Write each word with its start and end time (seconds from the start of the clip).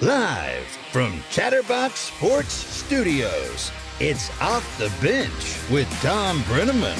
Live 0.00 0.64
from 0.92 1.20
Chatterbox 1.28 1.98
Sports 1.98 2.52
Studios, 2.52 3.72
it's 3.98 4.30
Off 4.40 4.78
the 4.78 4.92
Bench 5.04 5.58
with 5.72 5.88
Thom 5.94 6.38
Brennaman. 6.42 6.96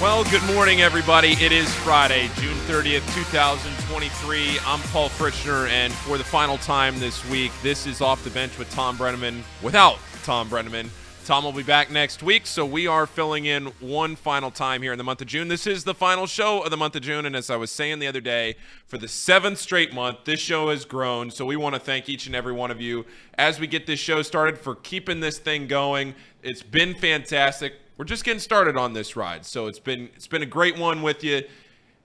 Well, 0.00 0.22
good 0.30 0.44
morning, 0.54 0.80
everybody. 0.80 1.32
It 1.32 1.50
is 1.50 1.68
Friday, 1.78 2.30
June 2.36 2.54
30th, 2.68 3.04
2023. 3.16 4.58
I'm 4.64 4.78
Paul 4.92 5.08
Fritchner, 5.08 5.68
and 5.70 5.92
for 5.92 6.18
the 6.18 6.22
final 6.22 6.56
time 6.58 7.00
this 7.00 7.28
week, 7.28 7.50
this 7.64 7.84
is 7.84 8.00
Off 8.00 8.22
the 8.22 8.30
Bench 8.30 8.56
with 8.56 8.68
Thom 8.68 8.96
Brennaman 8.96 9.42
without 9.60 9.98
Thom 10.22 10.48
Brennaman. 10.48 10.88
Thom 11.24 11.44
will 11.44 11.52
be 11.52 11.62
back 11.62 11.90
next 11.90 12.22
week, 12.22 12.46
so 12.46 12.64
we 12.64 12.86
are 12.86 13.06
filling 13.06 13.44
in 13.44 13.66
one 13.78 14.16
final 14.16 14.50
time 14.50 14.80
here 14.80 14.92
in 14.92 14.98
the 14.98 15.04
month 15.04 15.20
of 15.20 15.26
June. 15.26 15.48
This 15.48 15.66
is 15.66 15.84
the 15.84 15.94
final 15.94 16.26
show 16.26 16.62
of 16.62 16.70
the 16.70 16.76
month 16.76 16.96
of 16.96 17.02
June, 17.02 17.26
and 17.26 17.36
as 17.36 17.50
I 17.50 17.56
was 17.56 17.70
saying 17.70 17.98
the 17.98 18.06
other 18.06 18.22
day, 18.22 18.56
for 18.86 18.96
the 18.96 19.06
seventh 19.06 19.58
straight 19.58 19.92
month, 19.92 20.24
this 20.24 20.40
show 20.40 20.70
has 20.70 20.84
grown. 20.84 21.30
So 21.30 21.44
we 21.44 21.56
want 21.56 21.74
to 21.74 21.80
thank 21.80 22.08
each 22.08 22.26
and 22.26 22.34
every 22.34 22.54
one 22.54 22.70
of 22.70 22.80
you 22.80 23.04
as 23.34 23.60
we 23.60 23.66
get 23.66 23.86
this 23.86 24.00
show 24.00 24.22
started 24.22 24.58
for 24.58 24.74
keeping 24.76 25.20
this 25.20 25.38
thing 25.38 25.66
going. 25.66 26.14
It's 26.42 26.62
been 26.62 26.94
fantastic. 26.94 27.74
We're 27.98 28.06
just 28.06 28.24
getting 28.24 28.40
started 28.40 28.76
on 28.76 28.94
this 28.94 29.14
ride, 29.14 29.44
so 29.44 29.66
it's 29.66 29.78
been 29.78 30.08
it's 30.16 30.26
been 30.26 30.42
a 30.42 30.46
great 30.46 30.78
one 30.78 31.02
with 31.02 31.22
you. 31.22 31.42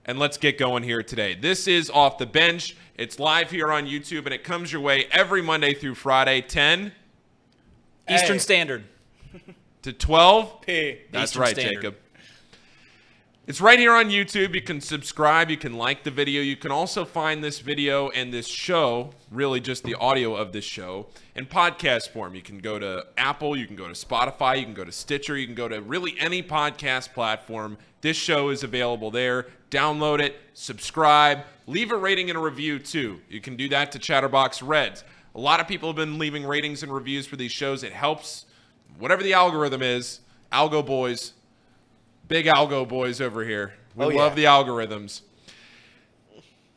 And 0.04 0.18
let's 0.18 0.36
get 0.36 0.56
going 0.56 0.82
here 0.84 1.02
today. 1.02 1.34
This 1.34 1.66
is 1.66 1.90
off 1.90 2.18
the 2.18 2.26
bench. 2.26 2.76
It's 2.96 3.18
live 3.18 3.50
here 3.50 3.72
on 3.72 3.86
YouTube, 3.86 4.24
and 4.26 4.34
it 4.34 4.44
comes 4.44 4.72
your 4.72 4.82
way 4.82 5.06
every 5.10 5.42
Monday 5.42 5.74
through 5.74 5.96
Friday, 5.96 6.42
10 6.42 6.92
Eastern 8.08 8.34
Hey. 8.34 8.38
Standard. 8.38 8.84
To 9.86 9.92
12 9.92 10.62
P. 10.62 10.98
That's 11.12 11.30
Eastern 11.30 11.42
right, 11.42 11.56
Standard. 11.56 11.74
Jacob. 11.76 11.96
It's 13.46 13.60
right 13.60 13.78
here 13.78 13.92
on 13.92 14.06
YouTube. 14.06 14.52
You 14.52 14.60
can 14.60 14.80
subscribe, 14.80 15.48
you 15.48 15.56
can 15.56 15.74
like 15.74 16.02
the 16.02 16.10
video. 16.10 16.42
You 16.42 16.56
can 16.56 16.72
also 16.72 17.04
find 17.04 17.44
this 17.44 17.60
video 17.60 18.08
and 18.08 18.32
this 18.32 18.48
show, 18.48 19.10
really 19.30 19.60
just 19.60 19.84
the 19.84 19.94
audio 19.94 20.34
of 20.34 20.50
this 20.50 20.64
show, 20.64 21.06
in 21.36 21.46
podcast 21.46 22.08
form. 22.08 22.34
You 22.34 22.42
can 22.42 22.58
go 22.58 22.80
to 22.80 23.06
Apple, 23.16 23.56
you 23.56 23.68
can 23.68 23.76
go 23.76 23.86
to 23.86 23.92
Spotify, 23.92 24.58
you 24.58 24.64
can 24.64 24.74
go 24.74 24.82
to 24.82 24.90
Stitcher, 24.90 25.36
you 25.36 25.46
can 25.46 25.54
go 25.54 25.68
to 25.68 25.80
really 25.80 26.16
any 26.18 26.42
podcast 26.42 27.12
platform. 27.12 27.78
This 28.00 28.16
show 28.16 28.48
is 28.48 28.64
available 28.64 29.12
there. 29.12 29.46
Download 29.70 30.18
it, 30.18 30.34
subscribe, 30.54 31.44
leave 31.68 31.92
a 31.92 31.96
rating 31.96 32.28
and 32.28 32.36
a 32.36 32.42
review 32.42 32.80
too. 32.80 33.20
You 33.28 33.40
can 33.40 33.54
do 33.54 33.68
that 33.68 33.92
to 33.92 34.00
Chatterbox 34.00 34.62
Reds. 34.62 35.04
A 35.36 35.40
lot 35.40 35.60
of 35.60 35.68
people 35.68 35.88
have 35.90 35.96
been 35.96 36.18
leaving 36.18 36.44
ratings 36.44 36.82
and 36.82 36.92
reviews 36.92 37.28
for 37.28 37.36
these 37.36 37.52
shows. 37.52 37.84
It 37.84 37.92
helps 37.92 38.45
whatever 38.98 39.22
the 39.22 39.32
algorithm 39.34 39.82
is. 39.82 40.20
Algo 40.52 40.84
Boys, 40.84 41.32
big 42.28 42.46
algo 42.46 42.86
boys 42.86 43.20
over 43.20 43.44
here. 43.44 43.74
We 43.94 44.04
Oh, 44.04 44.08
yeah. 44.10 44.18
love 44.18 44.36
the 44.36 44.44
algorithms. 44.44 45.22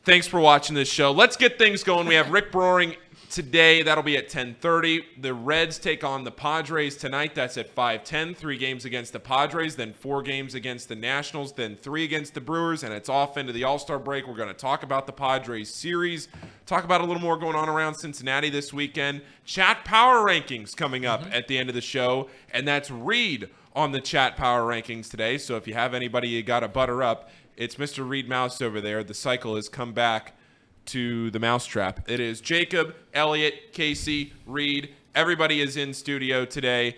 Thanks 0.03 0.25
for 0.25 0.39
watching 0.39 0.75
this 0.75 0.89
show. 0.91 1.11
Let's 1.11 1.35
get 1.37 1.57
things 1.59 1.83
going. 1.83 2.07
We 2.07 2.15
have 2.15 2.31
Rick 2.31 2.51
Broering 2.51 2.95
today. 3.29 3.83
That'll 3.83 4.03
be 4.03 4.17
at 4.17 4.29
10:30. 4.29 5.03
The 5.21 5.33
Reds 5.33 5.77
take 5.77 6.03
on 6.03 6.23
the 6.23 6.31
Padres 6.31 6.97
tonight. 6.97 7.35
That's 7.35 7.57
at 7.57 7.73
5:10. 7.73 8.33
Three 8.33 8.57
games 8.57 8.85
against 8.85 9.13
the 9.13 9.19
Padres, 9.19 9.75
then 9.75 9.93
four 9.93 10.21
games 10.21 10.55
against 10.55 10.89
the 10.89 10.95
Nationals, 10.95 11.53
then 11.53 11.75
three 11.75 12.03
against 12.03 12.33
the 12.33 12.41
Brewers, 12.41 12.83
and 12.83 12.93
it's 12.93 13.09
off 13.09 13.37
into 13.37 13.53
the 13.53 13.63
All-Star 13.63 13.99
break. 13.99 14.27
We're 14.27 14.35
going 14.35 14.49
to 14.49 14.53
talk 14.53 14.83
about 14.83 15.05
the 15.05 15.13
Padres 15.13 15.73
series, 15.73 16.27
talk 16.65 16.83
about 16.83 17.01
a 17.01 17.05
little 17.05 17.21
more 17.21 17.37
going 17.37 17.55
on 17.55 17.69
around 17.69 17.95
Cincinnati 17.95 18.49
this 18.49 18.73
weekend. 18.73 19.21
Chat 19.45 19.85
power 19.85 20.25
rankings 20.25 20.75
coming 20.75 21.05
up 21.05 21.21
mm-hmm. 21.21 21.33
at 21.33 21.47
the 21.47 21.57
end 21.57 21.69
of 21.69 21.75
the 21.75 21.81
show, 21.81 22.29
and 22.51 22.67
that's 22.67 22.89
Reed 22.89 23.49
on 23.75 23.91
the 23.91 24.01
chat 24.01 24.35
power 24.35 24.63
rankings 24.63 25.09
today. 25.09 25.37
So 25.37 25.55
if 25.55 25.67
you 25.67 25.75
have 25.75 25.93
anybody 25.93 26.27
you 26.27 26.43
got 26.43 26.61
to 26.61 26.67
butter 26.67 27.03
up, 27.03 27.29
it's 27.55 27.75
Mr. 27.75 28.07
Reed 28.07 28.27
Mouse 28.27 28.61
over 28.61 28.81
there. 28.81 29.03
The 29.03 29.13
cycle 29.13 29.55
has 29.55 29.69
come 29.69 29.93
back 29.93 30.33
to 30.87 31.31
the 31.31 31.39
mousetrap. 31.39 32.09
It 32.09 32.19
is 32.19 32.41
Jacob, 32.41 32.95
Elliot, 33.13 33.73
Casey, 33.73 34.33
Reed. 34.45 34.93
Everybody 35.15 35.61
is 35.61 35.77
in 35.77 35.93
studio 35.93 36.45
today. 36.45 36.97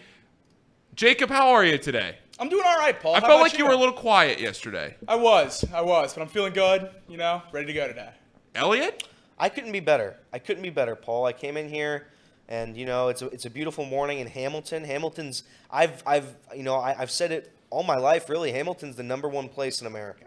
Jacob, 0.96 1.30
how 1.30 1.50
are 1.50 1.64
you 1.64 1.78
today? 1.78 2.18
I'm 2.40 2.50
doing 2.50 2.64
all 2.66 2.78
right, 2.78 3.00
Paul. 3.00 3.14
I 3.16 3.20
How 3.20 3.28
felt 3.28 3.40
about 3.40 3.52
like 3.52 3.58
you 3.58 3.66
were 3.66 3.72
a 3.72 3.78
little 3.78 3.94
quiet 3.94 4.40
yesterday. 4.40 4.96
I 5.08 5.16
was, 5.16 5.64
I 5.74 5.82
was, 5.82 6.14
but 6.14 6.22
I'm 6.22 6.28
feeling 6.28 6.54
good. 6.54 6.90
You 7.08 7.18
know, 7.18 7.42
ready 7.52 7.68
to 7.68 7.74
go 7.74 7.88
today. 7.88 8.10
Elliot? 8.56 9.08
I 9.38 9.50
couldn't 9.50 9.72
be 9.72 9.80
better. 9.80 10.18
I 10.34 10.40
couldn't 10.40 10.64
be 10.64 10.70
better, 10.70 10.96
Paul. 10.96 11.26
I 11.26 11.34
came 11.34 11.58
in 11.58 11.70
here, 11.70 12.08
and 12.50 12.76
you 12.76 12.86
know, 12.86 13.10
it's 13.10 13.22
a 13.22 13.28
it's 13.28 13.46
a 13.46 13.50
beautiful 13.50 13.86
morning 13.86 14.20
in 14.20 14.28
Hamilton. 14.28 14.84
Hamilton's 14.84 15.44
I've 15.70 16.04
I've 16.06 16.36
you 16.56 16.64
know 16.64 16.76
I, 16.76 16.96
I've 16.98 17.12
said 17.12 17.32
it 17.32 17.52
all 17.70 17.84
my 17.84 17.98
life. 17.98 18.30
Really, 18.30 18.52
Hamilton's 18.52 18.96
the 18.96 19.04
number 19.04 19.28
one 19.28 19.48
place 19.48 19.82
in 19.82 19.88
America, 19.88 20.26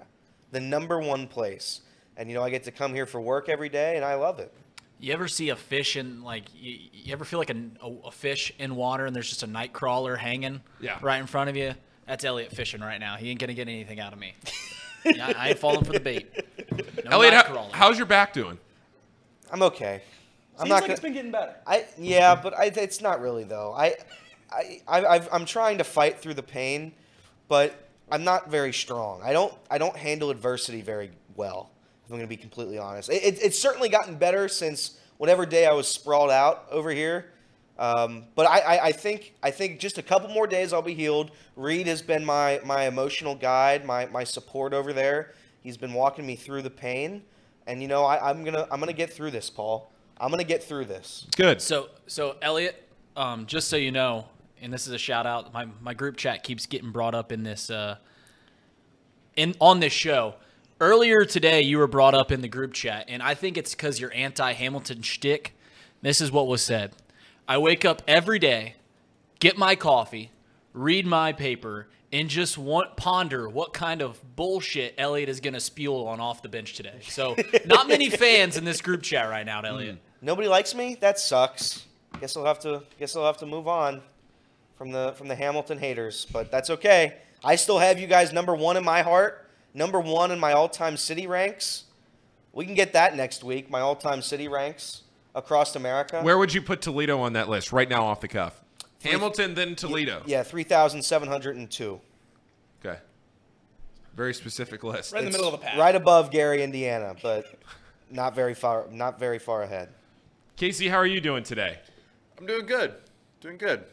the 0.50 0.61
number 0.61 0.99
one 0.99 1.27
place. 1.27 1.81
And 2.17 2.29
you 2.29 2.35
know, 2.35 2.43
I 2.43 2.51
get 2.51 2.65
to 2.65 2.71
come 2.73 2.95
here 2.95 3.07
for 3.07 3.21
work 3.21 3.49
every 3.49 3.69
day, 3.69 3.97
and 3.97 4.05
I 4.05 4.15
love 4.15 4.39
it. 4.39 4.53
You 5.01 5.13
ever 5.13 5.29
see 5.29 5.49
a 5.51 5.57
fish 5.57 5.97
in 5.97 6.23
like 6.23 6.45
you, 6.55 6.79
you 6.93 7.13
ever 7.13 7.25
feel 7.25 7.39
like 7.39 7.51
a, 7.51 7.57
a, 7.83 7.91
a 8.07 8.11
fish 8.11 8.53
in 8.59 8.77
water 8.77 9.05
and 9.07 9.15
there's 9.15 9.29
just 9.29 9.43
a 9.43 9.47
night 9.47 9.73
crawler 9.73 10.17
hanging 10.17 10.63
Yeah. 10.81 10.99
right 11.03 11.19
in 11.19 11.27
front 11.27 11.51
of 11.51 11.57
you? 11.57 11.75
That's 12.07 12.25
Elliot 12.25 12.53
fishing 12.53 12.81
right 12.81 12.99
now. 13.01 13.17
He 13.17 13.29
ain't 13.31 13.41
gonna 13.41 13.55
get 13.55 13.69
anything 13.69 14.01
out 14.01 14.13
of 14.13 14.19
me. 14.19 14.35
Yeah, 15.07 15.35
I 15.37 15.51
ain't 15.51 15.59
falling 15.59 15.85
for 15.85 15.93
the 15.93 16.01
bait. 16.01 16.33
No 17.05 17.11
Elliot, 17.19 17.35
night 17.35 17.45
how, 17.47 17.53
crawler. 17.53 17.69
how's 17.73 17.99
your 17.99 18.07
back 18.07 18.33
doing? 18.33 18.57
I'm 19.53 19.63
okay. 19.65 20.01
I'm 20.59 20.61
Seems 20.61 20.69
not 20.71 20.75
like 20.77 20.81
gonna. 20.85 20.93
it's 20.95 21.03
been 21.03 21.13
getting 21.13 21.31
better. 21.31 21.55
I 21.67 21.85
yeah, 21.99 22.35
but 22.35 22.57
I, 22.59 22.67
it's 22.75 23.03
not 23.03 23.21
really 23.21 23.45
though. 23.45 23.75
I, 23.77 23.97
I, 24.51 24.81
I 24.89 25.05
I've, 25.07 25.29
I'm 25.31 25.45
trying 25.45 25.77
to 25.77 25.85
fight 25.85 26.21
through 26.21 26.33
the 26.33 26.43
pain, 26.43 26.93
but 27.49 27.75
I'm 28.11 28.25
not 28.25 28.51
very 28.51 28.73
strong. 28.73 29.21
I 29.23 29.35
don't 29.35 29.53
I 29.71 29.77
don't 29.77 29.95
handle 29.95 30.31
adversity 30.31 30.81
very 30.81 31.11
well. 31.37 31.71
If 32.05 32.11
I'm 32.11 32.17
going 32.17 32.21
to 32.23 32.27
be 32.27 32.37
completely 32.37 32.79
honest, 32.79 33.09
it, 33.11 33.23
it, 33.23 33.43
it's 33.43 33.59
certainly 33.59 33.89
gotten 33.89 34.17
better 34.17 34.49
since 34.49 34.99
whatever 35.17 35.47
day 35.47 35.67
I 35.67 35.73
was 35.73 35.89
sprawled 35.89 36.31
out 36.31 36.67
over 36.71 36.91
here. 36.91 37.31
Um, 37.79 38.25
but 38.35 38.47
I, 38.47 38.59
I, 38.59 38.85
I 38.87 38.93
think 38.93 39.35
I 39.43 39.51
think 39.51 39.81
just 39.81 39.99
a 39.99 40.03
couple 40.03 40.29
more 40.29 40.47
days 40.47 40.73
I'll 40.73 40.83
be 40.83 40.95
healed. 40.95 41.33
Reed 41.57 41.87
has 41.89 42.03
been 42.03 42.25
my 42.25 42.61
my 42.65 42.87
emotional 42.87 43.35
guide, 43.35 43.85
my 43.85 44.07
my 44.07 44.23
support 44.23 44.73
over 44.73 44.93
there. 44.93 45.33
He's 45.63 45.77
been 45.77 45.93
walking 45.93 46.25
me 46.25 46.37
through 46.37 46.63
the 46.63 46.71
pain, 46.71 47.23
and 47.67 47.83
you 47.83 47.89
know 47.89 48.05
I, 48.05 48.31
I'm 48.31 48.45
gonna 48.45 48.69
I'm 48.71 48.79
gonna 48.79 48.93
get 48.93 49.13
through 49.13 49.33
this, 49.33 49.51
Paul. 49.51 49.91
I'm 50.19 50.31
gonna 50.31 50.45
get 50.45 50.63
through 50.63 50.85
this. 50.85 51.27
Good. 51.37 51.61
So 51.61 51.89
so 52.07 52.37
Elliot, 52.43 52.89
um, 53.17 53.47
just 53.47 53.67
so 53.67 53.77
you 53.77 53.91
know, 53.91 54.27
and 54.63 54.73
this 54.73 54.87
is 54.87 54.93
a 54.93 54.99
shout 54.99 55.27
out. 55.27 55.53
My 55.53 55.67
my 55.81 55.95
group 55.95 56.17
chat 56.17 56.45
keeps 56.45 56.67
getting 56.67 56.93
brought 56.93 57.15
up 57.17 57.33
in 57.33 57.43
this 57.43 57.71
uh, 57.71 57.97
in 59.35 59.57
on 59.59 59.81
this 59.81 59.93
show. 59.93 60.35
Earlier 60.84 61.25
today, 61.25 61.62
you 61.62 61.78
were 61.78 61.87
brought 61.87 62.12
up 62.12 62.31
in 62.31 62.43
the 62.43 62.49
group 62.49 62.75
chat, 62.75 63.06
and 63.09 63.22
I 63.22 63.33
think 63.33 63.56
it's 63.56 63.75
because 63.75 63.99
you're 63.99 64.12
anti-Hamilton 64.12 65.00
shtick. 65.00 65.56
This 66.03 66.21
is 66.21 66.31
what 66.31 66.47
was 66.47 66.61
said: 66.61 66.93
I 67.49 67.56
wake 67.56 67.87
up 67.87 68.03
every 68.06 68.39
day, 68.39 68.75
get 69.39 69.56
my 69.56 69.77
coffee, 69.77 70.31
read 70.75 71.06
my 71.06 71.33
paper, 71.33 71.89
and 72.12 72.28
just 72.28 72.59
want 72.59 72.99
ponder 72.99 73.49
what 73.49 73.73
kind 73.73 74.03
of 74.03 74.21
bullshit 74.37 74.94
Elliot 74.99 75.31
is 75.31 75.41
going 75.41 75.55
to 75.55 75.61
spew 75.61 75.94
on 76.06 76.21
off 76.21 76.43
the 76.43 76.50
bench 76.50 76.75
today. 76.75 76.99
So, 77.09 77.34
not 77.65 77.89
many 77.89 78.11
fans 78.11 78.59
in 78.59 78.67
this 78.67 78.83
group 78.83 79.00
chat 79.00 79.31
right 79.31 79.47
now, 79.47 79.62
Elliot. 79.62 79.94
Hmm. 79.94 80.27
Nobody 80.27 80.49
likes 80.49 80.75
me. 80.75 80.99
That 81.00 81.19
sucks. 81.19 81.87
Guess 82.21 82.37
I'll 82.37 82.44
have 82.44 82.61
to. 82.61 82.83
Guess 82.99 83.17
I'll 83.17 83.25
have 83.25 83.39
to 83.39 83.47
move 83.47 83.69
on 83.69 84.03
from 84.77 84.91
the 84.91 85.15
from 85.17 85.28
the 85.28 85.34
Hamilton 85.34 85.78
haters. 85.78 86.27
But 86.31 86.50
that's 86.50 86.69
okay. 86.69 87.17
I 87.43 87.56
still 87.56 87.78
have 87.78 87.99
you 87.99 88.06
guys 88.06 88.34
number 88.34 88.55
one 88.55 88.77
in 88.77 88.84
my 88.84 89.00
heart. 89.00 89.44
Number 89.75 90.01
one 90.01 90.31
in 90.31 90.39
my 90.39 90.53
all-time 90.53 90.97
city 90.97 91.27
ranks. 91.27 91.85
We 92.53 92.65
can 92.65 92.75
get 92.75 92.93
that 92.93 93.17
next 93.17 93.43
week. 93.43 93.69
My 93.69 93.81
all-time 93.81 94.23
city 94.23 94.47
ranks 94.47 95.03
across 95.35 95.75
America. 95.75 96.23
Where 96.23 96.39
would 96.39 96.55
you 96.55 96.62
put 96.62 96.81
Toledo 96.81 97.21
on 97.21 97.33
that 97.33 97.49
list 97.49 97.73
right 97.73 97.89
now 97.89 98.05
off 98.05 98.21
the 98.21 98.29
cuff? 98.29 98.62
Hamilton, 99.03 99.55
then 99.55 99.75
Toledo. 99.75 100.23
Yeah, 100.25 100.45
three 100.45 100.62
thousand 100.62 101.03
seven 101.03 101.29
hundred 101.29 101.57
and 101.57 101.71
two. 101.71 102.01
Okay. 102.85 102.99
Very 104.15 104.33
specific 104.33 104.85
list. 104.85 105.12
Right 105.12 105.25
in 105.25 105.31
the 105.31 105.37
middle 105.37 105.53
of 105.53 105.61
the 105.61 105.67
pack. 105.67 105.77
Right 105.77 105.95
above 105.95 106.31
Gary, 106.31 106.62
Indiana, 106.62 107.15
but 107.21 107.47
not 108.11 108.35
very 108.35 108.55
far. 108.55 108.87
Not 108.91 109.19
very 109.19 109.39
far 109.39 109.62
ahead. 109.62 109.89
Casey, 110.56 110.88
how 110.88 110.97
are 110.97 111.06
you 111.06 111.21
doing 111.21 111.43
today? 111.43 111.81
I'm 112.38 112.47
doing 112.47 112.65
good. 112.65 112.94
Doing 113.41 113.59
good. 113.59 113.85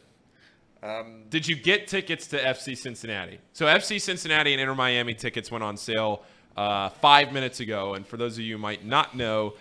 Um, 0.82 1.24
Did 1.30 1.46
you 1.46 1.54
get 1.54 1.86
tickets 1.86 2.26
to 2.28 2.38
FC 2.38 2.76
Cincinnati? 2.76 3.38
So 3.52 3.66
FC 3.66 4.00
Cincinnati 4.00 4.52
and 4.52 4.60
Inter 4.60 4.74
Miami 4.74 5.14
tickets 5.14 5.50
went 5.50 5.62
on 5.62 5.76
sale 5.76 6.22
uh, 6.56 6.88
five 6.88 7.32
minutes 7.32 7.60
ago, 7.60 7.94
and 7.94 8.06
for 8.06 8.16
those 8.16 8.34
of 8.36 8.40
you 8.44 8.56
who 8.56 8.62
might 8.62 8.84
not 8.84 9.16
know, 9.16 9.54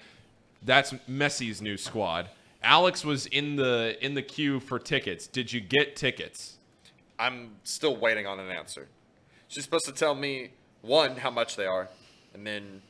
that's 0.64 0.94
Messi's 1.10 1.62
new 1.62 1.78
squad. 1.78 2.30
Alex 2.64 3.04
was 3.06 3.26
in 3.28 3.56
the 3.56 3.98
in 4.02 4.14
the 4.14 4.22
queue 4.22 4.60
for 4.60 4.78
tickets. 4.80 5.28
Did 5.28 5.52
you 5.52 5.60
get 5.62 5.96
tickets? 5.96 6.58
I'm 7.18 7.52
still 7.64 7.96
waiting 7.96 8.26
on 8.28 8.40
an 8.40 8.50
answer. 8.50 8.88
She's 9.48 9.64
supposed 9.64 9.86
to 9.86 9.92
tell 9.92 10.16
me 10.16 10.52
one 10.82 11.18
how 11.18 11.30
much 11.30 11.56
they 11.56 11.66
are, 11.66 11.88
and 12.34 12.46
then 12.46 12.82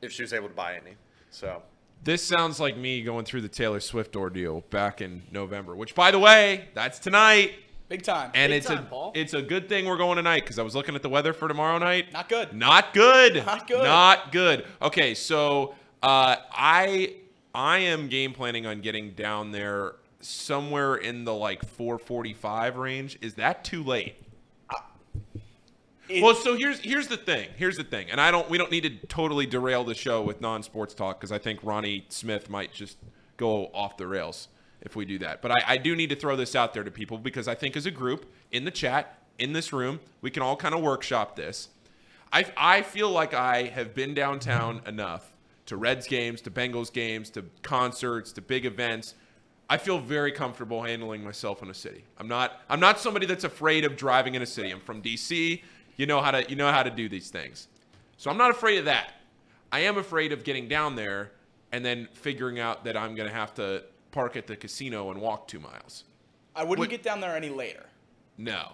if 0.00 0.12
she 0.12 0.22
was 0.22 0.32
able 0.32 0.48
to 0.48 0.54
buy 0.54 0.74
any. 0.74 0.94
So 1.30 1.62
This 2.04 2.22
sounds 2.22 2.60
like 2.60 2.76
me 2.76 3.02
going 3.02 3.24
through 3.24 3.42
the 3.42 3.48
Taylor 3.48 3.80
Swift 3.80 4.16
ordeal 4.16 4.62
back 4.70 5.00
in 5.00 5.22
November, 5.32 5.74
which, 5.76 5.94
by 5.94 6.10
the 6.10 6.18
way, 6.18 6.68
that's 6.74 6.98
tonight. 6.98 7.52
Big 7.92 8.02
time. 8.02 8.30
And 8.34 8.50
Big 8.50 8.56
it's 8.56 8.66
time, 8.68 8.78
a 8.78 8.82
Paul. 8.84 9.12
it's 9.14 9.34
a 9.34 9.42
good 9.42 9.68
thing 9.68 9.84
we're 9.84 9.98
going 9.98 10.16
tonight 10.16 10.44
because 10.44 10.58
I 10.58 10.62
was 10.62 10.74
looking 10.74 10.94
at 10.94 11.02
the 11.02 11.10
weather 11.10 11.34
for 11.34 11.46
tomorrow 11.46 11.76
night. 11.76 12.10
Not 12.10 12.26
good. 12.30 12.54
Not 12.54 12.94
good. 12.94 13.44
Not 13.44 13.66
good. 13.68 13.84
Not 13.84 14.32
good. 14.32 14.64
Okay, 14.80 15.12
so 15.12 15.74
uh, 16.02 16.36
I 16.50 17.16
I 17.54 17.78
am 17.80 18.08
game 18.08 18.32
planning 18.32 18.64
on 18.64 18.80
getting 18.80 19.10
down 19.10 19.52
there 19.52 19.96
somewhere 20.20 20.94
in 20.94 21.24
the 21.24 21.34
like 21.34 21.66
445 21.68 22.76
range. 22.78 23.18
Is 23.20 23.34
that 23.34 23.62
too 23.62 23.82
late? 23.84 24.14
It- 26.08 26.22
Well, 26.22 26.34
so 26.34 26.56
here's 26.56 26.80
here's 26.80 27.08
the 27.08 27.18
thing. 27.18 27.50
Here's 27.58 27.76
the 27.76 27.84
thing, 27.84 28.10
and 28.10 28.18
I 28.22 28.30
don't. 28.30 28.48
We 28.48 28.56
don't 28.56 28.70
need 28.70 28.84
to 28.84 29.06
totally 29.06 29.44
derail 29.44 29.84
the 29.84 29.94
show 29.94 30.22
with 30.22 30.40
non-sports 30.40 30.94
talk 30.94 31.20
because 31.20 31.30
I 31.30 31.36
think 31.38 31.60
Ronnie 31.62 32.06
Smith 32.08 32.48
might 32.48 32.72
just 32.72 32.96
go 33.36 33.66
off 33.74 33.98
the 33.98 34.06
rails 34.06 34.48
if 34.82 34.96
we 34.96 35.04
do 35.04 35.18
that. 35.20 35.40
But 35.40 35.52
I, 35.52 35.62
I 35.66 35.76
do 35.78 35.96
need 35.96 36.10
to 36.10 36.16
throw 36.16 36.36
this 36.36 36.54
out 36.54 36.74
there 36.74 36.84
to 36.84 36.90
people 36.90 37.18
because 37.18 37.48
I 37.48 37.54
think 37.54 37.76
as 37.76 37.86
a 37.86 37.90
group 37.90 38.30
in 38.50 38.64
the 38.64 38.70
chat 38.70 39.18
in 39.38 39.52
this 39.52 39.72
room 39.72 40.00
we 40.20 40.30
can 40.30 40.42
all 40.42 40.56
kind 40.56 40.74
of 40.74 40.82
workshop 40.82 41.36
this. 41.36 41.68
I 42.32 42.44
I 42.56 42.82
feel 42.82 43.10
like 43.10 43.34
I 43.34 43.64
have 43.64 43.94
been 43.94 44.14
downtown 44.14 44.82
enough 44.86 45.32
to 45.66 45.76
Reds 45.76 46.06
games, 46.06 46.40
to 46.42 46.50
Bengals 46.50 46.92
games, 46.92 47.30
to 47.30 47.44
concerts, 47.62 48.32
to 48.32 48.42
big 48.42 48.66
events. 48.66 49.14
I 49.70 49.78
feel 49.78 49.98
very 49.98 50.32
comfortable 50.32 50.82
handling 50.82 51.24
myself 51.24 51.62
in 51.62 51.70
a 51.70 51.74
city. 51.74 52.04
I'm 52.18 52.28
not 52.28 52.60
I'm 52.68 52.80
not 52.80 52.98
somebody 52.98 53.26
that's 53.26 53.44
afraid 53.44 53.84
of 53.84 53.96
driving 53.96 54.34
in 54.34 54.42
a 54.42 54.46
city. 54.46 54.70
I'm 54.70 54.80
from 54.80 55.00
DC. 55.00 55.62
You 55.96 56.06
know 56.06 56.20
how 56.20 56.32
to 56.32 56.48
you 56.48 56.56
know 56.56 56.70
how 56.70 56.82
to 56.82 56.90
do 56.90 57.08
these 57.08 57.30
things. 57.30 57.68
So 58.16 58.30
I'm 58.30 58.36
not 58.36 58.50
afraid 58.50 58.78
of 58.78 58.84
that. 58.86 59.12
I 59.70 59.80
am 59.80 59.96
afraid 59.96 60.32
of 60.32 60.44
getting 60.44 60.68
down 60.68 60.96
there 60.96 61.32
and 61.72 61.84
then 61.84 62.08
figuring 62.12 62.60
out 62.60 62.84
that 62.84 62.96
I'm 62.96 63.14
going 63.14 63.28
to 63.28 63.34
have 63.34 63.54
to 63.54 63.82
park 64.12 64.36
at 64.36 64.46
the 64.46 64.56
casino 64.56 65.10
and 65.10 65.20
walk 65.20 65.48
2 65.48 65.58
miles. 65.58 66.04
I 66.54 66.62
wouldn't 66.62 66.78
what- 66.78 66.90
get 66.90 67.02
down 67.02 67.20
there 67.20 67.36
any 67.36 67.48
later. 67.48 67.86
No. 68.38 68.72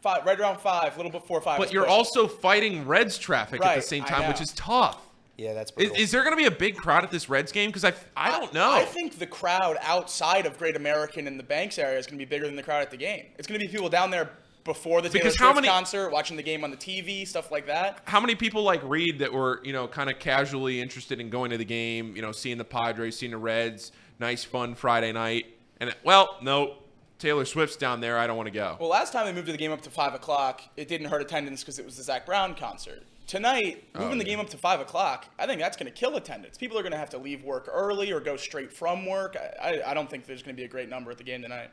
Five, 0.00 0.24
right 0.24 0.38
around 0.38 0.60
five, 0.60 0.94
a 0.94 0.96
little 0.96 1.10
before 1.10 1.40
five. 1.40 1.58
But 1.58 1.68
is 1.68 1.72
you're 1.72 1.82
pushing. 1.84 1.96
also 1.96 2.28
fighting 2.28 2.86
Reds 2.86 3.18
traffic 3.18 3.60
at 3.60 3.64
the 3.64 3.74
Right, 3.76 3.84
same 3.84 4.04
I 4.04 4.06
time, 4.08 4.28
which 4.28 4.40
is 4.40 4.52
tough. 4.52 5.02
Yeah, 5.36 5.54
that's 5.54 5.70
Is, 5.72 5.74
brutal. 5.76 5.96
is 5.96 6.10
there 6.12 6.22
going 6.22 6.32
to 6.32 6.36
be 6.40 6.46
a 6.46 6.50
big 6.56 6.76
crowd 6.76 7.02
at 7.04 7.10
this 7.10 7.28
Reds 7.28 7.50
game? 7.52 7.68
Because 7.70 7.84
I, 7.84 7.92
I 8.16 8.30
don't 8.30 8.54
know. 8.54 8.72
I 8.72 8.84
think 8.84 9.18
the 9.18 9.26
crowd 9.26 9.76
outside 9.82 10.46
of 10.46 10.56
Great 10.56 10.76
American 10.76 11.26
and 11.26 11.38
the 11.38 11.42
Banks 11.44 11.78
area 11.78 11.98
is 11.98 12.06
going 12.06 12.16
to 12.18 12.24
be 12.24 12.28
bigger 12.28 12.46
than 12.46 12.54
the 12.56 12.62
crowd 12.62 12.80
at 12.82 12.90
the 12.92 12.96
game. 12.96 13.26
It's 13.38 13.46
going 13.48 13.60
to 13.60 13.66
be 13.66 13.70
people 13.70 13.88
down 13.88 14.10
there 14.10 14.30
before 14.64 15.02
the 15.02 15.08
Taylor 15.08 15.18
Because 15.24 15.34
Swift 15.34 15.48
how 15.48 15.52
many- 15.52 15.68
concert, 15.68 16.10
watching 16.10 16.36
the 16.36 16.42
game 16.42 16.62
on 16.64 16.70
the 16.70 16.76
TV, 16.76 17.26
stuff 17.26 17.50
like 17.50 17.66
that. 17.66 17.98
How 18.04 18.20
many 18.20 18.34
people 18.36 18.62
like 18.62 18.80
Reed 18.84 19.18
that 19.18 19.32
were 19.32 19.60
you 19.64 19.72
know 19.72 19.86
kind 19.88 20.08
of 20.08 20.18
casually 20.20 20.80
interested 20.80 21.20
in 21.20 21.28
going 21.28 21.50
to 21.50 21.58
the 21.58 21.64
game? 21.64 22.14
You 22.14 22.22
know, 22.22 22.30
seeing 22.32 22.56
the 22.56 22.64
Padres, 22.64 23.18
seeing 23.18 23.32
the 23.32 23.38
Reds, 23.38 23.90
nice 24.18 24.44
fun 24.44 24.74
Friday 24.74 25.12
night, 25.12 25.46
and 25.80 25.94
well, 26.04 26.38
no, 26.42 26.78
Taylor 27.18 27.44
Swift's 27.44 27.76
down 27.76 28.00
there. 28.00 28.18
I 28.18 28.26
don't 28.26 28.36
want 28.36 28.48
to 28.48 28.52
go. 28.52 28.76
Well, 28.78 28.88
last 28.88 29.12
time 29.12 29.26
they 29.26 29.32
moved 29.32 29.48
the 29.48 29.56
game 29.56 29.72
up 29.72 29.82
to 29.82 29.90
five 29.90 30.14
o'clock, 30.14 30.62
it 30.76 30.88
didn't 30.88 31.08
hurt 31.08 31.22
attendance 31.22 31.62
because 31.62 31.78
it 31.78 31.84
was 31.84 31.96
the 31.96 32.02
Zac 32.02 32.26
Brown 32.26 32.54
concert. 32.54 33.02
Tonight, 33.26 33.84
oh, 33.96 34.02
moving 34.02 34.18
the 34.18 34.24
yeah. 34.24 34.32
game 34.34 34.40
up 34.40 34.50
to 34.50 34.56
five 34.56 34.78
o'clock, 34.80 35.26
I 35.36 35.46
think 35.46 35.60
that's 35.60 35.76
going 35.76 35.92
to 35.92 35.98
kill 35.98 36.14
attendance. 36.16 36.56
People 36.56 36.78
are 36.78 36.82
going 36.82 36.92
to 36.92 36.98
have 36.98 37.10
to 37.10 37.18
leave 37.18 37.42
work 37.42 37.68
early 37.72 38.12
or 38.12 38.20
go 38.20 38.36
straight 38.36 38.72
from 38.72 39.04
work. 39.04 39.36
I, 39.36 39.68
I, 39.68 39.90
I 39.90 39.94
don't 39.94 40.08
think 40.08 40.26
there's 40.26 40.42
going 40.42 40.54
to 40.54 40.60
be 40.60 40.64
a 40.64 40.68
great 40.68 40.88
number 40.88 41.10
at 41.10 41.18
the 41.18 41.24
game 41.24 41.42
tonight. 41.42 41.70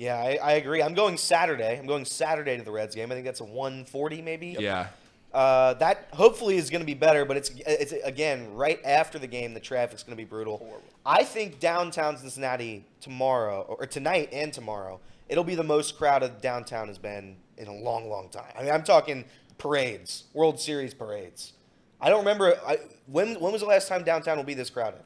Yeah, 0.00 0.16
I, 0.16 0.38
I 0.42 0.52
agree. 0.52 0.82
I'm 0.82 0.94
going 0.94 1.16
Saturday. 1.16 1.78
I'm 1.78 1.86
going 1.86 2.04
Saturday 2.04 2.56
to 2.56 2.62
the 2.62 2.70
Reds 2.70 2.94
game. 2.94 3.10
I 3.10 3.14
think 3.14 3.26
that's 3.26 3.40
a 3.40 3.44
140 3.44 4.22
maybe. 4.22 4.56
Yeah, 4.58 4.88
Uh, 5.32 5.74
that 5.74 6.08
hopefully 6.12 6.56
is 6.56 6.70
going 6.70 6.80
to 6.80 6.86
be 6.86 6.94
better, 6.94 7.24
but 7.24 7.36
it's 7.36 7.50
it's 7.66 7.92
again 7.92 8.52
right 8.54 8.80
after 8.84 9.18
the 9.18 9.28
game. 9.28 9.54
The 9.54 9.60
traffic's 9.60 10.02
going 10.02 10.16
to 10.16 10.22
be 10.22 10.28
brutal. 10.28 10.82
I 11.06 11.22
think 11.22 11.60
downtown 11.60 12.16
Cincinnati 12.16 12.84
tomorrow 13.00 13.62
or 13.68 13.86
tonight 13.86 14.30
and 14.32 14.52
tomorrow, 14.52 15.00
it'll 15.28 15.44
be 15.44 15.54
the 15.54 15.62
most 15.62 15.96
crowded 15.96 16.40
downtown 16.40 16.88
has 16.88 16.98
been 16.98 17.36
in 17.56 17.68
a 17.68 17.74
long, 17.74 18.08
long 18.08 18.28
time. 18.28 18.52
I 18.58 18.62
mean, 18.62 18.72
I'm 18.72 18.82
talking 18.82 19.24
parades, 19.56 20.24
World 20.34 20.58
Series 20.58 20.94
parades. 20.94 21.52
I 22.00 22.08
don't 22.08 22.20
remember 22.20 22.58
I, 22.66 22.78
when 23.06 23.38
when 23.38 23.52
was 23.52 23.60
the 23.60 23.68
last 23.68 23.86
time 23.86 24.02
downtown 24.02 24.36
will 24.36 24.44
be 24.44 24.54
this 24.54 24.70
crowded. 24.70 25.02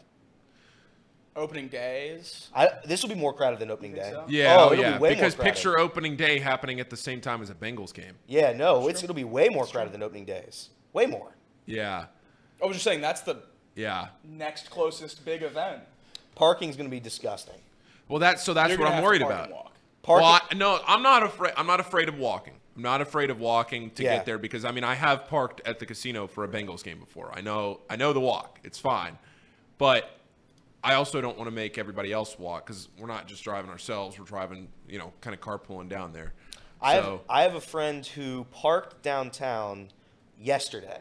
Opening 1.36 1.66
days. 1.68 2.48
I, 2.54 2.68
this 2.84 3.02
will 3.02 3.08
be 3.08 3.16
more 3.16 3.32
crowded 3.32 3.58
than 3.58 3.70
opening 3.70 3.92
day. 3.94 4.10
so? 4.12 4.24
yeah, 4.28 4.56
oh, 4.56 4.68
oh, 4.68 4.72
it'll 4.72 4.84
yeah. 4.84 4.92
be 4.92 4.98
way 4.98 5.08
because 5.10 5.36
more 5.36 5.42
crowded. 5.44 5.54
picture 5.54 5.78
opening 5.78 6.16
day 6.16 6.38
happening 6.38 6.78
at 6.78 6.90
the 6.90 6.96
same 6.96 7.20
time 7.20 7.42
as 7.42 7.50
a 7.50 7.54
Bengals 7.54 7.92
game. 7.92 8.14
Yeah, 8.28 8.52
no, 8.52 8.86
it's 8.88 9.02
it'll 9.02 9.16
be 9.16 9.24
way 9.24 9.48
more 9.48 9.66
crowded 9.66 9.92
than 9.92 10.02
opening 10.02 10.24
days. 10.24 10.68
Way 10.92 11.06
more. 11.06 11.34
Yeah, 11.66 12.06
I 12.62 12.66
was 12.66 12.76
just 12.76 12.84
saying 12.84 13.00
that's 13.00 13.22
the 13.22 13.42
yeah. 13.74 14.08
next 14.22 14.70
closest 14.70 15.24
big 15.24 15.42
event. 15.42 15.82
Parking's 16.36 16.76
going 16.76 16.88
to 16.88 16.90
be 16.90 17.00
disgusting. 17.00 17.58
Well, 18.08 18.20
that's 18.20 18.42
so 18.44 18.54
that's 18.54 18.70
You're 18.70 18.78
what 18.78 18.86
I'm 18.88 18.92
have 18.94 19.02
to 19.02 19.06
worried 19.06 19.22
park 19.22 19.32
about. 19.32 19.44
and 19.46 19.54
walk. 19.54 19.72
Parking. 20.02 20.22
Well, 20.24 20.40
I, 20.50 20.54
no, 20.54 20.80
I'm 20.86 21.02
not 21.02 21.22
afraid. 21.24 21.54
I'm 21.56 21.66
not 21.66 21.80
afraid 21.80 22.08
of 22.08 22.16
walking. 22.18 22.54
I'm 22.76 22.82
not 22.82 23.00
afraid 23.00 23.30
of 23.30 23.40
walking 23.40 23.90
to 23.92 24.02
Yeah. 24.02 24.16
get 24.16 24.26
there 24.26 24.38
because 24.38 24.64
I 24.64 24.70
mean 24.72 24.84
I 24.84 24.94
have 24.94 25.26
parked 25.26 25.62
at 25.66 25.78
the 25.78 25.86
casino 25.86 26.26
for 26.26 26.44
a 26.44 26.48
Bengals 26.48 26.84
game 26.84 26.98
before. 27.00 27.32
I 27.34 27.40
know 27.40 27.80
I 27.90 27.96
know 27.96 28.12
the 28.12 28.20
walk. 28.20 28.60
It's 28.62 28.78
fine, 28.78 29.18
but 29.78 30.10
I 30.84 30.94
also 30.94 31.20
don't 31.20 31.36
want 31.38 31.48
to 31.48 31.54
make 31.54 31.78
everybody 31.78 32.12
else 32.12 32.38
walk 32.38 32.66
because 32.66 32.88
we're 32.98 33.06
not 33.08 33.26
just 33.26 33.42
driving 33.42 33.70
ourselves. 33.70 34.18
We're 34.18 34.26
driving, 34.26 34.68
you 34.88 34.98
know, 34.98 35.12
kind 35.22 35.34
of 35.34 35.40
carpooling 35.40 35.88
down 35.88 36.12
there. 36.12 36.34
I 36.80 36.94
have 36.94 37.20
I 37.28 37.42
have 37.42 37.54
a 37.54 37.60
friend 37.60 38.04
who 38.04 38.44
parked 38.50 39.02
downtown 39.02 39.88
yesterday. 40.38 41.00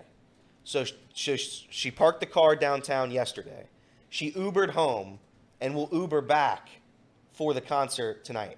So 0.64 0.86
sh- 0.86 0.94
she, 1.14 1.36
she 1.38 1.92
parked 1.92 2.22
the 2.22 2.26
car 2.26 2.56
downtown 2.56 3.12
yesterday. 3.12 3.68
She 4.10 4.32
Ubered 4.32 4.70
home 4.70 5.20
and 5.60 5.76
will 5.76 5.90
Uber 5.92 6.22
back 6.22 6.70
for 7.34 7.54
the 7.54 7.60
concert 7.60 8.24
tonight. 8.24 8.58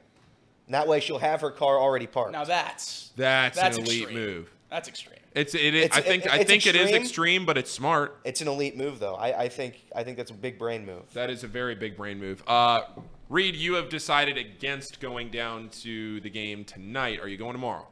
And 0.68 0.75
that 0.75 0.88
way 0.88 1.00
she'll 1.00 1.18
have 1.18 1.42
her 1.42 1.50
car 1.50 1.80
already 1.80 2.06
parked. 2.07 2.33
Now 2.33 2.44
that's 2.44 3.12
That's, 3.16 3.57
That's 3.57 3.77
an 3.77 3.83
elite 3.83 4.04
extreme. 4.04 4.19
move. 4.19 4.51
that's 4.69 4.88
extreme. 4.88 5.18
It's 5.36 5.54
it. 5.54 5.76
is 5.76 5.86
It's- 5.86 5.98
I 5.98 6.02
think 6.02 6.26
it- 6.26 6.32
I 6.32 6.38
it's 6.38 6.50
think 6.50 6.66
it 6.66 6.76
is 6.76 6.84
extreme. 6.84 7.02
extreme, 7.02 7.46
but 7.46 7.58
it's 7.58 7.70
smart. 7.72 8.20
it's 8.24 8.42
an 8.42 8.48
elite 8.48 8.78
move 8.78 9.00
though. 9.00 9.16
I, 9.16 9.44
I 9.44 9.50
think 9.50 9.82
I 9.96 10.04
think 10.04 10.18
that's 10.18 10.32
a 10.32 10.36
big 10.36 10.58
brain 10.58 10.86
move. 10.86 11.04
That 11.14 11.30
is 11.30 11.44
a 11.44 11.48
very 11.48 11.76
big 11.76 11.98
brain 11.98 12.20
move. 12.20 12.42
Uh, 12.48 12.84
Reed, 13.30 13.56
you 13.56 13.74
have 13.74 13.90
decided 13.90 14.38
against 14.38 15.00
going 15.00 15.30
down 15.32 15.70
to 15.82 16.20
the 16.22 16.30
game 16.30 16.64
tonight. 16.64 17.20
Are 17.20 17.28
you 17.28 17.38
going 17.38 17.54
tomorrow? 17.54 17.88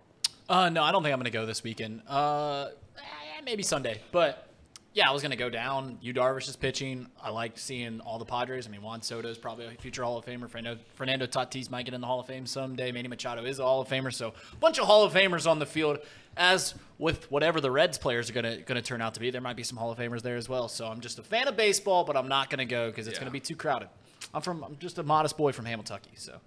Uh, 0.48 0.70
no, 0.70 0.84
I 0.84 0.92
don't 0.92 1.04
think 1.04 1.12
I'm 1.14 1.20
gonna 1.20 1.30
go 1.32 1.46
this 1.46 1.64
weekend. 1.64 2.02
Uh, 2.08 2.68
eh, 2.98 3.42
maybe 3.44 3.64
Sunday, 3.64 4.02
but 4.12 4.48
yeah, 4.94 5.10
I 5.10 5.12
was 5.12 5.22
gonna 5.22 5.36
go 5.36 5.50
down. 5.50 5.98
Yu 6.02 6.14
Darvish 6.14 6.48
is 6.48 6.56
pitching. 6.56 7.08
I 7.22 7.30
liked 7.30 7.58
seeing 7.60 8.00
all 8.02 8.20
the 8.20 8.26
Padres. 8.26 8.68
I 8.68 8.70
mean, 8.70 8.82
Juan 8.82 9.02
Soto 9.02 9.28
is 9.28 9.38
probably 9.38 9.66
a 9.66 9.72
future 9.72 10.04
Hall 10.04 10.18
of 10.18 10.26
Famer. 10.26 10.50
Fernando, 10.50 10.80
Fernando 10.96 11.26
Tatis 11.26 11.70
might 11.70 11.86
get 11.86 11.94
in 11.94 12.02
the 12.02 12.08
Hall 12.08 12.20
of 12.20 12.28
Fame 12.28 12.46
someday. 12.46 12.92
Manny 12.92 13.08
Machado 13.08 13.44
is 13.46 13.60
a 13.60 13.64
Hall 13.64 13.82
of 13.82 13.88
Famer. 13.88 14.14
So 14.14 14.34
a 14.52 14.56
bunch 14.58 14.78
of 14.80 14.86
Hall 14.86 15.04
of 15.04 15.14
Famers 15.14 15.50
on 15.50 15.60
the 15.60 15.66
field. 15.66 16.00
As 16.38 16.74
with 16.98 17.30
whatever 17.32 17.62
the 17.62 17.70
Reds 17.70 17.98
players 17.98 18.30
are 18.30 18.34
gonna 18.34 18.58
gonna 18.62 18.82
turn 18.82 19.02
out 19.02 19.14
to 19.16 19.20
be, 19.20 19.30
there 19.32 19.42
might 19.42 19.56
be 19.56 19.64
some 19.64 19.78
Hall 19.78 19.92
of 19.92 19.98
Famers 19.98 20.22
there 20.22 20.38
as 20.38 20.48
well. 20.50 20.68
So 20.68 20.88
I'm 20.88 21.00
just 21.02 21.20
a 21.20 21.24
fan 21.24 21.48
of 21.48 21.56
baseball, 21.58 22.04
but 22.04 22.16
I'm 22.18 22.28
not 22.28 22.50
gonna 22.50 22.66
go 22.66 22.90
because 22.90 23.08
it's 23.08 23.16
Yeah. 23.18 23.22
gonna 23.22 23.32
be 23.32 23.40
too 23.40 23.56
crowded. 23.56 23.90
I'm 24.34 24.42
from 24.42 24.64
I'm 24.64 24.78
just 24.80 24.98
a 24.98 25.04
modest 25.04 25.38
boy 25.38 25.52
from 25.52 25.66
Hamilton, 25.66 26.00
so 26.16 26.40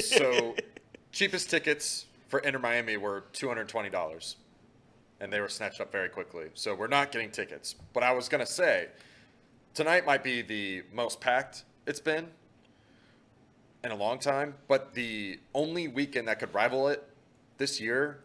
So, 0.00 0.54
cheapest 1.12 1.50
tickets 1.50 2.06
for 2.28 2.38
Inter 2.40 2.58
Miami 2.58 2.96
were 2.96 3.24
two 3.32 3.48
hundred 3.48 3.68
twenty 3.68 3.90
dollars, 3.90 4.36
and 5.24 5.32
they 5.32 5.40
were 5.40 5.48
snatched 5.48 5.80
up 5.80 5.90
very 5.90 6.10
quickly. 6.10 6.50
So 6.52 6.74
we're 6.74 6.86
not 6.86 7.10
getting 7.10 7.30
tickets. 7.30 7.74
But 7.94 8.02
I 8.02 8.12
was 8.12 8.28
gonna 8.28 8.44
say, 8.44 8.88
tonight 9.72 10.04
might 10.04 10.22
be 10.22 10.42
the 10.42 10.82
most 10.92 11.20
packed 11.20 11.64
it's 11.86 11.98
been 12.00 12.28
in 13.82 13.90
a 13.90 13.96
long 13.96 14.18
time. 14.18 14.54
But 14.68 14.92
the 14.92 15.40
only 15.54 15.88
weekend 15.88 16.28
that 16.28 16.38
could 16.38 16.52
rival 16.54 16.88
it 16.88 17.08
this 17.56 17.80
year, 17.80 18.22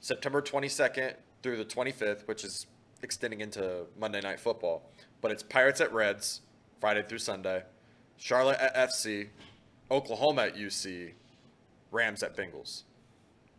September 0.00 0.42
twenty 0.42 0.68
second 0.68 1.14
through 1.42 1.56
the 1.56 1.64
twenty 1.64 1.90
fifth, 1.90 2.28
which 2.28 2.44
is 2.44 2.66
extending 3.02 3.40
into 3.40 3.86
Monday 3.98 4.20
Night 4.20 4.38
Football. 4.38 4.90
But 5.22 5.30
it's 5.30 5.42
Pirates 5.42 5.80
at 5.80 5.90
Reds, 5.90 6.42
Friday 6.80 7.02
through 7.08 7.18
Sunday. 7.18 7.62
Charlotte 8.18 8.58
at 8.60 8.76
FC, 8.76 9.28
Oklahoma 9.90 10.42
at 10.42 10.54
UC, 10.54 11.12
Rams 11.90 12.22
at 12.22 12.36
Bengals. 12.36 12.82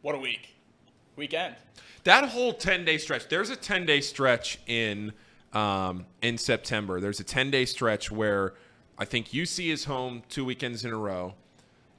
What 0.03 0.13
a 0.13 0.19
week. 0.19 0.60
Weekend. 1.15 1.55
That 2.03 2.29
whole 2.29 2.53
10 2.53 2.85
day 2.85 2.97
stretch, 2.97 3.27
there's 3.27 3.49
a 3.49 3.55
10 3.55 3.85
day 3.85 4.01
stretch 4.01 4.59
in 4.67 5.13
um, 5.53 6.05
in 6.21 6.37
September. 6.37 6.99
There's 6.99 7.19
a 7.19 7.23
10 7.23 7.51
day 7.51 7.65
stretch 7.65 8.11
where 8.11 8.53
I 8.97 9.05
think 9.05 9.29
UC 9.29 9.71
is 9.71 9.85
home 9.85 10.23
two 10.29 10.45
weekends 10.45 10.85
in 10.85 10.91
a 10.91 10.97
row. 10.97 11.33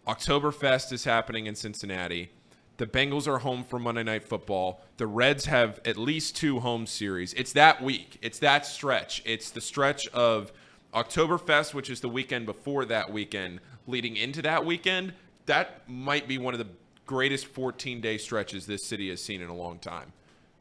Oktoberfest 0.07 0.93
is 0.93 1.05
happening 1.05 1.47
in 1.47 1.55
Cincinnati. 1.55 2.31
The 2.79 2.87
Bengals 2.87 3.29
are 3.29 3.39
home 3.39 3.63
for 3.63 3.79
Monday 3.79 4.03
Night 4.03 4.25
Football. 4.25 4.83
The 4.97 5.07
Reds 5.07 5.45
have 5.45 5.81
at 5.85 5.97
least 5.97 6.37
two 6.37 6.61
home 6.61 6.87
series. 6.87 7.33
It's 7.35 7.53
that 7.53 7.83
week. 7.83 8.19
It's 8.23 8.39
that 8.41 8.67
stretch. 8.67 9.23
It's 9.25 9.51
the 9.51 9.61
stretch 9.61 10.09
of 10.09 10.53
Oktoberfest, 10.93 11.75
which 11.75 11.91
is 11.91 12.01
the 12.01 12.09
weekend 12.09 12.47
before 12.47 12.85
that 12.87 13.13
weekend, 13.13 13.61
leading 13.87 14.17
into 14.17 14.43
that 14.43 14.65
weekend. 14.65 15.13
That 15.47 15.89
might 15.89 16.27
be 16.27 16.39
one 16.39 16.55
of 16.55 16.59
the 16.59 16.69
greatest 17.07 17.47
14 17.47 18.01
day 18.01 18.19
stretches 18.19 18.67
this 18.67 18.85
city 18.85 19.11
has 19.11 19.23
seen 19.23 19.43
in 19.43 19.49
a 19.49 19.55
long 19.55 19.79
time. 19.79 20.13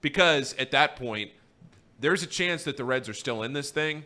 Because 0.02 0.54
at 0.58 0.72
that 0.72 0.96
point, 0.96 1.32
there's 2.00 2.24
a 2.24 2.28
chance 2.28 2.64
that 2.64 2.78
the 2.78 2.84
Reds 2.84 3.08
are 3.08 3.14
still 3.14 3.44
in 3.44 3.54
this 3.54 3.70
thing 3.70 4.04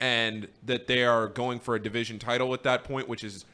and 0.00 0.48
that 0.64 0.86
they 0.86 1.04
are 1.04 1.28
going 1.28 1.60
for 1.60 1.74
a 1.74 1.82
division 1.82 2.18
title 2.18 2.52
at 2.54 2.62
that 2.62 2.84
point, 2.84 3.08
which 3.08 3.22
is 3.22 3.44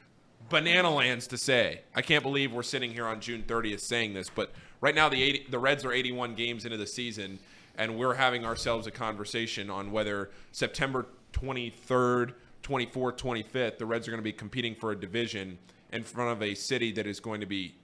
banana 0.48 0.90
lands 0.90 1.26
to 1.28 1.38
say. 1.38 1.82
I 1.94 2.02
can't 2.02 2.22
believe 2.22 2.52
we're 2.52 2.62
sitting 2.62 2.92
here 2.92 3.06
on 3.06 3.20
June 3.20 3.44
30th 3.46 3.80
saying 3.80 4.14
this, 4.14 4.30
but 4.30 4.52
right 4.80 4.94
now 4.94 5.08
the 5.08 5.22
80, 5.22 5.46
the 5.50 5.58
Reds 5.58 5.84
are 5.84 5.92
81 5.92 6.34
games 6.34 6.64
into 6.64 6.76
the 6.76 6.86
season, 6.86 7.38
and 7.76 7.96
we're 7.96 8.14
having 8.14 8.44
ourselves 8.44 8.86
a 8.86 8.90
conversation 8.90 9.70
on 9.70 9.92
whether 9.92 10.30
September 10.52 11.06
23rd, 11.32 12.34
24th, 12.62 13.16
25th, 13.16 13.78
the 13.78 13.86
Reds 13.86 14.06
are 14.06 14.10
going 14.10 14.20
to 14.20 14.24
be 14.24 14.32
competing 14.32 14.74
for 14.74 14.92
a 14.92 14.96
division 14.96 15.58
in 15.92 16.02
front 16.02 16.30
of 16.30 16.42
a 16.42 16.54
city 16.54 16.92
that 16.92 17.06
is 17.06 17.20
going 17.20 17.40
to 17.40 17.46
be 17.46 17.74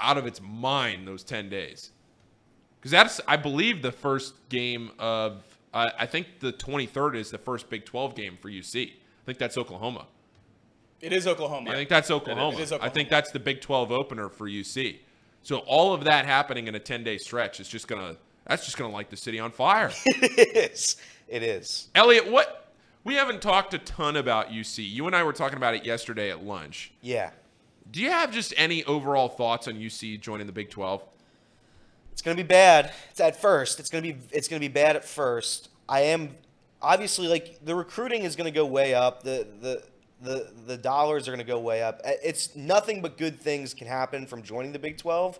out 0.00 0.18
of 0.18 0.26
its 0.26 0.40
mind 0.40 1.06
those 1.06 1.24
10 1.24 1.48
days. 1.48 1.90
Because 2.78 2.90
that's, 2.90 3.20
I 3.26 3.36
believe, 3.36 3.82
the 3.82 3.92
first 3.92 4.34
game 4.48 4.90
of, 4.98 5.42
uh, 5.72 5.90
I 5.98 6.06
think 6.06 6.40
the 6.40 6.52
23rd 6.52 7.16
is 7.16 7.30
the 7.30 7.38
first 7.38 7.70
Big 7.70 7.84
12 7.84 8.14
game 8.14 8.36
for 8.40 8.50
UC. 8.50 8.90
I 8.90 9.24
think 9.24 9.38
that's 9.38 9.56
Oklahoma. 9.56 10.06
It 11.00 11.12
is 11.12 11.26
Oklahoma. 11.26 11.70
I 11.70 11.74
think 11.74 11.88
that's 11.88 12.10
Oklahoma. 12.10 12.56
It 12.56 12.62
is 12.62 12.72
I 12.72 12.88
think 12.88 13.08
that's 13.10 13.30
the 13.30 13.38
Big 13.38 13.60
12 13.60 13.92
opener 13.92 14.28
for 14.28 14.48
UC. 14.48 14.98
So 15.42 15.58
all 15.58 15.92
of 15.92 16.04
that 16.04 16.24
happening 16.24 16.66
in 16.66 16.74
a 16.74 16.78
10 16.78 17.04
day 17.04 17.18
stretch 17.18 17.60
is 17.60 17.68
just 17.68 17.86
gonna 17.88 18.16
that's 18.46 18.64
just 18.64 18.78
gonna 18.78 18.92
light 18.92 19.10
the 19.10 19.16
city 19.16 19.38
on 19.38 19.50
fire. 19.50 19.90
it 20.06 20.72
is. 20.72 20.96
It 21.28 21.42
is. 21.42 21.88
Elliot, 21.94 22.30
what 22.30 22.72
we 23.04 23.14
haven't 23.14 23.42
talked 23.42 23.74
a 23.74 23.78
ton 23.78 24.16
about 24.16 24.48
UC. 24.48 24.90
You 24.90 25.06
and 25.06 25.14
I 25.14 25.22
were 25.22 25.34
talking 25.34 25.58
about 25.58 25.74
it 25.74 25.84
yesterday 25.84 26.30
at 26.30 26.42
lunch. 26.42 26.92
Yeah. 27.02 27.30
Do 27.94 28.02
you 28.02 28.10
have 28.10 28.32
just 28.32 28.52
any 28.56 28.82
overall 28.86 29.28
thoughts 29.28 29.68
on 29.68 29.74
UC 29.74 30.20
joining 30.20 30.48
the 30.48 30.52
Big 30.52 30.68
12? 30.68 31.00
It's 32.10 32.22
gonna 32.22 32.34
be 32.34 32.42
bad. 32.42 32.92
It's 33.12 33.20
at 33.20 33.40
first. 33.40 33.78
It's 33.78 33.88
gonna 33.88 34.02
be 34.02 34.16
it's 34.32 34.48
gonna 34.48 34.58
be 34.58 34.66
bad 34.66 34.96
at 34.96 35.04
first. 35.04 35.68
I 35.88 36.00
am 36.00 36.34
obviously 36.82 37.28
like 37.28 37.64
the 37.64 37.76
recruiting 37.76 38.24
is 38.24 38.34
gonna 38.34 38.50
go 38.50 38.66
way 38.66 38.94
up. 38.94 39.22
The 39.22 39.46
the 39.60 39.84
the 40.20 40.50
the 40.66 40.76
dollars 40.76 41.28
are 41.28 41.30
gonna 41.30 41.44
go 41.44 41.60
way 41.60 41.84
up. 41.84 42.00
It's 42.04 42.56
nothing 42.56 43.00
but 43.00 43.16
good 43.16 43.38
things 43.38 43.74
can 43.74 43.86
happen 43.86 44.26
from 44.26 44.42
joining 44.42 44.72
the 44.72 44.80
Big 44.80 44.98
Twelve. 44.98 45.38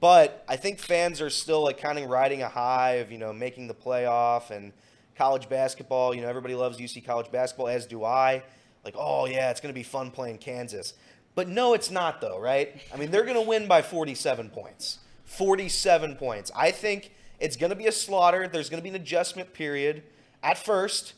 But 0.00 0.46
I 0.48 0.56
think 0.56 0.78
fans 0.78 1.20
are 1.20 1.28
still 1.28 1.62
like 1.62 1.76
kind 1.76 1.98
of 1.98 2.08
riding 2.08 2.40
a 2.40 2.48
high 2.48 2.92
of 3.02 3.12
you 3.12 3.18
know 3.18 3.34
making 3.34 3.66
the 3.66 3.74
playoff 3.74 4.48
and 4.50 4.72
college 5.14 5.46
basketball. 5.46 6.14
You 6.14 6.22
know 6.22 6.28
everybody 6.28 6.54
loves 6.54 6.78
UC 6.78 7.04
college 7.04 7.30
basketball, 7.30 7.68
as 7.68 7.84
do 7.84 8.02
I. 8.02 8.42
Like 8.82 8.94
oh 8.96 9.26
yeah, 9.26 9.50
it's 9.50 9.60
gonna 9.60 9.74
be 9.74 9.82
fun 9.82 10.10
playing 10.10 10.38
Kansas. 10.38 10.94
But 11.34 11.48
no, 11.48 11.74
it's 11.74 11.90
not 11.90 12.20
though, 12.20 12.38
right? 12.38 12.80
I 12.92 12.96
mean 12.96 13.10
they're 13.10 13.24
gonna 13.24 13.42
win 13.42 13.66
by 13.66 13.82
47 13.82 14.50
points. 14.50 14.98
47 15.24 16.16
points. 16.16 16.50
I 16.54 16.70
think 16.70 17.12
it's 17.40 17.56
going 17.56 17.70
to 17.70 17.76
be 17.76 17.86
a 17.86 17.92
slaughter. 17.92 18.46
There's 18.46 18.68
going 18.68 18.80
to 18.80 18.82
be 18.82 18.90
an 18.90 18.94
adjustment 18.94 19.52
period 19.52 20.04
at 20.42 20.58
first. 20.58 21.14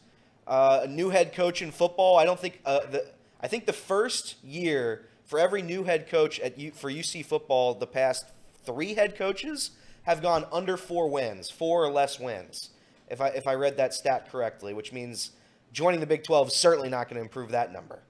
Uh, 0.47 0.83
a 0.85 0.87
new 0.87 1.11
head 1.11 1.35
coach 1.35 1.61
in 1.61 1.71
football. 1.71 2.17
I 2.19 2.25
don't 2.25 2.39
think 2.39 2.61
uh, 2.65 2.81
the. 2.91 3.07
I 3.41 3.49
think 3.49 3.67
the 3.67 3.75
first 3.75 4.43
year 4.43 5.07
for 5.25 5.39
every 5.39 5.61
new 5.61 5.85
head 5.85 6.09
coach 6.09 6.41
at 6.41 6.59
U, 6.59 6.71
for 6.71 6.91
UC 6.91 7.27
football, 7.27 7.75
the 7.75 7.87
past 7.87 8.27
three 8.65 8.95
head 8.95 9.17
coaches 9.17 9.73
have 10.05 10.23
gone 10.23 10.47
under 10.53 10.77
four 10.77 11.09
wins, 11.09 11.51
four 11.51 11.85
or 11.85 11.91
less 11.91 12.19
wins. 12.21 12.71
If 13.09 13.21
I 13.21 13.29
if 13.29 13.47
I 13.47 13.55
read 13.55 13.77
that 13.79 13.93
stat 13.95 14.31
correctly, 14.31 14.73
which 14.75 14.93
means 14.93 15.33
joining 15.73 16.01
the 16.01 16.07
Big 16.07 16.25
12 16.25 16.49
is 16.49 16.55
certainly 16.55 16.89
not 16.89 17.09
going 17.09 17.17
to 17.17 17.23
improve 17.23 17.51
that 17.51 17.73
number. 17.73 18.01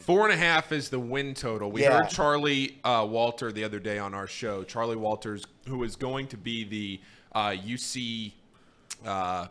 Four 0.00 0.24
and 0.24 0.32
a 0.32 0.36
half 0.36 0.72
is 0.72 0.88
the 0.88 0.98
win 0.98 1.34
total. 1.34 1.70
We 1.70 1.82
Yeah. 1.82 1.98
heard 1.98 2.08
Charlie 2.10 2.78
uh, 2.84 3.06
Walter 3.08 3.52
the 3.52 3.64
other 3.64 3.78
day 3.78 3.98
on 3.98 4.12
our 4.14 4.26
show. 4.26 4.64
Charlie 4.64 4.96
Walters, 4.96 5.44
who 5.68 5.82
is 5.84 5.94
going 5.96 6.26
to 6.28 6.36
be 6.36 6.64
the 6.64 7.00
uh, 7.32 7.50
UC, 7.50 8.32
uh, 9.06 9.46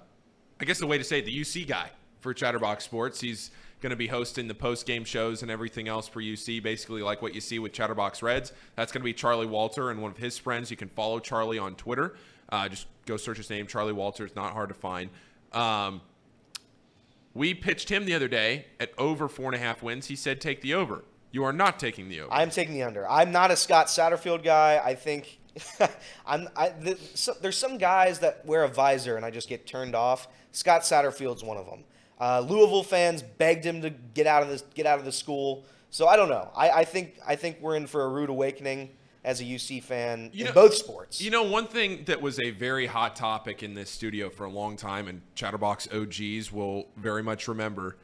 I 0.60 0.65
guess 0.65 0.80
the 0.80 0.88
way 0.88 0.98
to 0.98 1.03
say 1.03 1.20
it, 1.20 1.25
the 1.25 1.39
UC 1.41 1.65
guy 1.68 1.89
for 2.20 2.34
Chatterbox 2.34 2.84
Sports. 2.84 3.22
He's 3.22 3.51
going 3.82 3.89
to 3.91 3.96
be 3.96 4.08
hosting 4.08 4.48
the 4.48 4.53
post 4.53 4.86
game 4.86 5.03
shows 5.03 5.41
and 5.41 5.50
everything 5.50 5.88
else 5.88 6.08
for 6.08 6.22
UC, 6.22 6.62
basically 6.62 7.01
like 7.01 7.22
what 7.22 7.34
you 7.34 7.41
see 7.41 7.58
with 7.58 7.72
Chatterbox 7.74 8.22
Reds. 8.22 8.53
That's 8.75 8.91
going 8.91 9.01
to 9.01 9.06
be 9.06 9.13
Charlie 9.13 9.48
Walter 9.48 9.89
and 9.89 10.01
one 10.01 10.12
of 10.12 10.18
his 10.18 10.38
friends. 10.38 10.70
You 10.70 10.77
can 10.77 10.89
follow 10.89 11.20
Charlie 11.20 11.58
on 11.58 11.75
Twitter. 11.75 12.15
Uh, 12.50 12.68
just 12.70 12.86
go 13.06 13.18
search 13.18 13.38
his 13.38 13.50
name, 13.50 13.65
Charlie 13.65 13.94
Walter. 13.94 14.25
It's 14.25 14.36
not 14.36 14.53
hard 14.53 14.70
to 14.70 14.75
find. 14.75 15.10
Um, 15.53 16.01
we 17.34 17.54
pitched 17.54 17.90
him 17.90 18.06
the 18.06 18.14
other 18.14 18.28
day 18.28 18.66
at 18.80 18.92
over 18.98 19.28
four 19.28 19.48
and 19.48 19.56
a 19.56 19.60
half 19.60 19.82
wins. 19.82 20.08
He 20.08 20.16
said, 20.16 20.42
take 20.42 20.62
the 20.62 20.74
over. 20.74 21.04
You 21.32 21.44
are 21.46 21.54
not 21.54 21.80
taking 21.80 22.10
the 22.10 22.22
over. 22.22 22.34
I'm 22.34 22.50
taking 22.50 22.74
the 22.74 22.84
under. 22.84 23.10
I'm 23.10 23.32
not 23.32 23.52
a 23.52 23.56
Scott 23.56 23.88
Satterfield 23.88 24.44
guy. 24.44 24.82
I 24.84 24.96
think 24.96 25.40
I'm. 26.26 26.50
I, 26.56 26.70
the, 26.70 26.98
so, 27.14 27.34
there's 27.42 27.58
some 27.58 27.78
guys 27.78 28.20
that 28.20 28.46
wear 28.46 28.64
a 28.64 28.68
visor 28.68 29.16
and 29.16 29.26
I 29.26 29.32
just 29.32 29.48
get 29.48 29.66
turned 29.66 29.96
off. 29.96 30.28
Scott 30.52 30.82
Satterfield's 30.82 31.44
one 31.44 31.58
of 31.58 31.66
them. 31.66 31.84
Uh, 32.20 32.42
Louisville 32.42 32.84
fans 32.84 33.24
begged 33.24 33.66
him 33.66 33.82
to 33.82 33.90
get 33.90 34.28
out 34.28 34.44
of 34.44 34.50
this, 34.50 34.62
get 34.76 34.86
out 34.86 35.00
of 35.00 35.06
the 35.06 35.12
school. 35.12 35.66
So 35.90 36.08
I 36.08 36.16
don't 36.16 36.30
know. 36.30 36.52
I, 36.56 36.70
I 36.70 36.84
think 36.84 37.16
I 37.26 37.36
think 37.36 37.58
we're 37.62 37.76
in 37.76 37.88
for 37.88 38.04
a 38.04 38.10
rude 38.10 38.30
awakening 38.30 38.90
as 39.24 39.40
a 39.40 39.44
UC 39.44 39.84
fan 39.84 40.30
You 40.34 40.42
in 40.42 40.46
know- 40.48 40.54
both 40.54 40.74
sports. 40.74 41.22
You 41.22 41.30
know, 41.30 41.44
one 41.44 41.68
thing 41.68 42.06
that 42.06 42.22
was 42.22 42.40
a 42.40 42.51
very 42.51 42.88
hot 42.88 43.16
topic 43.16 43.62
in 43.63 43.74
this 43.75 43.90
studio 43.90 44.30
for 44.30 44.46
a 44.46 44.50
long 44.50 44.75
time, 44.78 45.08
and 45.08 45.22
Chatterbox 45.36 45.88
OGs 45.94 46.51
will 46.51 46.88
very 46.98 47.22
much 47.22 47.48
remember 47.48 47.98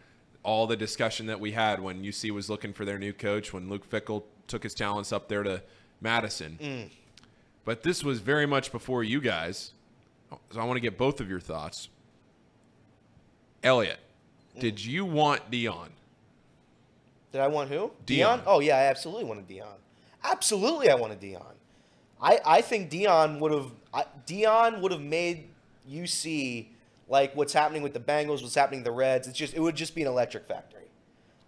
all 0.44 0.68
the 0.68 0.78
discussion 0.78 1.26
that 1.26 1.40
we 1.40 1.52
had 1.52 1.82
when 1.82 2.04
UC 2.04 2.32
was 2.32 2.50
looking 2.50 2.72
for 2.72 2.86
their 2.86 3.00
new 3.00 3.14
coach, 3.14 3.52
when 3.52 3.68
Luke 3.70 3.90
Fickell 3.90 4.24
took 4.48 4.64
his 4.64 4.74
talents 4.76 5.12
up 5.12 5.28
there 5.28 5.44
to 5.44 5.62
Madison. 6.00 6.58
Mm. 6.62 6.90
But 7.66 7.84
this 7.84 8.04
was 8.04 8.20
very 8.20 8.46
much 8.46 8.72
before 8.72 9.04
you 9.04 9.20
guys. 9.20 9.74
So 10.52 10.60
I 10.60 10.64
want 10.66 10.78
to 10.78 10.82
get 10.82 10.98
both 10.98 11.20
of 11.20 11.30
your 11.30 11.40
thoughts. 11.40 11.90
Elliot, 13.64 14.00
Mm. 14.56 14.60
did 14.62 14.86
you 14.86 15.04
want 15.04 15.50
Deion? 15.52 15.90
Did 17.32 17.42
I 17.42 17.48
want 17.48 17.70
who? 17.70 17.92
Deion. 18.06 18.42
Oh 18.46 18.60
yeah, 18.60 18.78
I 18.78 18.84
absolutely 18.84 19.26
wanted 19.26 19.48
Deion. 19.48 19.78
Absolutely, 20.30 20.90
I 20.90 20.96
wanted 20.96 21.20
Deion. 21.22 21.54
I, 22.22 22.40
I 22.46 22.62
think 22.62 22.90
Deion 22.90 23.40
would 23.40 23.52
have 23.52 23.72
I- 23.94 24.06
Deion 24.26 24.82
would 24.82 24.92
have 24.92 25.02
made 25.02 25.50
UC 25.90 26.68
like 27.08 27.36
what's 27.36 27.54
happening 27.54 27.82
with 27.82 27.94
the 27.94 28.00
Bengals, 28.00 28.42
what's 28.42 28.56
happening 28.56 28.82
with 28.82 28.86
the 28.86 28.92
Reds. 28.92 29.28
It's 29.28 29.38
just 29.38 29.54
it 29.54 29.60
would 29.60 29.76
just 29.76 29.96
be 29.96 30.02
an 30.02 30.08
electric 30.08 30.48
factory. 30.48 30.84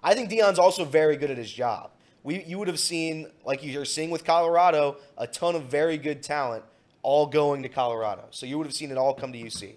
I 0.02 0.14
think 0.14 0.30
Deion's 0.30 0.60
also 0.60 0.86
very 0.86 1.18
good 1.18 1.32
at 1.32 1.38
his 1.38 1.52
job. 1.52 1.92
We 2.24 2.44
you 2.44 2.58
would 2.60 2.68
have 2.68 2.80
seen 2.80 3.28
like 3.46 3.64
you're 3.64 3.86
seeing 3.86 4.10
with 4.10 4.24
Colorado 4.24 4.98
a 5.18 5.28
ton 5.28 5.56
of 5.56 5.64
very 5.64 5.98
good 5.98 6.22
talent 6.24 6.64
all 7.02 7.26
going 7.26 7.64
to 7.64 7.70
Colorado. 7.70 8.26
So 8.32 8.46
you 8.46 8.58
would 8.58 8.68
have 8.68 8.76
seen 8.76 8.92
it 8.92 8.98
all 8.98 9.14
come 9.14 9.34
to 9.34 9.40
UC. 9.40 9.74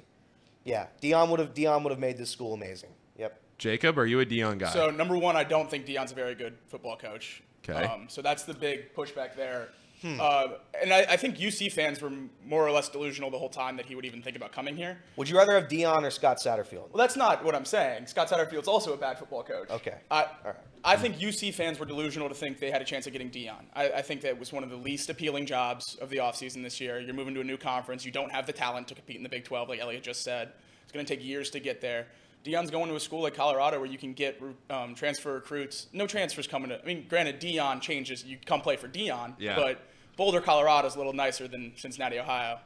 Yeah, 0.65 0.87
Deion 1.01 1.29
would 1.31 1.41
have 1.41 1.55
Deion 1.55 1.83
would 1.83 1.91
have 1.91 2.01
made 2.01 2.19
this 2.19 2.31
school 2.31 2.55
amazing. 2.55 2.91
Yep. 3.19 3.41
Jacob, 3.59 3.99
are 3.99 4.07
you 4.07 4.21
a 4.21 4.27
Deion 4.27 4.59
guy? 4.59 4.71
So 4.71 4.91
number 4.91 5.17
one, 5.17 5.37
I 5.37 5.45
don't 5.45 5.71
think 5.71 5.87
Deion's 5.87 6.13
a 6.13 6.15
very 6.15 6.35
good 6.35 6.55
football 6.69 6.97
coach. 6.97 7.43
'Kay. 7.63 7.85
Um, 7.85 8.07
so 8.09 8.23
that's 8.23 8.45
the 8.45 8.55
big 8.55 8.95
pushback 8.95 9.37
there. 9.37 9.69
Hmm. 10.03 10.21
Uh, 10.21 10.49
and 10.81 10.93
I, 10.93 11.07
I 11.11 11.17
think 11.17 11.37
UC 11.37 11.73
fans 11.73 12.01
were 12.03 12.11
more 12.45 12.67
or 12.67 12.73
less 12.73 12.89
delusional 12.89 13.31
the 13.31 13.39
whole 13.39 13.49
time 13.49 13.77
that 13.77 13.87
he 13.87 13.95
would 13.95 14.05
even 14.05 14.21
think 14.21 14.37
about 14.37 14.51
coming 14.51 14.77
here. 14.77 14.99
Would 15.17 15.29
you 15.29 15.37
rather 15.37 15.53
have 15.53 15.69
Deion 15.69 16.03
or 16.03 16.11
Scott 16.11 16.39
Satterfield? 16.39 16.91
Well, 16.91 16.99
that's 16.99 17.17
not 17.17 17.45
what 17.45 17.55
I'm 17.55 17.65
saying. 17.65 18.07
Scott 18.07 18.29
Satterfield's 18.29 18.67
also 18.67 18.95
a 18.95 18.97
bad 18.97 19.17
football 19.17 19.45
coach. 19.45 19.71
Okay. 19.71 19.99
I, 20.11 20.27
right. 20.45 20.57
I 20.85 20.97
think 20.97 21.19
UC 21.19 21.55
fans 21.55 21.79
were 21.79 21.87
delusional 21.87 22.29
to 22.29 22.35
think 22.35 22.59
they 22.59 22.73
had 22.73 22.83
a 22.83 22.85
chance 22.85 23.07
of 23.07 23.13
getting 23.13 23.31
Deion. 23.31 23.65
I, 23.75 23.91
I 23.91 24.03
think 24.03 24.23
that 24.23 24.37
was 24.37 24.53
one 24.53 24.65
of 24.65 24.71
the 24.71 24.77
least 24.77 25.09
appealing 25.09 25.47
jobs 25.47 25.95
of 26.01 26.11
the 26.11 26.17
offseason 26.17 26.65
this 26.65 26.81
year. 26.81 26.99
You're 26.99 27.15
moving 27.15 27.35
to 27.35 27.41
a 27.41 27.45
new 27.45 27.57
conference. 27.57 28.05
You 28.05 28.11
don't 28.11 28.33
have 28.33 28.47
the 28.47 28.53
talent 28.53 28.89
to 28.89 28.97
compete 28.97 29.17
in 29.17 29.23
the 29.23 29.29
Big 29.29 29.45
12, 29.45 29.69
like 29.69 29.79
Elliot 29.79 30.03
just 30.03 30.23
said. 30.23 30.53
It's 30.83 30.93
going 30.93 31.07
to 31.07 31.17
take 31.17 31.25
years 31.25 31.49
to 31.51 31.61
get 31.61 31.81
there. 31.81 32.09
Deion's 32.45 32.71
going 32.71 32.89
to 32.89 32.97
a 32.97 33.01
school 33.01 33.23
like 33.23 33.35
Colorado 33.35 33.79
where 33.79 33.89
you 33.89 33.99
can 33.99 34.13
get 34.15 34.41
um, 34.71 34.95
transfer 34.95 35.35
recruits. 35.35 35.87
No 35.93 36.07
transfers 36.07 36.47
coming 36.47 36.71
to. 36.71 36.81
I 36.83 36.85
mean, 36.85 37.07
granted, 37.09 37.41
Deion 37.41 37.81
changes. 37.81 38.25
You 38.25 38.37
come 38.45 38.61
play 38.61 38.77
for 38.77 38.89
Deion, 38.89 39.35
Yeah. 39.39 39.57
but 39.57 39.81
Boulder, 40.17 40.41
Colorado 40.41 40.89
is 40.89 40.95
a 40.95 40.99
little 40.99 41.13
nicer 41.13 41.47
than 41.49 41.73
Cincinnati, 41.77 42.19
Ohio. 42.19 42.59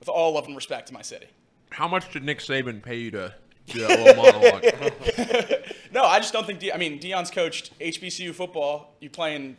With 0.00 0.08
all 0.08 0.34
love 0.34 0.46
and 0.46 0.54
respect 0.54 0.88
to 0.88 0.94
my 0.94 1.02
city. 1.02 1.26
How 1.70 1.88
much 1.88 2.12
did 2.12 2.22
Nick 2.24 2.38
Saban 2.40 2.82
pay 2.82 2.96
you 2.96 3.10
to 3.12 3.34
do 3.66 3.86
that 3.86 3.98
little 4.00 4.22
monologue? 4.22 5.60
No, 5.92 6.02
I 6.04 6.18
just 6.18 6.32
don't 6.32 6.44
think. 6.44 6.58
De- 6.58 6.72
I 6.72 6.76
mean, 6.76 6.98
Deion's 6.98 7.30
coached 7.30 7.78
HBCU 7.78 8.34
football. 8.34 8.96
You 9.00 9.08
playing 9.10 9.56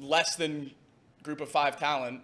less 0.00 0.34
than 0.34 0.72
group 1.22 1.40
of 1.40 1.48
five 1.48 1.78
talent. 1.78 2.22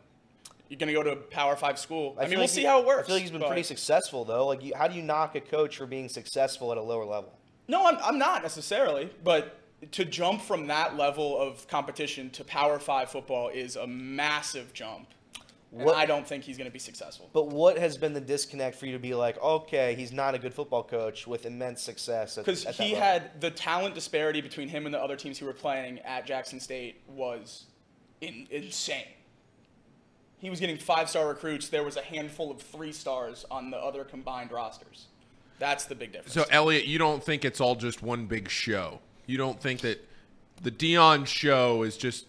You're 0.69 0.79
gonna 0.79 0.93
go 0.93 1.03
to 1.03 1.13
a 1.13 1.17
Power 1.17 1.55
Five 1.57 1.79
school. 1.79 2.17
I, 2.19 2.23
mean, 2.23 2.31
feel 2.31 2.39
we'll 2.39 2.43
like 2.45 2.51
see 2.51 2.61
he- 2.63 2.67
how 2.67 2.81
it 2.81 2.87
works. 2.87 3.05
I 3.05 3.07
feel 3.07 3.15
like 3.17 3.23
he's 3.23 3.31
been 3.31 3.41
but- 3.41 3.49
pretty 3.49 3.63
successful 3.63 4.25
though. 4.25 4.47
Like, 4.47 4.63
you, 4.65 4.73
how 4.75 4.89
do 4.89 4.95
you 4.97 5.03
knock 5.03 5.35
a 5.37 5.41
coach 5.41 5.77
for 5.77 5.87
being 5.87 6.09
successful 6.09 6.73
at 6.73 6.79
a 6.79 6.83
lower 6.83 7.05
level? 7.05 7.33
No, 7.69 7.87
I'm, 7.87 7.99
I'm 8.03 8.19
not 8.19 8.43
necessarily, 8.43 9.11
but 9.25 9.59
to 9.93 10.05
jump 10.05 10.41
from 10.41 10.67
that 10.69 10.97
level 10.97 11.39
of 11.41 11.67
competition 11.69 12.31
to 12.31 12.45
Power 12.45 12.79
Five 12.79 13.11
football 13.11 13.49
is 13.49 13.77
a 13.77 13.87
massive 13.87 14.73
jump. 14.73 15.09
And 15.73 15.85
What- 15.85 15.97
I 15.97 16.07
don't 16.07 16.27
think 16.27 16.45
he's 16.45 16.57
gonna 16.57 16.71
be 16.71 16.79
successful. 16.79 17.29
But 17.33 17.49
what 17.49 17.77
has 17.79 17.97
been 17.99 18.13
the 18.15 18.21
disconnect 18.21 18.77
for 18.77 18.87
you 18.87 18.93
to 18.93 18.99
be 18.99 19.15
like, 19.15 19.41
okay, 19.43 19.95
he's 19.95 20.13
not 20.13 20.35
a 20.35 20.39
good 20.39 20.55
football 20.55 20.83
coach 20.85 21.27
with 21.27 21.45
immense 21.45 21.83
success? 21.83 22.37
Because 22.37 22.65
he 22.77 22.93
had 22.93 23.41
the 23.41 23.51
talent 23.51 23.95
disparity 23.95 24.41
between 24.41 24.69
him 24.69 24.87
and 24.87 24.95
the 24.95 25.01
other 25.03 25.17
teams 25.17 25.39
who 25.39 25.47
were 25.47 25.53
playing 25.53 25.99
at 26.01 26.25
Jackson 26.25 26.61
State 26.61 27.03
was 27.09 27.67
in, 28.21 28.47
insane. 28.51 29.05
He 30.39 30.51
was 30.51 30.61
getting 30.61 30.77
five 30.77 31.09
star 31.09 31.29
recruits. 31.29 31.69
There 31.69 31.83
was 31.83 31.97
a 31.97 32.03
handful 32.03 32.51
of 32.51 32.61
three 32.61 32.93
stars 32.93 33.45
on 33.51 33.71
the 33.71 33.79
other 33.79 34.05
combined 34.05 34.53
rosters. 34.53 35.07
That's 35.59 35.87
the 35.87 35.95
big 35.95 36.13
difference. 36.13 36.35
so, 36.35 36.45
Elliot, 36.51 36.87
you 36.87 36.99
don't 36.99 37.25
think 37.25 37.45
it's 37.45 37.61
all 37.61 37.75
just 37.75 38.03
one 38.03 38.27
big 38.27 38.51
show? 38.51 39.01
You 39.27 39.39
don't 39.39 39.61
think 39.61 39.81
that 39.81 40.07
the 40.63 40.71
Deion 40.71 41.27
show 41.27 41.83
is 41.83 41.97
just 41.97 42.27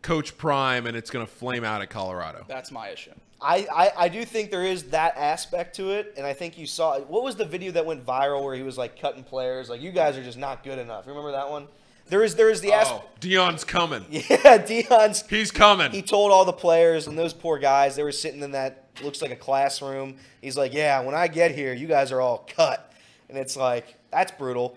Coach 0.00 0.36
Prime 0.38 0.86
and 0.86 0.96
it's 0.96 1.10
going 1.10 1.24
to 1.24 1.30
flame 1.30 1.64
out 1.64 1.82
at 1.82 1.90
Colorado. 1.90 2.44
That's 2.48 2.70
my 2.70 2.88
issue. 2.88 3.12
I, 3.40 3.66
I, 3.70 3.92
I 4.04 4.08
do 4.08 4.24
think 4.24 4.50
there 4.50 4.64
is 4.64 4.84
that 4.84 5.16
aspect 5.18 5.76
to 5.76 5.90
it, 5.90 6.14
and 6.16 6.26
I 6.26 6.32
think 6.32 6.56
you 6.56 6.66
saw 6.66 6.98
what 7.00 7.22
was 7.22 7.36
the 7.36 7.44
video 7.44 7.72
that 7.72 7.84
went 7.84 8.04
viral 8.06 8.42
where 8.42 8.54
he 8.54 8.62
was 8.62 8.78
like 8.78 8.98
cutting 8.98 9.22
players, 9.22 9.68
like 9.68 9.82
you 9.82 9.92
guys 9.92 10.16
are 10.16 10.24
just 10.24 10.38
not 10.38 10.64
good 10.64 10.78
enough. 10.78 11.06
Remember 11.06 11.32
that 11.32 11.50
one? 11.50 11.66
There 12.08 12.22
is 12.22 12.34
there 12.34 12.50
is 12.50 12.60
the 12.60 12.72
Oh. 12.74 13.04
Deion's 13.20 13.64
coming. 13.64 14.04
Yeah, 14.10 14.58
Deion's 14.58 15.26
He's 15.28 15.50
coming. 15.50 15.90
he 15.90 16.02
told 16.02 16.30
all 16.32 16.44
the 16.44 16.52
players 16.52 17.06
and 17.06 17.18
those 17.18 17.32
poor 17.32 17.58
guys 17.58 17.96
they 17.96 18.02
were 18.02 18.12
sitting 18.12 18.42
in 18.42 18.50
that 18.52 18.84
looks 19.02 19.20
like 19.22 19.30
a 19.32 19.36
classroom 19.36 20.16
he's 20.40 20.56
like 20.56 20.72
yeah 20.72 21.00
when 21.00 21.16
i 21.16 21.26
get 21.26 21.50
here 21.52 21.72
you 21.74 21.88
guys 21.88 22.12
are 22.12 22.20
all 22.20 22.46
cut 22.54 22.92
and 23.28 23.36
it's 23.36 23.56
like 23.56 23.96
that's 24.12 24.30
brutal 24.32 24.76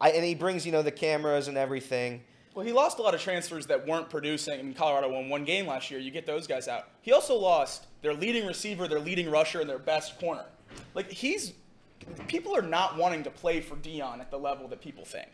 I, 0.00 0.10
and 0.10 0.24
he 0.24 0.34
brings 0.34 0.66
you 0.66 0.72
know 0.72 0.82
the 0.82 0.90
cameras 0.90 1.46
and 1.46 1.56
everything 1.56 2.22
Well, 2.54 2.66
he 2.66 2.72
lost 2.72 2.98
a 2.98 3.02
lot 3.02 3.14
of 3.14 3.20
transfers 3.20 3.66
that 3.66 3.86
weren't 3.86 4.10
producing. 4.10 4.58
I 4.58 4.62
mean, 4.62 4.74
Colorado 4.74 5.08
won 5.12 5.28
one 5.28 5.44
game 5.44 5.66
last 5.68 5.90
year. 5.92 6.00
You 6.00 6.10
get 6.10 6.26
those 6.26 6.46
guys 6.48 6.66
out. 6.68 6.88
He 7.02 7.12
also 7.12 7.34
lost 7.36 7.86
their 8.02 8.12
leading 8.14 8.44
receiver, 8.46 8.88
their 8.88 8.98
leading 9.00 9.30
rusher, 9.30 9.60
and 9.60 9.70
their 9.70 9.78
best 9.78 10.18
corner. 10.20 10.44
Like 10.94 11.10
he's, 11.10 11.52
people 12.26 12.54
are 12.56 12.60
not 12.62 12.96
wanting 12.98 13.22
to 13.24 13.30
play 13.30 13.60
for 13.60 13.76
Deion 13.76 14.18
at 14.20 14.30
the 14.30 14.38
level 14.38 14.66
that 14.68 14.80
people 14.82 15.04
think, 15.04 15.28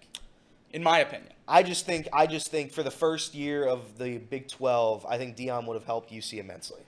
in 0.73 0.83
my 0.83 0.99
opinion. 1.01 1.33
i 1.47 1.63
just 1.63 1.87
think 1.87 2.09
i 2.13 2.27
just 2.27 2.49
think 2.49 2.73
for 2.73 2.83
the 2.83 2.91
first 2.91 3.35
year 3.35 3.65
of 3.65 3.99
the 3.99 4.19
big 4.19 4.49
12 4.49 5.07
i 5.07 5.17
think 5.17 5.37
deion 5.37 5.67
would 5.67 5.75
have 5.75 5.85
helped 5.85 6.11
uc 6.13 6.39
immensely 6.39 6.81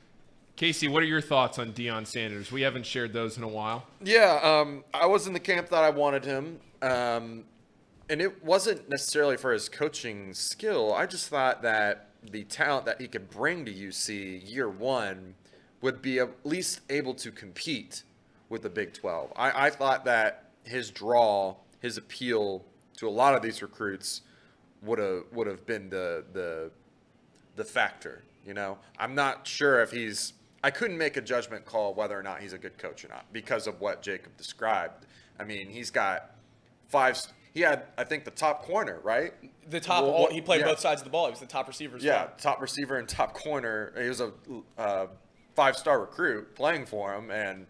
Casey, 0.57 0.89
what 0.89 1.03
are 1.03 1.07
your 1.07 1.23
thoughts 1.23 1.59
on 1.59 1.73
Deion 1.73 2.07
Sanders? 2.07 2.53
We 2.53 2.61
haven't 2.61 2.85
shared 2.85 3.15
those 3.15 3.39
in 3.39 3.43
a 3.43 3.49
while. 3.49 3.87
Yeah, 4.05 4.39
um, 4.43 4.85
I 4.93 5.07
was 5.07 5.27
in 5.27 5.33
the 5.33 5.41
camp 5.41 5.71
that 5.71 5.83
I 5.83 5.89
wanted 5.89 6.23
him, 6.23 6.61
um, 6.83 7.45
and 8.11 8.21
it 8.21 8.45
wasn't 8.45 8.87
necessarily 8.91 9.39
for 9.39 9.55
his 9.55 9.71
coaching 9.71 10.35
skill. 10.35 10.93
I 10.93 11.07
just 11.07 11.31
thought 11.31 11.63
that 11.63 12.11
the 12.31 12.45
talent 12.45 12.85
that 12.85 13.01
he 13.01 13.09
could 13.09 13.31
bring 13.31 13.65
to 13.65 13.73
UC 13.73 14.53
year 14.53 14.69
one 14.69 15.35
would 15.81 16.03
be 16.03 16.19
at 16.19 16.29
least 16.45 16.81
able 16.91 17.15
to 17.15 17.33
compete 17.33 18.03
with 18.51 18.61
the 18.61 18.69
Big 18.69 18.93
12. 18.93 19.33
I, 19.37 19.69
I 19.69 19.71
thought 19.71 20.05
that 20.05 20.51
his 20.65 20.91
draw, 20.91 21.57
his 21.81 21.97
appeal 21.97 22.67
to 23.01 23.09
a 23.09 23.11
lot 23.11 23.35
of 23.35 23.43
these 23.43 23.63
recruits 23.63 24.21
would 24.83 24.99
have 24.99 25.25
would 25.33 25.47
have 25.47 25.67
been 25.67 25.91
the 25.91 26.25
the 26.33 26.71
the 27.57 27.65
factor. 27.65 28.23
You 28.47 28.55
know, 28.55 28.79
I'm 28.99 29.15
not 29.15 29.47
sure 29.47 29.83
if 29.83 29.91
he's. 29.91 30.35
I 30.63 30.71
couldn't 30.71 30.99
make 30.99 31.17
a 31.17 31.23
judgment 31.23 31.65
call 31.65 31.95
whether 31.95 32.19
or 32.19 32.23
not 32.23 32.41
he's 32.41 32.53
a 32.53 32.59
good 32.59 32.77
coach 32.77 33.05
or 33.05 33.09
not 33.09 33.25
because 33.33 33.67
of 33.67 33.81
what 33.81 34.03
Jacob 34.03 34.37
described. 34.37 35.07
I 35.39 35.45
mean, 35.45 35.69
he's 35.69 35.91
got 35.91 36.33
five. 36.89 37.19
He 37.55 37.63
had, 37.63 37.85
I 37.97 38.05
think, 38.05 38.25
the 38.25 38.31
top 38.31 38.63
corner, 38.63 39.01
right? 39.03 39.33
The 39.71 39.81
top, 39.81 40.05
Well, 40.05 40.13
all, 40.13 40.31
he 40.31 40.43
played 40.43 40.61
yeah. 40.61 40.67
both 40.67 40.81
sides 40.81 41.01
of 41.01 41.05
the 41.05 41.11
ball. 41.11 41.25
He 41.27 41.31
was 41.31 41.41
the 41.41 41.47
top 41.47 41.67
receiver 41.67 41.97
Yeah, 41.99 42.25
well. 42.25 42.33
top 42.39 42.61
receiver 42.61 42.99
and 42.99 43.09
top 43.09 43.33
corner. 43.33 43.93
He 44.01 44.09
was 44.09 44.21
a 44.21 44.33
uh, 44.79 45.07
five-star 45.57 45.99
recruit 46.01 46.55
playing 46.55 46.87
for 46.87 47.15
him, 47.15 47.31
and 47.31 47.67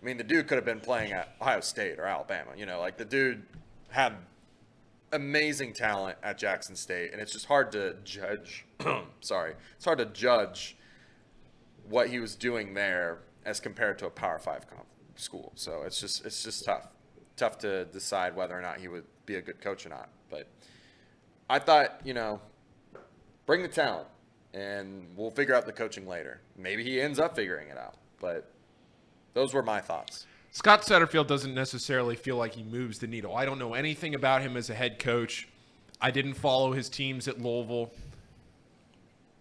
I 0.00 0.04
mean, 0.04 0.16
the 0.18 0.24
dude 0.24 0.48
could 0.48 0.56
have 0.56 0.64
been 0.64 0.80
playing 0.80 1.12
at 1.12 1.34
Ohio 1.40 1.60
State 1.60 1.98
or 1.98 2.04
Alabama. 2.04 2.50
You 2.56 2.66
know, 2.66 2.80
like 2.80 2.96
the 2.98 3.04
dude 3.04 3.42
had 3.88 4.14
amazing 5.12 5.72
talent 5.72 6.18
at 6.22 6.38
Jackson 6.38 6.74
State, 6.74 7.12
and 7.12 7.20
it's 7.20 7.32
just 7.32 7.46
hard 7.46 7.70
to 7.72 7.94
judge. 8.04 8.64
sorry, 9.20 9.54
it's 9.76 9.84
hard 9.84 9.98
to 9.98 10.06
judge 10.06 10.76
what 11.88 12.08
he 12.08 12.18
was 12.18 12.34
doing 12.34 12.74
there 12.74 13.18
as 13.44 13.60
compared 13.60 13.98
to 13.98 14.06
a 14.06 14.10
Power 14.10 14.38
Five 14.38 14.64
school. 15.16 15.52
So 15.54 15.82
it's 15.82 16.00
just 16.00 16.24
it's 16.24 16.42
just 16.42 16.64
tough, 16.64 16.88
tough 17.36 17.58
to 17.58 17.84
decide 17.86 18.34
whether 18.34 18.58
or 18.58 18.62
not 18.62 18.78
he 18.78 18.88
would 18.88 19.04
be 19.26 19.36
a 19.36 19.42
good 19.42 19.60
coach 19.60 19.86
or 19.86 19.90
not. 19.90 20.08
But 20.30 20.48
I 21.48 21.58
thought, 21.58 22.00
you 22.04 22.14
know, 22.14 22.40
bring 23.46 23.62
the 23.62 23.68
talent, 23.68 24.08
and 24.54 25.06
we'll 25.16 25.30
figure 25.30 25.54
out 25.54 25.66
the 25.66 25.72
coaching 25.72 26.06
later. 26.06 26.40
Maybe 26.56 26.82
he 26.82 27.00
ends 27.00 27.18
up 27.18 27.36
figuring 27.36 27.68
it 27.68 27.76
out, 27.76 27.96
but 28.20 28.50
those 29.34 29.54
were 29.54 29.62
my 29.62 29.80
thoughts. 29.80 30.26
Scott 30.54 30.82
Satterfield 30.82 31.26
doesn't 31.26 31.54
necessarily 31.54 32.14
feel 32.14 32.36
like 32.36 32.54
he 32.54 32.62
moves 32.62 32.98
the 32.98 33.06
needle. 33.06 33.34
I 33.34 33.46
don't 33.46 33.58
know 33.58 33.72
anything 33.72 34.14
about 34.14 34.42
him 34.42 34.56
as 34.56 34.68
a 34.68 34.74
head 34.74 34.98
coach. 34.98 35.48
I 36.00 36.10
didn't 36.10 36.34
follow 36.34 36.72
his 36.72 36.88
teams 36.90 37.26
at 37.26 37.40
Louisville. 37.40 37.90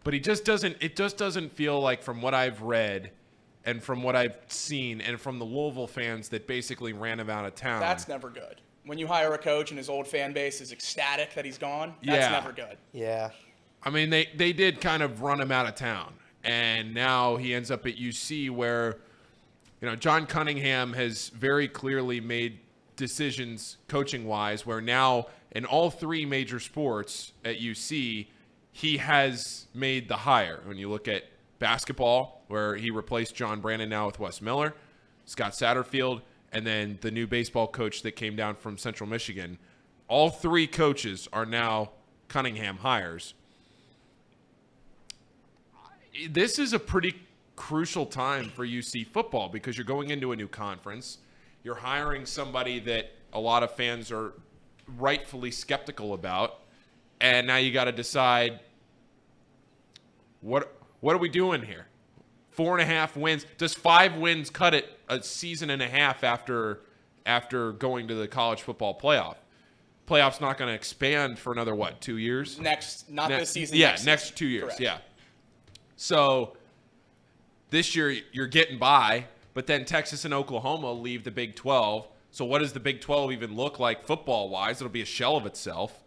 But 0.05 0.13
he 0.13 0.19
just 0.21 0.45
doesn't 0.45 0.77
it 0.79 0.95
just 0.95 1.17
doesn't 1.17 1.51
feel 1.53 1.79
like 1.79 2.01
from 2.01 2.21
what 2.21 2.33
I've 2.33 2.61
read 2.61 3.11
and 3.65 3.83
from 3.83 4.01
what 4.01 4.15
I've 4.15 4.37
seen 4.47 5.01
and 5.01 5.19
from 5.19 5.37
the 5.37 5.45
Louisville 5.45 5.85
fans 5.85 6.29
that 6.29 6.47
basically 6.47 6.93
ran 6.93 7.19
him 7.19 7.29
out 7.29 7.45
of 7.45 7.55
town. 7.55 7.81
That's 7.81 8.07
never 8.07 8.29
good. 8.29 8.61
When 8.85 8.97
you 8.97 9.05
hire 9.05 9.33
a 9.33 9.37
coach 9.37 9.69
and 9.69 9.77
his 9.77 9.89
old 9.89 10.07
fan 10.07 10.33
base 10.33 10.61
is 10.61 10.71
ecstatic 10.71 11.35
that 11.35 11.45
he's 11.45 11.57
gone, 11.59 11.93
that's 12.03 12.21
Yeah. 12.21 12.29
never 12.31 12.51
good. 12.51 12.77
yeah 12.93 13.29
I 13.83 13.89
mean, 13.89 14.09
they, 14.11 14.29
they 14.35 14.53
did 14.53 14.79
kind 14.79 15.01
of 15.03 15.21
run 15.23 15.41
him 15.41 15.51
out 15.51 15.67
of 15.67 15.73
town. 15.75 16.13
And 16.43 16.93
now 16.93 17.35
he 17.35 17.53
ends 17.53 17.69
up 17.71 17.85
at 17.87 17.97
UC 17.97 18.49
where, 18.51 18.97
you 19.81 19.87
know, 19.87 19.95
John 19.95 20.27
Cunningham 20.27 20.93
has 20.93 21.29
very 21.29 21.67
clearly 21.67 22.21
made 22.21 22.59
decisions 22.95 23.77
coaching 23.87 24.25
wise 24.25 24.65
where 24.65 24.79
now 24.79 25.27
in 25.51 25.65
all 25.65 25.89
three 25.89 26.25
major 26.25 26.59
sports 26.59 27.33
at 27.43 27.59
UC, 27.59 28.27
he 28.71 28.97
has 28.97 29.65
made 29.73 30.07
the 30.07 30.17
hire. 30.17 30.59
When 30.65 30.77
you 30.77 30.89
look 30.89 31.07
at 31.07 31.23
basketball, 31.59 32.43
where 32.47 32.75
he 32.75 32.91
replaced 32.91 33.35
John 33.35 33.59
Brannen 33.59 33.89
now 33.89 34.05
with 34.05 34.19
Wes 34.19 34.41
Miller, 34.41 34.75
Scott 35.25 35.53
Satterfield, 35.53 36.21
and 36.53 36.65
then 36.65 36.99
the 37.01 37.11
new 37.11 37.25
baseball 37.25 37.67
coach 37.67 38.03
that 38.03 38.11
came 38.11 38.35
down 38.35 38.55
from 38.55 38.77
Central 38.77 39.09
Michigan. 39.09 39.57
All 40.07 40.29
three 40.29 40.67
coaches 40.67 41.27
are 41.33 41.45
now 41.45 41.91
Cunningham 42.27 42.77
hires 42.77 43.33
this 46.29 46.59
is 46.59 46.73
a 46.73 46.79
pretty 46.79 47.15
crucial 47.61 48.07
time 48.07 48.49
for 48.49 48.65
UC 48.65 49.05
football 49.05 49.47
because 49.47 49.77
you're 49.77 49.85
going 49.85 50.09
into 50.09 50.31
a 50.31 50.35
new 50.35 50.47
conference. 50.47 51.19
You're 51.63 51.75
hiring 51.75 52.25
somebody 52.25 52.79
that 52.79 53.11
a 53.33 53.39
lot 53.39 53.61
of 53.61 53.75
fans 53.75 54.11
are 54.11 54.33
rightfully 54.97 55.51
skeptical 55.51 56.15
about, 56.15 56.61
and 57.21 57.45
now 57.45 57.57
you 57.57 57.71
got 57.71 57.83
to 57.83 57.91
decide 57.91 58.61
what 60.41 60.75
what 61.01 61.15
are 61.15 61.19
we 61.19 61.29
doing 61.29 61.61
here? 61.61 61.85
Four 62.49 62.79
and 62.79 62.81
a 62.81 62.91
half 62.91 63.15
wins. 63.15 63.45
Does 63.59 63.75
five 63.75 64.15
wins 64.15 64.49
cut 64.49 64.73
it 64.73 64.97
a 65.07 65.21
season 65.21 65.69
and 65.69 65.83
a 65.83 65.87
half 65.87 66.23
after 66.23 66.81
after 67.27 67.73
going 67.73 68.07
to 68.07 68.15
the 68.15 68.27
college 68.27 68.63
football 68.63 68.99
playoff? 68.99 69.35
Playoffs 70.07 70.41
not 70.41 70.57
going 70.57 70.67
to 70.67 70.75
expand 70.75 71.37
for 71.37 71.53
another 71.53 71.75
what? 71.75 72.01
Two 72.01 72.17
years? 72.17 72.59
Next, 72.59 73.07
not 73.07 73.29
Ne- 73.29 73.37
this 73.37 73.51
season. 73.51 73.77
Yeah, 73.77 73.91
next, 73.91 74.05
next, 74.05 74.35
two 74.35 74.47
years. 74.47 74.63
Correct. 74.63 74.79
Yeah. 74.79 74.97
So 75.95 76.57
this 77.71 77.95
year 77.95 78.15
you're 78.31 78.47
getting 78.47 78.77
by, 78.77 79.25
but 79.55 79.65
then 79.65 79.85
Texas 79.85 80.23
and 80.23 80.33
Oklahoma 80.33 80.93
leave 80.93 81.23
the 81.23 81.31
Big 81.31 81.55
12. 81.55 82.07
So 82.29 82.45
what 82.45 82.59
does 82.59 82.73
the 82.73 82.79
Big 82.79 83.01
12 83.01 83.31
even 83.31 83.55
look 83.55 83.79
like 83.79 84.05
football 84.05 84.49
wise? 84.49 84.79
It'll 84.79 84.91
be 84.91 85.01
a 85.01 85.05
shell 85.05 85.35
of 85.35 85.45
itself. 85.45 86.03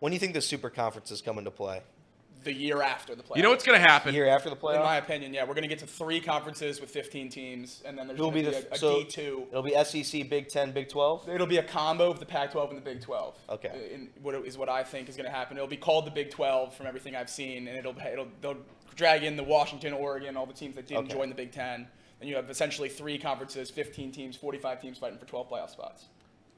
when 0.00 0.10
do 0.10 0.14
you 0.14 0.20
think 0.20 0.34
the 0.34 0.42
super 0.42 0.68
conferences 0.68 1.22
come 1.22 1.38
into 1.38 1.50
play 1.50 1.82
The 2.42 2.52
year 2.52 2.82
after 2.82 3.14
the 3.14 3.22
playoffs. 3.22 3.36
You 3.36 3.42
know 3.42 3.50
what's 3.50 3.64
going 3.64 3.80
to 3.80 3.86
happen? 3.86 4.14
year 4.14 4.26
after 4.28 4.48
the 4.48 4.56
playoffs. 4.56 4.76
In 4.76 4.82
my 4.82 4.96
opinion, 4.96 5.34
yeah, 5.34 5.42
we're 5.42 5.54
going 5.54 5.62
to 5.62 5.68
get 5.68 5.78
to 5.80 5.86
three 5.86 6.20
conferences 6.20 6.80
with 6.80 6.90
15 6.90 7.28
teams, 7.28 7.82
and 7.84 7.98
then 7.98 8.06
there's 8.06 8.18
Who'll 8.18 8.30
going 8.30 8.44
to 8.44 8.50
be 8.50 8.56
be, 8.56 8.62
the 8.62 8.70
a, 8.70 8.74
a 8.74 8.78
so 8.78 9.00
D2. 9.04 9.48
it'll 9.48 9.62
be 9.62 10.02
sec 10.02 10.28
big 10.30 10.48
10 10.48 10.72
big 10.72 10.88
12 10.88 11.28
It'll 11.28 11.46
be 11.46 11.58
a 11.58 11.62
combo 11.62 12.10
of 12.10 12.18
the 12.18 12.26
Pac-12 12.26 12.68
and 12.70 12.76
the 12.78 12.82
Big 12.82 13.00
12. 13.02 13.36
Okay. 13.50 13.90
In, 13.92 14.08
what 14.22 14.34
is 14.34 14.56
what 14.56 14.68
I 14.68 14.82
think 14.82 15.08
is 15.08 15.16
going 15.16 15.26
to 15.28 15.32
happen. 15.34 15.56
It'll 15.56 15.68
be 15.68 15.76
called 15.76 16.06
the 16.06 16.10
Big 16.10 16.30
12 16.30 16.74
from 16.74 16.86
everything 16.86 17.14
I've 17.14 17.30
seen, 17.30 17.68
and 17.68 17.76
it'll 17.76 17.94
it'll 17.98 18.28
they'll 18.40 18.56
drag 18.96 19.22
in 19.22 19.36
the 19.36 19.44
Washington, 19.44 19.92
Oregon, 19.92 20.36
all 20.36 20.46
the 20.46 20.52
teams 20.52 20.74
that 20.76 20.86
didn't 20.86 21.04
Okay. 21.04 21.14
join 21.14 21.28
the 21.28 21.34
Big 21.34 21.52
10. 21.52 21.86
Then 22.18 22.28
you 22.28 22.36
have 22.36 22.50
essentially 22.50 22.88
three 22.88 23.18
conferences, 23.18 23.70
15 23.70 24.12
teams, 24.12 24.36
45 24.36 24.80
teams 24.80 24.98
fighting 24.98 25.18
for 25.18 25.24
12 25.26 25.48
playoff 25.48 25.70
spots. 25.70 26.06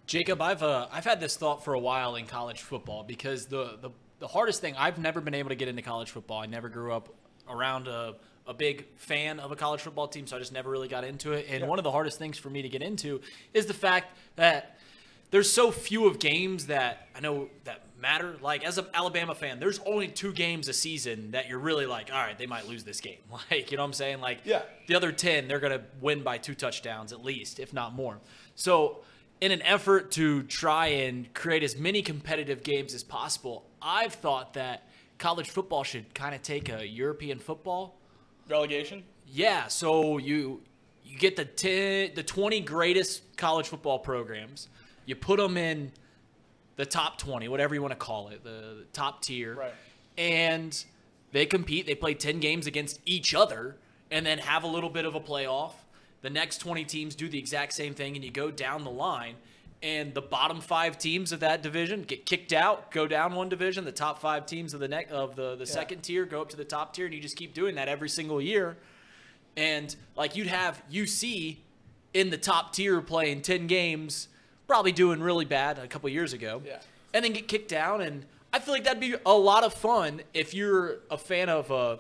Jacob, 0.07 0.43
I've 0.43 0.63
uh, 0.63 0.89
I've 0.93 1.05
had 1.05 1.21
this 1.21 1.37
thought 1.37 1.65
for 1.65 1.75
a 1.75 1.79
while 1.79 2.17
in 2.17 2.27
college 2.27 2.61
football 2.63 3.05
because 3.05 3.47
the, 3.47 3.79
the 3.81 3.91
the 4.23 4.29
hardest 4.29 4.61
thing 4.61 4.77
I've 4.79 4.99
never 4.99 5.21
been 5.21 5.35
able 5.35 5.49
to 5.49 5.57
get 5.57 5.67
into 5.67 5.83
college 5.83 6.13
football. 6.13 6.39
I 6.41 6.47
never 6.47 6.69
grew 6.69 6.93
up 6.93 7.09
around 7.51 7.89
a, 7.89 8.15
a 8.47 8.55
big 8.55 8.87
fan 8.97 9.41
of 9.41 9.51
a 9.51 9.57
college 9.57 9.81
football 9.81 10.07
team, 10.07 10.29
so 10.29 10.37
I 10.37 10.39
just 10.39 10.53
never 10.53 10.71
really 10.71 10.87
got 10.87 11.03
into 11.03 11.33
it. 11.33 11.47
And 11.51 11.67
one 11.67 11.81
of 11.81 11.83
the 11.83 11.91
hardest 11.91 12.21
things 12.21 12.39
for 12.39 12.49
me 12.49 12.63
to 12.63 12.69
get 12.69 12.83
into 12.83 13.21
is 13.53 13.67
the 13.67 13.75
fact 13.75 14.17
that 14.37 14.79
there's 15.33 15.51
so 15.51 15.73
few 15.73 16.07
of 16.07 16.21
games 16.21 16.67
that 16.69 17.09
I 17.17 17.21
know 17.21 17.49
that 17.65 17.83
matter. 18.01 18.37
Like 18.41 18.65
as 18.65 18.79
an 18.79 18.87
Alabama 18.95 19.35
fan, 19.35 19.59
there's 19.59 19.81
only 19.81 20.07
two 20.07 20.33
games 20.33 20.69
a 20.69 20.73
season 20.73 21.33
that 21.33 21.49
you're 21.49 21.59
really 21.59 21.87
like, 21.87 22.13
all 22.13 22.21
right, 22.21 22.39
they 22.39 22.47
might 22.47 22.69
lose 22.69 22.85
this 22.85 23.01
game. 23.01 23.19
Like, 23.51 23.73
you 23.73 23.77
know 23.77 23.83
what 23.83 23.89
I'm 23.89 23.93
saying? 23.93 24.21
Like, 24.21 24.39
Yeah. 24.45 24.63
the 24.87 24.95
other 24.95 25.11
10, 25.11 25.49
they're 25.49 25.59
going 25.59 25.77
to 25.77 25.85
win 26.01 26.23
by 26.23 26.39
two 26.39 26.55
touchdowns 26.55 27.13
at 27.13 27.25
least, 27.25 27.59
if 27.59 27.73
not 27.73 27.93
more. 27.93 28.21
So, 28.55 28.99
in 29.43 29.51
an 29.51 29.61
effort 29.63 30.13
to 30.13 30.45
try 30.45 30.87
and 30.87 31.35
create 31.35 31.65
as 31.65 31.77
many 31.77 32.01
competitive 32.01 32.63
games 32.63 32.95
as 32.95 33.03
possible, 33.03 33.65
I've 33.83 34.15
thought 34.15 34.55
that 34.55 34.89
college 35.19 35.51
football 35.51 35.83
should 35.83 36.15
kind 36.15 36.33
of 36.33 36.43
take 36.43 36.69
a 36.69 36.87
European 36.87 37.41
football 37.41 37.99
Relegation. 38.49 39.03
yeah, 39.27 39.67
so 39.67 40.19
you 40.19 40.63
you 41.05 41.19
get 41.19 41.35
the 41.35 41.45
10, 41.45 42.13
the 42.15 42.23
20 42.23 42.61
greatest 42.61 43.37
college 43.37 43.67
football 43.67 43.99
programs, 43.99 44.69
you 45.07 45.17
put 45.17 45.39
them 45.39 45.57
in 45.57 45.91
the 46.77 46.87
top 46.87 47.19
20, 47.19 47.49
whatever 47.49 47.75
you 47.75 47.83
want 47.83 47.91
to 47.91 47.99
call 47.99 48.29
it, 48.29 48.45
the, 48.45 48.77
the 48.79 48.87
top 48.93 49.23
tier. 49.23 49.57
Right. 49.57 49.75
And 50.17 50.85
they 51.33 51.47
compete, 51.47 51.87
they 51.87 51.97
play 51.97 52.15
10 52.15 52.39
games 52.39 52.69
against 52.69 53.01
each 53.05 53.35
other 53.35 53.75
and 54.13 54.25
then 54.25 54.39
have 54.39 54.63
a 54.63 54.69
little 54.69 54.89
bit 54.89 55.05
of 55.05 55.17
a 55.17 55.21
playoff. 55.21 55.73
The 56.23 56.31
next 56.31 56.59
20 56.59 56.85
teams 56.85 57.15
do 57.15 57.29
the 57.29 57.39
exact 57.39 57.73
same 57.73 57.95
thing 57.95 58.15
and 58.17 58.25
you 58.25 58.31
go 58.31 58.51
down 58.51 58.85
the 58.85 58.91
line 58.91 59.35
and 59.83 60.15
the 60.15 60.23
bottom 60.23 60.61
5 60.61 60.97
teams 60.97 61.33
of 61.33 61.41
that 61.41 61.63
division 61.63 62.03
get 62.03 62.25
kicked 62.25 62.53
out, 62.53 62.93
go 62.93 63.09
down 63.09 63.35
one 63.35 63.49
division, 63.49 63.85
the 63.85 63.93
top 63.93 64.21
5 64.21 64.47
teams 64.47 64.75
of 64.75 64.81
the 64.81 64.89
next 64.89 65.13
of 65.13 65.35
the 65.35 65.57
the 65.57 65.67
second 65.67 66.03
tier 66.03 66.25
go 66.25 66.41
up 66.41 66.49
to 66.51 66.57
the 66.57 66.65
top 66.65 66.95
tier 66.95 67.07
and 67.07 67.15
you 67.15 67.21
just 67.21 67.37
keep 67.37 67.53
doing 67.53 67.75
that 67.75 67.89
every 67.89 68.09
single 68.09 68.41
year. 68.41 68.77
And 69.57 69.95
like 70.17 70.37
you'd 70.37 70.47
have 70.47 70.83
UC 70.91 71.57
in 72.15 72.31
the 72.31 72.39
top 72.39 72.73
tier 72.73 73.01
playing 73.01 73.43
10 73.43 73.67
games, 73.67 74.29
probably 74.67 74.93
doing 74.93 75.21
really 75.21 75.45
bad 75.45 75.79
a 75.79 75.89
couple 75.89 76.09
years 76.09 76.33
ago. 76.33 76.63
Yeah. 76.65 76.79
And 77.13 77.25
then 77.25 77.33
get 77.33 77.49
kicked 77.49 77.69
down. 77.69 78.01
And 78.01 78.25
I 78.53 78.61
feel 78.61 78.73
like 78.73 78.85
that'd 78.85 79.01
be 79.01 79.17
a 79.27 79.33
lot 79.33 79.65
of 79.65 79.75
fun 79.75 80.23
if 80.33 80.55
you're 80.55 80.99
a 81.11 81.19
fan 81.19 81.49
of 81.49 81.71
a 81.71 81.99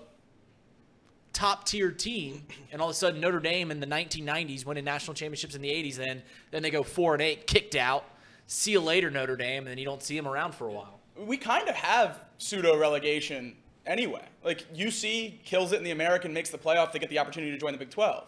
top 1.32 1.64
tier 1.64 1.90
team 1.90 2.42
and 2.72 2.80
all 2.82 2.88
of 2.88 2.92
a 2.92 2.94
sudden 2.96 3.20
Notre 3.20 3.40
Dame 3.40 3.70
in 3.70 3.80
the 3.80 3.86
1990s 3.86 4.66
winning 4.66 4.84
national 4.84 5.14
championships 5.14 5.54
in 5.54 5.62
the 5.62 5.70
80s 5.70 5.96
then 5.96 6.22
then 6.50 6.62
they 6.62 6.70
go 6.70 6.82
4 6.82 7.14
and 7.14 7.22
8 7.22 7.46
kicked 7.46 7.74
out 7.74 8.04
see 8.46 8.72
you 8.72 8.80
later 8.80 9.10
Notre 9.10 9.36
Dame 9.36 9.58
and 9.62 9.68
then 9.68 9.78
you 9.78 9.84
don't 9.84 10.02
see 10.02 10.16
them 10.16 10.28
around 10.28 10.54
for 10.54 10.68
a 10.68 10.72
while 10.72 10.98
we 11.16 11.36
kind 11.36 11.68
of 11.68 11.74
have 11.74 12.20
pseudo 12.38 12.76
relegation 12.78 13.54
anyway. 13.86 14.24
Like 14.44 14.64
UC 14.74 15.42
kills 15.44 15.72
it 15.72 15.76
in 15.76 15.84
the 15.84 15.90
American, 15.90 16.32
makes 16.32 16.50
the 16.50 16.56
playoff, 16.58 16.90
they 16.92 16.98
get 16.98 17.10
the 17.10 17.18
opportunity 17.18 17.52
to 17.52 17.58
join 17.58 17.72
the 17.72 17.78
Big 17.78 17.90
12. 17.90 18.24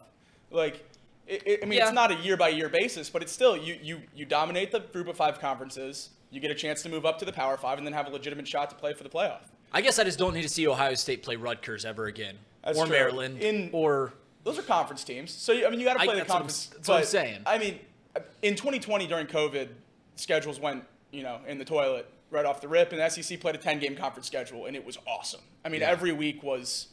Like, 0.51 0.85
it, 1.27 1.43
it- 1.47 1.61
I 1.63 1.67
mean, 1.67 1.79
Yeah. 1.79 1.85
it's 1.87 1.95
not 1.95 2.11
a 2.11 2.17
year 2.17 2.37
by 2.37 2.49
year 2.51 2.69
basis, 2.69 3.09
but 3.09 3.23
it's 3.23 3.33
still 3.33 3.57
you 3.57 3.79
you 3.83 4.03
you 4.15 4.25
dominate 4.27 4.71
the 4.71 4.81
group 4.81 5.09
of 5.09 5.17
five 5.17 5.41
conferences. 5.41 6.11
You 6.31 6.41
get 6.41 6.51
a 6.51 6.55
chance 6.55 6.83
to 6.83 6.89
move 6.89 7.07
up 7.07 7.19
to 7.21 7.25
the 7.25 7.33
Power 7.33 7.57
Five 7.57 7.79
and 7.79 7.87
then 7.87 7.95
have 7.95 8.07
a 8.07 8.11
legitimate 8.11 8.47
shot 8.47 8.69
to 8.71 8.77
play 8.77 8.93
for 8.93 9.03
the 9.03 9.09
playoff. 9.11 9.41
I 9.73 9.81
guess 9.81 9.99
I 9.99 10.05
just 10.05 10.19
don't 10.19 10.35
need 10.35 10.43
to 10.43 10.49
see 10.49 10.69
Ohio 10.69 10.95
State 10.95 11.23
play 11.23 11.37
Rutgers 11.37 11.85
ever 11.85 12.07
again 12.07 12.37
That's 12.65 12.79
or 12.79 12.87
true. 12.87 12.97
Maryland 12.97 13.39
In- 13.41 13.71
or 13.73 14.13
Those 14.45 14.59
are 14.59 14.63
conference 14.63 15.05
teams, 15.05 15.31
so 15.31 15.53
I 15.55 15.71
mean, 15.71 15.79
you 15.81 15.87
got 15.87 15.95
to 15.95 16.01
I- 16.01 16.05
play 16.07 16.15
the 16.15 16.21
that's 16.21 16.29
what 16.31 16.35
I'm- 16.37 16.49
conference. 16.49 16.71
what 16.89 16.99
I'm 16.99 17.05
saying. 17.05 17.43
I 17.47 17.59
mean, 17.59 17.79
in 18.43 18.57
2020 18.57 19.07
during 19.07 19.27
COVID, 19.27 19.69
schedules 20.17 20.59
went 20.61 20.85
you 21.13 21.23
know 21.23 21.41
in 21.47 21.59
the 21.59 21.65
toilet 21.65 22.09
right 22.31 22.45
off 22.45 22.61
the 22.61 22.69
rip, 22.69 22.91
and 22.93 23.01
the 23.01 23.05
SEC 23.11 23.39
played 23.41 23.55
a 23.55 23.59
10 23.59 23.79
game 23.79 23.97
conference 23.97 24.27
schedule, 24.27 24.67
and 24.67 24.75
it 24.77 24.85
was 24.85 24.99
awesome. 25.07 25.41
I 25.65 25.69
mean, 25.69 25.83
every 25.83 26.13
week 26.13 26.43
was 26.43 26.89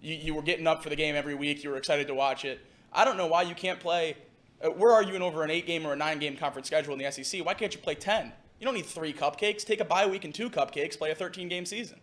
you, 0.00 0.14
you 0.14 0.34
were 0.34 0.42
getting 0.42 0.66
up 0.66 0.82
for 0.82 0.88
the 0.88 0.96
game 0.96 1.14
every 1.16 1.34
week. 1.34 1.64
You 1.64 1.70
were 1.70 1.76
excited 1.76 2.06
to 2.08 2.14
watch 2.14 2.44
it. 2.44 2.60
I 2.92 3.04
don't 3.04 3.16
know 3.16 3.26
why 3.26 3.42
you 3.42 3.54
can't 3.54 3.80
play. 3.80 4.16
Uh, 4.64 4.70
we're 4.70 4.92
arguing 4.92 5.20
over 5.22 5.42
an 5.42 5.50
eight 5.50 5.66
game 5.66 5.84
or 5.86 5.92
a 5.94 5.96
nine 5.96 6.18
game 6.20 6.36
conference 6.36 6.68
schedule 6.68 6.92
in 6.94 6.98
the 7.00 7.10
SEC. 7.10 7.44
Why 7.44 7.54
can't 7.54 7.74
you 7.74 7.80
play 7.80 7.94
10? 7.96 8.32
You 8.60 8.64
don't 8.66 8.74
need 8.74 8.86
three 8.86 9.12
cupcakes. 9.12 9.64
Take 9.64 9.80
a 9.80 9.84
bye 9.84 10.06
week 10.06 10.24
and 10.24 10.32
two 10.34 10.48
cupcakes. 10.48 10.96
Play 10.96 11.10
a 11.10 11.14
13 11.14 11.48
game 11.48 11.66
season. 11.66 11.98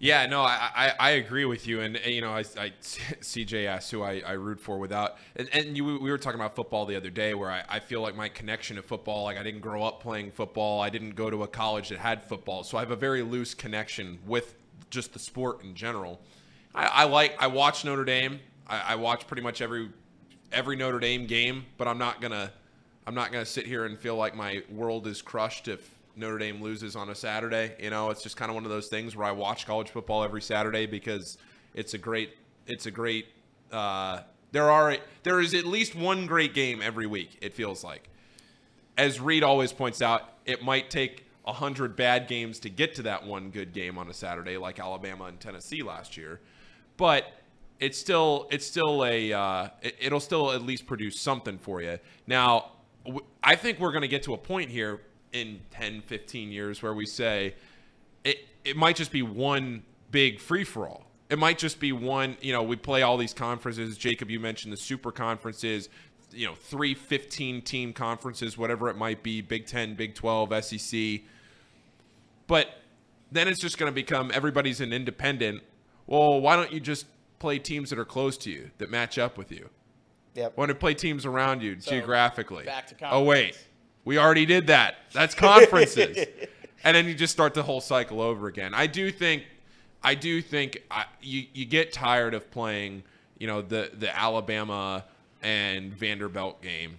Yeah, 0.00 0.26
no, 0.26 0.42
I, 0.42 0.70
I, 0.74 0.92
I 1.00 1.10
agree 1.10 1.44
with 1.44 1.66
you. 1.66 1.80
And, 1.80 1.98
you 2.06 2.20
know, 2.20 2.30
I, 2.30 2.40
I, 2.56 2.72
CJ 2.82 3.66
asked 3.66 3.90
who 3.90 4.02
I, 4.02 4.22
I 4.24 4.32
root 4.32 4.60
for 4.60 4.78
without. 4.78 5.16
And, 5.34 5.48
and 5.52 5.76
you, 5.76 5.84
we 5.84 6.10
were 6.10 6.18
talking 6.18 6.38
about 6.38 6.54
football 6.54 6.86
the 6.86 6.94
other 6.94 7.10
day 7.10 7.34
where 7.34 7.50
I, 7.50 7.64
I 7.68 7.80
feel 7.80 8.00
like 8.00 8.14
my 8.14 8.28
connection 8.28 8.76
to 8.76 8.82
football, 8.82 9.24
like 9.24 9.36
I 9.36 9.42
didn't 9.42 9.60
grow 9.60 9.82
up 9.82 10.00
playing 10.00 10.30
football. 10.30 10.80
I 10.80 10.88
didn't 10.88 11.16
go 11.16 11.30
to 11.30 11.42
a 11.42 11.48
college 11.48 11.88
that 11.88 11.98
had 11.98 12.22
football. 12.22 12.62
So 12.62 12.78
I 12.78 12.80
have 12.80 12.92
a 12.92 12.96
very 12.96 13.22
loose 13.22 13.54
connection 13.54 14.20
with 14.24 14.54
just 14.88 15.12
the 15.12 15.18
sport 15.18 15.64
in 15.64 15.74
general. 15.74 16.20
I, 16.74 16.86
I 16.86 17.04
like, 17.04 17.34
I 17.42 17.48
watch 17.48 17.84
Notre 17.84 18.04
Dame. 18.04 18.38
I, 18.68 18.92
I 18.92 18.94
watch 18.94 19.26
pretty 19.26 19.42
much 19.42 19.60
every 19.60 19.88
every 20.52 20.76
Notre 20.76 20.98
Dame 20.98 21.26
game, 21.26 21.66
but 21.76 21.88
I'm 21.88 21.98
not 21.98 22.20
gonna 22.20 22.52
I'm 23.06 23.14
not 23.14 23.32
gonna 23.32 23.44
sit 23.44 23.66
here 23.66 23.84
and 23.84 23.98
feel 23.98 24.16
like 24.16 24.34
my 24.34 24.62
world 24.70 25.06
is 25.06 25.22
crushed 25.22 25.68
if 25.68 25.94
Notre 26.18 26.38
Dame 26.38 26.60
loses 26.60 26.96
on 26.96 27.10
a 27.10 27.14
Saturday. 27.14 27.74
You 27.78 27.90
know, 27.90 28.10
it's 28.10 28.22
just 28.22 28.36
kind 28.36 28.50
of 28.50 28.54
one 28.54 28.64
of 28.64 28.70
those 28.70 28.88
things 28.88 29.16
where 29.16 29.26
I 29.26 29.32
watch 29.32 29.66
college 29.66 29.90
football 29.90 30.24
every 30.24 30.42
Saturday 30.42 30.86
because 30.86 31.38
it's 31.74 31.94
a 31.94 31.98
great 31.98 32.30
it's 32.66 32.86
a 32.86 32.90
great 32.90 33.26
uh, 33.72 34.20
there 34.52 34.70
are 34.70 34.96
there 35.22 35.40
is 35.40 35.54
at 35.54 35.64
least 35.64 35.94
one 35.94 36.26
great 36.26 36.54
game 36.54 36.82
every 36.82 37.06
week. 37.06 37.38
It 37.40 37.54
feels 37.54 37.84
like, 37.84 38.08
as 38.96 39.20
Reed 39.20 39.42
always 39.42 39.72
points 39.72 40.02
out, 40.02 40.22
it 40.44 40.62
might 40.62 40.90
take 40.90 41.24
a 41.46 41.52
hundred 41.52 41.96
bad 41.96 42.28
games 42.28 42.58
to 42.60 42.68
get 42.68 42.94
to 42.96 43.02
that 43.02 43.24
one 43.24 43.50
good 43.50 43.72
game 43.72 43.96
on 43.96 44.08
a 44.08 44.14
Saturday, 44.14 44.56
like 44.58 44.78
Alabama 44.78 45.24
and 45.24 45.40
Tennessee 45.40 45.82
last 45.82 46.16
year, 46.16 46.40
but 46.96 47.24
it's 47.80 47.98
still 47.98 48.48
it's 48.50 48.66
still 48.66 49.04
a 49.04 49.32
uh, 49.32 49.68
it, 49.82 49.96
it'll 50.00 50.20
still 50.20 50.50
at 50.50 50.62
least 50.62 50.86
produce 50.86 51.20
something 51.20 51.58
for 51.58 51.80
you. 51.80 51.98
Now, 52.26 52.72
w- 53.04 53.24
I 53.42 53.54
think 53.56 53.78
we're 53.78 53.92
going 53.92 54.02
to 54.02 54.08
get 54.08 54.22
to 54.24 54.34
a 54.34 54.38
point 54.38 54.70
here 54.70 55.00
in 55.32 55.60
10, 55.70 56.02
15 56.02 56.50
years 56.50 56.82
where 56.82 56.94
we 56.94 57.06
say 57.06 57.54
it 58.24 58.48
it 58.64 58.76
might 58.76 58.96
just 58.96 59.12
be 59.12 59.22
one 59.22 59.82
big 60.10 60.40
free 60.40 60.64
for 60.64 60.88
all. 60.88 61.04
It 61.30 61.38
might 61.38 61.58
just 61.58 61.78
be 61.78 61.92
one, 61.92 62.36
you 62.40 62.52
know, 62.52 62.62
we 62.62 62.76
play 62.76 63.02
all 63.02 63.16
these 63.16 63.34
conferences. 63.34 63.98
Jacob, 63.98 64.30
you 64.30 64.40
mentioned 64.40 64.72
the 64.72 64.78
super 64.78 65.12
conferences, 65.12 65.88
you 66.32 66.46
know, 66.46 66.54
three 66.54 66.94
15 66.94 67.62
team 67.62 67.92
conferences, 67.92 68.56
whatever 68.56 68.88
it 68.88 68.96
might 68.96 69.22
be, 69.22 69.40
Big 69.40 69.66
10, 69.66 69.94
Big 69.94 70.14
12, 70.14 70.64
SEC. 70.64 71.20
But 72.46 72.68
then 73.30 73.46
it's 73.46 73.60
just 73.60 73.78
going 73.78 73.90
to 73.90 73.94
become 73.94 74.30
everybody's 74.32 74.80
an 74.80 74.92
independent. 74.92 75.62
Well, 76.06 76.40
why 76.40 76.56
don't 76.56 76.72
you 76.72 76.80
just 76.80 77.06
play 77.38 77.58
teams 77.58 77.90
that 77.90 77.98
are 77.98 78.06
close 78.06 78.38
to 78.38 78.50
you, 78.50 78.70
that 78.78 78.90
match 78.90 79.18
up 79.18 79.36
with 79.36 79.52
you? 79.52 79.68
Yep. 80.34 80.56
Want 80.56 80.70
don't 80.70 80.74
play 80.74 80.94
teams 80.94 81.26
around 81.26 81.62
you 81.62 81.76
geographically? 81.76 82.64
back 82.64 82.86
to 82.86 82.94
Oh, 83.12 83.22
wait. 83.24 83.58
Conferences. 84.08 84.16
We 84.16 84.18
already 84.18 84.46
did 84.46 84.66
that. 84.68 84.96
That's 85.12 85.34
conferences. 85.34 86.26
and 86.84 86.96
then 86.96 87.06
you 87.06 87.14
just 87.14 87.32
start 87.32 87.54
the 87.54 87.62
whole 87.62 87.80
cycle 87.80 88.20
over 88.20 88.48
again. 88.48 88.74
I 88.74 88.86
do 88.86 89.10
think, 89.10 89.44
I 90.02 90.14
do 90.14 90.40
think 90.42 90.82
I, 90.90 91.06
you, 91.20 91.46
you 91.52 91.64
get 91.64 91.92
tired 91.92 92.34
of 92.34 92.50
playing, 92.50 93.02
you 93.38 93.46
know, 93.46 93.62
the, 93.62 93.90
the 93.92 94.16
Alabama 94.16 95.04
and 95.42 95.92
Vanderbilt 95.92 96.62
game. 96.62 96.98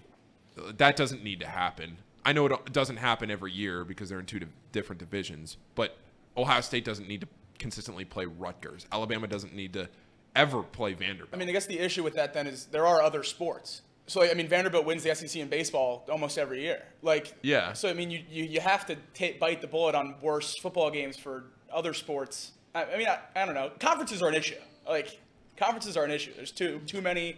That 0.78 0.96
doesn't 0.96 1.24
need 1.24 1.40
to 1.40 1.48
happen. 1.48 1.98
I 2.26 2.34
know 2.34 2.46
it 2.46 2.74
doesn't 2.74 2.98
happen 2.98 3.32
every 3.32 3.52
year 3.52 3.86
because 3.86 4.10
they're 4.10 4.20
in 4.20 4.26
two 4.26 4.40
di- 4.40 4.48
different 4.72 5.00
divisions, 5.00 5.58
but 5.76 5.98
Ohio 6.38 6.62
State 6.62 6.86
doesn't 6.86 7.08
need 7.08 7.22
to 7.22 7.28
consistently 7.58 8.06
play 8.06 8.26
Rutgers. 8.26 8.86
Alabama 8.92 9.28
doesn't 9.28 9.56
need 9.56 9.74
to 9.74 9.90
ever 10.36 10.64
play 10.64 10.94
Vanderbilt. 10.94 11.30
I 11.34 11.38
mean, 11.38 11.50
I 11.50 11.52
guess 11.52 11.66
the 11.66 11.80
issue 11.80 12.04
with 12.04 12.16
that 12.16 12.34
then 12.34 12.48
is 12.48 12.66
there 12.66 12.86
are 12.86 13.02
other 13.02 13.24
sports. 13.24 13.82
So 14.10 14.24
I 14.24 14.34
mean, 14.34 14.48
Vanderbilt 14.48 14.86
wins 14.86 15.04
the 15.04 15.14
SEC 15.14 15.36
in 15.42 15.48
baseball 15.48 16.06
almost 16.10 16.38
every 16.38 16.62
year. 16.62 16.84
Like, 17.02 17.34
Yeah. 17.44 17.74
So 17.74 17.90
I 17.90 17.94
mean, 17.94 18.10
you 18.10 18.24
you, 18.30 18.44
you 18.44 18.60
have 18.60 18.86
to 18.88 18.96
ta 19.14 19.38
bite 19.40 19.62
the 19.62 19.68
bullet 19.68 19.96
on 19.96 20.16
worse 20.22 20.56
football 20.58 20.90
games 20.90 21.16
for 21.18 21.44
other 21.72 21.94
sports. 21.94 22.52
I, 22.74 22.86
I 22.86 22.98
mean, 22.98 23.08
I, 23.08 23.20
I 23.36 23.46
don't 23.46 23.56
know. 23.56 23.72
Conferences 23.80 24.22
are 24.22 24.30
an 24.30 24.36
issue. 24.36 24.56
Like, 24.88 25.20
conferences 25.58 25.96
are 25.96 26.04
an 26.04 26.12
issue. 26.12 26.34
There's 26.36 26.52
too 26.52 26.82
too 26.86 27.02
many 27.02 27.38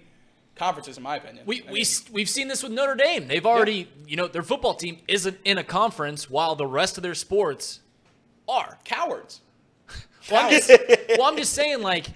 conferences, 0.56 0.98
in 0.98 1.04
my 1.04 1.18
opinion. 1.18 1.46
We, 1.46 1.62
I 1.64 1.72
we, 1.72 1.80
mean, 1.80 1.86
we've 2.12 2.30
seen 2.30 2.48
this 2.48 2.64
with 2.64 2.72
Notre 2.72 2.96
Dame. 2.96 3.28
They've 3.28 3.46
already, 3.46 3.90
you 4.08 4.16
know, 4.16 4.28
their 4.28 4.44
football 4.44 4.74
team 4.74 4.98
isn't 5.08 5.38
in 5.44 5.58
a 5.58 5.64
conference 5.64 6.30
while 6.30 6.56
the 6.56 6.68
rest 6.68 6.98
of 6.98 7.04
their 7.04 7.16
sports 7.16 7.80
are. 8.48 8.78
cowards. 8.84 9.42
Well, 10.30 10.46
I'm 10.46 10.52
just, 10.52 10.70
well, 11.18 11.24
I'm 11.24 11.38
just 11.38 11.54
saying, 11.54 11.82
like, 11.82 12.06
th- 12.06 12.16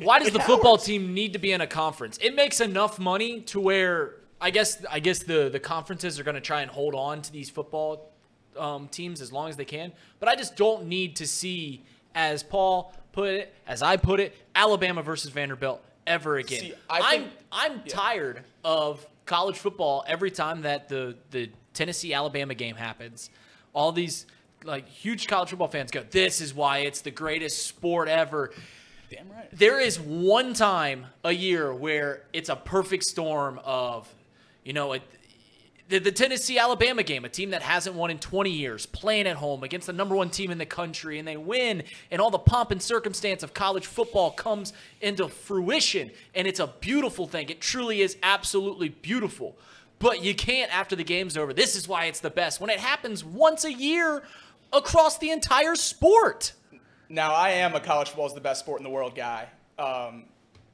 why 0.00 0.18
does 0.18 0.32
the 0.32 0.40
football 0.40 0.76
team 0.76 1.14
need 1.14 1.32
to 1.32 1.38
be 1.38 1.52
in 1.52 1.60
a 1.60 1.66
conference? 1.66 2.18
It 2.20 2.34
makes 2.34 2.60
enough 2.60 2.98
money 2.98 3.40
to 3.42 3.60
where 3.60 4.16
I 4.40 4.50
guess 4.50 4.84
I 4.90 5.00
guess 5.00 5.20
the 5.20 5.48
the 5.48 5.60
conferences 5.60 6.18
are 6.18 6.24
going 6.24 6.34
to 6.34 6.40
try 6.40 6.62
and 6.62 6.70
hold 6.70 6.94
on 6.94 7.22
to 7.22 7.32
these 7.32 7.48
football 7.48 8.10
um, 8.58 8.88
teams 8.88 9.20
as 9.20 9.32
long 9.32 9.48
as 9.48 9.56
they 9.56 9.64
can. 9.64 9.92
But 10.20 10.28
I 10.28 10.36
just 10.36 10.56
don't 10.56 10.86
need 10.86 11.16
to 11.16 11.26
see, 11.26 11.84
as 12.14 12.42
Paul 12.42 12.92
put 13.12 13.30
it, 13.30 13.54
as 13.66 13.82
I 13.82 13.96
put 13.96 14.20
it, 14.20 14.36
Alabama 14.54 15.02
versus 15.02 15.30
Vanderbilt 15.30 15.82
ever 16.06 16.36
again. 16.36 16.60
See, 16.60 16.74
I 16.90 17.10
think- 17.10 17.30
I'm 17.52 17.72
I'm 17.72 17.82
tired 17.84 18.42
of 18.64 19.06
college 19.26 19.56
football 19.56 20.04
every 20.06 20.30
time 20.30 20.62
that 20.62 20.88
the 20.88 21.16
the 21.30 21.50
Tennessee 21.72 22.12
Alabama 22.12 22.54
game 22.54 22.76
happens. 22.76 23.30
All 23.72 23.92
these 23.92 24.26
like 24.64 24.86
huge 24.88 25.26
college 25.28 25.50
football 25.50 25.68
fans 25.68 25.90
go, 25.90 26.04
"This 26.10 26.40
is 26.40 26.52
why 26.52 26.78
it's 26.78 27.00
the 27.00 27.10
greatest 27.10 27.66
sport 27.66 28.08
ever." 28.08 28.52
Damn 29.12 29.30
right. 29.30 29.48
There 29.52 29.78
is 29.78 30.00
one 30.00 30.54
time 30.54 31.06
a 31.24 31.32
year 31.32 31.74
where 31.74 32.22
it's 32.32 32.48
a 32.48 32.56
perfect 32.56 33.04
storm 33.04 33.60
of, 33.64 34.12
you 34.64 34.72
know, 34.72 34.92
it, 34.92 35.02
the, 35.88 35.98
the 35.98 36.12
Tennessee 36.12 36.58
Alabama 36.58 37.02
game, 37.02 37.26
a 37.26 37.28
team 37.28 37.50
that 37.50 37.60
hasn't 37.60 37.94
won 37.94 38.10
in 38.10 38.18
20 38.18 38.50
years, 38.50 38.86
playing 38.86 39.26
at 39.26 39.36
home 39.36 39.62
against 39.62 39.86
the 39.86 39.92
number 39.92 40.16
one 40.16 40.30
team 40.30 40.50
in 40.50 40.56
the 40.56 40.64
country, 40.64 41.18
and 41.18 41.28
they 41.28 41.36
win, 41.36 41.82
and 42.10 42.22
all 42.22 42.30
the 42.30 42.38
pomp 42.38 42.70
and 42.70 42.80
circumstance 42.80 43.42
of 43.42 43.52
college 43.52 43.84
football 43.84 44.30
comes 44.30 44.72
into 45.02 45.28
fruition, 45.28 46.10
and 46.34 46.48
it's 46.48 46.60
a 46.60 46.68
beautiful 46.80 47.26
thing. 47.26 47.50
It 47.50 47.60
truly 47.60 48.00
is 48.00 48.16
absolutely 48.22 48.88
beautiful. 48.88 49.56
But 49.98 50.22
you 50.24 50.34
can't 50.34 50.74
after 50.74 50.96
the 50.96 51.04
game's 51.04 51.36
over. 51.36 51.52
This 51.52 51.76
is 51.76 51.86
why 51.86 52.06
it's 52.06 52.20
the 52.20 52.30
best 52.30 52.60
when 52.60 52.70
it 52.70 52.80
happens 52.80 53.22
once 53.22 53.64
a 53.64 53.72
year 53.72 54.22
across 54.72 55.18
the 55.18 55.30
entire 55.30 55.74
sport. 55.74 56.54
Now, 57.12 57.34
I 57.34 57.50
am 57.50 57.74
a 57.74 57.80
college 57.80 58.08
football 58.08 58.26
is 58.26 58.32
the 58.32 58.40
best 58.40 58.60
sport 58.60 58.80
in 58.80 58.84
the 58.84 58.90
world 58.90 59.14
guy. 59.14 59.46
Um, 59.78 60.24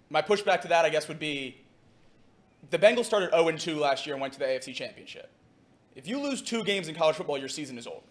my 0.09 0.23
pushback 0.23 0.61
to 0.63 0.69
that, 0.69 0.85
I 0.85 0.89
guess, 0.89 1.09
would 1.09 1.19
be 1.19 1.61
the 2.71 2.79
Bengals 2.79 3.07
started 3.07 3.31
0 3.33 3.51
2 3.51 3.77
last 3.77 4.07
year 4.07 4.15
and 4.15 4.21
went 4.23 4.35
to 4.35 4.39
the 4.39 4.45
AFC 4.45 4.73
Championship. 4.73 5.31
If 5.97 6.07
you 6.07 6.21
lose 6.21 6.41
two 6.41 6.63
games 6.63 6.87
in 6.87 6.95
college 6.95 7.17
football, 7.17 7.39
your 7.39 7.49
season 7.49 7.77
is 7.77 7.89
over. 7.89 8.07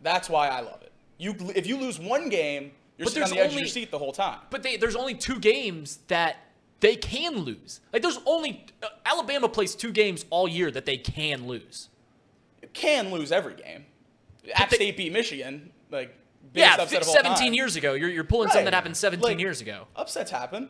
That's 0.00 0.30
why 0.30 0.46
I 0.46 0.60
love 0.60 0.80
it. 0.82 0.92
You 1.18 1.34
if 1.56 1.66
you 1.66 1.76
lose 1.76 1.98
one 1.98 2.28
game, 2.28 2.70
you're 2.98 3.06
But 3.06 3.14
sitting 3.14 3.24
on 3.24 3.30
the 3.30 3.40
edge 3.40 3.52
of 3.52 3.58
your 3.58 3.66
seat 3.66 3.90
the 3.90 3.98
whole 3.98 4.12
time. 4.12 4.38
But 4.50 4.62
they, 4.62 4.76
there's 4.76 4.94
only 4.94 5.14
two 5.14 5.40
games 5.40 5.98
that 6.06 6.36
they 6.78 6.94
can 6.94 7.38
lose. 7.38 7.80
Like 7.92 8.02
there's 8.02 8.20
only 8.26 8.64
uh, 8.80 8.88
Alabama 9.04 9.48
plays 9.48 9.74
two 9.74 9.90
games 9.90 10.24
all 10.30 10.46
year 10.46 10.70
that 10.70 10.86
they 10.86 10.98
can 10.98 11.48
lose. 11.48 11.88
You 12.62 12.68
can 12.72 13.10
lose 13.10 13.32
every 13.32 13.54
game. 13.54 13.86
App 14.54 14.70
they- 14.70 14.76
State 14.76 14.96
beat 14.96 15.12
Michigan, 15.12 15.72
like 15.90 16.16
Yeah, 16.54 16.76
upset 16.78 17.02
of 17.02 17.08
all 17.08 17.14
17 17.14 17.36
time. 17.46 17.54
years 17.54 17.76
ago. 17.76 17.94
You're, 17.94 18.08
you're 18.10 18.24
pulling 18.24 18.48
something 18.48 18.64
that 18.64 18.74
happened 18.74 18.96
17 18.96 19.22
Like, 19.22 19.38
years 19.40 19.60
ago. 19.60 19.86
Upsets 19.96 20.30
happen. 20.30 20.68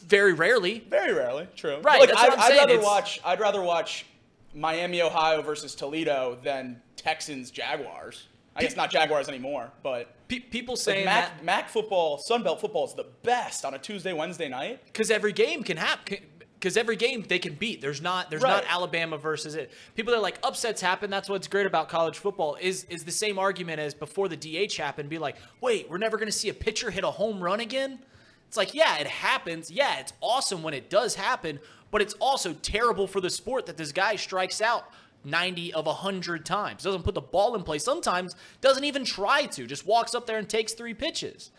Very 0.00 0.32
rarely. 0.32 0.80
Very 0.88 1.12
rarely, 1.12 1.46
true. 1.56 1.78
Right, 1.82 2.00
Like, 2.00 2.08
that's 2.08 2.20
I, 2.20 2.28
what 2.28 2.32
I'm 2.34 2.40
I'd 2.40 2.46
saying, 2.48 2.58
rather 2.58 2.72
it's- 2.74 2.84
watch. 2.86 3.20
I'd 3.24 3.40
rather 3.40 3.60
watch 3.62 4.06
Miami, 4.54 5.02
Ohio 5.02 5.42
versus 5.42 5.74
Toledo 5.74 6.38
than 6.42 6.80
Texans, 6.96 7.50
Jaguars. 7.50 8.26
I 8.56 8.62
guess 8.62 8.74
not 8.76 8.90
Jaguars 8.90 9.28
anymore, 9.28 9.70
but 9.82 10.12
Pe- 10.28 10.40
people 10.40 10.74
like 10.74 10.80
saying 10.82 11.04
MAC, 11.04 11.24
that 11.36 11.44
MAC 11.44 11.68
football, 11.68 12.18
Sun 12.18 12.42
Belt 12.42 12.60
football 12.60 12.84
is 12.86 12.94
the 12.94 13.06
best 13.22 13.64
on 13.64 13.74
a 13.74 13.78
Tuesday, 13.78 14.12
Wednesday 14.12 14.48
night. 14.48 14.80
because 14.86 15.10
every 15.10 15.32
game 15.32 15.62
can 15.62 15.76
happen. 15.76 16.18
Because 16.60 16.76
every 16.76 16.96
game 16.96 17.24
they 17.26 17.38
can 17.38 17.54
beat. 17.54 17.80
There's 17.80 18.02
not. 18.02 18.28
There's 18.28 18.42
Right. 18.42 18.62
not 18.62 18.64
Alabama 18.68 19.16
versus 19.16 19.54
it. 19.54 19.70
People 19.96 20.14
are 20.14 20.20
like 20.20 20.38
upsets 20.42 20.82
happen. 20.82 21.08
That's 21.08 21.26
what's 21.28 21.48
great 21.48 21.64
about 21.64 21.88
college 21.88 22.18
football. 22.18 22.58
Is 22.60 22.84
is 22.90 23.04
the 23.04 23.10
same 23.12 23.38
argument 23.38 23.80
as 23.80 23.94
before 23.94 24.28
the 24.28 24.36
DH 24.36 24.76
happened. 24.76 25.08
Be 25.08 25.18
like, 25.18 25.36
wait, 25.62 25.88
we're 25.88 25.96
never 25.96 26.18
going 26.18 26.28
to 26.28 26.32
see 26.32 26.50
a 26.50 26.54
pitcher 26.54 26.90
hit 26.90 27.02
a 27.02 27.10
home 27.10 27.42
run 27.42 27.60
again. 27.60 28.00
It's 28.46 28.58
like, 28.58 28.74
yeah, 28.74 28.98
it 28.98 29.06
happens. 29.06 29.70
Yeah, 29.70 30.00
it's 30.00 30.12
awesome 30.20 30.62
when 30.62 30.74
it 30.74 30.90
does 30.90 31.14
happen, 31.14 31.60
but 31.90 32.02
it's 32.02 32.14
also 32.20 32.52
terrible 32.52 33.06
for 33.06 33.22
the 33.22 33.30
sport 33.30 33.64
that 33.66 33.78
this 33.78 33.92
guy 33.92 34.16
strikes 34.16 34.60
out 34.60 34.84
90 35.24 35.72
of 35.72 35.86
100 35.86 36.44
times. 36.44 36.82
Doesn't 36.82 37.04
put 37.04 37.14
the 37.14 37.20
ball 37.22 37.54
in 37.54 37.62
play. 37.62 37.78
Sometimes 37.78 38.34
doesn't 38.60 38.84
even 38.84 39.04
try 39.04 39.46
to. 39.46 39.66
Just 39.66 39.86
walks 39.86 40.14
up 40.14 40.26
there 40.26 40.36
and 40.36 40.48
takes 40.48 40.74
three 40.74 40.94
pitches. 40.94 41.50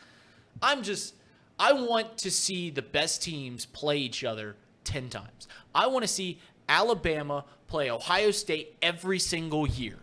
I'm 0.61 0.83
just 0.83 1.15
I 1.59 1.73
want 1.73 2.17
to 2.19 2.29
see 2.29 2.69
the 2.69 2.81
best 2.83 3.23
teams 3.23 3.65
play 3.65 3.97
each 3.97 4.23
other 4.23 4.55
10 4.83 5.09
times. 5.09 5.47
I 5.73 5.87
want 5.87 6.03
to 6.03 6.07
see 6.07 6.39
Alabama 6.67 7.45
play 7.67 7.89
Ohio 7.89 8.31
State 8.31 8.75
every 8.81 9.19
single 9.19 9.67
year. 9.67 9.97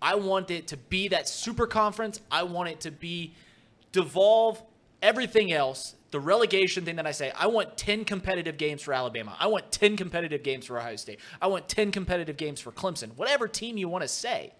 I 0.00 0.16
want 0.16 0.50
it 0.50 0.68
to 0.68 0.76
be 0.76 1.08
that 1.08 1.28
super 1.28 1.66
conference. 1.66 2.20
I 2.30 2.42
want 2.42 2.68
it 2.68 2.80
to 2.80 2.90
be 2.90 3.34
devolve 3.92 4.62
everything 5.02 5.52
else. 5.52 5.94
The 6.10 6.20
relegation 6.20 6.84
thing 6.84 6.96
that 6.96 7.06
I 7.06 7.10
say, 7.10 7.32
I 7.36 7.46
want 7.46 7.76
10 7.76 8.04
competitive 8.04 8.56
games 8.56 8.82
for 8.82 8.92
Alabama. 8.92 9.36
I 9.40 9.46
want 9.46 9.72
10 9.72 9.96
competitive 9.96 10.42
games 10.42 10.66
for 10.66 10.78
Ohio 10.78 10.96
State. 10.96 11.20
I 11.40 11.46
want 11.46 11.68
10 11.68 11.90
competitive 11.90 12.36
games 12.36 12.60
for 12.60 12.70
Clemson. 12.70 13.16
Whatever 13.16 13.48
team 13.48 13.76
you 13.76 13.88
want 13.88 14.02
to 14.02 14.08
say. 14.08 14.52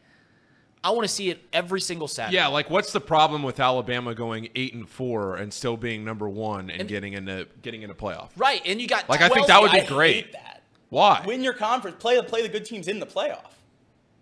I 0.84 0.90
want 0.90 1.08
to 1.08 1.12
see 1.12 1.30
it 1.30 1.40
every 1.52 1.80
single 1.80 2.06
Saturday. 2.06 2.36
Yeah, 2.36 2.48
like 2.48 2.68
what's 2.68 2.92
the 2.92 3.00
problem 3.00 3.42
with 3.42 3.58
Alabama 3.58 4.14
going 4.14 4.50
eight 4.54 4.74
and 4.74 4.86
four 4.86 5.36
and 5.36 5.52
still 5.52 5.78
being 5.78 6.04
number 6.04 6.28
one 6.28 6.68
and, 6.70 6.86
getting 6.86 7.14
into 7.14 7.48
getting 7.62 7.80
into 7.82 7.94
playoff? 7.94 8.28
Right, 8.36 8.60
and 8.66 8.80
you 8.80 8.86
got 8.86 9.08
Like, 9.08 9.22
I 9.22 9.30
think 9.30 9.46
that 9.46 9.62
would 9.62 9.72
be 9.72 9.80
I 9.80 9.86
great. 9.86 10.24
hate 10.26 10.32
that. 10.32 10.62
Why? 10.90 11.22
Win 11.26 11.42
your 11.42 11.54
conference. 11.54 11.96
Play 11.98 12.16
the 12.16 12.22
play 12.22 12.42
the 12.42 12.50
good 12.50 12.66
teams 12.66 12.86
in 12.86 13.00
the 13.00 13.06
playoff. 13.06 13.52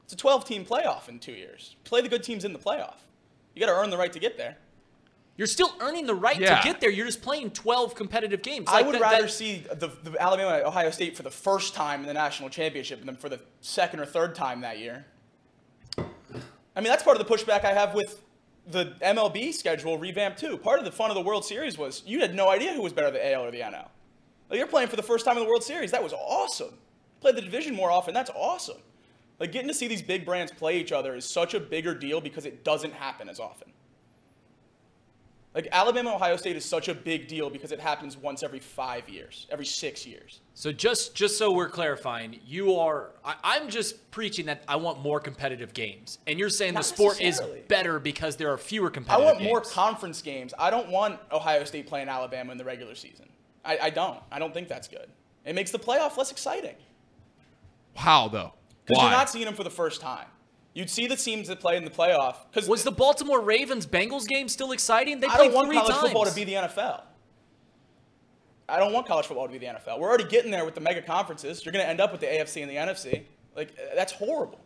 It's 0.05 0.12
a 0.12 0.16
12 0.16 0.44
team 0.44 0.64
playoff 0.64 1.09
in 1.09 1.18
two 1.18 1.33
years. 1.33 1.75
Play 1.85 2.01
the 2.01 2.09
good 2.09 2.22
teams 2.22 2.44
in 2.44 2.53
the 2.53 2.59
playoff. 2.59 2.94
You 3.55 3.61
got 3.61 3.66
to 3.66 3.79
earn 3.79 3.90
the 3.90 3.98
right 3.98 4.12
to 4.12 4.18
get 4.20 4.38
there. 4.38 4.57
You're 5.37 5.46
still 5.48 5.72
earning 5.81 6.07
the 6.07 6.14
right 6.14 6.38
Yeah. 6.38 6.59
to 6.61 6.62
get 6.64 6.81
there. 6.81 6.90
You're 6.90 7.07
just 7.07 7.22
playing 7.22 7.51
12 7.51 7.94
competitive 7.94 8.42
games. 8.42 8.68
I 8.70 8.83
would 8.83 8.94
that- 8.94 9.01
rather 9.01 9.22
that- 9.22 9.31
see 9.31 9.64
the, 9.68 9.88
the 10.05 10.16
Alabama 10.20 10.62
Ohio 10.64 10.90
State 10.90 11.16
for 11.16 11.22
the 11.25 11.31
first 11.31 11.75
time 11.75 12.03
in 12.03 12.07
the 12.07 12.14
national 12.14 12.51
championship 12.51 13.05
than 13.05 13.16
for 13.16 13.29
the 13.29 13.40
second 13.61 14.01
or 14.01 14.07
third 14.07 14.35
time 14.35 14.61
that 14.61 14.79
year. 14.79 15.07
I 16.74 16.80
mean, 16.80 16.88
that's 16.88 17.02
part 17.02 17.20
of 17.20 17.26
the 17.26 17.35
pushback 17.35 17.64
I 17.64 17.72
have 17.72 17.94
with 17.94 18.22
the 18.66 18.94
MLB 19.02 19.52
schedule 19.52 19.98
revamp 19.98 20.37
too. 20.37 20.56
Part 20.56 20.78
of 20.78 20.85
the 20.85 20.92
fun 20.92 21.11
of 21.11 21.14
the 21.14 21.22
World 21.22 21.44
Series 21.44 21.76
was 21.76 22.02
you 22.06 22.20
had 22.20 22.35
no 22.35 22.48
idea 22.48 22.72
who 22.72 22.82
was 22.82 22.92
better, 22.92 23.11
the 23.11 23.32
AL 23.32 23.44
or 23.44 23.50
the 23.50 23.61
NL. 23.61 23.88
Like 24.48 24.58
you're 24.58 24.66
playing 24.66 24.88
for 24.88 24.96
the 24.96 25.02
first 25.02 25.24
time 25.24 25.37
in 25.37 25.42
the 25.42 25.48
World 25.48 25.64
Series. 25.64 25.90
That 25.90 26.02
was 26.02 26.12
awesome. 26.12 26.74
Play 27.20 27.32
the 27.32 27.42
division 27.42 27.74
more 27.74 27.90
often. 27.90 28.14
That's 28.14 28.30
awesome. 28.35 28.78
Like 29.38 29.52
getting 29.52 29.68
to 29.68 29.74
see 29.74 29.88
these 29.88 30.02
big 30.02 30.24
brands 30.24 30.52
play 30.52 30.78
each 30.78 30.92
other 30.92 31.14
is 31.16 31.24
such 31.24 31.54
a 31.54 31.61
bigger 31.61 31.94
deal 31.94 32.20
because 32.20 32.46
it 32.46 32.64
doesn't 32.64 32.92
happen 32.92 33.28
as 33.28 33.40
often. 33.40 33.72
Like 35.54 35.68
Alabama 35.70 36.14
Ohio 36.14 36.36
State 36.36 36.56
is 36.56 36.64
such 36.64 36.88
a 36.88 36.94
big 36.94 37.28
deal 37.28 37.50
because 37.50 37.72
it 37.72 37.80
happens 37.80 38.16
once 38.16 38.42
every 38.42 38.58
five 38.58 39.06
years, 39.06 39.46
every 39.50 39.66
six 39.66 40.06
years. 40.06 40.40
So 40.54 40.72
just 40.72 41.14
just 41.14 41.36
so 41.36 41.52
we're 41.52 41.68
clarifying, 41.68 42.40
you 42.46 42.76
are 42.76 43.10
I, 43.22 43.34
I'm 43.44 43.68
just 43.68 44.10
preaching 44.10 44.46
that 44.46 44.62
I 44.66 44.76
want 44.76 45.00
more 45.00 45.20
competitive 45.20 45.74
games, 45.74 46.18
and 46.26 46.38
you're 46.38 46.48
saying 46.48 46.74
Not 46.74 46.84
the 46.84 46.88
sport 46.88 47.20
is 47.20 47.40
better 47.68 47.98
because 47.98 48.36
there 48.36 48.50
are 48.50 48.56
fewer 48.56 48.90
competitive. 48.90 49.26
I 49.26 49.30
competitive. 49.32 49.52
want 49.52 49.66
more 49.66 49.72
conference 49.72 50.22
games. 50.22 50.54
I 50.58 50.70
don't 50.70 50.88
want 50.88 51.20
Ohio 51.30 51.64
State 51.64 51.86
playing 51.86 52.08
Alabama 52.08 52.52
in 52.52 52.56
the 52.58 52.64
regular 52.64 52.94
season. 52.94 53.28
I, 53.64 53.78
I 53.82 53.90
don't. 53.90 54.20
I 54.30 54.38
don't 54.38 54.54
think 54.54 54.68
that's 54.68 54.88
good. 54.88 55.06
It 55.44 55.54
makes 55.54 55.70
the 55.70 55.78
playoff 55.78 56.16
less 56.16 56.30
exciting 56.30 56.76
How 57.94 58.28
though? 58.28 58.54
because 58.86 59.02
you're 59.02 59.10
not 59.10 59.28
seeing 59.28 59.44
them 59.44 59.54
for 59.54 59.64
the 59.64 59.70
first 59.70 60.00
time. 60.00 60.26
You'd 60.74 60.88
see 60.90 61.06
the 61.06 61.16
teams 61.16 61.48
that 61.48 61.61
play 61.61 61.76
in 61.76 61.85
the 61.85 61.90
playoff. 61.90 62.37
Because 62.50 62.68
Was 62.68 62.82
the 62.82 62.90
Baltimore 62.92 63.40
Ravens 63.42 63.87
Bengals 63.87 64.26
game 64.26 64.48
still 64.48 64.72
exciting? 64.72 65.20
They 65.20 65.26
I 65.26 65.37
played 65.37 65.44
don't 65.48 65.54
want 65.54 65.68
three 65.68 65.76
college 65.76 65.90
times. 65.92 66.02
football 66.04 66.24
to 66.24 66.35
be 66.35 66.44
the 66.44 66.54
NFL. 66.54 67.02
I 68.68 68.78
don't 68.78 68.92
want 68.92 69.06
college 69.06 69.26
football 69.26 69.46
to 69.46 69.52
be 69.52 69.58
the 69.58 69.66
NFL. 69.66 69.98
We're 69.98 70.08
already 70.08 70.24
getting 70.24 70.50
there 70.50 70.64
with 70.64 70.74
the 70.74 70.80
mega 70.80 71.02
conferences. 71.02 71.64
You're 71.64 71.72
going 71.72 71.85
to 71.85 71.88
end 71.88 72.00
up 72.00 72.11
with 72.11 72.20
the 72.22 72.26
AFC 72.26 72.62
and 72.62 72.70
the 72.70 72.76
NFC. 72.76 73.24
Like 73.54 73.76
that's 73.94 74.12
horrible. 74.12 74.61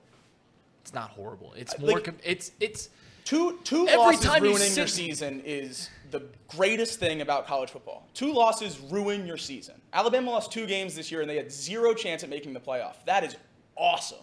it's 0.83 0.95
not 0.95 1.11
horrible. 1.11 1.53
It's 1.55 1.75
Uh, 1.75 1.79
more. 1.81 1.90
like- 1.95 2.05
com- 2.05 2.19
it's 2.23 2.53
it's 2.61 2.90
Two 3.25 3.59
two 3.64 3.88
Every 3.88 3.97
losses 3.97 4.21
time 4.21 4.45
you 4.45 4.51
ruining 4.51 4.73
your 4.77 4.87
season 4.87 5.42
is 5.45 5.90
the 6.12 6.23
greatest 6.47 7.01
thing 7.01 7.23
about 7.23 7.45
college 7.49 7.71
football. 7.71 8.07
Two 8.14 8.33
losses 8.33 8.79
ruin 8.79 9.27
your 9.27 9.37
season. 9.37 9.75
Alabama 9.92 10.31
lost 10.31 10.53
two 10.53 10.64
games 10.64 10.95
this 10.95 11.11
year 11.11 11.23
and 11.23 11.29
they 11.29 11.35
had 11.37 11.51
zero 11.51 11.92
chance 11.92 12.23
at 12.23 12.29
making 12.31 12.53
the 12.53 12.61
playoff. 12.61 12.95
That 13.05 13.25
is 13.25 13.35
awesome. 13.77 14.21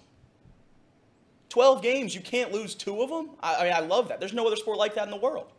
12 1.53 1.83
games, 1.83 2.15
you 2.15 2.21
can't 2.21 2.51
lose 2.51 2.73
two 2.73 3.03
of 3.03 3.11
them? 3.11 3.29
I, 3.39 3.55
I 3.57 3.63
mean, 3.65 3.73
I 3.73 3.79
love 3.81 4.07
that. 4.07 4.19
There's 4.19 4.33
no 4.33 4.47
other 4.47 4.55
sport 4.55 4.79
like 4.79 4.95
that 4.95 5.03
in 5.03 5.11
the 5.11 5.17
world. 5.17 5.51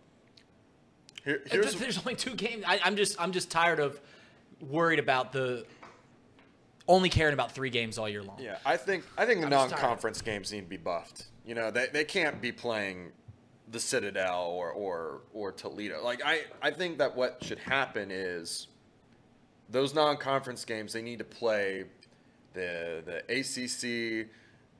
Here, 1.25 1.39
th- 1.39 1.53
here's 1.53 1.77
there's 1.77 1.99
only 1.99 2.17
two 2.17 2.35
games. 2.35 2.65
I, 2.67 2.81
I'm 2.83 2.97
just 2.97 3.21
I'm 3.21 3.31
just 3.31 3.49
tired 3.49 3.79
of 3.79 4.01
worried 4.61 4.99
about 4.99 5.33
the 5.33 5.65
only 6.89 7.09
caring 7.09 7.33
about 7.33 7.53
three 7.53 7.71
games 7.71 7.97
all 7.97 8.09
year 8.09 8.25
long. 8.25 8.39
Yeah, 8.41 8.57
I 8.67 8.77
think 8.77 9.05
I 9.17 9.25
think 9.25 9.39
the 9.39 9.47
I'm 9.47 9.51
non-conference 9.51 10.21
games 10.21 10.51
need 10.51 10.63
to 10.63 10.67
be 10.67 10.77
buffed. 10.77 11.27
You 11.47 11.55
know, 11.55 11.71
they, 11.71 11.87
they 11.93 12.03
can't 12.03 12.43
be 12.43 12.51
playing 12.51 13.13
the 13.71 13.79
Citadel 13.79 14.47
or, 14.47 14.73
or 14.73 15.21
or 15.33 15.53
Toledo. 15.53 16.03
Like 16.03 16.23
I, 16.25 16.41
I 16.61 16.73
think 16.73 16.99
that 16.99 17.15
what 17.15 17.39
should 17.41 17.61
happen 17.61 18.11
is 18.11 18.67
those 19.71 19.95
non-conference 19.95 20.65
games 20.65 20.93
they 20.93 21.03
need 21.03 21.21
to 21.21 21.25
play 21.25 21.85
the 22.53 23.01
the 23.07 23.19
ACC, 23.29 24.29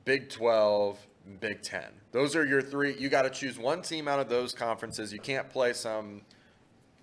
Big 0.05 0.29
12, 0.29 0.99
Big 1.39 1.63
10. 1.63 1.83
Those 2.11 2.35
are 2.35 2.45
your 2.45 2.61
three. 2.61 2.95
You 2.95 3.09
got 3.09 3.23
to 3.23 3.29
choose 3.31 3.57
one 3.57 3.81
team 3.81 4.07
out 4.07 4.19
of 4.19 4.29
those 4.29 4.53
conferences. 4.53 5.11
You 5.11 5.19
can't 5.19 5.49
play 5.49 5.73
some 5.73 6.21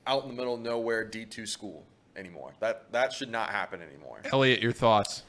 out 0.07 0.23
in 0.23 0.29
the 0.29 0.35
middle 0.35 0.55
of 0.55 0.61
nowhere 0.61 1.05
D2 1.05 1.47
school 1.49 1.85
anymore. 2.17 2.53
That 2.61 2.91
that 2.93 3.13
should 3.13 3.31
not 3.31 3.51
happen 3.51 3.83
anymore. 3.83 4.21
Elliot, 4.33 4.63
your 4.63 4.73
thoughts? 4.73 5.25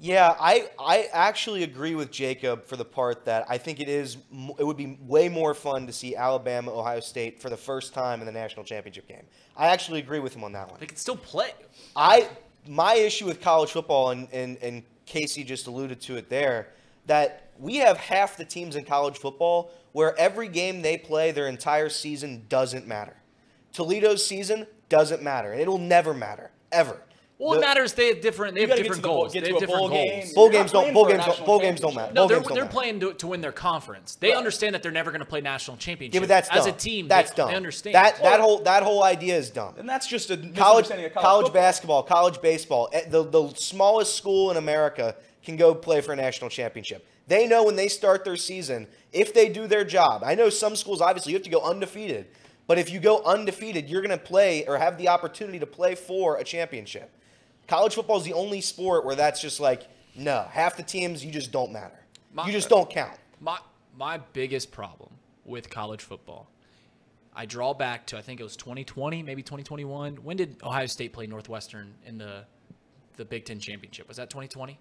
Yeah, 0.00 0.34
I, 0.40 0.68
I 0.80 1.08
actually 1.12 1.62
agree 1.62 1.94
with 1.94 2.10
Jacob 2.10 2.64
for 2.64 2.74
the 2.74 2.84
part 2.84 3.24
that 3.26 3.46
I 3.48 3.56
think 3.56 3.78
it 3.78 3.88
is 3.88 4.16
it 4.58 4.64
would 4.64 4.76
be 4.76 4.98
way 5.06 5.28
more 5.28 5.54
fun 5.54 5.86
to 5.86 5.92
see 5.92 6.16
Alabama 6.16 6.76
Ohio 6.76 6.98
State 6.98 7.40
for 7.40 7.48
the 7.50 7.56
first 7.56 7.94
time 7.94 8.18
in 8.18 8.26
the 8.26 8.32
national 8.32 8.64
championship 8.64 9.06
game. 9.06 9.22
I 9.56 9.68
actually 9.68 10.00
agree 10.00 10.18
with 10.18 10.34
him 10.34 10.42
on 10.42 10.50
that 10.52 10.68
one. 10.68 10.80
They 10.80 10.86
can 10.86 10.96
still 10.96 11.16
play. 11.16 11.52
I 11.94 12.28
my 12.66 12.94
issue 12.94 13.26
with 13.26 13.40
college 13.40 13.70
football 13.70 14.10
and, 14.10 14.26
and, 14.32 14.56
and 14.60 14.82
Casey 15.06 15.44
just 15.44 15.68
alluded 15.68 16.00
to 16.02 16.16
it 16.16 16.28
there 16.28 16.68
that 17.06 17.50
we 17.58 17.76
have 17.76 17.96
half 17.98 18.36
the 18.36 18.44
teams 18.44 18.76
in 18.76 18.84
college 18.84 19.18
football 19.18 19.70
where 19.92 20.18
every 20.18 20.48
game 20.48 20.82
they 20.82 20.96
play 20.96 21.30
their 21.32 21.48
entire 21.48 21.88
season 21.88 22.44
doesn't 22.48 22.86
matter. 22.86 23.16
Toledo's 23.72 24.24
season 24.24 24.66
doesn't 24.88 25.22
matter. 25.22 25.52
It'll 25.54 25.78
never 25.78 26.12
matter 26.14 26.50
ever. 26.70 27.00
Well, 27.38 27.52
The- 27.52 27.58
it 27.58 27.60
matters. 27.62 27.92
They 27.94 28.06
have 28.08 28.20
different. 28.20 28.54
They 28.54 28.60
have 28.60 28.68
gotta 28.70 28.82
get 28.82 28.84
different 28.84 28.98
to 28.98 29.02
the 29.02 29.08
bowl- 29.08 29.22
goals. 29.22 29.32
get 29.32 29.40
they 29.42 29.48
to 29.48 29.54
have 29.54 29.62
a 29.62 29.66
different 29.66 29.80
bowl 29.80 29.88
goals. 29.88 30.24
game. 30.24 30.34
Bowl 30.34 30.48
games 30.50 30.70
don't 30.72 30.92
bowl 30.94 31.06
games 31.06 31.24
don't 31.24 31.44
bowl 31.46 31.58
games 31.58 31.80
don't 31.80 31.94
matter. 31.94 32.12
No, 32.12 32.20
Bowl 32.22 32.28
they're, 32.28 32.40
they're 32.40 32.64
matter. 32.64 32.72
playing 32.72 33.00
to, 33.00 33.14
to 33.14 33.26
win 33.26 33.40
their 33.40 33.50
conference. 33.52 34.14
They 34.14 34.28
Right. 34.28 34.36
understand 34.36 34.74
that 34.76 34.82
they're 34.82 34.92
never 34.92 35.10
going 35.10 35.20
to 35.22 35.26
play 35.26 35.40
national 35.40 35.76
championship. 35.76 36.14
Yeah, 36.14 36.20
but 36.20 36.28
that's 36.28 36.48
as 36.50 36.66
dumb. 36.66 36.74
a 36.74 36.76
team. 36.78 37.08
That's 37.08 37.30
they, 37.32 37.36
dumb. 37.36 37.48
They 37.50 37.56
understand 37.56 37.94
that 37.96 38.14
that 38.16 38.22
Well- 38.22 38.40
whole 38.42 38.58
that 38.60 38.82
whole 38.84 39.02
idea 39.02 39.36
is 39.36 39.50
dumb. 39.50 39.74
And 39.76 39.88
that's 39.88 40.06
just 40.06 40.30
a 40.30 40.36
college 40.36 40.84
of 40.84 40.90
college, 40.90 41.12
college, 41.14 41.52
basketball, 41.52 42.04
college 42.04 42.40
baseball. 42.40 42.88
eh, 42.92 43.02
The 43.08 43.24
the 43.24 43.48
smallest 43.54 44.14
school 44.14 44.52
in 44.52 44.56
America 44.56 45.16
can 45.44 45.56
go 45.56 45.74
play 45.74 46.00
for 46.00 46.12
a 46.12 46.16
national 46.16 46.50
championship. 46.50 47.06
They 47.26 47.46
know 47.46 47.64
when 47.64 47.76
they 47.76 47.88
start 47.88 48.24
their 48.24 48.36
season 48.36 48.86
if 49.12 49.32
they 49.34 49.48
do 49.48 49.66
their 49.66 49.84
job. 49.84 50.22
I 50.24 50.34
know 50.34 50.50
some 50.50 50.76
schools 50.76 51.00
obviously 51.00 51.32
you 51.32 51.36
have 51.38 51.44
to 51.44 51.50
go 51.50 51.62
undefeated, 51.62 52.26
but 52.66 52.78
if 52.78 52.90
you 52.90 53.00
go 53.00 53.22
undefeated, 53.22 53.88
you're 53.88 54.02
going 54.02 54.16
to 54.16 54.24
play 54.24 54.66
or 54.66 54.78
have 54.78 54.98
the 54.98 55.08
opportunity 55.08 55.58
to 55.58 55.66
play 55.66 55.94
for 55.94 56.36
a 56.36 56.44
championship. 56.44 57.10
College 57.68 57.94
football 57.94 58.18
is 58.18 58.24
the 58.24 58.32
only 58.32 58.60
sport 58.60 59.04
where 59.04 59.16
that's 59.16 59.40
just 59.40 59.60
like 59.60 59.88
no, 60.14 60.46
half 60.50 60.76
the 60.76 60.82
teams 60.82 61.24
you 61.24 61.32
just 61.32 61.52
don't 61.52 61.72
matter. 61.72 61.98
My- 62.32 62.46
you 62.46 62.52
just 62.52 62.68
don't 62.68 62.88
count. 62.90 63.18
My 63.40 63.58
my 63.96 64.18
biggest 64.32 64.70
problem 64.70 65.10
with 65.44 65.68
college 65.70 66.02
football, 66.02 66.48
I 67.34 67.46
draw 67.46 67.72
back 67.74 68.06
to 68.08 68.18
I 68.18 68.22
think 68.22 68.40
it 68.40 68.44
was 68.44 68.56
2020, 68.56 69.22
maybe 69.22 69.42
2021. 69.42 70.16
When 70.16 70.36
did 70.36 70.56
Ohio 70.62 70.86
State 70.86 71.12
play 71.12 71.26
Northwestern 71.26 71.94
in 72.04 72.18
the 72.18 72.44
the 73.16 73.24
Big 73.24 73.44
Ten 73.44 73.58
championship? 73.58 74.08
Was 74.08 74.16
that 74.16 74.30
2020? 74.30 74.78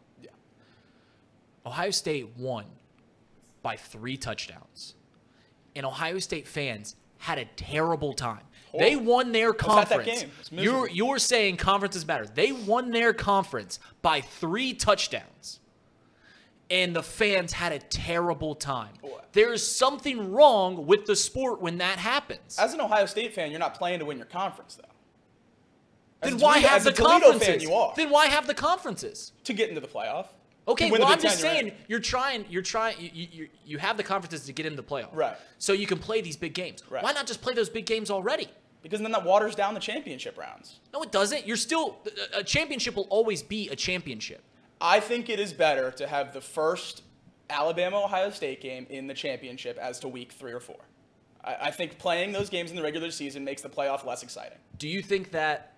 Ohio 1.65 1.91
State 1.91 2.29
won 2.37 2.65
by 3.61 3.75
three 3.75 4.17
touchdowns, 4.17 4.95
and 5.75 5.85
Ohio 5.85 6.19
State 6.19 6.47
fans 6.47 6.95
had 7.17 7.37
a 7.37 7.45
terrible 7.55 8.13
time. 8.13 8.41
They 8.77 8.95
won 8.95 9.31
their 9.31 9.53
conference. 9.53 10.25
You're 10.49 10.89
you're 10.89 11.19
saying 11.19 11.57
conferences 11.57 12.07
matter. 12.07 12.25
They 12.25 12.51
won 12.51 12.91
their 12.91 13.13
conference 13.13 13.79
by 14.01 14.21
three 14.21 14.73
touchdowns 14.73 15.59
and 16.71 16.95
the 16.95 17.03
fans 17.03 17.51
had 17.51 17.73
a 17.73 17.79
terrible 17.79 18.55
time. 18.55 18.93
There's 19.33 19.65
something 19.65 20.31
wrong 20.31 20.87
with 20.87 21.05
the 21.05 21.15
sport 21.17 21.61
when 21.61 21.77
that 21.79 21.99
happens. 21.99 22.57
As 22.57 22.73
an 22.73 22.79
Ohio 22.81 23.05
State 23.05 23.33
fan, 23.33 23.51
you're 23.51 23.59
not 23.59 23.75
playing 23.75 23.99
to 23.99 24.05
win 24.05 24.17
your 24.17 24.25
conference, 24.25 24.75
though. 24.75 24.87
As 26.21 26.31
then 26.31 26.39
why 26.39 26.55
Toledo- 26.55 26.67
have 26.69 26.83
the 26.85 26.93
conferences? 26.93 27.47
Fan, 27.47 27.59
you 27.59 27.73
are 27.73 27.93
Then 27.95 28.09
why 28.09 28.27
have 28.27 28.47
the 28.47 28.53
conferences? 28.53 29.33
to 29.43 29.53
get 29.53 29.69
into 29.69 29.81
the 29.81 29.87
playoff. 29.87 30.27
Okay, 30.71 30.85
To 30.87 30.91
win 30.91 31.01
the 31.01 31.05
well, 31.05 31.13
I'm 31.13 31.21
just 31.21 31.39
saying 31.39 31.67
in. 31.67 31.73
you're 31.87 31.99
trying. 31.99 32.45
You're 32.49 32.61
trying. 32.61 32.95
You, 32.99 33.09
you, 33.31 33.49
you- 33.65 33.77
have 33.77 33.97
the 33.97 34.03
conferences 34.03 34.45
to 34.45 34.53
get 34.53 34.65
into 34.65 34.75
the 34.77 34.83
playoff, 34.87 35.15
Right. 35.15 35.35
So 35.57 35.73
you 35.73 35.87
can 35.87 35.97
play 35.99 36.21
these 36.21 36.37
big 36.37 36.53
games. 36.53 36.83
Right. 36.89 37.03
Why 37.03 37.11
not 37.13 37.25
just 37.27 37.41
play 37.41 37.53
those 37.53 37.69
big 37.69 37.85
games 37.85 38.09
already? 38.11 38.47
because 38.83 38.99
then 38.99 39.11
that 39.11 39.23
waters 39.23 39.53
down 39.53 39.75
the 39.75 39.79
championship 39.79 40.35
rounds. 40.39 40.79
No, 40.91 41.03
it 41.03 41.11
doesn't. 41.11 41.45
You're 41.45 41.55
still 41.55 41.97
a- 42.35 42.39
a 42.39 42.43
championship 42.43 42.95
will 42.95 43.05
always 43.11 43.43
be 43.43 43.69
a 43.69 43.75
championship. 43.75 44.41
I 44.79 44.99
think 44.99 45.29
it 45.29 45.39
is 45.39 45.53
better 45.53 45.91
to 45.91 46.07
have 46.07 46.33
the 46.33 46.41
first 46.41 47.03
Alabama 47.49 48.03
Ohio 48.03 48.31
State 48.31 48.59
game 48.59 48.87
in 48.89 49.05
the 49.05 49.13
championship 49.13 49.77
as 49.77 49.99
to 49.99 50.07
week 50.07 50.31
three 50.31 50.51
or 50.51 50.59
four. 50.59 50.79
I, 51.43 51.55
I 51.67 51.71
think 51.71 51.99
playing 51.99 52.31
those 52.31 52.49
games 52.49 52.71
in 52.71 52.75
the 52.75 52.81
regular 52.81 53.11
season 53.11 53.43
makes 53.43 53.61
the 53.61 53.69
playoff 53.69 54.03
less 54.03 54.23
exciting. 54.23 54.57
Do 54.79 54.87
you 54.87 55.03
think 55.03 55.29
that 55.31 55.75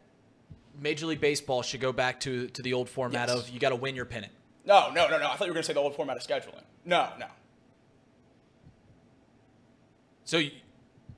Major 0.80 1.06
League 1.06 1.20
Baseball 1.22 1.62
should 1.62 1.82
go 1.82 1.92
back 1.92 2.22
to 2.22 2.48
to 2.50 2.62
the 2.62 2.72
old 2.74 2.88
format 2.90 3.28
Yes. 3.28 3.38
of 3.38 3.50
you 3.50 3.60
got 3.60 3.70
to 3.70 3.76
win 3.76 3.96
your 3.96 4.06
pennant? 4.06 4.32
No, 4.66 4.92
no, 4.92 5.08
no, 5.10 5.18
no. 5.20 5.26
I 5.30 5.36
thought 5.36 5.42
you 5.46 5.52
were 5.52 5.56
going 5.56 5.64
to 5.64 5.68
say 5.68 5.74
the 5.74 5.80
old 5.82 5.96
format 5.96 6.16
of 6.18 6.24
scheduling. 6.24 6.64
No, 6.86 7.10
no. 7.20 7.26
So 10.26 10.38
you- 10.38 10.52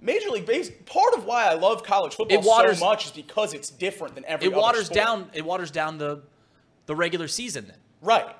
Major 0.01 0.29
League 0.29 0.45
Base. 0.45 0.69
Part 0.85 1.13
of 1.15 1.25
why 1.25 1.45
I 1.45 1.53
love 1.53 1.83
college 1.83 2.13
football 2.15 2.37
It 2.37 2.43
waters- 2.45 2.79
so 2.79 2.85
much 2.85 3.05
is 3.05 3.11
because 3.11 3.53
it's 3.53 3.69
different 3.69 4.13
than 4.15 4.25
every. 4.25 4.47
it 4.47 4.53
other 4.53 4.61
waters 4.61 4.85
sport. 4.85 4.95
down 4.95 5.29
it 5.33 5.43
waters 5.45 5.71
down 5.71 5.97
the 5.97 6.21
the 6.85 6.95
regular 6.95 7.27
season 7.27 7.65
then. 7.67 7.77
Right. 8.01 8.35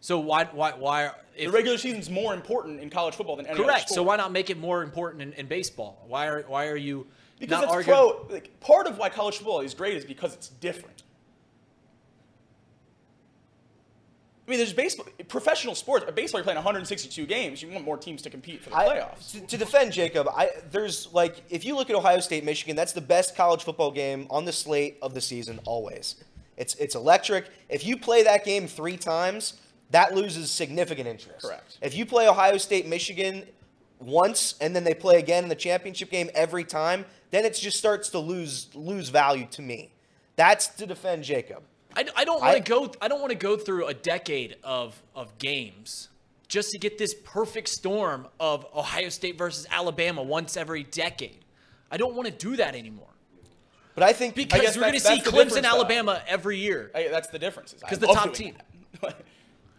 So 0.00 0.18
why 0.18 0.44
why 0.46 0.72
why 0.72 1.10
The 1.36 1.44
if, 1.44 1.52
regular 1.52 1.78
season's 1.78 2.10
more 2.10 2.34
important 2.34 2.80
in 2.80 2.90
college 2.90 3.14
football 3.14 3.36
than 3.36 3.46
any 3.46 3.54
other 3.54 3.64
correct? 3.64 3.88
So 3.88 3.96
sport. 3.96 4.06
why 4.08 4.16
not 4.16 4.32
make 4.32 4.50
it 4.50 4.58
more 4.58 4.82
important 4.82 5.22
in, 5.22 5.32
in 5.34 5.46
baseball? 5.46 6.04
Why 6.08 6.26
are 6.26 6.42
why 6.42 6.66
are 6.66 6.76
you 6.76 7.06
Because 7.38 7.58
not 7.60 7.64
it's 7.64 7.72
arguing? 7.72 7.96
pro. 7.98 8.26
Like, 8.30 8.58
part 8.60 8.86
of 8.88 8.98
why 8.98 9.10
college 9.10 9.36
football 9.36 9.60
is 9.60 9.74
great 9.74 9.96
is 9.96 10.04
because 10.04 10.34
it's 10.34 10.48
different. 10.48 11.03
I 14.46 14.50
mean, 14.50 14.58
there's 14.58 14.74
baseball, 14.74 15.06
professional 15.28 15.74
sports. 15.74 16.04
Baseball, 16.14 16.40
you're 16.40 16.44
playing 16.44 16.56
162 16.56 17.24
games. 17.26 17.62
You 17.62 17.70
want 17.70 17.84
more 17.84 17.96
teams 17.96 18.20
to 18.22 18.30
compete 18.30 18.62
for 18.62 18.70
the 18.70 18.76
I- 18.76 18.86
playoffs. 18.88 19.32
to, 19.32 19.40
to 19.46 19.56
defend 19.56 19.92
Jacob, 19.92 20.28
I 20.28 20.50
there's 20.70 21.12
like 21.12 21.42
if 21.48 21.64
you 21.64 21.74
look 21.76 21.88
at 21.88 21.96
Ohio 21.96 22.20
State 22.20 22.44
Michigan, 22.44 22.76
that's 22.76 22.92
the 22.92 23.00
best 23.00 23.36
college 23.36 23.64
football 23.64 23.90
game 23.90 24.26
on 24.30 24.44
the 24.44 24.52
slate 24.52 24.98
of 25.00 25.14
the 25.14 25.20
season 25.20 25.60
always. 25.64 26.16
It's 26.56 26.74
it's 26.74 26.94
electric. 26.94 27.46
If 27.68 27.86
you 27.86 27.96
play 27.96 28.22
that 28.24 28.44
game 28.44 28.66
3 28.66 28.96
times, 28.98 29.54
that 29.90 30.14
loses 30.14 30.50
significant 30.50 31.08
interest. 31.08 31.40
Correct. 31.46 31.78
If 31.80 31.96
you 31.96 32.04
play 32.04 32.28
Ohio 32.28 32.58
State 32.58 32.86
Michigan 32.86 33.44
once 33.98 34.56
and 34.60 34.76
then 34.76 34.84
they 34.84 34.94
play 34.94 35.18
again 35.18 35.44
in 35.44 35.48
the 35.48 35.54
championship 35.54 36.10
game 36.10 36.28
every 36.34 36.64
time, 36.64 37.06
then 37.30 37.44
it 37.44 37.54
just 37.54 37.78
starts 37.78 38.10
to 38.10 38.18
lose 38.18 38.68
lose 38.74 39.08
value 39.08 39.46
to 39.52 39.62
me. 39.62 39.90
That's 40.36 40.66
to 40.68 40.86
defend 40.86 41.24
Jacob. 41.24 41.62
I, 41.96 42.04
I 42.16 42.24
don't 42.24 42.40
want 42.40 42.56
to 42.56 42.62
go. 42.62 42.92
I 43.00 43.08
don't 43.08 43.20
want 43.20 43.30
to 43.30 43.38
go 43.38 43.56
through 43.56 43.86
a 43.86 43.94
decade 43.94 44.56
of 44.62 45.00
of 45.14 45.36
games 45.38 46.08
just 46.48 46.70
to 46.70 46.78
get 46.78 46.98
this 46.98 47.14
perfect 47.24 47.68
storm 47.68 48.28
of 48.38 48.66
Ohio 48.74 49.08
State 49.08 49.36
versus 49.38 49.66
Alabama 49.70 50.22
once 50.22 50.56
every 50.56 50.84
decade. 50.84 51.44
I 51.90 51.96
don't 51.96 52.14
want 52.14 52.26
to 52.28 52.34
do 52.34 52.56
that 52.56 52.74
anymore 52.74 53.06
But 53.94 54.04
I 54.04 54.12
think 54.12 54.34
because 54.34 54.60
guess 54.60 54.76
we're 54.76 54.82
going 54.82 54.94
to 54.94 55.00
see 55.00 55.20
Clemson, 55.20 55.24
difference, 55.24 55.54
though. 55.54 55.68
Alabama 55.68 56.22
every 56.26 56.58
year. 56.58 56.90
I, 56.94 57.08
that's 57.08 57.28
the 57.28 57.38
difference. 57.38 57.72
Because 57.72 57.98
the 57.98 58.08
top 58.08 58.34
team. 58.34 58.56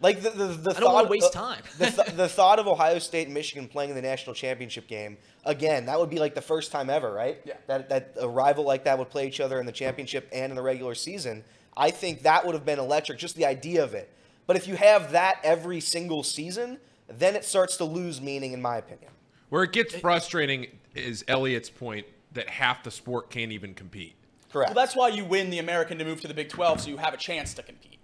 Like 0.00 0.20
the 0.20 0.28
the, 0.28 0.46
the 0.48 0.70
I 0.76 0.80
don't 0.80 0.90
thought- 0.92 1.08
waste 1.08 1.34
uh, 1.34 1.54
time. 1.54 1.62
the, 1.78 1.86
th- 1.90 2.16
the 2.16 2.28
thought 2.38 2.58
of 2.58 2.66
Ohio 2.68 2.98
State 2.98 3.26
and 3.28 3.34
Michigan 3.34 3.66
playing 3.66 3.90
in 3.90 3.96
the 3.96 4.02
national 4.02 4.34
championship 4.34 4.86
game 4.88 5.16
again, 5.46 5.86
that 5.86 5.98
would 5.98 6.10
be 6.10 6.18
like 6.18 6.34
the 6.34 6.42
first 6.42 6.70
time 6.70 6.90
ever, 6.90 7.10
right? 7.10 7.40
Yeah. 7.46 7.54
That 7.66 7.88
that 7.88 8.12
a 8.20 8.28
rival 8.28 8.64
like 8.64 8.84
that 8.84 8.98
would 8.98 9.08
play 9.08 9.26
each 9.26 9.40
other 9.40 9.58
in 9.58 9.64
the 9.64 9.72
championship 9.72 10.28
and 10.32 10.52
in 10.52 10.56
the 10.56 10.62
regular 10.62 10.94
season. 10.94 11.44
I 11.76 11.90
think 11.90 12.22
that 12.22 12.44
would 12.46 12.54
have 12.54 12.64
been 12.64 12.78
electric, 12.78 13.18
just 13.18 13.36
the 13.36 13.46
idea 13.46 13.84
of 13.84 13.94
it. 13.94 14.10
But 14.46 14.56
if 14.56 14.66
you 14.66 14.76
have 14.76 15.12
that 15.12 15.40
every 15.44 15.80
single 15.80 16.22
season, 16.22 16.78
then 17.08 17.36
it 17.36 17.44
starts 17.44 17.76
to 17.78 17.84
lose 17.84 18.20
meaning, 18.20 18.52
in 18.52 18.62
my 18.62 18.76
opinion. 18.76 19.10
Where 19.50 19.62
it 19.62 19.72
gets 19.72 19.94
frustrating 19.96 20.66
is 20.94 21.24
Elliot's 21.28 21.70
point 21.70 22.06
that 22.32 22.48
half 22.48 22.82
the 22.82 22.90
sport 22.90 23.30
can't 23.30 23.52
even 23.52 23.74
compete. 23.74 24.14
Correct. 24.52 24.70
well, 24.74 24.82
that's 24.84 24.96
why 24.96 25.08
you 25.08 25.24
win 25.24 25.50
the 25.50 25.58
American 25.58 25.98
to 25.98 26.04
move 26.04 26.20
to 26.22 26.28
the 26.28 26.34
Big 26.34 26.48
12, 26.48 26.82
so 26.82 26.88
you 26.88 26.96
have 26.96 27.12
a 27.12 27.16
chance 27.18 27.52
to 27.54 27.62
compete. 27.62 27.98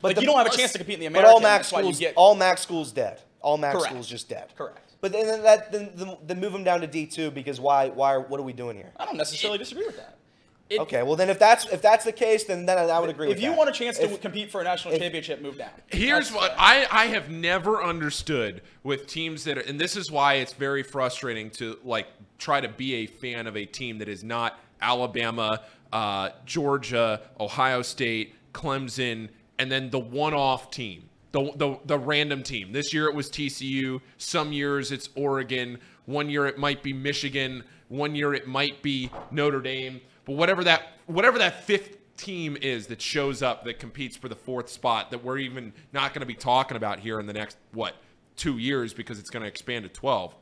but 0.00 0.08
Like, 0.08 0.16
the- 0.16 0.22
you 0.22 0.26
don't 0.26 0.38
have 0.38 0.46
a 0.52 0.56
chance 0.56 0.72
to 0.72 0.78
compete 0.78 0.94
in 0.94 1.00
the 1.00 1.06
American. 1.06 1.32
But 1.32 1.38
American. 1.38 1.44
all 1.44 1.50
MAC 1.50 1.58
that's 1.60 1.72
why 1.72 1.78
you 1.80 1.84
schools, 1.86 1.98
get 2.00 2.14
all 2.16 2.34
MAC 2.34 2.58
schools 2.58 2.92
dead. 2.92 3.20
All 3.40 3.56
MAC 3.56 3.72
Correct. 3.72 3.86
schools 3.88 4.08
just 4.08 4.28
dead. 4.28 4.52
correct. 4.56 4.78
But 5.00 5.12
then 5.12 5.42
that 5.42 5.72
then, 5.72 5.90
then, 5.94 6.16
then 6.24 6.40
move 6.40 6.52
them 6.52 6.62
down 6.64 6.80
to 6.80 6.86
D 6.86 7.06
two 7.06 7.30
because 7.32 7.58
why 7.60 7.88
why 7.88 8.16
what 8.18 8.38
are 8.38 8.44
we 8.44 8.52
doing 8.52 8.76
here? 8.76 8.92
I 8.96 9.04
don't 9.04 9.16
necessarily 9.16 9.58
disagree 9.58 9.84
with 9.86 9.96
that. 9.96 10.16
It- 10.72 10.80
Okay, 10.80 11.02
well 11.02 11.16
then 11.16 11.28
if 11.28 11.38
that's 11.38 11.66
if 11.66 11.82
that's 11.82 12.04
the 12.04 12.12
case, 12.12 12.44
then 12.44 12.64
then 12.66 12.78
I 12.78 12.98
would 12.98 13.10
agree. 13.10 13.26
If 13.28 13.34
with 13.36 13.42
you 13.42 13.50
that. 13.50 13.58
want 13.58 13.68
a 13.70 13.72
chance 13.72 13.98
to 13.98 14.04
If- 14.04 14.20
compete 14.20 14.50
for 14.50 14.60
a 14.60 14.64
national 14.64 14.96
championship, 14.96 15.40
move 15.42 15.58
down. 15.58 15.70
Here's 15.88 16.30
That's 16.30 16.36
what. 16.40 16.54
I, 16.58 16.86
I 16.90 17.06
have 17.06 17.28
never 17.30 17.82
understood 17.82 18.62
with 18.82 19.06
teams 19.06 19.44
that 19.44 19.58
are, 19.58 19.62
and 19.62 19.78
this 19.78 19.96
is 19.96 20.10
why 20.10 20.34
it's 20.34 20.54
very 20.54 20.82
frustrating 20.82 21.50
to 21.50 21.78
like 21.84 22.06
try 22.38 22.60
to 22.60 22.68
be 22.68 22.94
a 22.94 23.06
fan 23.06 23.46
of 23.46 23.56
a 23.56 23.66
team 23.66 23.98
that 23.98 24.08
is 24.08 24.24
not 24.24 24.58
Alabama, 24.80 25.60
uh, 25.92 26.30
Georgia, 26.46 27.20
Ohio 27.38 27.82
State, 27.82 28.34
Clemson, 28.52 29.28
and 29.58 29.70
then 29.70 29.90
the 29.90 29.98
one-off 29.98 30.70
team, 30.70 31.08
the, 31.32 31.52
the 31.56 31.78
the 31.84 31.98
random 31.98 32.42
team. 32.42 32.72
This 32.72 32.92
year 32.94 33.06
it 33.08 33.14
was 33.14 33.28
TCU. 33.30 34.00
Some 34.16 34.52
years 34.52 34.90
it's 34.90 35.08
Oregon. 35.14 35.78
One 36.06 36.28
year 36.30 36.46
it 36.46 36.58
might 36.58 36.82
be 36.82 36.92
Michigan. 36.92 37.62
One 37.88 38.14
year 38.14 38.32
it 38.34 38.46
might 38.48 38.82
be 38.82 39.10
Notre 39.30 39.60
Dame. 39.60 40.00
But 40.24 40.36
whatever 40.36 40.64
that 40.64 40.82
whatever 41.06 41.38
that 41.38 41.64
fifth 41.64 41.98
team 42.16 42.56
is 42.60 42.86
that 42.88 43.00
shows 43.00 43.42
up 43.42 43.64
that 43.64 43.78
competes 43.78 44.16
for 44.16 44.28
the 44.28 44.36
fourth 44.36 44.68
spot 44.68 45.10
that 45.10 45.24
we're 45.24 45.38
even 45.38 45.72
not 45.92 46.12
going 46.12 46.20
to 46.20 46.26
be 46.26 46.34
talking 46.34 46.76
about 46.76 47.00
here 47.00 47.18
in 47.18 47.26
the 47.26 47.32
next 47.32 47.56
what 47.72 47.96
two 48.36 48.58
years 48.58 48.94
because 48.94 49.18
it's 49.18 49.30
going 49.30 49.42
to 49.42 49.48
expand 49.48 49.82
to 49.82 49.88
12 49.88 50.34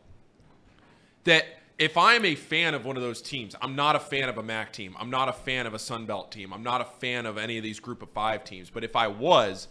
that 1.25 1.45
if 1.79 1.97
i'm 1.97 2.25
a 2.25 2.35
fan 2.35 2.75
of 2.75 2.85
one 2.85 2.97
of 2.97 3.03
those 3.03 3.23
teams 3.23 3.55
i'm 3.63 3.77
not 3.77 3.97
a 3.97 4.01
fan 4.01 4.29
of 4.29 4.37
a 4.37 4.43
MAC 4.43 4.73
team. 4.73 4.97
I'm 4.99 5.11
not 5.11 5.29
a 5.29 5.33
fan 5.33 5.67
of 5.67 5.75
a 5.75 5.79
sun 5.79 6.07
belt 6.07 6.33
team. 6.33 6.53
I'm 6.53 6.63
not 6.63 6.81
a 6.81 6.85
fan 6.85 7.25
of 7.25 7.39
any 7.39 7.57
of 7.57 7.63
these 7.63 7.81
group 7.81 8.03
of 8.03 8.11
five 8.11 8.45
teams. 8.45 8.69
But 8.69 8.85
if 8.85 8.97
i 8.97 9.07
was 9.07 9.69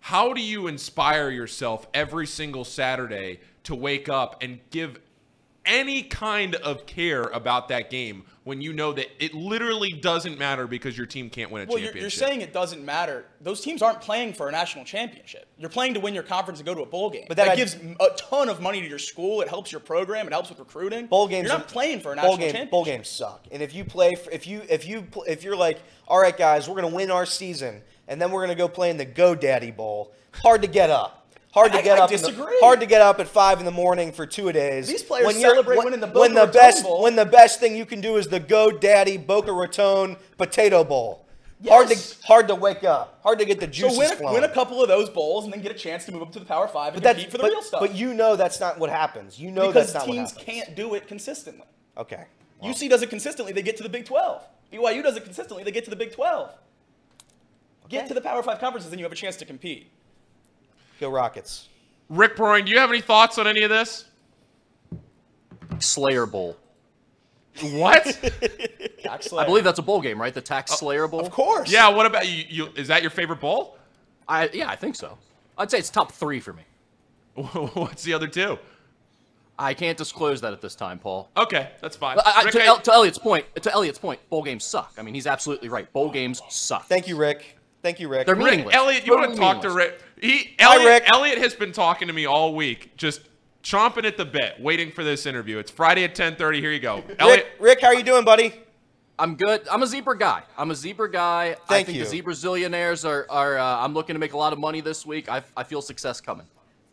how 0.00 0.32
do 0.32 0.40
you 0.40 0.66
inspire 0.66 1.30
yourself 1.30 1.86
every 1.92 2.26
single 2.26 2.64
saturday 2.64 3.40
to 3.64 3.74
wake 3.74 4.08
up 4.08 4.42
and 4.42 4.58
give 4.70 4.98
any 5.66 6.02
kind 6.02 6.54
of 6.56 6.86
care 6.86 7.22
about 7.24 7.68
that 7.68 7.90
game 7.90 8.24
when 8.44 8.60
you 8.60 8.72
know 8.72 8.92
that 8.92 9.06
it 9.22 9.34
literally 9.34 9.92
doesn't 9.92 10.38
matter 10.38 10.66
because 10.66 10.96
your 10.96 11.06
team 11.06 11.28
can't 11.28 11.50
win 11.50 11.62
a 11.62 11.66
Well, 11.66 11.78
you're, 11.78 11.88
championship 11.88 12.20
you're 12.20 12.28
saying 12.28 12.40
it 12.40 12.52
doesn't 12.52 12.84
matter. 12.84 13.26
Those 13.40 13.60
teams 13.60 13.82
aren't 13.82 14.00
playing 14.00 14.32
for 14.32 14.48
a 14.48 14.52
national 14.52 14.84
championship. 14.84 15.46
You're 15.58 15.70
playing 15.70 15.94
to 15.94 16.00
win 16.00 16.14
your 16.14 16.22
conference 16.22 16.58
and 16.58 16.66
go 16.66 16.74
to 16.74 16.82
a 16.82 16.86
bowl 16.86 17.10
game. 17.10 17.26
But 17.28 17.36
that 17.36 17.46
that 17.46 17.52
I- 17.52 17.56
gives 17.56 17.74
a 17.76 18.08
ton 18.16 18.48
of 18.48 18.60
money 18.60 18.80
to 18.80 18.88
your 18.88 18.98
school. 18.98 19.42
It 19.42 19.48
helps 19.48 19.70
your 19.70 19.80
program. 19.80 20.26
It 20.26 20.32
helps 20.32 20.48
with 20.48 20.58
recruiting. 20.58 21.06
bowl 21.06 21.28
games. 21.28 21.46
You're 21.48 21.56
are- 21.56 21.58
not 21.58 21.68
playing 21.68 22.00
for 22.00 22.12
a 22.12 22.16
national 22.16 22.32
bowl 22.32 22.38
game, 22.38 22.46
championship. 22.48 22.70
Bowl 22.70 22.84
games 22.84 23.08
suck. 23.08 23.46
And 23.52 23.62
if 23.62 23.74
you 23.74 23.84
play, 23.84 24.14
for, 24.14 24.30
if 24.30 24.46
you 24.46 24.62
if 24.68 24.86
you 24.88 25.06
if 25.26 25.44
you're 25.44 25.56
like, 25.56 25.80
all 26.08 26.20
right, 26.20 26.36
guys, 26.36 26.68
we're 26.68 26.76
gonna 26.76 26.88
win 26.88 27.10
our 27.10 27.26
season, 27.26 27.82
and 28.08 28.20
then 28.20 28.30
we're 28.32 28.40
gonna 28.42 28.54
go 28.54 28.68
play 28.68 28.90
in 28.90 28.96
the 28.96 29.06
GoDaddy 29.06 29.76
Bowl. 29.76 30.12
Hard 30.32 30.62
to 30.62 30.68
get 30.68 30.90
up. 30.90 31.19
Hard 31.52 31.72
to 31.72 31.78
I- 31.78 31.82
get 31.82 31.98
I 31.98 32.02
up. 32.02 32.10
the- 32.10 32.58
hard 32.60 32.78
to 32.80 32.86
get 32.86 33.00
up 33.00 33.18
at 33.18 33.26
five 33.26 33.58
in 33.58 33.64
the 33.64 33.72
morning 33.72 34.12
for 34.12 34.24
two 34.24 34.48
a 34.48 34.52
days. 34.52 34.86
These 34.86 35.02
players 35.02 35.26
you're- 35.34 35.40
celebrate 35.50 35.76
when, 35.78 35.86
winning 35.86 36.00
the 36.00 36.06
Boca 36.06 36.20
when 36.20 36.34
the 36.34 36.42
Raton 36.46 36.52
best 36.52 36.82
Bowl. 36.84 37.02
when 37.02 37.16
the 37.16 37.26
best 37.26 37.58
thing 37.58 37.76
you 37.76 37.84
can 37.84 38.00
do 38.00 38.16
is 38.16 38.28
the 38.28 38.38
Go 38.40 38.70
Daddy 38.70 39.16
Boca 39.16 39.52
Raton 39.52 40.16
Potato 40.38 40.84
Bowl. 40.84 41.26
Hard 41.68 41.88
to 41.88 41.98
hard 42.24 42.48
to 42.48 42.54
wake 42.54 42.84
up. 42.84 43.18
Hard 43.22 43.38
to 43.40 43.44
get 43.44 43.60
the 43.60 43.66
juices 43.66 43.94
So 43.96 43.98
win 44.00 44.12
a, 44.12 44.16
flowing. 44.16 44.34
win 44.34 44.44
a 44.44 44.48
couple 44.48 44.80
of 44.80 44.88
those 44.88 45.10
bowls 45.10 45.44
and 45.44 45.52
then 45.52 45.60
get 45.60 45.72
a 45.72 45.78
chance 45.78 46.06
to 46.06 46.12
move 46.12 46.22
up 46.22 46.32
to 46.32 46.38
the 46.38 46.46
Power 46.46 46.66
Five 46.68 46.94
and 46.94 47.02
but 47.02 47.16
compete 47.16 47.30
for 47.32 47.36
the 47.38 47.42
but, 47.42 47.50
real 47.50 47.62
stuff. 47.62 47.80
but 47.80 47.94
you 47.94 48.14
know 48.14 48.34
that's 48.36 48.60
not 48.60 48.78
what 48.78 48.88
happens. 48.88 49.38
You 49.38 49.50
know 49.50 49.66
because 49.66 49.92
that's 49.92 50.06
not 50.06 50.10
teams 50.12 50.32
what 50.34 50.42
happens. 50.46 50.64
can't 50.66 50.76
do 50.76 50.94
it 50.94 51.06
consistently. 51.08 51.66
Okay. 51.98 52.24
UC 52.64 52.88
does 52.88 53.02
it 53.02 53.10
consistently. 53.10 53.52
They 53.52 53.62
get 53.62 53.76
to 53.78 53.82
the 53.82 53.88
Big 53.88 54.04
12. 54.06 54.42
BYU 54.72 55.02
does 55.02 55.16
it 55.16 55.24
consistently. 55.24 55.64
They 55.64 55.70
get 55.72 55.84
to 55.84 55.90
the 55.90 55.96
Big 55.96 56.12
12. 56.12 56.50
Get 57.88 58.06
to 58.08 58.14
the 58.14 58.20
Power 58.20 58.42
Five 58.42 58.60
conferences, 58.60 58.92
and 58.92 59.00
you 59.00 59.04
have 59.04 59.12
a 59.12 59.16
chance 59.16 59.36
to 59.36 59.44
compete. 59.44 59.90
Go 61.00 61.10
Rockets. 61.10 61.68
Rick 62.10 62.36
Broering, 62.36 62.66
do 62.66 62.70
you 62.70 62.78
have 62.78 62.90
any 62.90 63.00
thoughts 63.00 63.38
on 63.38 63.46
any 63.46 63.62
of 63.62 63.70
this? 63.70 64.04
Slayer 65.78 66.26
Bowl. 66.26 66.56
What? 67.62 68.06
I 69.10 69.44
believe 69.44 69.64
that's 69.64 69.78
a 69.78 69.82
bowl 69.82 70.00
game, 70.00 70.20
right? 70.20 70.32
The 70.32 70.40
Tax 70.40 70.72
oh, 70.72 70.76
Slayer 70.76 71.08
Bowl. 71.08 71.20
Of 71.20 71.30
course. 71.30 71.70
yeah. 71.70 71.88
What 71.88 72.06
about 72.06 72.28
you, 72.28 72.44
you? 72.48 72.68
Is 72.76 72.88
that 72.88 73.02
your 73.02 73.10
favorite 73.10 73.40
bowl? 73.40 73.78
I 74.28 74.48
yeah, 74.52 74.68
I 74.68 74.76
think 74.76 74.94
so. 74.94 75.18
I'd 75.58 75.70
say 75.70 75.78
it's 75.78 75.90
top 75.90 76.12
three 76.12 76.40
for 76.40 76.52
me. 76.52 76.62
What's 77.34 78.02
the 78.02 78.12
other 78.12 78.28
two? 78.28 78.58
I 79.58 79.74
can't 79.74 79.98
disclose 79.98 80.40
that 80.40 80.52
at 80.52 80.62
this 80.62 80.74
time, 80.74 80.98
Paul. 80.98 81.28
Okay, 81.36 81.70
that's 81.82 81.96
fine. 81.96 82.18
I, 82.18 82.22
I, 82.24 82.40
uh, 82.40 82.44
Rick, 82.44 82.52
to, 82.52 82.62
I- 82.62 82.66
El, 82.66 82.80
to 82.80 82.92
Elliot's 82.92 83.18
point, 83.18 83.44
to 83.56 83.72
Elliot's 83.72 83.98
point, 83.98 84.20
bowl 84.30 84.42
games 84.42 84.64
suck. 84.64 84.94
I 84.96 85.02
mean, 85.02 85.14
he's 85.14 85.26
absolutely 85.26 85.68
right. 85.68 85.92
Bowl 85.92 86.10
games 86.10 86.40
suck. 86.48 86.86
Thank 86.86 87.08
you, 87.08 87.16
Rick. 87.16 87.58
Thank 87.82 88.00
you, 88.00 88.08
Rick. 88.08 88.26
They're 88.26 88.34
Rick, 88.34 88.50
meaningless. 88.50 88.74
Elliot, 88.74 89.06
you 89.06 89.16
want 89.16 89.32
to 89.32 89.38
talk 89.38 89.62
to. 89.62 89.70
Rick? 89.70 90.00
He, 90.20 90.54
Elliot, 90.58 90.86
Rick. 90.86 91.10
Elliot 91.12 91.38
has 91.38 91.54
been 91.54 91.72
talking 91.72 92.08
to 92.08 92.14
me 92.14 92.26
all 92.26 92.54
week, 92.54 92.96
just 92.96 93.22
chomping 93.62 94.04
at 94.04 94.16
the 94.16 94.24
bit, 94.24 94.60
waiting 94.60 94.90
for 94.92 95.04
this 95.04 95.26
interview. 95.26 95.58
It's 95.58 95.70
Friday 95.70 96.04
at 96.04 96.14
10:30. 96.14 96.60
Here 96.60 96.72
you 96.72 96.80
go, 96.80 97.02
Elliot. 97.18 97.46
Rick, 97.58 97.60
Rick, 97.60 97.80
how 97.80 97.88
are 97.88 97.94
you 97.94 98.02
doing, 98.02 98.24
buddy? 98.24 98.54
I'm 99.18 99.36
good. 99.36 99.68
I'm 99.68 99.82
a 99.82 99.86
zebra 99.86 100.16
guy. 100.16 100.42
I'm 100.56 100.70
a 100.70 100.74
zebra 100.74 101.10
guy. 101.10 101.48
Thank 101.48 101.58
I 101.60 101.64
Thank 101.66 101.86
think 101.86 101.98
you. 101.98 102.04
the 102.04 102.10
zebra 102.10 102.32
zillionaires 102.32 103.06
are. 103.06 103.26
are 103.28 103.58
uh, 103.58 103.84
I'm 103.84 103.92
looking 103.92 104.14
to 104.14 104.20
make 104.20 104.32
a 104.32 104.38
lot 104.38 104.52
of 104.52 104.58
money 104.58 104.80
this 104.80 105.04
week. 105.04 105.28
I, 105.28 105.42
I 105.56 105.62
feel 105.62 105.82
success 105.82 106.20
coming. 106.22 106.46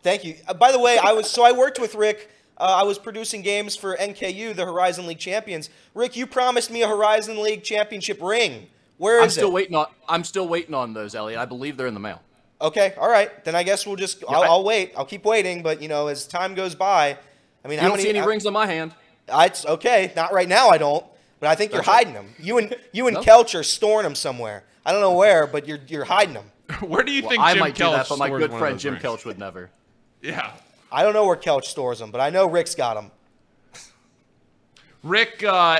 Thank 0.04 0.26
you. 0.26 0.36
Uh, 0.48 0.54
by 0.54 0.72
the 0.72 0.80
way, 0.80 0.98
I 0.98 1.14
was 1.14 1.30
so 1.30 1.44
I 1.44 1.54
worked 1.54 1.80
with 1.80 1.96
Rick. 1.96 2.30
Uh, 2.58 2.80
I 2.82 2.84
was 2.84 2.98
producing 2.98 3.44
games 3.44 3.76
for 3.76 3.96
NKU, 3.96 4.56
the 4.56 4.66
Horizon 4.66 5.06
League 5.06 5.20
champions. 5.20 5.70
Rick, 5.94 6.18
you 6.18 6.28
promised 6.28 6.72
me 6.72 6.82
a 6.82 6.88
Horizon 6.88 7.42
League 7.42 7.64
championship 7.64 8.22
ring. 8.22 8.68
Where 8.98 9.20
is 9.20 9.24
I'm 9.24 9.30
still 9.30 9.50
it? 9.50 9.54
waiting 9.54 9.76
on. 9.76 9.88
I'm 10.10 10.24
still 10.24 10.48
waiting 10.48 10.74
on 10.74 10.94
those, 10.94 11.16
Elliot. 11.16 11.40
I 11.40 11.46
believe 11.46 11.78
they're 11.78 11.88
in 11.88 11.94
the 11.94 12.00
mail. 12.00 12.22
Okay, 12.60 12.94
all 12.98 13.10
right. 13.10 13.44
Then 13.46 13.56
I 13.56 13.64
guess 13.64 13.86
we'll 13.86 13.96
just. 13.98 14.24
I'll, 14.28 14.42
I- 14.44 14.48
I'll 14.48 14.64
wait. 14.64 14.94
I'll 14.98 15.06
keep 15.06 15.26
waiting. 15.26 15.62
But 15.62 15.82
you 15.82 15.88
know, 15.88 16.08
as 16.08 16.26
time 16.28 16.56
goes 16.56 16.74
by, 16.76 17.18
I 17.64 17.68
mean, 17.68 17.78
You 17.78 17.82
how 17.82 17.90
don't 17.90 18.00
see 18.00 18.10
any 18.10 18.20
I- 18.20 18.26
rings 18.26 18.46
on 18.46 18.54
my 18.54 18.66
hand. 18.66 18.94
I, 19.32 19.46
it's 19.48 19.66
okay. 19.66 20.12
Not 20.16 20.32
right 20.34 20.48
now. 20.48 20.70
I 20.70 20.78
don't. 20.78 21.06
But 21.40 21.50
I 21.50 21.56
think 21.56 21.72
you're 21.72 21.82
That's 21.82 21.90
hiding 21.90 22.14
them. 22.14 22.30
You 22.40 22.58
and 22.58 22.76
you 22.94 23.08
and 23.08 23.16
No. 23.16 23.22
Kelch 23.22 23.54
are 23.60 23.62
storing 23.64 24.04
them 24.06 24.16
somewhere. 24.16 24.64
I 24.86 24.92
don't 24.92 25.02
know 25.02 25.14
where, 25.14 25.46
but 25.46 25.68
you're 25.68 25.80
you're 25.88 26.06
hiding 26.06 26.34
them. 26.34 26.50
Where 26.82 27.04
do 27.04 27.12
you 27.12 27.22
Well, 27.22 27.30
think 27.30 27.42
I 27.44 27.54
Jim 27.54 27.60
might 27.60 27.76
do 27.76 27.84
Kelch 27.84 27.92
that, 27.96 28.10
but 28.10 28.18
my 28.18 28.28
stores 28.28 28.42
good 28.48 28.52
friend 28.58 28.80
Jim 28.80 28.94
rings? 28.94 29.06
Kelch 29.06 29.26
would 29.26 29.38
never. 29.40 29.70
Yeah, 30.22 30.52
I 30.92 31.04
don't 31.04 31.14
know 31.14 31.26
where 31.28 31.36
Kelch 31.36 31.66
stores 31.66 32.00
them, 32.00 32.10
but 32.10 32.20
I 32.20 32.32
know 32.32 32.48
Rick's 32.48 32.74
got 32.74 32.96
them. 32.96 33.12
Rick. 35.04 35.44
Uh, 35.44 35.80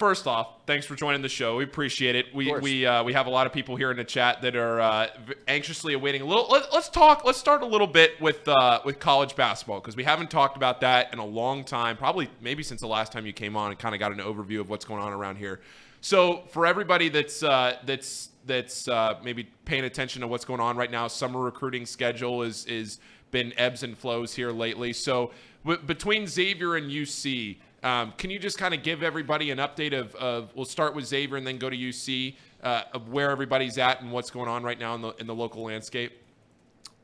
first 0.00 0.26
off, 0.26 0.48
thanks 0.66 0.86
for 0.86 0.96
joining 0.96 1.20
the 1.20 1.28
show. 1.28 1.58
We 1.58 1.64
appreciate 1.64 2.16
it. 2.16 2.34
We 2.34 2.52
we 2.54 2.86
uh, 2.86 3.04
we 3.04 3.12
have 3.12 3.26
a 3.26 3.30
lot 3.30 3.46
of 3.46 3.52
people 3.52 3.76
here 3.76 3.90
in 3.92 3.98
the 3.98 4.04
chat 4.04 4.40
that 4.42 4.56
are 4.56 4.80
uh, 4.80 5.06
anxiously 5.46 5.92
awaiting 5.92 6.22
a 6.22 6.24
little. 6.24 6.48
Let, 6.50 6.72
let's 6.72 6.88
talk. 6.88 7.24
Let's 7.24 7.38
start 7.38 7.62
a 7.62 7.66
little 7.66 7.86
bit 7.86 8.20
with 8.20 8.48
uh, 8.48 8.80
with 8.84 8.98
college 8.98 9.36
basketball 9.36 9.78
because 9.78 9.94
we 9.94 10.02
haven't 10.02 10.30
talked 10.30 10.56
about 10.56 10.80
that 10.80 11.12
in 11.12 11.20
a 11.20 11.24
long 11.24 11.62
time. 11.62 11.96
Probably 11.96 12.30
maybe 12.40 12.62
since 12.62 12.80
the 12.80 12.88
last 12.88 13.12
time 13.12 13.26
you 13.26 13.34
came 13.34 13.56
on 13.56 13.70
and 13.70 13.78
kind 13.78 13.94
of 13.94 14.00
got 14.00 14.10
an 14.10 14.18
overview 14.18 14.58
of 14.58 14.70
what's 14.70 14.86
going 14.86 15.02
on 15.02 15.12
around 15.12 15.36
here. 15.36 15.60
So 16.00 16.44
for 16.48 16.66
everybody 16.66 17.10
that's 17.10 17.42
uh, 17.42 17.76
that's 17.84 18.30
that's 18.46 18.88
uh, 18.88 19.18
maybe 19.22 19.50
paying 19.66 19.84
attention 19.84 20.22
to 20.22 20.26
what's 20.26 20.46
going 20.46 20.60
on 20.60 20.78
right 20.78 20.90
now, 20.90 21.08
summer 21.08 21.40
recruiting 21.40 21.84
schedule 21.84 22.42
is 22.42 22.64
is 22.64 22.98
been 23.30 23.52
ebbs 23.58 23.82
and 23.82 23.96
flows 23.96 24.34
here 24.34 24.50
lately. 24.50 24.92
So 24.94 25.30
w- 25.64 25.80
between 25.82 26.26
Xavier 26.26 26.76
and 26.76 26.90
UC, 26.90 27.58
um, 27.82 28.12
can 28.18 28.30
you 28.30 28.38
just 28.38 28.58
kind 28.58 28.74
of 28.74 28.82
give 28.82 29.02
everybody 29.02 29.50
an 29.50 29.58
update 29.58 29.98
of, 29.98 30.14
of 30.16 30.54
we'll 30.54 30.64
start 30.64 30.94
with 30.94 31.06
Xavier 31.06 31.36
and 31.36 31.46
then 31.46 31.58
go 31.58 31.70
to 31.70 31.76
UC 31.76 32.34
uh, 32.62 32.82
of 32.92 33.08
where 33.08 33.30
everybody's 33.30 33.78
at 33.78 34.02
and 34.02 34.12
what's 34.12 34.30
going 34.30 34.48
on 34.48 34.62
right 34.62 34.78
now 34.78 34.94
in 34.94 35.02
the 35.02 35.10
in 35.16 35.26
the 35.26 35.34
local 35.34 35.62
landscape? 35.64 36.12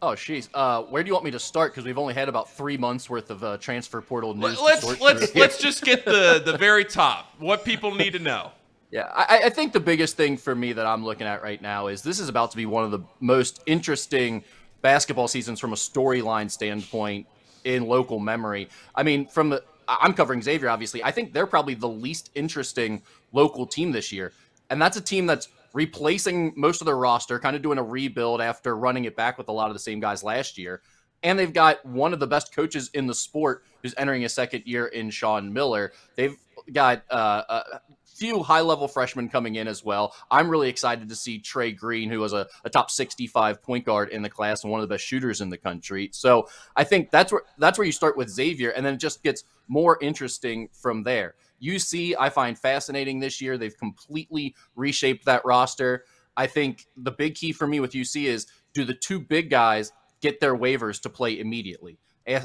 Oh, 0.03 0.09
jeez. 0.09 0.49
Uh, 0.53 0.83
where 0.83 1.03
do 1.03 1.09
you 1.09 1.14
want 1.14 1.24
me 1.24 1.31
to 1.31 1.39
start? 1.39 1.72
Because 1.72 1.87
we've 1.87 1.97
only 1.97 2.12
had 2.12 2.29
about 2.29 2.51
three 2.51 2.77
months 2.77 3.09
worth 3.09 3.31
of 3.31 3.43
uh, 3.43 3.57
transfer 3.57 4.03
portal 4.03 4.35
news. 4.35 4.61
Let's 4.61 4.85
let's 5.01 5.31
through. 5.31 5.41
let's 5.41 5.59
just 5.59 5.83
get 5.83 6.05
the 6.05 6.43
the 6.45 6.57
very 6.59 6.85
top. 6.85 7.35
What 7.39 7.64
people 7.64 7.95
need 7.95 8.12
to 8.12 8.18
know. 8.18 8.53
Yeah, 8.91 9.11
I, 9.14 9.43
I 9.47 9.51
think 9.51 9.72
the 9.72 9.81
biggest 9.81 10.16
thing 10.16 10.37
for 10.37 10.55
me 10.55 10.72
that 10.72 10.87
I'm 10.87 11.05
looking 11.05 11.27
at 11.27 11.43
right 11.43 11.61
now 11.61 11.89
is 11.89 12.03
this 12.03 12.20
is 12.20 12.29
about 12.29 12.53
to 12.53 12.57
be 12.57 12.66
one 12.66 12.85
of 12.85 12.91
the 12.93 13.01
most 13.18 13.62
interesting 13.66 14.45
basketball 14.81 15.27
seasons 15.27 15.59
from 15.59 15.72
a 15.72 15.77
storyline 15.77 16.51
standpoint 16.51 17.27
in 17.64 17.87
local 17.89 18.20
memory. 18.20 18.68
I 18.95 19.03
mean, 19.03 19.27
from 19.27 19.51
the 19.51 19.64
I'm 19.89 20.14
covering 20.14 20.43
Xavier, 20.43 20.68
obviously. 20.68 21.03
I 21.03 21.11
think 21.11 21.32
they're 21.32 21.47
probably 21.47 21.74
the 21.74 21.89
least 21.89 22.30
interesting 22.34 23.03
local 23.32 23.66
team 23.66 23.93
this 23.93 24.12
year, 24.12 24.32
and 24.70 24.80
that's 24.80 24.97
a 24.97 25.01
team 25.01 25.26
that's 25.26 25.49
replacing 25.72 26.55
most 26.57 26.80
of 26.80 26.87
their 26.87 26.97
roster, 26.97 27.39
kind 27.39 27.55
of 27.55 27.62
doing 27.62 27.78
a 27.78 27.82
rebuild 27.82 28.41
after 28.41 28.76
running 28.76 29.05
it 29.05 29.14
back 29.14 29.37
with 29.37 29.49
a 29.49 29.53
lot 29.53 29.68
of 29.68 29.74
the 29.74 29.80
same 29.80 30.01
guys 30.01 30.24
last 30.24 30.57
year. 30.57 30.80
And 31.22 31.39
they've 31.39 31.53
got 31.53 31.84
one 31.84 32.12
of 32.12 32.20
the 32.20 32.26
best 32.26 32.55
coaches 32.55 32.91
in 32.95 33.07
the 33.07 33.14
sport 33.14 33.64
who's 33.82 33.95
entering 33.99 34.24
a 34.24 34.28
second 34.28 34.62
year 34.64 34.87
in 34.87 35.11
Sean 35.11 35.53
Miller. 35.53 35.93
They've 36.14 36.37
got 36.72 37.03
uh, 37.11 37.43
a 37.49 37.80
few 38.16 38.42
high 38.42 38.60
level 38.60 38.88
freshmen 38.88 39.28
coming 39.28 39.56
in 39.56 39.68
as 39.68 39.84
well. 39.84 40.14
I'm 40.30 40.48
really 40.48 40.68
excited 40.68 41.08
to 41.08 41.16
see 41.16 41.38
Trey 41.38 41.72
Green, 41.72 42.10
who 42.10 42.20
was 42.20 42.32
a, 42.32 42.46
a 42.64 42.70
top 42.70 42.90
65 42.90 43.62
point 43.62 43.84
guard 43.84 44.08
in 44.08 44.22
the 44.22 44.30
class 44.30 44.62
and 44.62 44.70
one 44.70 44.80
of 44.80 44.88
the 44.88 44.94
best 44.94 45.04
shooters 45.04 45.40
in 45.40 45.50
the 45.50 45.58
country. 45.58 46.10
So 46.12 46.48
I 46.76 46.84
think 46.84 47.10
that's 47.10 47.32
where 47.32 47.42
that's 47.58 47.78
where 47.78 47.86
you 47.86 47.92
start 47.92 48.16
with 48.16 48.30
Xavier, 48.30 48.70
and 48.70 48.84
then 48.84 48.94
it 48.94 49.00
just 49.00 49.22
gets 49.22 49.44
more 49.68 49.98
interesting 50.00 50.68
from 50.72 51.02
there. 51.02 51.34
UC, 51.62 52.14
I 52.18 52.28
find 52.28 52.58
fascinating 52.58 53.20
this 53.20 53.40
year. 53.40 53.56
They've 53.56 53.76
completely 53.76 54.54
reshaped 54.74 55.24
that 55.24 55.44
roster. 55.44 56.04
I 56.36 56.46
think 56.46 56.86
the 56.96 57.12
big 57.12 57.34
key 57.34 57.52
for 57.52 57.66
me 57.66 57.80
with 57.80 57.92
UC 57.92 58.24
is 58.24 58.46
do 58.74 58.84
the 58.84 58.94
two 58.94 59.18
big 59.18 59.48
guys 59.50 59.92
get 60.20 60.40
their 60.40 60.56
waivers 60.56 61.00
to 61.02 61.08
play 61.08 61.38
immediately? 61.38 61.98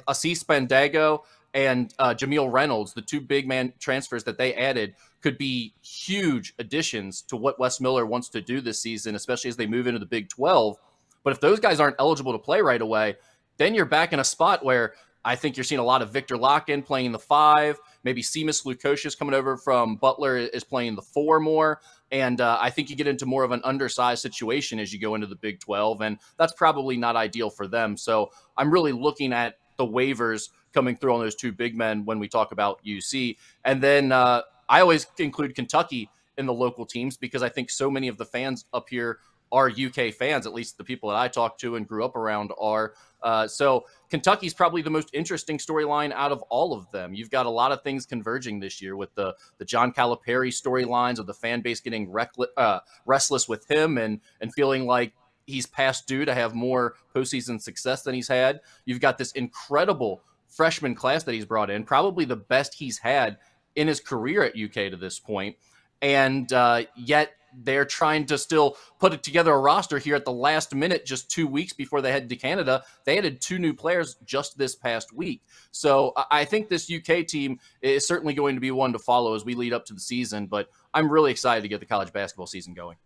Aziz 0.07 0.43
Bandaogo 0.43 1.21
and 1.53 1.93
uh, 1.99 2.13
Jamille 2.13 2.51
Reynolds, 2.51 2.93
the 2.93 3.01
two 3.01 3.21
big 3.21 3.47
man 3.47 3.73
transfers 3.79 4.23
that 4.23 4.37
they 4.37 4.53
added, 4.53 4.95
could 5.21 5.37
be 5.37 5.73
huge 5.81 6.53
additions 6.59 7.21
to 7.23 7.35
what 7.35 7.59
Wes 7.59 7.81
Miller 7.81 8.05
wants 8.05 8.29
to 8.29 8.41
do 8.41 8.61
this 8.61 8.79
season, 8.79 9.15
especially 9.15 9.49
as 9.49 9.57
they 9.57 9.67
move 9.67 9.87
into 9.87 9.99
the 9.99 10.05
Big 10.05 10.29
12. 10.29 10.77
But 11.23 11.33
if 11.33 11.41
those 11.41 11.59
guys 11.59 11.79
aren't 11.79 11.97
eligible 11.99 12.31
to 12.31 12.39
play 12.39 12.61
right 12.61 12.81
away, 12.81 13.17
then 13.57 13.75
you're 13.75 13.85
back 13.85 14.13
in 14.13 14.19
a 14.19 14.23
spot 14.23 14.63
where 14.65 14.93
I 15.23 15.35
think 15.35 15.55
you're 15.55 15.63
seeing 15.63 15.79
a 15.79 15.83
lot 15.83 16.01
of 16.01 16.09
Viktor 16.09 16.35
Lakhin 16.35 16.83
playing 16.83 17.11
the 17.11 17.19
five. 17.19 17.79
Maybe 18.03 18.23
Simas 18.23 18.65
Lukosius 18.65 19.17
coming 19.17 19.35
over 19.35 19.55
from 19.55 19.97
Butler 19.97 20.37
is 20.37 20.63
playing 20.63 20.95
the 20.95 21.01
four 21.01 21.39
more. 21.39 21.79
And 22.11 22.41
uh, 22.41 22.57
I 22.59 22.71
think 22.71 22.89
you 22.89 22.95
get 22.95 23.07
into 23.07 23.25
more 23.25 23.43
of 23.43 23.51
an 23.51 23.61
undersized 23.63 24.21
situation 24.21 24.79
as 24.79 24.91
you 24.91 24.99
go 24.99 25.15
into 25.15 25.27
the 25.27 25.35
Big 25.35 25.59
12. 25.59 26.01
And 26.01 26.17
that's 26.37 26.53
probably 26.53 26.97
not 26.97 27.15
ideal 27.15 27.49
for 27.49 27.67
them. 27.67 27.97
So 27.97 28.31
I'm 28.57 28.71
really 28.71 28.91
looking 28.91 29.31
at 29.31 29.57
the 29.81 29.87
waivers 29.91 30.49
coming 30.73 30.95
through 30.95 31.13
on 31.15 31.19
those 31.19 31.35
two 31.35 31.51
big 31.51 31.75
men 31.75 32.05
when 32.05 32.19
we 32.19 32.27
talk 32.27 32.51
about 32.51 32.83
UC. 32.85 33.37
And 33.65 33.81
then 33.81 34.11
uh, 34.11 34.41
I 34.69 34.81
always 34.81 35.07
include 35.17 35.55
Kentucky 35.55 36.09
in 36.37 36.45
the 36.45 36.53
local 36.53 36.85
teams 36.85 37.17
because 37.17 37.41
I 37.41 37.49
think 37.49 37.69
so 37.69 37.89
many 37.89 38.07
of 38.07 38.17
the 38.17 38.25
fans 38.25 38.65
up 38.73 38.89
here 38.89 39.19
are 39.51 39.69
UK 39.69 40.13
fans, 40.13 40.47
at 40.47 40.53
least 40.53 40.77
the 40.77 40.83
people 40.83 41.09
that 41.09 41.17
I 41.17 41.27
talk 41.27 41.57
to 41.57 41.75
and 41.75 41.85
grew 41.85 42.05
up 42.05 42.15
around 42.15 42.51
are. 42.59 42.93
Uh, 43.21 43.47
so 43.47 43.85
Kentucky's 44.09 44.53
probably 44.53 44.81
the 44.81 44.89
most 44.89 45.09
interesting 45.13 45.57
storyline 45.57 46.13
out 46.13 46.31
of 46.31 46.41
all 46.43 46.73
of 46.73 46.89
them. 46.91 47.13
You've 47.13 47.29
got 47.29 47.45
a 47.45 47.49
lot 47.49 47.73
of 47.73 47.81
things 47.81 48.05
converging 48.05 48.59
this 48.61 48.81
year 48.81 48.95
with 48.95 49.13
the 49.15 49.35
the 49.57 49.65
John 49.65 49.91
Calipari 49.91 50.51
storylines 50.51 51.19
of 51.19 51.27
the 51.27 51.33
fan 51.33 51.61
base 51.61 51.81
getting 51.81 52.09
reckless, 52.09 52.49
uh, 52.55 52.79
restless 53.05 53.49
with 53.49 53.69
him 53.69 53.97
and 53.97 54.21
and 54.39 54.53
feeling 54.53 54.85
like 54.85 55.13
he's 55.51 55.67
past 55.67 56.07
due 56.07 56.25
to 56.25 56.33
have 56.33 56.55
more 56.55 56.95
postseason 57.15 57.61
success 57.61 58.01
than 58.01 58.15
he's 58.15 58.27
had. 58.27 58.61
You've 58.85 59.01
got 59.01 59.17
this 59.17 59.33
incredible 59.33 60.23
freshman 60.47 60.95
class 60.95 61.23
that 61.23 61.33
he's 61.33 61.45
brought 61.45 61.69
in, 61.69 61.83
probably 61.83 62.25
the 62.25 62.35
best 62.35 62.73
he's 62.73 62.97
had 62.97 63.37
in 63.75 63.87
his 63.87 63.99
career 63.99 64.43
at 64.43 64.57
UK 64.57 64.91
to 64.91 64.97
this 64.97 65.19
point. 65.19 65.55
and 66.01 66.51
uh, 66.51 66.83
yet 66.95 67.31
they're 67.63 67.85
trying 67.85 68.25
to 68.25 68.37
still 68.37 68.77
put 68.99 69.21
together 69.23 69.51
a 69.51 69.59
roster 69.59 69.97
here 69.99 70.15
at 70.15 70.25
the 70.25 70.31
last 70.31 70.73
minute, 70.73 71.05
just 71.05 71.29
two 71.29 71.47
weeks 71.47 71.73
before 71.73 72.01
they 72.01 72.11
head 72.11 72.29
to 72.29 72.35
Canada. 72.35 72.83
They 73.05 73.17
added 73.17 73.41
two 73.41 73.59
new 73.59 73.73
players 73.73 74.15
just 74.25 74.57
this 74.57 74.75
past 74.75 75.13
week. 75.13 75.43
So 75.71 76.13
I 76.31 76.45
think 76.45 76.69
this 76.69 76.89
UK 76.91 77.27
team 77.27 77.59
is 77.81 78.07
certainly 78.07 78.33
going 78.33 78.55
to 78.55 78.61
be 78.61 78.71
one 78.71 78.93
to 78.93 78.99
follow 78.99 79.35
as 79.35 79.45
we 79.45 79.55
lead 79.55 79.73
up 79.73 79.85
to 79.87 79.93
the 79.93 79.99
season. 79.99 80.47
But 80.47 80.69
I'm 80.93 81.11
really 81.11 81.31
excited 81.31 81.61
to 81.61 81.67
get 81.67 81.79
the 81.79 81.85
college 81.85 82.13
basketball 82.13 82.47
season 82.47 82.73
going. 82.73 82.97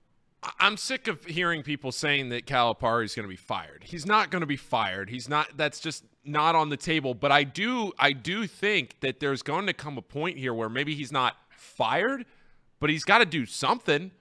I'm 0.59 0.77
sick 0.77 1.07
of 1.07 1.23
hearing 1.25 1.63
people 1.63 1.91
saying 1.91 2.29
that 2.29 2.45
Calipari 2.45 3.05
is 3.05 3.15
going 3.15 3.25
to 3.25 3.29
be 3.29 3.35
fired. 3.35 3.83
He's 3.83 4.05
not 4.05 4.31
going 4.31 4.41
to 4.41 4.47
be 4.47 4.57
fired. 4.57 5.09
He's 5.09 5.29
not. 5.29 5.57
That's 5.57 5.79
just 5.79 6.03
not 6.23 6.55
on 6.55 6.69
the 6.69 6.77
table. 6.77 7.13
But 7.13 7.31
I 7.31 7.43
do, 7.43 7.91
I 7.99 8.11
do 8.11 8.47
think 8.47 8.99
that 9.01 9.19
there's 9.19 9.41
going 9.41 9.67
to 9.67 9.73
come 9.73 9.97
a 9.97 10.01
point 10.01 10.37
here 10.37 10.53
where 10.53 10.69
maybe 10.69 10.95
he's 10.95 11.11
not 11.11 11.35
fired, 11.49 12.25
but 12.79 12.89
he's 12.89 13.03
got 13.03 13.19
to 13.19 13.25
do 13.25 13.45
something. 13.45 14.11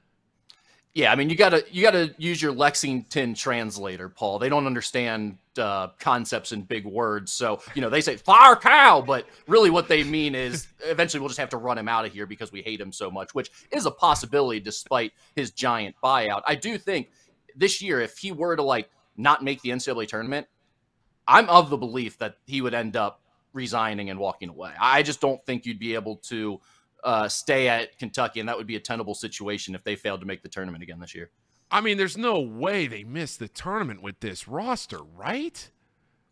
Yeah, 0.95 1.11
I 1.11 1.16
mean 1.16 1.28
you 1.28 1.34
gotta 1.34 1.64
you 1.72 1.82
gotta 1.82 2.14
use 2.18 2.40
your 2.40 2.53
Lexington 2.53 3.34
translator, 3.34 4.09
Paul. 4.09 4.38
They 4.38 4.49
don't 4.49 4.64
understand 4.64 5.38
uh, 5.59 5.88
concepts 5.99 6.53
in 6.53 6.62
big 6.62 6.86
words, 6.86 7.32
so 7.32 7.61
you 7.74 7.82
know 7.82 7.90
they 7.90 8.01
say 8.01 8.16
"fire 8.16 8.55
cow," 8.55 9.01
but 9.01 9.26
really 9.49 9.70
what 9.70 9.88
they 9.88 10.05
mean 10.05 10.36
is 10.36 10.68
eventually 10.84 11.18
we'll 11.18 11.28
just 11.28 11.40
have 11.40 11.49
to 11.49 11.57
run 11.57 11.78
him 11.78 11.88
out 11.88 12.05
of 12.05 12.12
here 12.12 12.26
because 12.26 12.53
we 12.53 12.62
hate 12.62 12.80
him 12.80 12.92
so 12.92 13.11
much, 13.11 13.34
which 13.34 13.51
is 13.72 13.86
a 13.86 13.90
possibility 13.90 14.61
despite 14.61 15.12
his 15.34 15.51
giant 15.51 15.97
buyout. 16.03 16.42
I 16.47 16.55
do 16.55 16.78
think 16.78 17.11
this 17.57 17.82
year, 17.82 18.01
if 18.01 18.16
he 18.16 18.30
were 18.30 18.55
to 18.55 18.62
like 18.62 18.88
not 19.16 19.42
make 19.42 19.62
the 19.62 19.70
NCAA 19.70 20.07
tournament, 20.07 20.47
I'm 21.26 21.49
of 21.49 21.70
the 21.70 21.76
belief 21.76 22.18
that 22.18 22.36
he 22.47 22.61
would 22.61 22.74
end 22.74 22.95
up 22.95 23.20
resigning 23.53 24.11
and 24.11 24.18
walking 24.20 24.49
away. 24.49 24.72
I 24.80 25.03
just 25.03 25.20
don't 25.20 25.45
think 25.45 25.66
you'd 25.66 25.78
be 25.80 25.95
able 25.95 26.16
to 26.28 26.61
uh, 27.05 27.29
stay 27.29 27.69
at 27.69 27.99
Kentucky, 27.99 28.41
and 28.41 28.49
that 28.49 28.57
would 28.57 28.67
be 28.67 28.77
a 28.77 28.81
tenable 28.81 29.15
situation 29.15 29.75
if 29.75 29.85
they 29.85 29.95
failed 29.95 30.21
to 30.21 30.27
make 30.27 30.43
the 30.43 30.49
tournament 30.49 30.83
again 30.83 30.99
this 30.99 31.15
year. 31.15 31.31
I 31.71 31.81
mean, 31.81 31.99
there's 31.99 32.17
no 32.17 32.41
way 32.41 32.87
they 32.87 33.05
missed 33.05 33.39
the 33.39 33.49
tournament 33.49 34.03
with 34.03 34.21
this 34.21 34.47
roster, 34.49 35.03
right? 35.03 35.71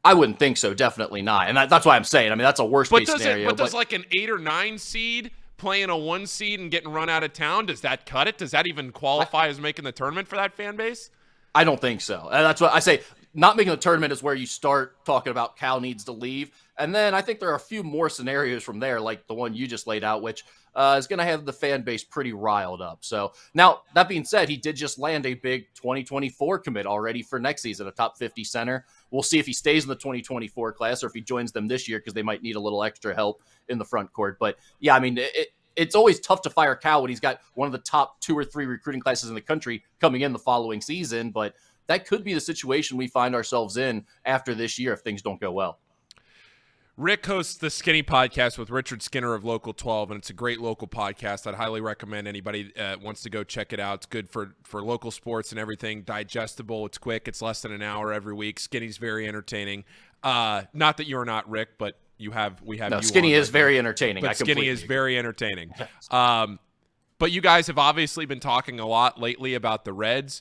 I 0.04 0.14
wouldn't 0.14 0.38
think 0.38 0.56
so. 0.56 0.74
Definitely 0.74 1.22
not. 1.22 1.48
And 1.48 1.56
that, 1.56 1.68
that's 1.68 1.86
why 1.86 1.96
I'm 1.96 2.04
saying. 2.04 2.32
I 2.32 2.34
mean, 2.34 2.44
that's 2.44 2.60
a 2.60 2.64
worst 2.64 2.90
But 2.90 3.00
case 3.00 3.08
does 3.08 3.22
scenario. 3.22 3.44
it? 3.44 3.50
But 3.50 3.56
does 3.56 3.74
like 3.74 3.92
an 3.92 4.04
eight 4.12 4.30
or 4.30 4.38
nine 4.38 4.78
seed 4.78 5.30
playing 5.56 5.90
a 5.90 5.96
one 5.96 6.26
seed 6.26 6.58
and 6.58 6.70
getting 6.70 6.90
run 6.90 7.08
out 7.08 7.22
of 7.22 7.32
town? 7.32 7.66
Does 7.66 7.80
that 7.82 8.04
cut 8.04 8.26
it? 8.26 8.38
Does 8.38 8.50
that 8.50 8.66
even 8.66 8.90
qualify 8.90 9.48
as 9.48 9.60
making 9.60 9.84
the 9.84 9.92
tournament 9.92 10.26
for 10.26 10.36
that 10.36 10.54
fan 10.54 10.76
base? 10.76 11.10
I 11.54 11.64
don't 11.64 11.80
think 11.80 12.00
so. 12.00 12.28
And 12.32 12.44
that's 12.44 12.60
what 12.60 12.72
I 12.72 12.80
say. 12.80 13.02
Not 13.34 13.56
making 13.56 13.70
the 13.70 13.76
tournament 13.78 14.12
is 14.12 14.22
where 14.22 14.34
you 14.34 14.46
start 14.46 15.04
talking 15.06 15.30
about 15.30 15.56
Cal 15.56 15.80
needs 15.80 16.04
to 16.04 16.12
leave. 16.12 16.50
And 16.78 16.94
then 16.94 17.14
I 17.14 17.22
think 17.22 17.40
there 17.40 17.50
are 17.50 17.56
a 17.56 17.60
few 17.60 17.82
more 17.82 18.10
scenarios 18.10 18.62
from 18.62 18.78
there, 18.78 19.00
like 19.00 19.26
the 19.26 19.34
one 19.34 19.54
you 19.54 19.66
just 19.66 19.86
laid 19.86 20.04
out, 20.04 20.20
which 20.20 20.44
uh, 20.74 20.96
is 20.98 21.06
going 21.06 21.18
to 21.18 21.24
have 21.24 21.44
the 21.44 21.52
fan 21.52 21.82
base 21.82 22.04
pretty 22.04 22.32
riled 22.32 22.80
up. 22.80 22.98
So 23.02 23.32
now, 23.54 23.82
that 23.94 24.08
being 24.08 24.24
said, 24.24 24.48
he 24.48 24.56
did 24.56 24.76
just 24.76 24.98
land 24.98 25.26
a 25.26 25.34
big 25.34 25.66
2024 25.74 26.60
commit 26.60 26.86
already 26.86 27.22
for 27.22 27.38
next 27.38 27.62
season, 27.62 27.86
a 27.86 27.90
top 27.90 28.16
50 28.18 28.44
center. 28.44 28.86
We'll 29.10 29.22
see 29.22 29.38
if 29.38 29.46
he 29.46 29.52
stays 29.52 29.84
in 29.84 29.88
the 29.88 29.96
2024 29.96 30.72
class 30.72 31.02
or 31.02 31.06
if 31.08 31.14
he 31.14 31.20
joins 31.20 31.52
them 31.52 31.68
this 31.68 31.88
year 31.88 31.98
because 31.98 32.14
they 32.14 32.22
might 32.22 32.42
need 32.42 32.56
a 32.56 32.60
little 32.60 32.82
extra 32.82 33.14
help 33.14 33.42
in 33.68 33.78
the 33.78 33.84
front 33.84 34.12
court. 34.12 34.38
But 34.38 34.56
yeah, 34.80 34.94
I 34.94 35.00
mean, 35.00 35.18
it, 35.18 35.48
it's 35.76 35.94
always 35.94 36.20
tough 36.20 36.42
to 36.42 36.50
fire 36.50 36.74
Cal 36.74 37.02
when 37.02 37.08
he's 37.08 37.20
got 37.20 37.40
one 37.54 37.66
of 37.66 37.72
the 37.72 37.78
top 37.78 38.20
two 38.20 38.36
or 38.36 38.44
three 38.44 38.66
recruiting 38.66 39.00
classes 39.00 39.28
in 39.28 39.34
the 39.34 39.40
country 39.40 39.84
coming 40.00 40.22
in 40.22 40.32
the 40.32 40.38
following 40.38 40.80
season. 40.80 41.30
But 41.30 41.54
that 41.86 42.06
could 42.06 42.24
be 42.24 42.34
the 42.34 42.40
situation 42.40 42.96
we 42.96 43.08
find 43.08 43.34
ourselves 43.34 43.76
in 43.76 44.06
after 44.24 44.54
this 44.54 44.78
year 44.78 44.92
if 44.92 45.00
things 45.00 45.22
don't 45.22 45.40
go 45.40 45.52
well. 45.52 45.78
Rick 47.02 47.26
hosts 47.26 47.56
the 47.56 47.68
Skinny 47.68 48.04
Podcast 48.04 48.56
with 48.58 48.70
Richard 48.70 49.02
Skinner 49.02 49.34
of 49.34 49.44
Local 49.44 49.72
12, 49.72 50.12
and 50.12 50.18
it's 50.18 50.30
a 50.30 50.32
great 50.32 50.60
local 50.60 50.86
podcast. 50.86 51.48
I'd 51.48 51.56
highly 51.56 51.80
recommend 51.80 52.28
anybody 52.28 52.72
uh, 52.76 52.96
wants 53.02 53.22
to 53.24 53.30
go 53.30 53.42
check 53.42 53.72
it 53.72 53.80
out. 53.80 53.96
It's 53.96 54.06
good 54.06 54.30
for 54.30 54.54
for 54.62 54.80
local 54.84 55.10
sports 55.10 55.50
and 55.50 55.58
everything. 55.58 56.02
Digestible. 56.02 56.86
It's 56.86 56.98
quick. 56.98 57.26
It's 57.26 57.42
less 57.42 57.60
than 57.62 57.72
an 57.72 57.82
hour 57.82 58.12
every 58.12 58.34
week. 58.34 58.60
Skinny's 58.60 58.98
very 58.98 59.26
entertaining. 59.26 59.82
Uh, 60.22 60.62
not 60.72 60.96
that 60.98 61.08
you're 61.08 61.24
not 61.24 61.50
Rick, 61.50 61.70
but 61.76 61.98
you 62.18 62.30
have 62.30 62.62
we 62.62 62.78
have 62.78 62.92
No, 62.92 62.98
you 62.98 63.02
Skinny 63.02 63.32
is 63.34 63.48
right 63.48 63.52
now. 63.54 63.58
very 63.58 63.78
entertaining. 63.80 64.24
I 64.24 64.28
But 64.28 64.36
Skinny 64.36 64.68
is 64.68 64.84
agree. 64.84 64.94
very 64.94 65.18
entertaining. 65.18 65.74
Um, 66.12 66.60
but 67.18 67.32
you 67.32 67.40
guys 67.40 67.66
have 67.66 67.78
obviously 67.78 68.26
been 68.26 68.40
talking 68.40 68.78
a 68.78 68.86
lot 68.86 69.18
lately 69.18 69.54
about 69.54 69.84
the 69.84 69.92
Reds, 69.92 70.40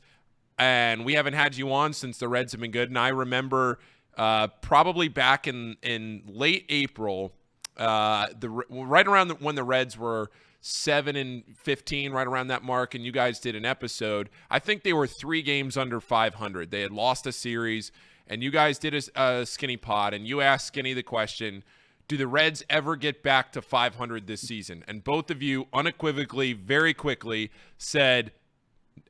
and 0.60 1.06
we 1.06 1.14
haven't 1.14 1.34
had 1.34 1.58
you 1.58 1.74
on 1.74 1.94
since 1.94 2.20
the 2.20 2.28
Reds 2.28 2.52
have 2.52 2.62
been 2.62 2.72
good. 2.72 2.90
And 2.90 3.00
I 3.00 3.08
remember 3.08 3.80
uh, 4.18 4.48
probably 4.62 5.08
back 5.08 5.48
in 5.48 5.78
in 5.82 6.24
late 6.28 6.66
April, 6.70 7.34
uh, 7.78 8.28
the 8.40 8.50
right 8.50 9.08
around 9.08 9.30
the, 9.30 9.36
when 9.36 9.56
the 9.56 9.64
Reds 9.64 9.98
were 9.98 10.30
seven 10.62 11.16
and 11.16 11.44
fifteen, 11.56 12.12
right 12.12 12.28
around 12.28 12.48
that 12.48 12.64
mark, 12.64 12.94
and 12.96 13.04
you 13.04 13.12
guys 13.12 13.40
did 13.40 13.56
an 13.56 13.66
episode. 13.66 14.30
I 14.50 14.60
think 14.60 14.84
they 14.84 14.94
were 14.94 15.08
three 15.08 15.42
games 15.42 15.78
under 15.78 16.00
five 16.00 16.36
hundred. 16.36 16.72
They 16.72 16.82
had 16.82 16.92
lost 16.92 17.26
a 17.26 17.32
series, 17.32 17.92
and 18.28 18.44
you 18.44 18.52
guys 18.52 18.78
did 18.78 18.94
a, 18.94 19.22
a 19.40 19.46
Skinny 19.46 19.78
pod, 19.78 20.14
and 20.14 20.28
you 20.28 20.42
asked 20.42 20.68
Skinny 20.68 20.94
the 20.94 21.04
question. 21.04 21.64
Do 22.08 22.18
the 22.18 22.28
Reds 22.28 22.62
ever 22.70 22.98
get 22.98 23.24
back 23.24 23.54
to 23.54 23.62
500 23.62 24.28
this 24.28 24.42
season? 24.42 24.84
And 24.86 25.02
both 25.02 25.32
of 25.32 25.42
you 25.42 25.68
unequivocally, 25.72 26.52
very 26.52 26.94
quickly 26.94 27.52
said, 27.78 28.34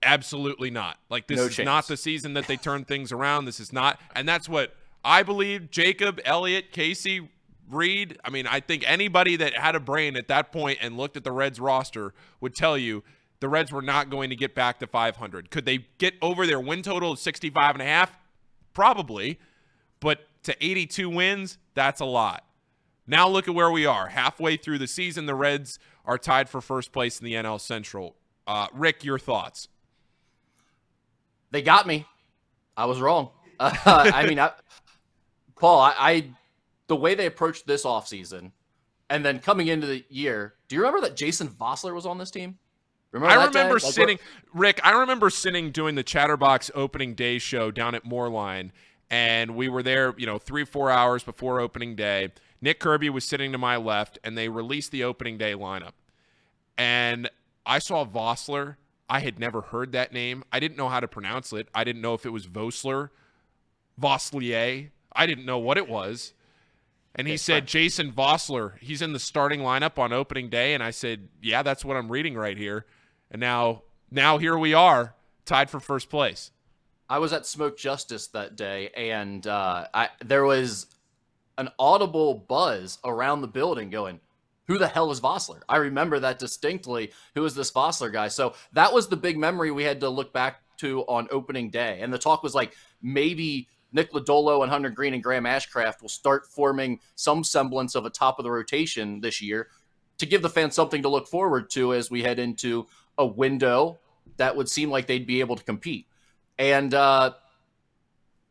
absolutely 0.03 0.69
not. 0.69 0.99
Like, 1.09 1.25
this 1.25 1.37
No 1.37 1.45
is 1.45 1.55
chance. 1.55 1.65
not 1.65 1.87
the 1.87 1.97
season 1.97 2.33
that 2.35 2.45
they 2.45 2.57
turn 2.57 2.85
things 2.85 3.11
around. 3.11 3.45
This 3.45 3.59
is 3.59 3.73
not. 3.73 3.99
And 4.15 4.29
that's 4.29 4.47
what 4.47 4.75
I 5.03 5.23
believe 5.23 5.71
Jacob, 5.71 6.19
Elliott, 6.25 6.71
Casey, 6.71 7.29
Reed. 7.69 8.17
I 8.23 8.29
mean, 8.29 8.47
I 8.47 8.59
think 8.59 8.83
anybody 8.85 9.35
that 9.37 9.55
had 9.55 9.75
a 9.75 9.79
brain 9.79 10.15
at 10.15 10.27
that 10.27 10.51
point 10.51 10.79
and 10.81 10.97
looked 10.97 11.17
at 11.17 11.23
the 11.23 11.31
Reds 11.31 11.59
roster 11.59 12.13
would 12.39 12.55
tell 12.55 12.77
you 12.77 13.03
the 13.39 13.49
Reds 13.49 13.71
were 13.71 13.81
not 13.81 14.09
going 14.09 14.29
to 14.29 14.35
get 14.35 14.53
back 14.53 14.79
to 14.79 14.87
500. 14.87 15.49
Could 15.49 15.65
they 15.65 15.85
get 15.97 16.13
over 16.21 16.45
their 16.45 16.59
win 16.59 16.83
total 16.83 17.13
of 17.13 17.19
65 17.19 17.75
and 17.75 17.81
a 17.81 17.85
half? 17.85 18.17
Probably. 18.73 19.39
But 19.99 20.27
to 20.43 20.55
82 20.63 21.09
wins, 21.09 21.57
that's 21.73 22.01
a 22.01 22.05
lot. 22.05 22.45
Now 23.07 23.27
look 23.27 23.47
at 23.47 23.55
where 23.55 23.71
we 23.71 23.85
are. 23.85 24.07
Halfway 24.07 24.57
through 24.57 24.77
the 24.77 24.87
season, 24.87 25.25
the 25.25 25.35
Reds 25.35 25.79
are 26.05 26.17
tied 26.17 26.49
for 26.49 26.61
first 26.61 26.91
place 26.91 27.19
in 27.19 27.25
the 27.25 27.33
NL 27.33 27.59
Central. 27.59 28.15
Uh, 28.45 28.67
Rick, 28.73 29.03
your 29.03 29.19
thoughts? 29.19 29.67
They 31.51 31.61
got 31.61 31.87
me. 31.87 32.05
I 32.77 32.85
was 32.85 33.01
wrong. 33.01 33.29
Uh, 33.59 33.73
I 33.85 34.25
mean, 34.27 34.39
I, 34.39 34.51
Paul, 35.61 35.79
I, 35.79 35.93
I 35.99 36.25
the 36.87 36.95
way 36.95 37.13
they 37.13 37.27
approached 37.27 37.67
this 37.67 37.85
offseason 37.85 38.51
and 39.11 39.23
then 39.23 39.37
coming 39.37 39.67
into 39.67 39.85
the 39.85 40.03
year, 40.09 40.55
do 40.67 40.75
you 40.75 40.81
remember 40.81 41.07
that 41.07 41.15
Jason 41.15 41.49
Vosler 41.49 41.93
was 41.93 42.07
on 42.07 42.17
this 42.17 42.31
team? 42.31 42.57
Remember 43.11 43.31
I 43.39 43.45
remember? 43.45 43.73
Like, 43.75 43.93
sitting, 43.93 44.19
Rick. 44.55 44.81
I 44.83 44.99
remember 44.99 45.29
sitting 45.29 45.69
doing 45.69 45.93
the 45.93 46.01
Chatterbox 46.01 46.71
opening 46.73 47.13
day 47.13 47.37
show 47.37 47.69
down 47.69 47.93
at 47.93 48.03
Moerlein, 48.03 48.71
and 49.11 49.55
we 49.55 49.69
were 49.69 49.83
there, 49.83 50.15
you 50.17 50.25
know, 50.25 50.39
three 50.39 50.65
four 50.65 50.89
hours 50.89 51.23
before 51.23 51.59
opening 51.59 51.95
day. 51.95 52.29
Nick 52.59 52.79
Kirby 52.79 53.11
was 53.11 53.23
sitting 53.23 53.51
to 53.51 53.59
my 53.59 53.77
left, 53.77 54.17
and 54.23 54.35
they 54.35 54.49
released 54.49 54.91
the 54.91 55.03
opening 55.03 55.37
day 55.37 55.53
lineup, 55.53 55.93
and 56.75 57.29
I 57.67 57.77
saw 57.77 58.03
Vosler. 58.03 58.77
I 59.07 59.19
had 59.19 59.37
never 59.37 59.61
heard 59.61 59.91
that 59.91 60.11
name. 60.11 60.43
I 60.51 60.59
didn't 60.59 60.77
know 60.77 60.89
how 60.89 61.01
to 61.01 61.07
pronounce 61.07 61.53
it. 61.53 61.67
I 61.75 61.83
didn't 61.83 62.01
know 62.01 62.15
if 62.15 62.25
it 62.25 62.29
was 62.31 62.47
Vosler, 62.47 63.09
Vosslier. 64.01 64.89
I 65.13 65.25
didn't 65.25 65.45
know 65.45 65.59
what 65.59 65.77
it 65.77 65.89
was. 65.89 66.33
And 67.13 67.27
he 67.27 67.35
said, 67.35 67.67
Jason 67.67 68.11
Vosler, 68.13 68.77
he's 68.79 69.01
in 69.01 69.11
the 69.11 69.19
starting 69.19 69.59
lineup 69.59 69.97
on 69.97 70.13
opening 70.13 70.49
day. 70.49 70.73
And 70.73 70.81
I 70.81 70.91
said, 70.91 71.27
Yeah, 71.41 71.61
that's 71.61 71.83
what 71.83 71.97
I'm 71.97 72.09
reading 72.09 72.35
right 72.35 72.57
here. 72.57 72.85
And 73.29 73.41
now, 73.41 73.83
now 74.09 74.37
here 74.37 74.57
we 74.57 74.73
are, 74.73 75.13
tied 75.45 75.69
for 75.69 75.81
first 75.81 76.09
place. 76.09 76.51
I 77.11 77.19
was 77.19 77.33
at 77.33 77.45
Smoke 77.45 77.77
Justis 77.77 78.31
that 78.31 78.55
day, 78.55 78.89
and 78.95 79.45
uh, 79.45 79.85
I 79.93 80.11
there 80.23 80.45
was 80.45 80.85
an 81.57 81.67
audible 81.77 82.33
buzz 82.33 82.99
around 83.03 83.41
the 83.41 83.49
building 83.49 83.89
going, 83.89 84.21
"Who 84.67 84.77
the 84.77 84.87
hell 84.87 85.11
is 85.11 85.19
Vosler?" 85.19 85.59
I 85.67 85.75
remember 85.75 86.21
that 86.21 86.39
distinctly. 86.39 87.11
Who 87.35 87.43
is 87.43 87.53
this 87.53 87.69
Vosler 87.69 88.13
guy? 88.13 88.29
So 88.29 88.53
that 88.71 88.93
was 88.93 89.09
the 89.09 89.17
big 89.17 89.37
memory 89.37 89.71
we 89.71 89.83
had 89.83 89.99
to 89.99 90.09
look 90.09 90.31
back 90.31 90.61
to 90.77 91.01
on 91.01 91.27
opening 91.31 91.69
day, 91.69 91.99
and 91.99 92.13
the 92.13 92.17
talk 92.17 92.43
was 92.43 92.55
like 92.55 92.77
maybe. 93.01 93.67
Nick 93.91 94.11
Lodolo 94.11 94.61
and 94.61 94.71
Hunter 94.71 94.89
Greene 94.89 95.13
and 95.13 95.23
Graham 95.23 95.43
Ashcraft 95.43 96.01
will 96.01 96.09
start 96.09 96.47
forming 96.47 96.99
some 97.15 97.43
semblance 97.43 97.95
of 97.95 98.05
a 98.05 98.09
top 98.09 98.39
of 98.39 98.43
the 98.43 98.51
rotation 98.51 99.21
this 99.21 99.41
year 99.41 99.69
to 100.17 100.25
give 100.25 100.41
the 100.41 100.49
fans 100.49 100.75
something 100.75 101.01
to 101.01 101.09
look 101.09 101.27
forward 101.27 101.69
to 101.71 101.93
as 101.93 102.11
we 102.11 102.21
head 102.21 102.39
into 102.39 102.87
a 103.17 103.25
window 103.25 103.99
that 104.37 104.55
would 104.55 104.69
seem 104.69 104.89
like 104.89 105.07
they'd 105.07 105.27
be 105.27 105.39
able 105.39 105.55
to 105.55 105.63
compete. 105.63 106.07
And 106.57 106.93
uh, 106.93 107.33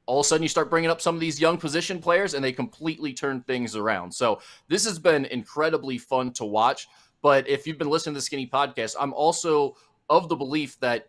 all 0.06 0.20
of 0.20 0.26
a 0.26 0.28
sudden, 0.28 0.42
you 0.42 0.48
start 0.48 0.68
bringing 0.68 0.90
up 0.90 1.00
some 1.00 1.14
of 1.14 1.20
these 1.20 1.40
young 1.40 1.56
position 1.56 2.00
players, 2.00 2.34
and 2.34 2.42
they 2.42 2.52
completely 2.52 3.12
turn 3.12 3.42
things 3.42 3.76
around. 3.76 4.12
So 4.12 4.40
this 4.68 4.84
has 4.84 4.98
been 4.98 5.24
incredibly 5.26 5.98
fun 5.98 6.32
to 6.32 6.44
watch. 6.44 6.88
But 7.22 7.48
if 7.48 7.66
you've 7.66 7.78
been 7.78 7.90
listening 7.90 8.14
to 8.14 8.18
the 8.18 8.22
Skinny 8.22 8.48
Podcast, 8.48 8.96
I'm 8.98 9.12
also 9.12 9.76
of 10.08 10.28
the 10.28 10.36
belief 10.36 10.80
that 10.80 11.08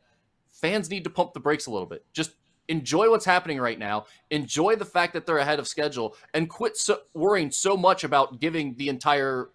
fans 0.51 0.89
need 0.89 1.03
to 1.05 1.09
pump 1.09 1.33
the 1.33 1.39
brakes 1.39 1.65
a 1.65 1.71
little 1.71 1.87
bit. 1.87 2.05
Just 2.13 2.31
enjoy 2.71 3.09
what's 3.09 3.25
happening 3.25 3.59
right 3.59 3.77
now. 3.77 4.05
Enjoy 4.31 4.75
the 4.75 4.85
fact 4.85 5.13
that 5.13 5.25
they're 5.25 5.37
ahead 5.37 5.59
of 5.59 5.67
schedule, 5.67 6.15
and 6.33 6.49
quit 6.49 6.77
so, 6.77 6.99
worrying 7.13 7.51
so 7.51 7.75
much 7.75 8.03
about 8.03 8.39
giving 8.39 8.75
the 8.77 8.89
entire 8.89 9.49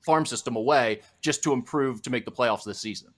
farm 0.00 0.26
system 0.26 0.56
away 0.56 1.00
just 1.20 1.42
to 1.44 1.52
improve 1.52 2.02
to 2.02 2.10
make 2.10 2.24
the 2.24 2.32
playoffs 2.32 2.64
this 2.64 2.80
season. 2.80 3.10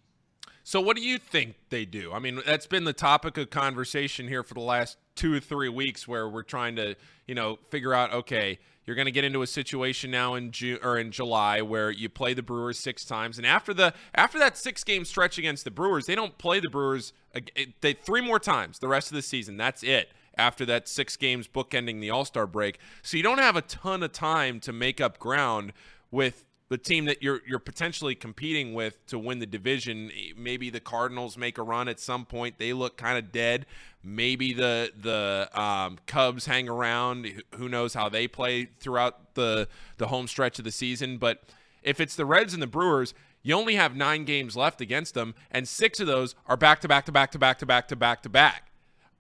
So, 0.65 0.81
what 0.81 0.97
do 0.97 1.03
you 1.03 1.19
think 1.19 1.55
they 1.69 1.85
do? 1.85 2.13
I 2.13 2.19
mean, 2.19 2.41
that's 2.45 2.67
been 2.67 2.85
the 2.85 2.93
topic 2.93 3.39
of 3.39 3.51
conversation 3.51 4.29
here 4.29 4.43
for 4.43 4.55
the 4.55 4.61
last 4.61 4.97
two 5.15 5.33
or 5.35 5.41
three 5.41 5.69
weeks, 5.69 6.09
where 6.09 6.29
we're 6.29 6.43
trying 6.43 6.77
to, 6.77 6.97
you 7.27 7.35
know, 7.35 7.59
figure 7.71 7.95
out. 7.95 8.13
Okay, 8.13 8.59
you're 8.87 8.97
going 8.97 9.07
to 9.07 9.13
get 9.13 9.25
into 9.25 9.43
a 9.43 9.47
situation 9.47 10.11
now 10.11 10.35
in 10.35 10.51
June 10.51 10.79
or 10.83 10.99
in 10.99 11.11
July 11.11 11.63
where 11.63 11.91
you 11.91 12.09
play 12.09 12.35
the 12.35 12.43
Brewers 12.43 12.79
six 12.79 13.05
times, 13.05 13.39
and 13.39 13.47
after 13.47 13.73
the 13.73 13.95
after 14.15 14.39
that 14.39 14.57
six 14.57 14.85
game 14.85 15.05
stretch 15.05 15.39
against 15.39 15.65
the 15.65 15.71
Brewers, 15.71 16.07
they 16.07 16.15
don't 16.15 16.37
play 16.39 16.61
the 16.61 16.71
Brewers 16.71 17.13
eh, 17.35 17.67
they 17.81 17.93
three 17.93 18.21
more 18.21 18.39
times 18.39 18.79
the 18.79 18.89
rest 18.89 19.11
of 19.11 19.15
the 19.15 19.23
season. 19.23 19.57
That's 19.57 19.83
it. 19.83 20.11
After 20.37 20.67
that 20.67 20.89
six 20.89 21.17
games 21.17 21.47
bookending 21.47 22.01
the 22.01 22.11
All 22.11 22.25
Star 22.25 22.47
break, 22.47 22.79
so 23.03 23.17
you 23.17 23.23
don't 23.23 23.39
have 23.39 23.57
a 23.57 23.63
ton 23.63 24.03
of 24.03 24.13
time 24.13 24.61
to 24.61 24.73
make 24.73 25.01
up 25.01 25.19
ground 25.19 25.73
with 26.11 26.45
the 26.75 26.79
team 26.79 27.05
that 27.05 27.23
you're 27.23 27.41
you're 27.47 27.61
potentially 27.61 28.17
competing 28.17 28.75
with 28.75 29.07
to 29.07 29.17
win 29.17 29.39
the 29.39 29.47
division. 29.47 30.11
Maybe 30.37 30.71
the 30.71 30.81
Cardinals 30.81 31.39
make 31.39 31.57
a 31.57 31.63
run 31.63 31.87
at 31.87 32.01
some 32.01 32.27
point. 32.27 32.59
They 32.59 32.73
look 32.73 32.97
kind 32.97 33.17
of 33.17 33.31
dead. 33.31 33.65
Maybe 34.03 34.53
the 34.53 34.91
the 35.01 35.49
um, 35.55 35.99
Cubs 36.09 36.47
hang 36.47 36.69
around. 36.69 37.45
Who 37.55 37.69
knows 37.69 37.95
how 37.95 38.09
they 38.09 38.27
play 38.27 38.71
throughout 38.81 39.35
the 39.35 39.69
the 39.99 40.09
home 40.09 40.27
stretch 40.27 40.59
of 40.59 40.65
the 40.65 40.73
season? 40.73 41.19
But 41.19 41.45
if 41.85 42.01
it's 42.01 42.17
the 42.17 42.27
Reds 42.27 42.53
and 42.55 42.61
the 42.61 42.67
Brewers, 42.67 43.15
you 43.45 43.55
only 43.55 43.77
have 43.77 43.95
nine 43.95 44.25
games 44.25 44.57
left 44.57 44.81
against 44.81 45.15
them, 45.15 45.37
and 45.53 45.69
six 45.69 46.01
of 46.01 46.09
those 46.09 46.35
are 46.49 46.57
back 46.57 46.81
to 46.81 46.89
back 46.89 47.07
to 47.07 47.13
back 47.13 47.31
to 47.31 47.39
back 47.39 47.61
to 47.61 47.67
back 47.67 47.87
to 47.87 47.95
back 47.95 48.23
to 48.23 48.29
back. 48.29 48.73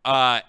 Uh, 0.04 0.40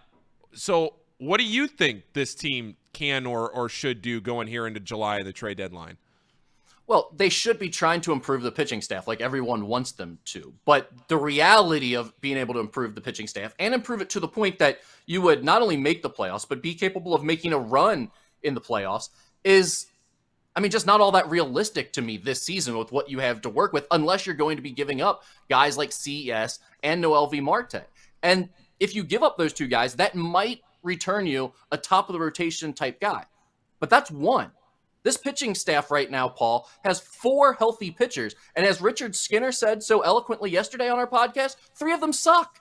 so 0.55 0.95
what 1.19 1.37
do 1.37 1.43
you 1.43 1.67
think 1.67 2.13
this 2.13 2.33
team 2.33 2.77
can 2.93 3.27
or, 3.27 3.47
or 3.47 3.69
should 3.69 4.01
do 4.01 4.19
going 4.19 4.47
here 4.47 4.65
into 4.65 4.79
July 4.79 5.19
of 5.19 5.25
the 5.25 5.33
trade 5.33 5.57
deadline? 5.57 5.97
Well, 6.87 7.11
they 7.15 7.29
should 7.29 7.57
be 7.57 7.69
trying 7.69 8.01
to 8.01 8.11
improve 8.11 8.43
the 8.43 8.51
pitching 8.51 8.81
staff 8.81 9.07
like 9.07 9.19
everyone 9.19 9.65
wants 9.67 9.93
them 9.93 10.19
to. 10.25 10.53
But 10.65 10.91
the 11.07 11.17
reality 11.17 11.95
of 11.95 12.19
being 12.21 12.37
able 12.37 12.53
to 12.53 12.59
improve 12.59 12.93
the 12.93 13.01
pitching 13.01 13.25
staff 13.25 13.55
and 13.57 13.73
improve 13.73 14.01
it 14.01 14.09
to 14.11 14.19
the 14.19 14.27
point 14.27 14.59
that 14.59 14.79
you 15.07 15.21
would 15.21 15.43
not 15.43 15.63
only 15.63 15.77
make 15.77 16.03
the 16.03 16.09
playoffs, 16.09 16.47
but 16.47 16.61
be 16.61 16.75
capable 16.75 17.15
of 17.15 17.23
making 17.23 17.53
a 17.53 17.57
run 17.57 18.11
in 18.43 18.53
the 18.53 18.61
playoffs 18.61 19.09
is, 19.43 19.87
I 20.55 20.59
mean, 20.59 20.69
just 20.69 20.85
not 20.85 21.01
all 21.01 21.11
that 21.13 21.29
realistic 21.29 21.91
to 21.93 22.03
me 22.03 22.17
this 22.17 22.43
season 22.43 22.77
with 22.77 22.91
what 22.91 23.09
you 23.09 23.17
have 23.17 23.41
to 23.41 23.49
work 23.49 23.73
with, 23.73 23.87
unless 23.89 24.27
you're 24.27 24.35
going 24.35 24.57
to 24.57 24.63
be 24.63 24.71
giving 24.71 25.01
up 25.01 25.23
guys 25.49 25.77
like 25.77 25.91
CES 25.91 26.59
and 26.83 27.03
Noelvi 27.03 27.41
Marte. 27.41 27.87
And 28.21 28.49
if 28.79 28.93
you 28.93 29.03
give 29.03 29.23
up 29.23 29.37
those 29.37 29.53
two 29.53 29.67
guys, 29.67 29.95
that 29.95 30.13
might 30.13 30.61
return 30.83 31.25
you 31.25 31.51
a 31.71 31.77
top 31.77 32.09
of 32.09 32.13
the 32.13 32.19
rotation 32.19 32.73
type 32.73 33.01
guy. 33.01 33.25
But 33.79 33.89
that's 33.89 34.11
one. 34.11 34.51
This 35.05 35.17
pitching 35.17 35.53
staff 35.53 35.91
right 35.91 36.09
now, 36.09 36.27
Paul, 36.27 36.67
has 36.83 36.99
four 36.99 37.53
healthy 37.53 37.91
pitchers. 37.91 38.35
And 38.55 38.65
as 38.65 38.81
Richard 38.81 39.15
Skinner 39.15 39.51
said 39.51 39.83
so 39.83 40.01
eloquently 40.01 40.49
yesterday 40.49 40.89
on 40.89 40.97
our 40.97 41.05
podcast, 41.05 41.57
three 41.75 41.93
of 41.93 42.01
them 42.01 42.11
suck. 42.11 42.59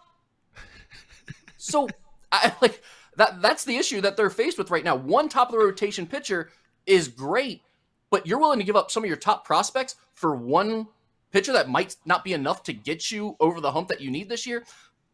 so 1.56 1.88
I 2.30 2.54
like 2.62 2.82
that 3.16 3.40
that's 3.40 3.64
the 3.64 3.78
issue 3.78 4.02
that 4.02 4.18
they're 4.18 4.28
faced 4.28 4.58
with 4.58 4.70
right 4.70 4.84
now. 4.84 4.94
One 4.94 5.30
top 5.30 5.48
of 5.48 5.52
the 5.52 5.64
rotation 5.64 6.06
pitcher 6.06 6.50
is 6.84 7.08
great, 7.08 7.62
but 8.10 8.26
you're 8.26 8.38
willing 8.38 8.58
to 8.58 8.64
give 8.64 8.76
up 8.76 8.90
some 8.90 9.04
of 9.04 9.08
your 9.08 9.16
top 9.16 9.46
prospects 9.46 9.96
for 10.12 10.36
one 10.36 10.86
pitcher 11.32 11.54
that 11.54 11.70
might 11.70 11.96
not 12.04 12.24
be 12.24 12.34
enough 12.34 12.62
to 12.64 12.74
get 12.74 13.10
you 13.10 13.36
over 13.40 13.62
the 13.62 13.72
hump 13.72 13.88
that 13.88 14.02
you 14.02 14.10
need 14.10 14.28
this 14.28 14.46
year. 14.46 14.64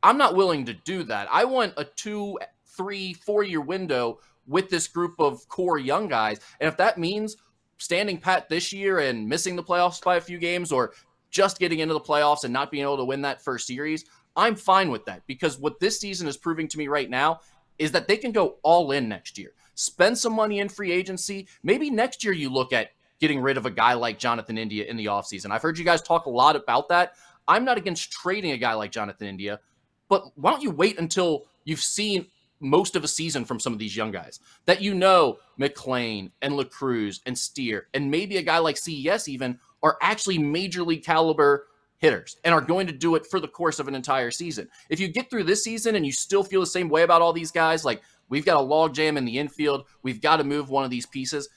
I'm 0.03 0.19
not 0.19 0.35
willing 0.35 0.65
to 0.65 0.75
do 0.75 1.05
that. 1.05 1.29
I 1.31 1.45
want 1.45 1.75
a 1.77 1.85
two, 1.85 2.41
three, 2.67 3.15
four 3.15 3.45
year 3.45 3.61
window 3.61 4.19
with 4.51 4.69
this 4.69 4.89
group 4.89 5.15
of 5.19 5.49
core 5.49 5.79
young 5.79 6.09
guys. 6.09 6.41
And 6.61 6.69
if 6.69 6.77
that 6.77 6.99
means 6.99 7.37
standing 7.79 8.19
pat 8.19 8.49
this 8.49 8.73
year 8.73 8.99
and 8.99 9.27
missing 9.27 9.57
the 9.57 9.63
playoffs 9.63 10.03
by 10.03 10.17
a 10.17 10.21
few 10.21 10.39
games 10.39 10.73
or 10.73 10.93
just 11.31 11.59
getting 11.59 11.79
into 11.79 11.95
the 11.95 12.01
playoffs 12.01 12.45
and 12.45 12.53
not 12.53 12.71
being 12.71 12.83
able 12.83 12.99
to 12.99 13.05
win 13.05 13.23
that 13.23 13.43
first 13.43 13.67
series, 13.67 14.05
I'm 14.37 14.57
fine 14.57 14.91
with 14.91 15.05
that 15.07 15.23
because 15.27 15.59
what 15.59 15.81
this 15.81 15.99
season 15.99 16.29
is 16.29 16.37
proving 16.37 16.69
to 16.69 16.79
me 16.79 16.89
right 16.89 17.09
now 17.09 17.41
is 17.79 17.93
that 17.93 18.09
they 18.09 18.17
can 18.17 18.33
go 18.33 18.57
all 18.63 18.91
in 18.91 19.09
next 19.09 19.39
year. 19.39 19.53
Spend 19.75 20.19
some 20.19 20.35
money 20.35 20.59
in 20.59 20.69
free 20.69 20.93
agency. 20.93 21.49
Maybe 21.63 21.89
next 21.89 22.23
year 22.25 22.35
you 22.35 22.51
look 22.51 22.73
at 22.73 22.91
getting 23.21 23.41
rid 23.41 23.57
of 23.57 23.67
a 23.67 23.71
guy 23.71 23.95
like 23.95 24.19
Jonathan 24.19 24.59
India 24.59 24.85
in 24.85 24.97
the 24.97 25.07
offseason. 25.07 25.51
I've 25.51 25.63
heard 25.63 25.79
you 25.79 25.85
guys 25.85 26.03
talk 26.03 26.27
a 26.27 26.31
lot 26.31 26.57
about 26.57 26.89
that. 26.89 27.15
I'm 27.47 27.65
not 27.65 27.79
against 27.79 28.11
trading 28.11 28.53
a 28.53 28.59
guy 28.59 28.75
like 28.75 28.93
Jonathan 28.93 29.29
India, 29.29 29.61
but 30.09 30.25
why 30.37 30.51
don't 30.51 30.63
you 30.63 30.71
wait 30.71 30.99
until 30.99 31.47
you've 31.65 31.81
seen 31.81 32.27
most 32.61 32.95
of 32.95 33.05
a 33.05 33.09
season 33.09 33.45
from 33.45 33.59
some 33.59 33.73
of 33.73 33.79
these 33.79 33.97
young 33.97 34.11
guys 34.11 34.39
that 34.67 34.83
you 34.83 34.95
know 34.95 35.39
McLain 35.59 36.31
and 36.43 36.55
LaCruz 36.55 37.21
and 37.27 37.37
Steer 37.37 37.89
and 37.95 38.11
maybe 38.11 38.37
a 38.37 38.43
guy 38.43 38.59
like 38.59 38.77
CES 38.77 39.29
even 39.29 39.59
are 39.83 39.97
actually 40.03 40.39
major 40.39 40.83
league 40.83 41.05
caliber 41.05 41.67
hitters 41.99 42.37
and 42.45 42.55
are 42.55 42.61
going 42.61 42.87
to 42.87 42.93
do 42.93 43.15
it 43.15 43.27
for 43.27 43.41
the 43.41 43.49
course 43.49 43.79
of 43.79 43.89
an 43.89 43.95
entire 43.95 44.31
season. 44.31 44.69
If 44.89 45.01
you 45.01 45.09
get 45.09 45.31
through 45.31 45.45
this 45.45 45.63
season 45.63 45.97
and 45.97 46.05
you 46.05 46.13
still 46.13 46.43
feel 46.43 46.61
the 46.61 46.67
same 46.67 46.89
way 46.89 47.03
about 47.03 47.23
all 47.23 47.33
these 47.33 47.51
guys, 47.51 47.85
like 47.85 48.03
we've 48.29 48.45
got 48.45 48.61
a 48.61 48.67
logjam 48.67 49.17
in 49.17 49.25
the 49.25 49.39
infield, 49.39 49.87
we've 50.03 50.21
got 50.21 50.37
to 50.37 50.45
move 50.45 50.71
one 50.71 50.85
of 50.85 50.91
these 50.91 51.07
pieces, 51.07 51.49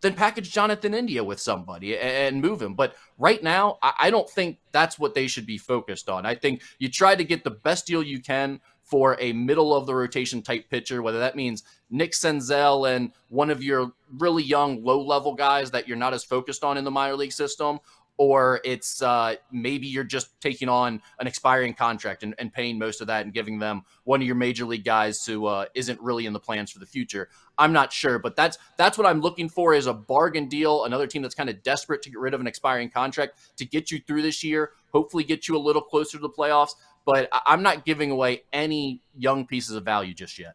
then 0.00 0.14
package 0.14 0.50
Jonathan 0.50 0.94
India 0.94 1.22
with 1.22 1.40
somebody 1.40 1.98
and 1.98 2.40
move 2.40 2.60
him. 2.60 2.74
But 2.74 2.94
right 3.18 3.42
now, 3.42 3.78
I 3.82 4.10
don't 4.10 4.28
think 4.28 4.58
that's 4.72 4.98
what 4.98 5.14
they 5.14 5.26
should 5.26 5.46
be 5.46 5.58
focused 5.58 6.08
on. 6.08 6.26
I 6.26 6.34
think 6.34 6.62
you 6.78 6.90
try 6.90 7.14
to 7.14 7.24
get 7.24 7.44
the 7.44 7.50
best 7.50 7.86
deal 7.86 8.02
you 8.02 8.20
can 8.20 8.60
for 8.84 9.16
a 9.18 9.32
middle 9.32 9.74
of 9.74 9.86
the 9.86 9.94
rotation 9.94 10.42
type 10.42 10.68
pitcher, 10.70 11.02
whether 11.02 11.18
that 11.18 11.34
means 11.34 11.64
Nick 11.90 12.12
Senzel 12.12 12.94
and 12.94 13.12
one 13.28 13.50
of 13.50 13.62
your 13.62 13.92
really 14.18 14.42
young 14.42 14.84
low 14.84 15.00
level 15.00 15.34
guys 15.34 15.70
that 15.70 15.88
you're 15.88 15.96
not 15.96 16.14
as 16.14 16.22
focused 16.22 16.62
on 16.62 16.76
in 16.76 16.84
the 16.84 16.90
minor 16.90 17.16
league 17.16 17.32
system, 17.32 17.80
or 18.16 18.60
it's 18.62 19.02
uh, 19.02 19.34
maybe 19.50 19.86
you're 19.86 20.04
just 20.04 20.40
taking 20.40 20.68
on 20.68 21.00
an 21.18 21.26
expiring 21.26 21.74
contract 21.74 22.22
and, 22.22 22.34
and, 22.38 22.52
paying 22.52 22.78
most 22.78 23.00
of 23.00 23.08
that 23.08 23.24
and 23.24 23.34
giving 23.34 23.58
them 23.58 23.82
one 24.04 24.20
of 24.20 24.26
your 24.26 24.36
major 24.36 24.64
league 24.64 24.84
guys 24.84 25.26
who 25.26 25.46
uh, 25.46 25.64
isn't 25.74 26.00
really 26.00 26.26
in 26.26 26.32
the 26.32 26.38
plans 26.38 26.70
for 26.70 26.78
the 26.78 26.86
future. 26.86 27.28
I'm 27.58 27.72
not 27.72 27.92
sure, 27.92 28.18
but 28.18 28.36
that's 28.36 28.58
that's 28.76 28.96
what 28.96 29.06
I'm 29.06 29.20
looking 29.20 29.48
for 29.48 29.74
is 29.74 29.86
a 29.86 29.94
bargain 29.94 30.48
deal. 30.48 30.84
Another 30.84 31.06
team 31.06 31.22
that's 31.22 31.34
kind 31.34 31.50
of 31.50 31.62
desperate 31.62 32.02
to 32.02 32.10
get 32.10 32.18
rid 32.18 32.34
of 32.34 32.40
an 32.40 32.46
expiring 32.46 32.90
contract 32.90 33.38
to 33.56 33.64
get 33.64 33.90
you 33.90 34.00
through 34.06 34.22
this 34.22 34.44
year, 34.44 34.72
hopefully 34.92 35.24
get 35.24 35.48
you 35.48 35.56
a 35.56 35.58
little 35.58 35.82
closer 35.82 36.18
to 36.18 36.22
the 36.22 36.30
playoffs 36.30 36.74
but 37.04 37.28
I'm 37.46 37.62
not 37.62 37.84
giving 37.84 38.10
away 38.10 38.42
any 38.52 39.02
young 39.16 39.46
pieces 39.46 39.76
of 39.76 39.84
value 39.84 40.14
just 40.14 40.38
yet. 40.38 40.54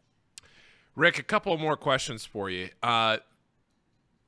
Rick, 0.96 1.18
a 1.18 1.22
couple 1.22 1.56
more 1.56 1.76
questions 1.76 2.24
for 2.24 2.50
you. 2.50 2.70
Uh, 2.82 3.18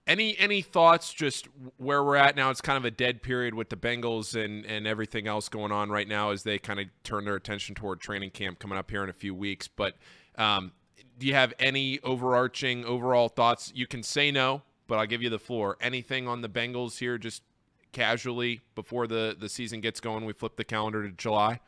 any 0.06 0.36
any 0.38 0.62
thoughts 0.62 1.12
just 1.12 1.48
where 1.76 2.02
we're 2.02 2.16
at 2.16 2.34
now? 2.34 2.50
It's 2.50 2.60
kind 2.60 2.76
of 2.76 2.84
a 2.84 2.90
dead 2.90 3.22
period 3.22 3.54
with 3.54 3.68
the 3.68 3.76
Bengals 3.76 4.34
and 4.34 4.64
and 4.66 4.86
everything 4.86 5.26
else 5.26 5.48
going 5.48 5.70
on 5.70 5.90
right 5.90 6.08
now 6.08 6.30
as 6.30 6.42
they 6.42 6.58
kind 6.58 6.80
of 6.80 6.86
turn 7.04 7.24
their 7.24 7.36
attention 7.36 7.74
toward 7.74 8.00
training 8.00 8.30
camp 8.30 8.58
coming 8.58 8.78
up 8.78 8.90
here 8.90 9.04
in 9.04 9.10
a 9.10 9.14
few 9.14 9.34
weeks. 9.34 9.68
But 9.68 9.96
um, 10.36 10.72
do 11.18 11.26
you 11.26 11.34
have 11.34 11.54
any 11.58 12.00
overarching 12.00 12.84
overall 12.84 13.28
thoughts? 13.28 13.72
You 13.74 13.86
can 13.86 14.02
say 14.02 14.30
no, 14.32 14.62
but 14.88 14.98
I'll 14.98 15.06
give 15.06 15.22
you 15.22 15.30
the 15.30 15.38
floor. 15.38 15.76
Anything 15.80 16.26
on 16.26 16.40
the 16.40 16.48
Bengals 16.48 16.98
here, 16.98 17.16
just 17.16 17.42
casually 17.92 18.60
before 18.74 19.06
the 19.06 19.36
the 19.38 19.48
season 19.48 19.80
gets 19.80 20.00
going? 20.00 20.24
We 20.24 20.32
flip 20.32 20.56
the 20.56 20.64
calendar 20.64 21.06
to 21.06 21.12
July. 21.12 21.60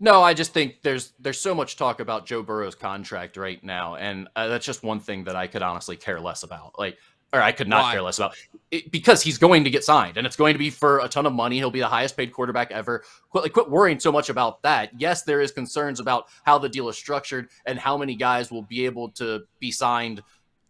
No, 0.00 0.22
I 0.22 0.34
just 0.34 0.52
think 0.52 0.82
there's 0.82 1.12
there's 1.20 1.40
so 1.40 1.54
much 1.54 1.76
talk 1.76 2.00
about 2.00 2.26
Joe 2.26 2.42
Burrow's 2.42 2.74
contract 2.74 3.36
right 3.36 3.62
now, 3.62 3.94
and 3.94 4.28
uh, 4.34 4.48
that's 4.48 4.66
just 4.66 4.82
one 4.82 5.00
thing 5.00 5.24
that 5.24 5.36
I 5.36 5.46
could 5.46 5.62
honestly 5.62 5.96
care 5.96 6.20
less 6.20 6.42
about. 6.42 6.78
Like, 6.78 6.98
or 7.32 7.40
I 7.40 7.52
could 7.52 7.68
not 7.68 7.82
Why? 7.82 7.92
care 7.92 8.02
less 8.02 8.18
about 8.18 8.34
it, 8.70 8.90
because 8.90 9.22
he's 9.22 9.38
going 9.38 9.64
to 9.64 9.70
get 9.70 9.84
signed, 9.84 10.16
and 10.16 10.26
it's 10.26 10.36
going 10.36 10.52
to 10.52 10.58
be 10.58 10.70
for 10.70 10.98
a 10.98 11.08
ton 11.08 11.26
of 11.26 11.32
money. 11.32 11.56
He'll 11.56 11.70
be 11.70 11.80
the 11.80 11.86
highest 11.86 12.16
paid 12.16 12.32
quarterback 12.32 12.72
ever. 12.72 13.04
Quit, 13.30 13.44
like, 13.44 13.52
quit 13.52 13.70
worrying 13.70 14.00
so 14.00 14.10
much 14.10 14.30
about 14.30 14.62
that. 14.62 14.90
Yes, 14.98 15.22
there 15.22 15.40
is 15.40 15.52
concerns 15.52 16.00
about 16.00 16.26
how 16.44 16.58
the 16.58 16.68
deal 16.68 16.88
is 16.88 16.96
structured 16.96 17.48
and 17.66 17.78
how 17.78 17.96
many 17.96 18.16
guys 18.16 18.50
will 18.50 18.62
be 18.62 18.84
able 18.84 19.10
to 19.10 19.42
be 19.60 19.70
signed 19.70 20.22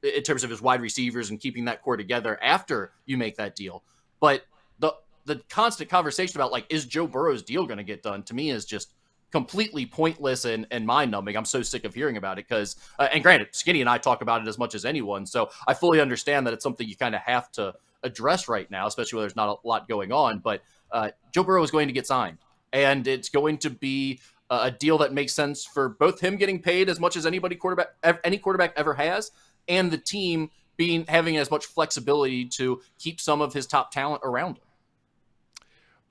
in 0.03 0.23
terms 0.23 0.45
of 0.45 0.51
his 0.51 0.61
wide 0.61 0.83
receivers 0.83 1.31
and 1.31 1.41
keeping 1.41 1.65
that 1.65 1.83
core 1.83 1.97
together 1.97 2.39
after 2.43 2.93
you 3.07 3.17
make 3.17 3.37
that 3.37 3.57
deal. 3.57 3.83
But 4.21 4.43
the 4.81 4.95
the 5.25 5.41
constant 5.49 5.89
conversation 5.89 6.39
about 6.39 6.53
like 6.53 6.67
is 6.69 6.85
Joe 6.85 7.07
Burrow's 7.07 7.43
deal 7.43 7.65
going 7.67 7.79
to 7.79 7.85
get 7.85 8.03
done 8.03 8.23
to 8.25 8.35
me 8.35 8.51
is 8.51 8.67
just 8.67 8.93
completely 9.35 9.85
pointless 9.85 10.45
and, 10.45 10.65
and 10.71 10.87
mind 10.87 11.11
numbing. 11.11 11.37
I'm 11.37 11.45
so 11.45 11.61
sick 11.61 11.85
of 11.85 11.93
hearing 11.93 12.17
about 12.17 12.39
it 12.39 12.47
because, 12.49 12.77
uh, 13.01 13.09
and 13.13 13.21
granted, 13.21 13.49
Skinny 13.51 13.81
and 13.81 13.91
I 13.91 13.99
talk 13.99 14.23
about 14.23 14.41
it 14.41 14.47
as 14.47 14.59
much 14.59 14.77
as 14.77 14.85
anyone. 14.85 15.27
So 15.27 15.51
I 15.67 15.75
fully 15.75 16.01
understand 16.01 16.47
that 16.47 16.55
it's 16.55 16.63
something 16.63 16.89
you 16.89 16.95
kind 16.95 17.17
of 17.17 17.21
have 17.23 17.51
to 17.53 17.75
address 18.05 18.49
right 18.49 18.71
now, 18.71 18.87
especially 18.87 19.17
when 19.17 19.23
there's 19.25 19.35
not 19.35 19.49
a 19.49 19.67
lot 19.67 19.89
going 19.89 20.13
on. 20.13 20.39
But 20.39 20.63
uh, 20.93 21.11
Joe 21.33 21.43
Burrow 21.43 21.65
is 21.65 21.73
going 21.73 21.89
to 21.89 21.93
get 21.93 22.07
signed, 22.07 22.39
and 22.73 23.09
it's 23.09 23.29
going 23.29 23.59
to 23.59 23.71
be 23.71 24.21
a 24.51 24.71
deal 24.71 24.99
that 24.99 25.13
makes 25.13 25.33
sense 25.33 25.65
for 25.65 25.89
both 25.89 26.21
him 26.21 26.37
getting 26.37 26.63
paid 26.63 26.89
as 26.89 27.01
much 27.01 27.17
as 27.17 27.27
anybody 27.27 27.57
quarterback, 27.57 27.89
any 28.23 28.39
quarterback 28.39 28.73
ever 28.77 28.95
has, 28.95 29.33
and 29.67 29.91
the 29.91 29.99
team 29.99 30.49
being 30.77 31.05
having 31.09 31.37
as 31.39 31.51
much 31.51 31.67
flexibility 31.67 32.45
to 32.45 32.81
keep 33.01 33.21
some 33.21 33.41
of 33.41 33.53
his 33.53 33.67
top 33.67 33.91
talent 33.91 34.23
around 34.23 34.59
him. 34.59 34.65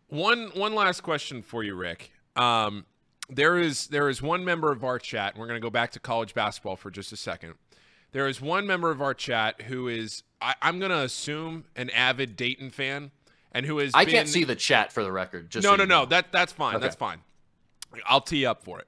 One 0.10 0.52
one 0.56 0.76
last 0.76 1.04
question 1.04 1.42
for 1.42 1.64
you, 1.64 1.74
Rick. 1.74 2.12
Um, 2.36 2.86
there 3.36 3.58
is 3.58 3.88
there 3.88 4.10
is 4.10 4.22
one 4.22 4.46
member 4.46 4.72
of 4.72 4.84
our 4.84 5.00
chat, 5.00 5.34
and 5.34 5.42
we're 5.42 5.48
going 5.48 5.60
to 5.60 5.66
go 5.66 5.70
back 5.70 5.92
to 5.92 6.00
college 6.00 6.34
basketball 6.34 6.76
for 6.76 6.92
just 6.92 7.12
a 7.12 7.18
second. 7.18 7.56
There 8.12 8.28
is 8.28 8.40
one 8.40 8.68
member 8.68 8.92
of 8.92 9.02
our 9.02 9.16
chat 9.16 9.64
who 9.64 9.88
is, 9.88 10.22
I, 10.40 10.54
am 10.62 10.78
going 10.78 10.92
to 10.92 11.00
assume, 11.00 11.66
an 11.76 11.90
avid 11.90 12.36
Dayton 12.36 12.70
fan, 12.70 13.10
and 13.52 13.66
who 13.66 13.80
is. 13.80 13.92
I 13.96 14.06
been, 14.06 14.14
can't 14.14 14.30
see 14.30 14.44
the 14.44 14.56
chat 14.56 14.92
for 14.92 15.04
the 15.04 15.12
record. 15.12 15.50
Just 15.50 15.64
no, 15.64 15.72
so 15.72 15.78
no, 15.78 15.86
no. 15.86 16.00
Know. 16.02 16.06
That 16.06 16.32
that's 16.32 16.54
fine. 16.54 16.76
Okay. 16.76 16.84
That's 16.84 16.96
fine. 16.96 17.20
I'll 18.06 18.22
tee 18.22 18.46
up 18.46 18.64
for 18.64 18.80
it. 18.80 18.88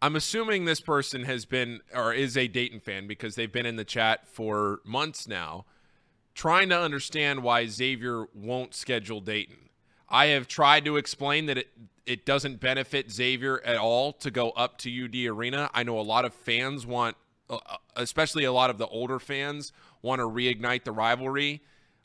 I'm 0.00 0.14
assuming 0.14 0.66
this 0.66 0.80
person 0.80 1.24
has 1.24 1.46
been 1.46 1.80
or 1.94 2.12
is 2.12 2.36
a 2.36 2.48
Dayton 2.48 2.80
fan 2.80 3.06
because 3.06 3.34
they've 3.34 3.50
been 3.50 3.66
in 3.66 3.76
the 3.76 3.84
chat 3.84 4.28
for 4.28 4.80
months 4.84 5.26
now, 5.26 5.64
trying 6.34 6.68
to 6.68 6.78
understand 6.78 7.42
why 7.42 7.66
Xavier 7.66 8.26
won't 8.34 8.74
schedule 8.74 9.20
Dayton. 9.20 9.65
I 10.08 10.26
have 10.26 10.46
tried 10.46 10.84
to 10.84 10.96
explain 10.96 11.46
that 11.46 11.58
it 11.58 11.68
it 12.06 12.24
doesn't 12.24 12.60
benefit 12.60 13.10
Xavier 13.10 13.60
at 13.64 13.76
all 13.76 14.12
to 14.12 14.30
go 14.30 14.50
up 14.50 14.78
to 14.78 15.04
UD 15.04 15.28
Arena. 15.28 15.68
I 15.74 15.82
know 15.82 15.98
a 15.98 16.02
lot 16.02 16.24
of 16.24 16.32
fans 16.32 16.86
want, 16.86 17.16
uh, 17.50 17.58
uh, 17.66 17.76
especially 17.96 18.44
a 18.44 18.52
lot 18.52 18.70
of 18.70 18.78
the 18.78 18.86
older 18.86 19.18
fans, 19.18 19.72
want 20.02 20.20
to 20.20 20.24
reignite 20.24 20.84
the 20.84 20.92
rivalry. 20.92 21.62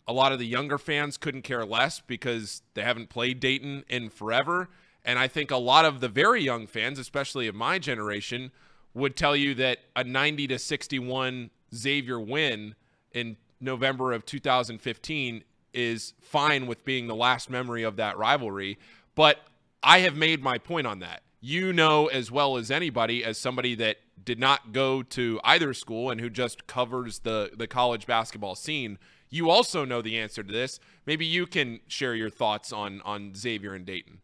A 0.08 0.14
lot 0.14 0.32
of 0.32 0.39
the 0.39 0.47
younger 0.47 0.80
fans 0.80 1.18
couldn't 1.18 1.43
care 1.43 1.64
less 1.64 1.99
because 1.99 2.64
they 2.74 2.82
haven't 2.82 3.10
played 3.10 3.39
Dayton 3.39 3.84
in 3.88 4.10
forever. 4.10 4.70
And 5.06 5.20
I 5.20 5.28
think 5.28 5.52
a 5.52 5.58
lot 5.58 5.86
of 5.86 5.99
the 5.99 6.10
very 6.10 6.41
young 6.41 6.66
fans, 6.66 6.97
especially 6.97 7.47
of 7.47 7.54
my 7.54 7.78
generation, 7.78 8.52
would 8.95 9.16
tell 9.16 9.36
you 9.36 9.54
that 9.56 9.80
a 9.95 10.04
90 10.04 10.47
to 10.47 10.60
61 10.60 11.52
Xavier 11.74 12.20
win 12.20 12.76
in 13.12 13.38
November 13.60 14.12
of 14.12 14.26
2015 14.26 15.43
is 15.74 16.13
fine 16.22 16.67
with 16.67 16.84
being 16.86 17.07
the 17.07 17.15
last 17.15 17.49
memory 17.49 17.84
of 17.84 17.95
that 17.97 18.17
rivalry. 18.17 18.78
But 19.15 19.39
I 19.84 19.99
have 19.99 20.15
made 20.15 20.41
my 20.41 20.57
point 20.57 20.88
on 20.88 20.99
that. 20.99 21.24
You 21.39 21.74
know 21.74 22.07
as 22.07 22.32
well 22.32 22.57
as 22.57 22.69
anybody, 22.69 23.24
as 23.24 23.38
somebody 23.38 23.76
that 23.76 23.97
did 24.24 24.39
not 24.39 24.72
go 24.72 25.01
to 25.01 25.39
either 25.43 25.74
school 25.74 26.11
and 26.11 26.22
who 26.22 26.30
just 26.30 26.67
covers 26.67 27.19
the 27.19 27.51
the 27.55 27.67
college 27.67 28.05
basketball 28.05 28.55
scene, 28.55 28.99
you 29.30 29.49
also 29.49 29.86
know 29.86 30.01
the 30.01 30.19
answer 30.19 30.43
to 30.43 30.51
this. 30.51 30.80
Maybe 31.05 31.26
you 31.26 31.47
can 31.47 31.80
share 31.88 32.13
your 32.13 32.30
thoughts 32.30 32.72
on 32.72 33.01
on 33.01 33.34
Xavier 33.36 33.74
and 33.74 33.86
Dayton. 33.86 34.19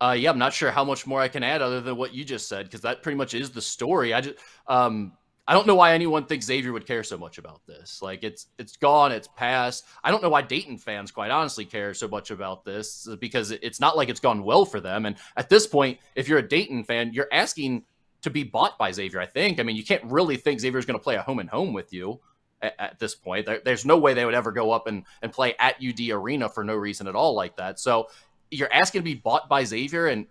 Uh, 0.00 0.14
yeah, 0.16 0.30
I'm 0.30 0.38
not 0.38 0.52
sure 0.52 0.70
how 0.70 0.84
much 0.84 1.06
more 1.06 1.20
I 1.20 1.26
can 1.26 1.42
add 1.42 1.60
other 1.60 1.80
than 1.80 1.96
what 1.96 2.14
you 2.14 2.24
just 2.24 2.48
said 2.48 2.66
because 2.66 2.82
that 2.82 3.02
pretty 3.02 3.16
much 3.16 3.34
is 3.34 3.50
the 3.50 3.60
story. 3.60 4.14
I 4.14 4.20
just, 4.20 4.36
um, 4.68 5.12
I 5.48 5.54
don't 5.54 5.66
know 5.66 5.74
why 5.74 5.94
anyone 5.94 6.26
thinks 6.26 6.44
Xavier 6.44 6.74
would 6.74 6.86
care 6.86 7.02
so 7.02 7.16
much 7.16 7.38
about 7.38 7.62
this. 7.66 8.02
Like 8.02 8.22
it's 8.22 8.48
it's 8.58 8.76
gone, 8.76 9.12
it's 9.12 9.28
past. 9.28 9.86
I 10.04 10.10
don't 10.10 10.22
know 10.22 10.28
why 10.28 10.42
Dayton 10.42 10.76
fans, 10.76 11.10
quite 11.10 11.30
honestly, 11.30 11.64
care 11.64 11.94
so 11.94 12.06
much 12.06 12.30
about 12.30 12.66
this 12.66 13.08
because 13.18 13.50
it's 13.50 13.80
not 13.80 13.96
like 13.96 14.10
it's 14.10 14.20
gone 14.20 14.44
well 14.44 14.66
for 14.66 14.78
them. 14.78 15.06
And 15.06 15.16
at 15.38 15.48
this 15.48 15.66
point, 15.66 16.00
if 16.14 16.28
you're 16.28 16.38
a 16.38 16.46
Dayton 16.46 16.84
fan, 16.84 17.14
you're 17.14 17.28
asking 17.32 17.84
to 18.20 18.28
be 18.28 18.44
bought 18.44 18.76
by 18.76 18.92
Xavier. 18.92 19.20
I 19.20 19.26
think. 19.26 19.58
I 19.58 19.62
mean, 19.62 19.76
you 19.76 19.84
can't 19.84 20.04
really 20.04 20.36
think 20.36 20.60
Xavier's 20.60 20.84
going 20.84 20.98
to 20.98 21.02
play 21.02 21.14
a 21.14 21.22
home 21.22 21.38
and 21.38 21.48
home 21.48 21.72
with 21.72 21.94
you 21.94 22.20
at, 22.60 22.74
at 22.78 22.98
this 22.98 23.14
point. 23.14 23.46
There, 23.46 23.62
there's 23.64 23.86
no 23.86 23.96
way 23.96 24.12
they 24.12 24.26
would 24.26 24.34
ever 24.34 24.52
go 24.52 24.70
up 24.72 24.86
and 24.86 25.04
and 25.22 25.32
play 25.32 25.54
at 25.58 25.76
UD 25.82 26.10
Arena 26.10 26.50
for 26.50 26.62
no 26.62 26.74
reason 26.74 27.08
at 27.08 27.14
all 27.14 27.34
like 27.34 27.56
that. 27.56 27.80
So 27.80 28.08
you're 28.50 28.72
asking 28.72 29.00
to 29.00 29.04
be 29.04 29.14
bought 29.14 29.48
by 29.48 29.64
Xavier 29.64 30.08
and 30.08 30.26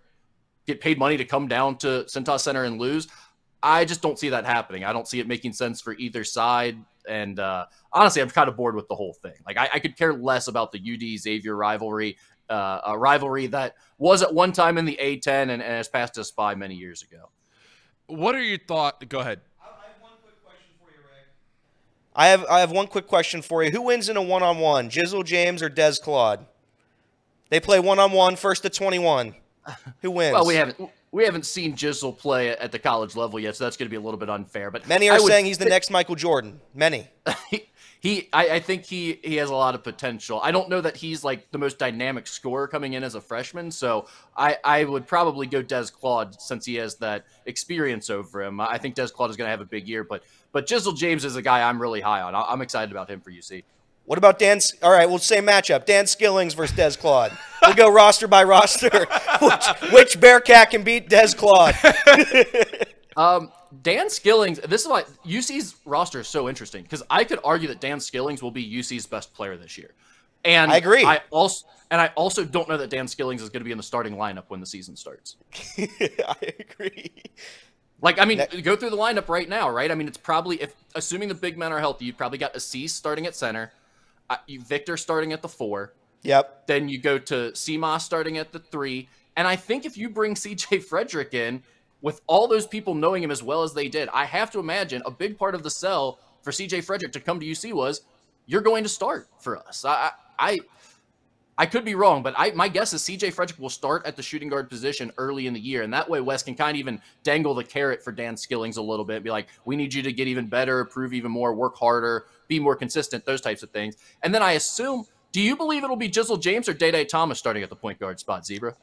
get 0.68 0.80
paid 0.80 0.96
money 0.96 1.16
to 1.16 1.24
come 1.24 1.48
down 1.48 1.76
to 1.78 2.04
Cintas 2.04 2.40
Center 2.40 2.62
and 2.62 2.78
lose. 2.78 3.08
I 3.62 3.84
just 3.84 4.02
don't 4.02 4.18
see 4.18 4.28
that 4.30 4.44
happening. 4.44 4.84
I 4.84 4.92
don't 4.92 5.08
see 5.08 5.20
it 5.20 5.26
making 5.26 5.52
sense 5.52 5.80
for 5.80 5.94
either 5.94 6.24
side. 6.24 6.78
And 7.08 7.40
uh, 7.40 7.66
honestly, 7.92 8.22
I'm 8.22 8.30
kind 8.30 8.48
of 8.48 8.56
bored 8.56 8.74
with 8.74 8.88
the 8.88 8.94
whole 8.94 9.14
thing. 9.14 9.34
Like, 9.46 9.56
I, 9.56 9.68
I 9.74 9.78
could 9.78 9.96
care 9.96 10.12
less 10.12 10.48
about 10.48 10.72
the 10.72 10.78
UD 10.78 11.18
Xavier 11.18 11.56
rivalry, 11.56 12.16
uh, 12.48 12.80
a 12.86 12.98
rivalry 12.98 13.46
that 13.48 13.74
was 13.98 14.22
at 14.22 14.32
one 14.32 14.52
time 14.52 14.78
in 14.78 14.84
the 14.84 14.98
A10 15.00 15.26
and, 15.26 15.50
and 15.50 15.62
has 15.62 15.88
passed 15.88 16.18
us 16.18 16.30
by 16.30 16.54
many 16.54 16.74
years 16.74 17.02
ago. 17.02 17.30
What 18.06 18.34
are 18.34 18.42
your 18.42 18.58
thoughts? 18.58 19.04
Go 19.08 19.20
ahead. 19.20 19.40
I 22.18 22.28
have 22.28 22.44
I 22.46 22.58
have 22.58 22.72
one 22.72 22.88
quick 22.88 23.06
question 23.06 23.42
for 23.42 23.62
you. 23.62 23.70
Who 23.70 23.82
wins 23.82 24.08
in 24.08 24.16
a 24.16 24.22
one 24.22 24.42
on 24.42 24.58
one? 24.58 24.90
Jizzle 24.90 25.24
James 25.24 25.62
or 25.62 25.68
Des 25.68 25.94
Claude? 26.02 26.44
They 27.48 27.60
play 27.60 27.78
one 27.78 28.00
on 28.00 28.10
one, 28.10 28.34
first 28.34 28.64
to 28.64 28.70
twenty 28.70 28.98
one. 28.98 29.36
Who 30.02 30.10
wins? 30.10 30.32
Well, 30.32 30.44
we 30.44 30.56
haven't 30.56 30.90
we 31.10 31.24
haven't 31.24 31.46
seen 31.46 31.74
Jizzle 31.74 32.16
play 32.16 32.50
at 32.50 32.72
the 32.72 32.78
college 32.78 33.16
level 33.16 33.38
yet, 33.38 33.56
so 33.56 33.64
that's 33.64 33.76
going 33.76 33.86
to 33.86 33.90
be 33.90 33.96
a 33.96 34.00
little 34.00 34.18
bit 34.18 34.28
unfair. 34.28 34.70
But 34.70 34.86
many 34.86 35.08
are 35.08 35.18
saying 35.18 35.46
he's 35.46 35.58
the 35.58 35.64
next 35.64 35.90
Michael 35.90 36.14
Jordan. 36.14 36.60
Many. 36.74 37.08
he, 37.50 37.68
he 38.00 38.28
I, 38.32 38.50
I, 38.50 38.60
think 38.60 38.84
he 38.84 39.18
he 39.24 39.36
has 39.36 39.50
a 39.50 39.54
lot 39.54 39.74
of 39.74 39.82
potential. 39.82 40.40
I 40.42 40.52
don't 40.52 40.68
know 40.68 40.80
that 40.80 40.96
he's 40.96 41.24
like 41.24 41.50
the 41.50 41.58
most 41.58 41.78
dynamic 41.78 42.26
scorer 42.26 42.68
coming 42.68 42.92
in 42.92 43.02
as 43.02 43.14
a 43.14 43.20
freshman, 43.20 43.70
so 43.70 44.06
I 44.36 44.58
I 44.64 44.84
would 44.84 45.06
probably 45.06 45.46
go 45.46 45.62
Des 45.62 45.86
Claude 45.92 46.40
since 46.40 46.64
he 46.66 46.76
has 46.76 46.96
that 46.96 47.24
experience 47.46 48.10
over 48.10 48.42
him. 48.42 48.60
I 48.60 48.78
think 48.78 48.94
Des 48.94 49.08
Claude 49.08 49.30
is 49.30 49.36
going 49.36 49.46
to 49.46 49.50
have 49.50 49.60
a 49.60 49.66
big 49.66 49.88
year, 49.88 50.04
but 50.04 50.22
but 50.52 50.66
Jizzle 50.66 50.96
James 50.96 51.24
is 51.24 51.36
a 51.36 51.42
guy 51.42 51.68
I'm 51.68 51.80
really 51.80 52.00
high 52.00 52.20
on. 52.20 52.34
I'm 52.34 52.62
excited 52.62 52.92
about 52.92 53.10
him 53.10 53.20
for 53.20 53.30
UC. 53.30 53.64
What 54.08 54.16
about 54.16 54.38
Dan? 54.38 54.58
All 54.82 54.90
right, 54.90 55.06
we'll 55.06 55.18
say 55.18 55.42
matchup. 55.42 55.84
Dan 55.84 56.06
Skillings 56.06 56.54
versus 56.54 56.74
Des 56.74 56.92
Claude. 56.98 57.30
We'll 57.60 57.74
go 57.74 57.92
roster 57.92 58.26
by 58.26 58.42
roster. 58.42 59.06
which, 59.42 59.66
which 59.92 60.18
Bearcat 60.18 60.70
can 60.70 60.82
beat 60.82 61.10
Des 61.10 61.34
Claude? 61.36 61.74
um, 63.18 63.52
Dan 63.82 64.08
Skillings. 64.08 64.66
This 64.66 64.80
is 64.80 64.88
why 64.88 65.04
UC's 65.26 65.76
roster 65.84 66.20
is 66.20 66.28
so 66.28 66.48
interesting 66.48 66.84
because 66.84 67.02
I 67.10 67.22
could 67.24 67.38
argue 67.44 67.68
that 67.68 67.80
Dan 67.80 67.98
Skillings 67.98 68.40
will 68.40 68.50
be 68.50 68.62
UC's 68.80 69.04
best 69.04 69.34
player 69.34 69.58
this 69.58 69.76
year, 69.76 69.90
and 70.42 70.72
I 70.72 70.78
agree. 70.78 71.04
I 71.04 71.20
also 71.30 71.66
and 71.90 72.00
I 72.00 72.06
also 72.16 72.46
don't 72.46 72.66
know 72.66 72.78
that 72.78 72.88
Dan 72.88 73.08
Skillings 73.08 73.42
is 73.42 73.50
going 73.50 73.60
to 73.60 73.64
be 73.66 73.72
in 73.72 73.76
the 73.76 73.84
starting 73.84 74.16
lineup 74.16 74.44
when 74.48 74.60
the 74.60 74.66
season 74.66 74.96
starts. 74.96 75.36
I 75.78 76.54
agree. 76.58 77.12
Like, 78.00 78.18
I 78.18 78.24
mean, 78.24 78.38
that, 78.38 78.62
go 78.62 78.76
through 78.76 78.90
the 78.90 78.96
lineup 78.96 79.28
right 79.28 79.48
now, 79.48 79.68
right? 79.68 79.90
I 79.90 79.94
mean, 79.94 80.06
it's 80.06 80.16
probably 80.16 80.62
if 80.62 80.74
assuming 80.94 81.28
the 81.28 81.34
big 81.34 81.58
men 81.58 81.72
are 81.72 81.80
healthy, 81.80 82.04
you've 82.04 82.16
probably 82.16 82.38
got 82.38 82.54
Aziz 82.54 82.94
starting 82.94 83.26
at 83.26 83.34
center, 83.34 83.72
Viktor 84.48 84.96
starting 84.96 85.32
at 85.32 85.42
the 85.42 85.48
four. 85.48 85.94
Yep. 86.22 86.66
Then 86.66 86.88
you 86.88 86.98
go 86.98 87.18
to 87.18 87.52
Simas 87.52 88.00
starting 88.00 88.38
at 88.38 88.52
the 88.52 88.58
three, 88.58 89.08
and 89.36 89.46
I 89.46 89.56
think 89.56 89.84
if 89.84 89.96
you 89.96 90.08
bring 90.08 90.34
C.J. 90.34 90.78
Frederick 90.90 91.34
in, 91.34 91.62
with 92.00 92.20
all 92.26 92.46
those 92.46 92.66
people 92.66 92.94
knowing 92.94 93.22
him 93.22 93.30
as 93.30 93.42
well 93.42 93.62
as 93.62 93.74
they 93.74 93.88
did, 93.88 94.08
I 94.12 94.24
have 94.24 94.50
to 94.52 94.60
imagine 94.60 95.02
a 95.04 95.10
big 95.10 95.38
part 95.38 95.54
of 95.54 95.62
the 95.62 95.70
sell 95.70 96.18
for 96.42 96.52
C.J. 96.52 96.82
Frederick 96.82 97.12
to 97.12 97.20
come 97.20 97.40
to 97.40 97.46
UC 97.46 97.72
was 97.72 98.02
you're 98.46 98.62
going 98.62 98.82
to 98.82 98.88
start 98.88 99.28
for 99.38 99.58
us. 99.58 99.84
I, 99.84 100.10
I 100.38 100.58
I 101.58 101.66
could 101.66 101.84
be 101.84 101.96
wrong, 101.96 102.22
but 102.22 102.34
I 102.38 102.52
my 102.52 102.68
guess 102.68 102.92
is 102.92 103.02
CJ 103.02 103.32
Frederick 103.32 103.58
will 103.58 103.68
start 103.68 104.06
at 104.06 104.14
the 104.14 104.22
shooting 104.22 104.48
guard 104.48 104.70
position 104.70 105.12
early 105.18 105.48
in 105.48 105.52
the 105.54 105.60
year, 105.60 105.82
and 105.82 105.92
that 105.92 106.08
way 106.08 106.20
Wes 106.20 106.44
can 106.44 106.54
kind 106.54 106.76
of 106.76 106.78
even 106.78 107.02
dangle 107.24 107.52
the 107.52 107.64
carrot 107.64 108.02
for 108.02 108.12
Dan 108.12 108.36
Skillings 108.36 108.76
a 108.76 108.82
little 108.82 109.04
bit, 109.04 109.24
be 109.24 109.30
like, 109.30 109.48
we 109.64 109.74
need 109.74 109.92
you 109.92 110.00
to 110.04 110.12
get 110.12 110.28
even 110.28 110.46
better, 110.46 110.84
prove 110.84 111.12
even 111.12 111.32
more, 111.32 111.52
work 111.52 111.76
harder, 111.76 112.26
be 112.46 112.60
more 112.60 112.76
consistent, 112.76 113.24
those 113.24 113.40
types 113.40 113.64
of 113.64 113.70
things. 113.70 113.96
And 114.22 114.32
then 114.32 114.40
I 114.40 114.52
assume, 114.52 115.04
do 115.32 115.40
you 115.40 115.56
believe 115.56 115.82
it'll 115.82 115.96
be 115.96 116.08
Jizzle 116.08 116.40
James 116.40 116.68
or 116.68 116.74
Day 116.74 116.92
Day 116.92 117.04
Thomas 117.04 117.40
starting 117.40 117.64
at 117.64 117.70
the 117.70 117.76
point 117.76 117.98
guard 117.98 118.20
spot, 118.20 118.46
Zebra? 118.46 118.76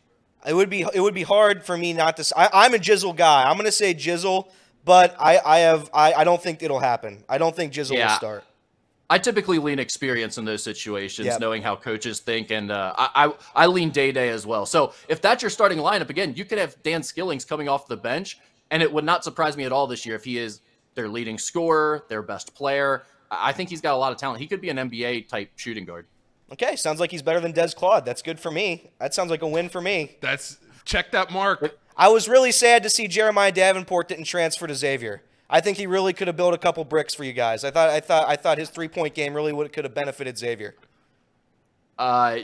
It 0.46 0.54
would 0.54 0.70
be 0.70 0.86
it 0.94 1.00
would 1.00 1.16
be 1.16 1.24
hard 1.24 1.64
for 1.64 1.78
me 1.78 1.94
not 1.94 2.18
to. 2.18 2.38
I, 2.38 2.66
am 2.66 2.74
a 2.74 2.78
Jizzle 2.78 3.16
guy. 3.16 3.44
I'm 3.44 3.56
going 3.56 3.66
to 3.66 3.72
say 3.72 3.96
Jizzle, 3.96 4.52
but 4.84 5.16
I 5.18 5.40
I 5.40 5.60
have 5.60 5.90
I, 5.94 6.14
I 6.14 6.24
don't 6.26 6.42
think 6.44 6.62
it'll 6.62 6.82
happen. 6.82 7.24
I 7.30 7.38
don't 7.38 7.56
think 7.56 7.72
Jizzle 7.72 7.96
yeah. 7.96 8.10
will 8.10 8.16
start. 8.18 8.44
I 9.10 9.20
typically 9.20 9.60
lean 9.60 9.78
experience 9.78 10.38
in 10.38 10.46
those 10.46 10.64
situations, 10.64 11.28
yep. 11.28 11.40
knowing 11.40 11.62
how 11.62 11.76
coaches 11.76 12.20
think, 12.20 12.50
and 12.50 12.72
uh, 12.72 12.94
I, 12.98 13.26
I, 13.26 13.64
I 13.64 13.66
lean 13.68 13.92
day 13.92 14.12
day 14.12 14.30
as 14.30 14.48
well. 14.48 14.66
So 14.66 14.94
if 15.08 15.22
that's 15.22 15.44
your 15.44 15.52
starting 15.52 15.78
lineup, 15.78 16.10
again, 16.10 16.34
you 16.36 16.44
could 16.44 16.58
have 16.58 16.82
Dan 16.82 17.02
Skillings 17.02 17.48
coming 17.48 17.70
off 17.70 17.88
the 17.88 17.98
bench, 17.98 18.40
and 18.72 18.82
it 18.82 18.92
would 18.92 19.04
not 19.04 19.24
surprise 19.24 19.56
me 19.58 19.64
at 19.64 19.72
all 19.72 19.86
this 19.86 20.06
year 20.06 20.16
if 20.16 20.24
he 20.24 20.40
is 20.40 20.62
their 20.96 21.08
leading 21.08 21.38
scorer, 21.38 22.06
their 22.10 22.24
best 22.24 22.56
player. 22.56 23.04
I 23.30 23.52
think 23.52 23.70
he's 23.70 23.82
got 23.82 23.94
a 23.94 23.98
lot 23.98 24.12
of 24.12 24.18
talent. 24.18 24.42
He 24.42 24.48
could 24.48 24.62
be 24.62 24.70
an 24.70 24.78
NBA 24.78 25.28
type 25.28 25.52
shooting 25.56 25.86
guard. 25.86 26.08
Okay, 26.52 26.76
sounds 26.76 27.00
like 27.00 27.12
he's 27.12 27.22
better 27.22 27.40
than 27.40 27.52
Des 27.52 27.70
Claude. 27.70 28.06
That's 28.06 28.22
good 28.22 28.40
for 28.40 28.52
me. 28.52 28.92
That 29.00 29.14
sounds 29.14 29.30
like 29.30 29.42
a 29.42 29.48
win 29.48 29.70
for 29.70 29.82
me. 29.82 30.16
That's 30.22 30.58
check 30.84 31.12
that 31.12 31.32
mark. 31.32 31.78
I 31.98 32.10
was 32.10 32.28
really 32.28 32.52
sad 32.52 32.84
to 32.84 32.90
see 32.90 33.08
Jeremiah 33.08 33.52
Davenport 33.52 34.08
didn't 34.08 34.26
transfer 34.26 34.68
to 34.68 34.76
Xavier. 34.76 35.24
I 35.50 35.62
think 35.62 35.78
he 35.78 35.86
really 35.86 36.14
could 36.14 36.28
have 36.28 36.36
built 36.36 36.54
a 36.54 36.58
couple 36.58 36.84
bricks 36.84 37.14
for 37.14 37.24
you 37.24 37.34
guys. 37.34 37.64
I 37.64 37.72
thought 37.72 37.90
I 37.90 38.00
thought 38.00 38.28
I 38.28 38.36
thought 38.36 38.58
his 38.58 38.70
three 38.70 38.88
point 38.88 39.14
game 39.14 39.34
really 39.34 39.54
would 39.54 39.72
could 39.72 39.86
have 39.86 39.94
benefited 39.94 40.38
Xavier. 40.38 40.76
Uh, 41.98 42.40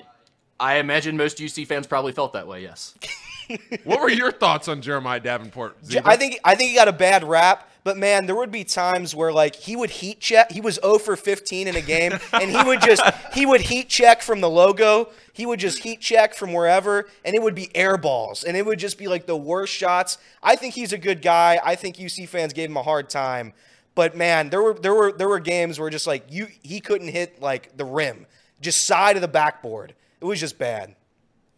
I 0.60 0.76
imagine 0.76 1.18
most 1.18 1.40
UC 1.40 1.66
fans 1.68 1.88
probably 1.88 2.12
felt 2.12 2.34
that 2.34 2.48
way. 2.48 2.62
Yes. 2.62 2.94
what 3.84 4.00
were 4.00 4.10
your 4.10 4.32
thoughts 4.32 4.68
on 4.68 4.82
Jeremiah 4.82 5.20
Davenport? 5.20 5.84
Zebra? 5.84 6.12
I 6.12 6.16
think 6.16 6.40
I 6.44 6.56
think 6.56 6.70
he 6.70 6.76
got 6.76 6.88
a 6.88 6.94
bad 6.94 7.24
rap, 7.24 7.71
but 7.84 7.98
man, 7.98 8.28
there 8.28 8.36
would 8.36 8.52
be 8.52 8.64
times 8.64 9.16
where 9.16 9.32
like 9.32 9.56
he 9.56 9.76
would 9.76 9.90
heat 9.90 10.20
check. 10.20 10.52
He 10.52 10.62
was 10.62 10.80
0 10.82 11.00
for 11.00 11.16
15 11.16 11.68
in 11.68 11.76
a 11.76 11.82
game, 11.82 12.14
and 12.34 12.52
he 12.52 12.64
would 12.64 12.82
just 12.82 13.02
he 13.34 13.46
would 13.46 13.62
heat 13.62 13.90
check 13.90 14.22
from 14.22 14.42
the 14.42 14.50
logo. 14.50 15.10
He 15.34 15.46
would 15.46 15.60
just 15.60 15.80
heat 15.80 16.00
check 16.00 16.36
from 16.36 16.54
wherever, 16.54 17.08
and 17.26 17.36
it 17.36 17.42
would 17.42 17.56
be 17.56 17.76
air 17.76 17.98
balls, 17.98 18.44
and 18.44 18.56
it 18.56 18.66
would 18.66 18.78
just 18.78 18.98
be 18.98 19.08
like 19.08 19.26
the 19.26 19.36
worst 19.36 19.74
shots. 19.74 20.20
I 20.44 20.56
think 20.56 20.76
he's 20.76 20.94
a 20.94 20.98
good 20.98 21.22
guy. 21.22 21.60
I 21.64 21.76
think 21.76 21.98
UC 21.98 22.28
fans 22.28 22.54
gave 22.54 22.70
him 22.70 22.78
a 22.78 22.84
hard 22.84 23.10
time, 23.10 23.54
but 23.96 24.16
man, 24.16 24.50
there 24.50 24.62
were 24.62 24.76
there 24.76 24.94
were 24.94 25.12
there 25.12 25.28
were 25.28 25.40
games 25.40 25.80
where 25.80 25.90
just 25.90 26.06
like 26.06 26.26
you 26.30 26.48
he 26.62 26.80
couldn't 26.80 27.10
hit 27.10 27.42
like 27.42 27.76
the 27.78 27.86
rim, 27.86 28.28
just 28.60 28.86
side 28.86 29.16
of 29.16 29.22
the 29.22 29.28
backboard. 29.28 29.96
It 30.20 30.26
was 30.26 30.40
just 30.40 30.60
bad. 30.60 30.96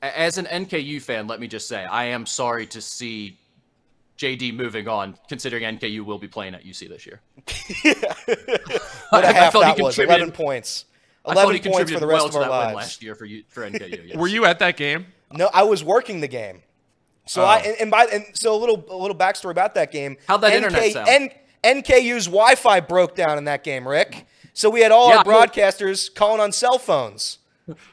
As 0.02 0.38
an 0.38 0.46
NKU 0.46 1.02
fan, 1.02 1.28
let 1.28 1.40
me 1.40 1.48
just 1.48 1.68
say 1.68 1.84
I 1.84 2.06
am 2.06 2.26
sorry 2.26 2.66
to 2.68 2.82
see 2.82 3.38
JD 4.24 4.56
moving 4.56 4.88
on, 4.88 5.18
considering 5.28 5.64
NKU 5.78 6.02
will 6.02 6.18
be 6.18 6.28
playing 6.28 6.56
at 6.56 6.64
UC 6.64 6.88
this 6.88 7.06
year. 7.06 7.20
what 9.10 9.24
a 9.26 9.34
half 9.34 9.52
that 9.54 9.78
was, 9.78 10.00
11 10.00 10.32
points. 10.32 10.86
11 11.28 11.60
points 11.60 11.92
for 11.92 12.00
the 12.00 12.08
rest 12.08 12.34
well 12.34 12.44
of 12.44 12.50
our 12.50 12.50
lives. 12.50 12.76
last 12.76 13.04
year 13.04 13.16
for, 13.16 13.26
you, 13.26 13.44
for 13.50 13.70
NKU. 13.70 14.04
Yes. 14.08 14.18
Were 14.18 14.28
you 14.28 14.46
at 14.46 14.60
that 14.60 14.78
game? 14.78 15.08
No, 15.34 15.50
I 15.54 15.64
was 15.64 15.84
working 15.84 16.22
the 16.22 16.28
game. 16.28 16.62
So 17.26 17.42
oh. 17.42 17.46
I 17.46 17.58
and, 17.60 17.76
and, 17.82 17.92
by 17.92 18.06
and 18.06 18.26
so 18.34 18.56
a 18.56 18.60
little 18.60 18.86
a 18.90 18.96
little 18.96 19.16
backstory 19.16 19.52
about 19.52 19.76
that 19.76 19.92
game. 19.92 20.18
How'd 20.28 20.42
that 20.42 20.50
NK, 20.50 20.56
internet 20.56 20.92
sound? 20.92 21.10
N, 21.10 21.30
NKU's 21.64 22.26
Wi-Fi 22.26 22.82
broke 22.82 23.16
down 23.16 23.38
in 23.38 23.46
that 23.46 23.64
game, 23.64 23.88
Rick. 23.88 24.26
So 24.54 24.70
we 24.70 24.82
had 24.82 24.92
all 24.92 25.10
yeah, 25.10 25.18
our 25.18 25.24
broadcasters 25.24 26.14
calling 26.14 26.42
on 26.42 26.52
cell 26.52 26.78
phones. 26.78 27.40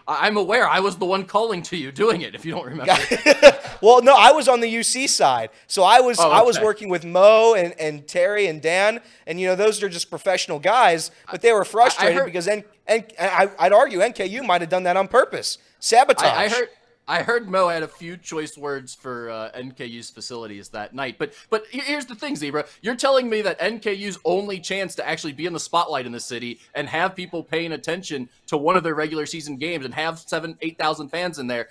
I'm 0.08 0.36
aware. 0.36 0.68
I 0.68 0.80
was 0.80 0.96
the 0.96 1.04
one 1.06 1.24
calling 1.24 1.62
to 1.62 1.76
you 1.76 1.92
doing 1.92 2.22
it. 2.22 2.34
If 2.34 2.44
you 2.44 2.52
don't 2.52 2.66
remember. 2.66 2.92
well, 3.80 4.02
no, 4.02 4.16
I 4.16 4.32
was 4.32 4.48
on 4.48 4.60
the 4.60 4.72
UC 4.72 5.08
side, 5.08 5.50
so 5.66 5.84
I 5.84 6.00
was 6.00 6.18
oh, 6.18 6.26
okay. 6.26 6.36
I 6.36 6.42
was 6.42 6.58
working 6.60 6.88
with 6.88 7.04
Mo 7.04 7.54
and, 7.54 7.78
and 7.78 8.06
Terry 8.06 8.48
and 8.48 8.60
Dan, 8.60 9.00
and 9.26 9.38
you 9.40 9.46
know 9.46 9.54
those 9.54 9.82
are 9.82 9.88
just 9.88 10.10
professional 10.10 10.58
guys, 10.58 11.10
but 11.30 11.40
they 11.40 11.52
were 11.52 11.64
frustrated 11.64 12.16
heard, 12.16 12.26
because 12.26 12.48
N, 12.48 12.64
I, 12.88 13.50
I'd 13.58 13.72
argue 13.72 14.00
NKU 14.00 14.44
might 14.44 14.60
have 14.60 14.70
done 14.70 14.82
that 14.84 14.96
on 14.96 15.06
purpose, 15.06 15.58
sabotage. 15.78 16.24
I, 16.24 16.44
I 16.44 16.48
heard 16.48 16.68
I 17.10 17.24
heard 17.24 17.48
Mo 17.48 17.66
had 17.66 17.82
a 17.82 17.88
few 17.88 18.16
choice 18.16 18.56
words 18.56 18.94
for 18.94 19.30
uh, 19.30 19.50
NKU's 19.56 20.10
facilities 20.10 20.68
that 20.68 20.94
night. 20.94 21.16
But 21.18 21.34
but 21.50 21.64
here's 21.68 22.06
the 22.06 22.14
thing, 22.14 22.36
Zebra. 22.36 22.66
You're 22.82 22.94
telling 22.94 23.28
me 23.28 23.42
that 23.42 23.58
NKU's 23.58 24.16
only 24.24 24.60
chance 24.60 24.94
to 24.94 25.06
actually 25.08 25.32
be 25.32 25.44
in 25.46 25.52
the 25.52 25.58
spotlight 25.58 26.06
in 26.06 26.12
the 26.12 26.20
city 26.20 26.60
and 26.72 26.88
have 26.88 27.16
people 27.16 27.42
paying 27.42 27.72
attention 27.72 28.28
to 28.46 28.56
one 28.56 28.76
of 28.76 28.84
their 28.84 28.94
regular 28.94 29.26
season 29.26 29.56
games 29.56 29.84
and 29.84 29.92
have 29.92 30.20
seven, 30.20 30.56
eight 30.62 30.78
thousand 30.78 31.08
fans 31.08 31.40
in 31.40 31.48
there, 31.48 31.68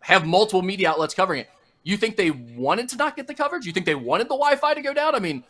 have 0.00 0.26
multiple 0.26 0.62
media 0.62 0.88
outlets 0.88 1.12
covering 1.12 1.40
it, 1.40 1.50
You 1.82 1.98
think 1.98 2.16
they 2.16 2.30
wanted 2.30 2.88
to 2.88 2.96
not 2.96 3.16
get 3.16 3.26
the 3.26 3.34
coverage? 3.34 3.66
You 3.66 3.72
think 3.72 3.84
they 3.84 3.94
wanted 3.94 4.28
the 4.28 4.36
Wi-Fi 4.36 4.72
to 4.72 4.80
go 4.80 4.94
down? 4.94 5.14
I 5.14 5.18
mean, 5.18 5.44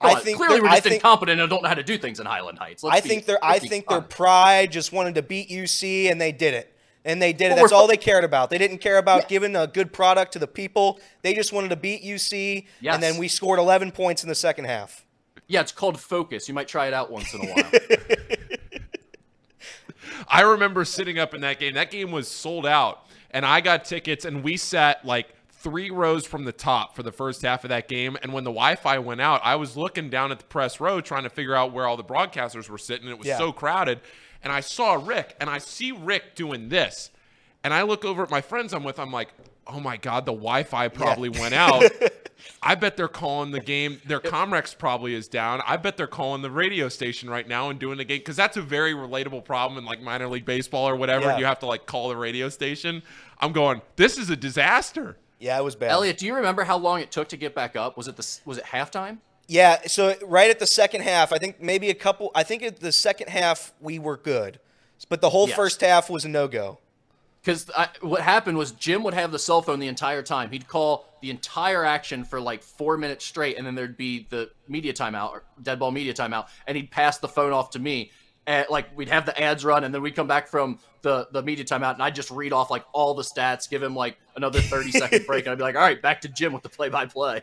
I 0.00 0.14
on, 0.14 0.20
think 0.20 0.36
clearly 0.36 0.60
we're 0.60 0.68
just 0.68 0.84
think- 0.84 0.94
incompetent 0.94 1.40
and 1.40 1.50
don't 1.50 1.62
know 1.62 1.68
how 1.68 1.74
to 1.74 1.82
do 1.82 1.98
things 1.98 2.20
in 2.20 2.26
Highland 2.26 2.60
Heights. 2.60 2.84
Let's 2.84 2.98
I 2.98 3.00
be- 3.00 3.08
think 3.08 3.24
their 3.24 3.44
I 3.44 3.58
think 3.58 3.88
their 3.88 4.00
pride 4.00 4.70
just 4.70 4.92
wanted 4.92 5.16
to 5.16 5.22
beat 5.22 5.48
UC 5.48 6.08
and 6.08 6.20
they 6.20 6.30
did 6.30 6.54
it. 6.54 6.72
And 7.06 7.22
they 7.22 7.32
did 7.32 7.46
it. 7.46 7.54
Well, 7.54 7.62
That's 7.62 7.72
all 7.72 7.86
they 7.86 7.96
cared 7.96 8.24
about. 8.24 8.50
They 8.50 8.58
didn't 8.58 8.78
care 8.78 8.98
about 8.98 9.28
giving 9.28 9.54
a 9.56 9.66
good 9.66 9.92
product 9.92 10.32
to 10.32 10.38
the 10.40 10.48
people. 10.48 10.98
They 11.22 11.34
just 11.34 11.52
wanted 11.52 11.68
to 11.68 11.76
beat 11.76 12.02
UC. 12.02 12.66
Yes. 12.80 12.94
And 12.94 13.02
then 13.02 13.16
we 13.16 13.28
scored 13.28 13.60
11 13.60 13.92
points 13.92 14.24
in 14.24 14.28
the 14.28 14.34
second 14.34 14.64
half. 14.64 15.06
Yeah, 15.46 15.60
it's 15.60 15.70
called 15.72 16.00
focus. 16.00 16.48
You 16.48 16.54
might 16.54 16.66
try 16.66 16.88
it 16.88 16.92
out 16.92 17.10
once 17.10 17.32
in 17.32 17.42
a 17.42 17.46
while. 17.52 17.70
I 20.28 20.42
remember 20.42 20.84
sitting 20.84 21.18
up 21.18 21.34
in 21.34 21.40
that 21.42 21.60
game. 21.60 21.74
That 21.74 21.90
game 21.90 22.10
was 22.10 22.28
sold 22.28 22.66
out, 22.66 23.06
and 23.30 23.46
I 23.46 23.60
got 23.60 23.84
tickets, 23.84 24.24
and 24.24 24.42
we 24.42 24.56
sat 24.56 25.04
like 25.04 25.28
three 25.52 25.90
rows 25.90 26.26
from 26.26 26.44
the 26.44 26.52
top 26.52 26.96
for 26.96 27.02
the 27.02 27.12
first 27.12 27.42
half 27.42 27.64
of 27.64 27.70
that 27.70 27.88
game. 27.88 28.16
And 28.22 28.32
when 28.32 28.44
the 28.44 28.50
Wi-Fi 28.50 28.98
went 28.98 29.20
out, 29.20 29.40
I 29.44 29.56
was 29.56 29.76
looking 29.76 30.10
down 30.10 30.32
at 30.32 30.38
the 30.38 30.44
press 30.44 30.80
row 30.80 31.00
trying 31.00 31.24
to 31.24 31.30
figure 31.30 31.54
out 31.54 31.72
where 31.72 31.86
all 31.86 31.96
the 31.96 32.04
broadcasters 32.04 32.68
were 32.68 32.78
sitting. 32.78 33.04
And 33.06 33.12
it 33.12 33.18
was 33.18 33.26
Yeah. 33.26 33.38
so 33.38 33.52
crowded, 33.52 34.00
and 34.46 34.52
I 34.52 34.60
saw 34.60 34.94
Rick, 34.94 35.34
and 35.40 35.50
I 35.50 35.58
see 35.58 35.90
Rick 35.90 36.36
doing 36.36 36.68
this, 36.68 37.10
and 37.64 37.74
I 37.74 37.82
look 37.82 38.04
over 38.04 38.22
at 38.22 38.30
my 38.30 38.40
friends 38.40 38.72
I'm 38.72 38.84
with. 38.84 39.00
I'm 39.00 39.10
like, 39.10 39.30
oh 39.66 39.80
my 39.80 39.96
god, 39.96 40.24
the 40.24 40.30
Wi-Fi 40.30 40.86
probably 40.86 41.30
went 41.30 41.52
out. 41.66 41.82
I 42.62 42.76
bet 42.76 42.96
they're 42.96 43.08
calling 43.08 43.50
the 43.50 43.58
game. 43.58 44.00
Their 44.06 44.20
Comrex 44.20 44.78
probably 44.78 45.16
is 45.16 45.26
down. 45.26 45.62
I 45.66 45.76
bet 45.78 45.96
they're 45.96 46.06
calling 46.06 46.42
the 46.42 46.50
radio 46.52 46.88
station 46.88 47.28
right 47.28 47.48
now 47.48 47.70
and 47.70 47.80
doing 47.80 47.98
the 47.98 48.04
game 48.04 48.18
because 48.18 48.36
that's 48.36 48.56
a 48.56 48.62
very 48.62 48.94
relatable 48.94 49.44
problem 49.44 49.78
in 49.78 49.84
like 49.84 50.00
minor 50.00 50.28
league 50.28 50.44
baseball 50.44 50.88
or 50.88 50.94
whatever. 50.94 51.24
Yeah. 51.24 51.38
You 51.38 51.44
have 51.46 51.58
to 51.58 51.66
like 51.66 51.86
call 51.86 52.08
the 52.08 52.16
radio 52.16 52.48
station. 52.48 53.02
I'm 53.40 53.50
going. 53.50 53.82
This 53.96 54.16
is 54.16 54.30
a 54.30 54.36
disaster. 54.36 55.16
Yeah, 55.40 55.58
it 55.58 55.64
was 55.64 55.74
bad. 55.74 55.90
Elliot, 55.90 56.18
do 56.18 56.26
you 56.26 56.36
remember 56.36 56.62
how 56.62 56.76
long 56.76 57.00
it 57.00 57.10
took 57.10 57.26
to 57.30 57.36
get 57.36 57.52
back 57.52 57.74
up? 57.74 57.96
Was 57.96 58.06
it 58.06 58.14
the 58.14 58.38
was 58.44 58.58
it 58.58 58.64
halftime? 58.64 59.18
Yeah, 59.48 59.78
so 59.86 60.14
right 60.24 60.50
at 60.50 60.58
the 60.58 60.66
second 60.66 61.02
half, 61.02 61.32
I 61.32 61.38
think 61.38 61.60
maybe 61.62 61.88
a 61.90 61.94
couple. 61.94 62.30
I 62.34 62.42
think 62.42 62.62
at 62.62 62.80
the 62.80 62.92
second 62.92 63.28
half 63.28 63.72
we 63.80 63.98
were 63.98 64.16
good, 64.16 64.58
but 65.08 65.20
the 65.20 65.30
whole 65.30 65.46
Yes. 65.48 65.56
first 65.56 65.80
half 65.80 66.10
was 66.10 66.24
a 66.24 66.28
no 66.28 66.48
go. 66.48 66.78
Because 67.42 67.70
what 68.00 68.22
happened 68.22 68.58
was 68.58 68.72
Jim 68.72 69.04
would 69.04 69.14
have 69.14 69.30
the 69.30 69.38
cell 69.38 69.62
phone 69.62 69.78
the 69.78 69.86
entire 69.86 70.22
time. 70.22 70.50
He'd 70.50 70.66
call 70.66 71.06
the 71.22 71.30
entire 71.30 71.84
action 71.84 72.24
for 72.24 72.40
like 72.40 72.60
four 72.60 72.96
minutes 72.96 73.24
straight, 73.24 73.56
and 73.56 73.64
then 73.64 73.76
there'd 73.76 73.96
be 73.96 74.26
the 74.30 74.50
media 74.66 74.92
timeout, 74.92 75.30
or 75.30 75.44
dead 75.62 75.78
ball 75.78 75.92
media 75.92 76.12
timeout, 76.12 76.48
and 76.66 76.76
he'd 76.76 76.90
pass 76.90 77.18
the 77.18 77.28
phone 77.28 77.52
off 77.52 77.70
to 77.70 77.78
me. 77.78 78.10
Like 78.46 78.96
we'd 78.96 79.08
have 79.08 79.26
the 79.26 79.38
ads 79.40 79.64
run, 79.64 79.84
and 79.84 79.94
then 79.94 80.02
we'd 80.02 80.16
come 80.16 80.28
back 80.28 80.48
from 80.48 80.78
the 81.02 81.28
the 81.32 81.42
media 81.42 81.64
timeout, 81.64 81.94
and 81.94 82.02
I'd 82.02 82.14
just 82.14 82.30
read 82.30 82.52
off 82.52 82.70
like 82.70 82.84
all 82.92 83.14
the 83.14 83.22
stats, 83.22 83.68
give 83.68 83.82
him 83.82 83.94
like 83.94 84.18
another 84.36 84.60
thirty 84.60 84.90
second 84.92 85.26
break, 85.26 85.46
and 85.46 85.52
I'd 85.52 85.58
be 85.58 85.64
like, 85.64 85.74
"All 85.74 85.82
right, 85.82 86.00
back 86.00 86.20
to 86.22 86.28
Jim 86.28 86.52
with 86.52 86.62
the 86.62 86.68
play 86.68 86.88
by 86.88 87.06
play." 87.06 87.42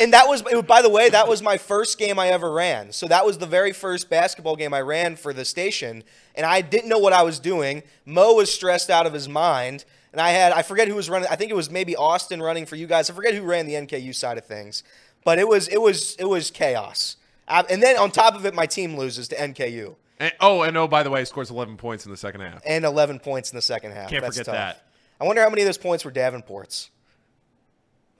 And 0.00 0.12
that 0.12 0.28
was, 0.28 0.42
by 0.62 0.80
the 0.80 0.88
way, 0.88 1.08
that 1.08 1.26
was 1.26 1.42
my 1.42 1.58
first 1.58 1.98
game 1.98 2.20
I 2.20 2.28
ever 2.28 2.52
ran. 2.52 2.92
So 2.92 3.08
that 3.08 3.26
was 3.26 3.38
the 3.38 3.46
very 3.46 3.72
first 3.72 4.08
basketball 4.08 4.54
game 4.54 4.72
I 4.72 4.80
ran 4.80 5.16
for 5.16 5.32
the 5.32 5.44
station, 5.44 6.04
and 6.36 6.46
I 6.46 6.60
didn't 6.60 6.88
know 6.88 6.98
what 6.98 7.12
I 7.12 7.22
was 7.22 7.40
doing. 7.40 7.82
Mo 8.06 8.34
was 8.34 8.52
stressed 8.52 8.90
out 8.90 9.06
of 9.06 9.12
his 9.12 9.28
mind, 9.28 9.84
and 10.12 10.20
I 10.20 10.30
had, 10.30 10.52
I 10.52 10.62
forget 10.62 10.86
who 10.86 10.94
was 10.94 11.10
running. 11.10 11.28
I 11.28 11.34
think 11.34 11.50
it 11.50 11.56
was 11.56 11.68
maybe 11.68 11.96
Austin 11.96 12.40
running 12.40 12.64
for 12.64 12.76
you 12.76 12.86
guys. 12.86 13.10
I 13.10 13.12
forget 13.12 13.34
who 13.34 13.42
ran 13.42 13.66
the 13.66 13.74
NKU 13.74 14.14
side 14.14 14.38
of 14.38 14.44
things, 14.46 14.84
but 15.24 15.40
it 15.40 15.48
was, 15.48 15.66
it 15.66 15.82
was, 15.82 16.14
it 16.20 16.26
was 16.26 16.52
chaos. 16.52 17.16
Uh, 17.48 17.62
And 17.70 17.82
then 17.82 17.96
on 17.96 18.10
top 18.10 18.34
of 18.34 18.44
it, 18.46 18.54
my 18.54 18.66
team 18.66 18.96
loses 18.96 19.28
to 19.28 19.36
NKU 19.36 19.96
And, 20.20 20.32
oh, 20.40 20.62
and 20.62 20.76
oh, 20.76 20.86
by 20.88 21.02
the 21.02 21.10
way, 21.10 21.24
scores 21.24 21.50
11 21.50 21.76
points 21.76 22.04
in 22.04 22.10
the 22.10 22.16
second 22.16 22.40
half. 22.42 22.62
and 22.66 22.84
11 22.84 23.18
points 23.20 23.50
in 23.50 23.56
the 23.56 23.62
second 23.62 23.92
half. 23.92 24.10
Can't 24.10 24.22
That's 24.22 24.36
forget 24.36 24.46
tough. 24.46 24.54
that. 24.54 24.82
I 25.20 25.24
wonder 25.24 25.42
how 25.42 25.48
many 25.50 25.62
of 25.62 25.66
those 25.66 25.78
points 25.78 26.04
were 26.04 26.10
Davenport's. 26.12 26.90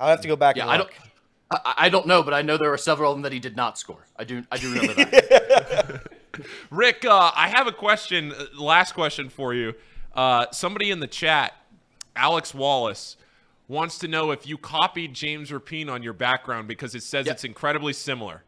I'll 0.00 0.08
have 0.08 0.20
to 0.22 0.28
go 0.28 0.36
back 0.36 0.56
yeah, 0.56 0.62
and 0.62 0.70
I 0.70 0.76
don't. 0.78 0.90
I, 1.50 1.74
I 1.78 1.88
don't 1.88 2.06
know, 2.06 2.22
but 2.22 2.34
I 2.34 2.42
know 2.42 2.56
there 2.56 2.70
were 2.70 2.76
several 2.78 3.10
of 3.12 3.16
them 3.16 3.22
that 3.22 3.32
he 3.32 3.38
did 3.40 3.56
not 3.56 3.78
score. 3.78 4.06
I 4.16 4.24
do. 4.24 4.44
I 4.52 4.58
do 4.58 4.72
remember 4.72 4.94
that. 4.94 6.02
Rick, 6.70 7.04
uh, 7.04 7.32
I 7.34 7.48
have 7.48 7.66
a 7.66 7.72
question. 7.72 8.32
uh, 8.32 8.44
Last 8.60 8.92
question 8.92 9.28
for 9.28 9.54
you. 9.54 9.74
Uh, 10.14 10.46
somebody 10.52 10.90
in 10.90 11.00
the 11.00 11.06
chat, 11.06 11.52
Alex 12.14 12.54
Wallace, 12.54 13.16
wants 13.66 13.98
to 13.98 14.08
know 14.08 14.30
if 14.30 14.46
you 14.46 14.56
copied 14.58 15.14
James 15.14 15.50
Rapien 15.50 15.90
on 15.90 16.02
your 16.02 16.12
background 16.12 16.68
because 16.68 16.94
it 16.94 17.02
says 17.02 17.26
Yeah. 17.26 17.32
it's 17.32 17.44
incredibly 17.44 17.92
similar. 17.92 18.42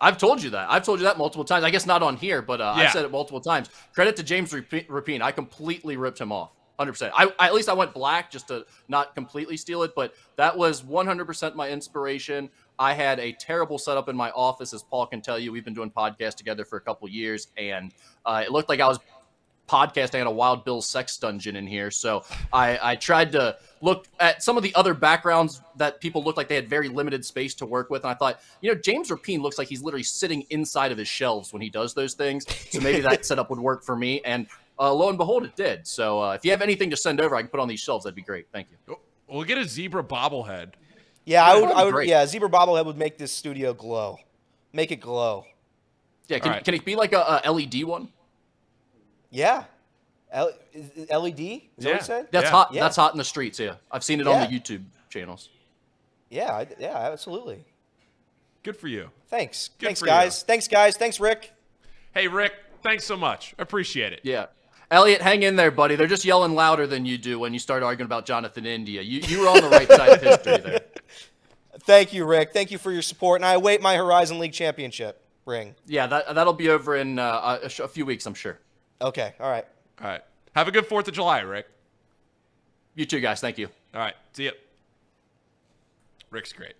I've 0.00 0.18
told 0.18 0.42
you 0.42 0.50
that. 0.50 0.70
I've 0.70 0.84
told 0.84 1.00
you 1.00 1.04
that 1.06 1.18
multiple 1.18 1.44
times. 1.44 1.64
I 1.64 1.70
guess 1.70 1.86
not 1.86 2.02
on 2.02 2.16
here, 2.16 2.40
but 2.42 2.60
uh, 2.60 2.74
Yeah. 2.76 2.84
I've 2.84 2.92
said 2.92 3.04
it 3.04 3.10
multiple 3.10 3.40
times. 3.40 3.68
Credit 3.94 4.14
to 4.16 4.22
James 4.22 4.52
Rapien. 4.52 5.22
I 5.22 5.32
completely 5.32 5.96
ripped 5.96 6.20
him 6.20 6.32
off. 6.32 6.52
100%. 6.78 7.10
I, 7.12 7.32
I, 7.40 7.46
at 7.48 7.54
least 7.54 7.68
I 7.68 7.72
went 7.72 7.92
black 7.92 8.30
just 8.30 8.48
to 8.48 8.64
not 8.86 9.14
completely 9.16 9.56
steal 9.56 9.82
it, 9.82 9.92
but 9.96 10.14
that 10.36 10.56
was 10.56 10.82
100% 10.82 11.54
my 11.56 11.68
inspiration. 11.68 12.48
I 12.78 12.94
had 12.94 13.18
a 13.18 13.32
terrible 13.32 13.78
setup 13.78 14.08
in 14.08 14.14
my 14.14 14.30
office, 14.30 14.72
as 14.72 14.84
Paul 14.84 15.06
can 15.06 15.20
tell 15.20 15.38
you. 15.40 15.50
We've 15.50 15.64
been 15.64 15.74
doing 15.74 15.90
podcasts 15.90 16.36
together 16.36 16.64
for 16.64 16.76
a 16.76 16.80
couple 16.80 17.08
years, 17.08 17.48
and 17.56 17.92
uh, 18.24 18.44
it 18.46 18.52
looked 18.52 18.68
like 18.68 18.78
I 18.78 18.86
was 18.86 19.00
podcasting 19.68 20.20
at 20.20 20.26
a 20.26 20.30
Wild 20.30 20.64
Bill 20.64 20.82
sex 20.82 21.16
dungeon 21.16 21.56
in 21.56 21.66
here. 21.66 21.90
So 21.90 22.24
I, 22.52 22.78
I 22.82 22.96
tried 22.96 23.32
to 23.32 23.56
look 23.80 24.06
at 24.18 24.42
some 24.42 24.56
of 24.56 24.62
the 24.62 24.74
other 24.74 24.94
backgrounds 24.94 25.60
that 25.76 26.00
people 26.00 26.24
looked 26.24 26.36
like 26.36 26.48
they 26.48 26.54
had 26.54 26.68
very 26.68 26.88
limited 26.88 27.24
space 27.24 27.54
to 27.54 27.66
work 27.66 27.90
with. 27.90 28.02
And 28.02 28.10
I 28.10 28.14
thought, 28.14 28.40
you 28.60 28.72
know, 28.72 28.80
James 28.80 29.10
Rapien 29.10 29.40
looks 29.40 29.58
like 29.58 29.68
he's 29.68 29.82
literally 29.82 30.02
sitting 30.02 30.44
inside 30.50 30.90
of 30.90 30.98
his 30.98 31.08
shelves 31.08 31.52
when 31.52 31.62
he 31.62 31.70
does 31.70 31.94
those 31.94 32.14
things. 32.14 32.44
So 32.70 32.80
maybe 32.80 33.00
that 33.00 33.24
setup 33.24 33.50
would 33.50 33.60
work 33.60 33.84
for 33.84 33.96
me. 33.96 34.20
And 34.22 34.46
uh, 34.78 34.92
lo 34.92 35.08
and 35.08 35.18
behold, 35.18 35.44
it 35.44 35.56
did. 35.56 35.86
So 35.86 36.22
uh, 36.22 36.32
if 36.32 36.44
you 36.44 36.50
have 36.50 36.62
anything 36.62 36.90
to 36.90 36.96
send 36.96 37.20
over, 37.20 37.36
I 37.36 37.42
can 37.42 37.48
put 37.48 37.60
on 37.60 37.68
these 37.68 37.80
shelves. 37.80 38.04
That'd 38.04 38.16
be 38.16 38.22
great. 38.22 38.46
Thank 38.52 38.68
you. 38.70 38.96
We'll 39.28 39.44
get 39.44 39.58
a 39.58 39.64
zebra 39.64 40.02
bobblehead. 40.02 40.72
Yeah, 41.24 41.44
I 41.44 41.60
would. 41.60 41.70
I 41.70 41.84
would. 41.84 41.92
great. 41.92 42.08
Yeah, 42.08 42.24
zebra 42.24 42.48
bobblehead 42.48 42.86
would 42.86 42.96
make 42.96 43.18
this 43.18 43.32
studio 43.32 43.74
glow. 43.74 44.18
Make 44.72 44.92
it 44.92 45.00
glow. 45.00 45.44
Yeah, 46.28 46.38
can, 46.38 46.52
right. 46.52 46.64
can 46.64 46.74
it 46.74 46.84
be 46.84 46.96
like 46.96 47.12
a, 47.12 47.40
a 47.44 47.50
LED 47.50 47.84
one? 47.84 48.08
Yeah. 49.30 49.64
L- 50.30 50.52
is- 50.72 51.08
LED? 51.10 51.40
Is 51.40 51.84
that 51.84 51.84
what 51.84 51.84
Yeah. 51.84 51.94
you 51.96 52.02
said? 52.02 52.28
That's 52.30 52.44
Yeah. 52.44 52.50
hot. 52.50 52.72
Yeah. 52.74 52.80
That's 52.82 52.96
hot 52.96 53.12
in 53.12 53.18
the 53.18 53.24
streets. 53.24 53.58
Yeah, 53.58 53.74
I've 53.90 54.04
seen 54.04 54.20
it 54.20 54.26
on 54.26 54.40
the 54.40 54.46
YouTube 54.58 54.84
channels. 55.10 55.48
Yeah. 56.30 56.52
I- 56.54 56.66
Yeah. 56.78 56.96
Absolutely. 56.96 57.64
Good 58.62 58.76
for 58.76 58.88
you. 58.88 59.10
Thanks. 59.28 59.68
Good 59.78 59.86
Thanks, 59.86 60.00
for 60.00 60.06
you. 60.06 60.10
guys. 60.12 60.42
Thanks, 60.42 60.68
guys. 60.68 60.96
Thanks, 60.96 61.20
Rick. 61.20 61.52
Hey, 62.12 62.28
Rick, 62.28 62.52
thanks 62.82 63.04
so 63.04 63.16
much. 63.16 63.54
Appreciate 63.58 64.12
it. 64.12 64.20
Yeah. 64.24 64.46
Elliot, 64.90 65.20
hang 65.22 65.42
in 65.42 65.56
there, 65.56 65.70
buddy. 65.70 65.96
They're 65.96 66.06
just 66.06 66.24
yelling 66.24 66.54
louder 66.54 66.86
than 66.86 67.04
you 67.06 67.18
do 67.18 67.38
when 67.38 67.52
you 67.52 67.58
start 67.58 67.82
arguing 67.82 68.06
about 68.06 68.24
Jonathan 68.26 68.64
India. 68.66 69.02
You, 69.02 69.20
you 69.20 69.40
were 69.40 69.48
on 69.48 69.60
the 69.60 69.68
right 69.68 69.86
side 69.88 70.08
of 70.10 70.22
history 70.22 70.56
there. 70.58 70.80
Thank 71.80 72.12
you, 72.12 72.24
Rick. 72.24 72.52
Thank 72.52 72.70
you 72.70 72.78
for 72.78 72.90
your 72.90 73.02
support, 73.02 73.40
and 73.40 73.46
I 73.46 73.52
await 73.54 73.80
my 73.80 73.96
Horizon 73.96 74.38
League 74.38 74.52
championship 74.52 75.22
ring. 75.46 75.74
Yeah, 75.86 76.06
that, 76.06 76.34
that'll 76.34 76.52
be 76.54 76.68
over 76.70 76.96
in 76.96 77.18
uh, 77.18 77.60
a, 77.62 77.68
sh- 77.68 77.80
a 77.80 77.88
few 77.88 78.04
weeks, 78.04 78.26
I'm 78.26 78.34
sure. 78.34 78.58
Okay. 79.00 79.34
All 79.40 79.50
right. 79.50 79.64
All 80.00 80.08
right. 80.08 80.22
Have 80.54 80.68
a 80.68 80.70
good 80.72 80.88
4th 80.88 81.08
of 81.08 81.14
July, 81.14 81.40
Rick. 81.40 81.66
You 82.94 83.04
too, 83.06 83.20
guys. 83.20 83.40
Thank 83.40 83.58
you. 83.58 83.68
All 83.94 84.00
right. 84.00 84.14
See 84.32 84.46
ya. 84.46 84.50
Rick's 86.30 86.52
great. 86.52 86.74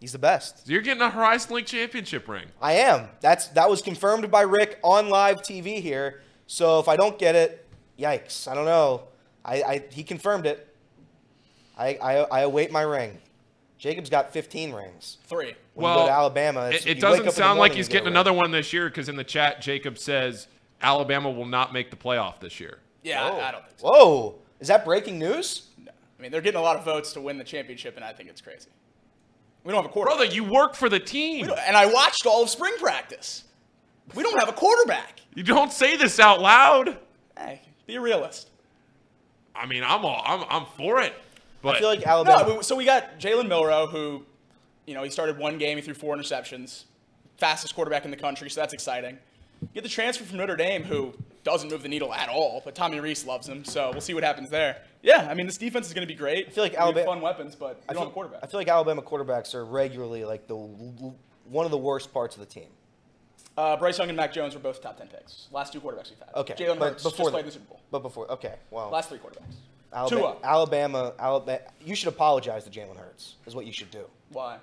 He's 0.00 0.12
the 0.12 0.18
best. 0.18 0.66
So 0.66 0.72
you're 0.72 0.82
getting 0.82 1.02
a 1.02 1.10
Horizon 1.10 1.56
League 1.56 1.66
championship 1.66 2.28
ring. 2.28 2.46
I 2.60 2.74
am. 2.74 3.08
That's 3.20 3.48
that 3.48 3.70
was 3.70 3.80
confirmed 3.80 4.30
by 4.30 4.42
Rick 4.42 4.78
on 4.82 5.08
live 5.08 5.40
TV 5.40 5.80
here. 5.80 6.20
So 6.46 6.78
if 6.78 6.88
I 6.88 6.96
don't 6.96 7.18
get 7.18 7.34
it, 7.34 7.66
yikes. 7.98 8.46
I 8.46 8.54
don't 8.54 8.66
know. 8.66 9.04
I, 9.44 9.62
I 9.62 9.84
he 9.90 10.02
confirmed 10.04 10.44
it. 10.46 10.68
I, 11.78 11.94
I 12.02 12.14
I 12.24 12.40
await 12.40 12.70
my 12.70 12.82
ring. 12.82 13.18
Jacob's 13.78 14.10
got 14.10 14.32
15 14.32 14.72
rings. 14.72 15.18
Three. 15.26 15.54
When 15.74 15.90
you 15.90 15.94
go 15.94 15.96
Well, 15.96 16.06
to 16.06 16.12
Alabama, 16.12 16.66
it's- 16.68 16.86
It, 16.86 16.98
it 16.98 17.00
doesn't 17.00 17.14
up 17.14 17.20
in 17.20 17.26
the 17.26 17.32
sound 17.32 17.58
like 17.58 17.72
he's 17.72 17.88
get 17.88 17.94
getting 17.94 18.08
another 18.08 18.32
one 18.32 18.50
this 18.50 18.72
year 18.72 18.88
because 18.88 19.08
in 19.08 19.16
the 19.16 19.24
chat, 19.24 19.60
Jacob 19.60 19.98
says 19.98 20.46
Alabama 20.84 21.30
will 21.30 21.46
not 21.46 21.72
make 21.72 21.90
the 21.90 21.96
playoff 21.96 22.38
this 22.40 22.60
year. 22.60 22.78
Yeah, 23.02 23.24
I, 23.24 23.48
I 23.48 23.52
don't 23.52 23.66
think 23.66 23.78
so. 23.78 23.86
Whoa, 23.88 24.34
is 24.60 24.68
that 24.68 24.84
breaking 24.84 25.18
news? 25.18 25.68
No. 25.84 25.90
I 26.18 26.22
mean, 26.22 26.30
they're 26.30 26.40
getting 26.40 26.60
a 26.60 26.62
lot 26.62 26.76
of 26.76 26.84
votes 26.84 27.12
to 27.14 27.20
win 27.20 27.38
the 27.38 27.44
championship, 27.44 27.96
and 27.96 28.04
I 28.04 28.12
think 28.12 28.28
it's 28.28 28.40
crazy. 28.40 28.68
We 29.64 29.72
don't 29.72 29.82
have 29.82 29.90
a 29.90 29.92
quarterback. 29.92 30.18
Brother, 30.18 30.32
you 30.34 30.44
work 30.44 30.74
for 30.74 30.88
the 30.88 31.00
team. 31.00 31.50
and 31.66 31.76
I 31.76 31.86
watched 31.86 32.26
all 32.26 32.42
of 32.42 32.50
spring 32.50 32.74
practice. 32.78 33.44
We 34.14 34.22
don't 34.22 34.38
have 34.38 34.48
a 34.48 34.52
quarterback. 34.52 35.20
You 35.34 35.42
don't 35.42 35.72
say 35.72 35.96
this 35.96 36.20
out 36.20 36.40
loud. 36.40 36.98
Hey, 37.38 37.62
be 37.86 37.96
a 37.96 38.00
realist. 38.00 38.50
I 39.54 39.66
mean, 39.66 39.82
I'm 39.82 40.04
all, 40.04 40.22
I'm 40.24 40.44
I'm 40.50 40.66
for 40.76 41.00
it. 41.00 41.14
But 41.62 41.76
I 41.76 41.78
feel 41.78 41.88
like 41.88 42.06
Alabama. 42.06 42.46
No, 42.48 42.56
we- 42.56 42.62
so 42.62 42.76
we 42.76 42.84
got 42.84 43.18
Jalen 43.18 43.48
Milroe, 43.48 43.86
who, 43.86 44.24
you 44.86 44.92
know, 44.94 45.02
he 45.02 45.08
started 45.10 45.38
one 45.38 45.56
game, 45.58 45.78
he 45.78 45.82
threw 45.82 45.94
four 45.94 46.14
interceptions, 46.16 46.84
fastest 47.38 47.74
quarterback 47.74 48.04
in 48.04 48.10
the 48.10 48.16
country, 48.18 48.50
so 48.50 48.60
that's 48.60 48.74
exciting. 48.74 49.18
You 49.72 49.74
get 49.74 49.82
the 49.82 49.88
transfer 49.88 50.24
from 50.24 50.38
Notre 50.38 50.56
Dame, 50.56 50.84
who 50.84 51.14
doesn't 51.42 51.70
move 51.70 51.82
the 51.82 51.88
needle 51.88 52.12
at 52.12 52.28
all, 52.28 52.62
but 52.64 52.74
Tommy 52.74 53.00
Rees 53.00 53.24
loves 53.24 53.48
him, 53.48 53.64
so 53.64 53.90
we'll 53.92 54.00
see 54.00 54.14
what 54.14 54.24
happens 54.24 54.50
there. 54.50 54.82
Yeah, 55.02 55.26
I 55.28 55.34
mean, 55.34 55.46
this 55.46 55.58
defense 55.58 55.86
is 55.86 55.94
going 55.94 56.06
to 56.06 56.12
be 56.12 56.18
great. 56.18 56.46
I 56.48 56.50
feel 56.50 56.64
like 56.64 56.74
Alabama- 56.74 57.06
fun 57.06 57.20
weapons, 57.20 57.54
but 57.54 57.82
I 57.88 57.92
you 57.92 57.94
don't 57.94 57.94
feel, 57.94 58.00
have 58.02 58.08
a 58.08 58.12
quarterback. 58.12 58.40
I 58.42 58.46
feel 58.46 58.60
like 58.60 58.68
Alabama 58.68 59.02
quarterbacks 59.02 59.54
are 59.54 59.64
regularly 59.64 60.24
like 60.24 60.46
the 60.46 60.56
one 60.56 61.64
of 61.64 61.70
the 61.70 61.78
worst 61.78 62.12
parts 62.12 62.36
of 62.36 62.40
the 62.40 62.46
team. 62.46 62.68
Uh, 63.56 63.76
Bryce 63.76 63.98
Young 63.98 64.08
and 64.08 64.16
Mac 64.16 64.32
Jones 64.32 64.54
were 64.54 64.60
both 64.60 64.82
top 64.82 64.96
ten 64.98 65.06
picks. 65.06 65.48
Last 65.52 65.72
two 65.72 65.80
quarterbacks 65.80 66.10
we've 66.10 66.18
had. 66.18 66.34
Okay, 66.34 66.54
Jalen 66.54 66.78
Hurts 66.78 67.02
before 67.02 67.26
just 67.26 67.32
played 67.32 67.46
the 67.46 67.50
Super 67.52 67.66
Bowl. 67.66 67.80
But 67.90 68.00
before, 68.00 68.30
okay, 68.32 68.56
well, 68.70 68.90
Last 68.90 69.10
three 69.10 69.18
quarterbacks. 69.18 69.54
Alabama, 69.92 70.20
Tua. 70.20 70.36
Alabama, 70.42 71.12
Alabama. 71.18 71.60
You 71.84 71.94
should 71.94 72.08
apologize 72.08 72.64
to 72.64 72.70
Jalen 72.70 72.96
Hurts. 72.96 73.36
Is 73.46 73.54
what 73.54 73.64
you 73.66 73.72
should 73.72 73.90
do 73.90 74.06
Why? 74.30 74.56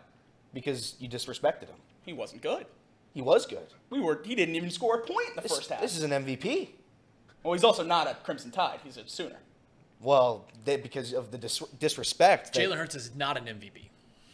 because 0.54 0.96
you 1.00 1.08
disrespected 1.08 1.68
him. 1.70 1.78
He 2.04 2.12
wasn't 2.12 2.42
good. 2.42 2.66
He 3.14 3.22
was 3.22 3.46
good. 3.46 3.68
We 3.90 4.00
were. 4.00 4.22
He 4.24 4.36
didn't 4.36 4.56
even 4.56 4.70
score 4.72 4.96
a 4.96 5.02
point 5.02 5.30
in 5.30 5.36
the 5.36 5.42
This, 5.42 5.56
first 5.56 5.70
half. 5.70 5.82
this 5.82 5.98
is 5.98 6.04
an 6.04 6.12
MVP. 6.12 6.70
well, 7.44 7.54
he's 7.54 7.64
also 7.64 7.84
not 7.84 8.08
a 8.08 8.16
Crimson 8.24 8.52
Tide. 8.52 8.80
He's 8.84 8.98
a 8.98 9.08
Sooner. 9.08 9.38
Well, 10.00 10.46
they, 10.66 10.78
because 10.78 11.14
of 11.14 11.30
the 11.32 11.38
dis- 11.38 11.62
disrespect. 11.80 12.54
that- 12.54 12.60
Jalen 12.62 12.78
Hurts 12.78 12.96
is 12.96 13.14
not 13.16 13.38
an 13.38 13.46
MVP. 13.46 13.90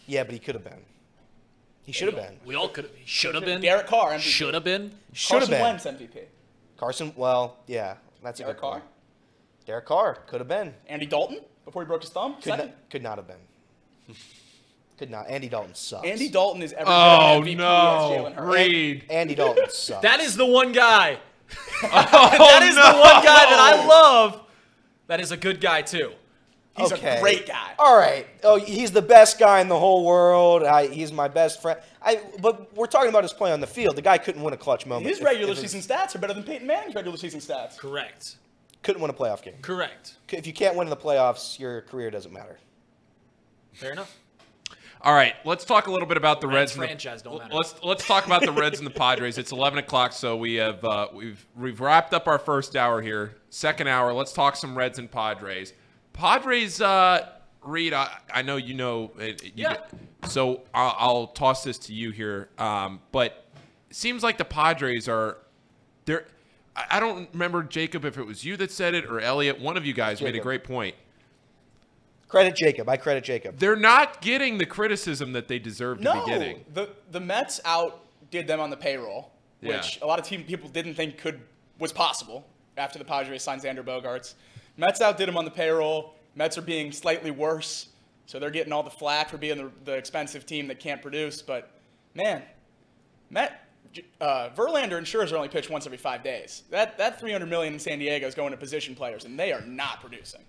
Yeah, 0.05 0.23
but 0.23 0.33
he 0.33 0.39
could 0.39 0.55
have 0.55 0.63
been. 0.63 0.85
He 1.83 1.91
should 1.91 2.13
have 2.13 2.15
been. 2.15 2.39
We 2.45 2.55
all 2.55 2.69
could. 2.69 2.89
Should 3.05 3.35
have 3.35 3.45
been. 3.45 3.61
Derek 3.61 3.87
Carr, 3.87 4.11
MVP. 4.13 4.19
Should 4.19 4.53
have 4.53 4.63
been. 4.63 4.91
Should 5.13 5.41
have 5.41 5.49
Carson 5.49 5.51
been. 5.51 5.61
Wentz 5.61 5.85
MVP. 6.13 6.23
Carson. 6.77 7.13
Well, 7.15 7.57
yeah, 7.67 7.95
that's 8.23 8.39
a 8.39 8.43
Derek 8.43 8.57
good 8.57 8.61
Carr. 8.61 8.71
point. 8.73 8.83
Derek 9.65 9.85
Carr 9.85 10.15
could 10.27 10.39
have 10.39 10.47
been. 10.47 10.73
Andy 10.87 11.05
Dalton 11.05 11.39
before 11.65 11.81
he 11.81 11.87
broke 11.87 12.01
his 12.01 12.11
thumb. 12.11 12.35
Could 12.35 12.43
Second. 12.43 12.65
not, 12.67 12.89
could 12.89 13.03
not 13.03 13.17
have 13.17 13.27
been. 13.27 14.15
Could 14.97 15.11
not. 15.11 15.29
Andy 15.29 15.47
Dalton 15.47 15.75
sucks. 15.75 16.07
Andy 16.07 16.27
Dalton 16.27 16.63
is 16.63 16.73
every 16.73 16.85
Oh 16.87 17.39
of 17.39 17.45
MVP 17.45 17.51
as 17.51 17.57
no, 17.57 17.63
Jalen 17.63 18.33
Hurts. 18.33 18.55
Reed. 18.57 19.03
Andy 19.09 19.35
Dalton 19.35 19.65
sucks. 19.69 20.01
That 20.01 20.19
is 20.19 20.35
the 20.35 20.45
one 20.45 20.71
guy. 20.71 21.19
Oh, 21.51 21.87
that 21.91 22.63
is 22.63 22.75
the 22.75 22.81
oh, 22.83 22.99
one 22.99 23.23
guy 23.23 23.45
that 23.49 23.59
I 23.59 23.85
love. 23.85 24.41
That 25.05 25.19
is 25.19 25.31
a 25.31 25.37
good 25.37 25.61
guy 25.61 25.83
too. 25.83 26.11
He's 26.75 26.91
okay. 26.93 27.17
a 27.17 27.21
great 27.21 27.47
guy. 27.47 27.73
All 27.79 27.97
right. 27.97 28.27
Oh, 28.43 28.57
he's 28.57 28.91
the 28.91 29.01
best 29.01 29.39
guy 29.39 29.61
in 29.61 29.67
the 29.67 29.79
whole 29.79 30.05
world. 30.05 30.63
I, 30.63 30.87
he's 30.87 31.11
my 31.11 31.27
best 31.27 31.61
friend. 31.61 31.79
I. 32.01 32.21
But 32.39 32.75
we're 32.75 32.85
talking 32.85 33.09
about 33.09 33.23
his 33.23 33.33
play 33.33 33.51
on 33.51 33.59
the 33.59 33.67
field. 33.67 33.95
The 33.95 34.01
guy 34.01 34.17
couldn't 34.17 34.43
win 34.43 34.53
a 34.53 34.57
clutch 34.57 34.85
moment. 34.85 35.07
His 35.07 35.19
if- 35.19 35.25
regular 35.25 35.53
if 35.53 35.59
his- 35.59 35.71
season 35.71 35.95
stats 35.95 36.15
are 36.15 36.19
better 36.19 36.33
than 36.33 36.43
Peyton 36.43 36.67
Manning's 36.67 36.95
regular 36.95 37.17
season 37.17 37.39
stats. 37.39 37.77
Correct. 37.77 38.35
couldn't 38.83 39.01
win 39.01 39.09
a 39.09 39.13
playoff 39.13 39.41
game. 39.41 39.55
Correct. 39.61 40.15
If 40.31 40.45
you 40.45 40.53
can't 40.53 40.75
win 40.75 40.87
in 40.87 40.91
the 40.91 40.97
playoffs, 40.97 41.59
your 41.59 41.81
career 41.81 42.11
doesn't 42.11 42.33
matter. 42.33 42.59
Fair 43.73 43.91
enough. 43.91 44.15
All 45.01 45.13
right, 45.13 45.35
let's 45.45 45.63
talk 45.63 45.87
a 45.87 45.91
little 45.91 46.07
bit 46.07 46.17
about 46.17 46.41
the 46.41 46.47
Reds 46.47 46.73
and 46.73 46.81
the- 46.83 46.87
franchise 46.87 47.21
don't 47.21 47.37
matter. 47.37 47.53
Let's 47.53 47.75
let's 47.83 48.05
talk 48.07 48.25
about 48.25 48.41
the 48.43 48.51
Reds 48.51 48.79
and 48.79 48.87
the 48.87 48.91
Padres. 48.91 49.37
It's 49.37 49.51
eleven 49.51 49.79
o'clock, 49.79 50.11
so 50.11 50.35
we 50.35 50.55
have 50.55 50.83
uh, 50.83 51.07
we've 51.13 51.45
we've 51.55 51.79
wrapped 51.79 52.13
up 52.13 52.27
our 52.27 52.39
first 52.39 52.75
hour 52.75 53.01
here. 53.01 53.35
Second 53.49 53.87
hour, 53.87 54.11
let's 54.13 54.33
talk 54.33 54.55
some 54.55 54.77
Reds 54.77 54.97
and 54.99 55.09
Padres. 55.09 55.73
Padres, 56.13 56.81
uh, 56.81 57.29
Reed, 57.61 57.93
I, 57.93 58.09
I 58.33 58.41
know 58.41 58.55
you 58.55 58.73
know. 58.73 59.11
It, 59.19 59.43
you 59.43 59.51
Yeah. 59.55 59.77
so 60.27 60.63
I'll, 60.73 60.95
I'll 60.97 61.27
toss 61.27 61.63
this 61.63 61.77
to 61.79 61.93
you 61.93 62.09
here, 62.11 62.49
um, 62.57 62.99
but 63.11 63.45
it 63.89 63.95
seems 63.95 64.23
like 64.23 64.37
the 64.39 64.45
Padres 64.45 65.07
are 65.07 65.37
they're. 66.05 66.25
I 66.75 66.85
I 66.91 66.99
don't 66.99 67.29
remember 67.33 67.61
Jacob 67.63 68.03
if 68.03 68.17
it 68.17 68.25
was 68.25 68.43
you 68.43 68.57
that 68.57 68.71
said 68.71 68.95
it 68.95 69.05
or 69.05 69.19
Elliot. 69.19 69.59
One 69.59 69.77
of 69.77 69.85
you 69.85 69.93
guys 69.93 70.21
made 70.21 70.35
a 70.35 70.39
great 70.39 70.63
point. 70.63 70.95
Credit 72.27 72.55
Jacob. 72.55 72.89
I 72.89 72.97
credit 72.97 73.23
Jacob. 73.23 73.57
They're 73.57 73.75
not 73.77 74.21
getting 74.21 74.57
the 74.57 74.65
criticism 74.65 75.31
that 75.33 75.47
they 75.47 75.59
deserve 75.59 75.99
to 75.99 76.03
No, 76.03 76.25
be 76.25 76.31
getting. 76.31 76.65
the 76.73 76.89
the 77.11 77.19
Mets 77.19 77.59
outdid 77.65 78.47
them 78.47 78.59
on 78.59 78.69
the 78.69 78.75
payroll, 78.77 79.31
Yeah. 79.61 79.77
which 79.77 79.99
a 80.01 80.05
lot 80.05 80.19
of 80.19 80.25
team 80.25 80.43
people 80.43 80.67
didn't 80.69 80.95
think 80.95 81.17
could 81.17 81.39
was 81.79 81.93
possible 81.93 82.45
after 82.75 82.99
the 82.99 83.05
Padres 83.05 83.43
signed 83.43 83.61
Xander 83.61 83.83
Bogaerts. 83.83 84.33
Mets 84.75 84.99
outdid 85.01 85.27
them 85.27 85.37
on 85.37 85.45
the 85.45 85.51
payroll. 85.51 86.15
Mets 86.35 86.57
are 86.57 86.61
being 86.61 86.91
slightly 86.91 87.31
worse, 87.31 87.87
so 88.25 88.39
they're 88.39 88.51
getting 88.51 88.73
all 88.73 88.83
the 88.83 88.89
flack 88.91 89.29
for 89.29 89.37
being 89.37 89.57
the, 89.57 89.71
the 89.85 89.93
expensive 89.93 90.45
team 90.45 90.67
that 90.67 90.79
can't 90.79 91.01
produce. 91.01 91.41
But 91.41 91.71
man, 92.13 92.43
Met 93.29 93.63
uh, 94.21 94.49
Verlander 94.55 94.97
and 94.97 95.07
Scherzer 95.07 95.33
only 95.33 95.47
pitch 95.47 95.69
once 95.69 95.85
every 95.85 95.97
five 95.97 96.23
days. 96.23 96.63
That 96.71 96.97
that 96.97 97.19
300 97.19 97.45
million 97.49 97.73
in 97.73 97.79
San 97.79 97.99
Diego 97.99 98.27
is 98.27 98.35
going 98.35 98.51
to 98.51 98.57
position 98.57 98.95
players, 98.95 99.23
and 99.25 99.39
they 99.39 99.53
are 99.53 99.61
not 99.61 100.01
producing. 100.01 100.41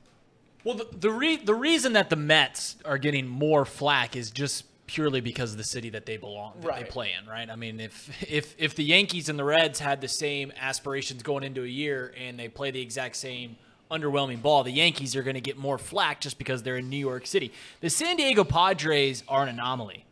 Well, 0.65 0.77
the 0.77 0.87
the, 0.93 1.11
re- 1.11 1.37
the 1.37 1.55
reason 1.55 1.93
that 1.95 2.11
the 2.11 2.17
Mets 2.17 2.77
are 2.85 2.99
getting 2.99 3.27
more 3.27 3.65
flack 3.65 4.17
is 4.17 4.31
just 4.31 4.65
purely 4.87 5.21
because 5.21 5.53
of 5.53 5.59
the 5.59 5.65
city 5.65 5.91
that 5.91 6.07
they 6.07 6.17
belong, 6.17 6.55
that 6.63 6.77
they 6.77 6.85
play 6.85 7.13
in, 7.19 7.29
right? 7.29 7.49
I 7.49 7.57
mean, 7.57 7.79
if 7.79 8.31
if 8.31 8.55
if 8.59 8.75
the 8.75 8.85
Yankees 8.85 9.29
and 9.29 9.39
the 9.39 9.45
Reds 9.45 9.79
had 9.79 10.01
the 10.01 10.09
same 10.09 10.53
aspirations 10.59 11.23
going 11.23 11.45
into 11.45 11.63
a 11.63 11.69
year 11.69 12.13
and 12.19 12.39
they 12.39 12.49
play 12.49 12.71
the 12.71 12.81
exact 12.81 13.17
same 13.17 13.57
underwhelming 13.91 14.43
ball, 14.43 14.65
the 14.65 14.73
Yankees 14.73 15.15
are 15.15 15.23
going 15.23 15.35
to 15.35 15.41
get 15.41 15.57
more 15.57 15.79
flack 15.79 16.21
just 16.21 16.39
because 16.39 16.63
they're 16.63 16.79
in 16.79 16.91
New 16.91 16.97
York 16.97 17.27
City. 17.27 17.53
The 17.81 17.91
San 17.91 18.17
Diego 18.17 18.45
Padres 18.45 19.23
are 19.29 19.43
an 19.43 19.49
anomaly. 19.49 20.05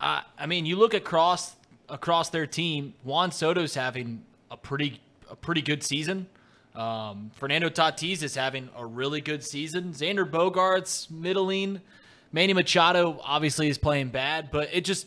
Uh, 0.00 0.20
I 0.38 0.46
mean, 0.46 0.66
you 0.66 0.76
look 0.76 0.94
across 0.94 1.56
across 1.88 2.30
their 2.30 2.46
team. 2.46 2.94
Juan 3.02 3.32
Soto's 3.32 3.74
having 3.74 4.24
a 4.50 4.56
pretty 4.56 5.00
a 5.30 5.36
pretty 5.36 5.62
good 5.62 5.82
season. 5.82 6.28
Um, 6.76 7.30
Fernando 7.34 7.70
Tatis 7.70 8.22
is 8.22 8.34
having 8.34 8.68
a 8.76 8.84
really 8.84 9.22
good 9.22 9.42
season. 9.42 9.92
Xander 9.92 10.28
Bogaerts 10.28 11.10
middling. 11.10 11.80
Manny 12.32 12.52
Machado 12.52 13.18
obviously 13.24 13.68
is 13.68 13.78
playing 13.78 14.10
bad, 14.10 14.50
but 14.50 14.68
it 14.72 14.84
just 14.84 15.06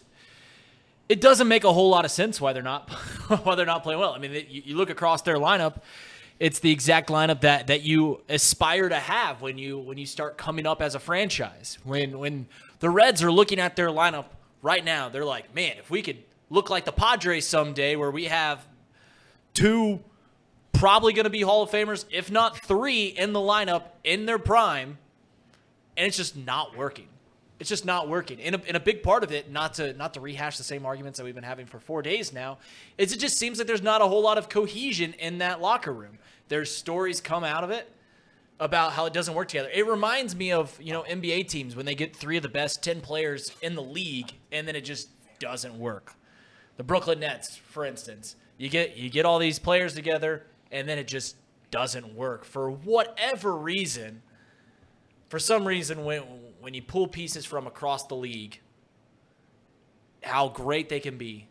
it 1.08 1.22
doesn't 1.22 1.48
make 1.48 1.64
a 1.64 1.72
whole 1.72 1.90
lot 1.90 2.06
of 2.06 2.12
sense 2.12 2.42
why 2.42 2.54
they're 2.54 2.64
not 2.64 2.90
why 3.44 3.54
they're 3.54 3.68
not 3.68 3.84
playing 3.84 4.00
well. 4.00 4.14
I 4.14 4.18
mean, 4.18 4.34
you, 4.50 4.64
you 4.66 4.76
look 4.76 4.90
across 4.90 5.22
their 5.22 5.38
lineup. 5.38 5.82
It's 6.40 6.60
the 6.60 6.72
exact 6.72 7.10
lineup 7.10 7.42
that, 7.42 7.68
that 7.68 7.82
you 7.82 8.22
aspire 8.30 8.88
to 8.88 8.96
have 8.96 9.42
when 9.42 9.58
you 9.58 9.78
when 9.78 9.98
you 9.98 10.06
start 10.08 10.38
coming 10.38 10.66
up 10.66 10.82
as 10.82 10.96
a 10.96 11.00
franchise. 11.00 11.78
When 11.84 12.18
when 12.18 12.48
the 12.80 12.90
Reds 12.90 13.22
are 13.22 13.32
looking 13.32 13.60
at 13.60 13.76
their 13.76 13.90
lineup 13.90 14.26
right 14.64 14.84
now, 14.84 15.10
they're 15.10 15.26
like, 15.26 15.54
man, 15.54 15.76
if 15.78 15.92
we 15.92 16.02
could 16.02 16.18
look 16.50 16.70
like 16.70 16.86
the 16.86 16.92
Padres 16.92 17.46
someday, 17.46 17.96
where 17.96 18.10
we 18.10 18.26
have 18.26 18.66
two 19.54 20.00
probably 20.74 21.14
going 21.14 21.26
to 21.26 21.30
be 21.30 21.42
Hall 21.42 21.64
of 21.64 21.72
Famers, 21.72 22.06
if 22.12 22.32
not 22.32 22.58
three, 22.66 23.08
in 23.08 23.34
the 23.34 23.40
lineup 23.40 23.84
in 24.04 24.26
their 24.26 24.40
prime, 24.40 24.98
and 25.98 26.08
it's 26.08 26.18
just 26.18 26.36
not 26.38 26.78
working. 26.78 27.08
It's 27.60 27.70
just 27.70 27.86
not 27.86 28.08
working. 28.08 28.40
And 28.42 28.56
a, 28.56 28.62
and 28.68 28.78
a 28.78 28.80
big 28.80 29.04
part 29.04 29.24
of 29.24 29.34
it, 29.34 29.52
not 29.52 29.74
to 29.76 29.94
not 29.94 30.14
to 30.14 30.22
rehash 30.22 30.58
the 30.58 30.64
same 30.64 30.86
arguments 30.86 31.18
that 31.20 31.26
we've 31.26 31.36
been 31.36 31.44
having 31.44 31.66
for 31.66 31.80
four 31.80 32.02
days 32.02 32.32
now, 32.32 32.58
is 32.98 33.12
it 33.12 33.20
just 33.20 33.38
seems 33.38 33.58
like 33.58 33.68
there's 33.68 33.82
not 33.82 34.02
a 34.02 34.08
whole 34.08 34.22
lot 34.22 34.38
of 34.38 34.48
cohesion 34.48 35.14
in 35.20 35.40
that 35.40 35.60
locker 35.60 35.92
room. 35.92 36.20
There's 36.48 36.74
stories 36.74 37.20
come 37.20 37.44
out 37.44 37.66
of 37.66 37.70
it 37.70 37.92
about 38.62 38.94
how 38.94 39.06
it 39.06 39.14
doesn't 39.14 39.34
work 39.34 39.50
together. 39.50 39.70
It 39.74 39.88
reminds 39.88 40.36
me 40.36 40.54
of 40.54 40.80
you 40.82 40.94
know 40.94 41.04
NBA 41.04 41.50
teams 41.50 41.76
when 41.76 41.86
they 41.86 41.96
get 41.96 42.16
three 42.16 42.38
of 42.38 42.44
the 42.44 42.50
best 42.50 42.82
ten 42.82 43.02
players 43.02 43.52
in 43.62 43.76
the 43.76 43.84
league, 43.84 44.32
and 44.54 44.66
then 44.66 44.78
it 44.78 44.86
just 44.86 45.10
doesn't 45.40 45.78
work. 45.78 46.14
The 46.78 46.84
Brooklyn 46.84 47.20
Nets, 47.20 47.58
for 47.58 47.84
instance, 47.84 48.38
you 48.58 48.70
get 48.70 48.96
you 48.96 49.10
get 49.10 49.26
all 49.26 49.38
these 49.38 49.60
players 49.60 49.94
together, 49.94 50.46
and 50.72 50.88
then 50.88 50.98
it 50.98 51.08
just 51.08 51.36
doesn't 51.72 52.16
work 52.16 52.46
for 52.46 52.70
whatever 52.72 53.56
reason. 53.56 54.22
For 55.30 55.40
some 55.40 55.68
reason, 55.68 56.04
when 56.06 56.22
when 56.60 56.74
you 56.74 56.82
pull 56.82 57.08
pieces 57.08 57.46
from 57.46 57.68
across 57.68 58.06
the 58.08 58.16
league, 58.16 58.60
how 60.24 60.50
great 60.50 60.90
they 60.90 61.00
can 61.00 61.18
be, 61.18 61.48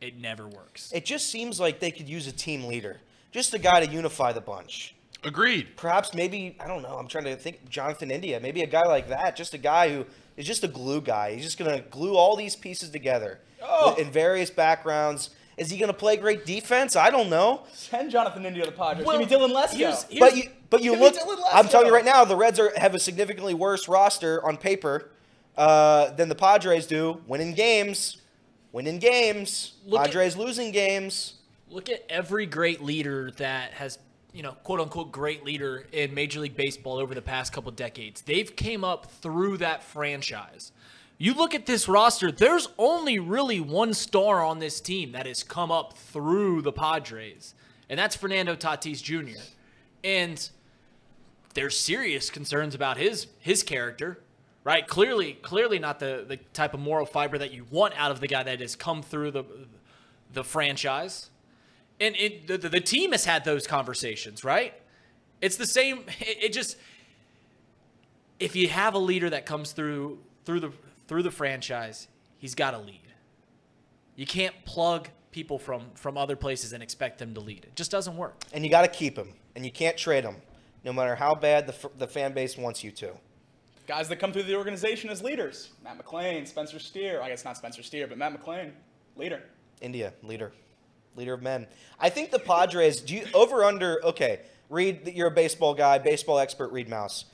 it 0.00 0.18
never 0.18 0.46
works. 0.48 0.90
It 0.92 1.04
just 1.04 1.28
seems 1.28 1.60
like 1.60 1.80
they 1.80 1.90
could 1.90 2.08
use 2.08 2.26
a 2.26 2.32
team 2.32 2.64
leader, 2.64 3.00
just 3.30 3.54
a 3.54 3.58
guy 3.58 3.84
to 3.84 3.90
unify 3.90 4.32
the 4.32 4.40
bunch. 4.40 4.94
Agreed. 5.22 5.68
Perhaps 5.76 6.12
maybe 6.14 6.56
I 6.60 6.66
don't 6.66 6.82
know. 6.82 6.96
I'm 6.98 7.08
trying 7.08 7.24
to 7.24 7.36
think. 7.36 7.68
Jonathan 7.70 8.10
India, 8.10 8.38
maybe 8.40 8.62
a 8.62 8.66
guy 8.66 8.82
like 8.86 9.08
that, 9.08 9.36
just 9.36 9.54
a 9.54 9.58
guy 9.58 9.88
who 9.90 10.04
is 10.36 10.46
just 10.46 10.64
a 10.64 10.68
glue 10.68 11.00
guy. 11.00 11.34
He's 11.34 11.44
just 11.44 11.58
gonna 11.58 11.80
glue 11.80 12.16
all 12.16 12.36
these 12.36 12.56
pieces 12.56 12.90
together 12.90 13.40
Oh. 13.62 13.94
in 13.94 14.10
various 14.10 14.50
backgrounds. 14.50 15.30
Is 15.56 15.70
he 15.70 15.78
gonna 15.78 15.92
play 15.92 16.16
great 16.16 16.44
defense? 16.46 16.96
I 16.96 17.10
don't 17.10 17.30
know. 17.30 17.62
Send 17.72 18.10
Jonathan 18.10 18.44
India 18.44 18.64
to 18.64 18.70
the 18.70 18.76
Padres. 18.76 19.06
Well, 19.06 19.18
Give 19.18 19.28
me 19.30 19.36
Dylan 19.36 19.52
Lesko. 19.52 19.74
here's- 19.76 20.04
here's- 20.10 20.18
But 20.32 20.36
you, 20.36 20.50
but 20.70 20.82
you 20.82 20.96
look. 20.96 21.14
I'm 21.52 21.68
telling 21.68 21.86
you 21.86 21.94
right 21.94 22.04
now, 22.04 22.24
the 22.24 22.36
Reds 22.36 22.58
are 22.58 22.72
have 22.76 22.94
a 22.94 22.98
significantly 22.98 23.54
worse 23.54 23.86
roster 23.88 24.44
on 24.44 24.56
paper 24.56 25.10
uh, 25.56 26.10
than 26.10 26.28
the 26.28 26.34
Padres 26.34 26.86
do. 26.86 27.22
Winning 27.28 27.54
games, 27.54 28.16
winning 28.72 28.98
games. 28.98 29.74
Look 29.86 30.00
at- 30.00 30.06
Padres 30.06 30.36
losing 30.36 30.72
games. 30.72 31.34
Look 31.70 31.88
at 31.88 32.04
every 32.08 32.46
great 32.46 32.82
leader 32.82 33.30
that 33.38 33.72
has, 33.72 33.98
you 34.32 34.42
know, 34.42 34.52
quote 34.64 34.80
unquote 34.80 35.12
great 35.12 35.44
leader 35.44 35.86
in 35.92 36.12
Major 36.14 36.40
League 36.40 36.56
Baseball 36.56 36.98
over 36.98 37.14
the 37.14 37.22
past 37.22 37.52
couple 37.52 37.70
decades. 37.72 38.22
They've 38.22 38.54
came 38.54 38.82
up 38.84 39.10
through 39.22 39.58
that 39.58 39.82
franchise. 39.84 40.72
You 41.24 41.32
look 41.32 41.54
at 41.54 41.64
this 41.64 41.88
roster, 41.88 42.30
there's 42.30 42.68
only 42.76 43.18
really 43.18 43.58
one 43.58 43.94
star 43.94 44.44
on 44.44 44.58
this 44.58 44.78
team 44.78 45.12
that 45.12 45.24
has 45.24 45.42
come 45.42 45.72
up 45.72 45.96
through 45.96 46.60
the 46.60 46.70
Padres, 46.70 47.54
and 47.88 47.98
that's 47.98 48.14
Fernando 48.14 48.54
Tatis 48.54 49.02
Jr. 49.02 49.40
And 50.04 50.50
there's 51.54 51.80
serious 51.80 52.28
concerns 52.28 52.74
about 52.74 52.98
his 52.98 53.28
his 53.38 53.62
character, 53.62 54.20
right? 54.64 54.86
Clearly, 54.86 55.32
clearly 55.40 55.78
not 55.78 55.98
the 55.98 56.26
the 56.28 56.36
type 56.52 56.74
of 56.74 56.80
moral 56.80 57.06
fiber 57.06 57.38
that 57.38 57.52
you 57.52 57.64
want 57.70 57.94
out 57.96 58.10
of 58.10 58.20
the 58.20 58.28
guy 58.28 58.42
that 58.42 58.60
has 58.60 58.76
come 58.76 59.02
through 59.02 59.30
the 59.30 59.44
the 60.30 60.44
franchise. 60.44 61.30
And 62.00 62.14
it, 62.16 62.48
the, 62.48 62.58
the 62.58 62.80
team 62.80 63.12
has 63.12 63.24
had 63.24 63.46
those 63.46 63.66
conversations, 63.66 64.44
right? 64.44 64.74
It's 65.40 65.56
the 65.56 65.66
same. 65.66 66.00
It, 66.20 66.44
it 66.44 66.52
just 66.52 66.76
if 68.38 68.54
you 68.54 68.68
have 68.68 68.92
a 68.92 68.98
leader 68.98 69.30
that 69.30 69.46
comes 69.46 69.72
through 69.72 70.18
through 70.44 70.60
the 70.60 70.72
through 71.08 71.22
the 71.22 71.30
franchise, 71.30 72.08
he's 72.38 72.54
got 72.54 72.72
to 72.72 72.78
lead. 72.78 73.00
You 74.16 74.26
can't 74.26 74.54
plug 74.64 75.08
people 75.32 75.58
from 75.58 75.82
from 75.94 76.16
other 76.16 76.36
places 76.36 76.72
and 76.72 76.82
expect 76.82 77.18
them 77.18 77.34
to 77.34 77.40
lead. 77.40 77.64
It 77.64 77.74
just 77.76 77.90
doesn't 77.90 78.16
work. 78.16 78.36
and 78.52 78.64
you 78.64 78.70
got 78.70 78.82
to 78.82 78.88
keep 78.88 79.16
him, 79.16 79.32
and 79.56 79.64
you 79.64 79.72
can't 79.72 79.96
trade 79.96 80.24
him. 80.24 80.36
no 80.84 80.92
matter 80.92 81.14
how 81.16 81.34
bad 81.34 81.66
the, 81.66 81.72
f- 81.72 81.90
the 81.98 82.06
fan 82.06 82.32
base 82.34 82.56
wants 82.58 82.84
you 82.84 82.90
to. 82.92 83.10
Guys 83.86 84.08
that 84.08 84.16
come 84.16 84.32
through 84.32 84.42
the 84.44 84.54
organization 84.54 85.10
as 85.10 85.22
leaders. 85.22 85.70
Matt 85.82 85.98
McLain, 85.98 86.46
Spencer 86.46 86.78
Steer. 86.78 87.20
I 87.22 87.28
guess 87.30 87.44
not 87.44 87.56
Spencer 87.56 87.82
Steer, 87.82 88.06
but 88.06 88.16
Matt 88.18 88.38
McLain, 88.38 88.70
leader. 89.16 89.42
India, 89.80 90.12
leader. 90.22 90.52
Leader 91.16 91.34
of 91.34 91.42
men. 91.42 91.66
I 91.98 92.10
think 92.10 92.30
the 92.30 92.38
Padres, 92.38 93.00
do 93.00 93.14
you 93.14 93.26
over 93.34 93.64
under 93.64 94.04
okay, 94.04 94.40
Reed, 94.70 95.12
you're 95.14 95.28
a 95.28 95.30
baseball 95.30 95.74
guy, 95.74 95.98
baseball 95.98 96.38
expert, 96.38 96.70
Reed 96.72 96.88
Mouse. 96.88 97.24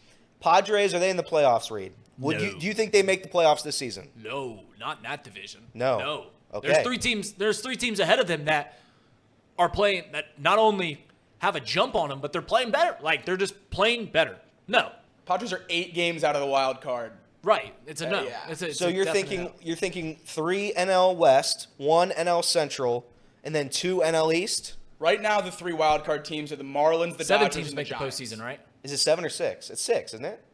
Padres, 0.41 0.95
are 0.95 0.99
they 0.99 1.11
in 1.11 1.17
the 1.17 1.23
playoffs, 1.23 1.71
Reed? 1.71 1.93
Would 2.21 2.41
you 2.41 2.59
do 2.59 2.67
you 2.67 2.75
think 2.75 2.93
they 2.93 3.03
make 3.03 3.23
the 3.23 3.29
playoffs 3.29 3.63
this 3.63 3.77
season? 3.77 4.09
No, 4.17 4.61
not 4.79 4.99
in 4.99 5.03
that 5.05 5.25
division. 5.25 5.63
No. 5.75 5.99
No. 5.99 6.27
Okay. 6.55 6.69
There's 6.69 6.85
three 6.85 6.99
teams. 6.99 7.33
There's 7.33 7.61
three 7.61 7.77
teams 7.77 8.01
ahead 8.01 8.19
of 8.21 8.27
them 8.27 8.45
that 8.45 8.79
are 9.59 9.69
playing 9.69 10.05
that 10.13 10.27
not 10.39 10.59
only 10.59 11.05
have 11.39 11.57
a 11.57 11.61
jump 11.61 11.95
on 11.95 12.09
them, 12.09 12.21
but 12.21 12.33
they're 12.33 12.43
playing 12.43 12.71
better. 12.71 12.97
Like 13.03 13.25
they're 13.25 13.37
just 13.37 13.71
playing 13.71 14.07
better. 14.07 14.37
No. 14.69 14.91
Padres 15.27 15.53
are 15.53 15.63
eight 15.71 15.95
games 15.95 16.25
out 16.25 16.35
of 16.35 16.41
the 16.41 16.47
wild 16.47 16.81
card. 16.81 17.13
Right. 17.43 17.73
It's 17.87 18.03
a 18.03 18.09
uh, 18.09 18.11
no. 18.11 18.23
yeah. 18.25 18.41
It's 18.49 18.63
a, 18.63 18.69
it's 18.69 18.79
So 18.79 18.89
a 18.89 18.91
you're 18.91 19.05
thinking 19.07 19.45
no. 19.45 19.53
you're 19.63 19.77
thinking 19.77 20.17
three 20.25 20.73
NL 20.77 21.17
West, 21.17 21.69
one 21.79 22.11
NL 22.11 22.45
Central, 22.45 23.07
and 23.45 23.55
then 23.55 23.69
two 23.69 23.99
NL 23.99 24.35
East? 24.35 24.75
Right 24.99 25.23
now, 25.23 25.41
the 25.41 25.51
three 25.51 25.73
wild 25.73 26.05
card 26.05 26.27
teams 26.27 26.53
are 26.53 26.57
the 26.57 26.65
Marlins, 26.65 27.17
the 27.17 27.25
seven 27.25 27.47
Dodgers, 27.47 27.57
teams 27.57 27.69
and 27.69 27.77
make 27.77 27.89
the 27.89 27.95
Giants. 27.95 28.21
postseason, 28.21 28.43
right? 28.43 28.61
Is 28.83 28.93
it 28.93 28.99
seven 28.99 29.25
or 29.25 29.31
six? 29.31 29.71
It's 29.71 29.81
six, 29.81 30.13
isn't 30.13 30.27
it? 30.27 30.45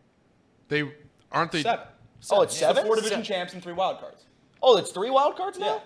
They 0.68 0.88
aren't 1.36 1.52
they? 1.52 1.62
Seven. 1.62 1.86
oh, 2.30 2.42
it's 2.42 2.60
yeah. 2.60 2.68
The 2.68 2.74
seven. 2.74 2.86
four 2.86 2.96
division 2.96 3.22
Seven. 3.22 3.24
champs 3.24 3.52
and 3.52 3.62
three 3.62 3.72
wild 3.72 4.00
cards. 4.00 4.24
Oh, 4.62 4.76
it's 4.76 4.90
three 4.90 5.10
wild 5.10 5.36
cards 5.36 5.58
now. 5.58 5.66
Yeah. 5.76 5.80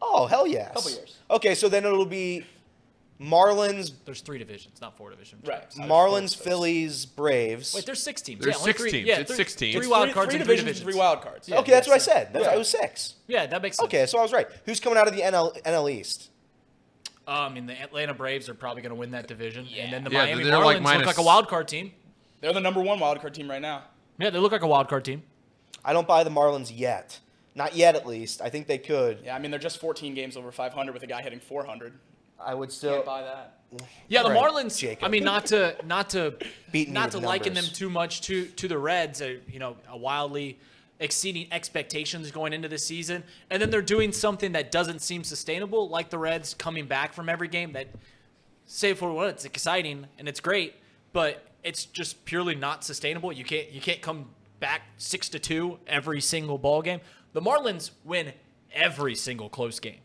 Oh 0.00 0.26
hell 0.26 0.46
yes. 0.46 0.72
Couple 0.74 0.90
years. 0.90 1.16
Okay, 1.30 1.54
so 1.54 1.68
then 1.68 1.84
it'll 1.84 2.04
be 2.04 2.44
Marlins, 3.22 3.92
There's 4.04 4.20
three 4.20 4.38
divisions, 4.38 4.80
not 4.80 4.96
four 4.96 5.10
divisions. 5.10 5.46
Right. 5.46 5.70
Marlins, 5.76 6.36
Phillies, 6.36 7.06
Braves. 7.06 7.72
Wait, 7.74 7.86
there's 7.86 8.02
six 8.02 8.20
teams. 8.20 8.42
There's 8.42 8.56
yeah, 8.56 8.62
six 8.62 8.80
three, 8.80 8.90
teams. 8.90 9.06
Yeah, 9.06 9.18
It's 9.20 9.30
three, 9.30 9.36
six 9.36 9.54
teams. 9.54 9.74
Three 9.74 9.80
It's 9.82 9.88
wild 9.88 10.06
three, 10.06 10.14
cards 10.14 10.30
three 10.30 10.40
and 10.40 10.44
three 10.46 10.56
divisions, 10.56 10.78
divisions. 10.80 10.94
three 10.94 10.98
wild 10.98 11.22
cards. 11.22 11.48
Yeah. 11.48 11.58
okay, 11.60 11.70
that's 11.70 11.86
what 11.86 11.94
I 11.94 11.98
said. 11.98 12.32
That's, 12.32 12.46
yeah. 12.46 12.54
It 12.54 12.58
was 12.58 12.68
six. 12.68 13.14
Yeah, 13.28 13.46
that 13.46 13.62
makes 13.62 13.76
sense. 13.76 13.84
Okay, 13.86 14.06
so 14.06 14.18
I 14.18 14.22
was 14.22 14.32
right. 14.32 14.48
Who's 14.66 14.80
coming 14.80 14.98
out 14.98 15.06
of 15.06 15.14
the 15.14 15.22
NL 15.22 15.62
NL 15.62 15.92
East? 15.92 16.30
Um, 17.28 17.36
I 17.36 17.48
mean, 17.50 17.66
the 17.66 17.80
Atlanta 17.80 18.12
Braves 18.14 18.48
are 18.48 18.54
probably 18.54 18.82
going 18.82 18.90
to 18.90 18.96
win 18.96 19.12
that 19.12 19.28
division, 19.28 19.68
and 19.78 19.92
then 19.92 20.02
the 20.02 20.10
Yeah, 20.10 20.24
Miami 20.24 20.44
Marlins 20.44 20.82
like 20.82 20.96
look 20.98 21.06
like 21.06 21.18
a 21.18 21.22
wild 21.22 21.46
card 21.46 21.68
team. 21.68 21.92
They're 22.40 22.52
the 22.52 22.60
number 22.60 22.80
one 22.80 22.98
wild 22.98 23.20
card 23.20 23.34
team 23.34 23.48
right 23.48 23.62
now. 23.62 23.84
Yeah, 24.22 24.30
they 24.30 24.38
look 24.38 24.52
like 24.52 24.62
a 24.62 24.66
wild 24.68 24.88
card 24.88 25.04
team. 25.04 25.24
I 25.84 25.92
don't 25.92 26.06
buy 26.06 26.22
the 26.22 26.30
Marlins 26.30 26.70
yet. 26.72 27.18
Not 27.54 27.74
yet, 27.74 27.96
at 27.96 28.06
least. 28.06 28.40
I 28.40 28.48
think 28.50 28.68
they 28.68 28.78
could. 28.78 29.18
Yeah, 29.24 29.34
I 29.34 29.38
mean 29.38 29.50
they're 29.50 29.60
just 29.60 29.78
14 29.78 30.14
games 30.14 30.36
over 30.36 30.52
500 30.52 30.92
with 30.92 31.02
a 31.02 31.06
guy 31.06 31.22
hitting 31.22 31.40
400. 31.40 31.98
I 32.38 32.54
would 32.54 32.72
still. 32.72 32.94
Can't 32.94 33.06
buy 33.06 33.22
that. 33.22 33.58
Yeah, 34.08 34.22
the 34.22 34.30
Right, 34.30 34.38
Marlins. 34.38 34.78
Jacob. 34.78 35.04
I 35.04 35.08
mean, 35.08 35.24
not 35.24 35.46
to 35.46 35.76
not 35.84 36.10
to 36.10 36.36
Beating 36.72 36.94
not 36.94 37.10
to 37.12 37.18
with 37.18 37.26
liken 37.26 37.52
them 37.54 37.64
too 37.64 37.90
much 37.90 38.20
to 38.22 38.46
to 38.46 38.68
the 38.68 38.78
Reds. 38.78 39.20
Uh, 39.20 39.34
you 39.48 39.58
know, 39.58 39.76
a 39.90 39.96
wildly 39.96 40.58
exceeding 41.00 41.48
expectations 41.50 42.30
going 42.30 42.52
into 42.52 42.68
the 42.68 42.78
season, 42.78 43.24
and 43.50 43.60
then 43.60 43.70
they're 43.70 43.82
doing 43.82 44.12
something 44.12 44.52
that 44.52 44.70
doesn't 44.70 45.00
seem 45.00 45.24
sustainable, 45.24 45.88
like 45.88 46.10
the 46.10 46.18
Reds 46.18 46.54
coming 46.54 46.86
back 46.86 47.12
from 47.12 47.28
every 47.28 47.48
game. 47.48 47.72
That 47.72 47.88
say 48.66 48.94
for 48.94 49.12
what 49.12 49.28
it's 49.28 49.44
exciting 49.44 50.06
and 50.18 50.28
it's 50.28 50.40
great, 50.40 50.74
but 51.12 51.44
it's 51.62 51.84
just 51.84 52.24
purely 52.24 52.54
not 52.54 52.84
sustainable. 52.84 53.32
You 53.32 53.44
can't 53.44 53.70
you 53.70 53.80
can't 53.80 54.02
come 54.02 54.30
back 54.60 54.82
six 54.96 55.28
to 55.30 55.38
two 55.38 55.78
every 55.86 56.20
single 56.20 56.58
ball 56.58 56.82
game. 56.82 57.00
The 57.32 57.40
Marlins 57.40 57.90
win 58.04 58.32
every 58.72 59.14
single 59.14 59.48
close 59.48 59.80
game 59.80 59.98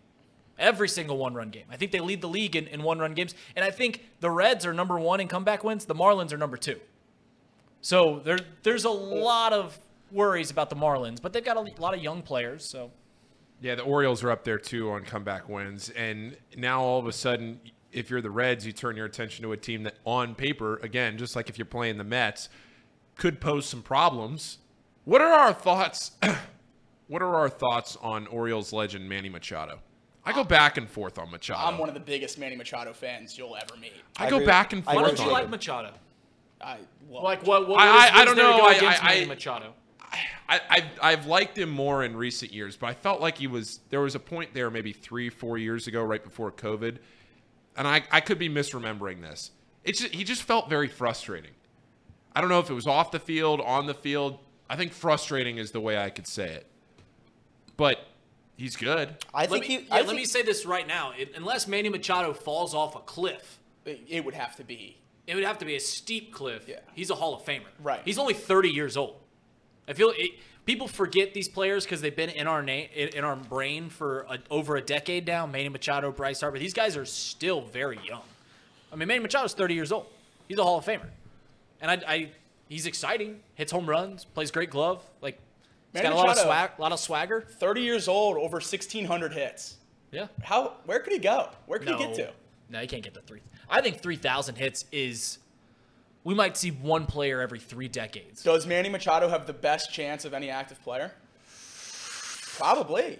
every 0.59 0.89
single 0.89 1.17
one 1.17 1.33
run 1.33 1.49
game. 1.49 1.65
I 1.69 1.77
think 1.77 1.91
they 1.91 1.99
lead 1.99 2.21
the 2.21 2.27
league 2.27 2.55
in, 2.55 2.67
in 2.67 2.83
one 2.83 2.99
run 2.99 3.13
games. 3.13 3.35
And 3.55 3.63
I 3.63 3.71
think 3.71 4.05
the 4.19 4.31
Reds 4.31 4.65
are 4.65 4.73
number 4.73 4.99
one 4.99 5.19
in 5.19 5.27
comeback 5.27 5.63
wins. 5.63 5.85
The 5.85 5.95
Marlins 5.95 6.33
are 6.33 6.37
number 6.37 6.57
two. 6.57 6.79
So 7.81 8.21
there, 8.23 8.39
there's 8.63 8.85
a 8.85 8.89
lot 8.89 9.53
of 9.53 9.79
worries 10.11 10.51
about 10.51 10.69
the 10.69 10.75
Marlins, 10.75 11.21
but 11.21 11.33
they've 11.33 11.43
got 11.43 11.57
a 11.57 11.81
lot 11.81 11.93
of 11.93 12.01
young 12.01 12.21
players. 12.21 12.65
So 12.65 12.91
Yeah, 13.61 13.75
the 13.75 13.83
Orioles 13.83 14.23
are 14.23 14.31
up 14.31 14.43
there 14.43 14.57
too 14.57 14.91
on 14.91 15.03
comeback 15.03 15.47
wins, 15.47 15.89
and 15.89 16.37
now 16.55 16.81
all 16.81 16.99
of 16.99 17.07
a 17.07 17.13
sudden, 17.13 17.59
if 17.97 18.09
you're 18.09 18.21
the 18.21 18.29
Reds, 18.29 18.65
you 18.65 18.71
turn 18.71 18.95
your 18.95 19.05
attention 19.05 19.43
to 19.43 19.51
a 19.51 19.57
team 19.57 19.83
that, 19.83 19.95
on 20.05 20.35
paper, 20.35 20.77
again, 20.77 21.17
just 21.17 21.35
like 21.35 21.49
if 21.49 21.57
you're 21.57 21.65
playing 21.65 21.97
the 21.97 22.03
Mets, 22.03 22.47
could 23.15 23.41
pose 23.41 23.65
some 23.65 23.81
problems. 23.81 24.59
What 25.05 25.21
are 25.21 25.31
our 25.31 25.53
thoughts? 25.53 26.11
what 27.07 27.21
are 27.21 27.35
our 27.35 27.49
thoughts 27.49 27.97
on 28.01 28.27
Orioles 28.27 28.71
legend 28.71 29.09
Manny 29.09 29.29
Machado? 29.29 29.79
I 30.23 30.33
go 30.33 30.43
back 30.43 30.77
and 30.77 30.89
forth 30.89 31.17
on 31.17 31.31
Machado. 31.31 31.65
I'm 31.65 31.77
one 31.77 31.87
of 31.87 31.95
the 31.95 32.01
biggest 32.01 32.37
Manny 32.37 32.55
Machado 32.57 32.91
fans 32.93 33.37
you'll 33.37 33.55
ever 33.55 33.77
meet. 33.79 33.93
I 34.17 34.27
I 34.27 34.29
go 34.29 34.35
agree 34.35 34.45
back 34.45 34.73
and 34.73 34.83
forth. 34.83 34.95
why 34.95 35.01
don't 35.03 35.19
you 35.19 35.31
like. 35.31 35.49
Machado? 35.49 35.93
I 36.59 36.77
love 37.09 37.23
Like 37.23 37.47
what? 37.47 37.67
what 37.67 37.79
I- 37.79 37.95
what 37.95 38.05
is- 38.05 38.11
I- 38.11 38.21
I 38.21 38.25
don't 38.25 38.37
know. 38.37 38.59
I- 38.67 38.73
against 38.73 39.03
I- 39.03 39.07
Manny 39.07 39.21
I- 39.21 39.25
Machado. 39.25 39.73
I, 40.49 40.61
I've, 40.69 40.83
I've 41.01 41.25
liked 41.25 41.57
him 41.57 41.69
more 41.69 42.03
in 42.05 42.15
recent 42.15 42.53
years, 42.53 42.77
but 42.77 42.87
I 42.87 42.93
felt 42.93 43.19
like 43.19 43.37
he 43.37 43.47
was. 43.47 43.81
There 43.89 43.99
was 43.99 44.15
a 44.15 44.19
point 44.19 44.53
there, 44.53 44.69
maybe 44.69 44.93
three, 44.93 45.29
four 45.29 45.57
years 45.57 45.87
ago, 45.87 46.01
right 46.01 46.23
before 46.23 46.49
COVID, 46.51 46.97
and 47.77 47.87
I, 47.87 48.03
I 48.11 48.19
could 48.21 48.39
be 48.39 48.49
misremembering 48.49 49.21
this. 49.21 49.51
It's 49.83 50.01
just, 50.01 50.13
he 50.13 50.23
just 50.23 50.43
felt 50.43 50.69
very 50.69 50.87
frustrating. 50.87 51.51
I 52.35 52.41
don't 52.41 52.49
know 52.49 52.59
if 52.59 52.69
it 52.69 52.73
was 52.73 52.87
off 52.87 53.11
the 53.11 53.19
field, 53.19 53.61
on 53.61 53.85
the 53.87 53.93
field. 53.93 54.39
I 54.69 54.75
think 54.75 54.91
frustrating 54.91 55.57
is 55.57 55.71
the 55.71 55.79
way 55.79 55.97
I 55.97 56.09
could 56.09 56.27
say 56.27 56.47
it. 56.49 56.65
But 57.77 57.99
he's 58.57 58.75
good. 58.75 59.15
I 59.33 59.41
Let 59.41 59.49
think 59.49 59.61
me, 59.61 59.67
he. 59.67 59.75
yeah, 59.75 59.85
I 59.91 59.97
let 59.97 60.07
think, 60.07 60.17
me 60.17 60.25
say 60.25 60.41
this 60.41 60.65
right 60.65 60.87
now. 60.87 61.13
It, 61.17 61.33
unless 61.35 61.67
Manny 61.67 61.89
Machado 61.89 62.33
falls 62.33 62.73
off 62.73 62.95
a 62.95 62.99
cliff, 62.99 63.59
it, 63.85 64.01
it 64.07 64.25
would 64.25 64.33
have 64.33 64.55
to 64.57 64.63
be. 64.63 64.97
it 65.25 65.35
would 65.35 65.45
have 65.45 65.59
to 65.59 65.65
be 65.65 65.75
a 65.75 65.79
steep 65.79 66.33
cliff. 66.33 66.65
Yeah. 66.67 66.79
He's 66.93 67.09
a 67.09 67.15
Hall 67.15 67.35
of 67.35 67.43
Famer. 67.45 67.61
Right. 67.81 68.01
He's 68.03 68.17
only 68.17 68.33
30 68.33 68.69
years 68.69 68.97
old. 68.97 69.15
I 69.87 69.93
feel 69.93 70.11
it, 70.15 70.31
people 70.67 70.87
forget 70.87 71.33
these 71.33 71.47
players 71.47 71.83
because 71.85 72.01
they've 72.01 72.15
been 72.15 72.29
in 72.29 72.45
our 72.45 72.61
name 72.61 72.89
in, 72.93 73.23
our 73.23 73.35
brain 73.35 73.89
for 73.89 74.27
a, 74.29 74.37
over 74.51 74.75
a 74.75 74.81
decade 74.81 75.25
now. 75.25 75.47
Manny 75.47 75.69
Machado, 75.69 76.11
Bryce 76.11 76.41
Harper. 76.41 76.59
These 76.59 76.73
guys 76.75 76.95
are 76.95 77.05
still 77.05 77.61
very 77.61 77.97
young. 78.05 78.21
I 78.93 78.95
mean, 78.95 79.07
Manny 79.07 79.21
Machado's 79.25 79.53
30 79.53 79.73
years 79.73 79.91
old. 79.91 80.05
He's 80.47 80.59
a 80.59 80.63
Hall 80.63 80.77
of 80.77 80.85
Famer, 80.85 81.09
and 81.81 81.89
I, 81.89 82.13
I 82.13 82.31
he's 82.69 82.85
exciting. 82.85 83.39
Hits 83.55 83.71
home 83.71 83.89
runs, 83.89 84.25
plays 84.25 84.51
great 84.51 84.69
glove. 84.69 85.03
Like 85.21 85.39
he's 85.93 86.03
Manny 86.03 86.13
got 86.15 86.23
a 86.23 86.27
lot 86.27 86.29
of 86.29 86.43
swag, 86.43 86.71
a 86.77 86.81
lot 86.81 86.91
of 86.91 86.99
swagger. 86.99 87.41
30 87.41 87.81
years 87.81 88.07
old, 88.07 88.37
over 88.37 88.57
1,600 88.57 89.33
hits. 89.33 89.77
Yeah. 90.11 90.27
How? 90.43 90.75
Where 90.85 90.99
could 90.99 91.13
he 91.13 91.19
go? 91.19 91.49
Where 91.65 91.79
could 91.79 91.89
No, 91.89 91.97
he 91.97 92.05
get 92.05 92.15
to? 92.15 92.31
no, 92.69 92.79
he 92.79 92.87
can't 92.87 93.03
get 93.03 93.13
to 93.15 93.21
three. 93.21 93.41
I 93.69 93.81
think 93.81 93.99
3,000 94.01 94.55
hits 94.55 94.85
is. 94.91 95.39
We 96.27 96.33
might 96.33 96.57
see 96.57 96.71
one 96.71 97.05
player 97.05 97.39
every 97.39 97.57
three 97.57 97.87
decades. 97.87 98.43
Does 98.43 98.67
Manny 98.67 98.89
Machado 98.89 99.29
have 99.29 99.47
the 99.47 99.53
best 99.53 99.93
chance 99.93 100.25
of 100.25 100.33
any 100.33 100.49
active 100.49 100.83
player? 100.83 101.13
Probably. 102.57 103.17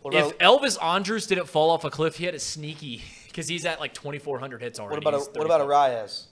what 0.00 0.14
If 0.14 0.34
about, 0.34 0.38
Elvis 0.38 0.82
Andrus 0.82 1.26
didn't 1.26 1.50
fall 1.50 1.68
off 1.68 1.84
a 1.84 1.90
cliff, 1.90 2.16
he 2.16 2.24
had 2.24 2.34
a 2.34 2.38
sneaky 2.38 3.02
because 3.26 3.46
he's 3.46 3.66
at 3.66 3.78
like 3.78 3.92
2,400 3.92 4.62
hits 4.62 4.80
already. 4.80 5.04
what 5.04 5.14
about 5.14 5.20
a, 5.20 5.38
what 5.38 5.44
about 5.44 5.60
35. 5.60 5.68
Arraez? 5.68 6.24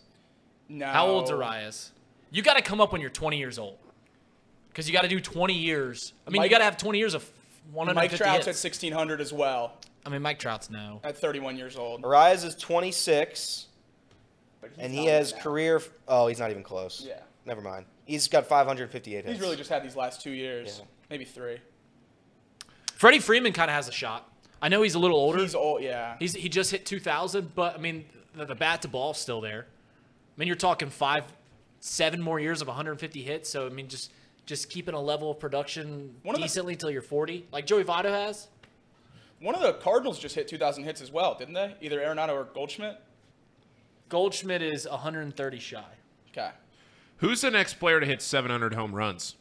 No. 0.70 0.86
How 0.86 1.08
old's 1.08 1.30
Arraez? 1.30 1.90
You 2.30 2.40
got 2.40 2.54
to 2.54 2.62
come 2.62 2.80
up 2.80 2.90
when 2.90 3.02
you're 3.02 3.10
20 3.10 3.36
years 3.36 3.58
old 3.58 3.76
because 4.70 4.88
you 4.88 4.94
got 4.94 5.02
to 5.02 5.08
do 5.08 5.20
20 5.20 5.52
years. 5.52 6.14
I 6.26 6.30
mean, 6.30 6.38
Mike- 6.40 6.46
you 6.46 6.54
got 6.54 6.60
to 6.60 6.64
have 6.64 6.78
20 6.78 6.98
years 6.98 7.12
of 7.12 7.22
Mike 7.66 7.74
150 7.74 8.16
Trout's 8.16 8.46
at 8.48 8.54
1,600 8.54 9.20
as 9.20 9.30
well, 9.30 9.74
I 10.06 10.08
mean, 10.08 10.22
Mike 10.22 10.38
Trout's 10.38 10.70
no. 10.70 11.00
at 11.04 11.18
31 11.18 11.58
years 11.58 11.76
old. 11.76 12.00
Arraez 12.00 12.46
is 12.46 12.54
26, 12.54 13.66
But 14.74 14.76
he's 14.76 14.84
and 14.84 14.92
he 14.94 15.06
has 15.06 15.32
now. 15.32 15.38
career. 15.40 15.82
Oh, 16.08 16.26
he's 16.26 16.38
not 16.38 16.50
even 16.50 16.62
close. 16.62 17.04
Yeah. 17.06 17.20
Never 17.44 17.60
mind. 17.60 17.86
He's 18.04 18.28
got 18.28 18.46
558 18.46 19.16
hits. 19.24 19.28
He's 19.28 19.40
really 19.40 19.56
just 19.56 19.70
had 19.70 19.82
these 19.84 19.96
last 19.96 20.20
two 20.20 20.30
years, 20.30 20.78
Yeah. 20.80 20.84
maybe 21.10 21.24
three. 21.24 21.58
Freddie 22.94 23.18
Freeman 23.18 23.52
kind 23.52 23.70
of 23.70 23.74
has 23.74 23.88
a 23.88 23.92
shot. 23.92 24.30
I 24.62 24.68
know 24.68 24.82
he's 24.82 24.94
a 24.94 24.98
little 24.98 25.18
older. 25.18 25.38
He's 25.40 25.54
old, 25.54 25.82
yeah. 25.82 26.16
He's 26.18 26.32
he 26.34 26.48
just 26.48 26.70
hit 26.70 26.86
2,000, 26.86 27.54
but 27.54 27.74
I 27.74 27.78
mean 27.78 28.06
the, 28.34 28.46
the 28.46 28.54
bat 28.54 28.82
to 28.82 28.88
ball's 28.88 29.18
still 29.18 29.40
there. 29.40 29.66
I 29.68 30.34
mean 30.40 30.46
you're 30.46 30.56
talking 30.56 30.88
five, 30.88 31.24
seven 31.80 32.20
more 32.22 32.40
years 32.40 32.62
of 32.62 32.68
150 32.68 33.22
hits. 33.22 33.50
So 33.50 33.66
I 33.66 33.68
mean 33.70 33.88
just 33.88 34.12
just 34.46 34.70
keeping 34.70 34.94
a 34.94 35.00
level 35.00 35.30
of 35.30 35.38
production 35.40 36.14
One 36.22 36.34
of 36.34 36.40
the- 36.40 36.46
decently 36.46 36.76
till 36.76 36.90
you're 36.90 37.02
40, 37.02 37.46
like 37.52 37.66
Joey 37.66 37.84
Votto 37.84 38.10
has. 38.10 38.48
One 39.40 39.54
of 39.54 39.60
the 39.60 39.74
Cardinals 39.74 40.18
just 40.18 40.34
hit 40.34 40.48
2,000 40.48 40.84
hits 40.84 41.02
as 41.02 41.12
well, 41.12 41.34
didn't 41.34 41.52
they? 41.54 41.74
Either 41.82 41.98
Arenado 42.00 42.30
or 42.30 42.44
Goldschmidt. 42.44 42.96
Goldschmidt 44.08 44.62
is 44.62 44.86
130 44.88 45.58
shy. 45.58 45.82
Okay. 46.30 46.50
Who's 47.18 47.40
the 47.40 47.50
next 47.50 47.74
player 47.74 48.00
to 48.00 48.06
hit 48.06 48.20
700 48.22 48.74
home 48.74 48.94
runs? 48.94 49.36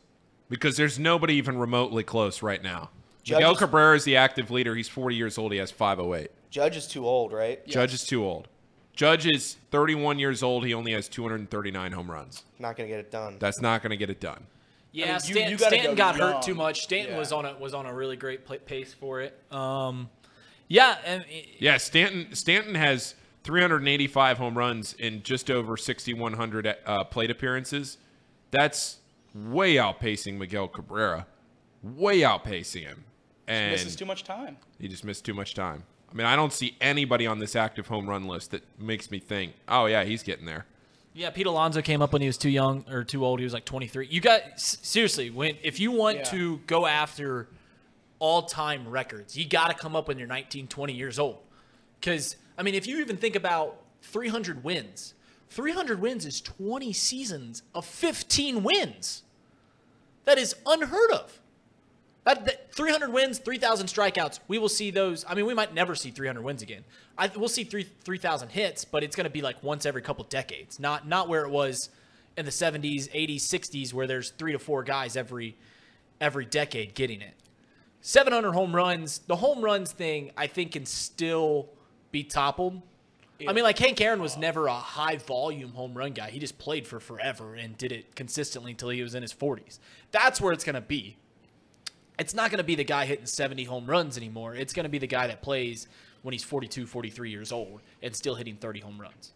Because 0.50 0.78
there's 0.78 0.98
nobody 1.00 1.36
even 1.36 1.58
remotely 1.58 2.04
close 2.04 2.42
right 2.42 2.62
now. 2.64 2.90
Judge 3.24 3.38
Miguel 3.38 3.54
is- 3.54 3.58
Cabrera 3.60 3.96
is 3.96 4.04
the 4.04 4.16
active 4.18 4.52
leader. 4.52 4.76
He's 4.76 4.88
40 4.90 5.16
years 5.16 5.38
old. 5.38 5.52
He 5.52 5.58
has 5.58 5.72
508. 5.72 6.30
Judge 6.52 6.78
is 6.78 6.88
too 6.88 7.06
old, 7.08 7.34
right? 7.34 7.66
Judge 7.68 7.94
is 7.94 8.06
too 8.06 8.24
old. 8.24 8.48
Judge 8.94 9.26
is 9.28 9.58
31 9.72 10.20
years 10.20 10.42
old. 10.42 10.66
He 10.66 10.74
only 10.74 10.94
has 10.94 11.10
239 11.10 11.92
home 11.92 12.10
runs. 12.10 12.44
Not 12.60 12.78
gonna 12.78 12.88
get 12.88 13.00
it 13.00 13.12
done. 13.12 13.38
That's 13.40 13.60
not 13.60 13.82
going 13.82 13.90
to 13.90 13.98
get 13.98 14.10
it 14.10 14.22
done. 14.22 14.46
Yeah, 14.94 15.12
mean, 15.14 15.20
Stan- 15.20 15.52
you 15.52 15.58
gotta 15.58 15.76
Stanton 15.76 15.92
go 15.92 15.98
got 15.98 16.16
young. 16.16 16.32
hurt 16.36 16.42
too 16.44 16.56
much. 16.56 16.84
Stanton 16.84 17.14
Yeah. 17.16 17.20
was 17.20 17.34
on 17.34 17.46
a 17.46 17.58
was 17.58 17.74
on 17.74 17.86
a 17.86 17.94
really 17.94 18.16
great 18.16 18.46
pace 18.66 18.94
for 18.94 19.20
it. 19.20 19.38
Um, 19.52 20.10
yeah, 20.70 20.98
and 21.04 21.26
Yeah, 21.60 21.76
Stanton 21.76 22.34
Stanton 22.34 22.76
has 22.76 23.16
385 23.46 24.38
home 24.40 24.58
runs 24.58 24.94
in 24.94 25.22
just 25.22 25.52
over 25.52 25.78
6,100 25.78 26.76
uh, 26.86 27.04
plate 27.06 27.30
appearances. 27.30 27.98
That's 28.50 28.98
way 29.36 29.76
outpacing 29.76 30.38
Miguel 30.38 30.68
Cabrera. 30.68 31.28
Way 31.84 32.22
outpacing 32.22 32.82
him. 32.82 33.04
And 33.48 33.72
Misses 33.74 33.96
too 33.96 34.06
much 34.06 34.24
time. 34.24 34.58
he 34.80 34.88
just 34.88 35.04
missed 35.06 35.24
too 35.24 35.36
much 35.36 35.54
time. 35.54 35.84
I 36.12 36.16
mean, 36.16 36.26
I 36.26 36.36
don't 36.36 36.52
see 36.52 36.76
anybody 36.82 37.28
on 37.28 37.38
this 37.38 37.56
active 37.56 37.88
home 37.88 38.10
run 38.10 38.26
list 38.28 38.50
that 38.52 38.64
makes 38.80 39.12
me 39.12 39.20
think, 39.20 39.54
oh, 39.70 39.86
yeah, 39.86 40.04
he's 40.04 40.24
getting 40.24 40.46
there. 40.48 40.66
Yeah, 41.14 41.30
Pete 41.30 41.46
Alonso 41.46 41.82
came 41.84 42.02
up 42.02 42.14
when 42.14 42.22
he 42.24 42.28
was 42.28 42.38
too 42.40 42.50
young 42.50 42.84
or 42.90 43.04
too 43.04 43.24
old. 43.24 43.40
He 43.40 43.44
was 43.46 43.54
like 43.54 43.64
23. 43.66 44.08
You 44.10 44.22
got 44.22 44.60
seriously 44.60 45.30
when 45.30 45.56
if 45.62 45.80
you 45.80 45.92
want 45.92 46.18
Yeah. 46.18 46.24
to 46.24 46.58
go 46.66 46.88
after 46.88 47.48
all-time 48.18 48.88
records, 48.90 49.38
you 49.38 49.48
got 49.48 49.68
to 49.68 49.76
come 49.76 49.96
up 49.96 50.08
when 50.08 50.18
you're 50.18 50.28
19, 50.28 50.68
20 50.68 50.94
years 50.94 51.20
old. 51.20 51.38
Because 52.00 52.36
I 52.58 52.64
mean, 52.64 52.76
if 52.76 52.88
you 52.88 53.00
even 53.00 53.18
think 53.18 53.36
about 53.36 53.78
300 54.04 54.64
wins, 54.64 55.14
300 55.50 56.00
wins 56.00 56.26
is 56.26 56.42
20 56.42 56.94
seasons 56.94 57.64
of 57.74 57.86
15 57.86 58.64
wins. 58.64 59.24
That 60.26 60.38
is 60.38 60.56
unheard 60.66 61.12
of. 61.12 61.40
That, 62.26 62.46
that 62.46 62.74
300 62.74 63.14
wins, 63.14 63.38
3,000 63.38 63.88
strikeouts. 63.88 64.40
We 64.48 64.58
will 64.58 64.70
see 64.70 64.90
those. 64.90 65.24
I 65.28 65.36
mean, 65.36 65.46
we 65.46 65.54
might 65.54 65.74
never 65.76 65.94
see 65.94 66.10
300 66.10 66.42
wins 66.42 66.64
again. 66.64 66.84
I, 67.18 67.28
we'll 67.28 67.48
see 67.48 67.64
three 67.64 67.84
3,000 67.84 68.50
hits, 68.50 68.84
but 68.84 69.04
it's 69.04 69.16
going 69.16 69.26
to 69.26 69.30
be 69.30 69.44
like 69.44 69.62
once 69.62 69.86
every 69.86 70.02
couple 70.02 70.26
decades, 70.26 70.80
not 70.80 71.08
not 71.08 71.30
where 71.30 71.46
it 71.46 71.52
was 71.52 71.90
in 72.36 72.46
the 72.46 72.52
70s, 72.52 73.10
80s, 73.12 73.36
60s, 73.38 73.94
where 73.94 74.08
there's 74.08 74.32
three 74.32 74.52
to 74.52 74.60
four 74.60 74.84
guys 74.84 75.16
every 75.16 75.56
every 76.20 76.46
decade 76.46 76.96
getting 76.96 77.22
it. 77.22 77.36
700 78.02 78.54
home 78.54 78.76
runs. 78.76 79.20
The 79.20 79.36
home 79.36 79.62
runs 79.62 79.92
thing, 79.92 80.32
I 80.36 80.48
think, 80.48 80.74
can 80.74 80.86
still 80.86 81.70
be 82.12 82.24
toppled. 82.24 82.82
I 83.48 83.52
mean, 83.52 83.66
like 83.66 83.78
Hank 83.78 84.00
Aaron 84.00 84.22
was 84.22 84.38
never 84.38 84.68
a 84.68 84.74
high 84.74 85.18
volume 85.18 85.74
home 85.74 85.94
run 85.94 86.14
guy. 86.14 86.30
He 86.30 86.40
just 86.40 86.58
played 86.58 86.88
for 86.88 87.02
forever 87.02 87.54
and 87.56 87.78
did 87.78 87.92
it 87.92 88.16
consistently 88.16 88.72
until 88.72 88.90
he 88.90 89.04
was 89.04 89.14
in 89.14 89.22
his 89.22 89.34
40s. 89.34 89.80
That's 90.12 90.40
where 90.40 90.54
it's 90.54 90.64
going 90.64 90.76
to 90.76 90.82
be 90.82 91.18
it's 92.20 92.34
not 92.34 92.50
going 92.50 92.60
to 92.60 92.64
be 92.64 92.76
the 92.76 92.84
guy 92.84 93.06
hitting 93.06 93.26
70 93.26 93.66
home 93.66 93.86
runs 93.86 94.18
anymore. 94.18 94.56
It's 94.56 94.74
going 94.74 94.84
to 94.86 94.90
be 94.90 94.98
the 94.98 95.08
guy 95.08 95.28
that 95.28 95.42
plays 95.42 95.88
when 96.22 96.34
he's 96.34 96.44
42, 96.44 96.86
43 96.86 97.30
years 97.30 97.52
old 97.52 97.82
and 98.02 98.16
still 98.16 98.36
hitting 98.36 98.56
30 98.56 98.80
home 98.82 99.00
runs. 99.00 99.34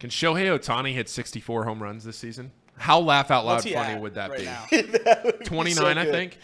Can 0.00 0.10
Shohei 0.10 0.58
Ohtani 0.58 0.94
hit 0.94 1.08
64 1.08 1.64
home 1.64 1.82
runs 1.82 2.04
this 2.04 2.18
season? 2.18 2.50
How 2.76 2.98
laugh 2.98 3.30
out 3.30 3.44
loud 3.44 3.62
funny 3.62 3.74
at 3.74 4.00
would 4.00 4.14
that 4.14 4.30
right 4.30 4.40
be? 4.40 4.44
now? 4.44 5.30
29, 5.44 5.98
I 5.98 6.04
think. 6.04 6.38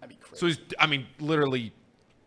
That'd 0.00 0.16
be 0.16 0.20
crazy. 0.20 0.40
So 0.40 0.46
he's, 0.46 0.58
I 0.78 0.86
mean, 0.86 1.06
literally 1.20 1.72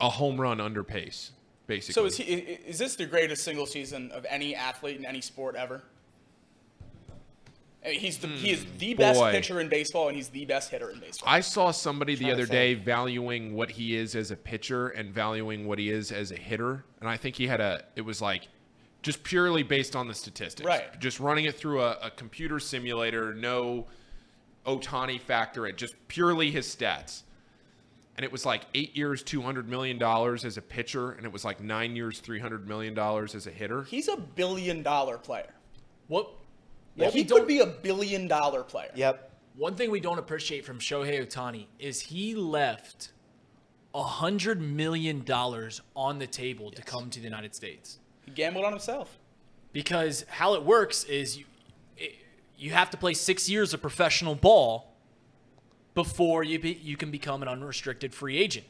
a 0.01 0.09
home 0.09 0.39
run 0.39 0.59
under 0.59 0.83
pace, 0.83 1.31
basically. 1.67 1.93
So 1.93 2.05
is 2.05 2.17
he? 2.17 2.23
Is 2.23 2.77
this 2.79 2.95
the 2.95 3.05
greatest 3.05 3.43
single 3.43 3.65
season 3.65 4.11
of 4.11 4.25
any 4.29 4.55
athlete 4.55 4.97
in 4.97 5.05
any 5.05 5.21
sport 5.21 5.55
ever? 5.55 5.83
I 7.83 7.89
mean, 7.89 7.99
He's 7.99 8.19
the 8.19 8.27
he 8.27 8.51
is 8.51 8.65
the 8.77 8.93
best 8.93 9.19
boy. 9.19 9.31
pitcher 9.31 9.59
in 9.59 9.67
baseball, 9.67 10.07
and 10.07 10.15
he's 10.15 10.29
the 10.29 10.45
best 10.45 10.69
hitter 10.69 10.91
in 10.91 10.99
baseball. 10.99 11.27
I 11.27 11.39
saw 11.39 11.71
somebody 11.71 12.15
the 12.15 12.31
other 12.31 12.45
day 12.45 12.75
valuing 12.75 13.55
what 13.55 13.71
he 13.71 13.95
is 13.95 14.15
as 14.15 14.29
a 14.29 14.35
pitcher 14.35 14.89
and 14.89 15.11
valuing 15.11 15.65
what 15.67 15.79
he 15.79 15.89
is 15.89 16.11
as 16.11 16.31
a 16.31 16.37
hitter, 16.37 16.85
and 16.99 17.09
I 17.09 17.17
think 17.17 17.35
he 17.35 17.47
had 17.47 17.59
a. 17.59 17.83
It 17.95 18.01
was 18.01 18.21
like 18.21 18.47
just 19.01 19.23
purely 19.23 19.63
based 19.63 19.95
on 19.95 20.07
the 20.07 20.13
statistics, 20.13 20.63
Right. 20.67 20.99
Just 20.99 21.19
running 21.19 21.45
it 21.45 21.55
through 21.55 21.81
a, 21.81 21.97
a 22.03 22.11
computer 22.11 22.59
simulator, 22.59 23.33
no 23.33 23.87
Ohtani 24.65 25.19
factor, 25.19 25.65
it 25.65 25.75
just 25.75 25.95
purely 26.07 26.51
his 26.51 26.67
stats. 26.67 27.23
And 28.21 28.25
it 28.27 28.31
was 28.31 28.45
like 28.45 28.67
eight 28.75 28.95
years, 28.95 29.23
two 29.23 29.41
hundred 29.41 29.67
million 29.67 29.97
dollars 29.97 30.45
as 30.45 30.55
a 30.55 30.61
pitcher, 30.61 31.13
and 31.13 31.25
it 31.25 31.31
was 31.33 31.43
like 31.43 31.59
nine 31.59 31.95
years, 31.95 32.19
three 32.19 32.37
hundred 32.37 32.67
million 32.67 32.93
dollars 32.93 33.33
as 33.33 33.47
a 33.47 33.49
hitter. 33.49 33.81
he's 33.85 34.07
a 34.09 34.15
billion 34.15 34.83
dollar 34.83 35.17
player. 35.17 35.51
What? 36.07 36.25
Like, 36.95 37.07
what 37.07 37.13
he 37.15 37.23
could 37.23 37.47
be 37.47 37.61
a 37.61 37.65
billion 37.65 38.27
dollar 38.27 38.61
player. 38.61 38.91
Yep. 38.93 39.31
One 39.55 39.73
thing 39.73 39.89
we 39.89 39.99
don't 39.99 40.19
appreciate 40.19 40.65
from 40.65 40.77
Shohei 40.77 41.25
Ohtani 41.25 41.65
is 41.79 41.99
he 41.99 42.35
left 42.35 43.11
a 43.95 44.03
hundred 44.03 44.61
million 44.61 45.23
dollars 45.23 45.81
on 45.95 46.19
the 46.19 46.27
table 46.27 46.69
to 46.69 46.83
come 46.83 47.09
to 47.09 47.19
the 47.19 47.25
United 47.25 47.55
States. 47.55 47.97
He 48.23 48.29
gambled 48.29 48.65
on 48.65 48.71
himself. 48.71 49.17
because 49.73 50.25
how 50.29 50.53
it 50.53 50.61
works 50.61 51.05
is 51.05 51.39
you 51.39 51.45
it, 51.97 52.13
you 52.55 52.69
have 52.69 52.91
to 52.91 52.97
play 52.97 53.15
six 53.15 53.49
years 53.49 53.73
of 53.73 53.81
professional 53.81 54.35
ball 54.35 54.90
before 55.93 56.43
you 56.43 56.59
be, 56.59 56.73
you 56.81 56.97
can 56.97 57.11
become 57.11 57.41
an 57.41 57.47
unrestricted 57.47 58.13
free 58.13 58.37
agent. 58.37 58.65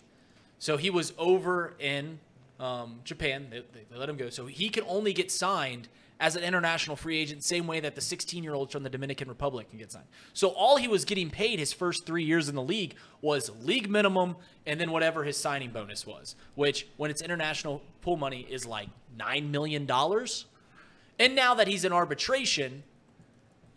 So 0.60 0.78
he 0.78 0.90
was 0.90 1.14
over 1.18 1.74
in 1.80 2.20
um, 2.60 3.00
Japan. 3.04 3.48
They, 3.50 3.64
they 3.90 3.98
let 3.98 4.10
him 4.10 4.18
go. 4.18 4.30
So 4.30 4.46
he 4.46 4.70
can 4.70 4.84
only 4.88 5.14
get 5.14 5.32
signed 5.32 5.88
as 6.22 6.36
an 6.36 6.44
international 6.44 6.96
free 6.96 7.18
agent, 7.18 7.44
same 7.44 7.66
way 7.66 7.80
that 7.80 7.96
the 7.96 8.02
16 8.02 8.44
year 8.44 8.54
olds 8.54 8.72
from 8.72 8.84
the 8.84 8.90
Dominican 8.90 9.28
Republic 9.28 9.68
can 9.72 9.80
get 9.80 9.92
signed. 9.92 10.06
So 10.34 10.50
all 10.50 10.78
he 10.78 10.88
was 10.88 11.04
getting 11.04 11.32
paid 11.32 11.58
his 11.58 11.74
first 11.74 12.06
three 12.06 12.24
years 12.24 12.48
in 12.48 12.54
the 12.54 12.62
league 12.62 12.94
was 13.22 13.50
league 13.64 13.90
minimum 13.90 14.36
and 14.68 14.80
then 14.80 14.92
whatever 14.92 15.24
his 15.24 15.36
signing 15.36 15.72
bonus 15.72 16.06
was, 16.06 16.36
which 16.54 16.88
when 16.98 17.10
it's 17.10 17.24
international 17.24 17.82
pool 18.04 18.18
money 18.18 18.46
is 18.48 18.68
like 18.68 18.88
$9 19.18 19.50
million. 19.50 19.90
And 21.18 21.36
now 21.36 21.56
that 21.56 21.68
he's 21.68 21.84
in 21.84 21.92
arbitration, 21.92 22.84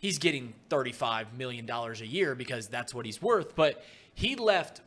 he's 0.05 0.19
getting 0.19 0.53
$35 0.69 1.33
million 1.35 1.67
a 1.67 1.93
year 2.05 2.35
because 2.35 2.67
that's 2.67 2.93
what 2.93 3.07
he's 3.07 3.21
worth. 3.21 3.55
But 3.55 3.83
he 4.13 4.35
left 4.35 4.81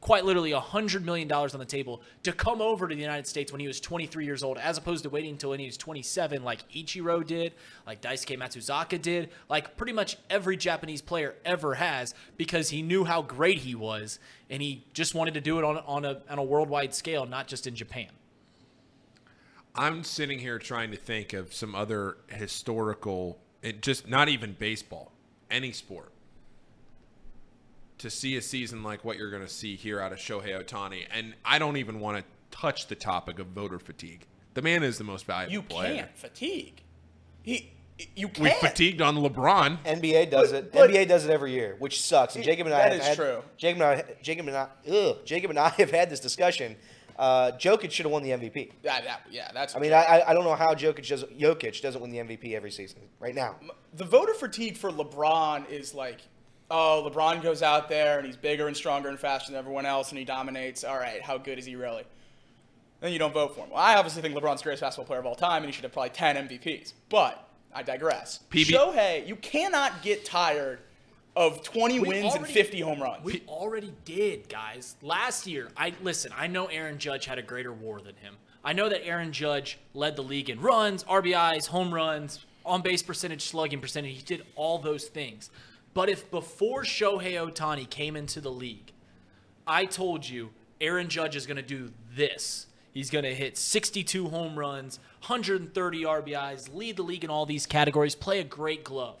quite 0.00 0.24
literally 0.24 0.50
$100 0.50 1.04
million 1.04 1.30
on 1.32 1.48
the 1.58 1.64
table 1.64 2.02
to 2.24 2.32
come 2.32 2.60
over 2.60 2.88
to 2.88 2.94
the 2.94 3.00
United 3.00 3.26
States 3.26 3.52
when 3.52 3.60
he 3.60 3.68
was 3.68 3.80
23 3.80 4.24
years 4.24 4.42
old, 4.42 4.58
as 4.58 4.76
opposed 4.76 5.04
to 5.04 5.10
waiting 5.10 5.30
until 5.30 5.50
when 5.50 5.60
he 5.60 5.66
was 5.66 5.76
27, 5.76 6.42
like 6.42 6.68
Ichiro 6.72 7.24
did, 7.24 7.54
like 7.86 8.02
Daisuke 8.02 8.36
Matsuzaka 8.36 9.00
did, 9.00 9.30
like 9.48 9.76
pretty 9.76 9.92
much 9.92 10.18
every 10.28 10.56
Japanese 10.56 11.00
player 11.00 11.36
ever 11.44 11.74
has, 11.74 12.12
because 12.36 12.68
he 12.68 12.82
knew 12.82 13.04
how 13.04 13.22
great 13.22 13.58
he 13.58 13.76
was, 13.76 14.18
and 14.50 14.60
he 14.60 14.84
just 14.92 15.14
wanted 15.14 15.34
to 15.34 15.40
do 15.40 15.58
it 15.58 15.64
on, 15.64 15.78
on, 15.86 16.04
a, 16.04 16.20
on 16.28 16.38
a 16.38 16.44
worldwide 16.44 16.92
scale, 16.92 17.26
not 17.26 17.46
just 17.46 17.66
in 17.68 17.76
Japan. 17.76 18.08
I'm 19.76 20.04
sitting 20.04 20.40
here 20.40 20.58
trying 20.58 20.90
to 20.90 20.96
think 20.96 21.32
of 21.32 21.54
some 21.54 21.74
other 21.74 22.18
historical, 22.28 23.38
it 23.64 23.82
just 23.82 24.06
not 24.08 24.28
even 24.28 24.52
baseball, 24.52 25.10
any 25.50 25.72
sport. 25.72 26.10
To 27.98 28.10
see 28.10 28.36
a 28.36 28.42
season 28.42 28.82
like 28.82 29.04
what 29.04 29.16
you're 29.16 29.30
going 29.30 29.42
to 29.42 29.48
see 29.48 29.76
here 29.76 30.00
out 30.00 30.12
of 30.12 30.18
Shohei 30.18 30.62
Ohtani, 30.62 31.06
and 31.12 31.34
I 31.44 31.58
don't 31.58 31.76
even 31.78 32.00
want 32.00 32.18
to 32.18 32.24
touch 32.56 32.88
the 32.88 32.94
topic 32.94 33.38
of 33.38 33.46
voter 33.48 33.78
fatigue. 33.78 34.26
The 34.54 34.62
man 34.62 34.82
is 34.82 34.98
the 34.98 35.04
most 35.04 35.24
valuable 35.26 35.52
You 35.52 35.62
player. 35.62 35.94
can't 35.96 36.16
fatigue. 36.18 36.82
He, 37.42 37.72
you 38.14 38.26
We 38.28 38.32
can't. 38.50 38.58
fatigued 38.60 39.00
on 39.00 39.16
LeBron. 39.16 39.78
NBA 39.84 40.30
does 40.30 40.50
But- 40.52 40.58
it. 40.64 40.72
but- 40.72 40.90
NBA 40.90 41.08
does 41.08 41.24
it 41.24 41.30
every 41.30 41.52
year, 41.52 41.76
which 41.78 42.02
sucks. 42.02 42.34
And 42.34 42.44
Jacob 42.44 42.66
and 42.66 42.74
I 42.74 42.78
That 42.78 42.92
have 42.92 43.00
is 43.00 43.06
had, 43.06 43.16
true. 43.16 43.42
Jacob 43.56 43.80
and 43.82 44.00
I, 44.00 44.14
Jacob 44.22 44.48
and 44.48 44.56
I, 44.56 44.68
ugh, 44.90 45.18
Jacob 45.24 45.50
and 45.50 45.58
I 45.58 45.68
have 45.78 45.90
had 45.90 46.10
this 46.10 46.20
discussion. 46.20 46.76
Uh, 47.18 47.52
Jokic 47.58 47.90
should 47.92 48.06
have 48.06 48.12
won 48.12 48.22
the 48.22 48.30
MVP. 48.30 48.72
Yeah, 48.82 49.00
that, 49.02 49.20
yeah, 49.30 49.50
that's. 49.54 49.76
I 49.76 49.78
mean, 49.78 49.92
I, 49.92 50.02
I- 50.02 50.30
I 50.30 50.34
don't 50.34 50.44
know 50.44 50.54
how 50.54 50.74
Jokic 50.74 51.06
does, 51.06 51.22
Jokic 51.24 51.80
doesn't 51.80 52.00
win 52.00 52.10
the 52.10 52.18
MVP 52.18 52.54
every 52.54 52.70
season 52.70 53.00
right 53.20 53.34
now. 53.34 53.56
the 53.94 54.04
voter 54.04 54.34
fatigue 54.34 54.76
for 54.76 54.90
LeBron 54.90 55.70
is 55.70 55.94
like, 55.94 56.20
oh, 56.70 57.08
LeBron 57.08 57.42
goes 57.42 57.62
out 57.62 57.88
there 57.88 58.18
and 58.18 58.26
he's 58.26 58.36
bigger 58.36 58.66
and 58.66 58.76
stronger 58.76 59.08
and 59.08 59.18
faster 59.20 59.52
than 59.52 59.58
everyone 59.58 59.86
else 59.86 60.10
and 60.10 60.18
he 60.18 60.24
dominates. 60.24 60.82
All 60.82 60.96
right, 60.98 61.22
how 61.22 61.38
good 61.38 61.58
is 61.58 61.64
he 61.66 61.76
really? 61.76 62.02
Then 63.00 63.12
you 63.12 63.18
don't 63.18 63.34
vote 63.34 63.54
for 63.54 63.60
him. 63.64 63.70
Well, 63.70 63.78
I 63.80 63.96
obviously 63.96 64.22
think 64.22 64.34
LeBron's 64.34 64.60
the 64.60 64.64
greatest 64.64 64.80
basketball 64.82 65.04
player 65.06 65.20
of 65.20 65.26
all 65.26 65.34
time 65.36 65.58
and 65.62 65.66
he 65.66 65.72
should 65.72 65.84
have 65.84 65.92
probably 65.92 66.10
10 66.10 66.48
MVPs. 66.48 66.94
But 67.10 67.46
I 67.74 67.82
digress. 67.82 68.40
PB 68.50 68.64
Shohei, 68.66 69.26
you 69.26 69.36
cannot 69.36 70.02
get 70.02 70.24
tired 70.24 70.80
of 71.36 71.62
20 71.62 72.00
We 72.00 72.08
wins 72.08 72.34
and 72.34 72.46
50 72.46 72.80
home 72.80 73.02
runs. 73.02 73.24
We 73.24 73.42
already 73.48 73.92
did, 74.04 74.48
guys. 74.48 74.96
Last 75.02 75.46
year, 75.46 75.68
I 75.76 75.94
listen. 76.02 76.32
I 76.36 76.46
know 76.46 76.66
Aaron 76.66 76.98
Judge 76.98 77.26
had 77.26 77.38
a 77.38 77.42
greater 77.42 77.72
WAR 77.72 78.00
than 78.00 78.16
him. 78.16 78.36
I 78.64 78.72
know 78.72 78.88
that 78.88 79.04
Aaron 79.06 79.32
Judge 79.32 79.78
led 79.92 80.16
the 80.16 80.22
league 80.22 80.48
in 80.48 80.60
runs, 80.60 81.04
RBIs, 81.04 81.66
home 81.66 81.92
runs, 81.92 82.44
on 82.64 82.82
base 82.82 83.02
percentage, 83.02 83.42
slugging 83.42 83.80
percentage. 83.80 84.16
He 84.16 84.22
did 84.22 84.44
all 84.56 84.78
those 84.78 85.04
things. 85.04 85.50
But 85.92 86.08
if 86.08 86.30
before 86.30 86.82
Shohei 86.82 87.34
Ohtani 87.34 87.88
came 87.88 88.16
into 88.16 88.40
the 88.40 88.50
league, 88.50 88.92
I 89.66 89.84
told 89.84 90.28
you 90.28 90.50
Aaron 90.80 91.08
Judge 91.08 91.36
is 91.36 91.46
going 91.46 91.56
to 91.56 91.62
do 91.62 91.92
this. 92.14 92.66
He's 92.92 93.10
going 93.10 93.24
to 93.24 93.34
hit 93.34 93.58
62 93.58 94.28
home 94.28 94.58
runs, 94.58 94.98
130 95.26 96.02
RBIs, 96.04 96.74
lead 96.74 96.96
the 96.96 97.02
league 97.02 97.24
in 97.24 97.30
all 97.30 97.44
these 97.44 97.66
categories, 97.66 98.14
play 98.14 98.38
a 98.38 98.44
great 98.44 98.84
glove. 98.84 99.16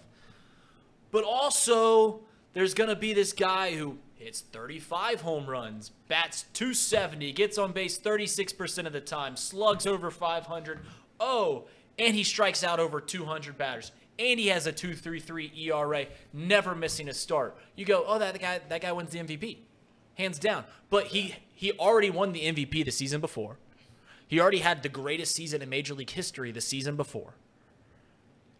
But 1.14 1.22
also, 1.22 2.22
there's 2.54 2.74
going 2.74 2.90
to 2.90 2.96
be 2.96 3.12
this 3.12 3.32
guy 3.32 3.76
who 3.76 3.98
hits 4.16 4.40
35 4.40 5.20
home 5.20 5.46
runs, 5.46 5.92
bats 6.08 6.44
270, 6.54 7.30
gets 7.30 7.56
on 7.56 7.70
base 7.70 8.00
36% 8.00 8.84
of 8.84 8.92
the 8.92 9.00
time, 9.00 9.36
slugs 9.36 9.86
over 9.86 10.10
500. 10.10 10.80
Oh, 11.20 11.66
and 12.00 12.16
he 12.16 12.24
strikes 12.24 12.64
out 12.64 12.80
over 12.80 13.00
200 13.00 13.56
batters. 13.56 13.92
And 14.18 14.40
he 14.40 14.48
has 14.48 14.66
a 14.66 14.72
2.33 14.72 15.56
ERA, 15.56 16.06
never 16.32 16.74
missing 16.74 17.08
a 17.08 17.14
start. 17.14 17.56
You 17.76 17.84
go, 17.84 18.02
oh, 18.08 18.18
that 18.18 18.40
guy, 18.40 18.60
that 18.68 18.80
guy 18.80 18.90
wins 18.90 19.10
the 19.10 19.20
MVP, 19.20 19.58
hands 20.16 20.40
down. 20.40 20.64
But 20.90 21.06
he 21.06 21.36
he 21.54 21.70
already 21.78 22.10
won 22.10 22.32
the 22.32 22.40
MVP 22.40 22.84
the 22.84 22.90
season 22.90 23.20
before. 23.20 23.58
He 24.26 24.34
He 24.34 24.40
already 24.40 24.58
had 24.58 24.82
the 24.82 24.88
greatest 24.88 25.36
season 25.36 25.62
in 25.62 25.68
Major 25.68 25.94
League 25.94 26.10
history 26.10 26.50
the 26.50 26.60
season 26.60 26.96
before. 26.96 27.34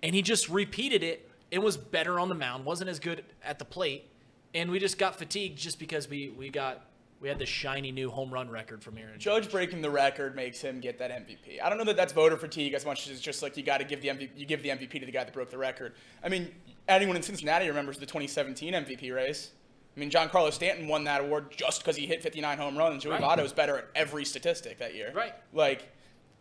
And 0.04 0.14
he 0.14 0.22
just 0.22 0.48
repeated 0.48 1.02
it 1.02 1.28
and 1.52 1.62
was 1.62 1.76
better 1.76 2.18
on 2.18 2.28
the 2.28 2.34
mound, 2.34 2.64
wasn't 2.64 2.90
as 2.90 2.98
good 2.98 3.24
at 3.42 3.58
the 3.58 3.64
plate. 3.64 4.10
And 4.54 4.70
we 4.70 4.78
just 4.78 4.98
got 4.98 5.16
fatigued 5.16 5.58
just 5.58 5.78
because 5.78 6.08
we, 6.08 6.28
we 6.28 6.48
got 6.48 6.86
we 7.24 7.28
had 7.30 7.38
the 7.38 7.46
shiny 7.46 7.90
new 7.90 8.10
home 8.10 8.30
run 8.30 8.50
record 8.50 8.82
from 8.82 8.98
Aaron. 8.98 9.18
Judge 9.18 9.50
breaking 9.50 9.80
the 9.80 9.88
record 9.88 10.36
makes 10.36 10.60
him 10.60 10.78
get 10.78 10.98
that 10.98 11.10
MVP. 11.10 11.62
I 11.62 11.70
don't 11.70 11.78
know 11.78 11.84
that 11.84 11.96
that's 11.96 12.12
voter 12.12 12.36
fatigue 12.36 12.74
as 12.74 12.84
much 12.84 13.06
as 13.06 13.12
it's 13.12 13.20
just 13.22 13.42
like 13.42 13.56
you 13.56 13.62
got 13.62 13.78
to 13.78 13.84
give 13.84 14.02
the 14.02 14.08
MVP, 14.08 14.30
you 14.36 14.44
give 14.44 14.62
the 14.62 14.68
MVP 14.68 15.00
to 15.00 15.06
the 15.06 15.10
guy 15.12 15.24
that 15.24 15.32
broke 15.32 15.48
the 15.48 15.56
record. 15.56 15.94
I 16.22 16.28
mean, 16.28 16.50
anyone 16.86 17.16
in 17.16 17.22
Cincinnati 17.22 17.66
remembers 17.66 17.96
the 17.96 18.04
2017 18.04 18.74
MVP 18.74 19.14
race. 19.14 19.52
I 19.96 20.00
mean, 20.00 20.10
Giancarlo 20.10 20.52
Stanton 20.52 20.86
won 20.86 21.04
that 21.04 21.22
award 21.22 21.52
just 21.56 21.80
because 21.80 21.96
he 21.96 22.06
hit 22.06 22.22
59 22.22 22.58
home 22.58 22.76
runs. 22.76 23.04
Joey 23.04 23.12
Right. 23.12 23.22
Votto 23.22 23.42
was 23.42 23.54
better 23.54 23.78
at 23.78 23.86
every 23.94 24.26
statistic 24.26 24.78
that 24.78 24.94
year. 24.94 25.10
Right. 25.14 25.34
Like, 25.52 25.93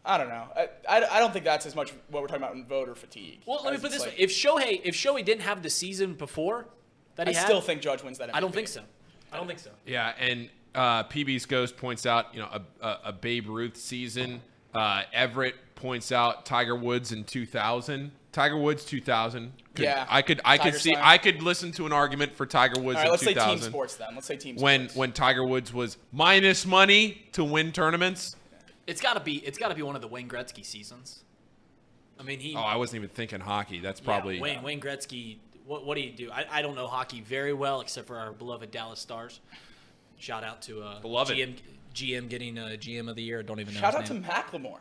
I 0.05 0.17
don't 0.17 0.29
know. 0.29 0.47
I, 0.55 0.69
I, 0.89 1.17
I 1.17 1.19
don't 1.19 1.31
think 1.31 1.45
that's 1.45 1.65
as 1.65 1.75
much 1.75 1.93
what 2.09 2.21
we're 2.21 2.27
talking 2.27 2.43
about 2.43 2.55
in 2.55 2.65
voter 2.65 2.93
fatigue. 2.95 3.41
Well, 3.45 3.61
let 3.63 3.71
me 3.71 3.75
as 3.75 3.81
put 3.81 3.91
it 3.91 3.95
it's 3.95 4.03
this 4.03 4.13
way: 4.13 4.19
if 4.19 4.29
Shohei 4.31 4.81
if 4.83 4.95
Shohei 4.95 5.23
didn't 5.23 5.43
have 5.43 5.63
the 5.63 5.69
season 5.69 6.13
before 6.13 6.65
that 7.15 7.27
I 7.27 7.31
he 7.31 7.37
had, 7.37 7.45
still 7.45 7.61
think 7.61 7.81
Judge 7.81 8.03
wins 8.03 8.17
that 8.17 8.29
MVP. 8.29 8.35
I 8.35 8.39
don't 8.41 8.53
think 8.53 8.67
so. 8.67 8.81
I 9.31 9.37
don't 9.37 9.47
think 9.47 9.59
so. 9.59 9.71
Yeah, 9.85 10.13
and 10.19 10.49
uh, 10.75 11.03
PB's 11.03 11.45
Ghost 11.45 11.77
points 11.77 12.05
out, 12.05 12.33
you 12.33 12.39
know, 12.39 12.49
a, 12.51 12.85
a, 12.85 12.99
a 13.05 13.13
Babe 13.13 13.47
Ruth 13.49 13.77
season. 13.77 14.41
Uh, 14.73 15.03
Everett 15.13 15.55
points 15.75 16.11
out 16.11 16.45
Tiger 16.45 16.75
Woods 16.75 17.11
in 17.11 17.23
2000. 17.23 18.11
Tiger 18.31 18.57
Woods 18.57 18.83
2000. 18.85 19.53
Could- 19.75 19.83
Yeah, 19.83 20.05
I 20.09 20.21
could 20.21 20.41
I 20.43 20.57
could 20.57 20.75
see 20.75 20.91
Slam. 20.91 21.03
I 21.05 21.17
could 21.17 21.41
listen 21.43 21.71
to 21.73 21.85
an 21.85 21.93
argument 21.93 22.35
for 22.35 22.45
Tiger 22.45 22.81
Woods 22.81 22.97
All 22.97 23.03
right, 23.03 23.05
in 23.05 23.11
let's 23.11 23.23
say 23.23 23.33
2000 23.33 23.59
team 23.59 23.69
sports 23.69 23.95
then. 23.95 24.09
Let's 24.15 24.27
say 24.27 24.35
team 24.35 24.55
when 24.57 24.81
sports. 24.81 24.95
when 24.95 25.11
Tiger 25.13 25.45
Woods 25.45 25.71
was 25.73 25.97
minus 26.11 26.65
money 26.65 27.23
to 27.33 27.43
win 27.43 27.71
tournaments. 27.71 28.35
It's 28.87 29.01
got 29.01 29.13
to 29.13 29.19
be 29.19 29.35
it's 29.37 29.57
got 29.57 29.69
to 29.69 29.75
be 29.75 29.81
one 29.81 29.95
of 29.95 30.01
the 30.01 30.07
Wayne 30.07 30.27
Gretzky 30.29 30.65
seasons. 30.65 31.23
I 32.19 32.23
mean, 32.23 32.39
he 32.39 32.55
Oh, 32.55 32.59
I 32.59 32.75
wasn't 32.75 32.97
even 33.03 33.09
thinking 33.09 33.39
hockey. 33.39 33.79
That's 33.79 33.99
yeah, 33.99 34.05
probably 34.05 34.39
Wayne 34.39 34.61
Wayne 34.63 34.79
Gretzky. 34.81 35.37
What 35.65 35.85
what 35.85 35.95
do 35.95 36.01
you 36.01 36.11
do? 36.11 36.29
I, 36.31 36.45
I 36.51 36.61
don't 36.61 36.75
know 36.75 36.87
hockey 36.87 37.21
very 37.21 37.53
well 37.53 37.81
except 37.81 38.07
for 38.07 38.17
our 38.17 38.31
beloved 38.33 38.71
Dallas 38.71 38.99
Stars. 38.99 39.39
Shout 40.17 40.43
out 40.43 40.61
to 40.63 40.81
uh, 40.81 40.99
Beloved. 41.01 41.35
GM 41.35 41.55
GM 41.93 42.29
getting 42.29 42.57
uh, 42.57 42.67
GM 42.79 43.09
of 43.09 43.15
the 43.15 43.23
year. 43.23 43.39
I 43.39 43.41
Don't 43.43 43.59
even 43.59 43.73
know. 43.73 43.79
Shout 43.79 43.93
his 43.93 44.01
out 44.01 44.05
to 44.07 44.13
name. 44.13 44.23
Macklemore. 44.23 44.79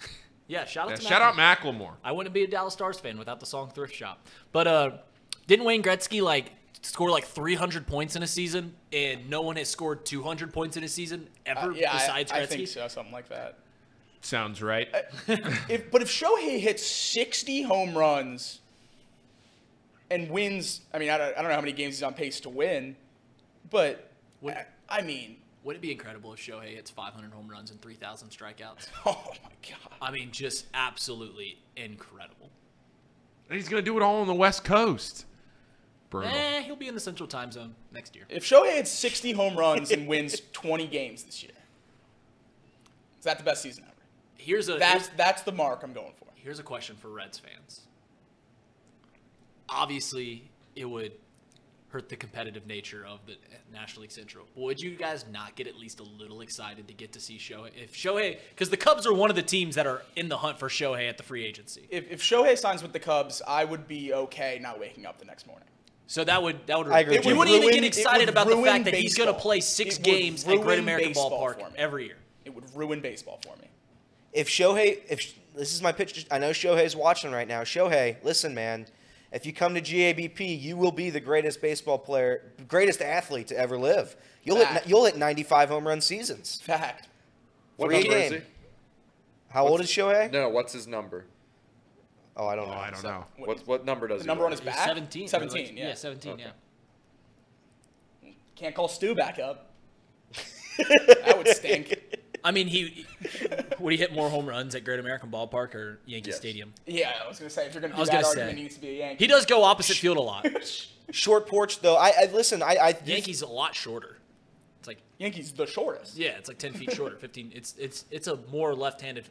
yeah. 0.46 0.64
Shout 0.64 0.84
out 0.86 0.90
Yeah, 0.90 0.96
to 0.96 1.02
shout 1.02 1.22
out 1.22 1.34
Macklemore. 1.34 1.78
Macklemore. 1.78 1.92
I 2.04 2.12
wouldn't 2.12 2.34
be 2.34 2.44
a 2.44 2.46
Dallas 2.46 2.74
Stars 2.74 2.98
fan 3.00 3.18
without 3.18 3.40
the 3.40 3.46
song 3.46 3.70
Thrift 3.74 3.94
Shop. 3.94 4.26
But 4.52 4.66
uh, 4.66 4.90
didn't 5.46 5.64
Wayne 5.64 5.82
Gretzky 5.82 6.22
like 6.22 6.52
score 6.82 7.10
like 7.10 7.24
300 7.26 7.86
points 7.86 8.16
in 8.16 8.22
a 8.22 8.26
season, 8.26 8.74
and 8.92 9.28
no 9.28 9.42
one 9.42 9.56
has 9.56 9.68
scored 9.68 10.04
200 10.06 10.52
points 10.52 10.76
in 10.76 10.84
a 10.84 10.88
season 10.88 11.28
ever 11.46 11.70
Uh, 11.72 11.74
yeah, 11.74 11.92
besides 11.92 12.32
I, 12.32 12.38
Gretzky? 12.40 12.42
I 12.42 12.46
think 12.46 12.68
so, 12.68 12.88
something 12.88 13.12
like 13.12 13.28
that. 13.28 13.58
Sounds 14.20 14.62
right. 14.62 14.88
If, 15.68 15.90
but 15.90 16.02
if 16.02 16.08
Shohei 16.08 16.58
hits 16.60 16.84
60 16.86 17.62
home 17.62 17.96
runs 17.96 18.60
and 20.10 20.30
wins, 20.30 20.80
I 20.92 20.98
mean, 20.98 21.10
I 21.10 21.18
don't, 21.18 21.32
I 21.36 21.42
don't 21.42 21.48
know 21.50 21.54
how 21.54 21.60
many 21.60 21.72
games 21.72 21.96
he's 21.96 22.02
on 22.02 22.14
pace 22.14 22.40
to 22.40 22.48
win, 22.48 22.96
but 23.70 24.10
What- 24.40 24.56
I, 24.88 24.98
I 24.98 25.02
mean, 25.02 25.36
Would 25.64 25.76
it 25.76 25.82
be 25.82 25.92
incredible 25.92 26.32
if 26.32 26.40
Shohei 26.40 26.74
hits 26.74 26.90
500 26.90 27.30
home 27.32 27.46
runs 27.48 27.70
and 27.70 27.80
3,000 27.82 28.30
strikeouts? 28.30 28.88
oh 29.06 29.22
my 29.44 29.50
God. 29.68 29.92
I 30.00 30.10
mean, 30.10 30.30
just 30.32 30.66
absolutely 30.74 31.58
incredible. 31.76 32.50
And 33.50 33.56
he's 33.56 33.68
gonna 33.68 33.82
do 33.82 33.96
it 33.96 34.02
all 34.02 34.20
on 34.20 34.26
the 34.26 34.34
West 34.34 34.64
Coast. 34.64 35.26
Brutal. 36.10 36.32
Eh, 36.32 36.62
he'll 36.62 36.76
be 36.76 36.88
in 36.88 36.94
the 36.94 37.00
Central 37.00 37.28
Time 37.28 37.52
Zone 37.52 37.74
next 37.92 38.16
year. 38.16 38.24
If 38.28 38.44
Shohei 38.44 38.74
hits 38.76 38.90
60 38.90 39.32
home 39.32 39.56
runs 39.56 39.90
and 39.90 40.06
wins 40.08 40.40
20 40.52 40.86
games 40.86 41.22
this 41.24 41.42
year, 41.42 41.52
is 43.18 43.24
that 43.24 43.38
the 43.38 43.44
best 43.44 43.62
season 43.62 43.84
ever? 43.84 43.94
Here's 44.36 44.68
a 44.68 44.74
That's, 44.78 45.06
here's, 45.06 45.16
that's 45.16 45.42
the 45.42 45.52
mark 45.52 45.82
I'm 45.82 45.92
going 45.92 46.12
for. 46.18 46.26
here's 46.36 46.58
a 46.58 46.62
question 46.62 46.96
for 46.96 47.08
Reds 47.08 47.38
fans. 47.38 47.82
Obviously, 49.68 50.48
it 50.74 50.86
would 50.86 51.12
hurt 51.90 52.08
the 52.08 52.16
competitive 52.16 52.66
nature 52.66 53.04
of 53.06 53.18
the 53.26 53.36
National 53.72 54.02
League 54.02 54.12
Central. 54.12 54.46
Would 54.56 54.80
you 54.80 54.94
guys 54.94 55.24
not 55.30 55.56
get 55.56 55.66
at 55.66 55.76
least 55.76 56.00
a 56.00 56.04
little 56.04 56.40
excited 56.42 56.86
to 56.88 56.94
get 56.94 57.12
to 57.12 57.20
see 57.20 57.36
Shohei? 57.38 57.70
If 57.76 57.94
Shohei, 57.94 58.38
because 58.50 58.70
the 58.70 58.76
Cubs 58.76 59.06
are 59.06 59.12
one 59.12 59.30
of 59.30 59.36
the 59.36 59.42
teams 59.42 59.74
that 59.74 59.86
are 59.86 60.02
in 60.16 60.28
the 60.28 60.38
hunt 60.38 60.58
for 60.58 60.68
Shohei 60.68 61.08
at 61.08 61.16
the 61.16 61.22
free 61.22 61.44
agency. 61.44 61.86
If, 61.90 62.10
if 62.10 62.22
Shohei 62.22 62.56
signs 62.56 62.82
with 62.82 62.92
the 62.92 63.00
Cubs, 63.00 63.42
I 63.46 63.64
would 63.64 63.88
be 63.88 64.12
okay 64.12 64.58
not 64.62 64.78
waking 64.78 65.06
up 65.06 65.18
the 65.18 65.24
next 65.24 65.46
morning. 65.46 65.68
So 66.08 66.24
that 66.24 66.42
would 66.42 66.66
that 66.66 66.78
would 66.78 66.88
I 66.88 67.00
agree 67.00 67.16
you 67.16 67.30
you. 67.30 67.36
wouldn't 67.36 67.54
even 67.54 67.70
get 67.70 67.84
excited 67.84 68.30
about 68.30 68.48
the 68.48 68.56
ruin 68.56 68.64
fact 68.64 68.84
that 68.86 68.94
he's 68.94 69.14
going 69.14 69.28
to 69.28 69.38
play 69.38 69.60
six 69.60 69.98
It 69.98 70.02
games 70.02 70.48
at 70.48 70.60
Great 70.62 70.78
American 70.78 71.12
Ballpark 71.12 71.60
every 71.76 72.06
year. 72.06 72.16
It 72.46 72.54
would 72.54 72.64
ruin 72.74 73.00
baseball 73.00 73.38
for 73.42 73.54
me. 73.60 73.68
If 74.32 74.48
Shohei, 74.48 75.00
if 75.08 75.34
this 75.54 75.74
is 75.74 75.82
my 75.82 75.92
pitch, 75.92 76.26
I 76.30 76.38
know 76.38 76.50
Shohei's 76.50 76.96
watching 76.96 77.30
right 77.30 77.46
now. 77.46 77.60
Shohei, 77.60 78.16
listen, 78.24 78.54
man. 78.54 78.86
If 79.32 79.44
you 79.44 79.52
come 79.52 79.74
to 79.74 79.82
GABP, 79.82 80.58
you 80.58 80.78
will 80.78 80.92
be 80.92 81.10
the 81.10 81.20
greatest 81.20 81.60
baseball 81.60 81.98
player, 81.98 82.42
greatest 82.66 83.02
athlete 83.02 83.48
to 83.48 83.58
ever 83.58 83.76
live. 83.76 84.16
You'll 84.42 84.56
hit, 84.56 84.86
you'll 84.86 85.04
hit 85.04 85.18
95 85.18 85.68
home 85.68 85.86
run 85.86 86.00
seasons. 86.00 86.58
Fact. 86.62 87.08
What 87.76 87.88
Three 87.88 87.98
a 87.98 88.02
number 88.04 88.16
is 88.16 88.32
he? 88.32 88.40
How 89.50 89.66
old 89.66 89.82
is 89.82 89.88
Shohei? 89.88 90.32
No, 90.32 90.48
what's 90.48 90.72
his 90.72 90.86
number? 90.86 91.26
Oh, 92.38 92.46
I 92.46 92.54
don't 92.56 92.68
Oh, 92.68 92.72
know. 92.72 92.78
I 92.78 92.90
don't 92.90 93.02
know. 93.02 93.24
What 93.36 93.66
what 93.66 93.84
number 93.84 94.06
does 94.08 94.18
The 94.20 94.24
he 94.24 94.26
number 94.28 94.42
wear? 94.42 94.46
on 94.46 94.52
his 94.52 94.60
back? 94.60 94.76
17. 94.86 95.26
17, 95.28 95.76
yeah. 95.76 95.88
Yeah, 95.88 95.94
17, 95.94 96.32
Okay. 96.32 96.42
yeah. 98.22 98.30
Can't 98.56 98.74
call 98.74 98.88
Stu 98.88 99.14
back 99.14 99.38
up. 99.38 99.70
that 100.78 101.34
would 101.36 101.48
stink. 101.48 101.94
I 102.44 102.50
mean, 102.52 102.68
he 102.68 103.04
would 103.80 103.92
he 103.92 103.98
hit 103.98 104.12
more 104.12 104.28
home 104.30 104.46
runs 104.46 104.74
at 104.74 104.84
Great 104.84 105.00
American 105.00 105.30
Ballpark 105.30 105.74
or 105.74 105.98
Yankee 106.06 106.30
Yes. 106.30 106.36
Stadium? 106.38 106.72
Yeah, 106.86 107.12
I 107.24 107.28
was 107.28 107.38
gonna 107.38 107.50
say 107.50 107.66
if 107.66 107.74
you're 107.74 107.80
gonna 107.80 107.94
I 107.94 107.96
do 107.96 108.00
was 108.00 108.08
that 108.10 108.22
gonna 108.22 108.26
argument, 108.28 108.50
say. 108.50 108.56
he 108.56 108.62
needs 108.62 108.74
to 108.76 108.80
be 108.80 108.88
a 108.88 108.92
Yankee. 108.98 109.24
He 109.24 109.28
does 109.28 109.44
go 109.46 109.64
opposite 109.64 109.96
field 109.96 110.16
a 110.16 110.20
lot. 110.20 110.46
Short 111.10 111.48
porch 111.48 111.80
though. 111.80 111.96
I, 111.96 112.12
I 112.20 112.24
listen. 112.32 112.62
I, 112.62 112.76
I 112.80 112.96
Yankees 113.04 113.42
a 113.42 113.46
lot 113.46 113.74
shorter. 113.74 114.18
It's 114.78 114.86
like 114.86 114.98
Yankees 115.18 115.52
the 115.52 115.66
shortest. 115.66 116.16
yeah, 116.16 116.30
it's 116.38 116.48
like 116.48 116.58
10 116.58 116.74
feet 116.74 116.92
shorter, 116.92 117.16
15. 117.16 117.52
It's 117.54 117.74
it's 117.78 118.04
it's 118.10 118.26
a 118.28 118.36
more 118.52 118.74
left-handed 118.74 119.24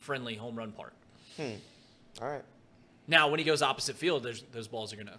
friendly 0.00 0.34
home 0.34 0.56
run 0.56 0.72
park. 0.72 0.92
Hmm. 1.36 1.52
All 2.20 2.28
right. 2.28 2.44
Now, 3.08 3.28
when 3.28 3.38
he 3.38 3.44
goes 3.44 3.62
opposite 3.62 3.96
field, 3.96 4.22
there's 4.22 4.42
those 4.52 4.68
balls 4.68 4.92
are 4.92 4.96
gonna. 4.96 5.18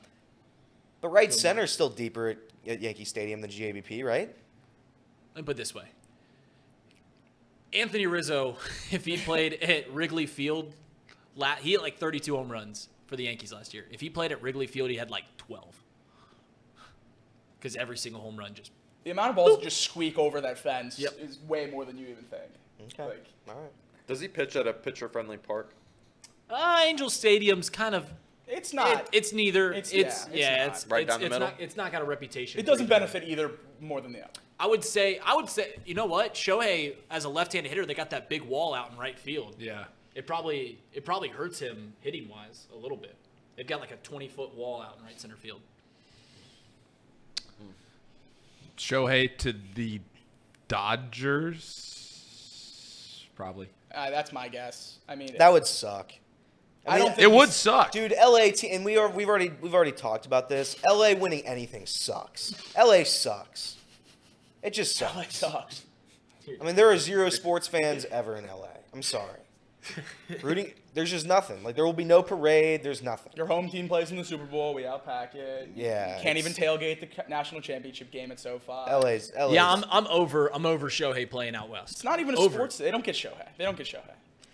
But 1.01 1.09
right 1.09 1.33
center 1.33 1.63
is 1.63 1.71
still 1.71 1.89
deeper 1.89 2.29
at, 2.29 2.37
at 2.67 2.81
Yankee 2.81 3.05
Stadium 3.05 3.41
than 3.41 3.49
GABP, 3.49 4.03
right? 4.05 4.33
Let 5.35 5.41
me 5.41 5.45
put 5.45 5.51
it 5.51 5.57
this 5.57 5.75
way. 5.75 5.85
Anthony 7.73 8.05
Rizzo, 8.05 8.55
if 8.91 9.05
he 9.05 9.17
played 9.17 9.53
at 9.55 9.91
Wrigley 9.91 10.27
Field, 10.27 10.73
he 11.59 11.71
hit 11.71 11.81
like 11.81 11.97
32 11.97 12.35
home 12.35 12.51
runs 12.51 12.89
for 13.07 13.15
the 13.15 13.23
Yankees 13.23 13.51
last 13.51 13.73
year. 13.73 13.85
If 13.91 13.99
he 13.99 14.09
played 14.09 14.31
at 14.31 14.41
Wrigley 14.41 14.67
Field, 14.67 14.89
he 14.89 14.95
had 14.95 15.09
like 15.09 15.23
12. 15.37 15.83
Because 17.59 17.75
every 17.75 17.97
single 17.97 18.21
home 18.21 18.37
run 18.37 18.53
just. 18.53 18.71
The 19.03 19.11
amount 19.11 19.31
of 19.31 19.35
balls 19.35 19.57
that 19.57 19.63
just 19.63 19.81
squeak 19.81 20.17
over 20.17 20.39
that 20.41 20.57
fence 20.57 20.97
Yep. 20.97 21.17
is 21.19 21.39
way 21.39 21.69
more 21.69 21.83
than 21.83 21.97
you 21.97 22.07
even 22.07 22.23
think. 22.23 22.43
Okay. 22.93 23.05
Like, 23.05 23.25
All 23.49 23.55
right. 23.61 23.71
Does 24.07 24.19
he 24.21 24.27
pitch 24.27 24.55
at 24.55 24.67
a 24.67 24.73
pitcher-friendly 24.73 25.37
park? 25.37 25.73
Uh, 26.49 26.81
Angel 26.85 27.09
Stadium's 27.09 27.69
kind 27.69 27.95
of. 27.95 28.05
it's 28.47 28.71
It, 28.73 28.75
not. 28.75 29.09
it's 29.11 29.33
neither. 29.33 29.71
It's- 29.71 29.91
It's, 29.91 30.27
yeah, 30.27 30.31
it's 30.31 30.35
yeah, 30.35 30.65
not. 30.67 30.75
it's 30.75 30.87
Right 30.87 31.03
it's, 31.03 31.09
down 31.11 31.19
the 31.19 31.25
it's 31.25 31.33
middle? 31.33 31.47
Not, 31.49 31.59
it's 31.59 31.75
not 31.77 31.91
got 31.91 32.01
a 32.01 32.05
reputation. 32.05 32.59
it 32.59 32.65
doesn't 32.65 32.85
either. 32.85 32.89
benefit 32.95 33.23
either 33.25 33.51
more 33.79 34.01
than 34.01 34.13
the 34.13 34.19
other. 34.21 34.29
I 34.59 34.67
would 34.67 34.83
say. 34.83 35.19
I 35.25 35.35
would 35.35 35.49
say. 35.49 35.75
You 35.85 35.95
know 35.95 36.05
what? 36.05 36.35
Shohei, 36.35 36.95
as 37.09 37.25
a 37.25 37.29
left-handed 37.29 37.69
hitter, 37.69 37.85
they 37.85 37.95
got 37.95 38.11
that 38.11 38.29
big 38.29 38.43
wall 38.43 38.73
out 38.73 38.91
in 38.91 38.97
right 38.97 39.17
field. 39.17 39.55
Yeah. 39.57 39.85
It 40.15 40.27
probably 40.27 40.77
it 40.93 41.05
probably 41.05 41.29
hurts 41.29 41.59
him 41.59 41.93
hitting 42.01 42.29
wise 42.29 42.67
a 42.71 42.75
little 42.77 42.97
bit. 42.97 43.15
They've 43.55 43.65
got 43.67 43.79
like 43.81 43.91
a 43.91 43.97
20 43.97 44.27
foot 44.27 44.53
wall 44.55 44.81
out 44.81 44.97
in 44.99 45.05
right 45.05 45.19
center 45.19 45.35
field. 45.35 45.61
Shohei 48.77 49.35
to 49.39 49.53
the 49.75 50.01
Dodgers. 50.67 51.59
Probably. 53.35 53.67
Uh, 53.93 54.09
that's 54.11 54.31
my 54.31 54.47
guess. 54.47 54.99
I 55.07 55.15
mean, 55.15 55.35
That 55.37 55.51
would 55.51 55.65
suck. 55.67 56.11
I 56.85 56.97
don't 56.97 57.09
think 57.15 57.19
It 57.19 57.31
would 57.31 57.49
suck. 57.49 57.91
Dude, 57.91 58.13
LA 58.21 58.49
te- 58.53 58.69
and 58.71 58.83
we 58.83 58.97
are 58.97 59.07
we've 59.09 59.29
already 59.29 59.51
we've 59.61 59.73
already 59.73 59.91
talked 59.93 60.25
about 60.25 60.49
this. 60.49 60.75
LA 60.85 61.13
winning 61.13 61.45
anything 61.45 61.85
sucks. 61.85 62.53
LA 62.77 63.03
sucks. 63.03 63.77
It 64.61 64.71
just 64.73 64.95
sucks. 64.95 65.15
LA 65.15 65.21
sucks. 65.23 65.41
sucks. 65.41 65.81
I 66.61 66.65
mean, 66.65 66.75
there 66.75 66.89
are 66.91 66.97
zero 66.97 67.29
sports 67.29 67.67
fans 67.67 68.05
ever 68.11 68.35
in 68.35 68.45
LA. 68.45 68.67
I'm 68.93 69.01
sorry. 69.01 69.39
Rooting, 70.41 70.71
there's 70.93 71.11
just 71.11 71.25
nothing. 71.25 71.63
Like 71.63 71.75
there 71.75 71.85
will 71.85 71.93
be 71.93 72.03
no 72.05 72.21
parade. 72.23 72.83
There's 72.83 73.01
nothing. 73.01 73.33
Your 73.35 73.45
home 73.47 73.69
team 73.69 73.87
plays 73.87 74.11
in 74.11 74.17
the 74.17 74.23
Super 74.23 74.45
Bowl. 74.45 74.73
We 74.73 74.83
outpack 74.83 75.35
it. 75.35 75.71
Yeah, 75.75 76.17
You 76.17 76.23
can't 76.23 76.37
even 76.37 76.53
tailgate 76.53 76.99
the 77.01 77.23
national 77.29 77.61
championship 77.61 78.11
game 78.11 78.31
at 78.31 78.39
SoFi. 78.39 78.71
LA's 78.71 79.31
LA's. 79.37 79.53
Yeah, 79.53 79.69
I'm 79.69 79.83
I'm 79.89 80.07
over 80.07 80.53
I'm 80.53 80.65
over 80.65 80.89
Shohei 80.89 81.29
playing 81.29 81.55
out 81.55 81.69
west. 81.69 81.93
It's 81.93 82.03
not 82.03 82.19
even 82.19 82.35
a 82.35 82.39
over. 82.39 82.55
sports. 82.55 82.77
They 82.77 82.91
don't 82.91 83.03
get 83.03 83.15
Shohei. 83.15 83.47
They 83.57 83.63
don't 83.65 83.77
get 83.77 83.87
Shohei. 83.87 84.11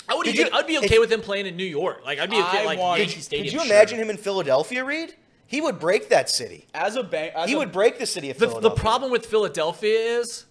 I 0.09 0.15
would 0.15 0.27
even, 0.27 0.47
you- 0.47 0.51
I'd 0.53 0.67
be 0.67 0.75
if- 0.75 0.83
okay 0.85 0.99
with 0.99 1.11
him 1.11 1.21
playing 1.21 1.45
in 1.45 1.55
New 1.55 1.63
York. 1.65 2.01
Like 2.03 2.19
I'd 2.19 2.29
be 2.29 2.37
okay 2.41 2.61
I 2.61 2.65
like 2.65 2.79
want- 2.79 2.99
Yankee 2.99 3.21
Stadium. 3.21 3.45
Could 3.45 3.53
you 3.53 3.59
sure. 3.59 3.67
imagine 3.67 3.99
him 3.99 4.09
in 4.09 4.17
Philadelphia, 4.17 4.83
Reed? 4.83 5.15
He 5.47 5.61
would 5.61 5.79
break 5.79 6.09
that 6.09 6.29
city. 6.29 6.67
As 6.73 6.95
a 6.95 7.03
bank, 7.03 7.33
as 7.35 7.49
He 7.49 7.55
a, 7.55 7.57
would 7.57 7.71
break 7.71 7.97
the 7.99 8.05
city 8.05 8.29
of 8.29 8.37
The, 8.37 8.47
Philadelphia. 8.47 8.69
the 8.75 8.81
problem 8.81 9.11
with 9.11 9.25
Philadelphia 9.25 10.19
is 10.19 10.45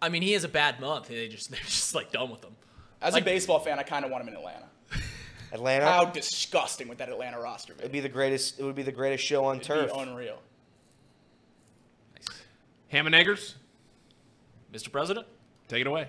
I 0.00 0.08
mean, 0.08 0.22
he 0.22 0.32
has 0.32 0.44
a 0.44 0.48
bad 0.48 0.80
month. 0.80 1.08
They 1.08 1.28
just 1.28 1.50
they're 1.50 1.60
just 1.60 1.94
like 1.94 2.10
done 2.12 2.30
with 2.30 2.42
him. 2.44 2.54
As 3.02 3.14
Like- 3.14 3.22
a 3.22 3.24
baseball 3.24 3.58
fan, 3.60 3.78
I 3.78 3.82
kind 3.82 4.04
of 4.04 4.10
want 4.10 4.22
him 4.22 4.28
in 4.28 4.34
Atlanta. 4.36 4.66
Atlanta. 5.52 5.84
How 5.86 6.04
disgusting 6.04 6.88
would 6.88 6.98
that 6.98 7.08
Atlanta 7.08 7.38
roster 7.40 7.72
be? 7.74 7.80
It'd 7.80 7.92
be 7.92 8.00
the 8.00 8.08
greatest. 8.08 8.58
It 8.60 8.64
would 8.64 8.74
be 8.74 8.82
the 8.82 8.92
greatest 8.92 9.24
show 9.24 9.44
on 9.44 9.56
It'd 9.56 9.66
turf. 9.66 9.92
be 9.92 9.98
unreal. 9.98 10.38
Ham 12.88 13.06
and 13.06 13.14
Eggers, 13.14 13.54
Mr. 14.72 14.90
President. 14.90 15.26
take 15.68 15.82
it 15.82 15.86
away. 15.86 16.08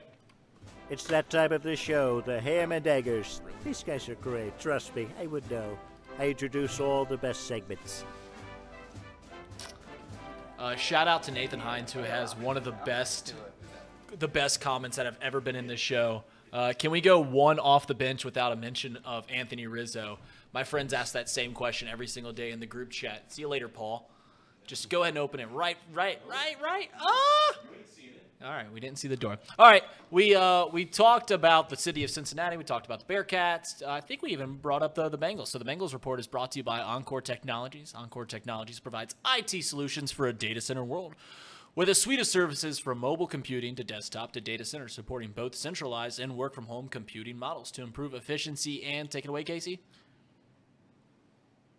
It's 0.89 1.03
that 1.05 1.29
time 1.29 1.51
of 1.51 1.61
the 1.61 1.75
show, 1.75 2.21
the 2.21 2.41
Ham 2.41 2.71
and 2.71 2.85
Eggers. 2.85 3.41
These 3.63 3.83
guys 3.83 4.09
are 4.09 4.15
great, 4.15 4.59
trust 4.59 4.95
me, 4.95 5.07
I 5.21 5.27
would 5.27 5.49
know. 5.51 5.77
I 6.17 6.29
introduce 6.29 6.79
all 6.79 7.05
the 7.05 7.17
best 7.17 7.45
segments. 7.45 8.03
Uh, 10.57 10.75
shout 10.75 11.07
out 11.07 11.21
to 11.23 11.31
Nathan 11.31 11.59
Hines, 11.59 11.93
who 11.93 11.99
has 11.99 12.35
one 12.35 12.57
of 12.57 12.63
the 12.63 12.71
best, 12.71 13.35
the 14.17 14.27
best 14.27 14.61
comments 14.61 14.97
that 14.97 15.05
have 15.05 15.17
ever 15.21 15.39
been 15.39 15.55
in 15.55 15.67
this 15.67 15.79
show. 15.79 16.23
Uh, 16.51 16.73
can 16.77 16.89
we 16.89 17.01
go 17.01 17.19
one 17.19 17.59
off 17.59 17.85
the 17.85 17.93
bench 17.93 18.25
without 18.25 18.51
a 18.51 18.55
mention 18.55 18.97
of 19.05 19.25
Anthony 19.29 19.67
Rizzo? 19.67 20.17
My 20.53 20.63
friends 20.63 20.91
ask 20.91 21.13
that 21.13 21.29
same 21.29 21.53
question 21.53 21.87
every 21.87 22.07
single 22.07 22.33
day 22.33 22.49
in 22.49 22.59
the 22.59 22.65
group 22.65 22.89
chat. 22.89 23.31
See 23.31 23.43
you 23.43 23.47
later, 23.47 23.67
Paul. 23.67 24.09
Just 24.65 24.89
go 24.89 25.03
ahead 25.03 25.13
and 25.13 25.19
open 25.19 25.39
it. 25.39 25.49
Right, 25.51 25.77
right, 25.93 26.19
right, 26.27 26.55
right. 26.61 26.89
Ah! 26.99 27.53
All 28.41 28.51
right, 28.51 28.71
we 28.71 28.79
didn't 28.79 28.99
see 28.99 29.09
the 29.09 29.17
door. 29.17 29.37
All 29.57 29.67
right, 29.67 29.83
we 30.11 30.33
uh, 30.33 30.67
we 30.67 30.85
talked 30.85 31.29
about 31.29 31.67
the 31.67 31.75
city 31.75 32.05
of 32.05 32.09
Cincinnati. 32.09 32.55
We 32.55 32.63
talked 32.63 32.85
about 32.85 33.05
the 33.05 33.13
Bearcats. 33.13 33.83
Uh, 33.83 33.89
I 33.89 33.99
think 33.99 34.21
we 34.21 34.31
even 34.31 34.53
brought 34.53 34.81
up 34.81 34.95
the 34.95 35.09
the 35.09 35.17
Bengals. 35.17 35.47
So 35.47 35.59
the 35.59 35.65
Bengals 35.65 35.91
report 35.91 36.21
is 36.21 36.27
brought 36.27 36.53
to 36.53 36.59
you 36.59 36.63
by 36.63 36.79
Encore 36.79 37.19
Technologies. 37.19 37.93
Encore 37.93 38.25
Technologies 38.25 38.79
provides 38.79 39.13
IT 39.35 39.65
solutions 39.65 40.09
for 40.11 40.25
a 40.27 40.31
data 40.31 40.61
center 40.61 40.85
world. 40.85 41.15
With 41.75 41.89
a 41.89 41.95
suite 41.95 42.19
of 42.19 42.27
services 42.27 42.79
from 42.79 42.97
mobile 42.97 43.27
computing 43.27 43.75
to 43.75 43.83
desktop 43.83 44.31
to 44.33 44.41
data 44.41 44.63
center, 44.63 44.87
supporting 44.87 45.31
both 45.31 45.53
centralized 45.53 46.19
and 46.19 46.37
work 46.37 46.53
from 46.55 46.65
home 46.65 46.87
computing 46.87 47.37
models 47.37 47.71
to 47.71 47.83
improve 47.83 48.13
efficiency 48.13 48.83
and 48.83 49.11
take 49.11 49.25
it 49.25 49.29
away, 49.29 49.43
Casey. 49.43 49.81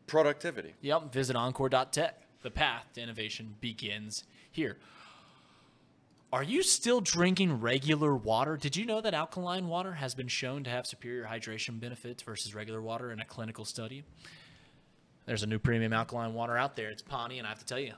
Productivity. 0.06 0.74
Yep, 0.82 1.12
visit 1.12 1.36
encore.tech. 1.36 2.20
The 2.42 2.50
path 2.50 2.86
to 2.94 3.00
innovation 3.00 3.54
begins 3.60 4.24
here. 4.52 4.76
Are 6.32 6.44
you 6.44 6.62
still 6.62 7.00
drinking 7.00 7.60
regular 7.60 8.14
water? 8.14 8.56
Did 8.56 8.76
you 8.76 8.86
know 8.86 9.00
that 9.00 9.14
alkaline 9.14 9.66
water 9.66 9.94
has 9.94 10.14
been 10.14 10.28
shown 10.28 10.62
to 10.62 10.70
have 10.70 10.86
superior 10.86 11.24
hydration 11.24 11.80
benefits 11.80 12.22
versus 12.22 12.54
regular 12.54 12.80
water 12.80 13.10
in 13.10 13.18
a 13.18 13.24
clinical 13.24 13.64
study? 13.64 14.04
There's 15.26 15.42
a 15.42 15.46
new 15.46 15.58
premium 15.58 15.92
alkaline 15.92 16.32
water 16.32 16.56
out 16.56 16.76
there. 16.76 16.88
It's 16.88 17.02
Pahhni, 17.02 17.38
and 17.38 17.46
I 17.46 17.50
have 17.50 17.58
to 17.58 17.64
tell 17.64 17.80
you, 17.80 17.94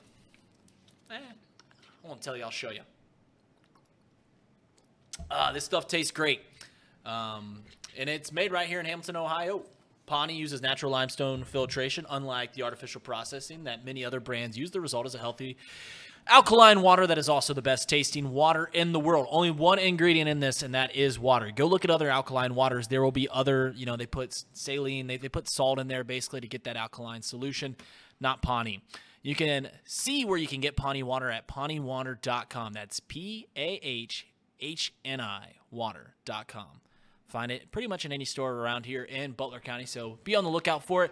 eh, 1.11 1.15
I 1.15 2.07
won't 2.07 2.21
tell 2.21 2.35
you, 2.35 2.43
I'll 2.43 2.49
show 2.49 2.71
you. 2.71 2.81
Uh, 5.29 5.51
this 5.51 5.63
stuff 5.63 5.87
tastes 5.87 6.11
great. 6.11 6.41
Um, 7.05 7.61
and 7.95 8.09
it's 8.09 8.31
made 8.31 8.51
right 8.51 8.67
here 8.67 8.79
in 8.79 8.85
Hamilton, 8.87 9.15
Ohio. 9.15 9.61
Pahhni 10.07 10.35
uses 10.35 10.59
natural 10.61 10.91
limestone 10.91 11.43
filtration, 11.43 12.05
unlike 12.09 12.53
the 12.53 12.63
artificial 12.63 12.99
processing 12.99 13.65
that 13.65 13.85
many 13.85 14.03
other 14.03 14.19
brands 14.19 14.57
use. 14.57 14.71
The 14.71 14.81
result 14.81 15.05
is 15.05 15.13
a 15.13 15.19
healthy 15.19 15.55
alkaline 16.27 16.81
water 16.81 17.07
that 17.07 17.17
is 17.17 17.29
also 17.29 17.53
the 17.53 17.61
best 17.61 17.89
tasting 17.89 18.31
water 18.31 18.69
in 18.73 18.91
the 18.91 18.99
world. 18.99 19.27
Only 19.29 19.51
one 19.51 19.79
ingredient 19.79 20.29
in 20.29 20.39
this, 20.39 20.63
and 20.63 20.73
that 20.75 20.95
is 20.95 21.19
water. 21.19 21.51
Go 21.55 21.65
look 21.67 21.83
at 21.83 21.91
other 21.91 22.09
alkaline 22.09 22.55
waters. 22.55 22.87
There 22.87 23.01
will 23.01 23.11
be 23.11 23.27
other, 23.31 23.73
you 23.75 23.85
know, 23.85 23.95
they 23.95 24.05
put 24.05 24.43
saline, 24.53 25.07
they, 25.07 25.17
they 25.17 25.29
put 25.29 25.47
salt 25.47 25.79
in 25.79 25.87
there 25.87 26.03
basically 26.03 26.41
to 26.41 26.47
get 26.47 26.63
that 26.65 26.75
alkaline 26.75 27.21
solution, 27.21 27.75
not 28.19 28.41
Pahhni. 28.41 28.81
You 29.21 29.35
can 29.35 29.69
see 29.85 30.25
where 30.25 30.37
you 30.37 30.47
can 30.47 30.59
get 30.59 30.75
Pahhni 30.75 31.03
water 31.03 31.29
at 31.29 31.47
pahhniwater.com. 31.47 32.73
That's 32.73 32.99
P 32.99 33.47
A 33.55 33.79
H 33.81 34.27
H 34.59 34.93
N 35.05 35.21
I 35.21 35.55
water.com. 35.71 36.81
Find 37.27 37.51
it 37.51 37.71
pretty 37.71 37.87
much 37.87 38.05
in 38.05 38.11
any 38.11 38.25
store 38.25 38.53
around 38.53 38.85
here 38.85 39.03
in 39.03 39.31
Butler 39.31 39.59
County, 39.59 39.85
so 39.85 40.19
be 40.23 40.35
on 40.35 40.43
the 40.43 40.49
lookout 40.49 40.83
for 40.83 41.05
it. 41.05 41.11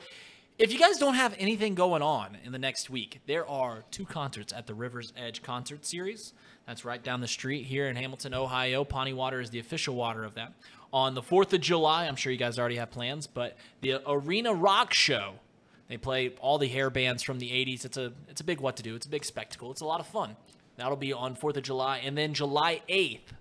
If 0.57 0.71
you 0.71 0.77
guys 0.77 0.97
don't 0.97 1.15
have 1.15 1.35
anything 1.39 1.73
going 1.73 2.03
on 2.03 2.37
in 2.43 2.51
the 2.51 2.59
next 2.59 2.89
week, 2.89 3.21
there 3.25 3.47
are 3.47 3.83
two 3.89 4.05
concerts 4.05 4.53
at 4.53 4.67
the 4.67 4.75
Rivers 4.75 5.11
Edge 5.17 5.41
Concert 5.41 5.85
Series. 5.85 6.33
That's 6.67 6.85
right 6.85 7.03
down 7.03 7.21
the 7.21 7.27
street 7.27 7.65
here 7.65 7.87
in 7.87 7.95
Hamilton, 7.95 8.33
Ohio. 8.35 8.85
Pahhni 8.85 9.15
Water 9.15 9.41
is 9.41 9.49
the 9.49 9.59
official 9.59 9.95
water 9.95 10.23
of 10.23 10.35
that. 10.35 10.53
On 10.93 11.15
the 11.15 11.21
4th 11.21 11.53
of 11.53 11.61
July, 11.61 12.05
I'm 12.05 12.15
sure 12.15 12.31
you 12.31 12.37
guys 12.37 12.59
already 12.59 12.75
have 12.75 12.91
plans, 12.91 13.25
but 13.25 13.57
the 13.81 14.01
Arena 14.07 14.53
Rock 14.53 14.93
Show. 14.93 15.35
They 15.87 15.97
play 15.97 16.29
all 16.39 16.57
the 16.57 16.67
hair 16.67 16.89
bands 16.89 17.23
from 17.23 17.39
the 17.39 17.49
80s. 17.49 17.83
It's 17.83 17.97
a 17.97 18.13
it's 18.29 18.39
a 18.39 18.45
big 18.45 18.61
what 18.61 18.77
to 18.77 18.83
do. 18.83 18.95
It's 18.95 19.05
a 19.05 19.09
big 19.09 19.25
spectacle. 19.25 19.71
It's 19.71 19.81
a 19.81 19.85
lot 19.85 19.99
of 19.99 20.07
fun. 20.07 20.37
That'll 20.77 20.95
be 20.95 21.11
on 21.11 21.35
4th 21.35 21.57
of 21.57 21.63
July 21.63 21.97
and 21.97 22.17
then 22.17 22.33
July 22.33 22.81
8th 22.87 23.33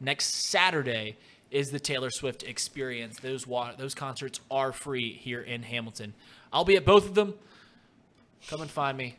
next 0.00 0.50
Saturday 0.50 1.16
is 1.50 1.70
the 1.70 1.80
Taylor 1.80 2.10
Swift 2.10 2.42
experience. 2.42 3.20
Those 3.20 3.46
wa- 3.46 3.72
those 3.76 3.94
concerts 3.94 4.40
are 4.50 4.72
free 4.72 5.14
here 5.14 5.40
in 5.40 5.62
Hamilton. 5.62 6.12
I'll 6.52 6.64
be 6.64 6.76
at 6.76 6.84
both 6.84 7.06
of 7.06 7.14
them. 7.14 7.34
Come 8.48 8.60
and 8.60 8.70
find 8.70 8.96
me. 8.96 9.16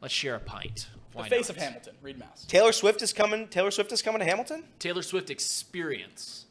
Let's 0.00 0.14
share 0.14 0.34
a 0.34 0.40
pint. 0.40 0.88
The 1.16 1.24
face 1.24 1.48
not? 1.48 1.50
of 1.50 1.56
Hamilton, 1.56 1.94
Reed 2.02 2.18
Mouse. 2.18 2.44
Taylor 2.46 2.72
Swift 2.72 3.00
is 3.00 3.12
coming. 3.12 3.48
Taylor 3.48 3.70
Swift 3.70 3.90
is 3.92 4.02
coming 4.02 4.18
to 4.18 4.24
Hamilton. 4.26 4.64
Taylor 4.78 5.02
Swift 5.02 5.30
experience. 5.30 6.44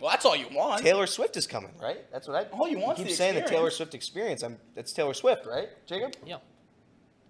Well, 0.00 0.10
that's 0.10 0.24
all 0.24 0.34
you 0.34 0.46
want. 0.52 0.82
Taylor 0.82 1.06
Swift 1.06 1.36
is 1.36 1.46
coming, 1.46 1.72
right? 1.80 2.10
That's 2.10 2.26
what 2.26 2.36
I. 2.36 2.56
All 2.56 2.66
you 2.66 2.78
want 2.78 2.96
keep 2.96 3.08
the 3.08 3.12
saying 3.12 3.34
the 3.34 3.42
Taylor. 3.42 3.70
Swift 3.70 3.94
experience. 3.94 4.42
I'm. 4.42 4.56
That's 4.74 4.92
Taylor 4.92 5.12
Swift, 5.12 5.44
right, 5.46 5.68
Jacob? 5.86 6.14
Yeah. 6.24 6.36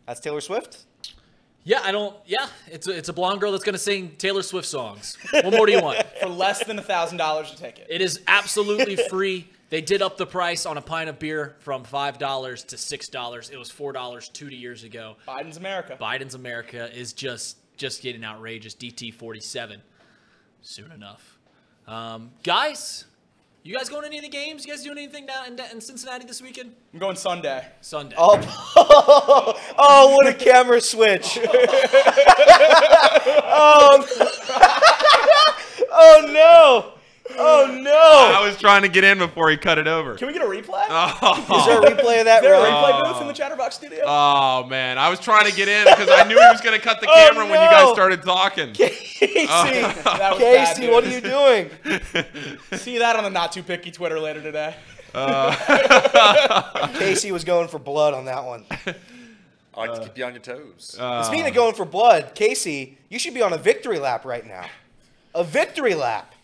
That's 0.07 0.20
Taylor 0.20 0.40
Swift. 0.40 0.85
Yeah, 1.65 1.81
I 1.82 1.90
don't. 1.90 2.16
Yeah, 2.24 2.47
it's 2.69 2.86
a, 2.86 2.97
it's 2.97 3.09
a 3.09 3.12
blonde 3.12 3.40
girl 3.40 3.51
that's 3.51 3.65
gonna 3.65 3.77
sing 3.77 4.15
Taylor 4.16 4.43
Swift 4.43 4.69
songs. 4.69 5.19
What 5.32 5.52
more 5.52 5.66
do 5.66 5.73
you 5.73 5.82
want? 5.82 6.02
For 6.20 6.28
less 6.28 6.65
than 6.65 6.78
a 6.78 6.82
thousand 6.82 7.19
dollars 7.19 7.51
to 7.51 7.57
take 7.57 7.78
it. 7.81 7.89
It 7.90 8.01
is 8.01 8.20
absolutely 8.28 8.97
free. 9.09 9.48
They 9.70 9.80
did 9.80 10.02
up 10.02 10.16
the 10.16 10.26
price 10.26 10.66
on 10.66 10.76
a 10.76 10.82
pint 10.82 11.09
of 11.09 11.20
beer 11.20 11.55
from 11.60 11.84
five 11.84 12.18
dollars 12.18 12.64
to 12.64 12.76
six 12.76 13.09
dollars. 13.09 13.51
It 13.51 13.56
was 13.56 13.70
four 13.70 13.92
dollars 13.92 14.28
two 14.28 14.48
years 14.48 14.82
ago. 14.82 15.16
Biden's 15.26 15.56
America. 15.56 15.97
Biden's 16.01 16.34
America 16.34 16.90
is 16.92 17.12
just 17.12 17.56
just 17.76 18.02
getting 18.02 18.24
outrageous. 18.24 18.74
DT 18.74 19.14
forty 19.14 19.38
seven, 19.38 19.80
soon 20.60 20.90
enough. 20.90 21.38
Um, 21.86 22.32
guys, 22.42 23.05
you 23.62 23.76
guys 23.76 23.88
going 23.88 24.02
to 24.02 24.09
any 24.09 24.18
of 24.18 24.24
the 24.24 24.28
games? 24.28 24.66
You 24.66 24.72
guys 24.72 24.82
doing 24.82 24.98
anything 24.98 25.26
down 25.26 25.47
in, 25.47 25.60
in 25.70 25.80
Cincinnati 25.80 26.24
this 26.24 26.42
weekend? 26.42 26.74
I'm 26.92 26.98
going 26.98 27.14
Sunday. 27.14 27.64
Sunday. 27.80 28.16
Oh, 28.18 28.40
oh, 29.78 30.16
what 30.16 30.26
a 30.26 30.34
camera 30.34 30.80
switch! 30.80 31.38
oh, 33.47 34.05
oh 35.92 36.30
no! 36.32 36.99
Oh 37.39 37.78
no! 37.81 37.90
I 37.93 38.44
was 38.47 38.57
trying 38.59 38.82
to 38.82 38.89
get 38.89 39.05
in 39.05 39.19
before 39.19 39.51
he 39.51 39.57
cut 39.57 39.78
it 39.78 39.86
over. 39.86 40.15
Can 40.16 40.27
we 40.27 40.32
get 40.32 40.43
a 40.43 40.47
replay? 40.47 40.85
Oh. 41.23 41.59
Is 41.61 41.66
there 41.66 41.81
a 41.81 41.85
replay 41.97 42.19
of 42.20 42.24
that? 42.27 42.36
Is 42.43 42.43
there 42.43 42.55
a 42.55 42.59
Really? 42.59 42.70
replay 42.70 43.05
booth 43.05 43.20
in 43.20 43.27
the 43.28 43.32
Chatterbox 43.32 43.74
studio? 43.77 44.05
Oh 44.07 44.65
man, 44.65 44.98
I 44.98 45.09
was 45.09 45.20
trying 45.20 45.48
to 45.48 45.55
get 45.57 45.69
in 45.69 45.85
because 45.85 46.09
I 46.11 46.24
knew 46.24 46.35
he 46.39 46.47
was 46.48 46.61
going 46.61 46.78
to 46.78 46.85
cut 46.85 47.01
the 47.01 47.07
Oh, 47.11 47.28
camera 47.31 47.44
when 47.44 47.55
you 47.55 47.69
guys 47.70 47.93
started 47.93 48.23
talking. 48.23 48.73
Casey, 48.74 49.47
oh. 49.48 49.93
That 50.05 50.31
was 50.32 50.40
bad, 50.40 50.77
Casey, 50.77 50.89
what 50.89 51.05
are 51.05 51.11
you 51.11 51.20
doing? 51.20 51.70
See 52.78 52.98
that 52.98 53.16
on 53.16 53.24
the 53.24 53.31
not 53.31 53.52
too 53.52 53.62
picky 53.62 53.90
Twitter 53.90 54.19
later 54.20 54.43
today. 54.43 54.74
Uh. 55.15 56.89
Casey 56.98 57.32
was 57.32 57.44
going 57.44 57.69
for 57.69 57.78
blood 57.78 58.15
on 58.15 58.24
that 58.27 58.44
one. 58.44 58.65
I 59.74 59.86
like 59.86 59.94
to 59.94 60.01
keep 60.07 60.19
you 60.19 60.24
on 60.24 60.32
your 60.32 60.43
toes. 60.43 60.97
Uh. 60.98 61.23
Speaking 61.23 61.47
of 61.47 61.55
going 61.55 61.74
for 61.74 61.85
blood, 61.85 62.35
Casey, 62.35 62.98
you 63.09 63.19
should 63.19 63.35
be 63.35 63.43
on 63.43 63.52
a 63.52 63.59
victory 63.59 63.98
lap 63.98 64.24
right 64.24 64.47
now. 64.47 64.66
A 65.35 65.44
victory 65.44 65.94
lap. 65.94 66.35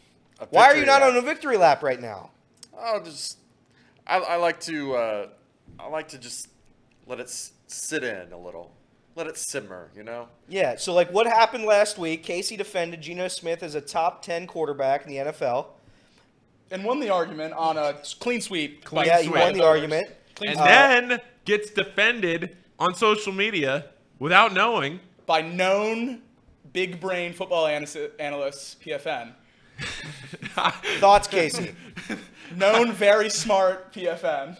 A 0.40 0.46
Why 0.46 0.66
are 0.66 0.76
you 0.76 0.84
not 0.86 1.00
lap. 1.02 1.10
on 1.12 1.16
a 1.16 1.22
victory 1.22 1.56
lap 1.56 1.82
right 1.82 2.00
now? 2.00 2.30
I'll 2.78 3.02
just. 3.02 3.38
I, 4.06 4.18
I 4.18 4.36
like 4.36 4.60
to. 4.60 4.94
Uh, 4.94 5.28
I 5.78 5.88
like 5.88 6.08
to 6.08 6.18
just 6.18 6.48
let 7.06 7.20
it 7.20 7.24
s- 7.24 7.52
sit 7.66 8.04
in 8.04 8.32
a 8.32 8.38
little. 8.38 8.72
Let 9.14 9.26
it 9.26 9.36
simmer. 9.38 9.90
You 9.96 10.02
know. 10.02 10.28
Yeah, 10.48 10.76
so 10.76 10.92
like 10.92 11.10
what 11.12 11.26
happened 11.26 11.64
last 11.64 11.96
week, 11.98 12.22
Casey 12.22 12.56
defended 12.56 13.00
Geno 13.00 13.28
Smith 13.28 13.62
as 13.62 13.74
a 13.74 13.80
top 13.80 14.22
10 14.22 14.46
quarterback 14.46 15.06
in 15.06 15.10
the 15.10 15.32
NFL. 15.32 15.68
And 16.70 16.84
won 16.84 16.98
the 17.00 17.10
argument 17.10 17.54
on 17.54 17.78
a 17.78 17.94
clean 18.20 18.40
sweep. 18.40 18.88
by- 18.90 19.04
yeah, 19.06 19.18
you 19.20 19.30
sweep. 19.30 19.40
won 19.40 19.52
the 19.54 19.64
argument. 19.64 20.08
Clean 20.34 20.50
And 20.50 20.58
sweep 20.58 20.68
then 20.68 21.20
gets 21.44 21.70
defended 21.70 22.56
on 22.78 22.94
social 22.94 23.32
media 23.32 23.86
without 24.18 24.52
knowing. 24.52 25.00
by 25.26 25.40
known 25.42 26.20
big 26.72 27.00
brain 27.00 27.32
football 27.32 27.66
analyst, 27.66 27.96
analysts, 28.18 28.76
PFN. 28.84 29.32
Thoughts, 31.00 31.28
Casey? 31.28 31.74
Known 32.54 32.92
very 32.92 33.28
smart 33.30 33.92
PFN. 33.92 34.56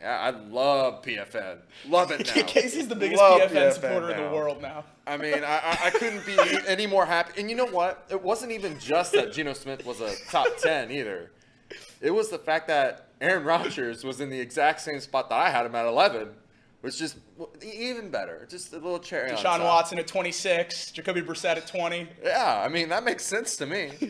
Yeah, 0.00 0.18
I 0.18 0.30
love 0.30 1.02
PFN. 1.02 1.58
Love 1.88 2.10
it 2.10 2.26
now. 2.34 2.42
Casey's 2.46 2.86
the 2.86 2.94
biggest 2.94 3.20
Love 3.20 3.40
PFN, 3.40 3.50
PFN 3.50 3.72
supporter 3.72 4.10
in 4.12 4.22
the 4.22 4.30
world 4.30 4.60
now. 4.60 4.84
I 5.06 5.16
mean, 5.16 5.42
I, 5.42 5.56
I, 5.56 5.78
I 5.86 5.90
couldn't 5.90 6.26
be 6.26 6.36
any 6.68 6.86
more 6.86 7.06
happy. 7.06 7.40
And 7.40 7.48
you 7.48 7.56
know 7.56 7.66
what? 7.66 8.06
It 8.10 8.22
wasn't 8.22 8.52
even 8.52 8.78
just 8.78 9.12
that 9.12 9.32
Geno 9.32 9.52
Smith 9.52 9.86
was 9.86 10.00
a 10.00 10.12
top 10.28 10.48
10 10.58 10.90
either. 10.90 11.30
It 12.00 12.10
was 12.10 12.28
the 12.28 12.38
fact 12.38 12.68
that 12.68 13.08
Aaron 13.20 13.44
Rodgers 13.44 14.04
was 14.04 14.20
in 14.20 14.28
the 14.28 14.38
exact 14.38 14.80
same 14.80 15.00
spot 15.00 15.28
that 15.30 15.36
I 15.36 15.50
had 15.50 15.64
him 15.64 15.74
at 15.74 15.86
11, 15.86 16.28
was 16.86 16.98
just 16.98 17.16
even 17.62 18.10
better. 18.10 18.46
Just 18.48 18.72
a 18.72 18.76
little 18.76 18.98
cherry 18.98 19.30
on 19.30 19.36
Deshaun 19.36 19.58
top. 19.58 19.62
Watson 19.62 19.98
at 19.98 20.06
26, 20.06 20.92
Jacoby 20.92 21.20
Brissett 21.20 21.56
at 21.56 21.66
20. 21.66 22.08
Yeah, 22.24 22.62
I 22.64 22.68
mean 22.68 22.88
that 22.90 23.04
makes 23.04 23.24
sense 23.24 23.56
to 23.58 23.66
me. 23.66 23.90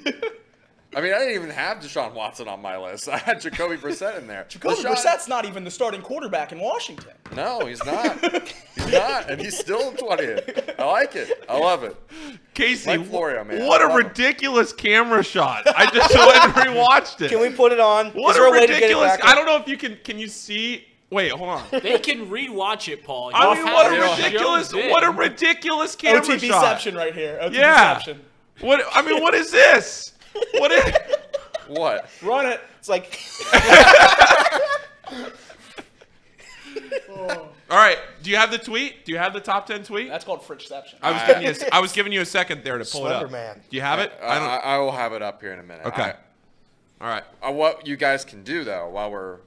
I 0.94 1.00
mean, 1.02 1.12
I 1.12 1.18
didn't 1.18 1.34
even 1.34 1.50
have 1.50 1.78
Deshaun 1.78 2.14
Watson 2.14 2.48
on 2.48 2.62
my 2.62 2.78
list. 2.78 3.06
I 3.16 3.18
had 3.18 3.40
Jacoby 3.40 3.76
Brissett 3.76 4.18
in 4.18 4.26
there. 4.26 4.46
Jacoby 4.48 4.76
Deshaun- 4.76 4.94
Brissett's 4.94 5.28
not 5.28 5.44
even 5.44 5.62
the 5.64 5.70
starting 5.70 6.00
quarterback 6.00 6.52
in 6.52 6.60
Washington. 6.60 7.12
No, 7.34 7.66
he's 7.66 7.84
not. 7.84 8.18
he's 8.76 8.92
not, 8.92 9.28
and 9.30 9.38
he's 9.40 9.58
still 9.58 9.92
20th. 9.92 10.78
I 10.78 10.84
like 10.86 11.14
it. 11.16 11.44
I 11.50 11.58
love 11.58 11.82
it. 11.82 11.96
Casey, 12.54 12.96
Like 12.96 13.06
Florio, 13.08 13.44
man. 13.44 13.66
what 13.66 13.82
a 13.82 13.88
love 13.88 13.98
him. 14.00 14.06
ridiculous 14.06 14.72
camera 14.72 15.22
shot. 15.22 15.64
I 15.66 15.84
just 15.90 16.14
went 16.14 16.44
and 16.44 16.52
rewatched 16.76 17.20
it. 17.20 17.30
Can 17.30 17.40
we 17.40 17.50
put 17.50 17.72
it 17.72 17.80
on? 17.80 18.06
what 18.12 18.30
Is 18.30 18.36
there 18.36 18.46
a 18.46 18.48
a 18.48 18.52
way 18.52 18.60
to 18.60 18.66
get 18.68 18.76
it 18.76 18.82
ridiculous. 18.84 19.16
back? 19.18 19.24
I 19.24 19.34
don't 19.34 19.44
know 19.44 19.56
if 19.56 19.68
you 19.68 19.76
can. 19.76 19.98
Can 20.02 20.18
you 20.18 20.28
see? 20.28 20.86
Wait, 21.10 21.30
hold 21.30 21.48
on. 21.50 21.62
They 21.70 21.98
can 21.98 22.28
rewatch 22.28 22.92
it, 22.92 23.04
Paul. 23.04 23.30
I 23.32 23.44
You'll 23.54 23.64
mean, 23.64 23.72
what 23.72 23.86
a 23.86 24.16
ridiculous, 24.16 24.72
what 24.72 25.04
a 25.04 25.10
ridiculous 25.10 25.94
camera 25.94 26.24
shot. 26.24 26.40
OTBception 26.80 26.96
right 26.96 27.14
here. 27.14 27.38
Yeah. 27.52 28.00
What? 28.60 28.82
I 28.92 29.02
mean, 29.02 29.22
what 29.22 29.34
is 29.34 29.50
this? 29.50 30.12
What 30.54 30.72
is? 30.72 30.84
What? 31.68 32.08
Run 32.22 32.46
it. 32.46 32.60
It's 32.78 32.88
like 32.88 33.18
All 37.68 37.76
right. 37.76 37.98
Do 38.22 38.30
you 38.30 38.36
have 38.36 38.50
the 38.52 38.58
tweet? 38.58 39.04
Do 39.04 39.10
you 39.12 39.18
have 39.18 39.32
the 39.32 39.40
top 39.40 39.66
ten 39.66 39.82
tweet? 39.82 40.08
That's 40.08 40.24
called 40.24 40.42
Fritchception. 40.42 40.94
I 41.02 41.10
was 41.12 41.22
giving 41.26 41.42
you. 41.42 41.50
A, 41.50 41.54
I 41.74 41.80
was 41.80 41.92
giving 41.92 42.12
you 42.12 42.20
a 42.20 42.24
second 42.24 42.62
there 42.62 42.78
to 42.78 42.84
pull 42.84 43.06
it 43.06 43.12
up. 43.12 43.20
Slender 43.22 43.32
Man. 43.32 43.60
Do 43.68 43.76
you 43.76 43.82
have 43.82 43.98
it? 43.98 44.12
I, 44.22 44.26
I 44.26 44.38
don't. 44.38 44.48
I, 44.48 44.56
I 44.58 44.78
will 44.78 44.92
have 44.92 45.12
it 45.12 45.22
up 45.22 45.40
here 45.40 45.52
in 45.52 45.58
a 45.58 45.62
minute. 45.64 45.86
Okay. 45.86 46.02
I- 46.02 46.14
All 47.00 47.08
right. 47.08 47.24
uh, 47.42 47.50
what 47.52 47.86
you 47.86 47.96
guys 47.96 48.24
can 48.24 48.42
do 48.44 48.62
though, 48.62 48.88
while 48.90 49.10
we're 49.10 49.38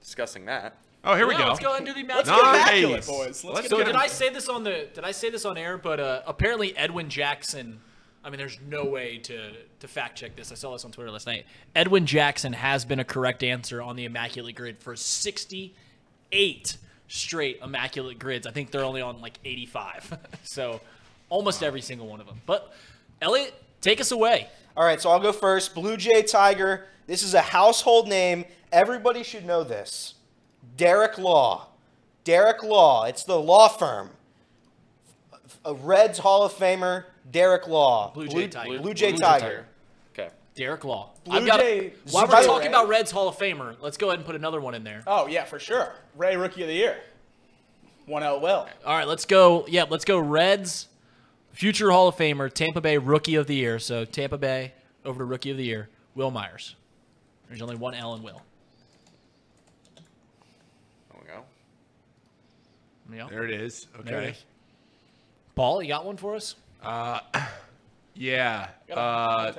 discussing 0.00 0.44
that, 0.46 0.76
Oh, 1.04 1.14
here 1.14 1.26
we 1.26 1.34
Yeah, 1.34 1.40
go. 1.40 1.46
Let's 1.48 1.60
go 1.60 1.68
ahead 1.68 1.86
and 1.86 1.94
do 1.94 2.02
the 2.02 2.14
Let's 2.14 2.28
matchup. 2.28 2.36
get 2.36 2.42
Nice. 2.42 2.68
immaculate, 2.68 3.06
boys. 3.06 3.26
Let's, 3.26 3.44
Let's 3.44 3.60
get 3.62 3.70
So 3.70 3.76
get 3.78 3.84
did 3.86 3.94
him. 3.94 4.00
I 4.00 4.06
say 4.06 4.30
this 4.30 4.48
on 4.48 4.64
the? 4.64 4.88
Did 4.94 5.04
I 5.04 5.10
say 5.12 5.30
this 5.30 5.44
on 5.44 5.58
air? 5.58 5.76
But 5.78 6.00
uh, 6.00 6.22
apparently 6.26 6.76
Edwin 6.76 7.10
Jackson. 7.10 7.80
I 8.24 8.30
mean, 8.30 8.38
there's 8.38 8.58
no 8.66 8.84
way 8.86 9.18
to 9.18 9.52
to 9.80 9.88
fact 9.88 10.16
check 10.16 10.34
this. 10.34 10.50
I 10.50 10.54
saw 10.54 10.72
this 10.72 10.84
on 10.86 10.92
Twitter 10.92 11.10
last 11.10 11.26
night. 11.26 11.44
Edwin 11.76 12.06
Jackson 12.06 12.54
has 12.54 12.86
been 12.86 12.98
a 13.00 13.04
correct 13.04 13.42
answer 13.42 13.82
on 13.82 13.96
the 13.96 14.06
immaculate 14.06 14.54
grid 14.54 14.78
for 14.78 14.96
68 14.96 16.76
straight 17.08 17.58
immaculate 17.62 18.18
grids. 18.18 18.46
I 18.46 18.50
think 18.50 18.70
they're 18.70 18.84
only 18.84 19.02
on 19.02 19.20
like 19.20 19.38
85. 19.44 20.18
so 20.42 20.80
almost 21.28 21.62
every 21.62 21.82
single 21.82 22.06
one 22.06 22.20
of 22.20 22.26
them. 22.26 22.40
But 22.46 22.72
Elliot, 23.20 23.52
take 23.82 24.00
us 24.00 24.10
away. 24.10 24.48
All 24.76 24.84
right, 24.84 25.00
so 25.00 25.10
I'll 25.10 25.20
go 25.20 25.32
first. 25.32 25.74
Blue 25.74 25.96
Jay 25.98 26.22
Tiger. 26.22 26.86
This 27.06 27.22
is 27.22 27.34
a 27.34 27.40
household 27.42 28.08
name. 28.08 28.44
Everybody 28.72 29.22
should 29.22 29.44
know 29.44 29.62
this. 29.64 30.13
Derek 30.76 31.18
Law. 31.18 31.68
Derek 32.24 32.62
Law. 32.62 33.04
It's 33.04 33.24
the 33.24 33.38
law 33.38 33.68
firm. 33.68 34.10
A 35.64 35.74
Reds 35.74 36.18
Hall 36.18 36.42
of 36.44 36.52
Famer, 36.52 37.04
Derek 37.30 37.66
Law. 37.68 38.12
Blue 38.12 38.28
Jay 38.28 38.48
Tiger. 38.48 38.78
Blue 38.78 38.94
Jay 38.94 39.10
Blue 39.10 39.18
Jay 39.18 39.22
Tiger. 39.22 39.66
okay. 40.12 40.28
Derek 40.54 40.84
Law. 40.84 41.10
Blue 41.24 41.36
I've 41.36 41.46
got 41.46 41.60
Jay- 41.60 41.92
while 42.10 42.26
we're 42.26 42.32
talking 42.44 42.62
way- 42.62 42.66
about 42.68 42.88
Reds 42.88 43.10
Hall 43.10 43.28
of 43.28 43.36
Famer, 43.38 43.76
let's 43.80 43.96
go 43.96 44.08
ahead 44.08 44.18
and 44.18 44.26
put 44.26 44.34
another 44.36 44.60
one 44.60 44.74
in 44.74 44.84
there. 44.84 45.02
Oh 45.06 45.26
yeah, 45.26 45.44
for 45.44 45.58
sure. 45.58 45.94
Ray 46.16 46.36
Rookie 46.36 46.62
of 46.62 46.68
the 46.68 46.74
Year. 46.74 46.98
One 48.06 48.22
L 48.22 48.40
Will. 48.40 48.68
All 48.84 48.94
right, 48.96 49.06
let's 49.08 49.24
go. 49.24 49.64
Yeah, 49.68 49.84
let's 49.88 50.04
go. 50.04 50.18
Reds, 50.18 50.88
future 51.52 51.90
Hall 51.90 52.08
of 52.08 52.16
Famer, 52.16 52.52
Tampa 52.52 52.80
Bay 52.82 52.98
Rookie 52.98 53.36
of 53.36 53.46
the 53.46 53.54
Year. 53.54 53.78
So 53.78 54.04
Tampa 54.04 54.36
Bay 54.36 54.72
over 55.04 55.18
to 55.20 55.24
Rookie 55.24 55.50
of 55.50 55.56
the 55.56 55.64
Year, 55.64 55.88
Wil 56.14 56.30
Myers. 56.30 56.74
There's 57.48 57.62
only 57.62 57.76
one 57.76 57.94
L 57.94 58.14
in 58.14 58.22
Will. 58.22 58.42
There 59.94 61.20
we 61.22 61.26
go. 61.28 61.44
Yeah. 63.12 63.26
There 63.28 63.44
it 63.44 63.50
is. 63.50 63.86
There 64.04 64.16
it 64.16 64.20
Okay. 64.20 64.30
is. 64.30 64.44
Paul, 65.54 65.82
you 65.82 65.88
got 65.88 66.04
one 66.04 66.16
for 66.16 66.34
us? 66.34 66.56
Uh, 66.82 67.20
Yeah. 68.14 68.68
Uh. 68.92 69.52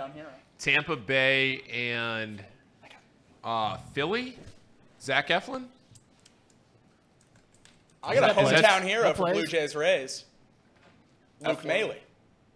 Tampa 0.57 0.95
Bay 0.95 1.61
and 1.71 2.41
uh, 3.43 3.77
Philly. 3.93 4.37
Zach 5.01 5.27
Eflin. 5.27 5.65
I 8.01 8.15
got 8.15 8.29
a 8.31 8.33
hometown 8.33 8.81
hero 8.83 9.03
That 9.03 9.17
for 9.17 9.31
Blue? 9.33 9.45
Jays 9.45 9.75
Rays. 9.75 10.23
Luke 11.41 11.59
Eflin. 11.59 11.65
Maile. 11.65 11.93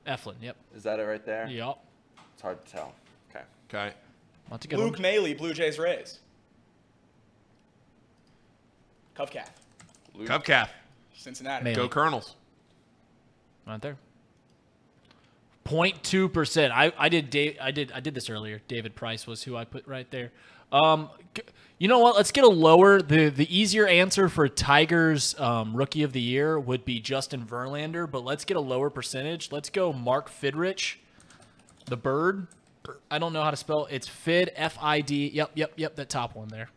Eflin. 0.08 0.36
Yep. 0.42 0.56
Is 0.76 0.84
that 0.84 1.00
it 1.00 1.04
right 1.04 1.26
there? 1.26 1.48
Yep. 1.48 1.78
It's 2.34 2.42
hard 2.42 2.66
to 2.66 2.72
tell. 2.72 2.94
Okay. 3.30 3.44
Okay. 3.70 3.94
That's 4.50 4.66
a 4.66 4.68
good 4.70 4.80
Luke 4.80 4.94
one. 4.94 5.02
Maile, 5.02 5.34
Blue 5.36 5.54
Jays 5.54 5.78
Rays. 5.78 6.20
Covcat, 9.16 9.48
Cubcap. 10.20 10.70
Cincinnati. 11.20 11.66
Maile. 11.66 11.76
Go 11.76 11.90
Colonels. 11.90 12.36
Right 13.68 13.82
there. 13.82 13.98
0.2 15.66 16.32
percent. 16.32 16.74
I, 16.74 16.92
I 16.98 17.10
did 17.10 17.30
Dave, 17.30 17.58
I 17.62 17.72
did 17.72 17.92
I 17.92 18.00
did 18.00 18.16
this 18.16 18.30
earlier. 18.30 18.62
David 18.68 18.96
Price 18.96 19.28
was 19.28 19.44
who 19.44 19.56
I 19.56 19.66
put 19.66 19.86
right 19.86 20.10
there. 20.10 20.32
Um, 20.72 21.10
you 21.78 21.88
know 21.88 22.00
what? 22.00 22.16
Let's 22.16 22.32
get 22.32 22.44
a 22.44 22.50
lower. 22.50 23.02
the 23.02 23.30
The 23.30 23.56
easier 23.56 23.86
answer 23.86 24.30
for 24.30 24.48
Tigers 24.48 25.38
um, 25.40 25.76
Rookie 25.76 26.04
of 26.04 26.14
the 26.14 26.22
Year 26.22 26.60
would 26.60 26.86
be 26.86 27.00
Justin 27.00 27.46
Verlander, 27.46 28.10
but 28.10 28.24
let's 28.24 28.46
get 28.46 28.58
a 28.58 28.62
lower 28.62 28.90
percentage. 28.90 29.52
Let's 29.52 29.70
go 29.70 29.92
Mark 29.92 30.30
Fidrych, 30.30 30.96
the 31.86 31.98
bird. 31.98 32.48
I 33.12 33.20
don't 33.20 33.34
know 33.34 33.44
how 33.44 33.52
to 33.52 33.58
spell. 33.58 33.88
It's 33.92 34.08
Fid 34.08 34.52
F 34.56 34.78
I 34.82 35.02
D. 35.02 35.28
Yep, 35.28 35.52
yep, 35.54 35.74
yep. 35.76 35.96
That 35.98 36.10
top 36.10 36.36
one 36.36 36.48
there. 36.48 36.70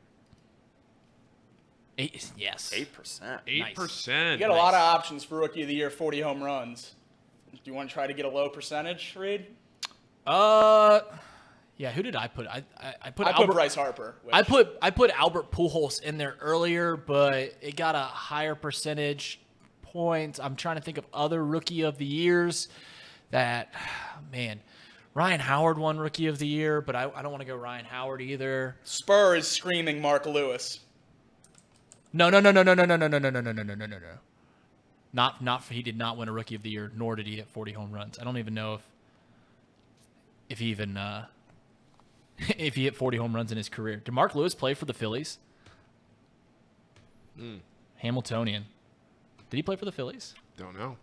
Eight. 1.99 2.31
Yes. 2.37 2.73
Eight 2.75 2.93
percent. 2.93 3.41
Eight 3.47 3.75
percent. 3.75 4.41
You 4.41 4.47
got 4.47 4.55
a 4.55 4.59
lot 4.59 4.75
of 4.75 4.81
options 4.81 5.25
for 5.25 5.39
Rookie 5.39 5.63
of 5.63 5.69
the 5.69 5.75
Year, 5.75 5.91
40 5.91 6.21
home 6.21 6.43
runs. 6.43 6.95
Do 7.53 7.59
you 7.65 7.75
want 7.75 7.89
to 7.91 7.93
try 7.93 8.07
to 8.07 8.15
get 8.15 8.25
a 8.25 8.29
low 8.31 8.49
percentage, 8.49 9.15
Reed? 9.17 9.47
Uh, 10.27 11.01
yeah. 11.77 11.91
Who 11.91 12.03
did 12.03 12.17
I 12.17 12.29
put? 12.29 12.47
I 12.47 12.65
I, 12.79 12.95
I 13.03 13.11
put 13.11 13.27
I 13.27 13.33
put 13.33 13.41
Albert. 13.41 13.53
Bryce 13.53 13.75
Harper. 13.75 14.15
Which, 14.25 14.35
I 14.35 14.43
put 14.43 14.77
I 14.81 14.91
put 14.91 15.11
Albert 15.11 15.51
Pujols 15.53 16.03
in 16.03 16.17
there 16.19 16.37
earlier, 16.41 16.97
but 16.97 17.55
it 17.61 17.77
got 17.77 17.95
a 17.95 18.01
higher 18.01 18.55
percentage 18.55 19.39
points. 19.83 20.41
I'm 20.41 20.57
trying 20.57 20.77
to 20.77 20.83
think 20.83 20.99
of 20.99 21.05
other 21.13 21.45
rookie 21.45 21.83
of 21.83 21.99
the 21.99 22.07
years 22.07 22.69
that, 23.31 23.73
man, 24.33 24.61
Ryan 25.15 25.41
Howard 25.41 25.79
won 25.79 25.99
rookie 25.99 26.27
of 26.29 26.39
the 26.39 26.47
year, 26.47 26.81
but 26.81 26.97
I, 26.97 27.11
I 27.15 27.23
don't 27.23 27.31
want 27.31 27.43
to 27.43 27.47
go 27.47 27.55
Ryan 27.55 27.85
Howard 27.85 28.23
either. 28.23 28.77
Spur 28.83 29.37
is 29.37 29.47
screaming 29.47 30.01
Mark 30.01 30.25
Lewis. 30.25 30.81
No, 32.13 32.29
no, 32.29 32.41
no, 32.41 32.51
no, 32.53 32.63
no, 32.63 32.75
no, 32.75 32.85
no, 32.85 32.97
no, 32.97 33.07
no, 33.07 33.19
no, 33.19 33.31
no, 33.31 33.41
no, 33.41 33.53
no, 33.53 33.75
no, 33.75 33.75
no, 33.75 33.87
no. 33.87 34.19
Not 35.13 35.43
not 35.43 35.65
he 35.65 35.83
did 35.83 35.97
not 35.97 36.17
win 36.17 36.29
a 36.29 36.33
rookie 36.33 36.55
of 36.55 36.63
the 36.63 36.71
year, 36.71 36.91
nor 36.95 37.17
did 37.17 37.27
he 37.27 37.37
hit 37.37 37.49
40 37.49 37.73
home 37.73 37.93
runs. 37.93 38.19
I 38.19 38.25
don't 38.25 38.39
even 38.39 38.55
know 38.55 38.75
if 38.75 38.83
if 40.49 40.59
he 40.59 40.67
even 40.67 40.97
uh, 40.97 41.27
if 42.39 42.75
he 42.75 42.85
hit 42.85 42.97
40 42.97 43.19
home 43.19 43.35
runs 43.35 43.51
in 43.51 43.59
his 43.59 43.69
career. 43.69 43.97
Did 43.97 44.13
Mark 44.13 44.35
Lewis 44.35 44.55
play 44.55 44.75
for 44.75 44.85
the 44.85 44.95
Phillies? 44.95 45.39
Hamiltonian. 47.97 48.67
Did 49.51 49.57
he 49.57 49.63
play 49.63 49.77
for 49.77 49.85
the 49.85 49.93
Phillies? 49.93 50.35
Don't 50.57 50.79
know. 50.79 50.97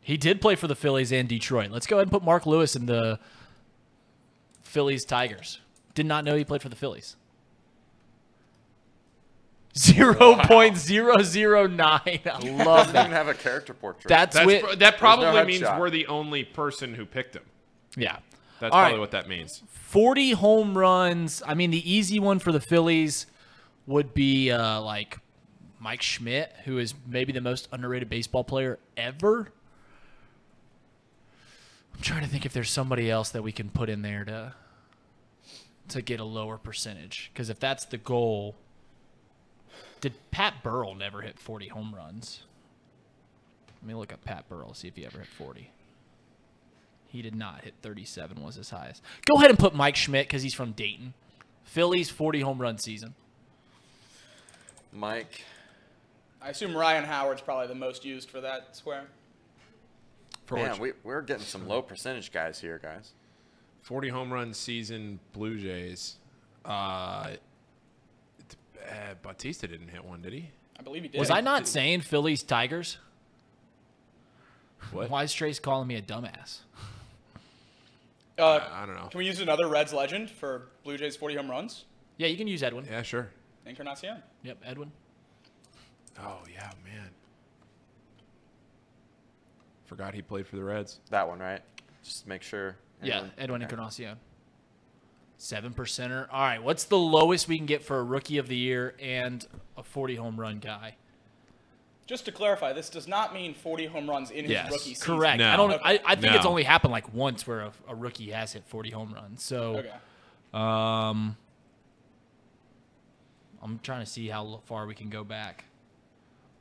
He 0.00 0.16
did 0.16 0.40
play 0.40 0.54
for 0.54 0.66
the 0.66 0.74
Phillies 0.74 1.12
and 1.12 1.28
Detroit. 1.28 1.70
Let's 1.70 1.86
go 1.86 1.96
ahead 1.96 2.04
and 2.04 2.10
put 2.12 2.22
Mark 2.24 2.46
Lewis 2.46 2.74
in 2.74 2.86
the 2.86 3.20
Phillies 4.62 5.04
Tigers. 5.04 5.60
Did 5.94 6.06
not 6.06 6.24
know 6.24 6.34
he 6.34 6.44
played 6.44 6.62
for 6.62 6.68
the 6.68 6.76
Phillies. 6.76 7.16
Zero 9.78 10.34
point 10.42 10.76
zero 10.76 11.22
zero 11.22 11.66
nine. 11.66 12.00
I 12.06 12.38
love 12.40 12.86
Doesn't 12.86 12.88
even 12.88 12.92
that. 12.94 13.10
have 13.10 13.28
a 13.28 13.34
character 13.34 13.74
portrait. 13.74 14.08
That's, 14.08 14.34
That's 14.34 14.46
with 14.46 14.62
pr- 14.64 14.76
that 14.76 14.98
probably 14.98 15.26
no 15.26 15.44
means 15.44 15.62
headshot. 15.62 15.78
we're 15.78 15.90
the 15.90 16.06
only 16.08 16.42
person 16.44 16.94
who 16.94 17.04
picked 17.06 17.36
him. 17.36 17.44
yeah. 17.96 18.18
That's 18.60 18.72
All 18.74 18.80
probably 18.80 18.94
right. 18.94 19.00
what 19.00 19.12
that 19.12 19.28
means. 19.28 19.62
40 19.68 20.32
home 20.32 20.76
runs. 20.76 21.44
I 21.46 21.54
mean, 21.54 21.70
the 21.70 21.88
easy 21.92 22.18
one 22.18 22.40
for 22.40 22.50
the 22.50 22.58
Phillies 22.58 23.26
would 23.86 24.14
be 24.14 24.50
uh, 24.50 24.80
like 24.80 25.18
Mike 25.78 26.02
Schmidt, 26.02 26.52
who 26.64 26.78
is 26.78 26.92
maybe 27.06 27.32
the 27.32 27.40
most 27.40 27.68
underrated 27.70 28.08
baseball 28.10 28.42
player 28.42 28.80
ever. 28.96 29.52
I'm 31.94 32.00
trying 32.00 32.22
to 32.22 32.28
think 32.28 32.44
if 32.44 32.52
there's 32.52 32.70
somebody 32.70 33.08
else 33.08 33.30
that 33.30 33.42
we 33.42 33.52
can 33.52 33.70
put 33.70 33.88
in 33.88 34.02
there 34.02 34.24
to 34.24 34.54
to 35.90 36.02
get 36.02 36.18
a 36.20 36.24
lower 36.24 36.58
percentage. 36.58 37.30
Because 37.32 37.48
if 37.48 37.60
that's 37.60 37.84
the 37.86 37.96
goal, 37.98 38.56
did 40.00 40.14
Pat 40.30 40.62
Burrell 40.62 40.94
never 40.94 41.22
hit 41.22 41.38
40 41.38 41.68
home 41.68 41.94
runs? 41.94 42.42
Let 43.80 43.88
me 43.88 43.94
look 43.94 44.12
up 44.12 44.24
Pat 44.24 44.48
Burrell 44.48 44.74
see 44.74 44.88
if 44.88 44.96
he 44.96 45.06
ever 45.06 45.18
hit 45.18 45.28
40. 45.28 45.70
He 47.06 47.22
did 47.22 47.34
not 47.34 47.62
hit 47.62 47.74
37 47.82 48.42
was 48.42 48.56
his 48.56 48.70
highest. 48.70 49.02
Go 49.24 49.36
ahead 49.36 49.50
and 49.50 49.58
put 49.58 49.74
Mike 49.74 49.96
Schmidt 49.96 50.26
because 50.26 50.42
he's 50.42 50.54
from 50.54 50.72
Dayton. 50.72 51.14
Phillies 51.64 52.10
40 52.10 52.40
home 52.40 52.60
run 52.60 52.78
season. 52.78 53.14
Mike. 54.92 55.44
I 56.40 56.50
assume 56.50 56.76
Ryan 56.76 57.04
Howard's 57.04 57.40
probably 57.40 57.66
the 57.66 57.74
most 57.74 58.04
used 58.04 58.30
for 58.30 58.40
that 58.40 58.76
square. 58.76 59.04
For 60.46 60.56
Man, 60.56 60.78
we, 60.78 60.92
we're 61.02 61.22
getting 61.22 61.44
some 61.44 61.66
low 61.66 61.82
percentage 61.82 62.32
guys 62.32 62.60
here, 62.60 62.78
guys. 62.82 63.12
40 63.82 64.08
home 64.08 64.32
run 64.32 64.54
season 64.54 65.20
Blue 65.32 65.58
Jays. 65.58 66.16
Uh, 66.64 67.30
Uh, 68.86 69.14
Bautista 69.22 69.66
didn't 69.66 69.88
hit 69.88 70.04
one, 70.04 70.22
did 70.22 70.32
he? 70.32 70.50
I 70.78 70.82
believe 70.82 71.02
he 71.02 71.08
did. 71.08 71.18
Was 71.18 71.30
I 71.30 71.40
not 71.40 71.66
saying 71.66 72.02
Phillies 72.02 72.42
Tigers? 72.42 72.98
What? 74.92 75.10
Why 75.10 75.24
is 75.24 75.32
Trace 75.32 75.58
calling 75.58 75.88
me 75.88 75.96
a 75.96 76.02
dumbass? 76.02 76.60
Uh, 78.38 78.60
I 78.72 78.86
don't 78.86 78.94
know. 78.94 79.08
can 79.10 79.18
we 79.18 79.26
use 79.26 79.40
another 79.40 79.66
Reds 79.66 79.92
legend 79.92 80.30
for 80.30 80.68
Blue 80.84 80.96
Jays 80.96 81.16
40 81.16 81.34
home 81.36 81.50
runs? 81.50 81.84
Yeah, 82.18 82.28
you 82.28 82.36
can 82.36 82.46
use 82.46 82.62
Edwin. 82.62 82.86
Yeah, 82.88 83.02
sure. 83.02 83.28
Encarnacion. 83.66 84.22
Yep, 84.44 84.58
Edwin. 84.64 84.92
Oh 86.20 86.38
yeah, 86.52 86.70
man. 86.84 87.10
Forgot 89.86 90.14
he 90.14 90.22
played 90.22 90.46
for 90.46 90.56
the 90.56 90.64
Reds. 90.64 91.00
That 91.10 91.26
one, 91.26 91.38
right? 91.38 91.62
Just 92.02 92.26
make 92.26 92.42
sure. 92.42 92.76
Yeah, 93.02 93.24
Edwin 93.38 93.62
okay. 93.62 93.70
Encarnacion. 93.72 94.16
Seven 95.40 95.72
percenter. 95.72 96.26
All 96.32 96.40
right, 96.42 96.62
what's 96.62 96.84
the 96.84 96.98
lowest 96.98 97.46
we 97.46 97.56
can 97.58 97.66
get 97.66 97.82
for 97.84 97.98
a 98.00 98.02
rookie 98.02 98.38
of 98.38 98.48
the 98.48 98.56
year 98.56 98.94
and 99.00 99.46
a 99.76 99.84
40 99.84 100.16
home 100.16 100.38
run 100.38 100.58
guy? 100.58 100.96
Just 102.06 102.24
to 102.24 102.32
clarify, 102.32 102.72
this 102.72 102.88
does 102.90 103.06
not 103.06 103.32
mean 103.32 103.54
40 103.54 103.86
home 103.86 104.10
runs 104.10 104.30
in 104.32 104.46
his 104.46 104.58
rookie 104.64 104.78
season. 104.94 105.04
Correct. 105.16 105.38
No. 105.38 105.50
I 105.52 105.56
don't. 105.56 105.72
I, 105.84 106.00
I 106.04 106.14
think 106.16 106.34
it's 106.34 106.46
only 106.46 106.64
happened 106.64 106.90
like 106.90 107.12
once 107.14 107.46
where 107.46 107.60
a, 107.60 107.72
a 107.86 107.94
rookie 107.94 108.30
has 108.30 108.52
hit 108.54 108.64
40 108.66 108.90
home 108.90 109.12
runs. 109.14 109.42
So, 109.44 109.76
Okay. 109.76 109.90
um, 110.54 111.36
I'm 113.62 113.78
trying 113.82 114.00
to 114.00 114.10
see 114.10 114.26
how 114.28 114.60
far 114.66 114.86
we 114.86 114.94
can 114.94 115.08
go 115.10 115.22
back. 115.22 115.66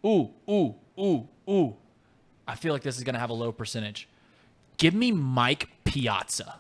Ooh, 0.05 0.29
ooh, 0.49 0.75
ooh, 0.99 1.27
ooh. 1.49 1.75
I 2.47 2.55
feel 2.55 2.73
like 2.73 2.83
this 2.83 2.97
is 2.97 3.03
gonna 3.03 3.19
have 3.19 3.29
a 3.29 3.33
low 3.33 3.51
percentage. 3.51 4.07
Give 4.77 4.93
me 4.93 5.11
Mike 5.11 5.69
Piazza. 5.83 6.59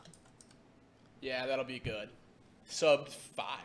Yeah, 1.21 1.45
that'll 1.45 1.65
be 1.65 1.79
good. 1.79 2.09
Sub 2.65 3.09
five. 3.09 3.59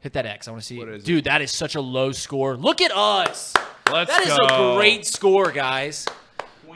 Hit 0.00 0.12
that 0.14 0.26
X. 0.26 0.48
I 0.48 0.50
want 0.50 0.62
to 0.62 0.66
see 0.66 0.78
What 0.78 0.88
it. 0.88 0.94
is 0.96 1.02
it? 1.04 1.06
Dude, 1.06 1.24
that 1.24 1.42
is 1.42 1.52
such 1.52 1.74
a 1.74 1.80
low 1.80 2.12
score. 2.12 2.56
Look 2.56 2.80
at 2.80 2.90
us. 2.92 3.54
Let's 3.90 4.10
That 4.10 4.22
is 4.26 4.36
go. 4.48 4.74
a 4.74 4.76
great 4.76 5.06
score, 5.06 5.52
guys. 5.52 6.06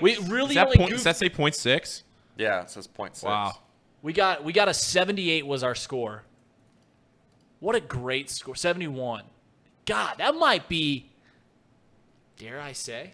We 0.00 0.16
really 0.18 0.50
Is 0.50 0.54
that 0.56 0.66
only 0.66 0.76
point, 0.76 0.90
goofed- 0.90 0.98
does 0.98 1.04
that 1.04 1.16
say 1.16 1.28
point 1.28 1.54
six? 1.54 2.04
Yeah, 2.36 2.62
it 2.62 2.70
says 2.70 2.86
point 2.86 3.16
six. 3.16 3.24
Wow. 3.24 3.58
We 4.02 4.12
got 4.12 4.44
we 4.44 4.52
got 4.52 4.68
a 4.68 4.74
78 4.74 5.46
was 5.46 5.62
our 5.64 5.74
score. 5.74 6.22
What 7.60 7.74
a 7.74 7.80
great 7.80 8.28
score. 8.30 8.54
71. 8.54 9.24
God, 9.86 10.18
that 10.18 10.34
might 10.36 10.68
be 10.68 11.10
dare 12.36 12.60
I 12.60 12.72
say? 12.72 13.12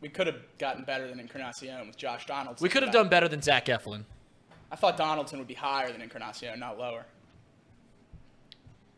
We 0.00 0.08
could 0.08 0.26
have 0.28 0.36
gotten 0.58 0.84
better 0.84 1.08
than 1.08 1.18
Encarnacion 1.20 1.86
with 1.88 1.96
Josh 1.96 2.24
Donaldson. 2.26 2.62
We 2.64 2.68
could 2.70 2.82
have 2.84 2.92
done 2.92 3.08
better 3.08 3.28
than 3.28 3.42
Zach 3.42 3.66
Eflin. 3.66 4.04
I 4.70 4.76
thought 4.76 4.96
Donaldson 4.96 5.38
would 5.38 5.48
be 5.48 5.54
higher 5.54 5.90
than 5.90 6.00
Encarnacion, 6.00 6.58
not 6.60 6.78
lower. 6.78 7.06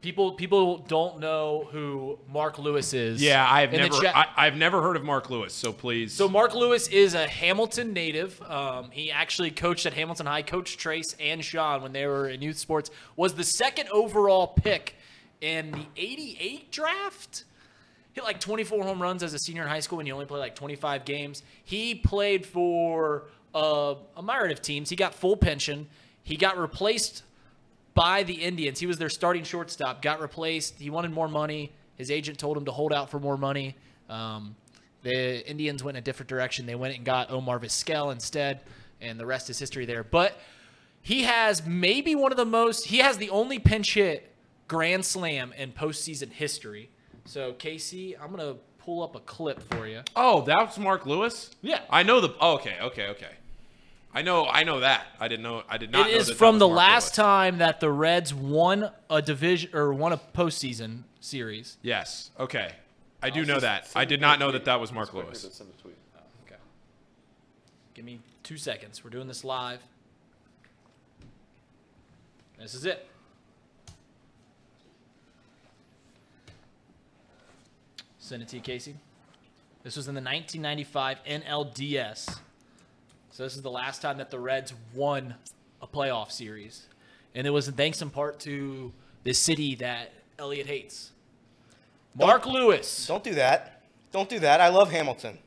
People 0.03 0.33
people 0.33 0.79
don't 0.79 1.21
know 1.21 1.69
who 1.71 2.19
Mark 2.29 2.59
Lewis 2.59 2.93
is. 2.93 3.23
Yeah, 3.23 3.47
I've 3.49 3.73
in 3.73 3.83
the 3.83 3.89
never 3.89 4.03
chat. 4.03 4.17
I, 4.17 4.27
I've 4.37 4.57
never 4.57 4.83
heard 4.83 4.97
of 4.97 5.05
Mark 5.05 5.31
Lewis. 5.31 5.55
So 5.55 5.73
please. 5.73 6.13
So 6.13 6.29
Mark 6.29 6.57
Lewis 6.57 6.89
is 6.89 7.15
a 7.15 7.29
Hamilton 7.29 7.93
native. 7.93 8.43
Um, 8.43 8.91
he 8.91 9.13
actually 9.13 9.53
coached 9.53 9.87
at 9.87 9.93
Hamilton 9.93 10.27
High, 10.27 10.43
coached 10.43 10.81
Trace 10.81 11.15
and 11.21 11.45
Sean 11.45 11.83
when 11.83 11.93
they 11.93 12.07
were 12.07 12.29
in 12.29 12.43
youth 12.43 12.59
sports. 12.59 12.91
Was 13.15 13.35
the 13.35 13.45
second 13.45 13.91
overall 13.91 14.49
pick 14.49 14.97
in 15.41 15.71
the 15.71 15.87
'88 15.97 16.73
draft. 16.73 17.45
Hit 18.13 18.25
like 18.25 18.41
24 18.41 18.83
home 18.83 19.01
runs 19.01 19.23
as 19.23 19.33
a 19.33 19.39
senior 19.39 19.63
in 19.63 19.69
high 19.69 19.81
school, 19.81 20.01
and 20.01 20.07
he 20.07 20.13
only 20.13 20.27
played 20.27 20.41
like 20.41 20.55
25 20.55 21.05
games. 21.07 21.43
He 21.65 21.95
played 21.95 22.45
for 22.45 23.29
uh, 23.55 23.95
a 24.17 24.23
myriad 24.23 24.53
of 24.53 24.63
teams. 24.63 24.91
He 24.91 24.97
got 24.97 25.15
full 25.15 25.37
pension. 25.37 25.89
He 26.23 26.37
got 26.37 26.59
replaced 26.59 27.23
by 27.95 28.23
the 28.23 28.35
Indians. 28.35 28.79
He 28.79 28.87
was 28.87 28.99
their 28.99 29.11
starting 29.11 29.45
shortstop. 29.45 30.03
Got 30.03 30.21
replaced. 30.21 30.79
He 30.79 30.91
wanted 30.91 31.13
more 31.13 31.29
money. 31.29 31.73
His 31.97 32.11
agent 32.11 32.39
told 32.39 32.57
him 32.57 32.65
to 32.65 32.73
hold 32.73 32.93
out 32.93 33.11
for 33.11 33.21
more 33.21 33.37
money. 33.37 33.77
Um, 34.09 34.57
the 35.03 35.49
Indians 35.49 35.83
went 35.83 35.97
in 35.97 36.03
a 36.03 36.05
different 36.05 36.29
direction. 36.29 36.67
They 36.67 36.75
went 36.75 36.97
and 36.97 37.05
got 37.05 37.31
Omar 37.31 37.59
Vizquel 37.59 38.13
instead, 38.13 38.61
and 39.01 39.19
the 39.19 39.27
rest 39.27 39.51
is 39.51 39.59
history 39.59 39.85
there. 39.85 40.05
But 40.05 40.39
he 41.03 41.25
has 41.25 41.67
maybe 41.67 42.15
one 42.15 42.31
of 42.31 42.39
the 42.39 42.45
most. 42.45 42.87
He 42.87 42.99
has 42.99 43.19
the 43.19 43.31
only 43.31 43.59
pinch 43.59 43.95
hit 43.95 44.33
grand 44.69 45.05
slam 45.05 45.53
in 45.57 45.73
postseason 45.73 46.31
history. 46.31 46.89
So 47.25 47.53
Casey, 47.55 48.17
I'm 48.17 48.31
gonna 48.31 48.57
pull 48.79 49.03
up 49.03 49.15
a 49.15 49.21
clip 49.21 49.61
for 49.75 49.87
you. 49.87 50.03
oh, 50.17 50.43
that's 50.43 50.79
Mark 50.79 51.07
Lewis. 51.07 51.51
Yeah. 51.61 51.81
I 51.91 52.03
know 52.03 52.21
the. 52.21 52.35
Oh, 52.41 52.55
okay, 52.55 52.77
okay, 52.81 53.09
okay. 53.09 53.31
I 54.15 54.23
know. 54.23 54.47
I 54.47 54.65
know 54.65 54.81
that. 54.81 55.07
I 55.19 55.29
didn't 55.29 55.43
know. 55.43 55.63
I 55.69 55.79
did 55.79 55.91
not. 55.91 56.09
It 56.09 56.13
know 56.13 56.19
is 56.19 56.27
that 56.27 56.33
that 56.35 56.39
from 56.39 56.57
was 56.57 56.61
the 56.61 56.69
last 56.69 57.05
Lewis. 57.05 57.17
time 57.17 57.59
that 57.59 57.81
the 57.81 57.91
Reds 57.91 58.35
won 58.35 58.91
a 59.09 59.23
division 59.23 59.71
or 59.75 59.93
won 59.95 60.13
a 60.13 60.19
postseason 60.35 61.03
series. 61.21 61.79
Yes. 61.83 62.31
Okay. 62.39 62.73
I 63.23 63.31
do 63.31 63.41
I'll 63.41 63.47
know 63.47 63.61
that. 63.61 63.89
I 63.95 64.05
did 64.05 64.21
not 64.21 64.39
know 64.39 64.51
that 64.53 64.65
that 64.67 64.81
was 64.81 64.93
Mark 64.93 65.13
Just 65.13 65.17
Lewis. 65.17 65.41
send 65.55 65.71
a 65.71 65.81
tweet. 65.83 65.97
Oh, 66.17 66.21
okay. 66.47 66.57
Give 67.95 68.05
me 68.05 68.21
two 68.43 68.57
seconds. 68.59 69.03
We're 69.03 69.11
doing 69.11 69.29
this 69.29 69.45
live. 69.45 69.81
This 72.59 72.75
is 72.75 72.85
it. 72.85 73.07
Send 78.19 78.43
it 78.43 78.49
to 78.49 78.57
you, 78.57 78.63
Casey. 78.63 78.95
This 79.83 79.97
was 79.97 80.07
in 80.07 80.15
the 80.15 80.21
1995 80.21 81.19
NLDS. 81.25 82.39
So 83.33 83.45
this 83.45 83.57
is 83.57 83.63
the 83.63 83.71
last 83.71 84.03
time 84.03 84.19
that 84.19 84.31
the 84.31 84.39
Reds 84.39 84.75
won 84.95 85.35
a 85.81 85.87
playoff 85.87 86.31
series. 86.31 86.87
And 87.35 87.47
it 87.47 87.51
was 87.51 87.67
thanks 87.71 88.03
in 88.03 88.11
part 88.11 88.39
to 88.41 88.93
the 89.25 89.33
city 89.33 89.75
that 89.77 90.13
Elliot 90.39 90.67
hates. 90.67 91.13
Mark 92.15 92.45
Lewis. 92.45 93.07
Don't 93.07 93.25
do 93.25 93.35
that. 93.35 93.81
Don't 94.13 94.29
do 94.29 94.39
that. 94.41 94.61
I 94.61 94.69
love 94.69 94.91
Hamilton. 94.91 95.39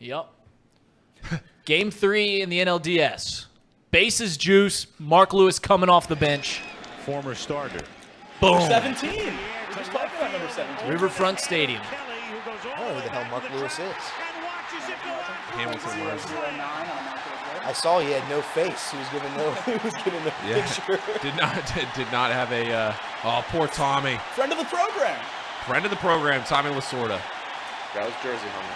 Yep. 0.00 0.26
Game 1.64 1.92
three 1.92 2.42
in 2.42 2.48
the 2.48 2.58
NLDS. 2.58 3.46
Bases 3.92 4.36
juice. 4.36 4.88
Mark 4.98 5.32
Lewis 5.32 5.60
coming 5.60 5.88
off 5.88 6.08
the 6.08 6.16
bench. 6.16 6.60
Former 7.04 7.36
starter. 7.36 7.84
Boom. 8.40 8.60
17. 8.62 9.10
We 9.10 9.74
just 9.76 9.92
talked 9.92 10.16
about 10.16 10.32
number 10.32 10.48
17. 10.48 10.90
Riverfront 10.90 11.38
Stadium. 11.38 11.80
I 11.84 12.80
don't 12.80 12.88
know 12.88 12.94
who 12.94 13.02
the 13.02 13.10
hell 13.10 13.30
Mark 13.30 13.48
Lewis 13.52 13.78
is. 13.78 14.23
Hamilton 15.56 16.04
was. 16.04 16.24
09 16.26 16.40
on 16.40 16.58
a 16.58 17.02
market 17.02 17.66
I 17.66 17.72
saw 17.72 17.98
he 18.00 18.10
had 18.10 18.28
no 18.28 18.42
face. 18.42 18.90
He 18.90 18.98
was 18.98 19.08
giving 19.08 19.32
no. 19.36 19.50
He 19.64 19.72
was 19.82 19.94
giving 20.04 20.22
no 20.24 20.32
Yeah. 20.46 20.60
picture. 20.66 21.00
Did 21.22 21.36
not. 21.36 21.54
Did, 21.74 21.88
did 21.96 22.10
not 22.12 22.30
have 22.30 22.52
a. 22.52 22.70
Uh, 22.72 22.94
oh, 23.24 23.44
poor 23.48 23.66
Tommy. 23.68 24.18
Friend 24.34 24.52
of 24.52 24.58
the 24.58 24.64
program. 24.66 25.18
Friend 25.66 25.84
of 25.84 25.90
the 25.90 25.96
program, 25.96 26.44
Tommy 26.44 26.70
Lasorda. 26.70 27.18
That 27.94 28.04
was 28.04 28.12
Jersey 28.22 28.48
home. 28.48 28.70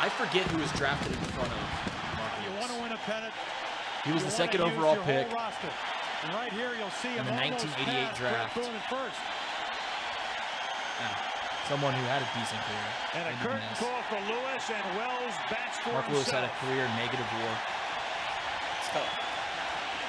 I 0.00 0.08
forget 0.08 0.46
who 0.46 0.58
was 0.62 0.70
drafted 0.72 1.12
in 1.12 1.18
front 1.34 1.50
of 1.50 1.58
Mark 2.16 2.32
You 2.46 2.54
want 2.58 2.70
to 2.72 2.78
win 2.82 2.92
a 2.92 2.96
pennant? 3.04 3.34
He 4.04 4.12
was 4.12 4.22
the 4.24 4.30
second 4.30 4.60
overall 4.62 4.96
pick. 5.04 5.26
whole 5.28 5.36
roster. 5.36 5.68
And 6.24 6.34
right 6.34 6.52
here, 6.52 6.70
you'll 6.78 6.90
see 7.02 7.08
him 7.18 7.26
the 7.26 7.32
1988 7.32 8.06
pass 8.06 8.16
draft. 8.18 8.54
Bret 8.54 8.64
Boone 8.64 8.74
at 8.74 8.86
first. 8.88 9.18
Yeah. 11.02 11.27
Someone 11.68 11.92
who 11.92 12.04
had 12.08 12.22
a 12.22 12.28
decent 12.38 12.60
career. 12.64 12.88
And 13.14 13.22
a 13.22 13.24
Thank 13.28 13.40
curtain 13.40 13.60
goodness. 13.60 13.78
call 13.78 14.02
for 14.08 14.20
Lewis, 14.24 14.64
and 14.72 14.96
Wells 14.96 15.34
bats 15.50 15.78
for 15.78 15.92
Mark 15.92 16.08
Lewis 16.08 16.30
had 16.30 16.44
a 16.44 16.48
career 16.64 16.84
in 16.84 16.96
negative 16.96 17.26
war. 17.40 17.50
It's 18.80 18.88
tough. 18.88 19.24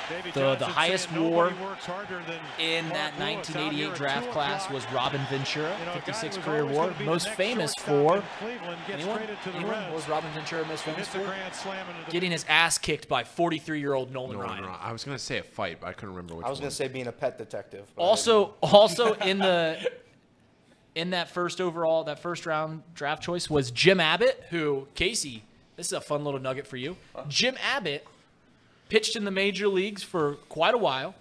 Davey 0.09 0.31
The- 0.31 0.55
the 0.55 0.65
highest 0.65 1.11
war 1.11 1.53
works 1.61 1.85
than 1.85 2.39
In 2.57 2.85
Mark 2.85 2.93
that 2.95 3.19
Lewis. 3.19 3.55
Out 3.55 3.73
here 3.73 3.89
1988 3.89 3.93
draft 3.95 4.31
class 4.31 4.67
was 4.69 4.83
Robin 4.91 5.21
Ventura, 5.29 5.77
you 5.79 5.85
know, 5.85 5.91
56 5.93 6.37
career 6.37 6.65
war. 6.65 6.85
gonna 6.85 6.93
be 6.97 7.03
the 7.05 7.11
Most 7.11 7.29
famous 7.29 7.75
for 7.75 8.15
in 8.17 8.23
Cleveland 8.39 8.79
gets 8.87 9.03
anyone? 9.03 9.19
to 9.19 9.49
the 9.51 9.55
anyone? 9.57 9.93
Was 9.93 10.07
Robin 10.09 10.31
Ventura 10.31 10.65
most 10.65 10.83
famous 10.83 11.07
for? 11.09 11.19
grand 11.19 11.53
slam 11.53 11.85
into 11.89 12.05
the 12.05 12.11
Getting 12.11 12.31
his 12.31 12.43
ass 12.49 12.79
kicked 12.79 13.07
by 13.07 13.23
43-year-old 13.23 14.11
Nolan 14.11 14.37
No, 14.37 14.41
no, 14.41 14.47
Ryan. 14.49 14.65
I 14.81 14.91
was 14.91 15.03
gonna 15.03 15.19
say 15.19 15.37
a 15.37 15.43
fight, 15.43 15.77
but 15.81 15.87
I 15.87 15.93
couldn't 15.93 16.15
remember 16.15 16.33
which 16.35 16.45
I 16.45 16.49
was 16.49 16.57
one. 16.57 16.63
gonna 16.63 16.71
say 16.71 16.87
being 16.87 17.05
a 17.07 17.11
pet 17.11 17.37
detective. 17.37 17.85
Also, 17.95 18.55
also 18.63 19.13
in 19.15 19.37
the 19.37 19.77
in 20.99 21.11
that 21.11 21.29
first 21.29 21.61
overall, 21.61 22.03
that 22.03 22.19
first 22.19 22.45
round 22.45 22.83
draft 22.93 23.23
choice 23.23 23.49
was 23.49 23.71
Jim 23.71 24.01
Abbott, 24.01 24.43
who 24.49 24.87
Casey. 24.95 25.43
This 25.77 25.87
is 25.87 25.93
a 25.93 26.01
fun 26.01 26.25
little 26.25 26.41
nugget 26.41 26.67
for 26.67 26.75
you. 26.75 26.97
Jim 27.29 27.55
Abbott 27.63 28.05
pitched 28.89 29.15
in 29.15 29.23
the 29.23 29.31
major 29.31 29.69
leagues 29.69 30.03
for 30.03 30.33
quite 30.49 30.73
a 30.73 30.77
while, 30.77 31.15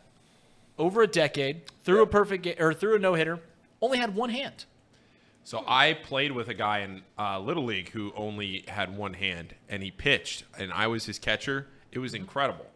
over 0.79 1.03
a 1.03 1.07
decade. 1.07 1.63
Threw 1.85 2.03
a 2.03 2.07
perfect 2.07 2.43
ga- 2.43 2.57
or 2.59 2.75
threw 2.75 2.97
a 2.97 2.99
no 2.99 3.15
hitter. 3.15 3.39
Only 3.81 3.99
had 3.99 4.17
one 4.17 4.31
hand. 4.31 4.65
So 5.45 5.63
I 5.67 5.95
played 5.95 6.33
with 6.33 6.49
a 6.49 6.55
guy 6.55 6.81
in 6.81 7.03
uh, 7.17 7.39
little 7.39 7.65
league 7.65 7.91
who 7.91 8.13
only 8.17 8.65
had 8.67 8.97
one 8.97 9.15
hand, 9.15 9.55
and 9.69 9.83
he 9.83 9.93
pitched, 9.93 10.43
and 10.59 10.73
I 10.73 10.89
was 10.89 11.07
his 11.07 11.21
catcher. 11.21 11.69
It 11.93 12.01
was 12.01 12.15
incredible. 12.15 12.67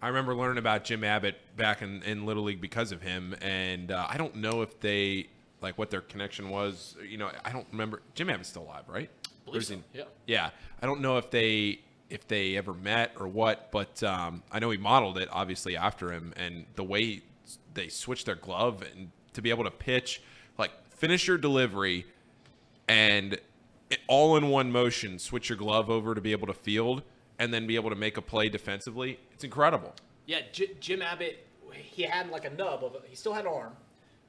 I 0.00 0.08
remember 0.08 0.34
learning 0.34 0.58
about 0.58 0.84
Jim 0.84 1.04
Abbott 1.04 1.36
back 1.56 1.82
in, 1.82 2.02
in 2.02 2.24
little 2.24 2.42
league 2.44 2.60
because 2.60 2.92
of 2.92 3.02
him, 3.02 3.36
and 3.42 3.92
uh, 3.92 4.06
I 4.08 4.16
don't 4.16 4.36
know 4.36 4.62
if 4.62 4.80
they 4.80 5.28
like 5.64 5.76
what 5.78 5.90
their 5.90 6.02
connection 6.02 6.50
was. 6.50 6.96
You 7.08 7.18
know, 7.18 7.30
I 7.44 7.50
don't 7.50 7.66
remember. 7.72 8.02
Jim 8.14 8.30
Abbott's 8.30 8.50
still 8.50 8.62
alive, 8.62 8.84
right? 8.86 9.10
So, 9.92 9.98
yeah. 9.98 10.04
Yeah, 10.26 10.50
I 10.80 10.86
don't 10.86 11.00
know 11.00 11.18
if 11.18 11.30
they 11.30 11.80
if 12.08 12.28
they 12.28 12.56
ever 12.56 12.72
met 12.72 13.12
or 13.18 13.26
what, 13.26 13.72
but 13.72 14.00
um, 14.02 14.42
I 14.52 14.58
know 14.60 14.70
he 14.70 14.78
modeled 14.78 15.18
it 15.18 15.28
obviously 15.32 15.76
after 15.76 16.12
him, 16.12 16.32
and 16.36 16.66
the 16.76 16.84
way 16.84 17.22
they 17.74 17.88
switch 17.88 18.24
their 18.24 18.36
glove 18.36 18.82
and 18.82 19.10
to 19.32 19.42
be 19.42 19.50
able 19.50 19.64
to 19.64 19.70
pitch 19.70 20.22
like 20.56 20.70
finish 20.88 21.26
your 21.26 21.36
delivery 21.36 22.06
and 22.88 23.34
it, 23.90 24.00
all 24.06 24.36
in 24.36 24.48
one 24.48 24.70
motion 24.70 25.18
switch 25.18 25.48
your 25.48 25.58
glove 25.58 25.90
over 25.90 26.14
to 26.14 26.20
be 26.20 26.32
able 26.32 26.46
to 26.46 26.54
field 26.54 27.02
and 27.38 27.52
then 27.52 27.66
be 27.66 27.74
able 27.74 27.90
to 27.90 27.96
make 27.96 28.16
a 28.16 28.22
play 28.22 28.48
defensively. 28.48 29.18
It's 29.32 29.44
incredible. 29.44 29.92
Yeah, 30.26 30.40
J- 30.52 30.74
Jim 30.80 31.02
Abbott, 31.02 31.46
he 31.72 32.04
had 32.04 32.30
like 32.30 32.44
a 32.44 32.50
nub 32.50 32.84
of, 32.84 32.96
he 33.08 33.16
still 33.16 33.34
had 33.34 33.44
an 33.44 33.52
arm, 33.52 33.72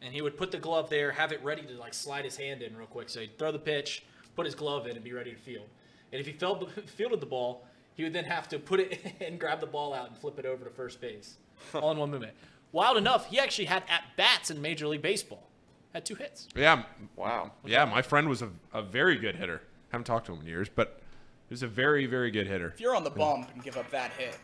and 0.02 0.14
he 0.14 0.22
would 0.22 0.38
put 0.38 0.52
the 0.52 0.58
glove 0.58 0.90
there, 0.90 1.12
have 1.12 1.32
it 1.32 1.44
ready 1.44 1.62
to 1.64 1.74
like 1.74 1.94
slide 1.94 2.26
his 2.26 2.38
hand 2.38 2.62
in 2.62 2.76
real 2.76 2.88
quick. 2.88 3.10
So 3.10 3.20
he'd 3.22 3.38
throw 3.38 3.52
the 3.52 3.60
pitch, 3.60 4.04
put 4.36 4.46
his 4.46 4.56
glove 4.56 4.88
in, 4.88 4.96
and 4.96 5.04
be 5.04 5.14
ready 5.14 5.32
to 5.32 5.38
field. 5.38 5.68
And 6.12 6.20
if 6.20 6.28
he 6.28 6.34
felt, 6.34 6.70
fielded 6.90 7.20
the 7.20 7.26
ball, 7.26 7.66
he 7.96 8.04
would 8.04 8.14
then 8.14 8.26
have 8.26 8.48
to 8.50 8.60
put 8.60 8.80
it 8.80 9.00
and 9.22 9.40
grab 9.40 9.60
the 9.60 9.66
ball 9.68 9.94
out 9.94 10.10
and 10.10 10.18
flip 10.18 10.38
it 10.40 10.46
over 10.46 10.64
to 10.66 10.70
first 10.72 11.00
base, 11.02 11.38
all 11.74 11.92
in 11.92 11.98
one 11.98 12.12
movement. 12.12 12.34
Wild 12.72 12.98
enough, 12.98 13.28
he 13.28 13.40
actually 13.40 13.66
had 13.66 13.84
at 13.90 14.04
bats 14.18 14.52
in 14.52 14.62
Major 14.62 14.88
League 14.88 15.02
Baseball. 15.02 15.48
Had 15.94 16.06
two 16.06 16.16
hits. 16.16 16.50
Yeah, 16.56 16.84
Wow. 17.16 17.52
yeah. 17.64 17.86
My 17.86 18.02
friend 18.02 18.28
was 18.28 18.42
a, 18.42 18.50
a 18.74 18.82
very 18.82 19.16
good 19.16 19.38
hitter. 19.38 19.62
Haven't 19.94 20.04
talked 20.04 20.26
to 20.26 20.34
him 20.34 20.42
in 20.42 20.46
years, 20.48 20.68
but 20.68 21.00
he 21.48 21.54
was 21.54 21.64
a 21.64 21.68
very 21.68 22.06
very 22.06 22.32
good 22.32 22.48
hitter. 22.48 22.68
If 22.76 22.82
you're 22.82 22.96
on 22.98 23.06
the 23.06 23.10
bump 23.10 23.50
and 23.54 23.64
give 23.64 23.78
up 23.78 23.90
that 23.92 24.12
hit 24.12 24.38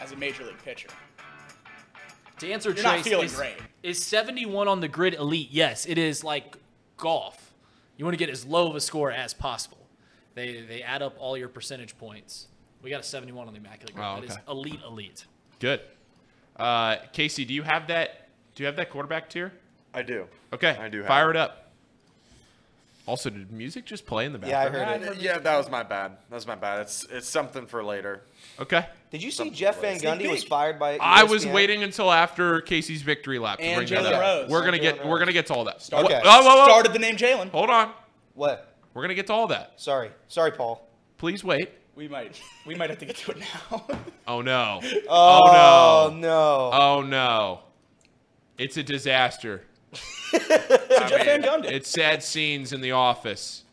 as 0.00 0.12
a 0.12 0.16
major 0.16 0.44
league 0.44 0.56
pitcher, 0.64 0.88
To 2.42 2.50
answer 2.52 2.70
You're 2.70 2.82
not 2.82 2.94
Trace, 2.94 3.04
feeling 3.04 3.26
is, 3.26 3.36
great. 3.36 3.54
is 3.84 4.04
71 4.04 4.66
on 4.66 4.80
the 4.80 4.88
grid 4.88 5.14
elite? 5.14 5.48
Yes, 5.52 5.86
it 5.86 5.96
is 5.96 6.24
like 6.24 6.56
golf. 6.96 7.54
You 7.96 8.04
want 8.04 8.14
to 8.14 8.18
get 8.18 8.30
as 8.30 8.44
low 8.44 8.68
of 8.68 8.74
a 8.74 8.80
score 8.80 9.12
as 9.12 9.32
possible. 9.32 9.78
They 10.34 10.62
they 10.62 10.82
add 10.82 11.02
up 11.02 11.14
all 11.20 11.38
your 11.38 11.48
percentage 11.48 11.96
points. 11.96 12.48
We 12.82 12.90
got 12.90 12.98
a 12.98 13.04
71 13.04 13.46
on 13.46 13.54
the 13.54 13.60
immaculate 13.60 13.94
grid. 13.94 14.04
Oh, 14.04 14.20
That 14.20 14.24
is 14.28 14.36
elite 14.48 14.80
elite. 14.84 15.24
Good. 15.60 15.82
Uh, 16.56 16.96
Casey, 17.12 17.44
do 17.44 17.54
you 17.54 17.62
have 17.62 17.86
that? 17.86 18.28
Do 18.56 18.64
you 18.64 18.66
have 18.66 18.74
that 18.74 18.90
quarterback 18.90 19.30
tier? 19.30 19.52
I 19.94 20.02
do. 20.02 20.26
Okay, 20.52 20.70
I 20.80 20.88
do 20.88 20.98
have 20.98 21.06
Fire 21.06 21.30
it. 21.30 21.36
it 21.36 21.36
up. 21.36 21.71
Also, 23.04 23.30
did 23.30 23.50
music 23.50 23.84
just 23.84 24.06
play 24.06 24.24
in 24.26 24.32
the 24.32 24.38
background. 24.38 24.74
Yeah, 24.74 24.80
I 24.80 24.84
background? 24.84 25.04
heard 25.04 25.16
it. 25.16 25.22
Yeah, 25.22 25.38
that 25.38 25.56
was 25.56 25.68
my 25.68 25.82
bad. 25.82 26.12
That 26.30 26.36
was 26.36 26.46
my 26.46 26.54
bad. 26.54 26.82
It's 26.82 27.04
it's 27.10 27.28
something 27.28 27.66
for 27.66 27.82
later. 27.82 28.22
Okay. 28.60 28.86
Did 29.10 29.22
you 29.24 29.30
see 29.32 29.50
Jeff 29.50 29.80
Van 29.80 29.98
Gundy 29.98 30.30
was 30.30 30.44
fired 30.44 30.78
by? 30.78 30.98
I 31.00 31.24
was 31.24 31.44
ESPN? 31.44 31.52
waiting 31.52 31.82
until 31.82 32.12
after 32.12 32.60
Casey's 32.60 33.02
victory 33.02 33.40
lap 33.40 33.58
to 33.58 33.64
And 33.64 33.76
bring 33.88 34.02
that 34.02 34.12
Jalen 34.12 34.14
up. 34.14 34.20
Rose. 34.20 34.50
We're 34.50 34.60
gonna 34.60 34.72
And 34.74 34.82
get 34.82 34.98
Jalen 35.00 35.04
we're 35.06 35.10
Rose. 35.10 35.18
gonna 35.18 35.32
get 35.32 35.46
to 35.48 35.54
all 35.54 35.64
that. 35.64 35.82
Started- 35.82 36.10
Wha- 36.10 36.16
Okay. 36.18 36.28
whoa, 36.28 36.42
whoa, 36.42 36.56
whoa. 36.58 36.64
started 36.64 36.92
the 36.92 36.98
name 37.00 37.16
Jalen. 37.16 37.50
Hold 37.50 37.70
on. 37.70 37.92
What? 38.34 38.72
We're 38.94 39.02
gonna 39.02 39.14
get 39.14 39.26
to 39.26 39.32
all 39.32 39.48
that. 39.48 39.72
Sorry, 39.80 40.10
sorry, 40.28 40.52
Paul. 40.52 40.86
Please 41.18 41.42
wait. 41.42 41.70
We 41.96 42.06
might 42.08 42.40
we 42.66 42.74
might 42.76 42.88
have 42.90 43.00
to 43.00 43.04
get 43.06 43.16
to 43.16 43.32
it 43.32 43.38
now. 43.40 43.84
Oh 44.28 44.40
no. 44.42 44.80
Oh, 45.08 45.40
Oh, 45.42 46.10
no. 46.12 46.18
no! 46.20 46.70
Oh 46.72 47.02
no. 47.02 47.60
It's 48.58 48.76
a 48.76 48.82
disaster. 48.84 49.64
So 50.32 50.38
Jeff 51.08 51.24
Van 51.24 51.42
Gundy. 51.42 51.70
It's 51.70 51.88
sad 51.90 52.22
scenes 52.22 52.72
in 52.72 52.80
the 52.80 52.92
office. 52.92 53.64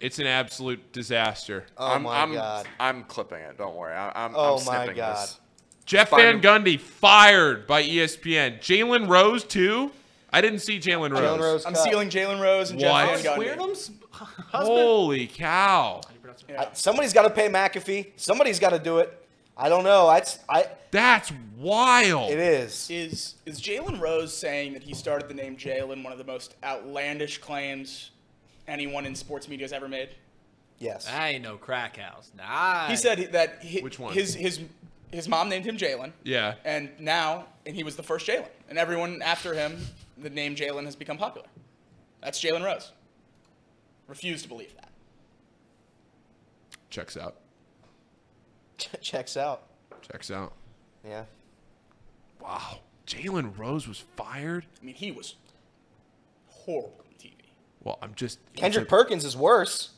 It's 0.00 0.18
an 0.18 0.26
absolute 0.26 0.92
disaster. 0.92 1.66
Oh 1.76 1.86
I'm, 1.88 2.02
my 2.04 2.22
I'm, 2.22 2.32
god! 2.32 2.66
I'm 2.78 3.04
clipping 3.04 3.40
it. 3.40 3.58
Don't 3.58 3.76
worry. 3.76 3.94
I, 3.94 4.24
I'm, 4.24 4.32
Oh 4.34 4.58
I'm 4.58 4.64
my 4.64 4.92
God. 4.94 5.16
this. 5.24 5.38
Jeff 5.84 6.08
Fire- 6.10 6.32
Van 6.32 6.40
Gundy 6.40 6.78
fired 6.80 7.66
by 7.66 7.82
ESPN. 7.82 8.60
Jalen 8.60 9.08
Rose 9.08 9.44
too. 9.44 9.90
I 10.32 10.40
didn't 10.40 10.60
see 10.60 10.78
Jalen 10.78 11.10
Rose. 11.10 11.20
Jalen 11.20 11.40
Rose. 11.40 11.66
I'm 11.66 11.74
cut. 11.74 11.82
stealing 11.82 12.08
Jalen 12.08 12.40
Rose 12.40 12.70
and 12.70 12.80
What? 12.80 13.08
Jeff 13.22 13.22
Van 13.22 13.38
Gundy. 13.38 13.56
Queernham's 13.56 13.90
husband. 14.10 14.78
Holy 14.78 15.26
cow! 15.26 16.00
Yeah. 16.48 16.68
Somebody's 16.72 17.12
got 17.12 17.22
to 17.22 17.30
pay 17.30 17.48
McAfee. 17.48 18.12
Somebody's 18.16 18.58
got 18.58 18.70
to 18.70 18.78
do 18.78 18.98
it. 18.98 19.19
I 19.60 19.68
don't 19.68 19.84
know. 19.84 20.06
I, 20.06 20.22
I. 20.48 20.66
That's 20.90 21.30
wild. 21.58 22.30
It 22.32 22.38
is. 22.38 22.88
Is 22.90 23.34
is 23.44 23.60
Jalen 23.60 24.00
Rose 24.00 24.34
saying 24.36 24.72
that 24.72 24.82
he 24.82 24.94
started 24.94 25.28
the 25.28 25.34
name 25.34 25.56
Jalen 25.56 26.02
one 26.02 26.12
of 26.12 26.18
the 26.18 26.24
most 26.24 26.54
outlandish 26.64 27.38
claims 27.38 28.10
anyone 28.66 29.04
in 29.04 29.14
sports 29.14 29.48
media 29.48 29.64
has 29.64 29.72
ever 29.72 29.86
made? 29.86 30.08
Yes. 30.78 31.06
I 31.06 31.28
ain't 31.30 31.42
no 31.44 31.56
crack 31.58 31.98
house. 31.98 32.32
Nah. 32.36 32.88
He 32.88 32.96
said 32.96 33.32
that 33.32 33.62
he, 33.62 33.82
Which 33.82 33.98
one? 33.98 34.14
his 34.14 34.34
his 34.34 34.60
his 35.12 35.28
mom 35.28 35.50
named 35.50 35.66
him 35.66 35.76
Jalen, 35.76 36.12
Yeah. 36.24 36.54
and 36.64 36.88
now 36.98 37.44
and 37.66 37.76
he 37.76 37.84
was 37.84 37.96
the 37.96 38.02
first 38.02 38.26
Jalen, 38.26 38.48
and 38.70 38.78
everyone 38.78 39.20
after 39.20 39.52
him, 39.52 39.78
the 40.16 40.30
name 40.30 40.56
Jalen 40.56 40.86
has 40.86 40.96
become 40.96 41.18
popular. 41.18 41.46
That's 42.22 42.42
Jalen 42.42 42.64
Rose. 42.64 42.92
Refuse 44.08 44.42
to 44.42 44.48
believe 44.48 44.74
that. 44.76 44.88
Checks 46.88 47.16
out. 47.16 47.36
Checks 49.00 49.36
out. 49.36 49.62
Checks 50.10 50.30
out. 50.30 50.52
Yeah. 51.04 51.24
Wow. 52.40 52.80
Jalen 53.06 53.58
Rose 53.58 53.86
was 53.88 53.98
fired. 54.16 54.66
I 54.80 54.84
mean, 54.84 54.94
he 54.94 55.10
was 55.12 55.34
horrible 56.48 56.94
on 57.00 57.14
TV. 57.18 57.32
Well, 57.82 57.98
I'm 58.02 58.14
just 58.14 58.38
Kendrick 58.54 58.84
it's 58.84 58.88
a- 58.92 58.96
Perkins 58.96 59.24
is 59.24 59.36
worse. 59.36 59.90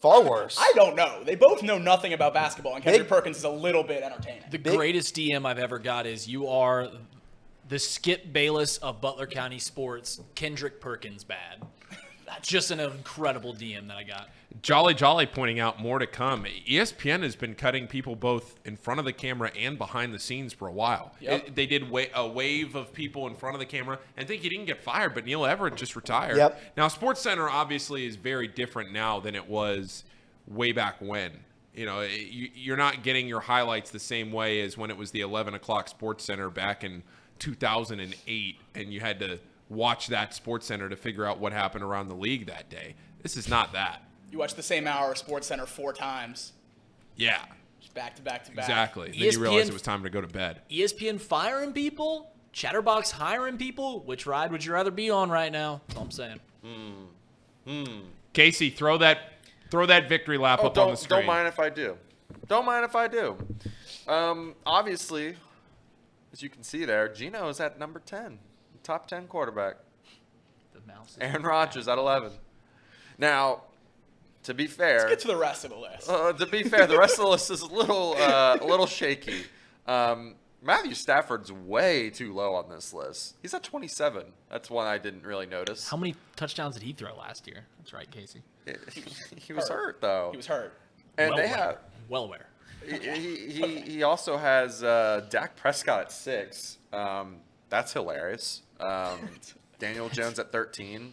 Far 0.00 0.22
worse. 0.22 0.56
I 0.60 0.72
don't 0.76 0.94
know. 0.94 1.24
They 1.24 1.34
both 1.34 1.62
know 1.64 1.76
nothing 1.76 2.12
about 2.12 2.32
basketball, 2.32 2.74
and 2.76 2.84
Kendrick 2.84 3.08
Big- 3.08 3.08
Perkins 3.08 3.36
is 3.38 3.44
a 3.44 3.48
little 3.50 3.82
bit 3.82 4.02
entertaining. 4.04 4.44
the 4.50 4.58
Big- 4.58 4.76
greatest 4.76 5.16
DM 5.16 5.44
I've 5.44 5.58
ever 5.58 5.78
got 5.80 6.06
is 6.06 6.28
you 6.28 6.46
are 6.46 6.88
the 7.68 7.78
Skip 7.80 8.32
Bayless 8.32 8.78
of 8.78 9.00
Butler 9.00 9.26
County 9.26 9.58
sports. 9.58 10.20
Kendrick 10.36 10.80
Perkins 10.80 11.24
bad. 11.24 11.64
That's 12.28 12.48
just 12.48 12.70
an 12.70 12.78
incredible 12.80 13.54
DM 13.54 13.88
that 13.88 13.96
I 13.96 14.02
got. 14.04 14.28
Jolly 14.62 14.94
Jolly 14.94 15.26
pointing 15.26 15.60
out 15.60 15.80
more 15.80 15.98
to 15.98 16.06
come. 16.06 16.44
ESPN 16.66 17.22
has 17.22 17.36
been 17.36 17.54
cutting 17.54 17.86
people 17.86 18.16
both 18.16 18.58
in 18.64 18.76
front 18.76 18.98
of 19.00 19.06
the 19.06 19.12
camera 19.12 19.50
and 19.58 19.78
behind 19.78 20.12
the 20.14 20.18
scenes 20.18 20.52
for 20.52 20.68
a 20.68 20.72
while. 20.72 21.14
Yep. 21.20 21.46
It- 21.48 21.54
they 21.54 21.66
did 21.66 21.88
wa- 21.90 22.04
a 22.14 22.26
wave 22.26 22.74
of 22.74 22.92
people 22.92 23.26
in 23.26 23.34
front 23.34 23.54
of 23.54 23.60
the 23.60 23.66
camera, 23.66 23.98
and 24.16 24.26
think 24.28 24.42
he 24.42 24.48
didn't 24.48 24.66
get 24.66 24.82
fired, 24.82 25.14
but 25.14 25.24
Neil 25.24 25.44
Everett 25.46 25.76
just 25.76 25.96
retired. 25.96 26.36
Yep. 26.36 26.60
Now, 26.76 26.88
Sports 26.88 27.20
Center 27.20 27.48
obviously 27.48 28.04
is 28.06 28.16
very 28.16 28.48
different 28.48 28.92
now 28.92 29.20
than 29.20 29.34
it 29.34 29.48
was 29.48 30.04
way 30.46 30.72
back 30.72 30.96
when. 31.00 31.32
You 31.74 31.86
know, 31.86 32.00
it- 32.00 32.10
you, 32.12 32.50
you're 32.54 32.76
not 32.76 33.02
getting 33.02 33.28
your 33.28 33.40
highlights 33.40 33.90
the 33.90 34.00
same 34.00 34.32
way 34.32 34.60
as 34.62 34.76
when 34.76 34.90
it 34.90 34.96
was 34.96 35.10
the 35.12 35.20
11 35.20 35.54
o'clock 35.54 35.88
Sports 35.88 36.24
Center 36.24 36.50
back 36.50 36.84
in 36.84 37.02
2008, 37.38 38.56
and 38.74 38.92
you 38.92 39.00
had 39.00 39.18
to 39.20 39.38
watch 39.68 40.08
that 40.08 40.34
Sports 40.34 40.66
Center 40.66 40.88
to 40.88 40.96
figure 40.96 41.24
out 41.24 41.38
what 41.38 41.52
happened 41.52 41.84
around 41.84 42.08
the 42.08 42.14
league 42.14 42.46
that 42.46 42.68
day. 42.70 42.94
This 43.22 43.36
is 43.36 43.48
not 43.48 43.72
that. 43.72 44.02
You 44.30 44.38
watch 44.38 44.54
the 44.54 44.62
same 44.62 44.86
hour 44.86 45.12
of 45.12 45.18
Sports 45.18 45.46
Center 45.46 45.66
four 45.66 45.92
times, 45.92 46.52
Yeah, 47.16 47.40
just 47.80 47.94
back 47.94 48.14
to 48.16 48.22
back 48.22 48.44
to 48.44 48.50
back. 48.52 48.64
exactly. 48.68 49.10
Then 49.10 49.32
you 49.32 49.40
realize 49.40 49.68
it 49.68 49.72
was 49.72 49.82
time 49.82 50.02
to 50.04 50.10
go 50.10 50.20
to 50.20 50.26
bed. 50.26 50.62
ESPN 50.70 51.20
firing 51.20 51.72
people, 51.72 52.30
Chatterbox 52.52 53.10
hiring 53.12 53.56
people. 53.58 54.00
Which 54.04 54.26
ride 54.26 54.52
would 54.52 54.64
you 54.64 54.72
rather 54.72 54.90
be 54.90 55.10
on 55.10 55.30
right 55.30 55.50
now? 55.52 55.80
That's 55.88 55.96
all 55.98 56.04
I'm 56.04 56.10
saying. 56.10 56.40
Casey, 58.32 58.70
throw 58.70 58.98
that 58.98 59.18
throw 59.70 59.86
that 59.86 60.08
victory 60.08 60.38
lap 60.38 60.60
Oh, 60.62 60.66
up 60.68 60.78
on 60.78 60.84
the 60.84 60.90
don't, 60.90 60.96
screen. 60.98 61.18
don't 61.20 61.26
mind 61.26 61.48
if 61.48 61.58
I 61.58 61.68
do. 61.70 61.96
Don't 62.46 62.64
mind 62.64 62.84
if 62.84 62.94
I 62.96 63.08
do. 63.08 63.36
Um, 64.06 64.54
obviously, 64.64 65.36
as 66.32 66.42
you 66.42 66.48
can 66.48 66.62
see 66.62 66.84
there, 66.84 67.08
Geno 67.08 67.48
is 67.48 67.60
at 67.60 67.78
number 67.78 68.00
10, 68.00 68.38
top 68.88 69.06
10 69.06 69.26
quarterback. 69.26 69.76
The 70.72 70.80
mouse. 70.90 71.10
Is 71.10 71.18
Aaron 71.20 71.42
Rodgers 71.42 71.88
at 71.88 71.98
11. 71.98 72.32
Now, 73.18 73.64
to 74.44 74.54
be 74.54 74.66
fair, 74.66 75.10
Get 75.10 75.18
to 75.20 75.28
the 75.28 75.36
rest 75.36 75.64
of 75.64 75.70
the 75.72 75.76
list. 75.76 76.08
uh, 76.08 76.32
to 76.32 76.46
be 76.46 76.62
fair, 76.62 76.86
the 76.86 76.96
rest 76.96 77.18
of 77.18 77.24
the 77.26 77.28
list 77.30 77.50
is 77.50 77.60
a 77.60 77.66
little, 77.66 78.14
uh, 78.16 78.56
a 78.58 78.64
little 78.64 78.86
shaky. 78.86 79.42
Um, 79.86 80.36
Matthew 80.62 80.94
Stafford's 80.94 81.52
way 81.52 82.08
too 82.08 82.32
low 82.32 82.54
on 82.54 82.70
this 82.70 82.94
list. 82.94 83.36
He's 83.42 83.52
at 83.52 83.62
27. 83.62 84.24
That's 84.50 84.70
one 84.70 84.86
I 84.86 84.96
didn't 84.96 85.24
really 85.26 85.44
notice. 85.46 85.86
How 85.90 85.98
many 85.98 86.14
touchdowns 86.34 86.74
did 86.74 86.82
he 86.82 86.94
throw 86.94 87.14
last 87.14 87.46
year? 87.46 87.66
That's 87.78 87.92
right, 87.92 88.10
Casey. 88.10 88.40
he 89.36 89.52
was 89.52 89.68
hurt 89.68 90.00
though, 90.00 90.28
He 90.30 90.36
was 90.38 90.46
hurt. 90.46 90.72
and 91.18 91.28
well 91.28 91.36
they 91.38 91.44
aware. 91.44 91.56
have. 91.56 91.78
well 92.08 92.24
aware. 92.24 92.46
he, 92.86 93.50
he, 93.50 93.80
he 93.82 94.02
also 94.02 94.38
has 94.38 94.82
uh, 94.82 95.26
Dak 95.28 95.56
Prescott 95.56 96.00
at 96.00 96.12
six. 96.12 96.78
Um, 96.92 97.36
that's 97.68 97.92
hilarious. 97.92 98.62
Um, 98.80 99.18
Daniel 99.78 100.08
Jones 100.08 100.38
at 100.38 100.52
13. 100.52 101.12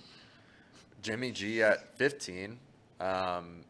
Jimmy 1.01 1.31
G 1.31 1.61
at 1.61 1.95
15. 1.97 2.57
Um, 2.99 3.61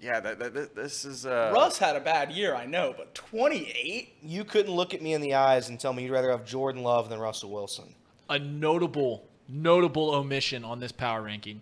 yeah, 0.00 0.20
that, 0.20 0.38
that, 0.38 0.54
that- 0.54 0.74
this 0.74 1.04
is. 1.04 1.26
Uh, 1.26 1.52
Russ 1.54 1.78
had 1.78 1.96
a 1.96 2.00
bad 2.00 2.32
year, 2.32 2.54
I 2.54 2.66
know, 2.66 2.94
but 2.96 3.14
28? 3.14 4.14
You 4.22 4.44
couldn't 4.44 4.72
look 4.74 4.94
at 4.94 5.00
me 5.02 5.14
in 5.14 5.20
the 5.20 5.34
eyes 5.34 5.68
and 5.68 5.78
tell 5.78 5.92
me 5.92 6.02
you'd 6.02 6.12
rather 6.12 6.30
have 6.30 6.44
Jordan 6.44 6.82
Love 6.82 7.08
than 7.08 7.18
Russell 7.20 7.50
Wilson. 7.50 7.94
A 8.28 8.38
notable, 8.38 9.26
notable 9.48 10.10
omission 10.14 10.64
on 10.64 10.80
this 10.80 10.92
power 10.92 11.22
ranking. 11.22 11.60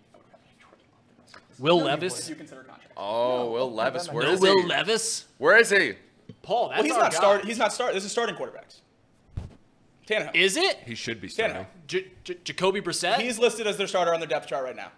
Will 1.59 1.79
Levis. 1.83 2.29
You 2.29 2.35
consider 2.35 2.63
contract. 2.63 2.93
Oh, 2.97 3.51
Will 3.53 3.73
Levis. 3.73 4.11
Where 4.11 4.25
No 4.25 4.33
is 4.33 4.41
Will 4.41 4.63
he? 4.63 4.67
Levis. 4.67 5.27
Where 5.39 5.59
is 5.59 5.71
he? 5.71 5.95
Paul, 6.43 6.69
that's 6.71 6.79
Well, 6.79 6.85
he's 6.85 6.93
our 6.95 6.99
not 7.03 7.13
guy. 7.13 7.17
start. 7.19 7.45
He's 7.45 7.59
not 7.59 7.73
starting. 7.73 7.95
This 7.95 8.05
is 8.05 8.11
starting 8.11 8.35
quarterbacks. 8.37 8.81
Tannehill. 10.07 10.35
Is 10.35 10.57
it 10.57 10.79
He 10.85 10.95
should 10.95 11.21
be 11.21 11.29
Tannehill. 11.29 11.33
starting. 11.33 11.67
J- 11.87 12.07
J- 12.25 12.37
Jacoby 12.45 12.81
Brissett? 12.81 13.19
He's 13.19 13.39
listed 13.39 13.67
as 13.67 13.77
their 13.77 13.87
starter 13.87 14.13
on 14.13 14.21
their 14.21 14.29
depth 14.29 14.49
chart 14.49 14.65
right 14.65 14.77
now. 14.77 14.91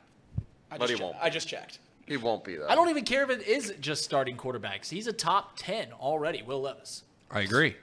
I 0.71 0.79
But 0.79 0.87
just 0.89 0.93
he 0.93 0.99
che- 0.99 1.05
won't. 1.05 1.17
I 1.21 1.31
just 1.31 1.47
checked. 1.49 1.79
He 2.07 2.17
won't 2.17 2.45
be 2.45 2.57
though. 2.57 2.69
I 2.69 2.75
don't 2.75 2.89
even 2.91 3.05
care 3.05 3.23
if 3.23 3.31
it 3.31 3.47
is 3.47 3.75
just 3.81 4.05
starting 4.05 4.37
quarterbacks. 4.37 4.89
He's 4.91 5.07
a 5.07 5.13
top 5.13 5.57
ten 5.57 5.93
already. 5.93 6.43
Will 6.43 6.61
Levis. 6.61 7.03
I 7.31 7.41
agree. 7.41 7.77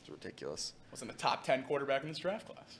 It's 0.00 0.08
ridiculous. 0.10 0.72
Wasn't 0.90 1.10
the 1.10 1.16
top 1.16 1.42
10 1.44 1.64
quarterback 1.64 2.02
in 2.02 2.08
this 2.08 2.18
draft 2.18 2.46
class. 2.46 2.78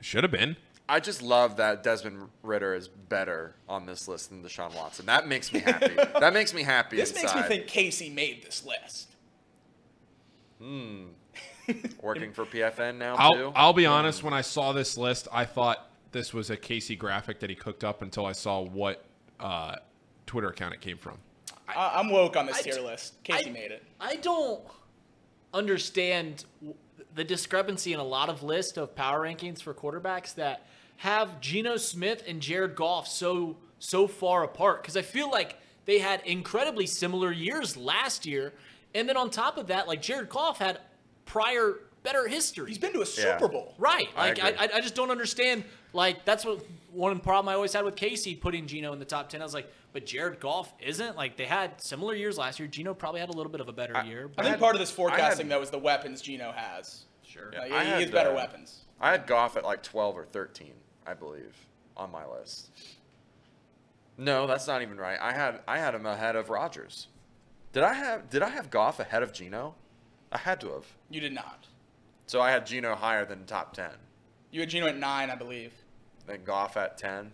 Should 0.00 0.22
have 0.22 0.30
been. 0.30 0.56
I 0.88 1.00
just 1.00 1.20
love 1.20 1.56
that 1.56 1.82
Desmond 1.82 2.28
Ridder 2.44 2.74
is 2.74 2.86
better 2.86 3.54
on 3.68 3.86
this 3.86 4.06
list 4.06 4.28
than 4.30 4.44
Deshaun 4.44 4.72
Watson. 4.76 5.06
That 5.06 5.26
makes 5.26 5.52
me 5.52 5.58
happy. 5.60 5.94
that 6.20 6.32
makes 6.32 6.54
me 6.54 6.62
happy. 6.62 6.96
This 6.98 7.12
makes 7.14 7.34
me 7.34 7.42
think 7.42 7.66
Casey 7.66 8.08
made 8.10 8.44
this 8.44 8.64
list. 8.64 9.08
Hmm. 10.62 11.06
working 12.02 12.32
for 12.32 12.44
PFN 12.44 12.96
now 12.96 13.16
I'll, 13.16 13.34
too. 13.34 13.52
I'll 13.54 13.72
be 13.72 13.86
honest. 13.86 14.22
When 14.22 14.34
I 14.34 14.40
saw 14.40 14.72
this 14.72 14.96
list, 14.96 15.28
I 15.32 15.44
thought 15.44 15.90
this 16.12 16.32
was 16.32 16.50
a 16.50 16.56
Casey 16.56 16.96
graphic 16.96 17.40
that 17.40 17.50
he 17.50 17.56
cooked 17.56 17.84
up 17.84 18.02
until 18.02 18.26
I 18.26 18.32
saw 18.32 18.60
what 18.60 19.04
uh, 19.40 19.76
Twitter 20.26 20.48
account 20.48 20.74
it 20.74 20.80
came 20.80 20.98
from. 20.98 21.18
I, 21.68 21.92
I'm 21.96 22.10
woke 22.10 22.36
on 22.36 22.46
this 22.46 22.58
I 22.58 22.62
tier 22.62 22.74
d- 22.74 22.80
list. 22.80 23.22
Casey 23.24 23.50
I- 23.50 23.52
made 23.52 23.70
it. 23.70 23.84
I 24.00 24.16
don't 24.16 24.60
understand 25.52 26.44
the 27.14 27.24
discrepancy 27.24 27.92
in 27.92 28.00
a 28.00 28.04
lot 28.04 28.28
of 28.28 28.42
lists 28.42 28.76
of 28.76 28.94
power 28.94 29.22
rankings 29.22 29.60
for 29.62 29.72
quarterbacks 29.74 30.34
that 30.34 30.66
have 30.98 31.40
Geno 31.40 31.76
Smith 31.76 32.22
and 32.26 32.40
Jared 32.40 32.74
Goff 32.74 33.08
so 33.08 33.56
so 33.78 34.06
far 34.06 34.42
apart 34.44 34.82
because 34.82 34.96
I 34.96 35.02
feel 35.02 35.30
like 35.30 35.56
they 35.84 35.98
had 35.98 36.22
incredibly 36.24 36.86
similar 36.86 37.30
years 37.30 37.76
last 37.76 38.26
year, 38.26 38.52
and 38.94 39.08
then 39.08 39.16
on 39.16 39.30
top 39.30 39.58
of 39.58 39.66
that, 39.68 39.86
like 39.86 40.02
Jared 40.02 40.28
Goff 40.28 40.58
had 40.58 40.80
prior 41.26 41.74
better 42.02 42.26
history. 42.26 42.68
He's 42.68 42.78
been 42.78 42.92
to 42.94 43.00
a 43.00 43.04
Yeah. 43.04 43.38
Super 43.38 43.48
Bowl. 43.48 43.74
Right. 43.78 44.08
Like 44.16 44.42
I. 44.42 44.50
I, 44.50 44.68
I 44.76 44.80
just 44.80 44.94
don't 44.94 45.10
understand. 45.10 45.64
Like 45.92 46.24
that's 46.24 46.44
what 46.44 46.64
one 46.92 47.18
problem 47.20 47.48
I 47.50 47.54
always 47.54 47.72
had 47.72 47.84
with 47.84 47.96
Casey 47.96 48.34
putting 48.34 48.66
Geno 48.66 48.92
in 48.92 48.98
the 48.98 49.04
top 49.04 49.28
ten. 49.28 49.40
I 49.40 49.44
was 49.44 49.54
like, 49.54 49.70
but 49.92 50.06
Jared 50.06 50.40
Goff 50.40 50.72
isn't. 50.80 51.16
Like 51.16 51.36
they 51.36 51.44
had 51.46 51.80
similar 51.80 52.14
years 52.14 52.38
last 52.38 52.58
year. 52.58 52.68
Geno 52.68 52.94
probably 52.94 53.20
had 53.20 53.28
a 53.28 53.32
little 53.36 53.52
bit 53.52 53.60
of 53.60 53.68
a 53.68 53.72
better 53.72 54.02
year. 54.04 54.24
I 54.24 54.34
But 54.36 54.42
think 54.44 54.50
had- 54.54 54.60
part 54.60 54.74
of 54.74 54.80
this 54.80 54.90
forecasting, 54.90 55.46
had- 55.46 55.52
though, 55.58 55.62
is 55.62 55.70
the 55.70 55.78
weapons 55.78 56.20
Geno 56.22 56.52
has. 56.52 57.04
sure. 57.22 57.52
Like, 57.56 57.66
he 57.68 57.72
had, 57.72 58.00
has 58.02 58.10
better 58.10 58.30
uh, 58.30 58.34
weapons. 58.34 58.84
I 59.00 59.10
had 59.10 59.26
Goff 59.26 59.56
at 59.56 59.64
like 59.64 59.82
12 59.82 60.16
or 60.16 60.24
13, 60.26 60.72
I 61.06 61.12
believe, 61.14 61.54
on 61.96 62.10
my 62.10 62.24
list. 62.26 62.70
No, 64.18 64.46
that's 64.46 64.66
not 64.66 64.80
even 64.82 64.96
right. 64.96 65.18
I 65.20 65.32
had 65.32 65.60
I 65.68 65.78
had 65.78 65.94
him 65.94 66.06
ahead 66.06 66.36
of 66.36 66.48
Rodgers. 66.50 67.08
Did 67.72 67.82
I 67.82 67.92
have 67.94 68.30
Did 68.30 68.42
I 68.42 68.48
have 68.50 68.70
Goff 68.70 69.00
ahead 69.00 69.22
of 69.22 69.32
Geno? 69.32 69.74
I 70.36 70.38
had 70.38 70.60
to 70.60 70.68
have. 70.72 70.84
You 71.08 71.18
did 71.22 71.32
not. 71.32 71.66
So 72.26 72.42
I 72.42 72.50
had 72.50 72.66
Geno 72.66 72.94
higher 72.94 73.24
than 73.24 73.46
top 73.46 73.72
10. 73.74 73.88
You 74.50 74.60
had 74.60 74.68
Geno 74.68 74.86
at 74.86 74.98
nine, 74.98 75.30
I 75.30 75.34
believe. 75.34 75.72
Then 76.26 76.40
Goff 76.44 76.76
at 76.76 76.98
10. 76.98 77.32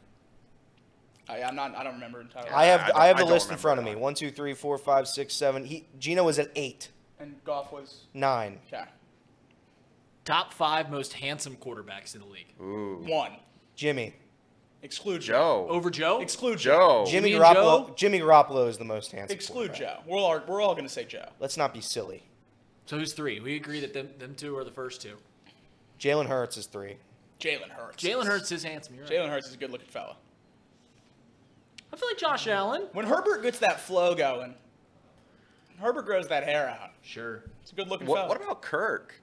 I, 1.28 1.42
I'm 1.42 1.56
not. 1.56 1.74
I 1.74 1.82
don't 1.82 1.94
remember 1.94 2.20
entirely. 2.20 2.50
I 2.50 2.66
have 2.66 2.80
I 2.80 2.84
I, 2.84 2.86
don't- 2.86 2.96
have 2.96 3.02
I 3.02 3.12
the 3.12 3.18
don't 3.24 3.30
list 3.30 3.46
in 3.46 3.50
remember 3.50 3.60
front 3.62 3.78
of 3.80 3.84
me. 3.86 3.96
One, 3.96 4.14
two, 4.14 4.30
three, 4.30 4.54
four, 4.54 4.78
five, 4.78 5.08
six, 5.08 5.34
seven. 5.34 5.64
He 5.64 5.86
Geno 5.98 6.22
was 6.22 6.38
at 6.38 6.50
eight, 6.54 6.90
And 7.18 7.42
Goff 7.44 7.72
was 7.72 8.04
nine. 8.14 8.60
okay. 8.72 8.84
Top 10.24 10.52
five 10.52 10.88
most 10.90 11.14
handsome 11.14 11.56
quarterbacks 11.56 12.14
in 12.14 12.20
the 12.20 12.26
league. 12.28 12.52
Ooh. 12.60 13.02
One. 13.04 13.32
Jimmy. 13.74 14.14
Exclude 14.82 15.20
Joe. 15.22 15.66
Over 15.68 15.90
Joe. 15.90 16.20
Exclude 16.20 16.58
Joe. 16.58 17.04
Joe. 17.06 17.10
Jimmy 17.10 17.32
Garoppolo. 17.32 17.86
Joe? 17.88 17.92
Jimmy 17.96 18.20
Garoppolo 18.20 18.68
is 18.68 18.78
the 18.78 18.84
most 18.84 19.10
handsome. 19.12 19.34
Exclude. 19.34 19.74
Joe. 19.74 19.98
We're 20.06 20.18
all 20.18 20.40
we're 20.46 20.60
all 20.60 20.74
going 20.74 20.86
to 20.86 20.92
say 20.92 21.04
Joe. 21.04 21.28
Let's 21.40 21.56
not 21.56 21.72
be 21.72 21.80
silly. 21.80 22.22
So 22.86 22.98
who's 22.98 23.12
three? 23.12 23.40
We 23.40 23.56
agree 23.56 23.80
that 23.80 23.92
them, 23.94 24.08
them 24.18 24.34
two 24.34 24.56
are 24.56 24.64
the 24.64 24.70
first 24.70 25.00
two. 25.00 25.16
Jalen 25.98 26.26
Hurts 26.26 26.56
is 26.56 26.66
three. 26.66 26.96
Jalen 27.40 27.70
Hurts. 27.70 28.02
Jalen 28.02 28.26
Hurts 28.26 28.52
is 28.52 28.62
handsome. 28.64 28.94
You're 28.94 29.04
right. 29.04 29.12
Jalen 29.12 29.28
Hurts 29.30 29.48
is 29.48 29.54
a 29.54 29.56
good 29.56 29.70
looking 29.70 29.88
fella. 29.88 30.16
I 31.92 31.96
feel 31.96 32.08
like 32.08 32.18
Josh 32.18 32.46
Allen. 32.48 32.84
When 32.92 33.06
Herbert 33.06 33.42
gets 33.42 33.58
that 33.60 33.80
flow 33.80 34.14
going, 34.14 34.54
Herbert 35.78 36.06
grows 36.06 36.28
that 36.28 36.44
hair 36.44 36.68
out. 36.68 36.90
Sure. 37.02 37.42
It's 37.62 37.72
a 37.72 37.74
good 37.74 37.88
looking 37.88 38.06
What, 38.06 38.16
fella. 38.18 38.28
what 38.28 38.42
about 38.42 38.62
Kirk? 38.62 39.14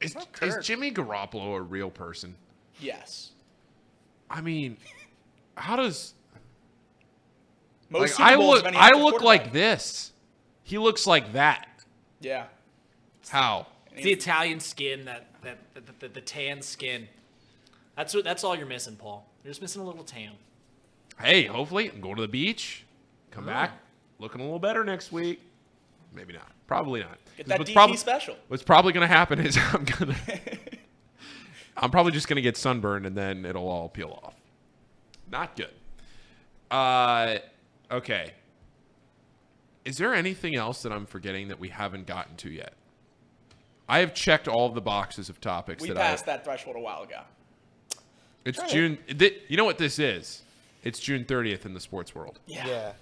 Is, 0.00 0.14
Not 0.14 0.28
is 0.42 0.56
Jimmy 0.66 0.90
Garoppolo 0.90 1.56
a 1.56 1.60
real 1.62 1.90
person? 1.90 2.34
yes. 2.80 3.30
I 4.30 4.40
mean, 4.40 4.78
how 5.56 5.76
does 5.76 6.14
Most 7.90 8.00
like 8.00 8.10
Super 8.10 8.22
I 8.22 8.36
Bowls 8.36 8.48
look? 8.48 8.60
of 8.62 8.66
any 8.68 8.76
I 8.78 8.86
active 8.86 9.00
look 9.02 9.20
like 9.22 9.40
quarterback. 9.42 9.52
this. 9.52 10.12
He 10.62 10.78
looks 10.78 11.06
like 11.06 11.34
that. 11.34 11.68
Yeah. 12.22 12.46
How? 13.28 13.66
It's 13.94 14.04
the 14.04 14.12
Italian 14.12 14.58
skin, 14.60 15.04
that 15.04 15.26
that 15.42 15.58
the, 15.74 15.82
the, 16.00 16.08
the 16.08 16.20
tan 16.20 16.62
skin. 16.62 17.08
That's 17.96 18.14
what. 18.14 18.24
That's 18.24 18.42
all 18.44 18.56
you're 18.56 18.66
missing, 18.66 18.96
Paul. 18.96 19.26
You're 19.44 19.50
just 19.50 19.60
missing 19.60 19.82
a 19.82 19.84
little 19.84 20.04
tan. 20.04 20.32
Hey, 21.20 21.44
hopefully, 21.44 21.90
I'm 21.90 22.00
go 22.00 22.14
to 22.14 22.22
the 22.22 22.28
beach, 22.28 22.84
come 23.30 23.44
Oh. 23.44 23.48
back 23.48 23.72
looking 24.18 24.40
a 24.40 24.44
little 24.44 24.58
better 24.58 24.82
next 24.84 25.12
week. 25.12 25.40
Maybe 26.14 26.32
not. 26.32 26.48
Probably 26.66 27.00
not. 27.00 27.18
Get 27.36 27.48
that 27.48 27.58
What's 27.58 27.70
DT 27.70 27.74
prob- 27.74 27.96
special. 27.96 28.36
What's 28.48 28.62
probably 28.62 28.92
going 28.92 29.06
to 29.06 29.12
happen 29.14 29.38
is 29.40 29.58
I'm 29.72 29.84
gonna, 29.84 30.16
I'm 31.76 31.90
probably 31.90 32.12
just 32.12 32.28
gonna 32.28 32.40
get 32.40 32.56
sunburned 32.56 33.04
and 33.06 33.16
then 33.16 33.44
it'll 33.44 33.68
all 33.68 33.88
peel 33.88 34.18
off. 34.22 34.34
Not 35.30 35.56
good. 35.56 35.70
Uh, 36.70 37.38
okay. 37.90 38.32
Is 39.84 39.98
there 39.98 40.14
anything 40.14 40.54
else 40.54 40.82
that 40.82 40.92
I'm 40.92 41.06
forgetting 41.06 41.48
that 41.48 41.58
we 41.58 41.68
haven't 41.68 42.06
gotten 42.06 42.36
to 42.36 42.50
yet? 42.50 42.74
I 43.88 43.98
have 43.98 44.14
checked 44.14 44.46
all 44.48 44.66
of 44.66 44.74
the 44.74 44.80
boxes 44.80 45.28
of 45.28 45.40
topics 45.40 45.82
We 45.82 45.88
that 45.88 45.96
passed 45.96 46.24
I. 46.28 46.32
that 46.36 46.44
threshold 46.44 46.76
a 46.76 46.80
while 46.80 47.02
ago. 47.02 47.20
It's 48.44 48.60
June. 48.72 48.98
thi- 49.08 49.38
you 49.48 49.56
know 49.56 49.64
what 49.64 49.78
this 49.78 49.98
is? 49.98 50.42
It's 50.84 50.98
June 50.98 51.24
30th 51.24 51.64
in 51.66 51.74
the 51.74 51.80
sports 51.80 52.14
world, 52.14 52.40
Yeah. 52.46 52.66
Yeah. 52.66 52.92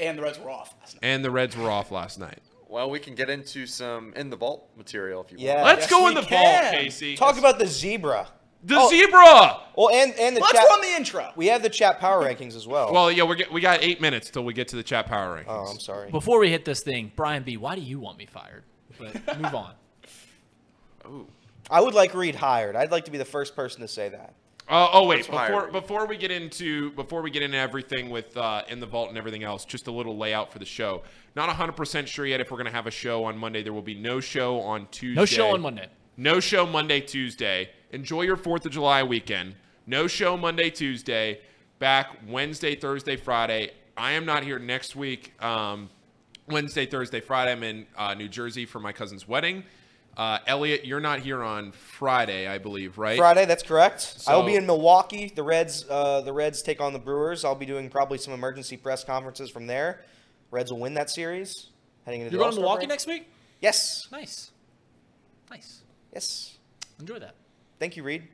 And 0.00 0.16
the 0.16 0.22
Reds 0.22 0.38
were 0.38 0.50
off 0.50 0.74
last 0.80 0.94
night. 0.94 1.00
and 1.02 1.24
the 1.24 1.30
Reds 1.30 1.56
were 1.56 1.70
off 1.70 1.90
last 1.90 2.18
night. 2.18 2.38
Well, 2.68 2.88
we 2.88 3.00
can 3.00 3.14
get 3.14 3.28
into 3.30 3.66
some 3.66 4.12
in 4.14 4.30
the 4.30 4.36
vault 4.36 4.68
material 4.76 5.22
if 5.24 5.32
you 5.32 5.38
Yeah. 5.38 5.56
want. 5.56 5.64
Let's 5.66 5.80
Yes, 5.82 5.90
go 5.90 6.08
in 6.08 6.14
the 6.14 6.22
can. 6.22 6.62
vault, 6.62 6.74
Casey. 6.80 7.16
Talk 7.16 7.36
about 7.38 7.58
the 7.58 7.66
zebra. 7.66 8.28
The 8.62 8.76
Oh. 8.78 8.88
zebra. 8.90 9.60
Well, 9.76 9.90
and 9.90 10.12
and 10.18 10.36
the 10.36 10.40
Let's 10.40 10.52
chat. 10.52 10.66
run 10.68 10.80
the 10.80 10.88
intro. 10.96 11.30
we 11.36 11.46
have 11.46 11.62
the 11.62 11.68
chat 11.70 12.00
power 12.00 12.24
rankings 12.24 12.56
as 12.56 12.66
well. 12.66 12.92
Well, 12.92 13.12
yeah, 13.12 13.22
we 13.24 13.36
get, 13.36 13.52
we 13.52 13.60
got 13.60 13.82
eight 13.82 14.00
minutes 14.00 14.30
till 14.30 14.44
we 14.44 14.52
get 14.52 14.68
to 14.68 14.76
the 14.76 14.82
chat 14.82 15.06
power 15.06 15.36
rankings. 15.38 15.44
oh, 15.48 15.66
I'm 15.70 15.78
sorry. 15.78 16.10
Before 16.10 16.38
we 16.40 16.50
hit 16.50 16.64
this 16.64 16.80
thing, 16.80 17.12
Brian 17.14 17.42
B, 17.44 17.56
why 17.56 17.74
do 17.76 17.80
you 17.80 18.00
want 18.00 18.18
me 18.18 18.26
fired? 18.26 18.64
But 18.98 19.38
move 19.40 19.54
on. 19.54 19.72
Ooh. 21.06 21.26
I 21.70 21.80
would 21.80 21.94
like 21.94 22.14
Reed 22.14 22.34
hired. 22.34 22.74
I'd 22.76 22.90
like 22.90 23.04
to 23.04 23.10
be 23.10 23.18
the 23.18 23.24
first 23.24 23.54
person 23.54 23.80
to 23.82 23.88
say 23.88 24.08
that. 24.08 24.34
Uh, 24.68 24.88
oh 24.92 25.06
wait, 25.06 25.28
Let's 25.30 25.48
before 25.50 25.68
before 25.68 26.06
we 26.06 26.18
get 26.18 26.30
into 26.30 26.90
before 26.92 27.22
we 27.22 27.30
get 27.30 27.42
into 27.42 27.56
everything 27.56 28.10
with 28.10 28.36
uh, 28.36 28.62
in 28.68 28.80
the 28.80 28.86
vault 28.86 29.08
and 29.08 29.16
everything 29.16 29.42
else, 29.42 29.64
just 29.64 29.86
a 29.86 29.90
little 29.90 30.18
layout 30.18 30.52
for 30.52 30.58
the 30.58 30.66
show. 30.66 31.02
Not 31.34 31.48
100% 31.48 32.06
sure 32.06 32.26
yet 32.26 32.40
if 32.40 32.50
we're 32.50 32.56
going 32.58 32.66
to 32.66 32.72
have 32.72 32.86
a 32.86 32.90
show 32.90 33.24
on 33.24 33.38
Monday. 33.38 33.62
There 33.62 33.72
will 33.72 33.80
be 33.80 33.94
no 33.94 34.20
show 34.20 34.60
on 34.60 34.86
Tuesday. 34.90 35.20
No 35.20 35.24
show 35.24 35.54
on 35.54 35.60
Monday. 35.62 35.86
No 36.20 36.40
show 36.40 36.66
Monday, 36.66 37.00
Tuesday. 37.00 37.70
Enjoy 37.92 38.22
your 38.22 38.36
4th 38.36 38.66
of 38.66 38.72
July 38.72 39.04
weekend. 39.04 39.54
No 39.86 40.08
show 40.08 40.36
Monday, 40.36 40.68
Tuesday. 40.68 41.38
Back 41.78 42.08
Wednesday, 42.26 42.74
Thursday, 42.74 43.14
Friday. 43.14 43.70
I 43.96 44.12
am 44.12 44.26
not 44.26 44.42
here 44.42 44.58
next 44.58 44.96
week. 44.96 45.32
Um, 45.40 45.88
Wednesday, 46.48 46.86
Thursday, 46.86 47.20
Friday. 47.20 47.52
I'm 47.52 47.62
in 47.62 47.86
uh, 47.96 48.14
New 48.14 48.28
Jersey 48.28 48.66
for 48.66 48.80
my 48.80 48.90
cousin's 48.90 49.28
wedding. 49.28 49.62
Uh, 50.16 50.40
Elliot, 50.48 50.84
you're 50.84 50.98
not 50.98 51.20
here 51.20 51.44
on 51.44 51.70
Friday, 51.70 52.48
I 52.48 52.58
believe, 52.58 52.98
right? 52.98 53.16
Friday, 53.16 53.44
that's 53.44 53.62
correct. 53.62 54.24
I 54.26 54.34
will 54.34 54.44
be 54.44 54.56
in 54.56 54.66
Milwaukee. 54.66 55.30
The 55.32 55.44
Reds, 55.44 55.86
uh, 55.88 56.22
the 56.22 56.32
Reds 56.32 56.62
take 56.62 56.80
on 56.80 56.92
the 56.92 56.98
Brewers. 56.98 57.44
I'll 57.44 57.54
be 57.54 57.64
doing 57.66 57.88
probably 57.88 58.18
some 58.18 58.34
emergency 58.34 58.76
press 58.76 59.04
conferences 59.04 59.50
from 59.50 59.68
there. 59.68 60.00
Reds 60.50 60.72
will 60.72 60.80
win 60.80 60.94
that 60.94 61.10
series. 61.10 61.68
Heading 62.04 62.22
into 62.22 62.32
You're 62.32 62.40
the 62.40 62.44
going 62.46 62.54
to 62.56 62.60
Milwaukee 62.60 62.78
break. 62.80 62.88
next 62.88 63.06
week? 63.06 63.28
Yes, 63.60 64.08
Nice. 64.10 64.50
Nice. 65.48 65.82
Yes. 66.18 66.58
Enjoy 67.00 67.18
that. 67.20 67.34
Thank 67.78 67.96
you, 67.96 68.02
Reed. 68.02 68.24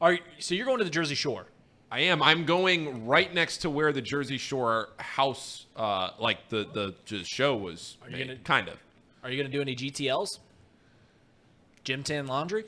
Are 0.00 0.12
you, 0.14 0.18
so 0.38 0.54
you're 0.54 0.66
going 0.66 0.78
to 0.78 0.84
the 0.84 0.90
Jersey 0.90 1.14
Shore? 1.14 1.46
I 1.90 2.00
am. 2.00 2.22
I'm 2.22 2.44
going 2.44 3.06
right 3.06 3.32
next 3.32 3.58
to 3.58 3.70
where 3.70 3.92
the 3.92 4.02
Jersey 4.02 4.36
Shore 4.36 4.90
house, 4.98 5.66
uh, 5.76 6.10
like 6.18 6.48
the 6.50 6.66
the 6.74 6.94
just 7.06 7.30
show 7.30 7.56
was. 7.56 7.96
you 8.06 8.12
made, 8.16 8.26
gonna- 8.26 8.38
kind 8.40 8.68
of? 8.68 8.74
Are 9.22 9.30
you 9.30 9.36
going 9.38 9.50
to 9.50 9.56
do 9.56 9.62
any 9.62 9.74
GTLs? 9.74 10.38
Gym 11.84 12.02
Tan 12.02 12.26
Laundry? 12.26 12.64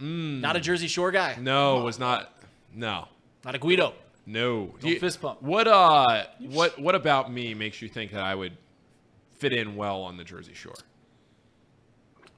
Not 0.00 0.56
a 0.56 0.60
Jersey 0.60 0.88
Shore 0.88 1.12
guy. 1.12 1.36
No, 1.40 1.80
it 1.80 1.84
was 1.84 1.98
not. 2.00 2.32
No, 2.74 3.06
Not 3.44 3.54
a 3.54 3.58
Guido. 3.58 3.94
no. 4.26 4.74
Do 4.80 4.88
you- 4.88 4.98
fist 4.98 5.20
pump. 5.20 5.40
What 5.42 5.68
uh, 5.68 6.24
what 6.40 6.76
what 6.80 6.96
about 6.96 7.30
me 7.30 7.54
makes 7.54 7.80
you 7.80 7.88
think 7.88 8.10
that 8.10 8.22
I 8.22 8.34
would 8.34 8.56
fit 9.36 9.52
in 9.52 9.76
well 9.76 10.02
on 10.02 10.16
the 10.16 10.24
Jersey 10.24 10.54
Shore? 10.54 10.74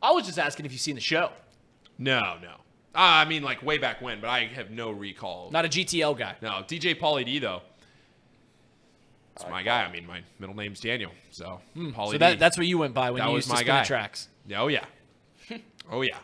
I 0.07 0.12
was 0.12 0.24
just 0.27 0.39
asking 0.39 0.66
if 0.66 0.73
you've 0.73 0.81
seen 0.81 0.95
the 0.95 1.01
show. 1.01 1.31
No, 1.99 2.37
no. 2.41 2.49
Uh, 2.95 2.99
I 3.23 3.24
mean, 3.24 3.43
like 3.43 3.62
way 3.62 3.77
back 3.78 4.01
when, 4.01 4.20
but 4.20 4.28
I 4.31 4.45
have 4.47 4.70
no 4.70 4.91
recall. 4.91 5.51
Not 5.51 5.65
a 5.65 5.69
GTL 5.69 6.16
guy. 6.16 6.37
no, 6.41 6.51
DJ 6.66 6.99
Pauly 6.99 7.24
D 7.24 7.39
though. 7.39 7.62
It's 9.35 9.45
my 9.51 9.62
guy. 9.62 9.85
I 9.85 9.91
mean, 9.93 10.07
my 10.07 10.23
middle 10.39 10.55
name's 10.57 10.81
Daniel, 10.81 11.11
so 11.31 11.61
Pauly 11.77 12.12
So 12.12 12.19
D. 12.19 12.35
that's 12.37 12.57
what 12.57 12.66
you 12.66 12.78
went 12.78 12.95
by 12.95 13.11
when 13.11 13.20
That 13.20 13.28
you 13.28 13.35
was 13.35 13.47
used 13.47 13.49
to 13.49 13.55
my 13.55 13.61
spin 13.61 13.66
guy. 13.74 13.85
tracks. 13.85 14.28
Oh 14.57 14.69
yeah. 14.69 14.85
Oh 15.91 16.03
yeah. 16.03 16.16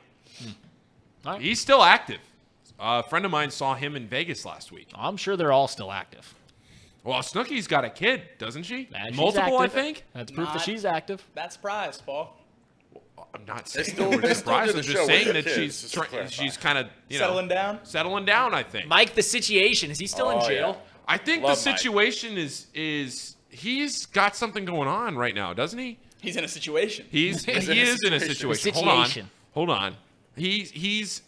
All 1.25 1.33
right. 1.35 1.41
He's 1.43 1.61
still 1.61 1.83
active. 1.85 2.19
a 2.81 3.03
friend 3.05 3.25
of 3.25 3.31
mine 3.31 3.51
saw 3.51 3.75
him 3.75 3.95
in 3.97 4.09
Vegas 4.09 4.45
last 4.45 4.73
week. 4.73 4.89
I'm 4.95 5.17
sure 5.17 5.37
they're 5.37 5.53
all 5.53 5.69
still 5.69 5.93
active. 5.93 6.35
Well, 7.05 7.21
Snooki's 7.21 7.67
got 7.69 7.85
a 7.85 7.91
kid, 7.91 8.23
doesn't 8.39 8.63
she? 8.65 8.89
And 8.95 9.09
she's 9.15 9.17
Multiple, 9.17 9.59
I 9.59 9.69
think. 9.69 10.05
That's 10.15 10.31
proof 10.33 10.49
that 10.53 10.63
she's 10.63 10.85
active. 10.85 11.23
That 11.35 11.53
surprise, 11.53 12.01
Paul. 12.01 12.37
I'm 13.35 13.45
not 13.47 13.69
saying 13.69 13.87
still- 13.87 14.11
that 14.11 14.23
we're 14.23 14.35
surprised. 14.35 14.77
I'm 14.77 14.83
just 14.83 15.07
saying 15.07 15.33
that 15.33 15.45
she's 15.45 15.55
kids, 15.55 15.81
just 15.83 15.95
to 15.95 16.01
try- 16.01 16.07
clarify. 16.09 16.31
she's 16.31 16.57
kind 16.57 16.79
of 16.79 16.87
you 17.09 17.19
know 17.19 17.27
Settling 17.29 17.49
down? 17.49 17.79
settling 17.85 18.25
down. 18.25 18.55
I 18.55 18.63
think. 18.63 18.87
Mike, 18.89 19.15
the 19.15 19.23
situation 19.23 19.91
is 19.91 19.99
he 19.99 20.07
still 20.07 20.31
in 20.31 20.39
Oh, 20.39 20.47
jail? 20.49 20.69
yeah. 20.83 20.89
I 21.09 21.17
think 21.19 21.43
Love 21.43 21.63
the 21.63 21.71
Mike. 21.71 21.79
situation 21.79 22.37
is 22.37 22.67
is 22.75 23.37
he's 23.49 24.07
got 24.07 24.37
something 24.37 24.65
going 24.65 24.89
on 24.89 25.17
right 25.17 25.35
now, 25.35 25.53
doesn't 25.53 25.79
he? 25.79 25.99
He's 26.21 26.37
in 26.37 26.45
a 26.45 26.49
situation. 26.49 27.07
He's 27.11 27.45
He's 27.47 27.67
he 27.67 27.73
in 27.73 27.79
a 27.79 27.91
is 27.91 28.03
in 28.05 28.13
a 28.13 28.21
situation. 28.21 28.73
situation. 28.75 29.31
Hold 29.55 29.71
on, 29.71 29.77
hold 29.81 29.93
on. 29.93 29.97
He's 30.37 30.71
he's 30.71 31.23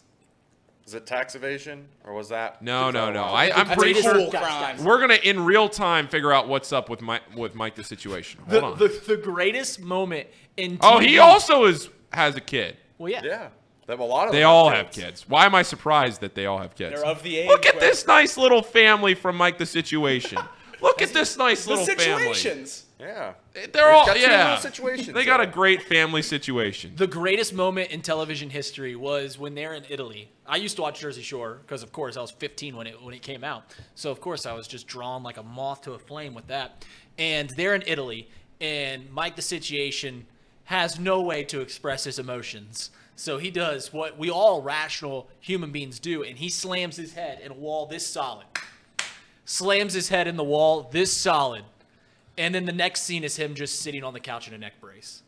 Is 0.87 0.93
it 0.93 1.05
tax 1.07 1.35
evasion 1.35 1.87
or 2.05 2.13
was 2.13 2.29
that? 2.29 2.61
no 2.61 2.91
no 2.91 3.11
no. 3.11 3.23
I, 3.23 3.45
I'm 3.51 3.67
That's 3.67 3.77
pretty 3.79 3.99
sure. 4.01 4.13
Cool 4.13 4.29
crimes. 4.31 4.81
we're 4.83 4.99
gonna 4.99 5.19
in 5.23 5.43
real 5.43 5.67
time 5.67 6.07
figure 6.07 6.31
out 6.31 6.47
what's 6.47 6.71
up 6.71 6.87
with 6.89 7.01
Mike 7.01 7.23
with 7.35 7.55
Mike 7.55 7.75
the 7.75 7.83
situation. 7.83 8.39
Hold 8.47 8.51
The, 8.51 8.65
on. 8.65 8.77
the, 8.79 9.01
the 9.07 9.17
greatest 9.17 9.81
moment 9.81 10.27
in 10.57 10.77
oh, 10.81 10.99
TV 10.99 11.07
he 11.07 11.19
also 11.19 11.65
is 11.65 11.89
has 12.13 12.35
a 12.35 12.41
kid. 12.41 12.77
Well, 12.97 13.11
yeah. 13.11 13.21
Yeah. 13.23 13.49
They 13.87 13.93
have 13.93 13.99
a 13.99 14.03
lot 14.03 14.27
of 14.27 14.33
They 14.33 14.39
them 14.39 14.49
all 14.49 14.69
have 14.69 14.87
kids. 14.91 15.05
kids. 15.21 15.29
Why 15.29 15.45
am 15.45 15.53
I 15.53 15.61
surprised 15.61 16.21
that 16.21 16.33
they 16.33 16.47
all 16.47 16.57
have 16.57 16.73
kids? 16.73 16.95
They're 16.95 17.05
of 17.05 17.21
the 17.21 17.37
age. 17.37 17.47
Look 17.47 17.65
at 17.67 17.75
where- 17.75 17.81
this 17.81 18.07
nice 18.07 18.35
little 18.37 18.63
family 18.63 19.13
from 19.13 19.35
Mike 19.37 19.57
the 19.59 19.65
Situation. 19.65 20.39
Look 20.81 21.01
at 21.01 21.13
this 21.13 21.37
nice 21.37 21.65
The 21.65 21.71
little 21.71 21.85
family. 21.85 22.33
situations. 22.33 22.85
Yeah. 22.99 23.33
They're 23.71 23.89
all 23.91 24.05
got 24.05 24.19
yeah. 24.19 24.57
situations 24.57 25.13
They 25.13 25.25
got 25.25 25.41
a 25.41 25.45
great 25.47 25.83
family 25.83 26.21
situation. 26.21 26.93
The 26.95 27.07
greatest 27.07 27.53
moment 27.53 27.91
in 27.91 28.01
television 28.01 28.49
history 28.49 28.95
was 28.95 29.37
when 29.37 29.53
they're 29.55 29.73
in 29.73 29.83
Italy. 29.89 30.29
I 30.45 30.57
used 30.57 30.75
to 30.77 30.81
watch 30.81 30.99
Jersey 31.01 31.21
Shore 31.21 31.59
because, 31.61 31.81
of 31.83 31.91
course, 31.91 32.17
I 32.17 32.21
was 32.21 32.31
15 32.31 32.75
when 32.75 32.87
it 32.87 33.01
when 33.01 33.13
it 33.13 33.21
came 33.21 33.43
out. 33.43 33.73
So, 33.95 34.11
of 34.11 34.19
course, 34.21 34.45
I 34.45 34.53
was 34.53 34.67
just 34.67 34.87
drawn 34.87 35.23
like 35.23 35.37
a 35.37 35.43
moth 35.43 35.81
to 35.83 35.93
a 35.93 35.99
flame 35.99 36.33
with 36.33 36.47
that. 36.47 36.85
And 37.17 37.49
they're 37.51 37.75
in 37.75 37.83
Italy, 37.85 38.29
and 38.61 39.11
Mike 39.11 39.35
the 39.35 39.41
Situation 39.41 40.25
has 40.65 40.99
no 40.99 41.21
way 41.21 41.43
to 41.45 41.61
express 41.61 42.03
his 42.03 42.19
emotions. 42.19 42.91
So 43.15 43.37
he 43.37 43.49
does 43.49 43.93
what 43.93 44.17
we 44.17 44.29
all 44.29 44.61
rational 44.61 45.29
human 45.39 45.71
beings 45.71 45.99
do, 45.99 46.23
and 46.23 46.37
he 46.37 46.49
slams 46.49 46.97
his 46.97 47.13
head 47.13 47.39
in 47.41 47.51
a 47.51 47.55
wall 47.55 47.85
this 47.85 48.05
solid. 48.05 48.45
Slams 49.45 49.93
his 49.93 50.09
head 50.09 50.27
in 50.27 50.35
the 50.35 50.43
wall 50.43 50.89
this 50.91 51.15
solid. 51.15 51.63
And 52.37 52.53
then 52.53 52.65
the 52.65 52.73
next 52.73 53.03
scene 53.03 53.23
is 53.23 53.37
him 53.37 53.55
just 53.55 53.79
sitting 53.79 54.03
on 54.03 54.13
the 54.13 54.19
couch 54.19 54.47
in 54.47 54.53
a 54.53 54.57
neck 54.57 54.73
brace. 54.81 55.23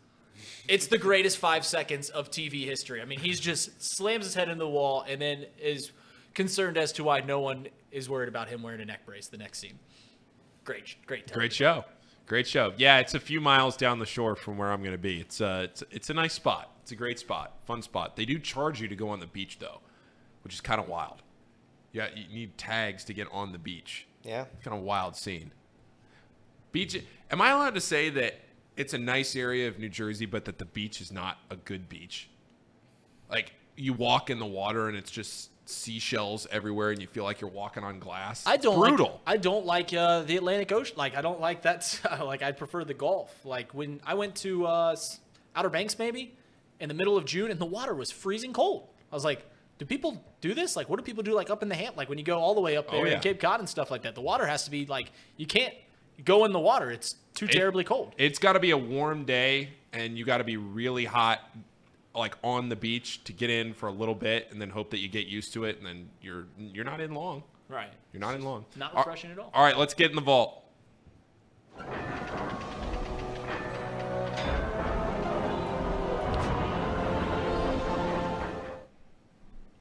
It's 0.68 0.88
the 0.88 0.98
greatest 0.98 1.38
five 1.38 1.66
seconds 1.66 2.10
of 2.10 2.30
TV 2.30 2.66
history. 2.66 3.02
I 3.02 3.06
mean, 3.06 3.20
he's 3.20 3.40
just 3.40 3.82
slams 3.82 4.26
his 4.26 4.34
head 4.34 4.50
in 4.50 4.58
the 4.58 4.68
wall 4.68 5.06
and 5.08 5.22
then 5.22 5.46
is 5.62 5.92
concerned 6.34 6.78
as 6.78 6.92
to 6.94 7.04
why 7.06 7.22
no 7.22 7.40
one 7.40 7.68
is 7.92 8.10
worried 8.10 8.28
about 8.28 8.50
him 8.50 8.62
wearing 8.62 8.82
a 8.82 8.86
neck 8.86 9.06
brace. 9.06 9.28
The 9.28 9.38
next 9.38 9.60
scene, 9.60 9.80
great, 10.66 10.96
great, 11.06 11.32
Great 11.32 11.54
show. 11.54 11.86
Great 12.28 12.46
show. 12.46 12.74
Yeah, 12.76 13.00
it's 13.00 13.14
a 13.14 13.22
few 13.22 13.40
miles 13.40 13.78
down 13.78 14.00
the 14.00 14.06
shore 14.06 14.36
from 14.36 14.58
where 14.58 14.70
I'm 14.72 14.82
going 14.82 14.92
to 14.92 14.98
be. 14.98 15.22
It's 15.22 15.40
uh, 15.40 15.68
it's 15.70 15.84
it's 15.90 16.10
a 16.10 16.14
nice 16.14 16.34
spot. 16.34 16.70
It's 16.82 16.92
a 16.92 16.96
great 16.96 17.20
spot, 17.20 17.54
fun 17.66 17.82
spot. 17.82 18.18
They 18.18 18.26
do 18.26 18.38
charge 18.38 18.82
you 18.82 18.90
to 18.90 18.96
go 18.96 19.10
on 19.10 19.22
the 19.22 19.28
beach 19.28 19.60
though, 19.60 19.80
which 20.44 20.54
is 20.54 20.60
kind 20.60 20.80
of 20.80 20.90
wild. 20.90 21.22
Yeah, 21.94 22.08
you 22.14 22.28
need 22.34 22.58
tags 22.58 23.06
to 23.06 23.14
get 23.14 23.28
on 23.32 23.54
the 23.54 23.58
beach. 23.58 24.08
Yeah. 24.24 24.46
it's 24.54 24.64
Kind 24.64 24.78
of 24.78 24.84
wild 24.84 25.16
scene. 25.16 25.52
Beach. 26.74 27.02
Am 27.32 27.42
I 27.42 27.52
allowed 27.52 27.76
to 27.76 27.82
say 27.82 28.10
that 28.10 28.36
it's 28.76 28.94
a 28.94 28.98
nice 28.98 29.36
area 29.36 29.70
of 29.70 29.80
New 29.80 29.90
Jersey, 29.90 30.26
but 30.26 30.46
that 30.46 30.60
the 30.60 30.66
beach 30.66 31.00
is 31.00 31.14
not 31.14 31.38
a 31.50 31.56
good 31.56 31.88
beach? 31.88 32.30
Like 33.32 33.54
you 33.78 33.94
walk 33.94 34.30
in 34.30 34.38
the 34.38 34.46
water 34.46 34.90
and 34.90 34.98
it's 34.98 35.12
just 35.12 35.50
seashells 35.70 36.48
everywhere, 36.52 36.92
and 36.92 37.02
you 37.02 37.08
feel 37.08 37.24
like 37.24 37.42
you're 37.42 37.50
walking 37.50 37.84
on 37.84 38.00
glass. 38.00 38.44
I 38.46 38.58
don't 38.58 38.78
brutal. 38.80 39.22
Like, 39.26 39.36
I 39.36 39.38
don't 39.38 39.66
like 39.66 39.94
uh, 39.94 40.22
the 40.24 40.38
Atlantic 40.38 40.72
Ocean. 40.72 40.96
Like 40.98 41.16
I 41.16 41.22
don't 41.22 41.40
like 41.40 41.64
that. 41.64 42.00
like 42.24 42.42
I 42.42 42.52
prefer 42.52 42.84
the 42.84 42.94
Gulf. 42.94 43.34
Like 43.46 43.74
when 43.74 44.00
I 44.06 44.14
went 44.14 44.36
to 44.38 44.66
uh, 44.66 44.96
Outer 45.56 45.70
Banks, 45.70 45.98
maybe 46.00 46.36
in 46.80 46.90
the 46.90 46.96
middle 46.96 47.18
of 47.18 47.26
June, 47.26 47.52
and 47.52 47.60
the 47.60 47.66
water 47.66 47.94
was 47.94 48.12
freezing 48.12 48.54
cold. 48.54 48.88
I 49.12 49.16
was 49.16 49.26
like, 49.26 49.46
do 49.78 49.86
people 49.86 50.24
do 50.42 50.54
this? 50.54 50.76
Like, 50.76 50.90
what 50.90 50.98
do 50.98 51.04
people 51.04 51.24
do? 51.24 51.34
Like 51.34 51.50
up 51.50 51.62
in 51.64 51.70
the 51.70 51.76
ham? 51.76 51.94
Like 51.96 52.10
when 52.10 52.18
you 52.18 52.24
go 52.24 52.40
all 52.40 52.56
the 52.56 52.62
way 52.62 52.78
up 52.78 52.90
there 52.90 53.02
Oh, 53.02 53.06
yeah. 53.06 53.16
in 53.16 53.20
Cape 53.20 53.40
Cod 53.40 53.60
and 53.60 53.68
stuff 53.70 53.92
like 53.92 54.04
that. 54.04 54.16
The 54.16 54.22
water 54.22 54.46
has 54.46 54.64
to 54.66 54.72
be 54.72 54.86
like 54.86 55.12
you 55.38 55.46
can't 55.46 55.74
go 56.26 56.46
in 56.46 56.52
the 56.52 56.60
water. 56.60 56.90
It's 56.92 57.16
too 57.36 57.48
terribly 57.48 57.84
cold. 57.84 58.14
It's 58.18 58.40
got 58.40 58.54
to 58.54 58.60
be 58.60 58.72
a 58.72 58.78
warm 58.78 59.24
day, 59.26 59.70
and 59.94 60.18
you 60.18 60.26
got 60.26 60.38
to 60.40 60.44
be 60.44 60.58
really 60.58 61.06
hot, 61.06 61.40
like 62.18 62.36
on 62.44 62.70
the 62.70 62.76
beach, 62.76 63.24
to 63.26 63.34
get 63.34 63.50
in 63.50 63.74
for 63.74 63.88
a 63.88 63.92
little 63.92 64.16
bit, 64.16 64.48
and 64.52 64.62
then 64.62 64.70
hope 64.70 64.90
that 64.92 65.00
you 65.00 65.08
get 65.10 65.28
used 65.28 65.54
to 65.54 65.64
it, 65.66 65.78
and 65.78 65.86
then 65.86 66.10
you're 66.22 66.46
you're 66.58 66.86
not 66.86 67.00
in 67.02 67.14
long. 67.14 67.44
Right. 67.70 67.92
You're 68.14 68.22
not 68.22 68.36
in 68.36 68.42
long. 68.44 68.66
Not 68.76 68.94
All- 68.94 69.04
refreshing 69.04 69.32
at 69.32 69.40
all. 69.40 69.52
All 69.54 69.64
right, 69.64 69.78
let's 69.78 69.94
get 69.94 70.10
in 70.10 70.16
the 70.16 70.22
vault. 70.22 70.64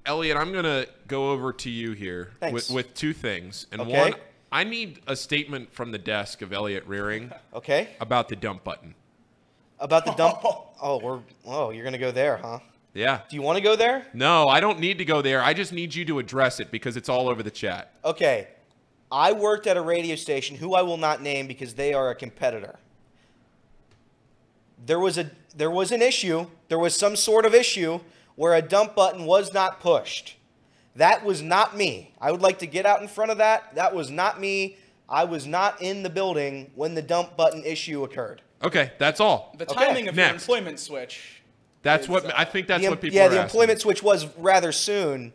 Elliot, 0.04 0.36
I'm 0.36 0.52
gonna 0.52 0.86
go 1.08 1.30
over 1.32 1.52
to 1.54 1.70
you 1.70 1.92
here 1.92 2.30
with, 2.52 2.70
with 2.70 2.94
two 2.94 3.12
things, 3.12 3.66
and 3.72 3.80
Okay. 3.80 3.98
one, 3.98 4.14
I 4.52 4.62
need 4.62 5.00
a 5.08 5.16
statement 5.16 5.72
from 5.72 5.90
the 5.90 5.98
desk 5.98 6.42
of 6.42 6.52
Elliot 6.52 6.84
Rearing 6.86 7.32
Okay. 7.54 7.88
about 8.00 8.28
the 8.28 8.36
dump 8.36 8.62
button. 8.62 8.94
About 9.78 10.05
the 10.05 10.12
dump. 10.12 10.43
Oh, 10.78 10.98
we're. 11.03 11.20
Oh, 11.47 11.70
you're 11.70 11.85
gonna 11.85 11.97
go 11.97 12.11
there, 12.11 12.36
huh? 12.36 12.59
Yeah. 12.93 13.20
Do 13.31 13.35
you 13.35 13.40
want 13.40 13.57
to 13.57 13.62
go 13.62 13.77
there? 13.77 14.07
No, 14.12 14.47
I 14.47 14.61
don't 14.61 14.78
need 14.78 14.98
to 14.98 15.07
go 15.07 15.23
there. 15.23 15.43
I 15.43 15.55
just 15.55 15.73
need 15.73 15.94
you 15.94 16.05
to 16.05 16.19
address 16.19 16.61
it 16.61 16.70
because 16.70 16.98
it's 16.98 17.09
all 17.09 17.31
over 17.31 17.43
the 17.43 17.51
chat. 17.51 17.93
Okay. 18.05 18.48
I 19.11 19.32
worked 19.32 19.66
at 19.66 19.78
a 19.78 19.81
radio 19.81 20.16
station 20.16 20.57
who 20.57 20.74
I 20.74 20.82
will 20.82 20.97
not 20.98 21.23
name 21.23 21.47
because 21.47 21.74
they 21.74 21.94
are 21.94 22.11
a 22.11 22.15
competitor. 22.15 22.78
There 24.85 25.01
was 25.01 25.16
a 25.16 25.31
there 25.55 25.70
was 25.70 25.93
an 25.93 26.03
issue, 26.03 26.47
there 26.69 26.78
was 26.78 26.94
some 26.94 27.16
sort 27.16 27.47
of 27.47 27.55
issue 27.55 28.01
where 28.35 28.55
a 28.55 28.62
dump 28.62 28.94
button 28.94 29.24
was 29.24 29.55
not 29.55 29.81
pushed. 29.81 30.36
That 30.94 31.24
was 31.24 31.43
not 31.43 31.77
me. 31.77 32.12
I 32.20 32.32
would 32.32 32.43
like 32.43 32.59
to 32.61 32.66
get 32.66 32.86
out 32.86 33.03
in 33.03 33.09
front 33.09 33.31
of 33.31 33.39
that. 33.39 33.74
That 33.74 33.94
was 33.94 34.11
not 34.11 34.40
me. 34.40 34.77
I 35.09 35.24
was 35.24 35.47
not 35.47 35.81
in 35.81 36.03
the 36.03 36.11
building 36.11 36.70
when 36.74 36.94
the 36.94 37.03
dump 37.03 37.36
button 37.36 37.62
issue 37.65 38.05
occurred. 38.05 38.43
Okay, 38.64 38.92
that's 38.98 39.20
all. 39.20 39.54
The 39.58 39.70
Okay, 39.70 39.86
timing 39.86 40.08
of 40.08 40.16
your 40.16 40.26
next. 40.26 40.42
employment 40.42 40.78
switch. 40.80 41.42
That's 41.82 42.04
is, 42.04 42.08
what 42.08 42.24
uh, 42.24 42.32
I 42.36 42.44
think. 42.44 42.66
That's 42.66 42.80
The 42.80 42.86
em- 42.86 42.92
what 42.92 43.00
people 43.00 43.16
yeah, 43.16 43.26
are 43.26 43.28
the 43.28 43.36
asking. 43.40 43.44
employment 43.60 43.80
switch 43.80 44.02
was 44.02 44.26
rather 44.38 44.72
soon. 44.72 45.32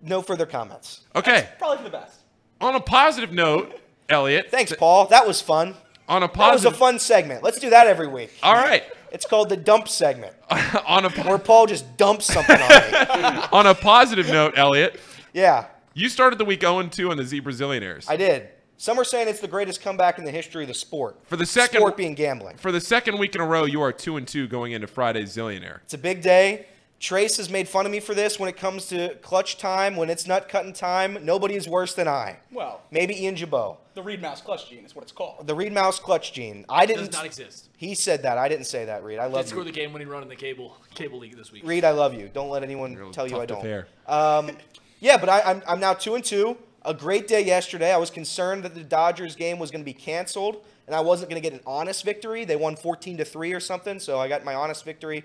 No 0.00 0.22
further 0.22 0.46
comments. 0.46 1.00
Okay. 1.16 1.48
Probably 1.58 1.78
for 1.78 1.82
the 1.84 1.90
best. 1.90 2.20
On 2.60 2.74
a 2.74 2.80
positive 2.80 3.32
note, 3.32 3.78
Elliot. 4.08 4.48
Thanks, 4.50 4.72
Paul. 4.72 5.06
That 5.08 5.26
was 5.26 5.40
fun. 5.40 5.74
On 6.08 6.22
a 6.22 6.28
positive. 6.28 6.38
That 6.38 6.52
was 6.52 6.64
a 6.64 6.68
positive. 6.68 6.78
fun 6.78 6.98
segment. 6.98 7.42
Let's 7.42 7.58
do 7.58 7.70
that 7.70 7.86
every 7.86 8.06
week. 8.08 8.32
all 8.42 8.54
right. 8.54 8.84
It's 9.10 9.24
called 9.26 9.48
the 9.48 9.56
dump 9.56 9.88
segment, 9.88 10.34
on 10.86 11.06
a 11.06 11.08
where 11.22 11.38
Paul 11.38 11.64
just 11.66 11.96
dumps 11.96 12.26
something 12.26 12.60
on 12.60 12.68
me. 12.68 13.42
on 13.52 13.66
a 13.66 13.74
positive 13.74 14.28
note, 14.28 14.52
Elliot, 14.56 15.00
Yeah, 15.32 15.64
you 15.94 16.10
started 16.10 16.38
the 16.38 16.44
week 16.44 16.60
0 16.60 16.82
2 16.82 17.10
on 17.10 17.16
the 17.16 17.24
Z 17.24 17.40
Brazilianaires. 17.40 18.04
I 18.06 18.16
did. 18.18 18.50
Some 18.80 18.98
are 18.98 19.04
saying 19.04 19.26
it's 19.28 19.40
the 19.40 19.48
greatest 19.48 19.80
comeback 19.82 20.18
in 20.18 20.24
the 20.24 20.30
history 20.30 20.62
of 20.62 20.68
the 20.68 20.74
sport. 20.74 21.16
For 21.26 21.36
the 21.36 21.44
second- 21.44 21.80
sport 21.80 21.96
being 21.96 22.14
gambling. 22.14 22.56
For 22.58 22.70
the 22.70 22.80
second 22.80 23.18
week 23.18 23.34
in 23.34 23.40
a 23.40 23.46
row, 23.46 23.64
you 23.64 23.82
are 23.82 23.92
2 23.92 24.16
and 24.16 24.26
2 24.26 24.46
going 24.46 24.70
into 24.72 24.86
Friday's 24.86 25.36
Zillionaire. 25.36 25.80
It's 25.82 25.94
a 25.94 25.98
big 25.98 26.22
day. 26.22 26.66
Trace 27.00 27.36
has 27.36 27.48
made 27.50 27.68
fun 27.68 27.86
of 27.86 27.92
me 27.92 28.00
for 28.00 28.12
this 28.14 28.40
when 28.40 28.48
it 28.48 28.56
comes 28.56 28.86
to 28.88 29.14
clutch 29.16 29.56
time, 29.58 29.94
when 29.96 30.10
it's 30.10 30.26
nut 30.26 30.48
cutting 30.48 30.72
time. 30.72 31.18
Nobody 31.22 31.54
is 31.54 31.68
worse 31.68 31.94
than 31.94 32.08
I. 32.08 32.38
Well, 32.50 32.80
Maybe 32.90 33.20
Ian 33.22 33.36
Jabot. 33.36 33.76
the 33.94 34.02
Reed 34.02 34.20
Mouse 34.20 34.40
clutch 34.40 34.68
gene 34.68 34.84
is 34.84 34.96
what 34.96 35.02
it's 35.04 35.12
called. 35.12 35.46
The 35.46 35.54
Reed 35.54 35.72
Mouse 35.72 36.00
clutch 36.00 36.32
gene. 36.32 36.64
I 36.68 36.86
didn't. 36.86 37.06
Does 37.06 37.12
not 37.14 37.24
exist. 37.24 37.68
He 37.76 37.94
said 37.94 38.22
that. 38.24 38.36
I 38.38 38.48
didn't 38.48 38.66
say 38.66 38.84
that, 38.84 39.04
Reed. 39.04 39.18
I 39.20 39.24
love 39.24 39.30
Did 39.32 39.36
love 39.36 39.46
score 39.48 39.64
the 39.64 39.70
game-winning 39.72 40.08
run 40.08 40.22
in 40.24 40.28
the 40.28 40.34
cable 40.36 40.76
cable 40.94 41.18
league 41.20 41.36
this 41.36 41.52
week. 41.52 41.62
Reed, 41.64 41.84
I 41.84 41.90
love 41.92 42.14
you. 42.14 42.30
Don't 42.32 42.48
let 42.50 42.64
anyone 42.64 42.94
Real 42.96 43.10
tell 43.12 43.28
you 43.28 43.40
I 43.40 43.46
don't. 43.46 43.62
pair. 43.62 43.86
Um, 44.08 44.50
yeah, 44.98 45.16
but 45.18 45.28
I, 45.28 45.40
I'm, 45.42 45.62
I'm 45.68 45.80
now 45.80 45.94
two 45.94 46.16
and 46.16 46.24
two. 46.24 46.56
A 46.82 46.94
great 46.94 47.26
day 47.26 47.44
yesterday. 47.44 47.92
I 47.92 47.96
was 47.96 48.10
concerned 48.10 48.62
that 48.62 48.74
the 48.74 48.84
Dodgers 48.84 49.34
game 49.34 49.58
was 49.58 49.70
going 49.70 49.80
to 49.80 49.84
be 49.84 49.92
canceled, 49.92 50.64
and 50.86 50.94
I 50.94 51.00
wasn't 51.00 51.30
going 51.30 51.42
to 51.42 51.48
get 51.48 51.58
an 51.58 51.64
honest 51.66 52.04
victory. 52.04 52.44
They 52.44 52.56
won 52.56 52.76
14 52.76 53.18
to 53.18 53.24
three 53.24 53.52
or 53.52 53.60
something, 53.60 53.98
so 53.98 54.20
I 54.20 54.28
got 54.28 54.44
my 54.44 54.54
honest 54.54 54.84
victory. 54.84 55.24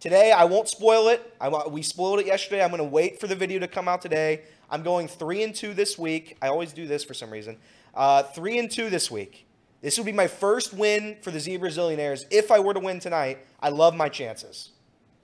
Today, 0.00 0.32
I 0.32 0.44
won't 0.44 0.68
spoil 0.68 1.08
it. 1.08 1.34
I, 1.40 1.48
we 1.68 1.82
spoiled 1.82 2.20
it 2.20 2.26
yesterday. 2.26 2.64
I'm 2.64 2.70
going 2.70 2.78
to 2.78 2.84
wait 2.84 3.20
for 3.20 3.26
the 3.26 3.36
video 3.36 3.58
to 3.58 3.68
come 3.68 3.86
out 3.86 4.00
today. 4.00 4.42
I'm 4.70 4.82
going 4.82 5.06
three 5.06 5.42
and 5.42 5.54
two 5.54 5.74
this 5.74 5.98
week. 5.98 6.38
I 6.40 6.48
always 6.48 6.72
do 6.72 6.86
this 6.86 7.04
for 7.04 7.14
some 7.14 7.30
reason. 7.30 7.58
Uh, 7.94 8.22
three 8.22 8.58
and 8.58 8.70
two 8.70 8.88
this 8.88 9.10
week. 9.10 9.46
This 9.82 9.98
will 9.98 10.04
be 10.04 10.12
my 10.12 10.26
first 10.26 10.72
win 10.72 11.18
for 11.20 11.30
the 11.30 11.38
Z 11.38 11.58
Brazilianaires. 11.58 12.24
If 12.30 12.50
I 12.50 12.58
were 12.60 12.72
to 12.72 12.80
win 12.80 12.98
tonight, 12.98 13.46
I 13.60 13.68
love 13.68 13.94
my 13.94 14.08
chances. 14.08 14.70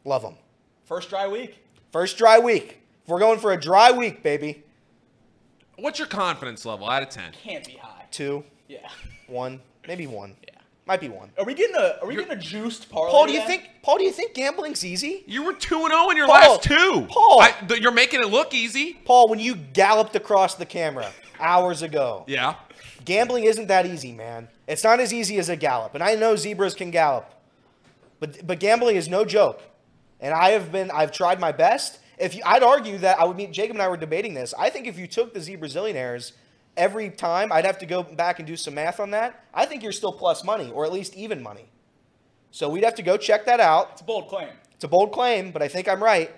Love 0.05 0.23
them. 0.23 0.37
First 0.85 1.09
dry 1.09 1.27
week. 1.27 1.65
First 1.91 2.19
dry 2.19 2.39
week. 2.39 2.81
We're 3.07 3.19
going 3.19 3.39
for 3.39 3.53
a 3.53 3.61
dry 3.61 3.91
week, 3.91 4.23
baby. 4.23 4.63
What's 5.81 5.99
your 5.99 6.09
confidence 6.09 6.65
level 6.65 6.89
out 6.89 7.03
of 7.03 7.09
10? 7.11 7.33
Can't 7.33 7.65
be 7.67 7.73
high. 7.73 8.05
Two, 8.11 8.45
Yeah. 8.69 8.89
one, 9.27 9.61
maybe 9.89 10.07
one. 10.23 10.37
Yeah. 10.47 10.55
Might 10.87 11.01
be 11.01 11.09
one. 11.09 11.31
Are 11.39 11.45
we 11.45 11.55
getting 11.55 11.77
a 11.77 11.99
Are 12.03 12.07
we 12.09 12.17
getting 12.17 12.33
a 12.33 12.37
juiced 12.37 12.91
parlay? 12.91 13.11
Paul, 13.13 13.27
do 13.27 13.33
you 13.33 13.41
today? 13.41 13.59
think 13.59 13.71
Paul, 13.83 13.99
do 13.99 14.05
you 14.05 14.11
think 14.13 14.35
gambling's 14.35 14.85
easy? 14.85 15.23
You 15.27 15.45
were 15.45 15.53
2 15.53 15.77
and 15.85 15.93
0 15.93 16.11
in 16.11 16.17
your 16.17 16.27
Paul, 16.27 16.53
last 16.55 16.63
two. 16.65 17.07
Paul. 17.09 17.41
I, 17.43 17.53
th- 17.69 17.81
you're 17.81 17.93
making 17.93 18.21
it 18.21 18.27
look 18.29 18.53
easy. 18.55 18.95
Paul, 19.05 19.29
when 19.29 19.39
you 19.39 19.55
galloped 19.55 20.17
across 20.17 20.57
the 20.57 20.67
camera 20.67 21.11
hours 21.39 21.83
ago, 21.83 22.25
Yeah. 22.27 22.55
gambling 23.05 23.45
isn't 23.45 23.69
that 23.69 23.87
easy, 23.87 24.11
man. 24.13 24.49
It's 24.67 24.83
not 24.83 24.99
as 25.01 25.13
easy 25.13 25.39
as 25.39 25.49
a 25.49 25.55
gallop. 25.57 25.95
And 25.95 26.03
I 26.03 26.15
know 26.17 26.35
zebras 26.35 26.75
can 26.75 26.91
gallop. 26.91 27.31
But 28.19 28.45
but 28.47 28.59
gambling 28.59 28.97
is 28.97 29.09
no 29.09 29.25
joke, 29.25 29.63
and 30.21 30.35
I 30.35 30.51
have 30.51 30.71
been 30.73 30.91
I've 30.91 31.13
tried 31.13 31.39
my 31.41 31.53
best. 31.53 31.99
If 32.21 32.35
you, 32.35 32.43
I'd 32.45 32.63
argue 32.63 32.99
that 32.99 33.19
I 33.19 33.25
would 33.25 33.37
meet 33.37 33.51
Jacob 33.51 33.77
and 33.77 33.83
I 33.83 33.89
were 33.89 33.97
debating 33.97 34.35
this. 34.35 34.53
I 34.59 34.69
think 34.71 34.87
if 34.87 34.99
you 34.99 35.07
took 35.07 35.33
the 35.33 35.41
Z 35.41 35.57
Brazilianaires 35.57 36.33
every 36.77 37.11
time, 37.11 37.51
I'd 37.51 37.65
have 37.65 37.79
to 37.79 37.87
go 37.87 38.03
back 38.03 38.39
and 38.39 38.47
do 38.47 38.57
some 38.57 38.75
math 38.75 39.01
on 39.01 39.11
that. 39.13 39.45
I 39.55 39.65
think 39.65 39.83
you're 39.83 39.93
still 39.93 40.13
plus 40.13 40.45
money, 40.45 40.71
or 40.71 40.85
at 40.85 40.93
least 40.93 41.17
even 41.17 41.43
money. 41.43 41.71
So 42.51 42.69
we'd 42.69 42.85
have 42.85 42.97
to 42.97 43.03
go 43.03 43.17
check 43.17 43.47
that 43.47 43.59
out. 43.59 43.91
It's 43.93 44.01
a 44.03 44.05
bold 44.05 44.29
claim. 44.29 44.51
It's 44.75 44.85
a 44.85 44.89
bold 44.89 45.13
claim, 45.13 45.51
but 45.51 45.63
I 45.63 45.69
think 45.69 45.89
I'm 45.89 46.03
right. 46.03 46.31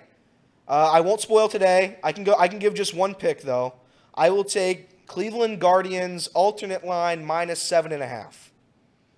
Uh, 0.67 0.89
I 0.93 1.01
won't 1.01 1.19
spoil 1.19 1.49
today. 1.49 1.97
I 2.03 2.13
can 2.13 2.23
go. 2.23 2.35
I 2.37 2.47
can 2.47 2.59
give 2.59 2.73
just 2.73 2.93
one 2.93 3.13
pick 3.15 3.41
though. 3.41 3.73
I 4.13 4.29
will 4.29 4.43
take 4.43 5.05
Cleveland 5.07 5.59
Guardians 5.59 6.27
alternate 6.27 6.85
line 6.85 7.25
minus 7.25 7.61
seven 7.61 7.91
and 7.91 8.01
a 8.01 8.07
half. 8.07 8.51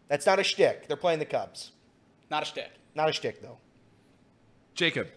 That's 0.08 0.26
not 0.26 0.40
a 0.40 0.44
shtick. 0.44 0.88
They're 0.88 0.98
playing 0.98 1.20
the 1.20 1.26
Cubs. 1.26 1.72
Not 2.32 2.44
a 2.44 2.46
shtick. 2.46 2.72
Not 2.96 3.10
a 3.10 3.14
shtick 3.14 3.42
though. 3.42 3.58
Jacob. 4.74 5.08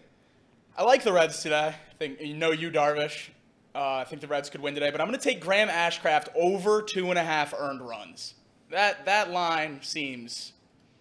I 0.79 0.83
like 0.83 1.03
the 1.03 1.11
Reds 1.11 1.43
today. 1.43 1.75
I 1.75 1.93
think 1.97 2.21
you 2.21 2.33
know 2.33 2.51
you, 2.51 2.71
Darvish. 2.71 3.27
Uh, 3.75 3.95
I 3.95 4.05
think 4.05 4.21
the 4.21 4.29
Reds 4.29 4.49
could 4.49 4.61
win 4.61 4.75
today, 4.75 4.91
but 4.91 5.01
I'm 5.01 5.07
going 5.07 5.19
to 5.19 5.23
take 5.23 5.41
Graham 5.41 5.67
Ashcraft 5.67 6.29
over 6.33 6.81
two 6.81 7.09
and 7.09 7.19
a 7.19 7.23
half 7.23 7.53
earned 7.53 7.81
runs. 7.81 8.35
That 8.71 9.03
that 9.03 9.29
line 9.29 9.81
seems 9.81 10.53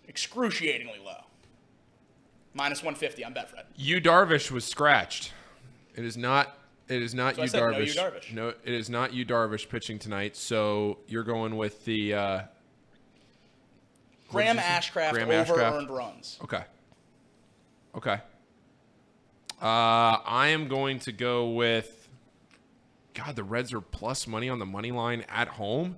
excruciatingly 0.09 0.99
low. 1.05 1.21
Minus 2.55 2.81
150 2.81 3.23
on 3.23 3.33
Betfred. 3.33 3.67
You 3.77 4.01
Darvish 4.01 4.51
was 4.51 4.65
scratched. 4.65 5.33
It 5.95 6.05
is 6.05 6.17
not. 6.17 6.59
It 6.89 7.01
is 7.01 7.15
not 7.15 7.37
So 7.37 7.43
you 7.43 7.49
said 7.49 7.61
no 7.61 7.67
Darvish. 7.67 7.97
Darvish. 7.97 8.33
No, 8.33 8.49
it 8.49 8.75
is 8.75 8.91
not 8.91 9.13
you 9.13 9.25
Darvish 9.25 9.69
pitching 9.69 10.01
tonight. 10.01 10.35
So 10.35 10.99
you're 11.07 11.23
going 11.23 11.57
with 11.57 11.85
the. 11.85 12.15
Uh, 12.15 12.41
Graham? 14.29 14.57
Ashcraft 14.57 15.13
Graham 15.13 15.31
over 15.31 15.55
Ashcraft? 15.55 15.73
earned 15.73 15.91
runs. 15.91 16.39
okay. 16.43 16.65
Okay. 17.95 18.19
Uh, 19.61 20.23
I 20.25 20.49
am 20.49 20.69
going 20.69 20.99
to 21.01 21.13
go 21.13 21.49
with. 21.49 22.09
God, 23.15 23.35
the 23.35 23.43
Reds 23.43 23.73
are 23.73 23.81
plus 23.81 24.27
money 24.29 24.49
on 24.49 24.61
the 24.61 24.67
money 24.67 24.93
line 24.93 25.25
at 25.29 25.49
home. 25.49 25.97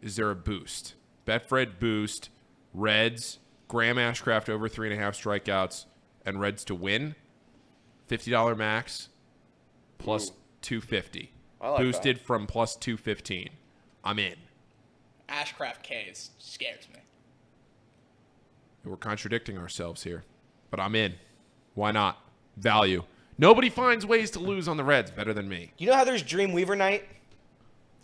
Is 0.00 0.16
there 0.16 0.30
a 0.30 0.34
boost? 0.34 0.94
Betfred 1.26 1.78
boost. 1.78 2.30
Reds. 2.72 3.38
Graham 3.68 3.96
Ashcraft 3.96 4.48
over 4.48 4.68
three 4.68 4.90
and 4.90 4.98
a 4.98 5.02
half 5.02 5.14
strikeouts, 5.14 5.84
and 6.26 6.40
Reds 6.40 6.64
to 6.64 6.74
win. 6.74 7.14
Fifty 8.06 8.30
dollar 8.30 8.56
max. 8.56 9.10
Plus 9.98 10.30
Ooh. 10.30 10.34
two 10.62 10.80
fifty. 10.80 11.32
I 11.60 11.68
like 11.68 11.80
Boosted 11.80 12.18
from 12.18 12.46
plus 12.46 12.74
two 12.74 12.96
fifteen. 12.96 13.50
I'm 14.02 14.18
in. 14.18 14.34
Ashcraft 15.28 15.82
K 15.82 16.08
is, 16.10 16.30
scares 16.38 16.88
me. 16.88 17.00
We're 18.84 18.96
contradicting 18.96 19.58
ourselves 19.58 20.02
here, 20.02 20.24
but 20.70 20.80
I'm 20.80 20.94
in. 20.94 21.14
Why 21.74 21.92
not? 21.92 22.18
Value. 22.56 23.04
Nobody 23.38 23.70
finds 23.70 24.04
ways 24.04 24.30
to 24.32 24.38
lose 24.38 24.68
on 24.68 24.76
the 24.76 24.84
Reds 24.84 25.10
better 25.10 25.32
than 25.32 25.48
me. 25.48 25.72
You 25.78 25.86
know 25.86 25.94
how 25.94 26.04
there's 26.04 26.22
Dreamweaver 26.22 26.76
night? 26.76 27.04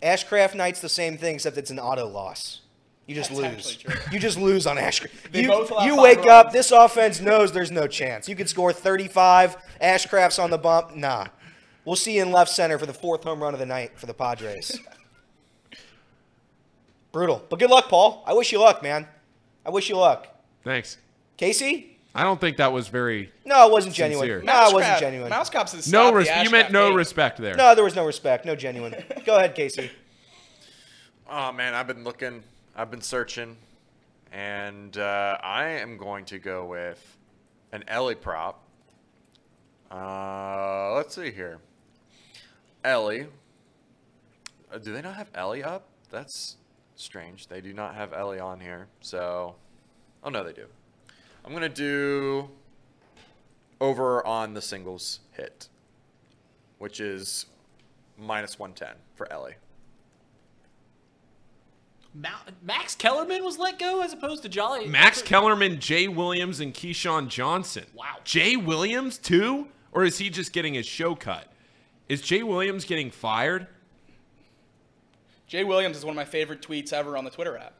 Ashcraft 0.01 0.55
night's 0.55 0.79
the 0.79 0.89
same 0.89 1.17
thing, 1.17 1.35
except 1.35 1.57
it's 1.57 1.71
an 1.71 1.79
auto 1.79 2.07
loss. 2.07 2.61
You 3.05 3.15
just 3.15 3.29
That's 3.29 3.55
lose. 3.55 3.75
true. 3.77 3.93
You 4.11 4.19
just 4.19 4.37
lose 4.37 4.67
on 4.67 4.77
Ashcraft. 4.77 5.31
They 5.31 5.43
You, 5.43 5.47
both 5.47 5.69
you 5.69 5.95
five 5.95 6.03
wake 6.03 6.27
up, 6.27 6.51
this 6.51 6.71
offense 6.71 7.21
knows 7.21 7.51
there's 7.51 7.71
no 7.71 7.87
chance. 7.87 8.27
You 8.27 8.35
could 8.35 8.49
score 8.49 8.73
35, 8.73 9.57
Ashcraft's 9.81 10.39
on 10.39 10.49
the 10.49 10.57
bump. 10.57 10.95
Nah. 10.95 11.27
We'll 11.85 11.95
see 11.95 12.17
you 12.17 12.23
in 12.23 12.31
left 12.31 12.51
center 12.51 12.77
for 12.77 12.85
the 12.85 12.93
fourth 12.93 13.23
home 13.23 13.41
run 13.41 13.53
of 13.53 13.59
the 13.59 13.65
night 13.65 13.97
for 13.97 14.07
the 14.07 14.13
Padres. 14.13 14.77
Brutal. 17.13 17.43
But 17.49 17.59
good 17.59 17.69
luck, 17.69 17.87
Paul. 17.87 18.23
I 18.27 18.33
wish 18.33 18.51
you 18.51 18.59
luck, 18.59 18.83
man. 18.83 19.07
I 19.65 19.69
wish 19.69 19.89
you 19.89 19.95
luck. 19.95 20.27
Thanks. 20.63 20.97
Casey? 21.37 21.96
I 22.17 22.23
don't 22.23 22.41
think 22.41 22.57
that 22.57 22.73
was 22.73 22.87
very. 22.87 23.31
No, 23.45 23.67
it 23.67 23.71
wasn't 23.71 23.93
genuine. 23.95 24.23
Sincere. 24.27 24.41
No, 24.43 24.69
it 24.69 24.73
wasn't 24.73 24.93
Mousecraft- 24.95 24.99
genuine. 24.99 25.31
Mousecraft 25.31 25.69
says 25.69 25.91
No, 25.91 26.01
stop 26.03 26.13
the 26.13 26.17
res- 26.17 26.43
you 26.45 26.49
meant 26.49 26.71
no 26.71 26.89
hate. 26.89 26.95
respect 26.95 27.37
there. 27.39 27.55
No, 27.55 27.75
there 27.75 27.83
was 27.83 27.95
no 27.95 28.05
respect. 28.05 28.43
No 28.45 28.55
genuine. 28.55 28.95
Go 29.25 29.35
ahead, 29.37 29.55
Casey. 29.55 29.91
Oh 31.29 31.51
man, 31.51 31.73
I've 31.73 31.87
been 31.87 32.05
looking, 32.05 32.41
I've 32.73 32.89
been 32.89 33.01
searching, 33.01 33.57
and 34.31 34.97
uh, 34.97 35.37
I 35.43 35.65
am 35.65 35.97
going 35.97 36.23
to 36.25 36.39
go 36.39 36.65
with 36.65 37.17
an 37.73 37.83
Elly 37.89 38.15
prop. 38.15 38.63
Uh, 39.91 40.93
let's 40.95 41.15
see 41.15 41.31
here. 41.31 41.59
Elly. 42.85 43.27
Uh, 44.71 44.77
do 44.77 44.93
they 44.93 45.01
not 45.01 45.15
have 45.15 45.27
Elly 45.35 45.63
up? 45.63 45.87
That's 46.11 46.55
strange. 46.95 47.47
They 47.47 47.59
do 47.59 47.73
not 47.73 47.95
have 47.95 48.13
Elly 48.13 48.39
on 48.39 48.61
here. 48.61 48.87
So, 49.01 49.55
oh 50.23 50.29
no, 50.29 50.45
they 50.45 50.53
do. 50.53 50.67
I'm 51.47 51.53
gonna 51.53 51.69
do 51.69 52.49
over 53.79 54.25
on 54.27 54.53
the 54.53 54.61
singles 54.61 55.21
hit, 55.31 55.69
which 56.77 56.99
is 56.99 57.45
minus 58.17 58.59
110 58.59 59.01
for 59.15 59.31
Elly. 59.31 59.53
Ma- 62.13 62.29
Max 62.61 62.95
Kellerman 62.95 63.45
was 63.45 63.57
let 63.57 63.79
go 63.79 64.01
as 64.01 64.11
opposed 64.11 64.43
to 64.43 64.49
Jolly. 64.49 64.87
Max 64.87 65.21
Kellerman, 65.21 65.79
Jay 65.79 66.09
Williams, 66.09 66.59
and 66.59 66.73
Keyshawn 66.73 67.29
Johnson. 67.29 67.85
Wow. 67.93 68.17
Jay 68.25 68.57
Williams, 68.57 69.17
too? 69.17 69.69
Or 69.93 70.03
is 70.03 70.17
he 70.17 70.29
just 70.29 70.51
getting 70.51 70.73
his 70.73 70.85
show 70.85 71.15
cut? 71.15 71.47
Is 72.09 72.21
Jay 72.21 72.43
Williams 72.43 72.83
getting 72.83 73.09
fired? 73.09 73.67
Jay 75.47 75.63
Williams 75.63 75.95
is 75.95 76.03
one 76.03 76.11
of 76.11 76.17
my 76.17 76.25
favorite 76.25 76.61
tweets 76.61 76.91
ever 76.91 77.15
on 77.15 77.23
the 77.23 77.31
Twitter 77.31 77.55
app. 77.55 77.76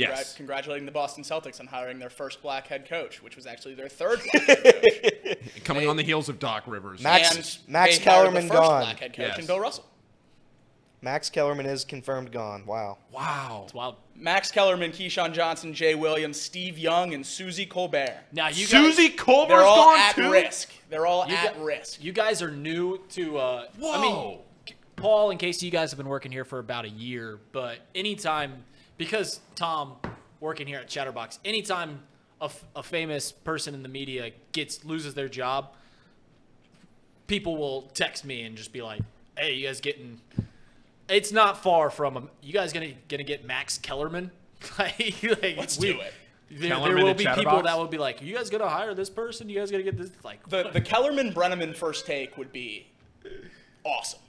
Congrat- 0.00 0.16
Yes. 0.18 0.34
Congratulating 0.36 0.86
the 0.86 0.92
Boston 0.92 1.22
Celtics 1.24 1.60
on 1.60 1.66
hiring 1.66 1.98
their 1.98 2.10
first 2.10 2.42
black 2.42 2.66
head 2.66 2.88
coach, 2.88 3.22
which 3.22 3.36
was 3.36 3.46
actually 3.46 3.74
their 3.74 3.88
third 3.88 4.20
black 4.32 4.46
head 4.46 5.18
coach. 5.24 5.64
Coming 5.64 5.88
on 5.88 5.96
the 5.96 6.02
heels 6.02 6.28
of 6.28 6.38
Doc 6.38 6.64
Rivers. 6.66 7.02
Max- 7.02 7.34
and 7.34 7.72
Max 7.72 7.98
they 7.98 8.04
Kellerman 8.04 8.48
the 8.48 8.54
first 8.54 8.60
gone. 8.62 8.80
black 8.82 8.98
head 9.00 9.12
coach 9.14 9.26
Yes. 9.28 9.38
in 9.38 9.46
Bill 9.46 9.60
Russell. 9.60 9.84
Max 11.02 11.30
Kellerman 11.30 11.64
is 11.64 11.84
confirmed 11.84 12.30
gone. 12.30 12.66
Wow. 12.66 12.98
Wow. 13.10 13.68
Wow. 13.72 13.96
Max 14.14 14.50
Kellerman, 14.50 14.92
Keyshawn 14.92 15.32
Johnson, 15.32 15.72
Jay 15.72 15.94
Williams, 15.94 16.38
Steve 16.38 16.76
Young, 16.76 17.14
and 17.14 17.24
Suzy 17.24 17.64
Kolber. 17.64 18.12
Now 18.32 18.48
you 18.48 18.66
guys, 18.66 18.68
Suzy 18.68 19.08
Kolber's 19.08 19.48
They're 19.48 19.62
all 19.62 19.92
gone 19.94 19.98
at 19.98 20.14
too? 20.14 20.30
risk. 20.30 20.70
They're 20.90 21.06
all 21.06 21.26
you 21.26 21.34
at 21.36 21.56
gu- 21.56 21.64
risk. 21.64 22.04
You 22.04 22.12
guys 22.12 22.42
are 22.42 22.50
new 22.50 23.00
to. 23.12 23.38
Uh, 23.38 23.66
I 23.82 24.00
mean, 24.02 24.38
Paul 24.96 25.30
and 25.30 25.40
Casey, 25.40 25.64
you 25.64 25.72
guys 25.72 25.90
have 25.90 25.96
been 25.96 26.08
working 26.08 26.30
here 26.32 26.44
for 26.44 26.58
about 26.58 26.84
a 26.84 26.90
year, 26.90 27.38
but 27.52 27.78
anytime 27.94 28.62
because 29.00 29.40
Thom 29.56 29.96
working 30.40 30.66
here 30.66 30.78
at 30.78 30.86
Chatterbox, 30.86 31.38
anytime 31.42 32.00
a, 32.38 32.44
f- 32.44 32.64
a 32.76 32.82
famous 32.82 33.32
person 33.32 33.72
in 33.74 33.82
the 33.82 33.88
media 33.88 34.30
gets 34.52 34.84
loses 34.84 35.14
their 35.14 35.28
job, 35.28 35.74
people 37.26 37.56
will 37.56 37.82
text 37.94 38.26
me 38.26 38.42
and 38.42 38.56
just 38.58 38.74
be 38.74 38.82
like, 38.82 39.00
"Hey, 39.38 39.54
you 39.54 39.66
guys 39.66 39.80
getting?" 39.80 40.20
It's 41.08 41.32
not 41.32 41.62
far 41.62 41.88
from 41.88 42.16
um, 42.18 42.30
you 42.42 42.52
guys 42.52 42.74
gonna 42.74 42.92
gonna 43.08 43.24
get 43.24 43.44
Max 43.46 43.78
Kellerman. 43.78 44.30
like, 44.78 45.22
like, 45.22 45.56
Let's 45.56 45.78
we- 45.78 45.94
do 45.94 46.00
it. 46.00 46.12
There, 46.52 46.68
there 46.80 46.96
will 46.96 47.14
be 47.14 47.24
people 47.24 47.34
Chatterbox? 47.44 47.64
that 47.64 47.78
will 47.78 47.86
be 47.86 47.96
like, 47.98 48.20
"You 48.20 48.34
guys 48.34 48.50
gonna 48.50 48.68
hire 48.68 48.92
this 48.92 49.08
person? 49.08 49.48
You 49.48 49.58
guys 49.60 49.70
gonna 49.70 49.82
get 49.82 49.96
this?" 49.96 50.10
Like, 50.22 50.46
The 50.48 50.68
the 50.74 50.80
Kellerman 50.82 51.32
Brennaman 51.32 51.74
first 51.74 52.04
take 52.06 52.36
would 52.36 52.52
be 52.52 52.86
awesome. 53.82 54.20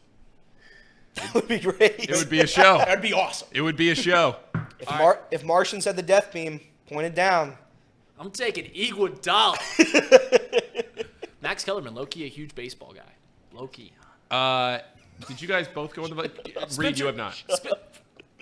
That 1.15 1.34
would 1.34 1.48
be 1.49 1.60
great. 1.60 1.95
It 2.10 2.15
would 2.15 2.30
be 2.30 2.39
a 2.39 2.48
show. 2.48 2.77
That'd 2.77 3.02
be 3.02 3.11
awesome. 3.11 3.49
It 3.52 3.60
would 3.61 3.76
be 3.76 3.89
a 3.89 3.95
show. 3.95 4.38
If, 4.82 4.90
Mar- 4.90 5.20
if 5.32 5.44
Martian 5.44 5.82
said 5.82 5.95
the 5.95 6.02
death 6.02 6.32
beam 6.34 6.60
pointed 6.88 7.16
down, 7.16 7.58
I'm 8.20 8.32
taking 8.32 8.66
Iguodala. 8.66 9.58
Max 11.41 11.64
Kellerman, 11.64 11.95
low 11.95 12.06
key, 12.06 12.26
a 12.26 12.28
huge 12.28 12.53
baseball 12.53 12.94
guy. 12.94 13.02
Low 13.53 13.68
key. 13.68 13.91
Uh, 14.30 14.80
did 15.28 15.41
you 15.41 15.48
guys 15.48 15.68
both 15.68 15.94
go 15.94 16.06
in 16.06 16.16
the 16.16 16.16
Reed? 16.78 16.99
You 16.99 17.08
have 17.08 17.16
not. 17.18 17.34
Sp- 17.49 17.82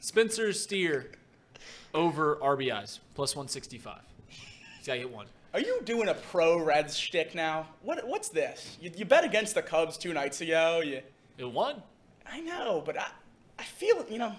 Spencer 0.01 0.51
Steer 0.53 1.11
over 1.93 2.35
RBIs 2.37 2.99
plus 3.15 3.35
165. 3.35 3.99
He's 4.27 4.87
got 4.87 4.93
to 4.93 4.99
hit 4.99 5.09
one. 5.11 5.25
Are 5.53 5.59
you 5.59 5.81
doing 5.83 6.09
a 6.09 6.13
pro 6.13 6.61
Reds 6.63 6.95
shtick 6.95 7.33
now? 7.33 7.67
What 7.81 8.05
what's 8.07 8.29
this? 8.29 8.77
You, 8.79 8.91
you 8.95 9.05
bet 9.05 9.23
against 9.23 9.55
the 9.55 9.61
Cubs 9.63 9.97
two 9.97 10.13
nights 10.13 10.41
ago. 10.41 10.81
You, 10.81 11.01
It 11.39 11.51
won. 11.51 11.81
I 12.31 12.39
know, 12.41 12.83
but 12.85 12.99
I 12.99 13.07
I 13.57 13.63
feel 13.63 13.97
it, 13.99 14.11
you 14.11 14.19
know. 14.19 14.35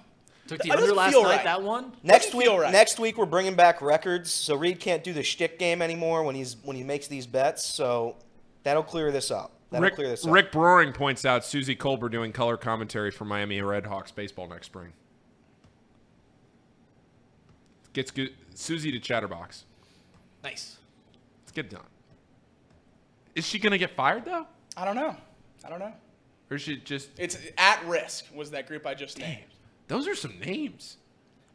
Took 0.50 0.62
the 0.62 0.70
That 0.70 0.80
under 0.80 0.94
last 0.94 1.14
night. 1.14 1.22
right. 1.22 1.44
That 1.44 1.62
one. 1.62 1.92
next 2.02 2.34
week, 2.34 2.48
right. 2.48 2.72
next 2.72 2.98
week 2.98 3.16
we're 3.16 3.24
bringing 3.24 3.54
back 3.54 3.80
records, 3.80 4.32
so 4.32 4.56
Reed 4.56 4.80
can't 4.80 5.04
do 5.04 5.12
the 5.12 5.22
shtick 5.22 5.60
game 5.60 5.80
anymore 5.80 6.24
when 6.24 6.34
he's 6.34 6.56
when 6.64 6.74
he 6.74 6.82
makes 6.82 7.06
these 7.06 7.24
bets. 7.24 7.64
So 7.64 8.16
that'll 8.64 8.82
clear 8.82 9.12
this 9.12 9.30
up. 9.30 9.52
That'll 9.70 9.84
Rick, 9.84 9.94
clear 9.94 10.08
this 10.08 10.26
up. 10.26 10.32
Rick 10.32 10.50
Broering 10.50 10.92
points 10.92 11.24
out 11.24 11.44
Suzy 11.44 11.76
Kolber 11.76 12.10
doing 12.10 12.32
color 12.32 12.56
commentary 12.56 13.12
for 13.12 13.24
Miami 13.24 13.60
Redhawks 13.60 14.12
baseball 14.12 14.48
next 14.48 14.66
spring. 14.66 14.92
Gets 17.92 18.10
good. 18.10 18.34
Susie 18.54 18.90
to 18.90 18.98
Chatterbox. 18.98 19.66
Nice. 20.42 20.78
Let's 21.42 21.52
get 21.52 21.66
it 21.66 21.70
done. 21.70 21.82
Is 23.36 23.46
she 23.46 23.60
gonna 23.60 23.78
get 23.78 23.92
fired 23.92 24.24
though, 24.24 24.48
I 24.76 24.84
don't 24.84 24.96
know. 24.96 25.14
I 25.64 25.68
don't 25.68 25.78
know. 25.78 25.92
or 26.50 26.56
is 26.56 26.62
she 26.62 26.78
just? 26.78 27.10
It's 27.18 27.38
at 27.56 27.86
risk 27.86 28.24
was 28.34 28.50
that 28.50 28.66
group 28.66 28.84
I 28.84 28.94
just 28.94 29.16
named. 29.16 29.44
Those 29.90 30.06
are 30.06 30.14
some 30.14 30.38
names. 30.38 30.98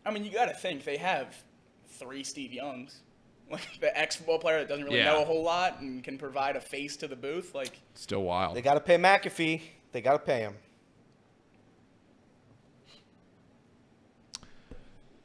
I 0.05 0.11
mean, 0.11 0.25
you 0.25 0.31
got 0.31 0.49
to 0.49 0.53
think 0.53 0.83
they 0.83 0.97
have 0.97 1.33
three 1.87 2.21
Steve 2.21 2.51
Youngs. 2.51 2.99
like 3.49 3.79
the 3.79 3.97
ex 3.97 4.17
football 4.17 4.39
player 4.39 4.59
that 4.59 4.67
doesn't 4.67 4.83
really 4.83 4.97
Yeah. 4.97 5.13
know 5.13 5.21
a 5.21 5.25
whole 5.25 5.41
lot 5.43 5.79
and 5.79 6.03
can 6.03 6.17
provide 6.17 6.57
a 6.57 6.59
face 6.59 6.97
to 6.97 7.07
the 7.07 7.15
booth. 7.15 7.55
Like 7.55 7.79
Still 7.93 8.23
wild. 8.23 8.57
They 8.57 8.61
got 8.61 8.73
to 8.73 8.81
pay 8.81 8.97
McAfee. 8.97 9.61
They 9.93 10.01
got 10.01 10.13
to 10.13 10.19
pay 10.19 10.39
him. 10.41 10.55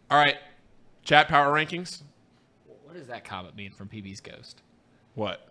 All 0.08 0.18
right. 0.18 0.36
Chat 1.02 1.26
power 1.26 1.52
rankings. 1.52 2.02
What 2.84 2.94
does 2.94 3.08
that 3.08 3.24
comment 3.24 3.56
mean 3.56 3.72
from 3.72 3.88
PB's 3.88 4.20
Ghost? 4.20 4.62
What? 5.16 5.48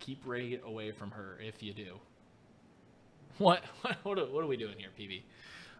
Keep 0.00 0.22
Ray 0.24 0.58
away 0.64 0.92
from 0.92 1.10
her 1.10 1.38
if 1.46 1.62
you 1.62 1.74
do. 1.74 1.98
What? 3.36 3.62
What, 3.82 3.96
what, 4.04 4.18
are, 4.18 4.24
what 4.26 4.42
are 4.42 4.46
we 4.46 4.56
doing 4.56 4.76
here, 4.78 4.88
PB? 4.98 5.22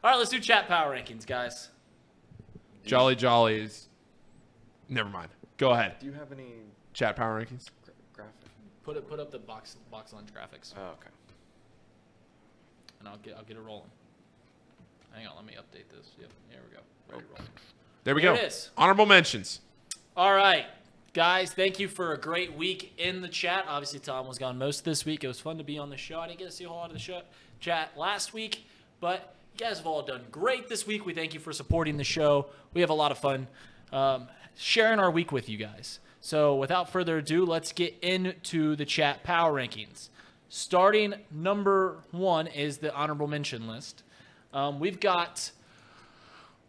All 0.05 0.11
right, 0.11 0.16
let's 0.19 0.31
do 0.31 0.41
chat 0.41 0.66
power 0.69 0.95
rankings, 0.97 1.24
guys. 1.27 1.69
Jolly 2.85 3.15
Jollies. 3.15 3.87
Never 4.89 5.09
mind. 5.09 5.29
Go 5.59 5.70
ahead. 5.70 5.95
Do 6.01 6.07
you 6.07 6.12
have 6.12 6.33
any 6.33 6.55
Chat 6.93 7.15
power 7.16 7.41
rankings. 7.41 7.69
gra- 7.85 7.95
graphic? 8.12 8.35
Put 8.83 8.97
it, 8.97 9.09
put 9.09 9.20
up 9.20 9.31
the 9.31 9.39
box 9.39 9.77
box 9.91 10.12
lunch 10.12 10.29
graphics, 10.35 10.74
Oh, 10.77 10.91
okay. 10.99 11.09
and 12.99 13.09
I'll 13.09 13.16
get 13.19 13.37
I'll 13.37 13.45
get 13.45 13.57
it 13.57 13.61
rolling. 13.62 13.89
Hang 15.12 15.27
on, 15.27 15.37
let 15.37 15.45
me 15.47 15.53
update 15.55 15.89
this. 15.97 16.11
Yep, 16.20 16.31
here 16.51 16.61
we 16.69 16.74
go. 16.77 16.83
Ready 17.09 17.23
to 17.23 17.29
oh. 17.33 17.37
roll. 17.39 17.47
There 18.05 18.15
we 18.16 18.23
There 18.23 18.35
go. 18.35 18.41
it 18.43 18.47
is. 18.47 18.70
Honorable 18.77 19.07
mentions. 19.07 19.61
All 20.16 20.35
right, 20.35 20.66
guys, 21.15 21.53
thank 21.55 21.79
you 21.79 21.87
for 21.89 22.12
a 22.12 22.19
great 22.19 22.55
week 22.57 22.93
in 22.99 23.23
the 23.23 23.29
chat. 23.29 23.65
Obviously, 23.69 24.01
Thom 24.01 24.27
was 24.27 24.39
gone 24.39 24.59
most 24.59 24.81
of 24.81 24.85
this 24.85 25.05
week. 25.07 25.23
It 25.24 25.29
was 25.29 25.39
fun 25.41 25.57
to 25.59 25.65
be 25.65 25.79
on 25.79 25.89
the 25.89 25.97
show. 25.97 26.19
I 26.20 26.27
didn't 26.27 26.41
get 26.41 26.47
to 26.47 26.53
see 26.53 26.65
a 26.65 26.69
whole 26.69 26.79
lot 26.79 26.89
of 26.89 26.95
the 26.95 26.99
show, 26.99 27.23
chat 27.61 27.93
last 27.97 28.35
week, 28.35 28.66
but 29.01 29.35
you 29.59 29.66
guys 29.66 29.79
have 29.79 29.87
all 29.87 30.03
done 30.03 30.24
great 30.31 30.69
this 30.69 30.87
week. 30.87 31.05
We 31.05 31.12
thank 31.12 31.35
you 31.35 31.41
for 31.41 31.53
supporting 31.53 31.97
the 31.99 32.05
show. 32.05 32.47
We 32.73 32.81
have 32.81 32.91
a 32.91 32.95
lot 32.95 33.11
of 33.11 33.19
fun 33.19 33.49
um, 33.93 34.29
sharing 34.57 34.99
our 34.99 35.11
week 35.11 35.31
with 35.31 35.49
you 35.49 35.59
guys. 35.59 36.01
So, 36.20 36.57
without 36.57 36.91
further 36.91 37.19
ado, 37.19 37.45
let's 37.45 37.73
get 37.73 37.95
into 38.01 38.77
the 38.77 38.85
chat 38.85 39.24
power 39.24 39.53
rankings. 39.53 40.09
Starting 40.49 41.15
number 41.31 41.99
one 42.12 42.47
is 42.47 42.79
the 42.79 42.95
honorable 42.95 43.27
mention 43.27 43.66
list. 43.66 44.03
Um, 44.55 44.79
we've 44.79 45.01
got 45.01 45.51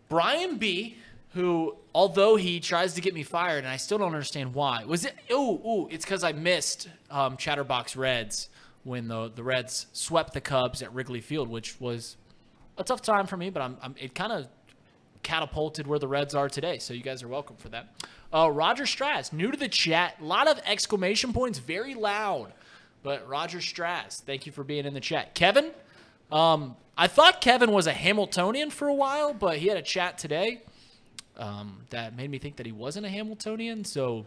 Brian 0.10 0.58
B, 0.58 0.98
who, 1.34 1.76
although 1.94 2.36
he 2.36 2.60
tries 2.60 2.96
to 2.96 3.02
get 3.02 3.14
me 3.14 3.24
fired, 3.24 3.60
and 3.60 3.68
I 3.68 3.78
still 3.78 3.98
don't 3.98 4.08
understand 4.08 4.54
why. 4.54 4.84
Was 4.86 5.06
it? 5.06 5.16
Oh, 5.30 5.56
ooh, 5.66 5.88
it's 5.90 6.04
because 6.04 6.24
I 6.24 6.32
missed 6.34 6.90
um, 7.10 7.38
Chatterbox 7.38 7.96
Reds 7.96 8.50
when 8.84 9.08
the 9.08 9.32
the 9.34 9.44
Reds 9.44 9.86
swept 9.94 10.34
the 10.34 10.42
Cubs 10.42 10.82
at 10.82 10.94
Wrigley 10.94 11.22
Field, 11.22 11.48
which 11.48 11.80
was 11.80 12.18
a 12.78 12.84
tough 12.84 13.02
time 13.02 13.28
for 13.28 13.38
me. 13.38 13.50
But 13.50 13.62
I'm, 13.62 13.78
I'm 13.82 13.96
it 14.00 14.16
kind 14.16 14.32
of 14.32 14.48
catapulted 15.24 15.88
where 15.88 16.00
the 16.00 16.08
Reds 16.08 16.36
are 16.36 16.50
today. 16.50 16.78
So 16.80 16.94
you 16.94 17.02
guys 17.02 17.24
are 17.24 17.28
welcome 17.28 17.56
for 17.56 17.70
that. 17.70 17.88
Uh, 18.34 18.50
Roger 18.52 18.86
Strass, 18.86 19.32
new 19.32 19.52
to 19.52 19.58
the 19.58 19.68
chat, 19.68 20.16
a 20.20 20.24
lot 20.24 20.48
of 20.48 20.60
exclamation 20.66 21.34
points, 21.34 21.60
very 21.60 21.94
loud. 21.94 22.52
But 23.04 23.28
Roger 23.28 23.62
Strass, 23.62 24.22
thank 24.22 24.46
you 24.46 24.52
for 24.52 24.64
being 24.64 24.86
in 24.86 24.94
the 24.94 25.00
chat. 25.00 25.36
Kevin, 25.36 25.72
um, 26.32 26.76
I 26.98 27.08
thought 27.08 27.42
Kevin 27.42 27.72
was 27.72 27.86
a 27.86 27.94
Hamiltonian 27.94 28.70
for 28.70 28.88
a 28.88 28.94
while, 28.94 29.34
but 29.34 29.58
he 29.58 29.68
had 29.68 29.78
a 29.78 29.82
chat 29.82 30.18
today 30.18 30.62
um, 31.38 31.82
that 31.90 32.16
made 32.16 32.30
me 32.30 32.40
think 32.40 32.56
that 32.58 32.66
he 32.66 32.72
wasn't 32.72 33.06
a 33.06 33.10
Hamiltonian. 33.10 33.84
So 33.86 34.26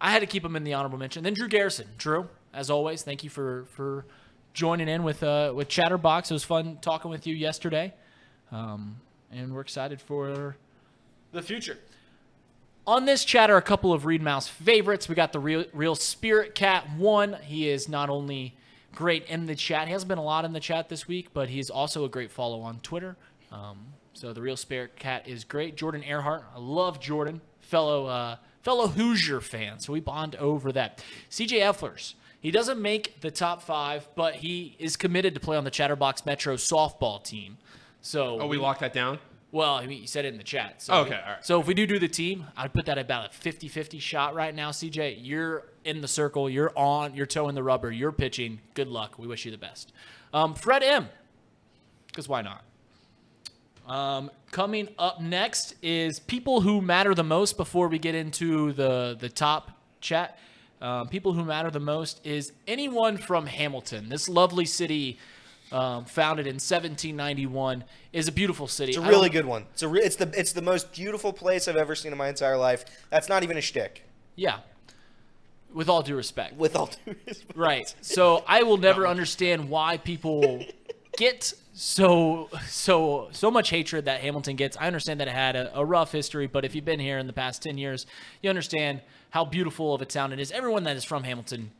I 0.00 0.10
had 0.10 0.20
to 0.20 0.26
keep 0.26 0.44
him 0.44 0.54
in 0.54 0.64
the 0.64 0.74
honorable 0.74 0.98
mention. 0.98 1.24
Then 1.24 1.34
Drew 1.34 1.48
Garrison, 1.48 1.88
Drew, 1.98 2.28
as 2.52 2.70
always, 2.70 3.02
thank 3.02 3.24
you 3.24 3.30
for 3.30 3.64
for 3.70 4.04
joining 4.54 4.88
in 4.88 5.02
with 5.02 5.22
uh, 5.22 5.52
with 5.54 5.68
Chatterbox. 5.68 6.30
It 6.30 6.34
was 6.34 6.44
fun 6.44 6.78
talking 6.80 7.10
with 7.10 7.26
you 7.26 7.34
yesterday, 7.34 7.92
um, 8.50 8.96
and 9.30 9.52
we're 9.52 9.60
excited 9.60 10.00
for 10.00 10.56
the 11.32 11.42
future. 11.42 11.76
On 12.86 13.06
this 13.06 13.24
chat 13.24 13.50
are 13.50 13.56
a 13.56 13.62
couple 13.62 13.92
of 13.92 14.04
Reed 14.04 14.22
Mouse 14.22 14.46
favorites. 14.46 15.08
We 15.08 15.14
got 15.14 15.32
the 15.32 15.38
real, 15.38 15.64
real 15.72 15.94
Spirit 15.94 16.54
Cat 16.54 16.84
one. 16.96 17.34
He 17.42 17.68
is 17.68 17.88
not 17.88 18.10
only 18.10 18.54
great 18.94 19.26
in 19.26 19.46
the 19.46 19.54
chat, 19.54 19.86
he 19.86 19.92
hasn't 19.92 20.08
been 20.08 20.18
a 20.18 20.24
lot 20.24 20.44
in 20.44 20.52
the 20.52 20.60
chat 20.60 20.88
this 20.88 21.08
week, 21.08 21.32
but 21.32 21.48
he's 21.48 21.70
also 21.70 22.04
a 22.04 22.08
great 22.08 22.30
follow 22.30 22.60
on 22.60 22.80
Twitter. 22.80 23.16
Um, 23.50 23.78
so 24.12 24.32
the 24.32 24.42
real 24.42 24.56
Spirit 24.56 24.96
Cat 24.96 25.26
is 25.26 25.44
great. 25.44 25.76
Jordan 25.76 26.04
Earhart, 26.04 26.44
I 26.54 26.58
love 26.60 27.00
Jordan, 27.00 27.40
fellow 27.60 28.06
uh, 28.06 28.36
fellow 28.62 28.86
Hoosier 28.86 29.40
fan. 29.40 29.80
So 29.80 29.92
we 29.92 30.00
bond 30.00 30.36
over 30.36 30.70
that. 30.72 31.02
CJ 31.30 31.60
Efflers, 31.60 32.14
he 32.44 32.50
doesn't 32.50 32.80
make 32.80 33.20
the 33.22 33.30
top 33.30 33.62
five, 33.62 34.06
but 34.14 34.34
he 34.36 34.76
is 34.78 34.96
committed 34.96 35.32
to 35.32 35.40
play 35.40 35.56
on 35.56 35.64
the 35.64 35.70
Chatterbox 35.70 36.26
Metro 36.26 36.56
softball 36.56 37.24
team. 37.24 37.56
So 38.02 38.38
Oh, 38.40 38.46
we 38.46 38.58
locked 38.58 38.80
that 38.80 38.92
down. 38.92 39.18
well, 39.50 39.74
I 39.74 39.86
mean, 39.86 40.02
you 40.02 40.06
said 40.06 40.26
it 40.26 40.28
in 40.34 40.36
the 40.36 40.44
chat. 40.44 40.82
So 40.82 40.92
Okay, 40.94 41.18
all 41.24 41.32
right. 41.32 41.44
So 41.44 41.58
if 41.58 41.66
we 41.66 41.72
do 41.72 41.86
do 41.86 41.98
the 41.98 42.06
team, 42.06 42.44
I'd 42.54 42.74
put 42.74 42.84
that 42.84 42.98
at 42.98 43.04
about 43.06 43.26
a 43.26 43.28
50-50 43.30 43.98
shot 43.98 44.34
right 44.34 44.54
now, 44.54 44.70
CJ. 44.72 45.16
You're 45.20 45.64
in 45.84 46.02
the 46.02 46.08
circle. 46.08 46.50
You're 46.50 46.72
on. 46.76 47.14
You're 47.14 47.24
toeing 47.26 47.54
the 47.54 47.62
rubber. 47.62 47.90
You're 47.90 48.12
pitching. 48.12 48.60
Good 48.74 48.88
luck. 48.88 49.18
We 49.18 49.26
wish 49.26 49.46
you 49.46 49.50
the 49.50 49.56
best. 49.58 49.92
Um, 50.34 50.54
Fred 50.54 50.82
M. 50.82 51.08
Because 52.08 52.28
why 52.28 52.42
not? 52.42 52.62
Um, 53.86 54.30
coming 54.50 54.88
up 54.98 55.20
next 55.20 55.74
is 55.82 56.18
people 56.20 56.60
who 56.60 56.80
matter 56.80 57.14
the 57.14 57.24
most. 57.24 57.56
Before 57.56 57.88
we 57.88 57.98
get 57.98 58.14
into 58.14 58.72
the 58.72 59.16
the 59.18 59.28
top 59.28 59.70
chat, 60.00 60.38
um, 60.84 61.08
people 61.08 61.32
who 61.32 61.46
matter 61.46 61.70
the 61.70 61.80
most 61.80 62.20
is 62.26 62.52
anyone 62.68 63.16
from 63.16 63.46
Hamilton. 63.46 64.10
This 64.10 64.28
lovely 64.28 64.66
city, 64.66 65.18
um, 65.72 66.04
founded 66.04 66.46
in 66.46 66.56
1791, 66.56 67.84
is 68.12 68.28
a 68.28 68.32
beautiful 68.32 68.68
city. 68.68 68.90
It's 68.90 68.98
a 68.98 69.00
really 69.00 69.30
good 69.30 69.46
one. 69.46 69.64
It's 69.72 69.82
a 69.82 69.88
re- 69.88 70.02
it's 70.02 70.16
the 70.16 70.30
it's 70.38 70.52
the 70.52 70.60
most 70.60 70.92
beautiful 70.92 71.32
place 71.32 71.68
I've 71.68 71.76
ever 71.76 71.94
seen 71.94 72.12
in 72.12 72.18
my 72.18 72.28
entire 72.28 72.58
life. 72.58 72.84
That's 73.08 73.30
not 73.30 73.42
even 73.42 73.56
a 73.56 73.62
shtick. 73.62 74.04
Yeah. 74.36 74.58
With 75.72 75.88
all 75.88 76.02
due 76.02 76.16
respect. 76.16 76.54
With 76.56 76.76
all 76.76 76.90
due 77.06 77.16
respect. 77.26 77.56
Right. 77.56 77.94
So 78.02 78.44
I 78.46 78.62
will 78.62 78.76
never 78.76 79.06
understand 79.06 79.70
why 79.70 79.96
people 79.96 80.66
get 81.16 81.54
so 81.72 82.50
so 82.68 83.28
so 83.32 83.50
much 83.50 83.70
hatred 83.70 84.04
that 84.04 84.20
Hamilton 84.20 84.56
gets. 84.56 84.76
I 84.76 84.86
understand 84.86 85.18
that 85.20 85.28
it 85.28 85.34
had 85.34 85.56
a, 85.56 85.78
a 85.78 85.82
rough 85.84 86.12
history, 86.12 86.46
but 86.46 86.66
if 86.66 86.74
you've 86.74 86.84
been 86.84 87.00
here 87.00 87.16
in 87.16 87.26
the 87.26 87.32
past 87.32 87.62
ten 87.62 87.78
years, 87.78 88.04
you 88.42 88.50
understand 88.50 89.00
how 89.34 89.44
beautiful 89.44 89.92
of 89.92 90.00
a 90.00 90.04
town 90.04 90.32
it 90.32 90.38
is. 90.38 90.52
Everyone 90.52 90.84
that 90.84 90.96
is 90.96 91.02
from 91.02 91.24
Hamilton 91.24 91.72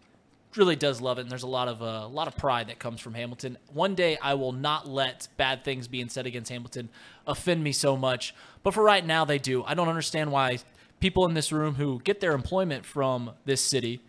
really 0.57 0.75
does 0.75 1.01
love 1.01 1.19
it, 1.19 1.21
and 1.21 1.31
there's 1.31 1.45
a 1.45 1.47
lot 1.47 1.69
of 1.69 1.81
uh, 1.81 2.03
a 2.05 2.09
lot 2.09 2.27
of 2.27 2.37
pride 2.37 2.67
that 2.67 2.81
comes 2.81 3.01
from 3.01 3.15
Hamilton. 3.15 3.57
One 3.73 3.95
day, 3.95 4.19
I 4.21 4.35
will 4.35 4.51
not 4.51 4.89
let 4.89 5.29
bad 5.37 5.63
things 5.63 5.87
being 5.87 6.09
said 6.09 6.27
against 6.27 6.51
Hamilton 6.51 6.89
offend 7.29 7.63
me 7.63 7.71
so 7.71 7.97
much, 7.97 8.35
but 8.65 8.75
for 8.75 8.83
right 8.83 9.07
now, 9.07 9.25
they 9.25 9.39
do. 9.39 9.63
I 9.63 9.75
don't 9.75 9.89
understand 9.89 10.33
why 10.33 10.59
people 10.99 11.27
in 11.27 11.35
this 11.35 11.53
room 11.53 11.77
who 11.77 12.01
get 12.03 12.19
their 12.19 12.33
employment 12.33 12.85
from 12.85 13.31
this 13.45 13.61
city 13.61 14.01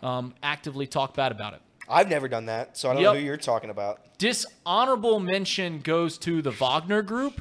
um, 0.00 0.32
actively 0.40 0.86
talk 0.86 1.14
bad 1.14 1.32
about 1.32 1.54
it. 1.54 1.60
I've 1.88 2.08
never 2.08 2.28
done 2.28 2.46
that, 2.46 2.76
so 2.76 2.88
I 2.88 2.92
don't 2.94 3.02
Yep. 3.02 3.14
know 3.14 3.18
who 3.18 3.26
you're 3.26 3.36
talking 3.36 3.70
about. 3.70 4.16
Dishonorable 4.18 5.18
mention 5.18 5.80
goes 5.80 6.18
to 6.18 6.40
the 6.40 6.52
Wagner 6.52 7.02
Group. 7.02 7.40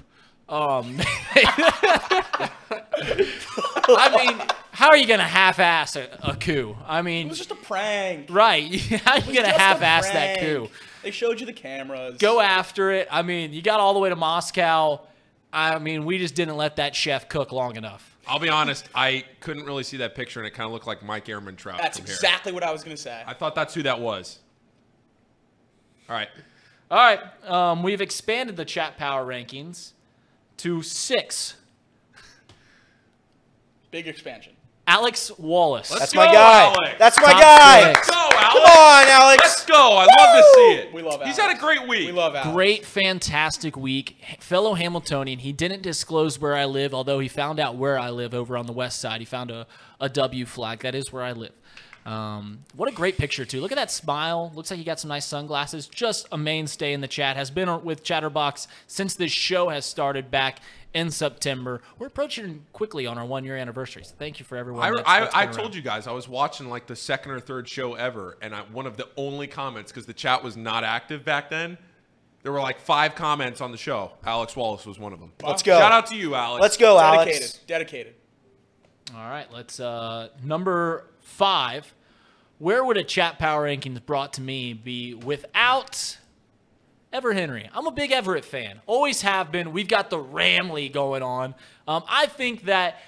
Um, 0.49 0.97
I 3.93 4.25
mean, 4.25 4.41
how 4.71 4.89
are 4.89 4.97
you 4.97 5.07
going 5.07 5.19
to 5.19 5.25
half-ass 5.25 5.95
a, 5.95 6.09
a 6.23 6.35
coup? 6.35 6.75
I 6.87 7.01
mean, 7.01 7.27
it 7.27 7.29
was 7.29 7.37
just 7.37 7.51
a 7.51 7.55
prank. 7.55 8.27
right? 8.29 8.73
How 9.03 9.13
are 9.13 9.19
you 9.19 9.33
going 9.33 9.45
to 9.45 9.57
half-ass 9.57 10.09
that 10.09 10.39
coup? 10.39 10.69
They 11.03 11.11
showed 11.11 11.39
you 11.39 11.45
the 11.45 11.53
cameras. 11.53 12.17
Go 12.17 12.39
after 12.39 12.91
it. 12.91 13.07
I 13.11 13.21
mean, 13.21 13.53
you 13.53 13.61
got 13.61 13.79
all 13.79 13.93
the 13.93 13.99
way 13.99 14.09
to 14.09 14.15
Moscow. 14.15 15.01
I 15.51 15.79
mean, 15.79 16.05
we 16.05 16.17
just 16.17 16.35
didn't 16.35 16.57
let 16.57 16.77
that 16.77 16.95
chef 16.95 17.27
cook 17.27 17.51
long 17.51 17.75
enough. 17.75 18.17
I'll 18.27 18.39
be 18.39 18.49
honest. 18.49 18.87
I 18.95 19.25
couldn't 19.39 19.65
really 19.65 19.83
see 19.83 19.97
that 19.97 20.15
picture, 20.15 20.39
and 20.39 20.47
it 20.47 20.51
kind 20.51 20.65
of 20.65 20.71
looked 20.71 20.87
like 20.87 21.03
Mike 21.03 21.25
Ehrmantraut. 21.25 21.77
That's 21.77 21.97
from 21.97 22.05
here. 22.05 22.15
exactly 22.15 22.51
what 22.51 22.63
I 22.63 22.71
was 22.71 22.83
gonna 22.83 22.95
say. 22.95 23.21
I 23.25 23.33
thought 23.33 23.55
that's 23.55 23.73
who 23.73 23.83
that 23.83 23.99
was. 23.99 24.39
All 26.07 26.15
right. 26.15 26.29
All 26.91 26.97
right, 26.97 27.49
um, 27.49 27.83
we've 27.83 28.01
expanded 28.01 28.57
the 28.57 28.65
chat 28.65 28.97
power 28.97 29.25
rankings 29.25 29.93
to 30.57 30.81
six. 30.83 31.55
Big 33.91 34.07
expansion. 34.07 34.53
Alex 34.91 35.31
Wallace. 35.37 35.89
Let's 35.89 36.01
That's 36.01 36.13
go, 36.13 36.19
my 36.19 36.33
guy. 36.33 36.63
Alex. 36.63 36.95
That's 36.99 37.17
my 37.17 37.31
Top 37.31 37.41
guy. 37.41 37.93
six. 37.93 37.95
Let's 37.95 38.09
go, 38.09 38.37
Alex. 38.37 38.53
Come 38.53 38.63
on, 38.63 39.07
Alex. 39.07 39.41
Let's 39.41 39.65
go. 39.65 39.89
I 39.93 40.05
love 40.19 40.35
to 40.35 40.51
see 40.53 40.71
it. 40.73 40.93
We 40.93 41.01
love 41.01 41.21
Alex. 41.21 41.27
He's 41.27 41.37
had 41.37 41.55
a 41.55 41.59
great 41.59 41.87
week. 41.87 42.07
We 42.07 42.11
love 42.11 42.35
Alex. 42.35 42.51
Great, 42.51 42.85
fantastic 42.85 43.77
week. 43.77 44.17
Fellow 44.41 44.73
Hamiltonian. 44.73 45.39
He 45.39 45.53
didn't 45.53 45.81
disclose 45.81 46.39
where 46.39 46.57
I 46.57 46.65
live, 46.65 46.93
although 46.93 47.19
he 47.19 47.29
found 47.29 47.57
out 47.57 47.77
where 47.77 47.97
I 47.97 48.09
live 48.09 48.33
over 48.33 48.57
on 48.57 48.65
the 48.65 48.73
west 48.73 48.99
side. 48.99 49.21
He 49.21 49.25
found 49.25 49.49
a, 49.49 49.65
a 50.01 50.09
W 50.09 50.45
flag. 50.45 50.81
That 50.81 50.93
is 50.93 51.13
where 51.13 51.23
I 51.23 51.31
live. 51.31 51.53
Um, 52.05 52.65
what 52.75 52.89
a 52.89 52.91
great 52.91 53.17
picture, 53.17 53.45
too. 53.45 53.61
Look 53.61 53.71
at 53.71 53.75
that 53.75 53.91
smile. 53.91 54.51
Looks 54.53 54.71
like 54.71 54.77
he 54.79 54.83
got 54.83 54.99
some 54.99 55.09
nice 55.09 55.25
sunglasses. 55.25 55.87
Just 55.87 56.27
a 56.33 56.37
mainstay 56.37 56.91
in 56.91 56.99
the 56.99 57.07
chat. 57.07 57.37
Has 57.37 57.49
been 57.49 57.83
with 57.85 58.03
Chatterbox 58.03 58.67
since 58.87 59.13
this 59.13 59.31
show 59.31 59.69
has 59.69 59.85
started 59.85 60.29
back 60.29 60.59
in 60.93 61.09
September. 61.11 61.81
We're 61.99 62.07
approaching 62.07 62.65
quickly 62.73 63.05
on 63.07 63.17
our 63.17 63.25
one 63.25 63.43
year 63.45 63.55
anniversary. 63.57 64.03
So 64.03 64.13
thank 64.17 64.39
you 64.39 64.45
for 64.45 64.57
everyone. 64.57 64.83
I, 64.83 64.89
that's- 64.89 65.05
I, 65.07 65.19
that's 65.21 65.35
I 65.35 65.45
been 65.45 65.55
told 65.55 65.65
around. 65.67 65.75
you 65.75 65.81
guys 65.81 66.07
I 66.07 66.11
was 66.11 66.27
watching 66.27 66.69
like 66.69 66.87
the 66.87 66.95
second 66.95 67.31
or 67.31 67.39
third 67.39 67.67
show 67.69 67.93
ever, 67.95 68.37
and 68.41 68.53
I, 68.53 68.61
one 68.63 68.85
of 68.85 68.97
the 68.97 69.07
only 69.17 69.47
comments 69.47 69.91
because 69.91 70.05
the 70.05 70.13
chat 70.13 70.43
was 70.43 70.57
not 70.57 70.83
active 70.83 71.23
back 71.23 71.49
then. 71.49 71.77
There 72.43 72.51
were 72.51 72.59
like 72.59 72.79
five 72.79 73.13
comments 73.15 73.61
on 73.61 73.71
the 73.71 73.77
show. 73.77 74.13
Alex 74.25 74.55
Wallace 74.55 74.85
was 74.85 74.97
one 74.97 75.13
of 75.13 75.19
them. 75.19 75.31
Let's 75.43 75.61
go. 75.61 75.77
Shout 75.77 75.91
out 75.91 76.07
to 76.07 76.15
you, 76.15 76.33
Alex. 76.33 76.61
Let's 76.61 76.77
go, 76.77 76.97
Dedicated. 76.99 77.41
Alex. 77.41 77.59
Dedicated. 77.67 78.15
All 79.15 79.29
right, 79.29 79.51
let's 79.53 79.79
uh 79.79 80.29
number 80.43 81.05
five. 81.21 81.93
Where 82.59 82.83
would 82.83 82.97
a 82.97 83.03
chat 83.03 83.39
power 83.39 83.65
rankings 83.67 84.03
brought 84.05 84.33
to 84.33 84.41
me 84.41 84.73
be 84.73 85.13
without 85.15 86.17
Everett 87.13 87.37
Henry? 87.37 87.69
I'm 87.73 87.87
a 87.87 87.91
big 87.91 88.11
Everett 88.11 88.45
fan. 88.45 88.79
Always 88.87 89.21
have 89.21 89.51
been. 89.51 89.71
We've 89.73 89.87
got 89.87 90.09
the 90.09 90.17
Ramley 90.17 90.91
going 90.91 91.21
on. 91.23 91.55
Um, 91.87 92.03
I 92.09 92.25
think 92.27 92.65
that 92.65 92.99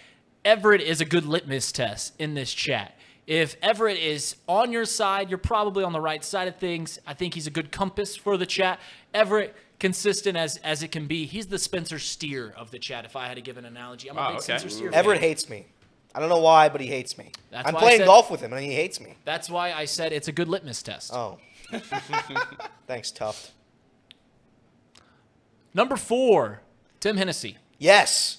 Everett 0.44 0.82
is 0.82 1.00
a 1.02 1.06
good 1.06 1.26
litmus 1.26 1.72
test 1.72 2.14
in 2.20 2.34
this 2.34 2.54
chat. 2.54 2.98
If 3.26 3.56
Everett 3.62 3.98
is 3.98 4.36
on 4.48 4.74
your 4.74 4.84
side, 4.84 5.30
you're 5.30 5.38
probably 5.38 5.86
on 5.86 5.94
the 5.94 6.02
right 6.02 6.24
side 6.26 6.50
of 6.50 6.58
things. 6.58 7.00
I 7.08 7.14
think 7.14 7.34
he's 7.34 7.48
a 7.48 7.52
good 7.52 7.72
compass 7.72 8.18
for 8.18 8.36
the 8.36 8.46
chat. 8.46 8.80
Everett, 9.14 9.56
consistent 9.80 10.36
as 10.38 10.58
as 10.58 10.84
it 10.84 10.92
can 10.92 11.08
be. 11.08 11.26
He's 11.26 11.48
the 11.48 11.58
Spencer 11.58 12.00
Steer 12.00 12.54
of 12.58 12.72
the 12.72 12.80
chat. 12.80 13.06
If 13.06 13.16
I 13.16 13.28
had 13.28 13.36
to 13.36 13.42
give 13.42 13.56
an 13.58 13.64
analogy, 13.64 14.10
I'm 14.10 14.18
a 14.18 14.20
Wow, 14.20 14.28
big 14.32 14.36
okay. 14.40 14.44
Spencer 14.44 14.70
Steer. 14.70 14.92
fan. 14.92 15.00
Everett 15.00 15.22
hates 15.22 15.48
me. 15.50 15.66
I 16.14 16.20
don't 16.20 16.28
know 16.30 16.40
why, 16.42 16.68
but 16.68 16.82
he 16.82 16.88
hates 16.88 17.18
me. 17.18 17.32
That's 17.50 17.66
I'm 17.66 17.74
playing 17.76 18.00
said- 18.00 18.08
golf 18.08 18.30
with 18.30 18.42
him, 18.42 18.52
and 18.52 18.62
he 18.62 18.74
hates 18.74 19.00
me. 19.00 19.16
That's 19.24 19.50
why 19.50 19.72
I 19.72 19.86
said 19.86 20.12
it's 20.12 20.28
a 20.28 20.34
good 20.34 20.50
litmus 20.50 20.84
test. 20.84 21.14
Oh. 21.14 21.40
Thanks, 22.88 23.10
Tuft. 23.12 23.52
Number 25.74 25.95
four, 25.98 26.62
Tim 27.00 27.18
Hennessy. 27.18 27.58
Yes. 27.78 28.38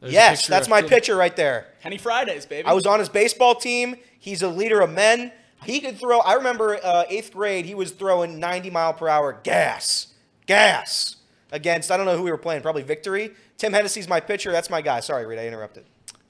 There's 0.00 0.12
yes, 0.12 0.46
that's 0.46 0.68
my 0.68 0.80
Tim- 0.82 0.90
pitcher 0.90 1.16
right 1.16 1.34
there. 1.34 1.66
Henny 1.80 1.98
Fridays, 1.98 2.46
baby. 2.46 2.66
I 2.68 2.72
was 2.74 2.86
on 2.86 2.98
his 2.98 3.08
baseball 3.08 3.54
team. 3.54 3.96
He's 4.18 4.42
a 4.42 4.48
leader 4.48 4.80
of 4.80 4.90
men. 4.90 5.32
He 5.64 5.80
could 5.80 5.98
throw. 5.98 6.20
I 6.20 6.34
remember 6.34 6.78
uh, 6.82 7.04
eighth 7.08 7.32
grade. 7.32 7.64
He 7.64 7.74
was 7.74 7.90
throwing 7.92 8.38
90 8.38 8.70
mile 8.70 8.92
per 8.92 9.08
hour 9.08 9.40
gas, 9.42 10.08
gas 10.46 11.16
against. 11.50 11.90
I 11.90 11.96
don't 11.96 12.06
know 12.06 12.16
who 12.16 12.22
we 12.24 12.30
were 12.30 12.36
playing. 12.38 12.60
Probably 12.62 12.82
Victory. 12.82 13.32
Tim 13.56 13.72
Hennessy's 13.72 14.06
my 14.06 14.20
pitcher. 14.20 14.52
That's 14.52 14.68
my 14.68 14.82
guy. 14.82 15.00
Sorry, 15.00 15.24
Reed. 15.26 15.38
I 15.38 15.46
interrupted. 15.46 15.84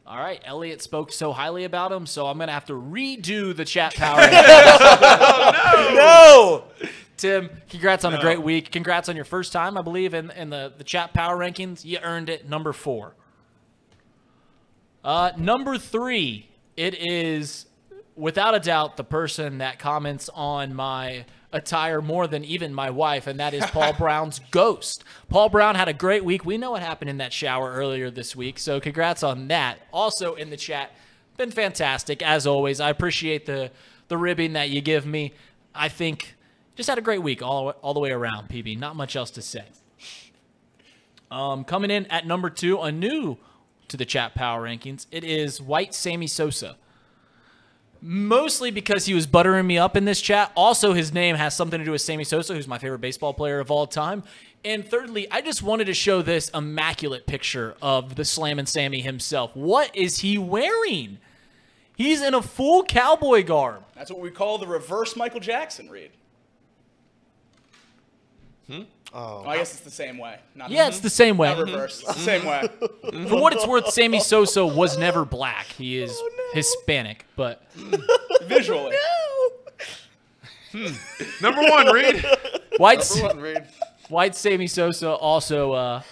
All 0.07 0.19
right, 0.19 0.41
Elliot 0.45 0.81
spoke 0.83 1.11
so 1.11 1.33
highly 1.33 1.65
about 1.65 1.91
him, 1.91 2.07
so 2.07 2.27
I'm 2.29 2.39
gonna 2.39 2.53
have 2.53 2.67
to 2.67 2.75
redo 2.75 3.55
the 3.55 3.65
chat 3.65 3.95
power. 3.97 4.21
No. 5.97 6.65
Tim, 7.17 7.51
congrats 7.71 8.05
on 8.05 8.15
a 8.15 8.21
great 8.21 8.43
week. 8.43 8.71
Congrats 8.71 9.09
on 9.09 9.17
your 9.17 9.25
first 9.25 9.53
time, 9.53 9.79
I 9.79 9.83
believe, 9.83 10.13
in, 10.13 10.31
in 10.33 10.51
the, 10.51 10.73
the 10.77 10.85
chat 10.85 11.15
power 11.15 11.37
rankings. 11.37 11.85
You 11.85 11.99
earned 12.03 12.29
it. 12.29 12.49
Number 12.49 12.73
four. 12.73 13.15
Uh, 15.03 15.33
number 15.37 15.79
three, 15.79 16.49
it 16.77 16.95
is 16.99 17.67
without 18.17 18.55
a 18.55 18.61
doubt 18.61 18.97
the 18.97 19.05
person 19.05 19.59
that 19.59 19.79
comments 19.79 20.29
on 20.35 20.75
my 20.75 21.25
attire 21.53 22.03
more 22.03 22.27
than 22.27 22.45
even 22.45 22.75
my 22.75 22.91
wife, 22.91 23.27
and 23.27 23.41
that 23.41 23.55
is 23.55 23.65
Paul 23.67 23.93
Brown's 23.99 24.41
ghost. 24.51 25.05
Paul 25.29 25.49
Brown 25.49 25.75
had 25.75 25.89
a 25.89 25.93
great 25.93 26.25
week. 26.25 26.45
We 26.45 26.59
know 26.59 26.73
what 26.73 26.83
happened 26.83 27.09
in 27.09 27.19
that 27.19 27.33
shower 27.33 27.73
earlier 27.73 28.11
this 28.11 28.37
week, 28.37 28.59
so 28.59 28.81
congrats 28.81 29.23
on 29.23 29.49
that. 29.49 29.79
Also 29.93 30.35
in 30.35 30.51
the 30.51 30.57
chat, 30.57 30.91
been 31.37 31.51
fantastic 31.51 32.23
as 32.23 32.47
always. 32.47 32.81
I 32.81 32.91
appreciate 32.91 33.47
the 33.47 33.71
the 34.09 34.17
ribbing 34.17 34.53
that 34.53 34.71
you 34.71 34.81
give 34.81 35.05
me. 35.05 35.35
I 35.75 35.89
think 35.89 36.36
just 36.77 36.89
had 36.89 36.99
a 36.99 37.03
great 37.03 37.23
week 37.23 37.43
all 37.43 37.71
all 37.83 37.95
the 37.95 38.01
way 38.01 38.13
around. 38.13 38.49
PB, 38.49 38.79
not 38.79 38.95
much 38.95 39.17
else 39.17 39.31
to 39.33 39.43
say. 39.43 39.65
Um, 41.31 41.65
coming 41.65 41.91
in 41.91 42.07
at 42.07 42.27
number 42.27 42.51
two, 42.51 42.81
a 42.81 42.93
new 42.93 43.37
to 43.89 43.97
the 43.97 44.05
chat 44.05 44.35
power 44.35 44.63
rankings. 44.63 45.07
It 45.11 45.25
is 45.25 45.61
White 45.61 45.95
Sammy 45.95 46.27
Sosa. 46.27 46.77
Mostly 48.03 48.71
because 48.71 49.07
he 49.07 49.15
was 49.15 49.27
buttering 49.27 49.67
me 49.67 49.79
up 49.79 49.97
in 49.97 50.05
this 50.05 50.21
chat. 50.21 50.53
Also, 50.55 50.93
his 50.93 51.13
name 51.13 51.35
has 51.35 51.57
something 51.57 51.79
to 51.79 51.85
do 51.85 51.93
with 51.93 52.03
Sammy 52.03 52.25
Sosa, 52.25 52.55
who's 52.55 52.69
my 52.69 52.79
favorite 52.79 53.01
baseball 53.01 53.33
player 53.33 53.59
of 53.59 53.71
all 53.71 53.87
time. 53.87 54.23
And 54.65 54.87
thirdly, 54.87 55.31
I 55.31 55.41
just 55.41 55.63
wanted 55.63 55.87
to 55.87 55.95
show 55.95 56.23
this 56.23 56.51
immaculate 56.51 57.27
picture 57.27 57.75
of 57.81 58.15
the 58.15 58.25
Slammin' 58.25 58.67
Sammy 58.67 59.01
himself. 59.01 59.57
What 59.57 59.95
is 59.97 60.19
he 60.19 60.37
wearing? 60.39 61.19
He's 61.97 62.21
in 62.21 62.35
a 62.35 62.43
full 62.43 62.85
cowboy 62.85 63.45
garb. 63.45 63.85
That's 63.95 64.11
what 64.11 64.21
we 64.21 64.31
call 64.31 64.59
the 64.59 64.67
reverse 64.67 65.17
Michael 65.17 65.41
Jackson 65.41 65.89
read. 68.69 68.87
Oh. 69.15 69.45
I 69.47 69.57
guess 69.59 69.73
it's 69.73 69.81
the 69.81 69.91
same 69.91 70.19
way. 70.19 70.39
Not 70.55 70.71
Yeah, 70.71 70.89
it's 70.89 71.01
the 71.01 71.09
same 71.11 71.39
way. 71.39 71.49
not 71.49 71.59
reverse. 71.65 72.01
It's 72.03 72.15
the 72.15 72.21
same 72.21 72.45
way. 72.45 72.69
For 73.29 73.41
what 73.41 73.53
it's 73.53 73.67
worth, 73.67 73.89
Sammy 73.91 74.21
Sosa 74.21 74.67
was 74.67 74.99
never 74.99 75.25
black. 75.25 75.67
He 75.67 75.99
is 75.99 76.17
Hispanic, 76.53 77.25
but 77.37 77.63
Visually. 78.43 78.95
Number 81.41 81.63
one, 81.63 81.87
Reed. 81.93 82.25
White 82.79 83.09
Number 83.17 83.29
one, 83.35 83.41
Reed. 83.41 83.65
White 84.09 84.37
Sammy 84.37 84.67
Sosa 84.67 85.11
also 85.11 85.73
uh, 85.73 86.03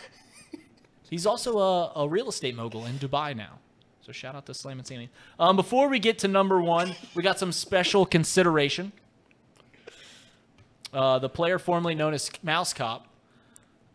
he's 1.10 1.26
also 1.26 1.58
a, 1.58 1.92
a 1.96 2.08
real 2.08 2.28
estate 2.28 2.56
mogul 2.56 2.86
in 2.86 2.94
Dubai 2.98 3.36
now. 3.36 3.58
So 4.00 4.12
shout 4.12 4.34
out 4.34 4.46
to 4.46 4.54
Slammin' 4.54 4.84
Sammy. 4.84 5.08
Um, 5.38 5.56
before 5.56 5.88
we 5.88 5.98
get 5.98 6.18
to 6.20 6.28
number 6.28 6.60
one, 6.60 6.94
we 7.14 7.22
got 7.22 7.38
some 7.38 7.52
special 7.52 8.04
consideration. 8.04 8.92
Uh, 10.94 11.18
the 11.18 11.28
player 11.28 11.58
formerly 11.58 11.96
known 11.96 12.14
as 12.14 12.30
Mouse 12.42 12.72
Cop. 12.72 13.08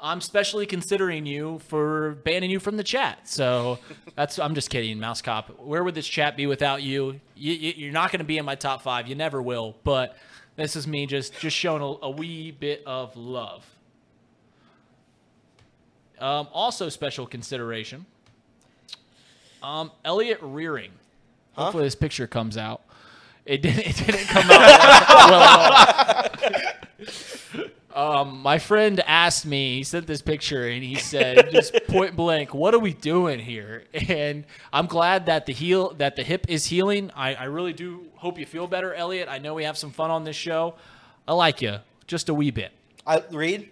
I'm 0.02 0.22
specially 0.22 0.66
considering 0.66 1.26
you 1.26 1.60
for 1.60 2.16
banning 2.24 2.50
you 2.50 2.60
from 2.60 2.78
the 2.78 2.84
chat. 2.84 3.28
So 3.28 3.80
that's 4.16 4.38
I'm 4.38 4.54
just 4.54 4.70
kidding, 4.70 5.00
Mouse 5.00 5.22
Cop. 5.22 5.60
Where 5.60 5.84
would 5.84 5.96
this 5.96 6.08
chat 6.08 6.36
be 6.38 6.46
without 6.46 6.84
you? 6.84 7.20
you, 7.36 7.54
you're 7.54 7.94
not 7.94 8.12
going 8.12 8.20
to 8.20 8.26
be 8.26 8.38
in 8.38 8.46
my 8.46 8.56
top 8.56 8.82
five. 8.82 9.08
You 9.08 9.16
never 9.16 9.42
will. 9.42 9.76
But 9.84 10.18
this 10.58 10.76
is 10.76 10.88
me 10.88 11.06
just 11.06 11.40
just 11.40 11.56
showing 11.56 11.82
a, 11.82 12.06
a 12.06 12.10
wee 12.10 12.52
bit 12.52 12.84
of 12.86 13.16
love. 13.16 13.66
Um, 16.20 16.48
also, 16.52 16.90
special 16.90 17.26
consideration. 17.26 18.06
Um, 19.64 19.92
Elliot 20.04 20.40
Rearing. 20.42 20.92
Hopefully, 21.54 21.86
this 21.86 21.96
picture 21.96 22.28
comes 22.28 22.58
out. 22.58 22.82
It 23.46 23.62
didn't. 23.62 23.88
It 23.88 23.96
didn't 23.98 24.28
come 24.28 24.50
out 24.52 24.60
well 25.30 25.42
at 25.42 26.52
all. 26.52 26.66
Um, 28.00 28.40
my 28.42 28.60
friend 28.60 29.02
asked 29.06 29.46
me. 29.46 29.78
He 29.78 29.84
sent 29.84 30.08
this 30.08 30.22
picture, 30.22 30.68
and 30.70 30.82
he 30.82 30.96
said, 30.96 31.50
just 31.52 31.74
point 31.88 32.16
blank, 32.16 32.54
"What 32.54 32.74
are 32.74 32.80
we 32.80 32.94
doing 32.94 33.40
here?" 33.40 33.84
And 34.08 34.46
I'm 34.72 34.86
glad 34.86 35.26
that 35.26 35.46
the 35.46 35.52
heel, 35.54 35.94
that 35.96 36.16
the 36.16 36.24
hip 36.24 36.46
is 36.48 36.68
healing. 36.68 37.12
I, 37.14 37.34
I 37.36 37.44
really 37.46 37.74
do 37.74 38.06
hope 38.16 38.40
you 38.40 38.46
feel 38.46 38.68
better, 38.68 38.94
Elliot. 38.94 39.28
I 39.28 39.40
know 39.40 39.54
we 39.54 39.66
have 39.66 39.78
some 39.78 39.92
fun 39.92 40.12
on 40.12 40.24
this 40.24 40.38
show. 40.38 40.76
I 41.28 41.34
like 41.34 41.62
you, 41.62 41.78
just 42.08 42.30
a 42.30 42.34
wee 42.34 42.52
bit. 42.52 42.72
I 43.06 43.24
read, 43.32 43.70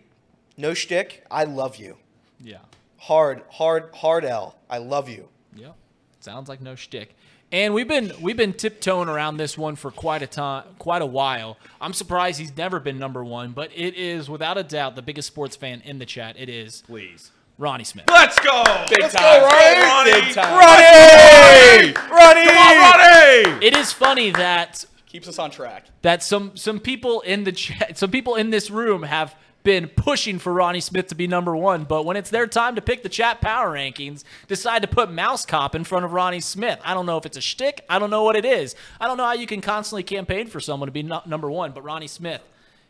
No 0.57 0.73
shtick. 0.73 1.23
I 1.31 1.45
love 1.45 1.77
you. 1.77 1.95
Yeah. 2.41 2.57
Hard, 2.98 3.44
hard, 3.49 3.91
hard 3.94 4.26
L. 4.26 4.57
I 4.69 4.80
love 4.80 5.07
you. 5.07 5.30
Yeah, 5.56 5.72
sounds 6.19 6.49
like 6.49 6.60
no 6.60 6.76
shtick. 6.76 7.15
And 7.52 7.74
we've 7.74 7.88
been 7.88 8.11
we've 8.22 8.36
been 8.36 8.52
tiptoeing 8.53 9.07
around 9.07 9.38
this 9.38 9.57
one 9.57 9.78
for 9.78 9.90
quite 9.90 10.22
a 10.22 10.28
time, 10.28 10.65
quite 10.80 11.02
a 11.02 11.06
while. 11.06 11.57
I'm 11.80 11.94
surprised 11.94 12.40
he's 12.40 12.56
never 12.57 12.80
been 12.80 12.99
number 12.99 13.24
one, 13.24 13.52
but 13.53 13.72
it 13.74 13.95
is 13.95 14.30
without 14.30 14.57
a 14.57 14.64
doubt 14.64 14.95
the 14.98 15.02
biggest 15.02 15.28
sports 15.28 15.56
fan 15.56 15.82
in 15.86 15.98
the 15.98 16.06
chat. 16.06 16.36
It 16.38 16.49
is 16.49 16.84
Please. 16.86 17.32
Ronnie 17.57 17.86
Smith. 17.86 18.06
Let's 18.10 18.38
go. 18.40 18.64
Big 18.90 18.99
Let's 19.02 19.14
time. 19.14 19.24
go, 19.24 19.48
Ronnie. 19.48 20.11
Ronnie. 20.11 20.26
Big 20.26 20.36
time. 20.36 20.53
Ronnie. 20.60 21.94
Ronnie. 22.11 22.48
Come 22.48 22.57
on, 22.57 22.99
Ronnie. 22.99 23.65
It 23.65 23.76
is 23.78 23.94
funny 23.94 24.32
that 24.32 24.86
Keeps 25.06 25.30
us 25.30 25.40
on 25.40 25.49
track. 25.49 25.86
that 26.02 26.22
some 26.22 26.57
some 26.57 26.82
people 26.82 27.22
in 27.22 27.45
the 27.45 27.53
chat, 27.53 27.98
some 27.98 28.11
people 28.11 28.36
in 28.36 28.49
this 28.49 28.69
room 28.69 29.03
have 29.03 29.34
been 29.68 29.89
pushing 29.89 30.39
for 30.39 30.53
Ronnie 30.53 30.80
Smith 30.80 31.07
to 31.07 31.15
be 31.15 31.27
number 31.27 31.53
one, 31.53 31.84
but 31.84 32.06
when 32.06 32.15
it's 32.15 32.30
their 32.30 32.48
time 32.48 32.76
to 32.76 32.81
pick 32.81 33.03
the 33.03 33.10
chat 33.10 33.41
power 33.41 33.73
rankings, 33.73 34.23
decide 34.48 34.81
to 34.81 34.88
put 34.88 35.11
Mouse 35.11 35.45
Cop 35.45 35.76
in 35.76 35.84
front 35.84 36.06
of 36.06 36.14
Ronnie 36.14 36.39
Smith. 36.39 36.80
I 36.85 36.94
don't 36.94 37.06
know 37.06 37.18
if 37.18 37.26
it's 37.26 37.35
a 37.35 37.41
shtick. 37.41 37.84
I 37.89 37.99
don't 37.99 38.10
know 38.10 38.23
what 38.23 38.38
it 38.38 38.45
is. 38.45 38.77
I 38.98 39.07
don't 39.07 39.18
know 39.18 39.26
how 39.26 39.34
you 39.34 39.45
can 39.45 39.60
constantly 39.60 40.03
campaign 40.03 40.48
for 40.48 40.61
someone 40.61 40.88
to 40.88 40.94
be 40.94 41.03
no- 41.03 41.22
number 41.26 41.52
one, 41.52 41.73
but 41.73 41.84
Ronnie 41.84 42.07
Smith, 42.07 42.41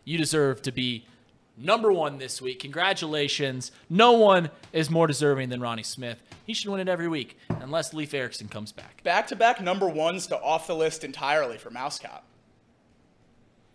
you 0.06 0.20
deserve 0.20 0.62
to 0.62 0.72
be 0.72 1.08
number 1.58 1.92
one 1.92 2.20
this 2.20 2.44
week. 2.44 2.60
Congratulations. 2.60 3.72
No 3.90 4.12
one 4.12 4.52
is 4.72 4.92
more 4.92 5.08
deserving 5.08 5.50
than 5.50 5.60
Ronnie 5.60 5.82
Smith. 5.82 6.22
He 6.46 6.54
should 6.54 6.70
win 6.70 6.80
it 6.80 6.88
every 6.88 7.08
week, 7.08 7.40
unless 7.50 7.92
Leaf 7.92 8.14
Erickson 8.14 8.50
comes 8.50 8.72
back. 8.72 9.02
Back 9.02 9.26
to 9.30 9.36
back 9.36 9.60
number 9.62 9.90
ones 9.90 10.28
to 10.28 10.40
off 10.40 10.68
the 10.68 10.76
list 10.76 11.04
entirely 11.04 11.58
for 11.58 11.72
Mouse 11.72 11.98
Cop. 11.98 12.24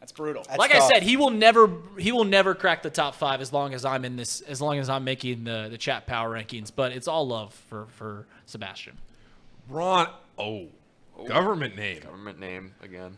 That's 0.02 0.10
brutal. 0.10 0.42
That's 0.42 0.58
like 0.58 0.72
tough. 0.72 0.82
I 0.82 0.94
said, 0.94 1.04
he 1.04 1.16
will 1.16 1.30
never 1.30 1.70
he 1.96 2.10
will 2.10 2.24
never 2.24 2.56
crack 2.56 2.82
the 2.82 2.90
top 2.90 3.14
five 3.14 3.40
as 3.40 3.52
long 3.52 3.72
as 3.72 3.84
I'm 3.84 4.04
in 4.04 4.16
this 4.16 4.40
as 4.40 4.60
long 4.60 4.80
as 4.80 4.88
I'm 4.88 5.04
making 5.04 5.44
the 5.44 5.68
the 5.70 5.78
chat 5.78 6.08
power 6.08 6.28
rankings. 6.28 6.72
But 6.74 6.90
it's 6.90 7.06
all 7.06 7.28
love 7.28 7.54
for 7.70 7.86
for 7.86 8.26
Sebastian. 8.46 8.98
Ron. 9.68 10.08
Oh, 10.36 10.66
oh. 11.16 11.24
government 11.28 11.76
name. 11.76 12.00
Government 12.00 12.40
name 12.40 12.74
again. 12.82 13.16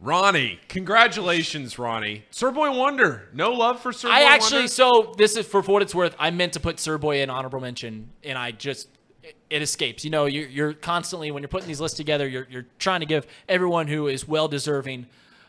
Ronnie. 0.00 0.60
Congratulations, 0.68 1.76
Ronnie. 1.76 2.24
Sir 2.30 2.52
Boy 2.52 2.70
Wonder. 2.70 3.28
No 3.32 3.50
love 3.50 3.80
for 3.80 3.92
Sir 3.92 4.06
Boy 4.06 4.14
I 4.14 4.32
actually 4.32 4.58
Wonder? 4.58 4.68
so 4.68 5.14
this 5.18 5.36
is 5.36 5.44
for, 5.44 5.60
for 5.60 5.72
what 5.72 5.82
it's 5.82 5.94
worth. 5.94 6.14
I 6.20 6.30
meant 6.30 6.52
to 6.52 6.60
put 6.60 6.78
Sir 6.78 6.98
Boy 6.98 7.22
in 7.22 7.30
honorable 7.30 7.58
mention, 7.58 8.10
and 8.22 8.38
I 8.38 8.52
just 8.52 8.86
it, 9.24 9.34
it 9.50 9.60
escapes. 9.60 10.04
You 10.04 10.10
know, 10.12 10.26
you're, 10.26 10.46
you're 10.46 10.72
constantly 10.72 11.32
when 11.32 11.42
you're 11.42 11.48
putting 11.48 11.66
these 11.66 11.80
lists 11.80 11.96
together, 11.96 12.28
you're 12.28 12.46
you're 12.48 12.66
trying 12.78 13.00
to 13.00 13.06
give 13.06 13.26
everyone 13.48 13.88
who 13.88 14.06
is 14.06 14.28
well 14.28 14.46
deserving. 14.46 15.08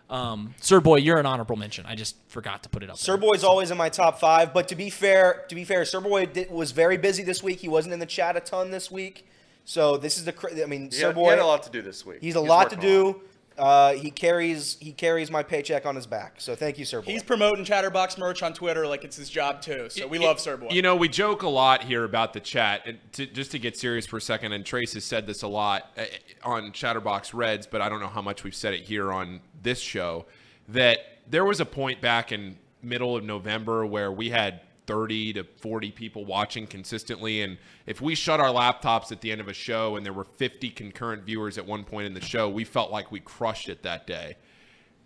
Um, 0.09 0.53
Sir 0.61 0.79
Boy, 0.79 0.97
you're 0.97 1.17
an 1.17 1.25
honorable 1.25 1.55
mention. 1.55 1.85
I 1.85 1.95
just 1.95 2.15
forgot 2.27 2.63
to 2.63 2.69
put 2.69 2.83
it 2.83 2.89
up. 2.89 2.97
Sir 2.97 3.13
there. 3.17 3.21
Boy's 3.29 3.43
always 3.43 3.71
in 3.71 3.77
my 3.77 3.89
top 3.89 4.19
five, 4.19 4.53
but 4.53 4.67
to 4.67 4.75
be 4.75 4.89
fair, 4.89 5.45
to 5.49 5.55
be 5.55 5.63
fair, 5.63 5.85
Sir 5.85 6.01
Boy 6.01 6.25
did, 6.27 6.51
was 6.51 6.71
very 6.71 6.97
busy 6.97 7.23
this 7.23 7.41
week. 7.41 7.59
He 7.59 7.67
wasn't 7.67 7.93
in 7.93 7.99
the 7.99 8.05
chat 8.05 8.35
a 8.35 8.39
ton 8.39 8.69
this 8.71 8.91
week, 8.91 9.25
So 9.65 9.97
this 9.97 10.17
is 10.17 10.25
the. 10.25 10.33
cr- 10.33 10.49
I 10.61 10.65
mean, 10.65 10.85
He 10.85 10.91
Sir 10.91 11.07
had, 11.07 11.15
he 11.15 11.21
Boy. 11.21 11.29
had 11.31 11.39
a 11.39 11.45
lot 11.45 11.63
to 11.63 11.69
do 11.71 11.81
this 11.81 12.05
week. 12.05 12.17
He's 12.21 12.35
a 12.35 12.41
lot 12.41 12.69
to 12.71 12.75
working 12.75 12.89
a 12.89 13.03
lot. 13.03 13.13
do. 13.13 13.21
Uh, 13.55 13.93
he 13.93 14.09
carries 14.09 14.77
he 14.79 14.91
carries 14.91 15.29
my 15.29 15.43
paycheck 15.43 15.85
on 15.85 15.95
his 15.95 16.07
back. 16.07 16.41
So 16.41 16.55
thank 16.55 16.79
you, 16.79 16.85
Sir 16.85 17.01
Boy. 17.03 17.11
He's 17.11 17.21
promoting 17.21 17.63
Chatterbox 17.63 18.17
merch 18.17 18.41
on 18.41 18.51
Twitter 18.53 18.87
like 18.87 19.03
it's 19.03 19.15
his 19.15 19.29
job 19.29 19.61
too. 19.61 19.89
So 19.91 20.07
we 20.07 20.17
love 20.17 20.39
Sir 20.39 20.57
Boy. 20.57 20.69
You 20.71 20.81
know, 20.81 20.95
we 20.95 21.07
joke 21.07 21.43
a 21.43 21.47
lot 21.49 21.83
here 21.83 22.03
about 22.03 22.33
the 22.33 22.39
chat. 22.39 22.81
And 22.87 22.97
to, 23.11 23.27
just 23.27 23.51
to 23.51 23.59
get 23.59 23.77
serious 23.77 24.07
for 24.07 24.17
a 24.17 24.21
second, 24.21 24.53
and 24.53 24.65
Trace 24.65 24.95
has 24.95 25.03
said 25.05 25.27
this 25.27 25.43
a 25.43 25.47
lot 25.47 25.91
uh, 25.99 26.05
on 26.43 26.71
Chatterbox 26.71 27.35
Reds, 27.35 27.67
but 27.67 27.79
I 27.79 27.89
don't 27.89 27.99
know 27.99 28.07
how 28.07 28.23
much 28.23 28.43
we've 28.43 28.55
said 28.55 28.73
it 28.73 28.81
here 28.85 29.11
on 29.13 29.39
this 29.63 29.79
show. 29.79 30.25
That 30.67 30.99
there 31.27 31.45
was 31.45 31.59
a 31.59 31.65
point 31.65 32.01
back 32.01 32.31
in 32.31 32.57
middle 32.81 33.15
of 33.15 33.23
November 33.23 33.85
where 33.85 34.11
we 34.11 34.29
had 34.29 34.61
30 34.87 35.33
to 35.33 35.43
40 35.43 35.91
people 35.91 36.25
watching 36.25 36.67
consistently, 36.67 37.41
and 37.41 37.57
if 37.85 38.01
we 38.01 38.15
shut 38.15 38.39
our 38.39 38.49
laptops 38.49 39.11
at 39.11 39.21
the 39.21 39.31
end 39.31 39.41
of 39.41 39.47
a 39.47 39.53
show 39.53 39.95
and 39.95 40.05
there 40.05 40.13
were 40.13 40.25
50 40.25 40.69
concurrent 40.71 41.23
viewers 41.23 41.57
at 41.57 41.65
one 41.65 41.83
point 41.83 42.05
in 42.05 42.13
the 42.13 42.21
show, 42.21 42.49
we 42.49 42.63
felt 42.63 42.91
like 42.91 43.11
we 43.11 43.19
crushed 43.19 43.69
it 43.69 43.83
that 43.83 44.05
day. 44.05 44.35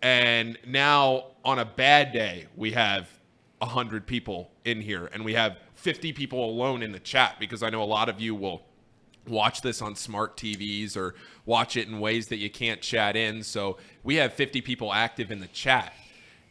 And 0.02 0.58
now 0.66 1.32
on 1.44 1.58
a 1.58 1.64
bad 1.64 2.12
day, 2.12 2.46
we 2.56 2.72
have 2.72 3.08
100 3.58 4.06
people 4.06 4.50
in 4.64 4.80
here 4.80 5.10
and 5.12 5.24
we 5.24 5.34
have 5.34 5.58
50 5.74 6.12
people 6.12 6.44
alone 6.44 6.82
in 6.82 6.92
the 6.92 7.00
chat 7.00 7.36
because 7.40 7.62
I 7.62 7.70
know 7.70 7.82
a 7.82 7.84
lot 7.84 8.08
of 8.08 8.20
you 8.20 8.34
will 8.34 8.62
watch 9.28 9.62
this 9.62 9.80
on 9.82 9.94
smart 9.94 10.36
TVs 10.36 10.96
or 10.96 11.14
watch 11.46 11.76
it 11.76 11.88
in 11.88 12.00
ways 12.00 12.28
that 12.28 12.36
you 12.36 12.50
can't 12.50 12.80
chat 12.80 13.16
in. 13.16 13.42
So 13.42 13.78
we 14.02 14.16
have 14.16 14.32
50 14.32 14.60
people 14.60 14.92
active 14.92 15.30
in 15.30 15.40
the 15.40 15.46
chat. 15.48 15.92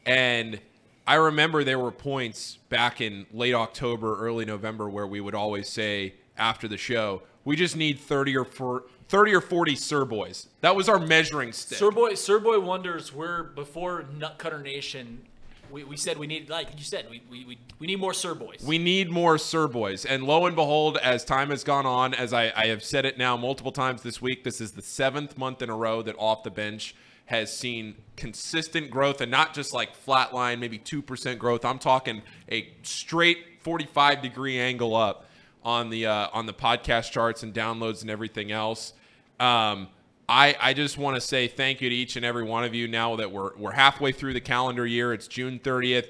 And 0.05 0.59
I 1.05 1.15
remember 1.15 1.63
there 1.63 1.79
were 1.79 1.91
points 1.91 2.57
back 2.69 3.01
in 3.01 3.25
late 3.31 3.53
October, 3.53 4.19
early 4.19 4.45
November 4.45 4.89
where 4.89 5.07
we 5.07 5.21
would 5.21 5.35
always 5.35 5.69
say 5.69 6.15
after 6.37 6.67
the 6.67 6.77
show, 6.77 7.21
we 7.45 7.55
just 7.55 7.75
need 7.77 7.99
30 7.99 8.37
or 8.37 8.45
40, 8.45 8.87
30 9.07 9.35
or 9.35 9.41
40 9.41 9.75
Sir 9.75 10.05
Boys. 10.05 10.47
That 10.61 10.75
was 10.75 10.89
our 10.89 10.99
measuring 10.99 11.53
stick. 11.53 11.77
Sir 11.77 11.91
Boy, 11.91 12.15
Sir 12.15 12.39
Boy 12.39 12.59
wonders 12.59 13.13
where 13.13 13.43
before 13.43 14.05
Nutcutter 14.17 14.61
Nation, 14.61 15.26
we, 15.71 15.83
we 15.83 15.97
said 15.97 16.17
we 16.17 16.27
need 16.27 16.49
like 16.49 16.67
you 16.77 16.83
said 16.83 17.07
we, 17.09 17.21
we, 17.29 17.45
we, 17.45 17.57
we 17.79 17.87
need 17.87 17.99
more 17.99 18.13
Sir 18.13 18.33
Boys. 18.33 18.63
We 18.65 18.77
need 18.77 19.11
more 19.11 19.37
Sir 19.37 19.67
Boys. 19.67 20.05
And 20.05 20.23
lo 20.23 20.45
and 20.45 20.55
behold, 20.55 20.97
as 20.97 21.23
time 21.23 21.49
has 21.49 21.63
gone 21.63 21.85
on, 21.85 22.13
as 22.13 22.33
I, 22.33 22.51
I 22.55 22.67
have 22.67 22.83
said 22.83 23.05
it 23.05 23.17
now 23.17 23.37
multiple 23.37 23.71
times 23.71 24.01
this 24.01 24.21
week, 24.21 24.43
this 24.43 24.61
is 24.61 24.71
the 24.71 24.81
seventh 24.81 25.37
month 25.37 25.61
in 25.61 25.69
a 25.69 25.75
row 25.75 26.01
that 26.01 26.15
Off 26.17 26.43
the 26.43 26.51
Bench 26.51 26.95
has 27.27 27.55
seen 27.55 27.95
consistent 28.15 28.89
growth 28.89 29.19
and 29.21 29.29
not 29.29 29.53
just 29.53 29.73
like 29.73 29.89
flatline, 30.05 30.59
maybe 30.59 30.79
2% 30.79 31.37
growth. 31.37 31.65
I'm 31.65 31.79
talking 31.79 32.21
a 32.49 32.69
straight 32.83 33.37
45 33.59 34.21
degree 34.21 34.59
angle 34.59 34.95
up 34.95 35.25
on 35.63 35.89
the 35.89 36.05
uh, 36.05 36.29
on 36.31 36.45
the 36.45 36.53
podcast 36.53 37.11
charts 37.11 37.43
and 37.43 37.53
downloads 37.53 38.01
and 38.01 38.09
everything 38.09 38.51
else. 38.51 38.93
Um, 39.39 39.89
I, 40.29 40.57
I 40.59 40.73
just 40.73 40.97
want 40.97 41.15
to 41.15 41.21
say 41.21 41.47
thank 41.47 41.79
you 41.79 41.89
to 41.89 41.95
each 41.95 42.17
and 42.17 42.25
every 42.25 42.43
one 42.43 42.65
of 42.65 42.75
you 42.75 42.85
now 42.85 43.15
that 43.15 43.31
we're, 43.31 43.55
we're 43.55 43.71
halfway 43.71 44.11
through 44.11 44.33
the 44.33 44.41
calendar 44.41 44.85
year. 44.85 45.13
It's 45.13 45.25
June 45.25 45.57
30th. 45.57 46.07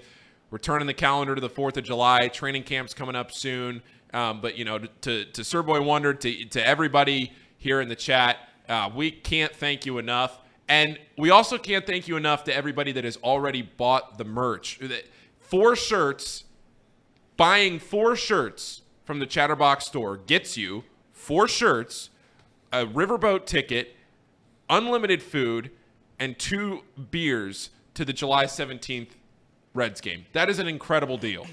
We're 0.50 0.58
turning 0.58 0.88
the 0.88 0.96
calendar 0.96 1.36
to 1.36 1.42
the 1.42 1.50
4th 1.50 1.78
of 1.78 1.84
July. 1.84 2.28
Training 2.28 2.64
camp's 2.64 2.96
coming 2.96 3.16
up 3.16 3.32
soon. 3.32 3.84
Um, 4.16 4.42
but, 4.42 4.58
you 4.58 4.66
know, 4.66 4.80
to, 5.02 5.26
to 5.26 5.44
Sir 5.44 5.62
Boy 5.62 5.84
Wonder, 5.84 6.16
to, 6.16 6.46
to 6.46 6.66
everybody 6.66 7.32
here 7.60 7.80
in 7.80 7.90
the 7.90 7.96
chat, 7.96 8.38
uh, 8.68 8.90
we 8.94 9.12
can't 9.12 9.56
thank 9.56 9.86
you 9.86 10.00
enough. 10.00 10.40
And 10.68 10.98
we 11.16 11.30
also 11.30 11.60
can't 11.60 11.86
thank 11.86 12.08
you 12.08 12.18
enough 12.18 12.44
to 12.46 12.56
everybody 12.56 12.92
that 12.94 13.04
has 13.04 13.18
already 13.18 13.62
bought 13.62 14.18
the 14.18 14.26
merch. 14.26 14.80
Four 15.40 15.76
shirts, 15.76 16.46
buying 17.36 17.78
four 17.78 18.16
shirts 18.16 18.82
from 19.06 19.20
the 19.20 19.28
Chatterbox 19.28 19.86
store 19.86 20.18
gets 20.18 20.58
you 20.58 20.86
four 21.12 21.48
shirts, 21.48 22.10
a 22.74 22.86
riverboat 22.86 23.46
ticket, 23.46 23.94
unlimited 24.70 25.22
food, 25.22 25.72
and 26.20 26.38
two 26.38 26.84
beers 27.12 27.70
to 27.94 28.06
the 28.06 28.14
July 28.14 28.46
17th 28.46 29.10
Reds 29.74 30.02
game. 30.02 30.26
That 30.34 30.50
is 30.50 30.60
an 30.60 30.68
incredible 30.68 31.18
deal. 31.18 31.46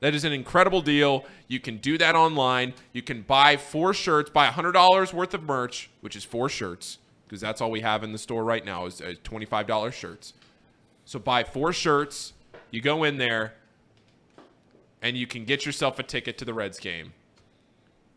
That 0.00 0.14
is 0.14 0.24
an 0.24 0.32
incredible 0.32 0.82
deal. 0.82 1.24
You 1.48 1.60
can 1.60 1.78
do 1.78 1.96
that 1.98 2.14
online. 2.14 2.74
You 2.92 3.02
can 3.02 3.22
buy 3.22 3.56
four 3.56 3.94
shirts, 3.94 4.30
buy 4.30 4.48
$100 4.48 5.12
worth 5.12 5.34
of 5.34 5.42
merch, 5.42 5.90
which 6.00 6.14
is 6.14 6.24
four 6.24 6.48
shirts, 6.48 6.98
because 7.26 7.40
that's 7.40 7.60
all 7.60 7.70
we 7.70 7.80
have 7.80 8.04
in 8.04 8.12
the 8.12 8.18
store 8.18 8.44
right 8.44 8.64
now 8.64 8.86
is 8.86 9.00
is 9.00 9.18
$25 9.20 9.92
shirts. 9.92 10.34
So 11.04 11.18
buy 11.18 11.42
four 11.42 11.72
shirts. 11.72 12.32
You 12.70 12.80
go 12.80 13.04
in 13.04 13.18
there, 13.18 13.54
and 15.00 15.16
you 15.16 15.26
can 15.26 15.44
get 15.44 15.64
yourself 15.64 15.98
a 15.98 16.02
ticket 16.02 16.38
to 16.38 16.44
the 16.44 16.54
Reds 16.54 16.78
game. 16.78 17.12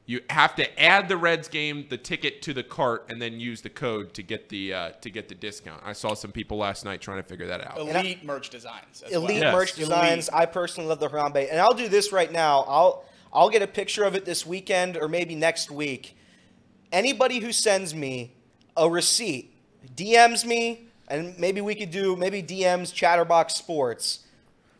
You 0.09 0.21
have 0.29 0.55
to 0.55 0.81
add 0.81 1.09
the 1.09 1.17
Reds 1.17 1.49
game, 1.49 1.85
the 1.89 1.97
ticket 1.97 2.41
to 2.43 2.53
the 2.53 2.63
cart, 2.63 3.07
and 3.09 3.21
then 3.21 3.41
use 3.41 3.61
the 3.61 3.69
code 3.69 4.13
to 4.13 4.23
get 4.23 4.47
the 4.47 4.73
uh, 4.73 4.89
to 5.01 5.09
get 5.09 5.27
the 5.27 5.35
discount. 5.35 5.81
I 5.83 5.91
saw 5.91 6.13
some 6.13 6.31
people 6.31 6.57
last 6.57 6.85
night 6.85 7.01
trying 7.01 7.21
to 7.21 7.27
figure 7.27 7.47
that 7.47 7.59
out. 7.67 7.77
Elite 7.77 8.23
merch 8.23 8.49
designs. 8.49 9.03
as 9.05 9.11
elite 9.11 9.41
well. 9.41 9.43
Yes. 9.43 9.53
merch 9.53 9.73
designs. 9.73 10.29
I 10.29 10.45
personally 10.45 10.87
love 10.87 11.01
the 11.01 11.09
Harambe, 11.09 11.51
and 11.51 11.59
I'll 11.59 11.73
do 11.73 11.89
this 11.89 12.13
right 12.13 12.31
now. 12.31 12.61
I'll 12.69 13.03
I'll 13.33 13.49
get 13.49 13.61
a 13.61 13.67
picture 13.67 14.05
of 14.05 14.15
it 14.15 14.23
this 14.23 14.45
weekend 14.45 14.95
or 14.95 15.09
maybe 15.09 15.35
next 15.35 15.69
week. 15.69 16.15
Anybody 16.89 17.39
who 17.39 17.51
sends 17.51 17.93
me 17.93 18.31
a 18.77 18.89
receipt, 18.89 19.53
DMs 19.93 20.45
me, 20.45 20.87
and 21.09 21.37
maybe 21.37 21.59
we 21.59 21.75
could 21.75 21.91
do 21.91 22.15
maybe 22.15 22.41
DMs 22.41 22.93
Chatterbox 22.93 23.55
Sports. 23.55 24.19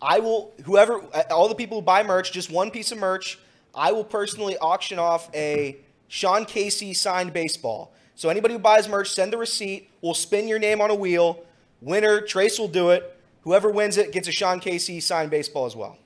I 0.02 0.20
will 0.20 0.54
whoever 0.64 1.00
all 1.32 1.50
the 1.50 1.56
people 1.56 1.80
who 1.80 1.86
buy 1.86 2.02
merch, 2.04 2.32
just 2.32 2.50
one 2.50 2.72
piece 2.72 2.94
of 2.94 2.98
merch. 2.98 3.40
I 3.78 3.92
will 3.92 4.04
personally 4.04 4.58
auction 4.58 4.98
off 4.98 5.30
a 5.36 5.78
Sean 6.08 6.46
Casey 6.46 6.94
signed 6.94 7.32
baseball. 7.32 7.94
So 8.16 8.30
anybody 8.30 8.56
who 8.56 8.60
buys 8.60 8.90
merch, 8.90 9.12
send 9.12 9.32
the 9.32 9.38
receipt. 9.38 9.92
We'll 10.02 10.16
spin 10.16 10.48
your 10.48 10.58
name 10.58 10.82
on 10.82 10.90
a 10.90 10.96
wheel. 10.96 11.46
Winner, 11.80 12.22
Trace 12.22 12.58
will 12.58 12.68
do 12.68 12.90
it. 12.90 13.16
Whoever 13.44 13.70
wins 13.70 13.98
it 13.98 14.12
gets 14.12 14.28
a 14.28 14.32
Sean 14.32 14.60
Casey 14.60 15.00
signed 15.00 15.30
baseball 15.30 15.66
as 15.66 15.76
well. 15.76 15.98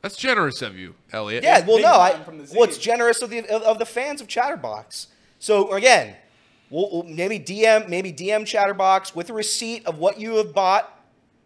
That's 0.00 0.16
generous 0.16 0.62
of 0.62 0.78
you, 0.78 0.94
Elliot. 1.12 1.42
Yeah, 1.42 1.66
well, 1.66 1.80
no, 1.80 2.00
I, 2.00 2.12
time 2.12 2.24
from 2.24 2.38
the 2.38 2.50
well, 2.54 2.64
it's 2.64 2.78
generous 2.78 3.20
of 3.20 3.28
the 3.28 3.40
of, 3.40 3.62
of 3.62 3.78
the 3.78 3.84
fans 3.84 4.20
of 4.22 4.28
Chatterbox. 4.28 5.08
So 5.38 5.72
again, 5.74 6.16
we'll, 6.70 6.88
we'll 6.90 7.02
maybe 7.02 7.38
DM 7.38 7.88
maybe 7.88 8.12
DM 8.12 8.46
Chatterbox 8.46 9.14
with 9.14 9.28
a 9.28 9.34
receipt 9.34 9.84
of 9.86 9.98
what 9.98 10.18
you 10.18 10.36
have 10.36 10.54
bought. 10.54 10.98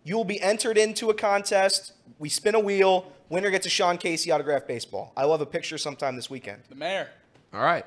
You 0.05 0.17
will 0.17 0.25
be 0.25 0.41
entered 0.41 0.79
into 0.79 1.11
a 1.11 1.15
contest. 1.15 1.95
We 2.19 2.29
spin 2.29 2.55
a 2.55 2.61
wheel. 2.61 3.11
Winner 3.29 3.51
gets 3.51 3.67
a 3.67 3.71
Sean 3.71 3.99
Casey 3.99 4.31
autographed 4.31 4.69
baseball. 4.69 5.13
I 5.17 5.25
will 5.25 5.33
have 5.33 5.41
a 5.41 5.47
picture 5.47 5.79
sometime 5.79 6.17
this 6.17 6.29
weekend. 6.29 6.63
The 6.69 6.75
mayor. 6.75 7.09
All 7.53 7.63
right. 7.63 7.87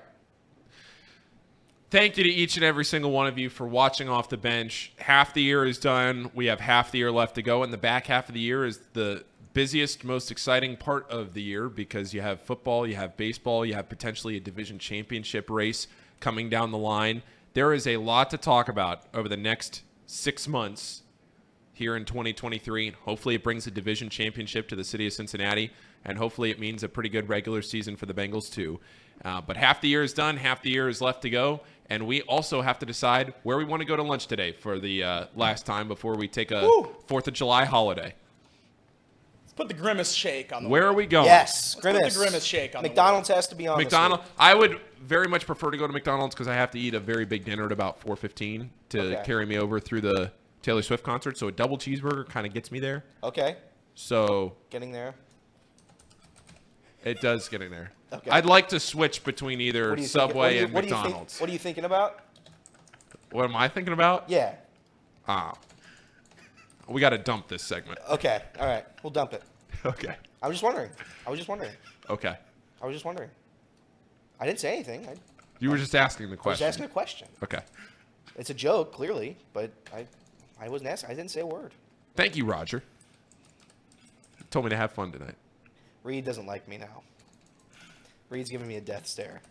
Thank 1.90 2.18
you 2.18 2.24
to 2.26 2.30
each 2.30 2.58
and 2.58 2.66
every 2.66 2.84
single 2.84 3.12
one 3.12 3.28
of 3.28 3.38
you 3.38 3.50
for 3.50 3.66
watching 3.66 4.10
off 4.10 4.28
the 4.28 4.38
bench. 4.38 4.92
Half 4.98 5.34
the 5.34 5.42
year 5.42 5.66
is 5.66 5.78
done. 5.78 6.32
We 6.34 6.48
have 6.48 6.60
half 6.60 6.92
the 6.92 6.98
year 6.98 7.12
left 7.12 7.36
to 7.36 7.42
go, 7.42 7.64
and 7.64 7.72
the 7.72 7.78
back 7.78 8.08
half 8.08 8.28
of 8.28 8.34
the 8.34 8.42
year 8.42 8.66
is 8.66 8.80
the 8.92 9.24
busiest, 9.54 10.04
most 10.04 10.30
exciting 10.30 10.76
part 10.76 11.10
of 11.10 11.34
the 11.34 11.42
year 11.42 11.70
because 11.70 12.14
you 12.14 12.22
have 12.22 12.42
football, 12.42 12.86
you 12.86 12.96
have 12.96 13.16
baseball, 13.16 13.66
you 13.66 13.74
have 13.74 13.88
potentially 13.88 14.36
a 14.36 14.40
division 14.40 14.78
championship 14.78 15.50
race 15.50 15.88
coming 16.20 16.50
down 16.50 16.72
the 16.72 16.78
line. 16.78 17.24
There 17.54 17.74
is 17.74 17.88
a 17.88 17.98
lot 17.98 18.30
to 18.32 18.38
talk 18.38 18.68
about 18.68 19.04
over 19.14 19.30
the 19.30 19.38
next 19.38 19.82
six 20.06 20.48
months 20.48 21.04
here 21.78 21.96
in 21.96 22.04
2023. 22.06 22.92
Hopefully, 23.06 23.36
it 23.36 23.44
brings 23.44 23.68
a 23.68 23.72
division 23.72 24.10
championship 24.10 24.68
to 24.70 24.76
the 24.76 24.84
city 24.84 25.08
of 25.08 25.14
Cincinnati, 25.14 25.72
and 26.04 26.18
hopefully, 26.18 26.52
it 26.52 26.60
means 26.60 26.84
a 26.84 26.90
pretty 26.90 27.10
good 27.10 27.30
regular 27.30 27.62
season 27.62 27.96
for 27.96 28.06
the 28.06 28.14
Bengals, 28.14 28.52
too. 28.52 28.80
Uh, 29.24 29.42
but 29.42 29.56
half 29.58 29.80
the 29.82 29.88
year 29.88 30.04
is 30.04 30.14
done, 30.14 30.38
half 30.38 30.62
the 30.62 30.70
year 30.72 30.90
is 30.90 31.02
left 31.02 31.22
to 31.22 31.30
go, 31.30 31.62
and 31.90 32.06
we 32.06 32.22
also 32.24 32.62
have 32.62 32.78
to 32.80 32.86
decide 32.86 33.34
where 33.44 33.58
we 33.58 33.64
want 33.66 33.82
to 33.82 33.86
go 33.88 33.96
to 33.96 34.04
lunch 34.04 34.28
today 34.28 34.52
for 34.52 34.80
the 34.80 35.04
uh, 35.04 35.26
last 35.36 35.66
time 35.66 35.88
before 35.88 36.16
we 36.16 36.28
take 36.28 36.52
a 36.52 36.62
Woo. 36.62 36.90
Fourth 37.08 37.28
of 37.28 37.34
July 37.34 37.66
holiday. 37.66 38.14
Let's 39.44 39.54
put 39.56 39.68
the 39.70 39.74
grimace 39.74 40.12
shake 40.14 40.54
on 40.54 40.64
the 40.64 40.70
Where 40.70 40.84
wheel. 40.84 40.92
are 40.92 40.96
we 40.96 41.06
going? 41.08 41.26
Yes, 41.26 41.74
put 41.76 41.84
the 41.84 41.92
grimace. 41.94 42.18
grimace 42.18 42.44
shake 42.44 42.76
on 42.76 42.84
the 42.84 42.90
McDonald's 42.90 43.30
has 43.30 43.48
to 43.48 43.56
be 43.56 43.68
on. 43.68 43.78
this 43.78 43.86
McDonald's. 43.86 44.24
week. 44.24 44.34
I 44.38 44.54
would 44.54 44.80
very 45.02 45.28
much 45.28 45.46
prefer 45.46 45.72
to 45.72 45.78
go 45.78 45.88
to 45.88 45.94
McDonald's 45.94 46.36
because 46.36 46.48
I 46.48 46.54
have 46.56 46.70
to 46.72 46.80
eat 46.80 46.94
a 46.94 47.00
very 47.00 47.26
big 47.26 47.44
dinner 47.46 47.66
at 47.66 47.72
about 47.72 48.00
4:15 48.02 48.70
to 48.90 49.00
Okay. 49.02 49.24
carry 49.26 49.46
me 49.46 49.58
over 49.58 49.80
through 49.80 50.02
the 50.02 50.32
Taylor 50.68 50.82
Swift 50.82 51.02
concert. 51.06 51.38
So 51.38 51.48
a 51.48 51.52
double 51.54 51.78
cheeseburger 51.78 52.28
kind 52.28 52.46
of 52.46 52.54
gets 52.54 52.74
me 52.74 52.80
there. 52.82 53.06
Okay, 53.24 53.56
So 53.96 54.54
getting 54.70 54.92
there. 54.92 55.16
It 57.06 57.22
does 57.22 57.48
get 57.48 57.62
in 57.62 57.72
there. 57.72 57.92
Okay. 58.12 58.30
I'd 58.30 58.46
like 58.46 58.68
to 58.70 58.80
switch 58.80 59.24
between 59.24 59.62
either 59.62 59.92
What 59.92 59.98
are 60.00 60.02
you 60.02 60.08
thinking- 60.08 60.08
Subway 60.10 60.36
what 60.36 60.46
are 60.52 60.52
you- 60.56 60.64
and 60.66 60.74
what 60.74 60.84
you 60.84 60.90
think- 60.90 61.04
McDonald's. 61.04 61.40
what 61.40 61.50
are 61.50 61.54
you 61.54 61.60
thinking 61.60 61.86
about? 61.86 62.20
what 63.32 63.46
am 63.46 63.56
I 63.56 63.70
thinking 63.70 63.94
about? 63.94 64.30
Yeah. 64.30 64.56
Ah. 65.28 65.54
We 66.88 67.00
got 67.02 67.10
to 67.12 67.18
dump 67.18 67.48
this 67.48 67.64
segment. 67.64 68.00
Okay. 68.10 68.42
All 68.60 68.66
right. 68.66 68.86
We'll 69.04 69.12
dump 69.12 69.34
it. 69.34 69.44
Okay. 69.86 70.16
I 70.44 70.48
was 70.50 70.56
just 70.56 70.64
wondering. 70.64 70.90
I 71.26 71.30
was 71.30 71.40
just 71.40 71.48
wondering. 71.48 71.72
Okay. 72.10 72.36
I 72.82 72.86
was 72.86 72.94
just 72.94 73.06
wondering. 73.06 73.30
I 74.40 74.46
didn't 74.46 74.60
say 74.60 74.74
anything. 74.74 75.08
I, 75.08 75.16
You 75.60 75.70
were 75.70 75.78
just 75.78 75.96
asking 75.96 76.28
the 76.30 76.34
I 76.34 76.36
was 76.36 76.42
question. 76.42 76.68
asking 76.68 76.86
a 76.86 76.90
question. 76.90 77.28
Okay. 77.44 77.60
It's 78.38 78.50
a 78.50 78.54
joke, 78.54 78.92
clearly, 78.92 79.38
but 79.54 79.72
I, 79.94 80.06
I 80.60 80.70
was 80.70 80.82
nasty. 80.82 81.08
I 81.08 81.14
didn't 81.14 81.32
say 81.32 81.42
a 81.42 81.46
word. 81.46 81.74
Thank 82.16 82.36
you, 82.36 82.46
Roger. 82.46 82.84
You 84.40 84.46
told 84.50 84.66
me 84.66 84.70
to 84.70 84.78
have 84.78 84.92
fun 84.92 85.12
tonight. 85.12 85.36
Reed 86.04 86.26
doesn't 86.26 86.46
like 86.46 86.68
me 86.68 86.78
now. 86.78 87.04
Reed's 88.30 88.50
giving 88.50 88.68
me 88.68 88.78
a 88.78 88.82
death 88.82 89.08
stare. 89.08 89.42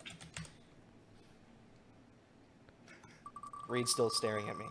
Reed's 3.68 3.90
still 3.90 4.10
staring 4.10 4.48
at 4.48 4.56
me. 4.56 4.66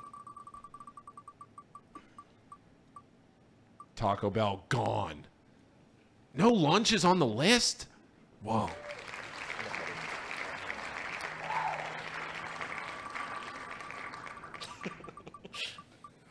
Taco 3.95 4.29
Bell 4.29 4.63
gone. 4.69 5.25
No 6.33 6.49
lunches 6.49 7.05
on 7.05 7.19
the 7.19 7.25
list? 7.25 7.87
Whoa. 8.41 8.69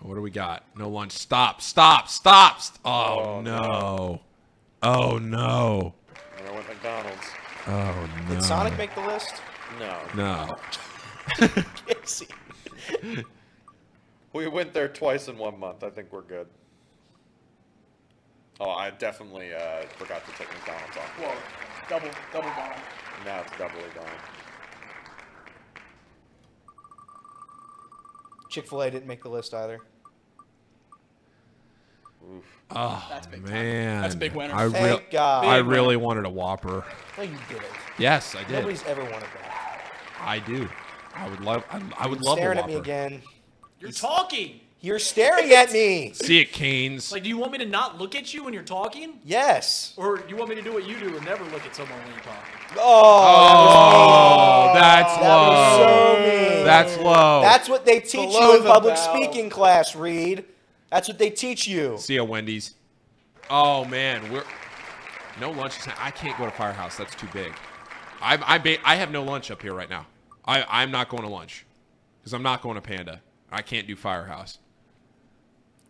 What 0.04 0.14
do 0.14 0.20
we 0.22 0.30
got? 0.30 0.64
No 0.76 0.88
lunch. 0.88 1.12
Stop, 1.12 1.60
stop, 1.60 2.08
stop. 2.08 2.60
st- 2.60 2.78
Oh, 2.84 3.18
Oh, 3.36 3.40
no. 3.40 4.20
Oh 4.82 5.18
no. 5.18 5.94
I 6.46 6.50
went 6.52 6.68
McDonald's. 6.68 7.26
Oh 7.66 8.08
no. 8.28 8.34
Did 8.34 8.42
Sonic 8.44 8.76
make 8.76 8.94
the 8.94 9.00
list? 9.00 9.34
No. 9.78 9.98
No. 10.14 10.56
Yes. 11.88 12.22
We 14.34 14.48
went 14.48 14.74
there 14.74 14.88
twice 14.88 15.28
in 15.28 15.38
one 15.38 15.60
month. 15.60 15.84
I 15.84 15.90
think 15.90 16.12
we're 16.12 16.22
good. 16.22 16.48
Oh, 18.58 18.70
I 18.70 18.90
definitely 18.90 19.54
uh, 19.54 19.82
forgot 19.96 20.26
to 20.26 20.32
take 20.32 20.48
McDonald's 20.52 20.96
off. 20.96 21.08
Whoa, 21.20 21.32
double, 21.88 22.08
double 22.32 22.48
gone. 22.48 22.74
Now 23.24 23.42
it's 23.42 23.56
doubly 23.56 23.82
gone. 23.94 24.04
Chick 28.50 28.66
Fil 28.68 28.82
A 28.82 28.90
didn't 28.90 29.06
make 29.06 29.22
the 29.22 29.28
list 29.28 29.54
either. 29.54 29.78
Oh 32.70 33.06
That's 33.10 33.26
big 33.26 33.44
time. 33.44 33.52
man. 33.52 34.02
That's 34.02 34.14
a 34.14 34.18
big 34.18 34.34
winner. 34.34 34.54
I, 34.54 34.68
Thank 34.68 34.84
real- 34.86 35.00
God. 35.12 35.44
I 35.44 35.58
Big 35.60 35.66
really 35.70 35.96
wanted 35.96 36.24
a 36.24 36.30
Whopper. 36.30 36.84
No, 37.16 37.22
you 37.22 37.36
didn't. 37.48 37.64
Yes, 37.98 38.34
I 38.34 38.42
did. 38.44 38.52
Nobody's 38.52 38.82
ever 38.84 39.02
wanted 39.02 39.28
that. 39.40 39.82
I 40.20 40.38
do. 40.40 40.68
I 41.14 41.28
would 41.28 41.40
love. 41.40 41.62
I, 41.70 41.80
I 41.98 42.06
would 42.08 42.22
love 42.22 42.38
a 42.38 42.40
staring 42.40 42.56
Whopper. 42.56 42.70
at 42.70 42.74
me 42.74 42.80
again. 42.80 43.22
You're 43.78 43.90
talking. 43.92 44.60
You're 44.80 44.98
staring 44.98 45.50
at 45.52 45.72
me. 45.72 46.12
See 46.14 46.40
it, 46.40 46.52
Canes. 46.52 47.10
Like, 47.12 47.22
do 47.22 47.28
you 47.28 47.38
want 47.38 47.52
me 47.52 47.58
to 47.58 47.64
not 47.66 47.98
look 47.98 48.14
at 48.14 48.34
you 48.34 48.44
when 48.44 48.52
you're 48.52 48.62
talking? 48.62 49.18
Yes. 49.24 49.94
Or 49.96 50.22
you 50.28 50.36
want 50.36 50.50
me 50.50 50.56
to 50.56 50.62
do 50.62 50.72
what 50.74 50.86
you 50.86 50.98
do 50.98 51.14
and 51.16 51.24
never 51.24 51.42
look 51.44 51.64
at 51.64 51.74
someone 51.74 51.98
when 52.00 52.08
you're 52.08 52.18
talking? 52.20 52.76
Oh, 52.76 54.70
oh, 54.70 54.74
that's 54.74 55.14
that 55.16 55.22
low. 55.22 55.48
was 55.50 55.76
so 55.78 56.22
mean. 56.56 56.64
That's 56.64 56.98
low. 56.98 57.40
That's 57.42 57.68
what 57.68 57.86
they 57.86 58.00
teach 58.00 58.12
Below 58.30 58.50
you 58.52 58.56
in 58.58 58.64
the 58.64 58.70
public 58.70 58.94
bell. 58.94 59.14
speaking 59.14 59.48
class, 59.48 59.94
Reed. 59.96 60.44
That's 60.90 61.08
what 61.08 61.18
they 61.18 61.30
teach 61.30 61.66
you. 61.66 61.98
See 61.98 62.16
ya, 62.16 62.24
Wendy's. 62.24 62.74
Oh 63.50 63.84
man, 63.84 64.32
we're 64.32 64.44
no 65.40 65.50
lunch. 65.50 65.74
I 65.98 66.10
can't 66.10 66.36
go 66.38 66.44
to 66.44 66.50
Firehouse. 66.50 66.96
That's 66.96 67.14
too 67.14 67.28
big. 67.32 67.52
I 68.22 68.38
I 68.44 68.58
ba- 68.58 68.88
I 68.88 68.96
have 68.96 69.10
no 69.10 69.22
lunch 69.22 69.50
up 69.50 69.60
here 69.62 69.74
right 69.74 69.90
now. 69.90 70.06
I 70.46 70.64
I'm 70.68 70.90
not 70.90 71.08
going 71.08 71.22
to 71.22 71.28
lunch 71.28 71.66
because 72.20 72.32
I'm 72.32 72.42
not 72.42 72.62
going 72.62 72.76
to 72.76 72.80
Panda. 72.80 73.20
I 73.50 73.62
can't 73.62 73.86
do 73.86 73.96
Firehouse. 73.96 74.58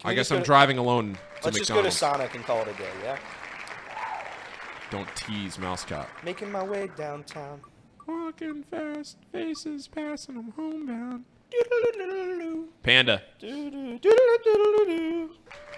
I 0.04 0.14
guess 0.14 0.30
I'm 0.30 0.38
to- 0.40 0.44
driving 0.44 0.78
alone 0.78 1.14
to 1.14 1.20
Let's 1.44 1.58
just 1.58 1.70
go 1.70 1.82
to 1.82 1.90
Sonic 1.90 2.34
and 2.34 2.44
call 2.44 2.62
it 2.62 2.68
a 2.68 2.72
day, 2.74 2.90
yeah? 3.02 3.18
Don't 4.90 5.08
tease 5.16 5.58
Mouse 5.58 5.84
Cop. 5.84 6.08
Making 6.22 6.52
my 6.52 6.62
way 6.62 6.88
downtown. 6.96 7.60
Walking 8.06 8.62
fast, 8.64 9.16
faces 9.32 9.88
passing 9.88 10.34
them 10.34 10.52
homebound. 10.56 11.24
Panda. 12.82 13.22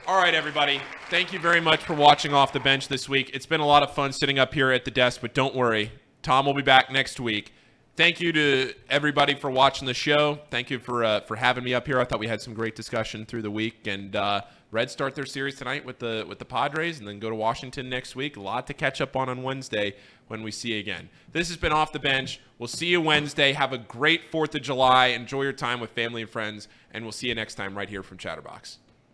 All 0.09 0.21
right, 0.21 0.35
everybody. 0.35 0.81
Thank 1.11 1.33
you 1.33 1.39
very 1.39 1.61
much 1.61 1.81
for 1.81 1.95
watching 1.95 2.33
Off 2.33 2.53
the 2.53 2.61
Bench 2.61 2.89
this 2.89 3.09
week. 3.09 3.31
It's 3.35 3.47
been 3.47 3.61
a 3.61 3.67
lot 3.67 3.83
of 3.83 3.95
fun 3.95 4.13
sitting 4.13 4.39
up 4.39 4.55
here 4.55 4.71
at 4.71 4.85
the 4.85 4.91
desk, 4.91 5.21
but 5.21 5.35
don't 5.35 5.55
worry. 5.55 5.93
Thom 6.23 6.47
will 6.47 6.55
be 6.55 6.63
back 6.63 6.91
next 6.91 7.21
week. 7.21 7.53
Thank 7.97 8.21
you 8.21 8.33
to 8.33 8.75
everybody 8.91 9.35
for 9.35 9.51
watching 9.51 9.87
the 9.87 9.95
show. 9.95 10.41
Thank 10.51 10.71
you 10.71 10.79
for 10.79 11.03
uh, 11.03 11.21
for 11.21 11.37
having 11.37 11.65
me 11.65 11.73
up 11.73 11.87
here. 11.87 11.99
I 11.99 12.05
thought 12.05 12.19
we 12.19 12.29
had 12.29 12.41
some 12.41 12.53
great 12.53 12.77
discussion 12.77 13.25
through 13.25 13.43
the 13.43 13.51
week. 13.51 13.87
And 13.87 14.15
uh, 14.15 14.43
Reds 14.71 14.93
start 14.93 15.15
their 15.15 15.25
series 15.25 15.57
tonight 15.57 15.85
with 15.85 15.99
the 16.01 16.27
with 16.29 16.39
the 16.39 16.45
Padres, 16.45 16.99
and 16.99 17.09
then 17.09 17.19
go 17.19 17.31
to 17.31 17.35
Washington 17.35 17.89
next 17.89 18.15
week. 18.15 18.37
A 18.37 18.41
lot 18.41 18.67
to 18.67 18.75
catch 18.75 19.01
up 19.01 19.17
on 19.17 19.29
on 19.29 19.43
Wednesday 19.43 19.95
when 20.29 20.43
we 20.43 20.51
see 20.51 20.75
you 20.75 20.81
again. 20.81 21.09
This 21.33 21.49
has 21.49 21.57
been 21.57 21.73
Off 21.73 21.93
the 21.93 21.99
Bench. 21.99 22.41
We'll 22.59 22.67
see 22.69 22.87
you 22.87 23.01
Wednesday. 23.01 23.53
Have 23.53 23.73
a 23.73 23.79
great 23.79 24.31
Fourth 24.31 24.55
of 24.55 24.63
July. 24.63 25.09
Enjoy 25.09 25.43
your 25.43 25.53
time 25.53 25.81
with 25.81 25.91
family 25.91 26.23
and 26.23 26.31
friends, 26.31 26.69
and 26.93 27.05
we'll 27.05 27.13
see 27.13 27.29
you 27.29 27.35
next 27.35 27.55
time 27.55 27.77
right 27.77 27.89
here 27.89 28.03
from 28.03 28.19
Chatterbox. 28.19 28.79